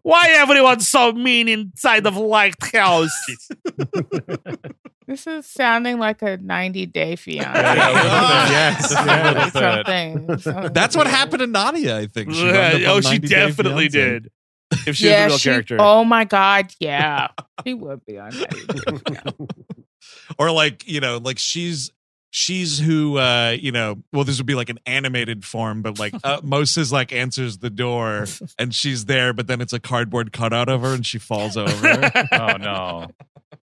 Why 0.02 0.28
everyone 0.30 0.80
so 0.80 1.12
mean 1.12 1.48
inside 1.48 2.06
of 2.06 2.16
lighthouse? 2.16 3.10
this 5.06 5.26
is 5.26 5.46
sounding 5.46 5.98
like 5.98 6.22
a 6.22 6.36
90 6.36 6.86
day 6.86 7.16
fiance. 7.16 7.60
yes, 7.60 8.90
Something- 8.90 9.14
yes. 9.14 9.52
something- 9.52 10.38
something 10.38 10.72
That's 10.72 10.96
what 10.96 11.06
happened 11.06 11.40
to 11.40 11.46
Nadia, 11.46 11.98
I 11.98 12.06
think. 12.06 12.32
She 12.32 12.44
wound 12.44 12.84
oh, 12.86 13.00
she 13.00 13.18
definitely 13.18 13.88
did. 13.88 14.30
If 14.86 14.96
she 14.96 15.08
yeah, 15.08 15.24
was 15.24 15.32
a 15.32 15.34
real 15.34 15.38
she- 15.38 15.48
character. 15.50 15.76
Oh 15.80 16.04
my 16.04 16.24
god, 16.24 16.72
yeah, 16.78 17.28
she 17.66 17.74
would 17.74 18.04
be 18.04 18.18
on 18.18 18.30
90 18.30 18.46
Day 18.46 18.54
Fiancé. 18.54 19.50
or 20.38 20.50
like 20.50 20.86
you 20.86 21.00
know 21.00 21.18
like 21.18 21.38
she's 21.38 21.90
she's 22.30 22.78
who 22.78 23.18
uh 23.18 23.56
you 23.58 23.72
know 23.72 24.02
well 24.12 24.24
this 24.24 24.38
would 24.38 24.46
be 24.46 24.54
like 24.54 24.68
an 24.68 24.78
animated 24.84 25.44
form 25.44 25.80
but 25.80 25.98
like 25.98 26.12
uh, 26.24 26.40
moses 26.44 26.92
like 26.92 27.10
answers 27.10 27.58
the 27.58 27.70
door 27.70 28.26
and 28.58 28.74
she's 28.74 29.06
there 29.06 29.32
but 29.32 29.46
then 29.46 29.62
it's 29.62 29.72
a 29.72 29.80
cardboard 29.80 30.30
cutout 30.32 30.68
of 30.68 30.82
her 30.82 30.94
and 30.94 31.06
she 31.06 31.18
falls 31.18 31.56
over 31.56 32.10
oh 32.32 32.56
no. 32.58 33.06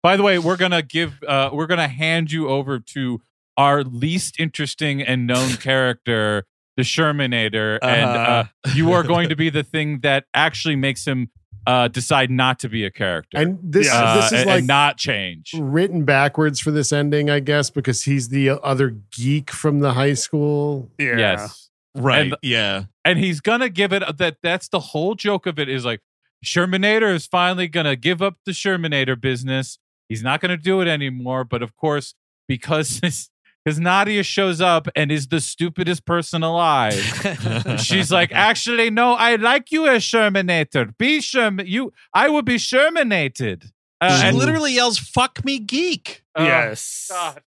By 0.02 0.16
the 0.16 0.22
way, 0.24 0.38
we're 0.38 0.56
gonna 0.56 0.82
give 0.82 1.22
uh 1.26 1.50
we're 1.52 1.66
gonna 1.68 1.86
hand 1.88 2.32
you 2.32 2.48
over 2.48 2.78
to 2.80 3.20
our 3.56 3.84
least 3.84 4.38
interesting 4.40 5.00
and 5.02 5.26
known 5.28 5.56
character, 5.56 6.44
the 6.76 6.82
Shermanator, 6.82 7.78
and 7.82 8.10
uh, 8.10 8.44
you 8.74 8.92
are 8.92 9.02
going 9.02 9.28
to 9.28 9.36
be 9.36 9.50
the 9.50 9.62
thing 9.62 10.00
that 10.00 10.24
actually 10.34 10.76
makes 10.76 11.06
him 11.06 11.30
uh 11.64 11.86
decide 11.86 12.28
not 12.28 12.58
to 12.58 12.68
be 12.68 12.84
a 12.84 12.90
character. 12.90 13.38
And 13.38 13.56
this 13.62 13.86
Yeah. 13.86 14.16
this 14.16 14.24
uh, 14.32 14.34
is 14.34 14.40
and, 14.42 14.46
like 14.50 14.58
and 14.58 14.66
not 14.66 14.96
change. 14.96 15.52
written 15.56 16.04
backwards 16.04 16.58
for 16.60 16.72
this 16.72 16.92
ending, 16.92 17.30
I 17.30 17.38
guess, 17.38 17.70
because 17.70 18.02
he's 18.02 18.30
the 18.30 18.50
other 18.50 18.96
geek 19.12 19.50
from 19.52 19.78
the 19.78 19.92
high 19.92 20.14
school. 20.14 20.90
yeah. 20.98 21.16
Yes. 21.18 21.70
right 21.94 22.22
And- 22.32 22.36
yeah 22.42 22.84
and 23.04 23.18
he's 23.18 23.40
gonna 23.40 23.68
give 23.68 23.92
it 23.92 24.02
that 24.18 24.38
that's 24.42 24.68
the 24.68 24.80
whole 24.80 25.14
joke 25.14 25.46
of 25.46 25.58
it 25.60 25.68
is 25.68 25.84
like 25.84 26.00
Shermanator 26.44 27.14
is 27.14 27.26
finally 27.26 27.68
gonna 27.68 27.94
give 27.96 28.20
up 28.22 28.38
the 28.46 28.52
Shermanator 28.52 29.20
business. 29.20 29.78
He's 30.08 30.22
not 30.22 30.40
gonna 30.40 30.56
do 30.56 30.80
it 30.80 30.88
anymore, 30.88 31.44
but 31.44 31.62
of 31.62 31.76
course, 31.76 32.14
because 32.48 33.00
because 33.64 33.78
Nadia 33.78 34.22
shows 34.22 34.60
up 34.60 34.88
and 34.96 35.12
is 35.12 35.28
the 35.28 35.40
stupidest 35.40 36.04
person 36.04 36.42
alive, 36.42 36.94
she's 37.78 38.10
like, 38.10 38.32
actually, 38.32 38.90
no, 38.90 39.12
I 39.12 39.36
like 39.36 39.70
you 39.70 39.86
as 39.86 40.02
Shermanator. 40.02 40.96
Be 40.98 41.20
Sherman 41.20 41.66
you 41.66 41.92
I 42.12 42.28
would 42.28 42.44
be 42.44 42.56
Shermanated. 42.56 43.70
Uh, 44.00 44.20
she 44.20 44.26
and- 44.28 44.36
literally 44.36 44.72
yells 44.72 44.98
fuck 44.98 45.44
me 45.44 45.60
geek 45.60 46.24
oh, 46.34 46.42
yes. 46.44 47.06
God. 47.08 47.40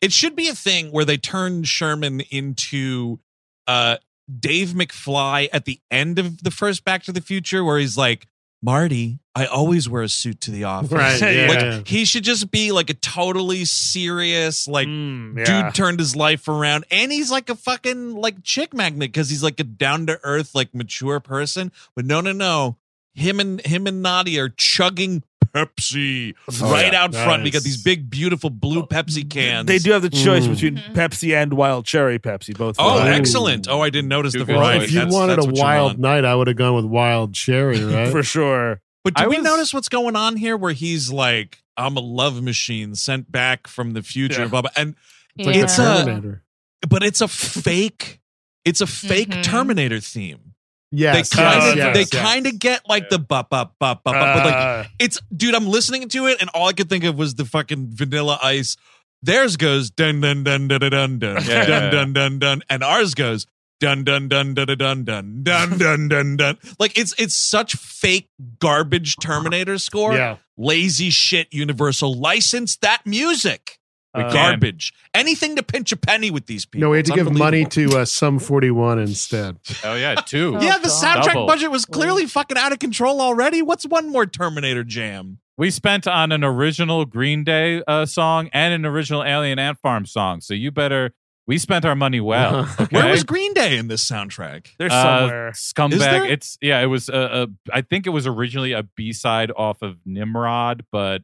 it 0.00 0.12
should 0.12 0.36
be 0.36 0.48
a 0.48 0.54
thing 0.54 0.92
where 0.92 1.04
they 1.04 1.16
turn 1.16 1.64
sherman 1.64 2.20
into 2.30 3.18
uh 3.66 3.96
dave 4.38 4.68
mcfly 4.68 5.48
at 5.52 5.64
the 5.64 5.80
end 5.90 6.20
of 6.20 6.44
the 6.44 6.52
first 6.52 6.84
back 6.84 7.02
to 7.02 7.10
the 7.10 7.20
future 7.20 7.64
where 7.64 7.76
he's 7.76 7.96
like 7.96 8.28
marty 8.62 9.18
i 9.34 9.44
always 9.46 9.88
wear 9.88 10.02
a 10.02 10.08
suit 10.08 10.40
to 10.40 10.50
the 10.50 10.64
office 10.74 10.90
Right. 10.90 11.20
Yeah. 11.20 11.46
like 11.76 11.86
he 11.86 12.04
should 12.04 12.24
just 12.24 12.50
be 12.50 12.72
like 12.72 12.90
a 12.90 12.94
totally 12.94 13.64
serious 13.64 14.66
like 14.66 14.88
Mm, 14.88 15.38
yeah. 15.38 15.64
dude 15.66 15.74
turned 15.74 15.98
his 16.00 16.16
life 16.16 16.48
around 16.48 16.84
and 16.90 17.12
he's 17.12 17.30
like 17.30 17.48
a 17.50 17.54
fucking 17.54 18.14
like 18.14 18.42
chick 18.42 18.72
magnet 18.74 19.12
because 19.12 19.28
he's 19.30 19.42
like 19.42 19.60
a 19.60 19.64
down 19.64 20.06
to 20.06 20.18
earth 20.22 20.54
like 20.54 20.74
mature 20.74 21.20
person 21.20 21.70
but 21.94 22.04
no 22.06 22.20
no 22.20 22.32
no 22.32 22.76
him 23.14 23.40
and 23.40 23.60
him 23.64 23.86
and 23.86 24.02
nadia 24.02 24.44
are 24.44 24.48
chugging 24.48 25.22
pepsi 25.56 26.34
Oh, 26.62 26.70
right 26.72 26.92
yeah. 26.92 27.02
out 27.04 27.14
front 27.14 27.42
we 27.42 27.50
got 27.50 27.62
these 27.62 27.82
big 27.82 28.10
beautiful 28.10 28.50
blue 28.50 28.84
pepsi 28.86 29.28
cans 29.28 29.66
They 29.66 29.78
do 29.78 29.92
have 29.92 30.02
the 30.02 30.10
choice 30.10 30.46
Mm. 30.46 30.50
between. 30.54 30.76
Pepsi 30.94 31.34
and 31.34 31.52
wild 31.54 31.86
cherry 31.86 32.18
Pepsi, 32.18 32.56
both. 32.56 32.76
oh 32.78 32.98
fine. 32.98 33.12
excellent 33.12 33.68
oh 33.68 33.80
i 33.80 33.90
didn't 33.90 34.08
notice 34.08 34.32
Too 34.32 34.40
the 34.40 34.44
good. 34.46 34.56
Well, 34.56 34.64
variety 34.66 34.84
if 34.84 34.90
you 34.92 34.98
That's- 34.98 35.14
wanted 35.14 35.36
that's 35.36 35.46
a 35.58 35.62
wild 35.62 35.92
want. 35.92 35.98
night, 36.00 36.24
I 36.24 36.34
would 36.34 36.46
have 36.48 36.56
gone 36.56 36.74
with 36.74 36.84
wild 36.84 37.34
cherry, 37.34 37.82
right? 37.84 38.10
for 38.10 38.22
sure. 38.22 38.80
but 39.04 39.14
did 39.14 39.24
I 39.24 39.28
we 39.28 39.36
was- 39.36 39.44
notice 39.44 39.74
what's 39.74 39.88
going 39.88 40.16
on 40.16 40.36
here 40.36 40.56
where 40.56 40.72
he's 40.72 41.10
like 41.10 41.58
i'm 41.76 41.96
a 41.96 42.00
love 42.00 42.42
machine 42.42 42.94
sent 42.94 43.30
back 43.30 43.66
from 43.66 43.92
the 43.92 44.02
future 44.02 44.42
Yeah. 44.42 44.48
blah, 44.48 44.62
blah, 44.62 44.70
and 44.76 44.94
It's 45.36 45.46
like 45.46 45.56
It's 45.56 45.76
the 45.76 46.40
a- 46.82 46.86
but 46.88 47.02
it's 47.02 47.20
a 47.20 47.28
fake 47.28 48.20
it's 48.64 48.80
a 48.80 48.86
fake 48.86 49.28
Mhm. 49.30 49.42
terminator 49.42 50.00
theme 50.00 50.54
Yes, 50.92 51.30
they 51.30 51.36
kind 51.42 51.62
yes, 51.62 51.72
of 51.72 51.76
yes, 51.78 51.94
they 51.94 52.00
yes. 52.00 52.10
kind 52.10 52.46
of 52.46 52.58
get 52.58 52.88
like 52.88 53.08
the 53.08 53.18
bup 53.18 53.50
bup 53.50 53.74
bup 53.78 54.04
bup, 54.04 54.14
bup 54.14 54.34
but 54.36 54.44
like 54.46 54.54
Uh, 54.54 54.84
it's 55.00 55.20
dude 55.36 55.54
i'm 55.54 55.66
listening 55.66 56.08
to 56.08 56.26
it 56.26 56.40
and 56.40 56.48
all 56.54 56.68
i 56.68 56.72
could 56.72 56.88
think 56.88 57.02
of 57.04 57.18
was 57.18 57.34
the 57.34 57.44
fucking 57.44 57.88
vanilla 57.90 58.38
ice 58.42 58.76
theirs 59.20 59.56
goes 59.56 59.90
dun 59.90 60.20
dun 60.20 60.44
dun 60.44 60.68
dun 60.68 60.78
dun 60.80 60.90
dun 60.90 61.18
dun 61.18 61.42
Yeah. 61.44 61.66
dun 61.66 61.90
dun 61.90 62.12
dun 62.12 62.38
dun 62.38 62.62
and 62.70 62.84
ours 62.84 63.14
goes 63.14 63.46
dun 63.80 64.04
dun 64.04 64.28
dun 64.28 64.54
dun 64.54 64.66
dun 64.66 64.78
dun 64.78 65.04
dun 65.04 65.42
dun 65.42 65.78
dun 65.78 66.08
dun 66.08 66.36
dun 66.36 66.58
like 66.78 66.96
it's 66.96 67.14
it's 67.18 67.34
such 67.34 67.74
fake 67.74 68.28
garbage 68.60 69.16
terminator 69.16 69.78
score 69.78 70.14
Yeah. 70.14 70.36
lazy 70.56 71.10
shit 71.10 71.52
universal 71.52 72.14
license 72.14 72.76
that 72.76 73.04
music 73.04 73.78
We 74.16 74.22
Uh, 74.24 74.32
garbage 74.32 74.92
anything 75.14 75.56
to 75.56 75.62
pinch 75.62 75.92
a 75.92 75.96
penny 75.96 76.30
with 76.30 76.46
these 76.46 76.64
people 76.66 76.86
No, 76.86 76.90
we 76.90 76.98
had 76.98 77.06
to 77.06 77.12
It's 77.12 77.22
give 77.22 77.32
money 77.32 77.64
to 77.64 77.98
uh, 77.98 78.04
Sum 78.04 78.38
41 78.38 78.98
instead. 78.98 79.58
Oh 79.84 79.94
yeah, 79.94 80.14
two. 80.16 80.56
Oh, 80.56 80.60
yeah 80.62 80.78
the 80.78 80.88
God. 80.88 81.02
soundtrack 81.22 81.32
Double. 81.34 81.46
budget 81.46 81.70
was 81.70 81.84
clearly 81.84 82.26
fucking 82.26 82.56
out 82.56 82.72
of 82.72 82.78
control 82.78 83.20
already 83.20 83.62
what's 83.62 83.86
one 83.86 84.10
more 84.10 84.26
terminator 84.26 84.84
jam 84.84 85.38
We 85.58 85.70
spent 85.70 86.06
on 86.06 86.32
an 86.32 86.44
original 86.44 87.04
Green 87.04 87.44
Day 87.44 87.82
uh, 87.86 88.06
song 88.06 88.48
and 88.52 88.74
an 88.74 88.84
original 88.86 89.24
Alien 89.24 89.58
Ant 89.58 89.78
Farm 89.78 90.06
song. 90.06 90.40
So 90.40 90.54
you 90.54 90.70
better. 90.70 91.12
We 91.48 91.58
spent 91.58 91.84
our 91.84 91.94
money 91.94 92.18
well. 92.20 92.56
Uh-huh. 92.56 92.82
Okay? 92.82 92.96
where 92.96 93.08
was 93.08 93.22
green 93.22 93.54
day 93.54 93.78
in 93.78 93.86
this 93.86 94.04
soundtrack 94.04 94.66
There's 94.78 94.90
Uh, 94.92 95.18
somewhere. 95.20 95.48
Is 95.50 95.56
Scumbag. 95.72 95.98
there? 96.00 96.24
It's 96.24 96.58
yeah. 96.60 96.80
It 96.82 96.86
was. 96.86 97.08
Uh, 97.08 97.12
uh, 97.12 97.46
I 97.72 97.82
think 97.82 98.06
it 98.08 98.10
was 98.10 98.26
originally 98.26 98.72
a 98.72 98.82
B 98.82 99.12
side 99.12 99.52
off 99.56 99.80
of 99.80 99.96
Nimrod, 100.04 100.84
but 100.90 101.22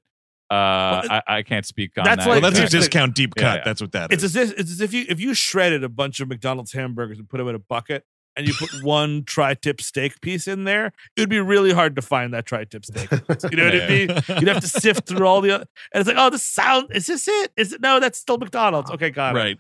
uh, 0.52 1.20
I, 1.26 1.38
I 1.38 1.42
can't 1.42 1.64
speak 1.64 1.92
on 1.96 2.04
that's 2.04 2.24
that. 2.24 2.28
well 2.30 2.40
that's 2.40 2.58
a 2.58 2.68
discount 2.68 3.14
deep 3.14 3.34
cut 3.34 3.58
yeah. 3.58 3.64
that's 3.64 3.80
what 3.80 3.92
that 3.92 4.12
It's 4.12 4.22
is 4.22 4.36
as 4.36 4.50
if 4.50 4.58
it's 4.60 4.70
as 4.72 4.80
if 4.80 4.92
you 4.92 5.04
if 5.08 5.18
you 5.20 5.34
shredded 5.34 5.82
a 5.84 5.88
bunch 5.88 6.20
of 6.20 6.28
McDonald's 6.28 6.72
hamburgers 6.72 7.18
and 7.18 7.28
put 7.28 7.38
them 7.38 7.48
in 7.48 7.54
a 7.54 7.58
bucket 7.58 8.04
and 8.36 8.46
you 8.46 8.54
put 8.54 8.70
one 8.82 9.24
tri-tip 9.24 9.80
steak 9.80 10.20
piece 10.22 10.48
in 10.48 10.64
there, 10.64 10.86
it 11.16 11.20
would 11.20 11.28
be 11.28 11.38
really 11.40 11.72
hard 11.72 11.94
to 11.96 12.02
find 12.02 12.32
that 12.34 12.46
tri-tip 12.46 12.84
steak. 12.84 13.10
You 13.50 13.56
know 13.58 13.64
what 13.66 13.74
I 13.82 13.88
mean? 13.88 14.08
You'd 14.40 14.48
have 14.48 14.60
to 14.62 14.68
sift 14.68 15.06
through 15.06 15.26
all 15.26 15.40
the 15.42 15.50
other, 15.50 15.66
and 15.92 16.00
it's 16.00 16.08
like, 16.08 16.16
oh, 16.18 16.30
this 16.30 16.42
sound 16.42 16.88
is 16.94 17.06
this 17.06 17.28
it? 17.28 17.52
Is 17.56 17.72
it? 17.74 17.80
No, 17.82 18.00
that's 18.00 18.18
still 18.18 18.38
McDonald's. 18.38 18.90
Okay, 18.90 19.10
got 19.10 19.34
it. 19.36 19.38
right 19.38 19.58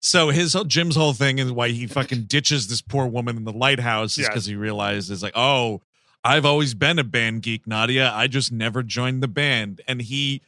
so 0.00 0.28
his 0.28 0.52
whole 0.52 0.64
jim's 0.64 0.94
whole 0.94 1.14
thing 1.14 1.38
is 1.38 1.50
why 1.50 1.68
he 1.70 1.86
fucking 1.86 2.24
ditches 2.24 2.68
this 2.68 2.82
poor 2.82 3.06
woman 3.06 3.36
in 3.36 3.44
the 3.44 3.52
lighthouse 3.52 4.12
is 4.12 4.18
Yes. 4.18 4.28
because 4.28 4.44
he 4.46 4.54
realizes 4.54 5.22
like 5.22 5.32
oh 5.34 5.80
i've 6.26 6.44
always 6.44 6.74
been 6.74 6.98
a 6.98 7.04
band 7.04 7.42
geek 7.42 7.66
nadia 7.66 8.10
i 8.14 8.26
just 8.26 8.50
never 8.52 8.82
joined 8.82 9.22
the 9.22 9.28
band 9.28 9.80
and 9.88 10.02
he 10.02 10.42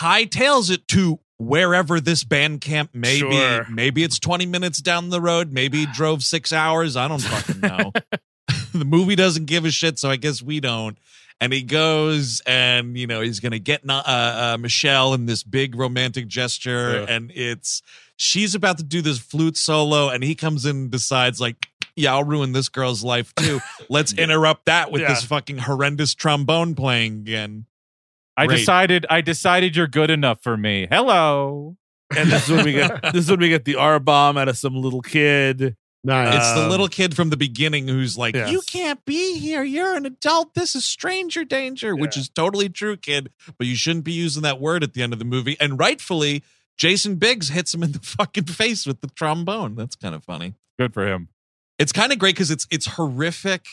hightails 0.00 0.70
it 0.70 0.86
to 0.88 1.18
wherever 1.38 2.00
this 2.00 2.24
band 2.24 2.60
camp 2.60 2.90
may 2.94 3.18
Sure. 3.18 3.64
be 3.64 3.72
maybe 3.72 4.02
it's 4.02 4.18
20 4.18 4.46
minutes 4.46 4.80
down 4.80 5.10
the 5.10 5.20
road 5.20 5.52
maybe 5.52 5.78
he 5.80 5.86
drove 5.86 6.22
six 6.22 6.52
hours 6.52 6.96
i 6.96 7.06
don't 7.08 7.20
fucking 7.20 7.60
know 7.60 7.92
the 8.72 8.84
movie 8.84 9.16
doesn't 9.16 9.46
give 9.46 9.64
a 9.64 9.70
shit, 9.70 9.98
so 9.98 10.08
I 10.08 10.14
guess 10.16 10.40
we 10.40 10.60
don't. 10.60 10.96
And 11.40 11.52
he 11.52 11.62
goes, 11.62 12.40
and 12.46 12.96
you 12.96 13.06
know, 13.06 13.20
he's 13.20 13.40
gonna 13.40 13.58
get 13.58 13.82
uh, 13.88 13.92
uh, 14.06 14.56
Michelle 14.60 15.14
in 15.14 15.26
this 15.26 15.42
big 15.42 15.74
romantic 15.74 16.28
gesture, 16.28 17.00
Yeah. 17.08 17.14
and 17.14 17.32
it's 17.34 17.82
she's 18.16 18.54
about 18.54 18.78
to 18.78 18.84
do 18.84 19.02
this 19.02 19.18
flute 19.18 19.56
solo, 19.56 20.10
and 20.10 20.22
he 20.22 20.34
comes 20.36 20.64
in 20.64 20.76
and 20.76 20.90
decides 20.90 21.40
like. 21.40 21.66
Yeah, 21.96 22.12
I'll 22.14 22.24
ruin 22.24 22.52
this 22.52 22.68
girl's 22.68 23.02
life 23.02 23.34
too. 23.36 23.60
Let's 23.88 24.12
interrupt 24.12 24.66
that 24.66 24.90
with 24.92 25.00
Yeah. 25.02 25.08
this 25.08 25.24
fucking 25.24 25.58
horrendous 25.58 26.14
trombone 26.14 26.74
playing 26.74 27.20
again. 27.20 27.66
I 28.36 28.46
Great. 28.46 28.58
decided. 28.58 29.06
I 29.08 29.22
decided 29.22 29.74
you're 29.76 29.86
good 29.86 30.10
enough 30.10 30.42
for 30.42 30.56
me. 30.56 30.86
Hello. 30.90 31.76
And 32.14 32.30
this 32.30 32.48
is 32.48 32.54
when 32.54 32.64
we 32.66 32.72
get 32.72 33.02
this 33.12 33.24
is 33.24 33.30
when 33.30 33.40
we 33.40 33.48
get 33.48 33.64
the 33.64 33.76
R 33.76 33.98
bomb 33.98 34.36
out 34.36 34.48
of 34.48 34.58
some 34.58 34.76
little 34.76 35.00
kid. 35.00 35.74
Nice. 36.04 36.36
It's 36.36 36.52
the 36.52 36.64
Um, 36.64 36.70
little 36.70 36.86
kid 36.86 37.16
from 37.16 37.30
the 37.30 37.36
beginning 37.36 37.88
who's 37.88 38.16
like, 38.16 38.34
yes. 38.36 38.52
"You 38.52 38.60
can't 38.60 39.02
be 39.06 39.38
here. 39.38 39.64
You're 39.64 39.96
an 39.96 40.06
adult. 40.06 40.54
This 40.54 40.76
is 40.76 40.84
stranger 40.84 41.44
danger," 41.44 41.96
which 41.96 42.16
is 42.16 42.28
totally 42.28 42.68
true, 42.68 42.96
kid. 42.96 43.30
But 43.58 43.66
you 43.66 43.74
shouldn't 43.74 44.04
be 44.04 44.12
using 44.12 44.42
that 44.42 44.60
word 44.60 44.84
at 44.84 44.92
the 44.94 45.02
end 45.02 45.12
of 45.14 45.18
the 45.18 45.24
movie. 45.24 45.56
And 45.58 45.78
rightfully, 45.80 46.44
Jason 46.76 47.16
Biggs 47.16 47.48
hits 47.48 47.74
him 47.74 47.82
in 47.82 47.90
the 47.92 47.98
fucking 48.02 48.44
face 48.44 48.86
with 48.86 49.00
the 49.00 49.08
trombone. 49.08 49.74
That's 49.74 49.96
kind 49.96 50.14
of 50.14 50.22
funny. 50.22 50.54
Good 50.78 50.92
for 50.94 51.06
him. 51.08 51.28
It's 51.78 51.92
kind 51.92 52.12
of 52.12 52.18
great 52.18 52.34
because 52.34 52.50
it's 52.50 52.66
it's 52.70 52.86
horrific 52.86 53.66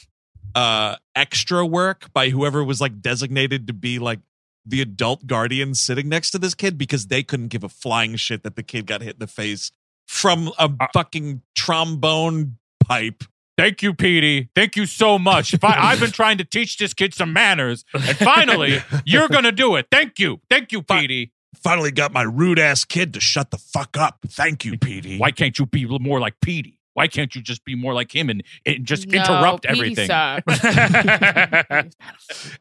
uh 0.56 0.98
extra 1.16 1.66
work 1.66 2.12
by 2.14 2.30
whoever 2.30 2.64
was 2.64 2.80
like 2.82 3.02
designated 3.02 3.68
to 3.68 3.74
be 3.74 3.98
like 4.00 4.20
the 4.66 4.82
adult 4.82 5.26
guardian 5.28 5.74
sitting 5.74 6.08
next 6.10 6.32
to 6.32 6.38
this 6.40 6.54
kid 6.54 6.78
because 6.78 7.08
they 7.08 7.24
couldn't 7.24 7.48
give 7.48 7.64
a 7.64 7.70
flying 7.70 8.16
shit 8.16 8.44
that 8.44 8.56
the 8.56 8.64
kid 8.64 8.86
got 8.86 9.02
hit 9.02 9.16
in 9.16 9.20
the 9.20 9.28
face 9.28 9.72
from 10.08 10.48
a 10.60 10.70
Uh, 10.80 10.88
fucking 10.94 11.42
trombone 11.56 12.58
pipe. 12.80 13.24
Thank 13.58 13.84
you, 13.84 13.94
Petey. 13.94 14.50
Thank 14.56 14.76
you 14.76 14.86
so 14.86 15.20
much. 15.20 15.54
If 15.54 15.64
I, 15.64 15.92
I've 15.92 16.00
been 16.00 16.12
trying 16.12 16.38
to 16.40 16.44
teach 16.44 16.78
this 16.78 16.94
kid 16.94 17.14
some 17.14 17.34
manners, 17.34 17.86
and 17.94 18.18
finally, 18.18 18.80
you're 19.06 19.28
gonna 19.30 19.52
do 19.52 19.76
it. 19.76 19.88
Thank 19.92 20.18
you, 20.20 20.42
thank 20.50 20.72
you, 20.72 20.82
Petey. 20.82 21.32
Finally 21.56 21.92
got 21.92 22.12
my 22.12 22.24
rude 22.24 22.58
ass 22.60 22.84
kid 22.84 23.14
to 23.14 23.20
shut 23.20 23.52
the 23.52 23.58
fuck 23.58 23.96
up. 23.96 24.20
Thank 24.28 24.66
you, 24.66 24.78
Petey. 24.78 25.18
Why 25.20 25.32
can't 25.32 25.58
you 25.60 25.66
be 25.68 25.86
more 25.86 26.20
like 26.20 26.36
Petey? 26.42 26.80
Why 26.94 27.08
can't 27.08 27.34
you 27.34 27.42
just 27.42 27.66
be 27.66 27.76
more 27.76 27.94
like 27.94 28.14
him 28.16 28.30
and, 28.30 28.44
and 28.66 28.86
just 28.86 29.08
No, 29.08 29.20
interrupt 29.20 29.64
Petey 29.66 29.80
everything? 29.80 30.08
sucks. 30.08 30.64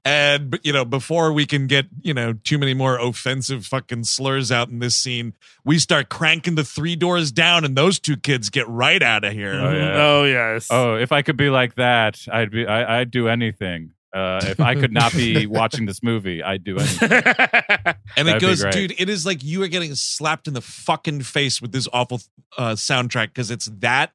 And 0.04 0.58
you 0.62 0.72
know, 0.72 0.84
before 0.84 1.32
we 1.32 1.46
can 1.46 1.66
get 1.66 1.86
you 2.02 2.14
know 2.14 2.32
too 2.32 2.58
many 2.58 2.74
more 2.74 2.98
offensive 2.98 3.66
fucking 3.66 4.04
slurs 4.04 4.50
out 4.50 4.68
in 4.68 4.78
this 4.80 4.96
scene, 4.96 5.34
we 5.64 5.78
start 5.78 6.08
cranking 6.08 6.54
the 6.54 6.64
three 6.64 6.96
doors 6.96 7.30
down, 7.32 7.64
and 7.64 7.76
those 7.76 7.98
two 7.98 8.16
kids 8.16 8.50
get 8.50 8.68
right 8.68 9.02
out 9.02 9.24
of 9.24 9.32
here. 9.32 9.54
Oh, 9.54 9.72
yeah. 9.72 9.94
Oh 9.96 10.24
yes. 10.24 10.68
Oh, 10.70 10.94
if 10.96 11.12
I 11.12 11.22
could 11.22 11.36
be 11.36 11.50
like 11.50 11.76
that, 11.76 12.18
I'd 12.30 12.50
be. 12.50 12.66
I, 12.66 13.00
I'd 13.00 13.10
do 13.10 13.28
anything. 13.28 13.92
Uh, 14.14 14.40
if 14.44 14.60
I 14.60 14.74
could 14.74 14.92
not 14.92 15.12
be 15.14 15.46
watching 15.46 15.86
this 15.86 16.02
movie, 16.02 16.42
I'd 16.42 16.64
do 16.64 16.76
anything. 16.78 17.10
And 17.10 18.28
That'd 18.28 18.36
it 18.36 18.40
goes, 18.40 18.62
dude, 18.64 18.94
it 18.98 19.08
is 19.08 19.24
like 19.24 19.42
you 19.42 19.62
are 19.62 19.68
getting 19.68 19.94
slapped 19.94 20.46
in 20.46 20.52
the 20.52 20.60
fucking 20.60 21.22
face 21.22 21.62
with 21.62 21.72
this 21.72 21.88
awful 21.94 22.20
uh, 22.58 22.72
soundtrack 22.72 23.28
because 23.28 23.50
it's 23.50 23.70
that, 23.78 24.12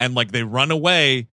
and 0.00 0.14
like 0.14 0.32
they 0.32 0.42
run 0.42 0.70
away 0.70 1.28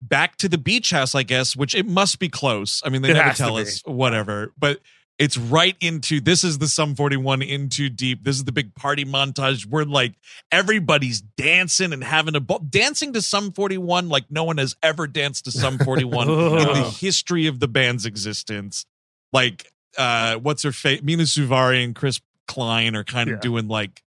back 0.00 0.36
to 0.38 0.48
the 0.48 0.58
beach 0.58 0.90
house, 0.90 1.14
I 1.14 1.22
guess, 1.22 1.54
which 1.56 1.74
it 1.74 1.86
must 1.86 2.18
be 2.18 2.28
close. 2.28 2.82
I 2.84 2.88
mean, 2.88 3.02
they 3.02 3.10
It 3.10 3.14
never 3.14 3.30
tell 3.34 3.56
us 3.56 3.82
whatever, 3.84 4.52
but 4.58 4.80
it's 5.18 5.36
right 5.38 5.76
into 5.80 6.20
this 6.20 6.42
is 6.42 6.58
the 6.58 6.66
Sum 6.66 6.96
41 6.96 7.42
into 7.42 7.88
deep. 7.88 8.24
This 8.24 8.34
is 8.36 8.44
the 8.44 8.50
big 8.50 8.74
party 8.74 9.04
montage 9.04 9.64
where 9.66 9.84
like 9.84 10.14
everybody's 10.50 11.20
dancing 11.20 11.92
and 11.92 12.02
having 12.02 12.34
a 12.34 12.40
ball, 12.40 12.58
dancing 12.58 13.12
to 13.12 13.22
Sum 13.22 13.52
41 13.52 14.08
like 14.08 14.24
no 14.30 14.42
one 14.44 14.58
has 14.58 14.74
ever 14.82 15.06
danced 15.06 15.44
to 15.44 15.52
Sum 15.52 15.78
41 15.84 16.28
in 16.28 16.34
the 16.82 16.96
history 16.98 17.46
of 17.46 17.60
the 17.60 17.68
band's 17.68 18.04
existence. 18.06 18.84
Like, 19.32 19.70
uh, 19.96 20.36
what's 20.36 20.62
her 20.64 20.72
face? 20.72 21.02
Mena 21.02 21.22
Suvari 21.24 21.84
and 21.84 21.94
Chris 21.94 22.20
Klein 22.48 22.96
are 22.96 23.04
kind 23.04 23.28
of 23.30 23.36
Yeah. 23.36 23.40
doing 23.40 23.68
like, 23.68 24.02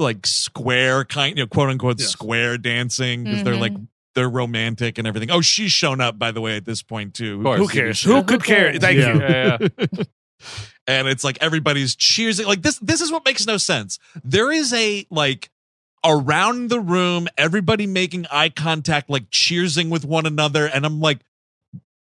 like 0.00 0.26
square 0.26 1.04
kind, 1.04 1.36
you 1.38 1.44
know, 1.44 1.48
quote 1.48 1.70
unquote 1.70 2.00
Yes. 2.00 2.08
square 2.10 2.58
dancing 2.58 3.24
because 3.24 3.44
they're 3.44 3.56
like 3.56 3.72
mm-hmm. 3.72 3.84
they're 4.14 4.28
romantic 4.30 4.98
and 4.98 5.06
everything. 5.06 5.30
Oh, 5.30 5.40
she's 5.40 5.70
shown 5.72 6.00
up 6.00 6.18
by 6.18 6.30
the 6.32 6.40
way 6.40 6.56
at 6.56 6.64
this 6.64 6.82
point 6.82 7.14
too. 7.14 7.46
Of. 7.48 7.58
Who 7.58 7.68
cares? 7.68 8.02
Who 8.02 8.22
could 8.24 8.42
care? 8.42 8.72
Thank 8.78 8.98
Yeah. 8.98 9.14
you. 9.14 9.20
Yeah, 9.20 9.58
yeah. 9.78 10.04
and 10.86 11.06
it's 11.08 11.22
like 11.22 11.36
everybody's 11.42 11.94
cheersing 11.94 12.46
like 12.46 12.62
this 12.62 12.78
this 12.78 13.02
is 13.02 13.12
what 13.12 13.24
makes 13.26 13.46
no 13.46 13.58
sense 13.58 13.98
there 14.24 14.50
is 14.50 14.72
a 14.72 15.06
like 15.10 15.50
around 16.02 16.70
the 16.70 16.80
room 16.80 17.28
everybody 17.36 17.86
making 17.86 18.24
eye 18.32 18.48
contact 18.48 19.10
like 19.10 19.28
cheersing 19.28 19.90
with 19.90 20.02
one 20.02 20.24
another 20.24 20.64
and 20.64 20.86
i'm 20.86 20.98
like 20.98 21.18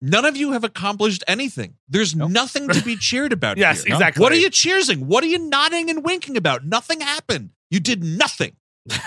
none 0.01 0.23
of 0.23 0.37
you 0.37 0.53
have 0.53 0.63
accomplished 0.63 1.21
anything 1.27 1.73
there's 1.89 2.15
Nope. 2.15 2.31
nothing 2.31 2.69
to 2.69 2.81
be 2.81 2.95
cheered 2.95 3.33
about 3.33 3.57
Yes, 3.65 3.83
here. 3.83 3.93
exactly. 3.95 4.21
what 4.21 4.31
are 4.31 4.37
you 4.37 4.49
cheersing 4.49 4.99
what 5.03 5.21
are 5.25 5.27
you 5.27 5.37
nodding 5.39 5.89
and 5.89 6.01
winking 6.05 6.37
about 6.37 6.63
nothing 6.65 7.01
happened 7.01 7.49
you 7.69 7.79
did 7.79 8.03
nothing 8.03 8.55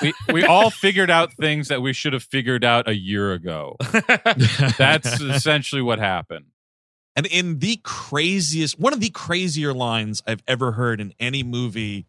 we 0.01 0.13
we 0.33 0.45
all 0.45 0.71
figured 0.71 1.11
out 1.11 1.33
things 1.33 1.69
that 1.69 1.83
we 1.83 1.93
should 1.93 2.13
have 2.13 2.23
figured 2.23 2.63
out 2.65 2.87
a 2.89 2.95
year 2.95 3.33
ago. 3.33 3.77
That's 4.79 5.21
essentially 5.21 5.83
what 5.83 5.99
happened. 5.99 6.47
And 7.17 7.27
in 7.27 7.59
the 7.59 7.81
craziest, 7.83 8.79
one 8.79 8.93
of 8.93 9.01
the 9.01 9.11
crazier 9.11 9.73
lines 9.75 10.23
I've 10.27 10.43
ever 10.47 10.73
heard 10.73 11.01
in 11.01 11.15
any 11.19 11.43
movie, 11.43 12.07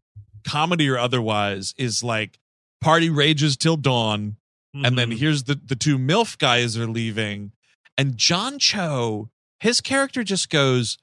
comedy 0.47 0.87
or 0.89 0.97
otherwise, 0.97 1.73
is 1.77 2.03
like 2.03 2.37
party 2.81 3.09
rages 3.09 3.57
till 3.57 3.77
dawn. 3.77 4.37
And 4.75 4.97
then 4.97 5.11
Mhm. 5.11 5.17
here's 5.17 5.43
the, 5.43 5.55
the 5.55 5.75
two 5.75 5.97
MILF 5.97 6.37
guys 6.37 6.77
are 6.77 6.87
leaving. 6.87 7.51
And 7.97 8.17
John 8.17 8.59
Cho, 8.59 9.29
his 9.59 9.81
character 9.81 10.23
just 10.23 10.49
goes, 10.49 10.97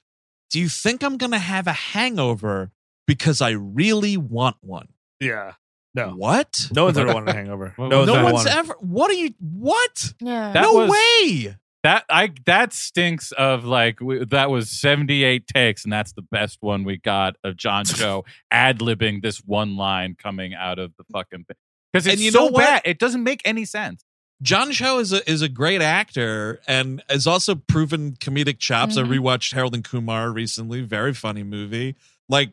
Do 0.49 0.59
you 0.59 0.69
think 0.69 1.03
I'm 1.03 1.17
going 1.17 1.31
to 1.31 1.39
have 1.39 1.67
a 1.67 1.73
hangover 1.73 2.71
because 3.07 3.41
I 3.41 3.51
really 3.51 4.15
want 4.17 4.57
one? 4.61 4.89
Yeah. 5.21 5.53
No. 5.93 6.09
What? 6.15 6.69
No 6.73 6.85
one's 6.85 6.97
ever 6.97 7.13
wanted 7.13 7.29
a 7.29 7.33
hangover. 7.33 7.73
Well, 7.77 7.89
No 7.89 7.97
one's 7.99 8.07
No 8.07 8.15
ever 8.15 8.33
one's 8.33 8.45
ever. 8.47 8.73
What 8.79 9.09
are 9.11 9.13
you? 9.15 9.33
What? 9.39 10.13
yeah. 10.19 10.51
That 10.53 10.61
no 10.63 10.73
was- 10.73 10.89
way. 10.91 11.55
That 11.83 12.05
I 12.09 12.31
that 12.45 12.73
stinks 12.73 13.31
of 13.31 13.65
like 13.65 13.99
we, 14.01 14.23
that 14.25 14.51
was 14.51 14.69
78 14.69 15.47
takes 15.47 15.83
and 15.83 15.91
that's 15.91 16.13
the 16.13 16.21
best 16.21 16.59
one 16.61 16.83
we 16.83 16.97
got 16.97 17.37
of 17.43 17.57
John 17.57 17.85
Joe 17.87 18.23
ad 18.51 18.79
libbing 18.79 19.23
this 19.23 19.39
one 19.39 19.75
line 19.77 20.15
coming 20.15 20.53
out 20.53 20.77
of 20.77 20.91
the 20.97 21.03
fucking 21.11 21.45
thing. 21.45 21.57
Because 21.91 22.05
And 22.05 22.13
it's 22.13 22.21
you 22.21 22.29
so 22.31 22.39
know 22.45 22.45
what? 22.51 22.61
bad. 22.61 22.81
It 22.85 22.99
doesn't 22.99 23.23
make 23.23 23.41
any 23.45 23.65
sense. 23.65 24.05
John 24.43 24.71
Cho 24.71 24.99
is 24.99 25.11
a 25.11 25.27
is 25.29 25.41
a 25.41 25.49
great 25.49 25.81
actor 25.81 26.61
and 26.67 27.03
has 27.09 27.25
also 27.25 27.55
proven 27.55 28.11
comedic 28.13 28.59
chops. 28.59 28.95
Mhm. 28.95 29.05
I 29.05 29.17
rewatched 29.17 29.53
Harold 29.55 29.73
and 29.73 29.83
Kumar 29.83 30.31
recently, 30.31 30.81
very 30.81 31.15
funny 31.15 31.41
movie. 31.43 31.95
Like 32.29 32.51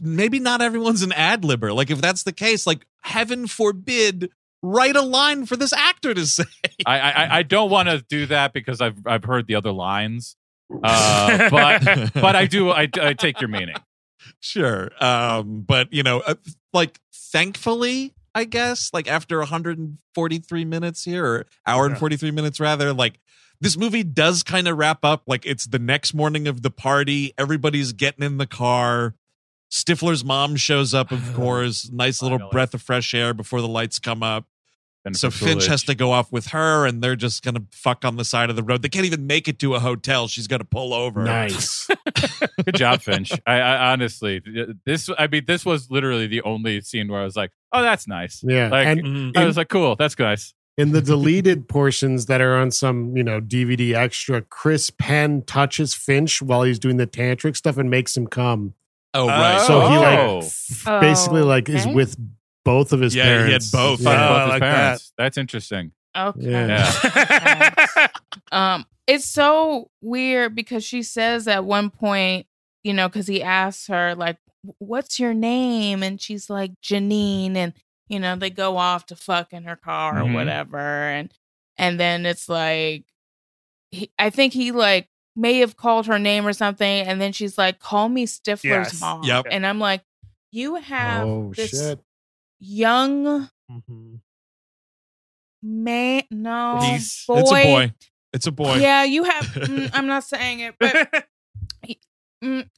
maybe 0.00 0.38
not 0.38 0.62
everyone's 0.62 1.02
an 1.02 1.12
ad 1.12 1.42
libber. 1.42 1.74
Like 1.74 1.90
if 1.90 2.00
that's 2.00 2.22
the 2.22 2.32
case, 2.32 2.66
like 2.66 2.86
heaven 3.00 3.46
forbid, 3.46 4.30
write 4.62 4.96
a 4.96 5.02
line 5.02 5.46
for 5.46 5.56
this 5.56 5.72
actor 5.72 6.14
to 6.14 6.26
say. 6.26 6.44
I 6.86 6.98
I, 7.00 7.38
I 7.38 7.42
don't 7.42 7.70
want 7.70 7.88
to 7.88 8.04
do 8.08 8.26
that 8.26 8.52
because 8.52 8.80
I've 8.80 9.06
I've 9.06 9.24
heard 9.24 9.46
the 9.46 9.54
other 9.56 9.72
lines. 9.72 10.36
Uh, 10.84 11.50
but 11.50 12.12
but 12.14 12.36
I 12.36 12.46
do 12.46 12.70
I, 12.70 12.88
I 13.02 13.14
take 13.14 13.40
your 13.40 13.48
meaning. 13.48 13.74
sure. 14.38 14.90
Um, 15.02 15.62
but 15.62 15.92
you 15.92 16.04
know, 16.04 16.20
uh, 16.20 16.36
like 16.72 17.00
thankfully, 17.12 18.14
I 18.36 18.44
guess, 18.44 18.90
like 18.92 19.08
after 19.08 19.38
143 19.38 20.64
minutes 20.64 21.02
here, 21.02 21.26
or 21.26 21.46
hour 21.66 21.86
and 21.86 21.98
43 21.98 22.30
minutes 22.30 22.60
rather, 22.60 22.92
like 22.92 23.18
this 23.60 23.76
movie 23.76 24.04
does 24.04 24.42
kind 24.42 24.68
of 24.68 24.78
wrap 24.78 25.04
up. 25.04 25.24
Like 25.26 25.44
it's 25.44 25.66
the 25.66 25.78
next 25.78 26.14
morning 26.14 26.46
of 26.46 26.62
the 26.62 26.70
party. 26.70 27.34
Everybody's 27.36 27.92
getting 27.92 28.24
in 28.24 28.38
the 28.38 28.46
car. 28.46 29.14
Stifler's 29.70 30.24
mom 30.24 30.56
shows 30.56 30.92
up, 30.94 31.12
of 31.12 31.32
course. 31.34 31.90
Nice 31.92 32.22
little 32.22 32.38
Finally. 32.38 32.52
breath 32.52 32.74
of 32.74 32.82
fresh 32.82 33.14
air 33.14 33.34
before 33.34 33.60
the 33.60 33.68
lights 33.68 33.98
come 33.98 34.22
up. 34.22 34.46
Jennifer 35.04 35.18
so 35.18 35.30
Finch 35.30 35.66
has 35.66 35.82
to 35.84 35.94
go 35.94 36.12
off 36.12 36.30
with 36.30 36.48
her, 36.48 36.84
and 36.86 37.02
they're 37.02 37.16
just 37.16 37.42
gonna 37.42 37.62
fuck 37.72 38.04
on 38.04 38.16
the 38.16 38.24
side 38.24 38.50
of 38.50 38.56
the 38.56 38.62
road. 38.62 38.82
They 38.82 38.90
can't 38.90 39.06
even 39.06 39.26
make 39.26 39.48
it 39.48 39.58
to 39.60 39.74
a 39.74 39.80
hotel. 39.80 40.28
She's 40.28 40.46
got 40.46 40.58
to 40.58 40.64
pull 40.64 40.92
over. 40.92 41.24
Nice. 41.24 41.88
Good 42.66 42.74
job, 42.74 43.00
Finch. 43.00 43.32
I, 43.46 43.60
I 43.60 43.92
honestly, 43.92 44.42
this 44.84 45.08
I 45.18 45.26
mean, 45.26 45.44
this 45.46 45.64
was 45.64 45.90
literally 45.90 46.26
the 46.26 46.42
only 46.42 46.82
scene 46.82 47.08
where 47.08 47.22
I 47.22 47.24
was 47.24 47.34
like, 47.34 47.50
"Oh, 47.72 47.80
that's 47.80 48.06
nice." 48.06 48.44
Yeah. 48.46 48.68
Like, 48.68 48.86
and 48.88 49.00
Mhm. 49.02 49.36
I 49.38 49.46
was 49.46 49.56
like, 49.56 49.68
"Cool, 49.70 49.96
that's 49.96 50.18
nice." 50.18 50.52
in 50.76 50.92
the 50.92 51.02
deleted 51.02 51.68
portions 51.68 52.24
that 52.26 52.40
are 52.40 52.56
on 52.56 52.70
some, 52.70 53.14
you 53.14 53.22
know, 53.22 53.38
DVD 53.40 53.94
extra, 53.94 54.40
Chris 54.40 54.88
Penn 54.88 55.42
touches 55.46 55.94
Finch 55.94 56.40
while 56.40 56.62
he's 56.62 56.78
doing 56.78 56.96
the 56.96 57.06
tantric 57.06 57.54
stuff 57.56 57.76
and 57.76 57.90
makes 57.90 58.16
him 58.16 58.26
come. 58.26 58.72
Oh 59.14 59.26
right. 59.26 59.60
So 59.66 59.88
he 59.88 59.96
like 59.98 60.18
Oh. 60.18 60.38
f- 60.38 61.00
basically 61.00 61.42
like 61.42 61.68
is 61.68 61.84
Okay. 61.86 61.94
with 61.94 62.16
both 62.64 62.92
of 62.92 63.00
his 63.00 63.14
Yeah, 63.14 63.24
he 63.24 63.30
had 63.30 63.38
parents. 63.46 63.70
both. 63.70 64.02
Fuck 64.02 64.12
Oh, 64.18 64.28
both 64.28 64.36
I 64.38 64.42
his 64.44 64.50
like 64.50 64.60
parents. 64.62 65.12
That's 65.18 65.38
interesting. 65.38 65.92
Okay. 66.16 66.50
Yeah. 66.50 68.06
Um, 68.52 68.84
it's 69.06 69.24
so 69.26 69.90
weird 70.00 70.54
because 70.54 70.84
she 70.84 71.02
says 71.02 71.46
at 71.48 71.64
one 71.64 71.90
point, 71.90 72.46
you 72.84 72.92
know, 72.94 73.08
because 73.08 73.26
he 73.26 73.42
asks 73.42 73.86
her 73.88 74.14
like, 74.14 74.38
"What's 74.78 75.18
your 75.20 75.34
name?" 75.34 76.02
and 76.02 76.20
she's 76.20 76.48
like 76.50 76.72
Janine, 76.82 77.56
and 77.56 77.72
you 78.08 78.18
know 78.20 78.36
they 78.36 78.50
go 78.50 78.76
off 78.76 79.06
to 79.06 79.16
fuck 79.16 79.52
in 79.52 79.64
her 79.64 79.76
car 79.76 80.14
Mhm. 80.14 80.30
or 80.30 80.34
whatever, 80.34 80.78
and 80.78 81.32
and 81.76 81.98
then 81.98 82.26
it's 82.26 82.48
like, 82.48 83.04
he, 83.90 84.10
I 84.18 84.30
think 84.30 84.52
he 84.52 84.72
like 84.72 85.08
may 85.36 85.58
have 85.60 85.76
called 85.76 86.06
her 86.06 86.18
name 86.18 86.46
or 86.46 86.52
something, 86.52 87.06
and 87.06 87.20
then 87.20 87.32
she's 87.32 87.56
like, 87.56 87.78
"Call 87.78 88.08
me 88.08 88.26
Stifler's 88.26 88.64
Yes. 88.64 89.00
mom," 89.00 89.22
Yep. 89.24 89.46
and 89.50 89.66
I'm 89.66 89.78
like, 89.78 90.02
you 90.52 90.74
have 90.76 91.26
Oh 91.26 91.52
this 91.54 91.70
shit. 91.70 92.00
young 92.58 93.48
Mhm. 93.70 94.20
man, 95.62 96.22
no 96.30 96.78
He's- 96.82 97.24
boy, 97.26 97.38
It's 97.40 97.50
a 97.50 97.62
boy. 97.64 97.92
It's 98.32 98.46
a 98.46 98.52
boy. 98.52 98.74
yeah, 98.76 99.04
you 99.04 99.24
have. 99.24 99.44
mm, 99.54 99.90
I'm 99.92 100.06
not 100.06 100.24
saying 100.24 100.60
it, 100.60 100.74
but 100.78 100.94
mm, 102.44 102.68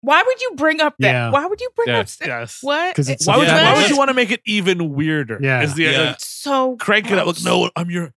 why 0.00 0.22
would 0.22 0.40
you 0.40 0.52
bring 0.56 0.80
up 0.80 0.94
that? 0.98 1.08
Yeah. 1.10 1.30
Why 1.30 1.46
would 1.46 1.60
you 1.60 1.70
bring 1.74 1.88
Yeah. 1.88 2.00
up 2.00 2.08
st- 2.08 2.28
yes. 2.28 2.58
what? 2.62 2.94
'Cause 2.94 3.08
it's 3.08 3.26
Why 3.26 3.36
would, 3.36 3.46
you, 3.48 3.52
Yeah, 3.54 3.72
why 3.72 3.80
would 3.80 3.90
you 3.90 3.96
want 3.96 4.08
to 4.08 4.14
make 4.14 4.30
it 4.30 4.40
even 4.46 4.92
weirder? 4.94 5.38
Yeah. 5.42 5.62
Is 5.62 5.74
the, 5.74 5.84
Yeah. 5.84 5.98
like, 6.02 6.14
It's 6.16 6.28
so 6.28 6.76
crank 6.76 7.10
it 7.10 7.18
up. 7.18 7.26
Look, 7.26 7.42
no, 7.44 7.70
I'm 7.76 7.90
your. 7.90 8.12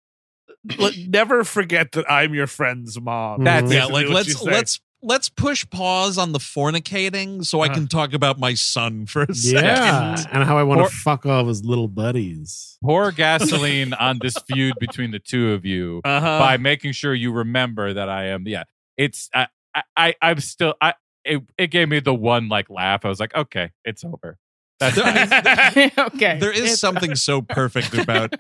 Look, 0.78 0.94
never 1.08 1.44
forget 1.44 1.92
that 1.94 2.10
I'm 2.12 2.34
your 2.34 2.48
friend's 2.48 3.00
mom. 3.00 3.44
That's- 3.44 3.72
yeah 3.72 3.86
like 3.86 4.08
let's 4.08 4.42
let's 4.42 4.80
let's 5.02 5.30
push 5.30 5.66
pause 5.70 6.18
on 6.18 6.34
the 6.34 6.40
fornicating 6.40 7.46
so 7.46 7.62
I 7.62 7.68
Uh. 7.68 7.74
can 7.74 7.88
talk 7.88 8.14
about 8.14 8.38
my 8.40 8.54
son 8.54 9.06
for 9.06 9.24
a 9.24 9.28
Yeah, 9.34 10.16
second. 10.16 10.34
and 10.34 10.44
how 10.44 10.58
I 10.58 10.64
want 10.64 10.82
to 10.88 10.94
fuck 10.94 11.26
all 11.26 11.40
of 11.42 11.48
his 11.48 11.64
little 11.64 11.88
buddies. 11.88 12.78
Pour 12.84 13.12
gasoline 13.12 13.94
on 13.94 14.20
this 14.22 14.36
feud 14.48 14.76
between 14.80 15.12
the 15.12 15.20
two 15.20 15.54
of 15.54 15.66
you 15.66 16.02
Uh-huh. 16.04 16.40
by 16.40 16.58
making 16.58 16.92
sure 16.92 17.14
you 17.14 17.32
remember 17.32 17.94
that 17.94 18.10
I 18.10 18.26
am. 18.28 18.46
Yeah, 18.48 18.64
it's 18.98 19.30
I 19.34 19.48
I, 19.74 19.84
I 19.96 20.16
I'm 20.22 20.40
still 20.40 20.74
I. 20.82 20.94
It, 21.26 21.44
it 21.58 21.68
gave 21.68 21.90
me 21.90 22.00
the 22.00 22.14
one 22.14 22.50
like 22.50 22.70
laugh. 22.70 23.06
I 23.06 23.10
was 23.10 23.20
like, 23.20 23.36
okay, 23.36 23.72
it's 23.86 24.04
over. 24.04 24.38
That's 24.80 24.96
There- 25.76 25.92
okay. 26.08 26.40
There 26.40 26.52
is 26.52 26.60
It's- 26.62 26.80
something 26.80 27.16
so 27.16 27.42
perfect 27.42 27.94
about 27.94 28.34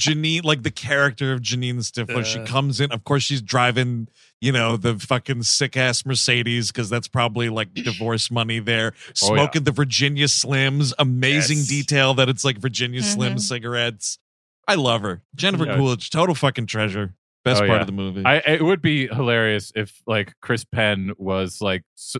Janine, 0.00 0.42
like 0.44 0.62
the 0.62 0.70
character 0.70 1.32
of 1.34 1.40
Janine 1.40 1.76
Stifler. 1.78 2.24
she 2.24 2.38
comes 2.44 2.80
in, 2.80 2.90
of 2.90 3.04
course, 3.04 3.22
she's 3.22 3.42
driving, 3.42 4.08
you 4.40 4.50
know, 4.50 4.76
the 4.78 4.98
fucking 4.98 5.42
sick 5.42 5.76
ass 5.76 6.06
Mercedes 6.06 6.72
because 6.72 6.88
that's 6.88 7.06
probably 7.06 7.50
like 7.50 7.74
divorce 7.74 8.30
money 8.30 8.58
there. 8.60 8.94
Oh, 9.22 9.34
yeah. 9.34 9.34
Smoking 9.42 9.64
the 9.64 9.72
Virginia 9.72 10.24
Slims, 10.26 10.94
amazing 10.98 11.58
Yes. 11.58 11.68
detail 11.68 12.14
that 12.14 12.28
it's 12.30 12.44
like 12.44 12.56
Virginia 12.58 13.02
Slim 13.02 13.34
Mhm. 13.34 13.40
cigarettes. 13.40 14.18
I 14.66 14.76
love 14.76 15.02
her, 15.02 15.22
Jennifer 15.34 15.66
Yeah. 15.66 15.76
Coolidge, 15.76 16.08
total 16.10 16.34
fucking 16.34 16.66
treasure. 16.66 17.14
Best 17.44 17.62
Oh, 17.62 17.66
part 17.66 17.76
yeah. 17.78 17.80
of 17.82 17.86
the 17.86 17.92
movie. 17.92 18.22
I 18.24 18.36
it 18.38 18.62
would 18.62 18.80
be 18.82 19.06
hilarious 19.08 19.70
if 19.74 20.00
like 20.06 20.34
Chris 20.40 20.64
Penn 20.64 21.12
was 21.18 21.60
like 21.60 21.82
s- 21.98 22.16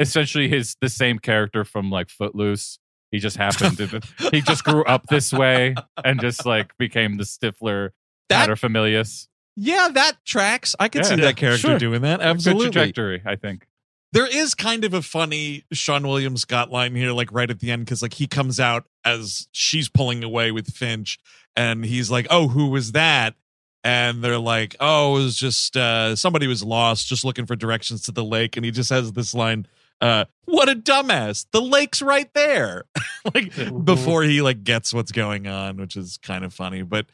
essentially 0.00 0.48
his 0.48 0.76
the 0.80 0.88
same 0.88 1.18
character 1.18 1.64
from 1.64 1.90
like 1.90 2.08
Footloose. 2.10 2.78
He 3.10 3.18
just 3.18 3.36
happened 3.36 3.76
to 3.78 4.00
he 4.30 4.40
just 4.40 4.64
grew 4.64 4.84
up 4.84 5.06
this 5.08 5.32
way 5.32 5.74
and 6.04 6.20
just 6.20 6.46
like 6.46 6.76
became 6.78 7.16
the 7.16 7.24
Stifler 7.24 7.90
That- 8.28 8.48
paterfamilias. 8.48 9.26
yeah, 9.56 9.88
that 9.92 10.24
tracks. 10.24 10.74
I 10.78 10.88
could 10.88 11.02
Yeah. 11.02 11.08
see 11.08 11.14
Yeah, 11.16 11.24
that 11.26 11.36
character 11.36 11.68
sure. 11.68 11.78
doing 11.78 12.02
that. 12.02 12.18
Good 12.20 12.26
Absolutely. 12.26 12.70
trajectory, 12.70 13.22
I 13.26 13.36
think. 13.36 13.66
there 14.12 14.26
is 14.26 14.54
kind 14.54 14.84
of 14.84 14.92
a 14.92 15.02
funny 15.02 15.64
Seann 15.72 16.02
Williams 16.02 16.42
Scott 16.42 16.70
line 16.72 16.94
here, 16.96 17.12
like 17.12 17.30
right 17.32 17.48
at 17.50 17.60
the 17.60 17.70
end, 17.70 17.84
because 17.84 18.02
like 18.02 18.14
he 18.14 18.26
comes 18.26 18.58
out 18.58 18.84
as 19.04 19.46
she's 19.52 19.88
pulling 19.88 20.24
away 20.24 20.50
with 20.50 20.68
Finch, 20.74 21.18
and 21.56 21.84
he's 21.84 22.10
like, 22.10 22.26
"Oh, 22.30 22.48
who 22.48 22.66
was 22.70 22.90
that?" 22.92 23.34
And 23.84 24.22
they're 24.22 24.38
like, 24.38 24.74
"Oh, 24.80 25.16
it 25.16 25.22
was 25.24 25.36
just 25.36 25.76
uh, 25.76 26.16
somebody 26.16 26.46
was 26.48 26.62
lost, 26.64 27.06
just 27.08 27.24
looking 27.24 27.46
for 27.46 27.54
directions 27.56 28.02
to 28.02 28.12
the 28.12 28.24
lake." 28.24 28.56
And 28.56 28.64
he 28.64 28.70
just 28.72 28.90
has 28.90 29.12
this 29.12 29.32
line, 29.32 29.66
uh, 30.00 30.24
"What 30.44 30.68
a 30.68 30.74
dumbass! 30.74 31.46
The 31.52 31.60
lake's 31.60 32.02
right 32.02 32.32
there!" 32.34 32.84
like 33.34 33.52
before 33.84 34.22
he 34.22 34.42
like 34.42 34.64
gets 34.64 34.92
what's 34.94 35.12
going 35.12 35.46
on, 35.46 35.76
which 35.76 35.96
is 35.96 36.18
kind 36.22 36.44
of 36.44 36.52
funny. 36.54 36.82
But 36.82 37.06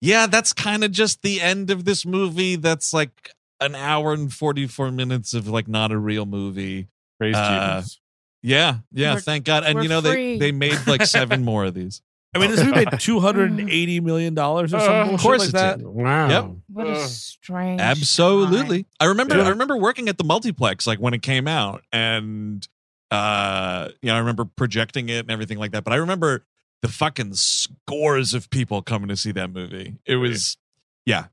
yeah, 0.00 0.26
that's 0.26 0.52
kind 0.52 0.84
of 0.84 0.90
just 0.90 1.22
the 1.22 1.40
end 1.40 1.70
of 1.70 1.84
this 1.84 2.04
movie. 2.04 2.56
That's 2.56 2.92
like 2.92 3.30
an 3.60 3.74
hour 3.74 4.12
and 4.12 4.32
44 4.32 4.90
minutes 4.90 5.34
of 5.34 5.46
like 5.48 5.68
not 5.68 5.92
a 5.92 5.98
real 5.98 6.26
movie. 6.26 6.88
Praise 7.18 7.36
Uh, 7.36 7.76
Jesus. 7.80 8.00
Yeah, 8.42 8.78
yeah, 8.90 9.12
We're- 9.12 9.22
thank 9.22 9.44
God. 9.44 9.62
And 9.64 9.82
you 9.82 9.88
know 9.88 10.00
they 10.00 10.36
they 10.38 10.50
made 10.52 10.86
like 10.86 11.06
seven 11.06 11.44
more 11.44 11.64
of 11.64 11.74
these. 11.74 12.02
I 12.34 12.38
mean, 12.38 12.50
this 12.50 12.60
movie 12.64 12.84
made 12.84 12.98
two 12.98 13.20
hundred 13.20 13.50
and 13.50 13.68
eighty 13.68 14.00
million 14.00 14.34
dollars 14.34 14.72
or 14.72 14.76
Uh, 14.80 14.80
something. 14.86 15.14
of 15.14 15.20
course 15.20 15.40
like 15.40 15.48
it 15.50 15.52
that. 15.52 15.78
did. 15.78 15.86
Wow. 15.86 16.28
Yep. 16.28 16.50
What 16.68 16.86
a 16.86 16.98
strange. 17.00 17.80
Absolutely. 17.80 18.86
I 19.00 19.04
remember 19.06 19.36
Yeah. 19.36 19.44
I 19.44 19.48
remember 19.50 19.76
working 19.76 20.08
at 20.08 20.18
the 20.18 20.24
multiplex 20.24 20.86
like 20.86 20.98
when 20.98 21.12
it 21.14 21.22
came 21.22 21.46
out 21.46 21.82
and 21.92 22.66
uh 23.10 23.90
you 24.00 24.06
know 24.08 24.14
I 24.14 24.18
remember 24.20 24.46
projecting 24.46 25.08
it 25.10 25.18
and 25.20 25.30
everything 25.30 25.58
like 25.58 25.72
that. 25.72 25.84
But 25.84 25.92
I 25.92 25.96
remember 25.96 26.46
the 26.80 26.88
fucking 26.88 27.34
scores 27.34 28.32
of 28.34 28.48
people 28.50 28.80
coming 28.82 29.08
to 29.08 29.16
see 29.16 29.32
that 29.32 29.50
movie. 29.50 29.96
It 30.06 30.16
was 30.16 30.56
yeah. 31.04 31.26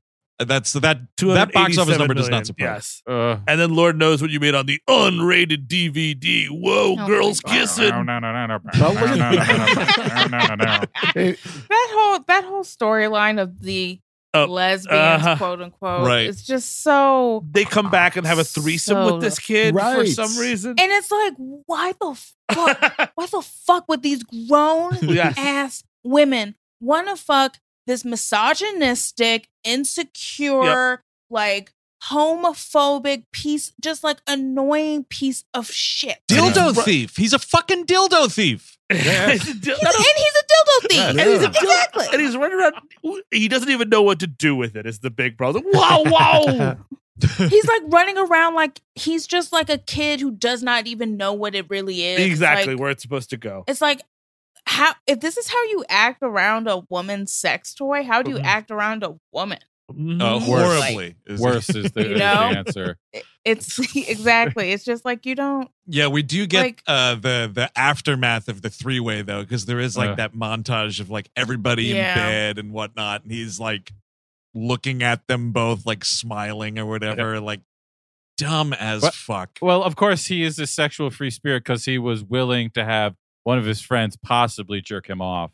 That's 0.46 0.72
that 0.74 1.00
that 1.18 1.52
box 1.52 1.76
office 1.78 1.96
287 1.96 1.98
number 1.98 2.14
does 2.14 2.28
not 2.30 2.46
surprise. 2.46 3.02
Yes. 3.06 3.14
Uh, 3.14 3.38
And 3.46 3.60
then 3.60 3.74
Lord 3.74 3.98
knows 3.98 4.22
what 4.22 4.30
you 4.30 4.40
made 4.40 4.54
on 4.54 4.66
the 4.66 4.80
unrated 4.88 5.66
DVD. 5.66 6.48
Whoa, 6.48 6.96
Oh 6.98 7.06
girls 7.06 7.40
my 7.44 7.52
God. 7.52 7.58
kissing. 7.60 7.88
no, 7.90 8.02
no, 8.02 8.18
no, 8.18 8.32
no, 8.32 8.46
no, 8.46 8.58
Well, 8.80 8.94
no, 8.94 9.00
look 9.00 9.18
no, 9.18 9.24
at- 9.24 10.28
no, 10.28 10.38
no, 10.38 10.38
no, 10.38 10.54
no, 10.54 10.64
no. 10.64 10.80
Hey, 11.14 11.32
That 11.68 11.88
whole 11.92 12.24
that 12.26 12.44
whole 12.44 12.64
storyline 12.64 13.40
of 13.40 13.60
the 13.62 14.00
Oh, 14.32 14.44
lesbians, 14.44 14.96
uh-huh. 14.96 15.36
quote 15.38 15.60
unquote, 15.60 16.06
Right. 16.06 16.28
it's 16.28 16.42
just 16.46 16.82
so. 16.84 17.44
They 17.50 17.64
come 17.64 17.90
back 17.90 18.14
and 18.14 18.24
have 18.24 18.38
a 18.38 18.44
threesome 18.44 18.94
So- 18.94 19.12
with 19.14 19.22
this 19.22 19.40
kid 19.40 19.72
for 19.74 19.78
Right. 19.80 20.08
some 20.08 20.38
reason. 20.38 20.70
And 20.78 20.92
it's 20.92 21.10
like, 21.10 21.34
why 21.66 21.92
the 22.00 22.14
fuck? 22.52 23.10
why 23.16 23.26
the 23.26 23.42
fuck 23.42 23.88
would 23.88 24.02
these 24.04 24.22
grown 24.22 24.96
Yes. 25.02 25.34
ass 25.36 25.82
women 26.04 26.54
want 26.80 27.08
to 27.08 27.16
fuck 27.16 27.58
this 27.90 28.04
misogynistic, 28.04 29.48
insecure, 29.64 31.02
like 31.28 31.72
homophobic 32.04 33.24
piece, 33.32 33.72
just 33.80 34.02
like 34.02 34.18
annoying 34.26 35.04
piece 35.04 35.44
of 35.52 35.66
shit. 35.70 36.18
Dildo 36.30 36.74
Right. 36.76 36.84
thief. 36.84 37.16
He's 37.16 37.32
a 37.32 37.38
fucking 37.38 37.86
dildo 37.86 38.32
thief. 38.32 38.76
Yeah. 38.90 39.30
and 39.30 39.40
he's 39.40 39.48
a 39.48 39.60
dildo 39.60 40.88
thief. 40.88 40.98
Yeah, 40.98 41.08
And 41.10 41.20
he's, 41.20 41.38
a 41.38 41.42
Yeah. 41.42 41.48
exactly. 41.50 42.06
and 42.12 42.20
he's 42.20 42.36
running 42.36 42.58
around. 42.58 42.74
He 43.30 43.46
doesn't 43.48 43.70
even 43.70 43.88
know 43.88 44.02
what 44.02 44.18
to 44.20 44.26
do 44.26 44.56
with 44.56 44.74
it. 44.76 44.84
Is 44.86 44.98
the 44.98 45.10
big 45.10 45.36
brother? 45.36 45.60
Wow, 45.64 46.02
wow. 46.06 46.76
he's 47.36 47.66
like 47.68 47.82
running 47.88 48.18
around 48.18 48.54
like 48.54 48.80
he's 48.96 49.26
just 49.28 49.52
like 49.52 49.68
a 49.70 49.78
kid 49.78 50.20
who 50.20 50.30
does 50.32 50.62
not 50.64 50.86
even 50.88 51.16
know 51.16 51.32
what 51.34 51.54
it 51.54 51.68
really 51.70 52.02
is. 52.04 52.20
Exactly 52.20 52.74
like- 52.74 52.80
where 52.80 52.90
it's 52.90 53.02
supposed 53.02 53.30
to 53.30 53.36
go. 53.36 53.62
It's 53.68 53.80
like 53.80 54.00
how 54.70 54.92
if 55.06 55.20
this 55.20 55.36
is 55.36 55.48
how 55.48 55.62
you 55.64 55.84
act 55.88 56.18
around 56.22 56.68
a 56.68 56.80
woman's 56.88 57.32
sex 57.32 57.74
toy, 57.74 58.04
how 58.04 58.22
do 58.22 58.30
you 58.30 58.36
Mhm. 58.38 58.44
act 58.44 58.70
around 58.70 59.02
a 59.02 59.16
woman? 59.32 59.58
Mhm. 59.92 60.20
Uh, 60.22 60.38
Worse. 60.48 60.80
horribly. 60.82 61.16
is- 61.26 61.40
Worse 61.40 61.68
is 61.70 61.90
the, 61.92 62.02
You 62.08 62.12
is 62.14 62.18
the 62.18 62.24
answer. 62.24 62.96
It's 63.44 63.78
exactly. 63.96 64.70
It's 64.72 64.84
just 64.84 65.04
like 65.06 65.24
you 65.24 65.34
don't. 65.34 65.70
Yeah, 65.86 66.08
we 66.08 66.22
do 66.22 66.46
get 66.46 66.62
Like- 66.62 66.82
uh 66.86 67.14
the 67.16 67.50
the 67.52 67.70
aftermath 67.76 68.48
of 68.48 68.60
the 68.62 68.68
three 68.70 69.00
way 69.00 69.22
though, 69.22 69.42
because 69.42 69.64
there 69.66 69.80
is 69.80 69.96
like 69.96 70.10
Uh. 70.10 70.14
that 70.16 70.34
montage 70.34 71.00
of 71.00 71.08
like 71.10 71.30
everybody 71.36 71.84
Yeah. 71.86 72.10
in 72.12 72.14
bed 72.16 72.58
and 72.58 72.72
whatnot, 72.72 73.22
and 73.22 73.32
he's 73.32 73.58
like 73.58 73.92
looking 74.54 75.02
at 75.02 75.26
them 75.26 75.52
both 75.52 75.86
like 75.86 76.04
smiling 76.04 76.78
or 76.78 76.84
whatever, 76.86 77.40
like 77.40 77.60
dumb 78.36 78.72
as 78.74 79.02
What? 79.02 79.14
fuck. 79.14 79.58
Well, 79.60 79.82
of 79.82 79.96
course, 79.96 80.26
he 80.26 80.42
is 80.42 80.58
a 80.58 80.66
sexual 80.66 81.10
free 81.10 81.30
spirit 81.30 81.64
because 81.64 81.84
he 81.86 81.98
was 81.98 82.22
willing 82.22 82.70
to 82.70 82.84
have 82.84 83.14
one 83.44 83.58
of 83.58 83.64
his 83.64 83.80
friends 83.80 84.16
possibly 84.16 84.80
jerk 84.80 85.08
him 85.08 85.20
off. 85.20 85.50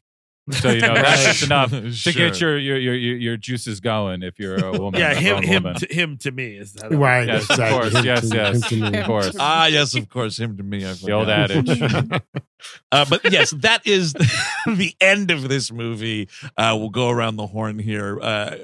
So 0.51 0.71
you 0.71 0.81
know 0.83 0.95
that's 0.95 1.25
just 1.25 1.43
enough 1.43 1.71
to 1.71 1.91
Sure. 1.93 2.13
get 2.13 2.41
your, 2.41 2.57
your 2.59 2.79
your 2.79 2.95
your 2.95 3.17
your 3.17 3.37
juices 3.37 3.81
going. 3.81 4.23
If 4.23 4.39
you're 4.39 4.65
a 4.65 4.73
woman, 4.79 5.01
Yeah, 5.01 5.13
him, 5.15 5.43
him, 5.43 5.65
woman. 5.65 5.81
to, 5.81 5.93
him 5.93 6.19
to 6.19 6.31
me 6.31 6.57
is 6.57 6.73
that. 6.75 6.93
right. 6.93 7.27
Yes, 7.27 7.51
of 7.51 7.59
course. 7.59 7.93
Him 7.95 8.05
Yes, 8.05 8.29
to- 8.31 8.37
yes. 8.37 8.71
him 8.71 8.95
of 8.95 9.07
course. 9.07 9.37
Ah, 9.41 9.67
yes, 9.67 9.95
of 9.97 10.09
course, 10.09 10.39
him 10.39 10.57
to 10.57 10.63
me. 10.63 10.85
I 10.87 10.93
The 10.93 11.13
old 11.13 11.29
adage. 11.29 12.23
Uh, 12.93 13.05
but 13.09 13.31
yes, 13.33 13.51
that 13.51 13.87
is 13.87 14.13
the 14.13 14.95
end 15.01 15.31
of 15.31 15.49
this 15.49 15.71
movie. 15.73 16.29
Uh, 16.57 16.77
we'll 16.79 16.91
go 16.91 17.11
around 17.11 17.37
the 17.37 17.47
horn 17.49 17.79
here. 17.79 18.19
Uh, 18.21 18.57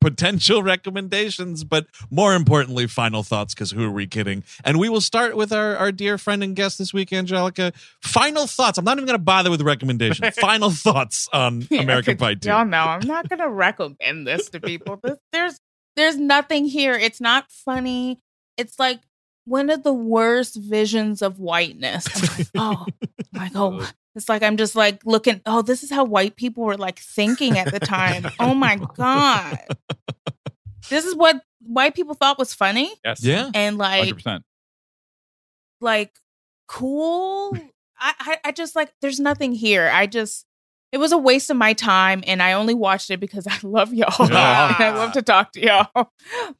potential 0.00 0.62
recommendations, 0.74 1.64
but 1.64 1.86
more 2.10 2.34
importantly, 2.34 2.86
final 2.86 3.22
thoughts. 3.22 3.54
Because 3.54 3.70
who 3.70 3.84
are 3.84 3.90
we 3.90 4.06
kidding? 4.06 4.44
And 4.64 4.78
we 4.78 4.88
will 4.88 5.00
start 5.00 5.36
with 5.36 5.52
our 5.52 5.76
our 5.76 5.92
dear 5.92 6.18
friend 6.18 6.42
and 6.42 6.54
guest 6.54 6.78
this 6.78 6.92
week, 6.92 7.12
Angelica. 7.12 7.72
Final 8.02 8.46
thoughts. 8.46 8.78
I'm 8.78 8.84
not 8.84 8.98
even 8.98 9.06
going 9.06 9.18
to 9.18 9.22
bother 9.22 9.50
with 9.50 9.58
the 9.58 9.64
recommendation. 9.64 10.30
final 10.40 10.70
thoughts 10.70 11.28
on 11.32 11.66
Yeah, 11.70 11.82
American 11.82 12.16
Pie 12.16 12.34
Two. 12.34 12.48
Y'all 12.48 12.64
know 12.64 12.78
I'm 12.78 13.06
not 13.06 13.28
gonna 13.28 13.48
recommend 13.50 14.26
this 14.26 14.48
to 14.50 14.60
people. 14.60 14.98
This, 15.02 15.18
there's 15.32 15.60
there's 15.96 16.16
nothing 16.16 16.64
here. 16.64 16.94
It's 16.94 17.20
not 17.20 17.50
funny. 17.50 18.20
It's 18.56 18.78
like 18.78 19.00
one 19.44 19.70
of 19.70 19.82
the 19.82 19.92
worst 19.92 20.56
visions 20.56 21.22
of 21.22 21.38
whiteness. 21.38 22.06
oh 22.56 22.86
my 23.32 23.48
god. 23.48 23.92
It's 24.14 24.28
like 24.28 24.42
I'm 24.42 24.56
just 24.56 24.74
like 24.74 25.00
looking, 25.04 25.40
oh, 25.46 25.62
this 25.62 25.82
is 25.84 25.90
how 25.90 26.04
white 26.04 26.34
people 26.36 26.64
were 26.64 26.76
like 26.76 26.98
thinking 26.98 27.56
at 27.58 27.70
the 27.72 27.78
time. 27.80 28.26
Oh 28.40 28.54
my 28.54 28.76
god. 28.96 29.58
This 30.88 31.04
is 31.04 31.14
what 31.14 31.42
white 31.60 31.94
people 31.94 32.14
thought 32.14 32.38
was 32.38 32.54
funny 32.54 32.92
Yes. 33.04 33.22
Yeah. 33.22 33.50
and 33.54 33.76
like 33.78 34.00
Hundred 34.00 34.14
percent. 34.14 34.44
like 35.80 36.12
cool. 36.66 37.56
I, 38.00 38.14
I 38.20 38.36
I 38.46 38.52
just 38.52 38.74
like 38.76 38.92
there's 39.02 39.20
nothing 39.20 39.52
here. 39.52 39.90
I 39.92 40.06
just 40.06 40.46
it 40.90 40.98
was 40.98 41.12
a 41.12 41.18
waste 41.18 41.50
of 41.50 41.56
my 41.58 41.74
time 41.74 42.24
and 42.26 42.42
I 42.42 42.54
only 42.54 42.72
watched 42.74 43.10
it 43.10 43.20
because 43.20 43.46
I 43.50 43.58
love 43.62 43.92
y'all 43.92 44.28
Yeah. 44.30 44.74
and 44.74 44.84
I 44.84 44.90
love 44.96 45.12
to 45.12 45.22
talk 45.22 45.52
to 45.52 45.60
y'all. 45.60 46.10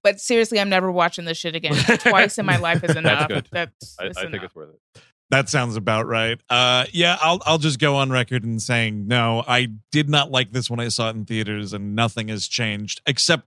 But 0.03 0.21
seriously, 0.21 0.61
I'm 0.61 0.69
never 0.69 0.93
watching 0.93 1.25
this 1.25 1.39
shit 1.39 1.55
again. 1.57 1.75
Twice 1.75 2.39
in 2.39 2.45
my 2.47 2.59
life 2.59 2.85
is 2.85 2.95
enough. 2.97 3.29
good. 3.29 3.49
That's, 3.51 3.97
I, 3.99 4.05
I 4.05 4.09
that's 4.09 4.21
think 4.21 4.43
it's 4.43 4.55
worth 4.55 4.71
it. 4.75 5.03
That 5.31 5.49
sounds 5.51 5.77
about 5.77 6.07
right. 6.07 6.41
Uh, 6.49 6.87
yeah, 6.93 7.19
I'll 7.21 7.41
I'll 7.45 7.59
just 7.59 7.79
go 7.79 7.97
on 7.97 8.11
record 8.11 8.45
in 8.45 8.59
saying 8.59 9.07
no. 9.07 9.45
I 9.47 9.69
did 9.93 10.09
not 10.09 10.31
like 10.31 10.53
this 10.53 10.71
when 10.71 10.81
I 10.81 10.89
saw 10.89 11.11
it 11.11 11.17
in 11.17 11.27
theaters, 11.27 11.73
and 11.73 11.95
nothing 11.95 12.29
has 12.29 12.49
changed 12.49 13.03
except 13.07 13.47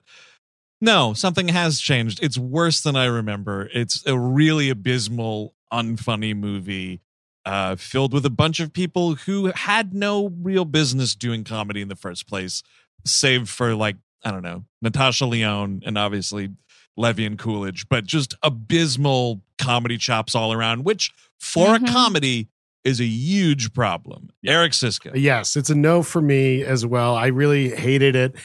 no, 0.80 1.14
something 1.14 1.48
has 1.50 1.80
changed. 1.80 2.22
It's 2.24 2.38
worse 2.38 2.82
than 2.82 2.96
I 2.96 3.06
remember. 3.06 3.70
It's 3.74 4.06
a 4.08 4.18
really 4.18 4.70
abysmal, 4.70 5.54
unfunny 5.72 6.36
movie, 6.36 7.02
uh, 7.46 7.76
filled 7.76 8.14
with 8.14 8.26
a 8.26 8.32
bunch 8.32 8.60
of 8.60 8.74
people 8.74 9.16
who 9.16 9.52
had 9.56 9.94
no 9.94 10.34
real 10.42 10.66
business 10.66 11.14
doing 11.16 11.44
comedy 11.44 11.82
in 11.82 11.88
the 11.88 11.96
first 11.96 12.28
place, 12.28 12.64
save 13.06 13.50
for 13.50 13.76
like 13.76 13.98
I 14.24 14.32
don't 14.32 14.44
know 14.44 14.66
Natasha 14.82 15.26
Lyonne 15.26 15.82
and 15.86 15.98
obviously 15.98 16.52
Levy 16.98 17.26
and 17.26 17.38
Coolidge, 17.40 17.88
but 17.90 18.06
just 18.06 18.36
abysmal 18.44 19.42
comedy 19.58 19.98
chops 19.98 20.36
all 20.36 20.52
around, 20.54 20.84
which 20.86 21.12
for 21.40 21.68
Mhm. 21.78 21.88
a 21.90 21.92
comedy 21.92 22.48
is 22.84 23.00
a 23.00 23.06
huge 23.06 23.74
problem. 23.74 24.30
Eric 24.46 24.72
Szyszka. 24.74 25.12
Yes, 25.16 25.56
it's 25.56 25.70
a 25.70 25.76
no 25.76 26.02
for 26.04 26.20
me 26.22 26.64
as 26.64 26.86
well. 26.86 27.16
I 27.16 27.28
really 27.28 27.70
hated 27.70 28.16
it. 28.16 28.36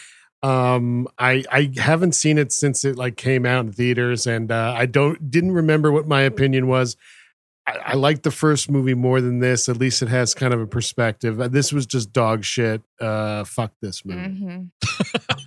Um, 0.42 1.08
I 1.18 1.42
I 1.50 1.72
haven't 1.76 2.12
seen 2.12 2.36
it 2.38 2.52
since 2.52 2.84
it 2.84 2.96
like 2.96 3.16
came 3.16 3.46
out 3.46 3.64
in 3.66 3.72
theaters, 3.72 4.26
and 4.26 4.52
uh, 4.52 4.74
I 4.76 4.86
don't 4.86 5.30
didn't 5.30 5.52
remember 5.52 5.90
what 5.90 6.06
my 6.06 6.20
opinion 6.20 6.66
was. 6.68 6.96
I, 7.66 7.78
I 7.84 7.94
like 7.94 8.22
the 8.22 8.30
first 8.30 8.70
movie 8.70 8.94
more 8.94 9.20
than 9.22 9.40
this. 9.40 9.68
At 9.68 9.78
least 9.78 10.02
it 10.02 10.08
has 10.08 10.34
kind 10.34 10.52
of 10.54 10.60
a 10.60 10.66
perspective. 10.66 11.40
Uh, 11.40 11.48
This 11.48 11.72
was 11.72 11.86
just 11.86 12.12
dog 12.12 12.44
shit. 12.44 12.82
Uh, 13.00 13.44
fuck 13.44 13.72
this 13.80 14.04
movie. 14.04 14.20
Mhm. 14.20 14.70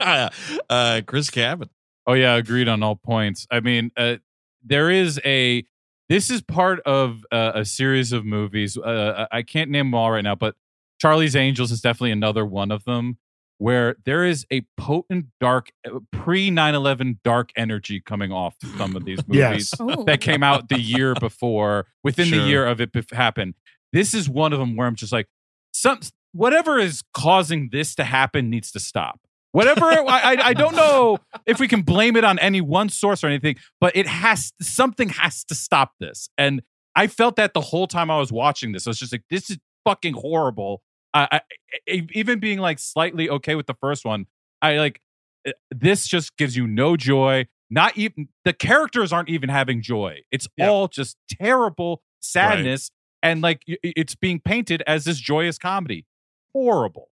uh, 0.70 1.02
Chris 1.06 1.30
Cabin. 1.30 1.70
Oh 2.10 2.14
yeah, 2.14 2.36
agreed 2.38 2.68
on 2.68 2.82
all 2.82 2.96
points. 2.96 3.46
I 3.52 3.60
mean, 3.60 3.92
uh, 3.96 4.16
there 4.64 4.90
is 4.90 5.22
a 5.24 5.64
this 6.10 6.32
is 6.32 6.42
part 6.42 6.80
of 6.80 7.24
uh, 7.32 7.52
a 7.54 7.64
series 7.66 8.12
of 8.14 8.26
movies. 8.26 8.76
Uh, 8.80 9.28
I 9.32 9.44
can't 9.44 9.70
name 9.70 9.92
them 9.92 9.94
all 9.94 10.10
right 10.10 10.24
now, 10.24 10.34
but 10.34 10.56
Charlie's 11.00 11.36
Angels 11.36 11.72
is 11.72 11.82
definitely 11.82 12.10
another 12.12 12.44
one 12.48 12.72
of 12.72 12.84
them 12.86 13.20
where 13.60 13.96
there 14.06 14.26
is 14.26 14.44
a 14.52 14.62
potent 14.76 15.28
dark 15.40 15.70
pre 16.12 16.50
9/11 16.50 17.20
dark 17.24 17.52
energy 17.56 18.02
coming 18.02 18.32
off 18.32 18.56
some 18.80 18.96
of 18.96 19.06
these 19.06 19.20
movies 19.28 19.72
Yes. 19.80 20.06
That 20.08 20.20
came 20.20 20.42
out 20.42 20.68
the 20.70 20.80
year 20.80 21.14
before 21.14 21.86
within 22.04 22.26
Sure. 22.26 22.40
the 22.40 22.48
year 22.48 22.66
of 22.66 22.82
it 22.82 22.92
bef- 22.92 23.14
happened. 23.14 23.54
This 23.94 24.16
is 24.16 24.28
one 24.28 24.52
of 24.52 24.58
them 24.58 24.76
where 24.76 24.88
I'm 24.88 24.96
just 24.96 25.14
like 25.14 25.28
some 25.72 26.00
whatever 26.32 26.80
is 26.80 27.04
causing 27.14 27.70
this 27.72 27.94
to 27.96 28.04
happen 28.04 28.50
needs 28.50 28.72
to 28.72 28.80
stop. 28.80 29.20
Whatever 29.52 29.86
I, 29.86 30.04
I 30.06 30.48
I 30.50 30.54
don't 30.54 30.76
know 30.76 31.18
if 31.46 31.60
we 31.60 31.68
can 31.68 31.82
blame 31.82 32.16
it 32.16 32.24
on 32.24 32.38
any 32.40 32.62
one 32.62 32.90
source 32.90 33.24
or 33.24 33.28
anything, 33.28 33.56
but 33.82 33.96
it 33.96 34.08
has 34.08 34.54
something 34.62 35.10
has 35.10 35.44
to 35.46 35.56
stop 35.56 35.94
this. 36.00 36.30
And 36.38 36.62
I 36.96 37.08
felt 37.08 37.36
that 37.38 37.54
the 37.54 37.62
whole 37.62 37.88
time 37.88 38.12
I 38.12 38.20
was 38.20 38.32
watching 38.32 38.72
this. 38.74 38.86
I 38.86 38.92
was 38.92 39.00
just 39.00 39.12
like, 39.12 39.24
this 39.30 39.50
is 39.50 39.58
fucking 39.86 40.14
horrible. 40.14 40.82
I, 41.14 41.42
I, 41.88 42.08
even 42.14 42.40
being 42.40 42.60
like 42.60 42.78
slightly 42.78 43.30
okay 43.30 43.56
with 43.56 43.66
the 43.66 43.74
first 43.74 44.06
one, 44.06 44.28
I 44.62 44.78
like 44.78 45.02
uh, 45.48 45.52
this 45.72 46.08
just 46.08 46.38
gives 46.38 46.56
you 46.56 46.68
no 46.68 46.96
joy. 46.96 47.48
Not 47.72 47.98
even 47.98 48.30
the 48.46 48.54
characters 48.54 49.14
aren't 49.14 49.30
even 49.30 49.50
having 49.50 49.82
joy. 49.82 50.22
It's 50.32 50.48
all 50.60 50.88
just 50.88 51.18
terrible 51.30 52.02
sadness, 52.20 52.92
and 53.24 53.42
like 53.42 53.64
it's 53.68 54.16
being 54.16 54.40
painted 54.40 54.84
as 54.88 55.06
this 55.06 55.20
joyous 55.20 55.58
comedy. 55.58 56.06
Horrible, 56.54 57.10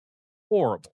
horrible. 0.50 0.92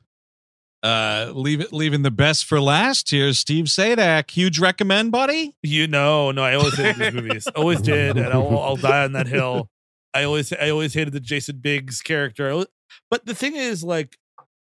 Uh, 0.83 1.33
leave 1.35 1.61
it, 1.61 1.73
leaving 1.73 2.03
the 2.03 2.11
best 2.11 2.45
for 2.45 2.61
last 2.61 3.11
here. 3.11 3.33
Steve 3.33 3.65
Sajdak, 3.65 4.31
huge 4.31 4.59
recommend, 4.61 5.11
buddy. 5.11 5.57
You 5.63 5.89
know, 5.89 6.31
no, 6.31 6.45
I 6.45 6.55
always 6.55 6.77
hated 6.77 6.97
these 6.97 7.13
movies. 7.23 7.47
Always 7.49 7.81
did, 7.83 8.17
and 8.17 8.29
I'll, 8.33 8.59
I'll 8.61 8.77
die 8.77 9.05
on 9.05 9.13
that 9.13 9.27
hill. 9.27 9.69
I 10.15 10.23
always, 10.25 10.53
I 10.53 10.71
always 10.71 10.95
hated 10.95 11.13
the 11.13 11.21
Jason 11.21 11.59
Biggs 11.59 12.01
character. 12.01 12.51
Always- 12.51 12.69
But 13.11 13.27
the 13.27 13.35
thing 13.35 13.57
is, 13.57 13.83
like, 13.83 14.17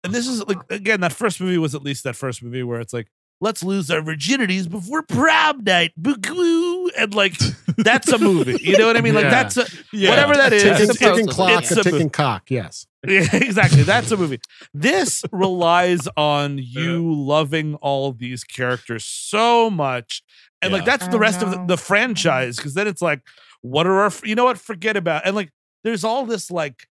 and 0.04 0.14
this 0.14 0.26
is 0.28 0.42
like 0.48 0.58
again, 0.70 1.02
that 1.02 1.12
first 1.12 1.42
movie 1.42 1.58
was 1.58 1.76
at 1.76 1.84
least 1.84 2.06
that 2.06 2.16
first 2.16 2.42
movie 2.42 2.64
where 2.64 2.80
it's 2.80 2.94
like, 2.94 3.08
let's 3.42 3.62
lose 3.64 3.92
our 3.92 4.02
virginities 4.02 4.70
before 4.70 5.04
prom 5.04 5.64
night, 5.66 5.92
boo 5.98 6.90
and 6.98 7.14
like 7.14 7.34
that's 7.78 8.10
a 8.12 8.18
movie. 8.18 8.58
You 8.62 8.78
know 8.78 8.88
what 8.88 8.96
I 8.96 9.02
mean? 9.02 9.16
Like 9.16 9.24
Yeah. 9.26 9.30
that's 9.30 9.58
a, 9.58 9.66
Yeah. 9.92 10.10
whatever 10.12 10.36
that 10.36 10.54
is. 10.54 10.64
Ticking, 10.64 10.84
it's- 10.84 10.98
ticking 10.98 11.28
supposedly. 11.30 11.34
clock, 11.34 11.62
it's 11.64 11.72
a 11.72 11.80
a 11.80 11.84
ticking 11.84 12.00
mo- 12.04 12.10
cock. 12.10 12.50
Yes. 12.50 12.88
Yeah, 13.08 13.34
exactly. 13.34 13.84
That's 13.84 14.12
a 14.12 14.18
movie. 14.18 14.42
This 14.74 15.24
relies 15.32 16.08
on 16.18 16.58
you 16.58 17.14
loving 17.14 17.76
all 17.76 18.12
these 18.12 18.44
characters 18.44 19.06
so 19.06 19.70
much. 19.70 20.22
And 20.62 20.74
like 20.74 20.84
that's 20.84 21.08
the 21.08 21.16
I 21.16 21.22
rest 21.22 21.42
of 21.42 21.52
the, 21.52 21.66
the 21.66 21.78
franchise. 21.78 22.60
Cause 22.60 22.74
then 22.74 22.88
it's 22.88 23.02
like, 23.02 23.22
what 23.62 23.88
are 23.88 24.02
our 24.02 24.12
you 24.26 24.36
know 24.36 24.44
what? 24.44 24.58
Forget 24.58 24.98
about 24.98 25.26
and 25.26 25.34
like 25.34 25.50
there's 25.86 26.04
all 26.04 26.26
this 26.26 26.52
like 26.52 26.88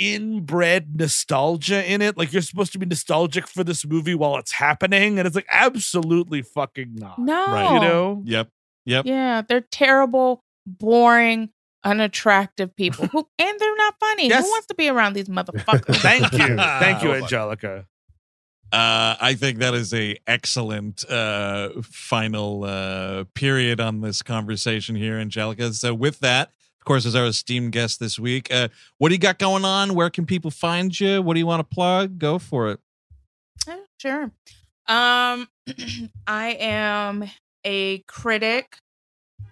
inbred 0.00 0.98
nostalgia 0.98 1.88
in 1.88 2.02
it. 2.02 2.16
Like 2.16 2.32
you're 2.32 2.42
supposed 2.42 2.72
to 2.72 2.78
be 2.78 2.86
nostalgic 2.86 3.46
for 3.46 3.62
this 3.62 3.86
movie 3.86 4.16
while 4.16 4.36
it's 4.38 4.52
happening. 4.52 5.18
And 5.18 5.26
it's 5.26 5.36
like 5.36 5.46
absolutely 5.50 6.42
fucking 6.42 6.96
not. 6.96 7.18
No. 7.18 7.46
Right. 7.46 7.74
You 7.74 7.80
know? 7.80 8.22
Yep. 8.24 8.48
Yep. 8.86 9.06
Yeah, 9.06 9.42
they're 9.46 9.60
terrible, 9.60 10.42
boring, 10.66 11.50
unattractive 11.84 12.74
people 12.76 13.06
who 13.08 13.18
and 13.38 13.58
they're 13.58 13.76
not 13.76 13.94
funny. 14.00 14.28
Yes. 14.28 14.44
Who 14.44 14.50
wants 14.50 14.66
to 14.68 14.74
be 14.74 14.88
around 14.88 15.14
these 15.14 15.28
motherfuckers? 15.28 15.96
Thank 15.96 16.32
you. 16.32 16.38
Thank 16.56 17.02
you, 17.02 17.10
Oh, 17.10 17.14
Angelica. 17.14 17.86
Uh, 18.72 19.16
I 19.20 19.34
think 19.34 19.58
that 19.58 19.74
is 19.74 19.92
a 19.92 20.16
excellent 20.28 21.04
uh, 21.10 21.70
final 21.82 22.62
uh, 22.64 23.24
period 23.34 23.80
on 23.80 24.00
this 24.00 24.22
conversation 24.22 24.94
here, 24.94 25.18
Angelica. 25.18 25.72
So, 25.72 25.92
with 25.92 26.20
that, 26.20 26.52
of 26.78 26.84
course, 26.84 27.04
as 27.04 27.16
our 27.16 27.24
esteemed 27.26 27.72
guest 27.72 27.98
this 27.98 28.16
week, 28.16 28.52
uh, 28.54 28.68
what 28.98 29.08
do 29.08 29.16
you 29.16 29.18
got 29.18 29.38
going 29.40 29.64
on? 29.64 29.94
Where 29.94 30.08
can 30.08 30.24
people 30.24 30.52
find 30.52 30.98
you? 30.98 31.20
What 31.20 31.34
do 31.34 31.40
you 31.40 31.46
want 31.46 31.68
to 31.68 31.74
plug? 31.74 32.18
Go 32.20 32.38
for 32.38 32.70
it. 32.70 32.78
Yeah, 33.66 33.76
sure. 33.98 34.30
Um, 34.86 35.48
I 36.28 36.56
am 36.60 37.24
a 37.64 37.98
critic 38.06 38.78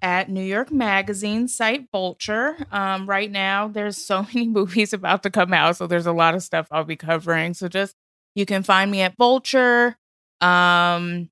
at 0.03 0.29
New 0.31 0.43
York 0.43 0.71
Magazine 0.71 1.49
site 1.49 1.89
Vulture. 1.91 2.57
Um, 2.71 3.07
right 3.07 3.31
now, 3.31 3.69
there's 3.69 3.97
so 3.97 4.23
many 4.35 4.49
movies 4.49 4.93
about 4.93 5.23
to 5.25 5.31
come 5.31 5.53
out, 5.53 5.77
so 5.77 5.87
there's 5.87 6.07
a 6.07 6.13
lot 6.13 6.35
of 6.35 6.43
stuff 6.43 6.69
I'll 6.71 6.85
be 6.85 6.97
covering. 6.97 7.55
So 7.55 7.69
just 7.69 7.97
you 8.35 8.47
can 8.47 8.63
find 8.63 8.91
me 8.91 9.01
at 9.01 9.17
Vulture. 9.17 9.97
Um, 10.41 11.31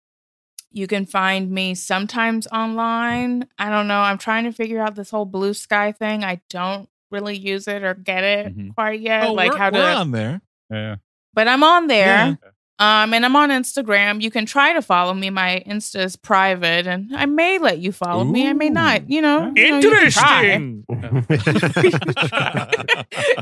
you 0.72 0.86
can 0.86 1.06
find 1.06 1.50
me 1.50 1.74
sometimes 1.74 2.46
online. 2.48 3.48
I 3.58 3.70
don't 3.70 3.86
know. 3.88 4.00
I'm 4.00 4.18
trying 4.18 4.44
to 4.44 4.52
figure 4.52 4.80
out 4.80 4.94
this 4.94 5.10
whole 5.10 5.26
Bluesky 5.26 5.96
thing. 5.96 6.22
I 6.24 6.40
don't 6.50 6.88
really 7.10 7.36
use 7.36 7.68
it 7.68 7.82
or 7.84 7.94
get 7.94 8.24
it 8.24 8.56
Mhm. 8.56 8.74
quite 8.74 9.00
yet. 9.00 9.24
oh, 9.28 9.32
like 9.32 9.52
we're, 9.52 9.58
how 9.58 9.70
we're 9.70 9.78
to 9.80 9.94
on 9.96 10.10
there. 10.10 10.40
Yeah. 10.70 10.96
but 11.32 11.46
I'm 11.48 11.62
on 11.62 11.86
there. 11.86 12.06
Yeah. 12.42 12.50
Um, 12.78 13.14
and 13.14 13.24
I'm 13.24 13.34
on 13.36 13.48
Instagram. 13.48 14.20
You 14.20 14.30
can 14.30 14.44
try 14.44 14.74
to 14.74 14.82
follow 14.82 15.14
me. 15.14 15.30
My 15.30 15.62
Insta 15.66 16.04
is 16.04 16.14
private, 16.14 16.86
and 16.86 17.14
I 17.16 17.24
may 17.24 17.58
let 17.58 17.78
you 17.78 17.90
follow 17.90 18.24
me. 18.24 18.46
I 18.46 18.52
may 18.52 18.68
not. 18.68 19.08
You 19.08 19.22
know, 19.22 19.50
you 19.56 19.70
know, 19.70 19.78
you 19.78 19.90
can 19.90 20.10
try. 20.10 20.50
Interesting. 20.50 20.84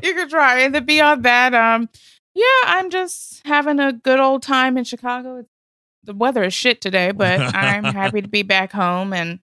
you 0.02 0.14
can 0.14 0.28
try. 0.28 0.60
And 0.60 0.74
then 0.74 0.84
beyond 0.84 1.24
that, 1.24 1.52
um, 1.52 1.88
yeah, 2.34 2.44
I'm 2.66 2.90
just 2.90 3.44
having 3.44 3.80
a 3.80 3.92
good 3.92 4.20
old 4.20 4.42
time 4.42 4.78
in 4.78 4.84
Chicago. 4.84 5.44
The 6.04 6.14
weather 6.14 6.44
is 6.44 6.54
shit 6.54 6.80
today, 6.80 7.10
but 7.10 7.40
I'm 7.40 7.84
happy 7.84 8.22
to 8.22 8.28
be 8.28 8.42
back 8.42 8.70
home. 8.70 9.12
And 9.12 9.40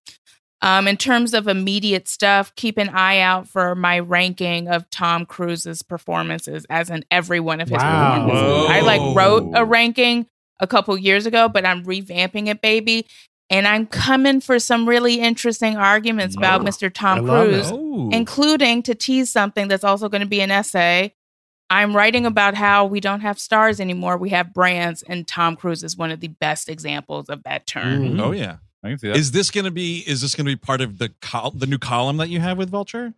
um, 0.61 0.87
in 0.87 0.97
terms 0.97 1.33
of 1.33 1.47
immediate 1.47 2.07
stuff, 2.07 2.53
keep 2.55 2.77
an 2.77 2.89
eye 2.89 3.19
out 3.19 3.47
for 3.47 3.73
my 3.75 3.99
ranking 3.99 4.67
of 4.67 4.89
Tom 4.91 5.25
Cruise's 5.25 5.81
performances, 5.81 6.65
as 6.69 6.89
in 6.89 7.03
every 7.09 7.39
one 7.39 7.61
of 7.61 7.69
his 7.69 7.77
Wow. 7.77 8.25
performances. 8.27 8.69
I 8.69 8.79
like 8.81 9.15
wrote 9.15 9.51
a 9.55 9.65
ranking 9.65 10.27
a 10.59 10.67
couple 10.67 10.95
years 10.97 11.25
ago, 11.25 11.49
but 11.49 11.65
I'm 11.65 11.83
revamping 11.83 12.47
it, 12.47 12.61
baby. 12.61 13.07
And 13.49 13.67
I'm 13.67 13.85
coming 13.87 14.39
for 14.39 14.59
some 14.59 14.87
really 14.87 15.15
interesting 15.19 15.75
arguments 15.75 16.37
about 16.37 16.61
Oh, 16.61 16.63
Mr. 16.63 16.93
Tom 16.93 17.29
I. 17.29 17.43
Cruise 17.43 17.71
Oh. 17.71 18.09
including 18.13 18.81
to 18.83 18.95
tease 18.95 19.31
something 19.31 19.67
that's 19.67 19.83
also 19.83 20.07
going 20.09 20.21
to 20.21 20.27
be 20.27 20.41
an 20.41 20.51
essay. 20.51 21.13
I'm 21.69 21.95
writing 21.95 22.25
about 22.25 22.53
how 22.55 22.85
we 22.85 22.99
don't 22.99 23.21
have 23.21 23.39
stars 23.39 23.79
anymore. 23.79 24.17
We 24.17 24.29
have 24.29 24.53
brands, 24.53 25.03
and 25.03 25.27
Tom 25.27 25.55
Cruise 25.55 25.83
is 25.83 25.97
one 25.97 26.11
of 26.11 26.19
the 26.19 26.27
best 26.27 26.69
examples 26.69 27.29
of 27.29 27.43
that 27.43 27.65
term. 27.65 28.15
Mm. 28.15 28.21
oh 28.21 28.31
yeah. 28.31 28.57
I 28.83 28.89
can 28.89 28.97
see 28.97 29.07
that. 29.09 29.17
Is 29.17 29.31
this 29.31 29.51
going 29.51 29.65
to 29.65 29.71
be? 29.71 29.99
Is 30.07 30.21
this 30.21 30.35
going 30.35 30.45
to 30.45 30.51
be 30.51 30.55
part 30.55 30.81
of 30.81 30.97
the 30.97 31.13
col- 31.21 31.51
the 31.51 31.67
new 31.67 31.77
column 31.77 32.17
that 32.17 32.29
you 32.29 32.39
have 32.39 32.57
with 32.57 32.69
Vulture? 32.69 33.13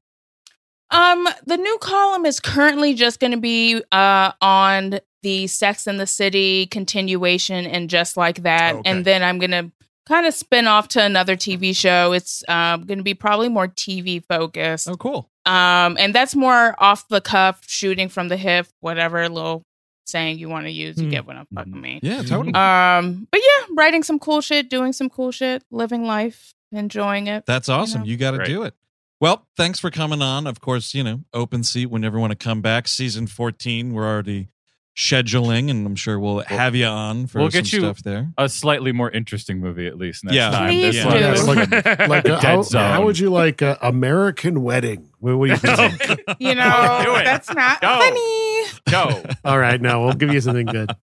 Um, 0.91 1.27
the 1.45 1.57
new 1.57 1.77
column 1.81 2.25
is 2.25 2.39
currently 2.39 2.93
just 2.93 3.19
going 3.19 3.31
to 3.31 3.39
be 3.39 3.81
uh 3.91 4.31
on 4.41 4.99
the 5.23 5.47
Sex 5.47 5.87
and 5.87 5.99
the 5.99 6.05
City 6.07 6.65
continuation 6.67 7.65
and 7.65 7.89
just 7.89 8.17
like 8.17 8.43
that, 8.43 8.75
Okay. 8.75 8.89
and 8.89 9.05
then 9.05 9.23
I'm 9.23 9.39
going 9.39 9.51
to 9.51 9.71
kind 10.05 10.27
of 10.27 10.33
spin 10.33 10.67
off 10.67 10.89
to 10.89 11.01
another 11.01 11.35
TV 11.37 11.75
show. 11.75 12.11
It's 12.11 12.43
um 12.49 12.83
going 12.85 12.97
to 12.99 13.03
be 13.03 13.13
probably 13.13 13.49
more 13.49 13.67
TV 13.69 14.23
focused. 14.23 14.89
Oh, 14.89 14.97
cool. 14.97 15.29
Um, 15.45 15.97
and 15.99 16.13
that's 16.13 16.35
more 16.35 16.75
off 16.77 17.07
the 17.07 17.21
cuff, 17.21 17.61
shooting 17.67 18.07
from 18.09 18.27
the 18.27 18.37
hip, 18.37 18.67
whatever 18.81 19.27
little 19.29 19.63
saying 20.05 20.37
you 20.39 20.49
want 20.49 20.65
to 20.65 20.71
use. 20.71 20.97
You 20.97 21.05
Hmm. 21.05 21.09
get 21.11 21.25
what 21.27 21.35
I'm 21.35 21.47
fucking 21.53 21.79
mean. 21.79 21.99
Yeah, 22.03 22.21
totally. 22.23 22.53
Um, 22.53 23.27
but 23.31 23.39
yeah, 23.41 23.65
writing 23.75 24.03
some 24.03 24.19
cool 24.19 24.41
shit, 24.41 24.69
doing 24.69 24.93
some 24.93 25.09
cool 25.09 25.31
shit, 25.31 25.63
living 25.71 26.05
life, 26.05 26.53
enjoying 26.71 27.27
it. 27.27 27.45
That's 27.45 27.69
awesome. 27.69 28.01
know. 28.01 28.07
You 28.07 28.17
got 28.17 28.31
to 28.31 28.37
Great. 28.37 28.47
do 28.47 28.63
it. 28.63 28.73
Well, 29.21 29.47
thanks 29.55 29.79
for 29.79 29.89
coming 29.89 30.21
on. 30.21 30.47
Of 30.47 30.59
course, 30.59 30.93
you 30.93 31.03
know, 31.03 31.21
open 31.33 31.63
seat 31.63 31.85
whenever 31.85 32.17
you 32.17 32.21
want 32.21 32.31
to 32.31 32.35
come 32.37 32.61
back. 32.61 32.87
Season 32.89 33.25
14, 33.27 33.93
we're 33.93 34.05
already 34.05 34.49
scheduling, 34.97 35.71
and 35.71 35.87
I'm 35.87 35.95
sure 35.95 36.19
we'll 36.19 36.39
have 36.41 36.75
you 36.75 36.85
on 36.85 37.25
for 37.27 37.39
we'll 37.39 37.49
some 37.49 37.61
get 37.63 37.73
you- 37.73 37.79
stuff 37.79 38.03
there. 38.03 38.31
a 38.37 38.47
slightly 38.47 38.91
more 38.91 39.09
interesting 39.09 39.59
movie 39.59 39.87
at 39.87 39.97
least 39.97 40.23
next 40.23 40.35
Yeah. 40.35 40.51
time. 40.51 40.69
Please 40.69 40.93
This 40.95 41.03
do. 41.03 41.07
one 41.09 41.17
Yeah. 41.19 41.31
like 41.31 42.09
like 42.09 42.25
a, 42.25 42.27
Dead 42.29 42.43
how, 42.43 42.61
zone. 42.61 42.81
how 42.91 43.03
would 43.05 43.17
you 43.17 43.29
like 43.31 43.61
a 43.63 43.77
American 43.81 44.61
Wedding? 44.61 45.09
What, 45.19 45.37
what 45.39 45.61
do 45.61 45.71
you? 45.71 46.15
You 46.39 46.55
know, 46.55 47.01
Do 47.05 47.15
it. 47.15 47.23
that's 47.23 47.51
not 47.53 47.81
Go. 47.81 47.87
funny. 47.87 48.52
Go. 48.89 49.23
All 49.45 49.59
right, 49.59 49.79
no, 49.81 50.03
we'll 50.05 50.13
give 50.13 50.33
you 50.33 50.41
something 50.41 50.65
good. 50.65 50.91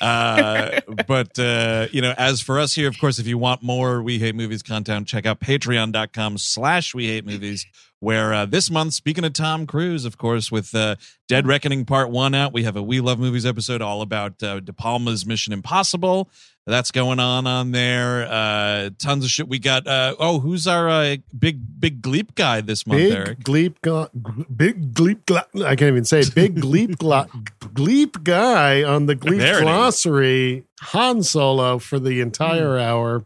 Uh, 0.00 0.80
but 1.06 1.38
uh, 1.38 1.86
you 1.92 2.00
know, 2.00 2.14
as 2.16 2.40
for 2.40 2.58
us 2.58 2.74
here, 2.74 2.88
of 2.88 2.98
course, 2.98 3.18
if 3.18 3.26
you 3.26 3.36
want 3.36 3.62
more 3.62 4.02
We 4.02 4.18
Hate 4.18 4.34
Movies 4.34 4.62
content, 4.62 5.06
check 5.06 5.26
out 5.26 5.38
patreon.com 5.38 6.38
slash 6.38 6.94
We 6.94 7.08
Hate 7.08 7.26
Movies, 7.26 7.66
where 8.00 8.32
uh, 8.32 8.46
this 8.46 8.70
month, 8.70 8.94
speaking 8.94 9.24
of 9.24 9.34
Tom 9.34 9.66
Cruise, 9.66 10.04
of 10.04 10.18
course, 10.18 10.50
with 10.50 10.74
uh, 10.74 10.96
Dead 11.28 11.46
Reckoning 11.46 11.84
Part 11.84 12.10
1 12.10 12.34
out, 12.34 12.52
we 12.52 12.64
have 12.64 12.74
a 12.74 12.82
We 12.82 13.00
Love 13.00 13.18
Movies 13.18 13.46
episode 13.46 13.82
all 13.82 14.02
about 14.02 14.42
uh, 14.42 14.60
De 14.60 14.72
Palma's 14.72 15.26
Mission 15.26 15.52
Impossible. 15.52 16.30
That's 16.64 16.92
going 16.92 17.18
on 17.18 17.46
on 17.48 17.72
there. 17.72 18.24
Uh, 18.30 18.90
tons 18.98 19.24
of 19.24 19.30
shit. 19.30 19.48
We 19.48 19.58
got, 19.58 19.84
uh, 19.88 20.14
oh, 20.20 20.38
who's 20.38 20.68
our 20.68 20.88
uh, 20.88 21.16
big, 21.36 21.58
big 21.80 22.00
Gleep 22.02 22.36
guy 22.36 22.60
this 22.60 22.86
month, 22.86 23.00
Big 23.00 23.12
Eric? 23.12 23.38
Gleep, 23.40 23.74
gla- 23.82 24.10
big 24.54 24.94
Gleep, 24.94 25.26
gla- 25.26 25.46
I 25.66 25.74
can't 25.74 25.88
even 25.88 26.04
say 26.04 26.20
it. 26.20 26.32
Big 26.36 26.54
Gleep, 26.60 26.98
gla- 26.98 27.26
Gleep 27.74 28.22
guy 28.22 28.84
on 28.84 29.06
the 29.06 29.16
Gleep 29.16 29.38
There 29.38 29.62
glossary. 29.62 30.64
Han 30.82 31.24
Solo 31.24 31.78
for 31.80 31.98
the 31.98 32.20
entire 32.20 32.78
hour. 32.78 33.24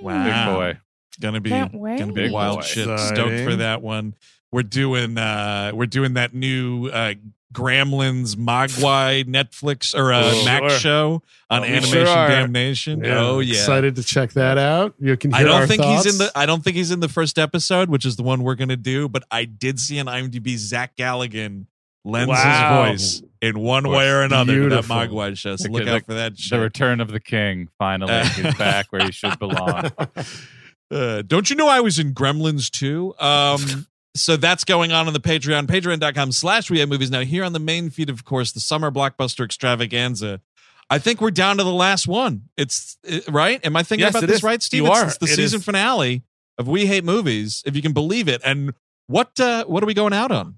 Wow. 0.00 0.24
Big 0.24 0.54
boy. 0.54 0.80
gonna 1.20 1.40
be 1.42 1.50
Can't 1.50 1.72
gonna 1.72 2.06
be 2.06 2.12
Big 2.22 2.32
wild 2.32 2.60
boy. 2.60 2.62
shit. 2.64 2.98
Stoked 3.00 3.44
for 3.44 3.56
that 3.56 3.82
one. 3.82 4.14
We're 4.50 4.62
doing 4.62 5.18
uh 5.18 5.72
we're 5.74 5.86
doing 5.86 6.14
that 6.14 6.32
new 6.34 6.86
uh 6.88 7.14
Gremlins 7.54 8.36
Mogwai 8.36 9.24
Netflix 9.24 9.94
or 9.94 10.12
uh, 10.12 10.20
Oh, 10.24 10.44
Max 10.44 10.72
sure. 10.72 10.78
show 10.80 11.22
on 11.50 11.62
Oh, 11.62 11.64
Animation 11.64 11.90
sure 11.90 12.08
are. 12.08 12.28
Damnation. 12.28 13.06
oh 13.06 13.40
yeah. 13.40 13.52
Excited 13.54 13.96
to 13.96 14.02
check 14.02 14.32
that 14.32 14.58
out. 14.58 14.94
You 15.00 15.16
can 15.16 15.30
hear 15.32 15.40
I 15.40 15.44
don't 15.44 15.60
our 15.62 15.66
think 15.66 15.82
he's 15.82 16.06
in 16.06 16.18
the 16.18 16.30
I 16.36 16.44
don't 16.46 16.62
think 16.62 16.76
he's 16.76 16.90
in 16.90 17.00
the 17.00 17.08
first 17.08 17.38
episode, 17.38 17.88
which 17.88 18.04
is 18.04 18.16
the 18.16 18.22
one 18.22 18.42
we're 18.42 18.54
gonna 18.54 18.76
do, 18.76 19.08
but 19.08 19.22
I 19.30 19.44
did 19.46 19.80
see 19.80 19.98
on 19.98 20.06
IMDb 20.06 20.56
Zach 20.58 20.94
Galligan 20.96 21.66
lends 22.04 22.28
Wow. 22.30 22.90
his 22.92 23.20
voice 23.20 23.22
in 23.40 23.58
one 23.60 23.88
way 23.88 24.08
or 24.10 24.22
another 24.22 24.52
Beautiful. 24.52 24.82
to 24.82 24.88
that 24.88 25.10
Mogwai 25.10 25.36
show. 25.36 25.56
So 25.56 25.64
The- 25.68 25.70
look 25.72 25.84
the- 25.84 25.94
out 25.94 26.04
for 26.06 26.14
that 26.14 26.32
The 26.36 26.60
return 26.60 27.00
of 27.00 27.10
the 27.10 27.20
king. 27.20 27.68
Finally, 27.78 28.24
he's 28.28 28.54
back 28.58 28.86
where 28.90 29.04
he 29.04 29.10
should 29.12 29.38
belong. 29.38 29.90
Uh, 30.90 31.22
don't 31.22 31.50
you 31.50 31.56
know 31.56 31.68
I 31.68 31.80
was 31.80 31.98
in 31.98 32.14
Gremlins 32.14 32.70
too? 32.70 33.14
Um, 33.20 33.86
so 34.18 34.36
that's 34.36 34.64
going 34.64 34.92
on 34.92 35.06
on 35.06 35.12
the 35.12 35.20
Patreon, 35.20 35.66
patreon.com 35.66 36.32
slash 36.32 36.70
we 36.70 36.80
have 36.80 36.88
movies. 36.88 37.10
Now, 37.10 37.20
here 37.20 37.44
on 37.44 37.52
the 37.52 37.58
main 37.58 37.90
feed, 37.90 38.10
of 38.10 38.24
course, 38.24 38.52
the 38.52 38.60
summer 38.60 38.90
blockbuster 38.90 39.44
extravaganza. 39.44 40.40
I 40.90 40.98
think 40.98 41.20
we're 41.20 41.30
down 41.30 41.58
to 41.58 41.64
the 41.64 41.72
last 41.72 42.06
one. 42.08 42.48
It's 42.56 42.96
uh, 43.10 43.18
right. 43.30 43.64
Am 43.64 43.76
I 43.76 43.82
thinking 43.82 44.04
Yes, 44.06 44.14
about 44.14 44.26
this 44.26 44.36
is. 44.38 44.42
right, 44.42 44.62
Steve? 44.62 44.78
You 44.82 44.86
It's- 44.86 45.02
are. 45.02 45.06
It's 45.08 45.18
the 45.18 45.26
It 45.26 45.36
season 45.36 45.58
is. 45.58 45.64
finale 45.64 46.22
of 46.56 46.66
We 46.66 46.86
Hate 46.86 47.04
Movies, 47.04 47.62
if 47.66 47.76
you 47.76 47.82
can 47.82 47.92
believe 47.92 48.26
it. 48.28 48.40
And 48.44 48.72
what 49.06 49.38
uh, 49.38 49.64
what 49.66 49.82
are 49.82 49.86
we 49.86 49.94
going 49.94 50.12
out 50.14 50.32
on? 50.32 50.56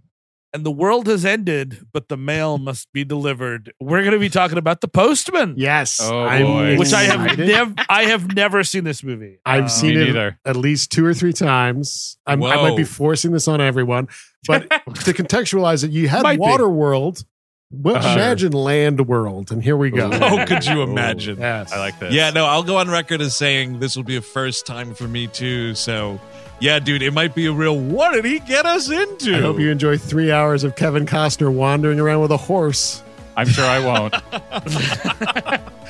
And 0.53 0.65
the 0.67 0.71
world 0.71 1.07
has 1.07 1.25
ended, 1.25 1.87
but 1.93 2.09
the 2.09 2.17
mail 2.17 2.59
must 2.71 2.93
be 2.93 3.05
delivered. 3.05 3.73
We're 3.81 4.01
going 4.03 4.13
to 4.13 4.19
be 4.19 4.29
talking 4.31 4.59
about 4.59 4.81
The 4.81 4.89
Postman, 4.89 5.55
Yes. 5.57 6.01
Oh, 6.03 6.23
I'm 6.25 6.47
boy. 6.47 6.79
which 6.79 6.93
I 6.93 7.03
have 7.03 7.23
excited. 7.25 7.47
never 7.49 7.75
I 7.89 8.05
have 8.05 8.35
never 8.35 8.65
seen 8.65 8.85
this 8.85 9.03
movie. 9.05 9.39
I've 9.47 9.65
Uh, 9.65 9.69
seen 9.69 9.97
it 9.97 10.07
neither. 10.07 10.39
at 10.45 10.57
least 10.57 10.91
two 10.93 11.05
or 11.05 11.15
three 11.15 11.33
times. 11.33 12.17
I'm, 12.27 12.43
I 12.43 12.57
might 12.57 12.77
be 12.77 12.85
forcing 12.85 13.33
this 13.33 13.47
on 13.49 13.61
everyone, 13.61 14.09
but 14.47 14.69
to 14.71 15.13
contextualize 15.13 15.85
it, 15.85 15.91
you 15.91 16.09
had 16.09 16.23
Might 16.23 16.39
be. 16.39 16.45
Waterworld. 16.45 17.25
Well, 17.73 17.95
Uh-huh. 17.97 18.09
imagine 18.15 18.51
Land 18.51 19.07
World, 19.07 19.53
and 19.53 19.63
here 19.63 19.77
we 19.77 19.91
go. 19.91 20.09
Ooh. 20.11 20.19
Oh, 20.21 20.45
could 20.45 20.67
you 20.67 20.83
imagine? 20.83 21.39
Yes. 21.39 21.73
I 21.73 21.79
like 21.79 22.01
this. 22.01 22.13
Yeah, 22.13 22.31
no, 22.31 22.45
I'll 22.45 22.65
go 22.65 22.79
on 22.79 22.91
record 22.91 23.21
as 23.21 23.37
saying 23.37 23.79
this 23.79 23.95
will 23.95 24.03
be 24.03 24.17
a 24.17 24.21
first 24.21 24.67
time 24.67 24.93
for 24.93 25.07
me 25.07 25.29
too. 25.29 25.77
So, 25.77 26.19
yeah, 26.61 26.79
dude, 26.79 27.03
it 27.03 27.13
might 27.13 27.35
be 27.35 27.47
a 27.47 27.53
real. 27.53 27.79
What 27.79 28.13
did 28.13 28.25
he 28.25 28.39
get 28.39 28.67
us 28.67 28.91
into? 28.91 29.37
I 29.37 29.41
hope 29.41 29.59
you 29.59 29.71
enjoy 29.71 29.99
three 29.99 30.31
hours 30.31 30.65
of 30.65 30.77
Kevin 30.77 31.07
Costner 31.07 31.53
wandering 31.53 31.99
around 31.99 32.21
with 32.21 32.31
a 32.31 32.37
horse. 32.37 33.03
I'm 33.37 33.49
sure 33.49 33.65
I 33.65 33.79
won't. 33.81 34.15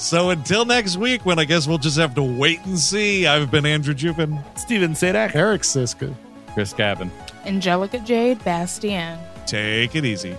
So 0.00 0.30
until 0.30 0.64
next 0.64 0.96
week, 0.96 1.26
when 1.26 1.38
I 1.38 1.44
guess 1.44 1.66
we'll 1.66 1.76
just 1.76 1.98
have 1.98 2.14
to 2.14 2.22
wait 2.22 2.64
and 2.64 2.78
see. 2.78 3.26
I've 3.26 3.50
been 3.50 3.66
Andrew 3.66 3.92
Jupin. 3.92 4.42
Steven 4.58 4.92
Sajdak. 4.92 5.34
Eric 5.34 5.60
Szyszka. 5.60 6.14
Chris 6.54 6.72
Cabin. 6.72 7.10
Angelica 7.44 7.98
Jade 7.98 8.38
Bastién. 8.38 9.18
Take 9.46 9.94
it 9.94 10.06
easy. 10.06 10.38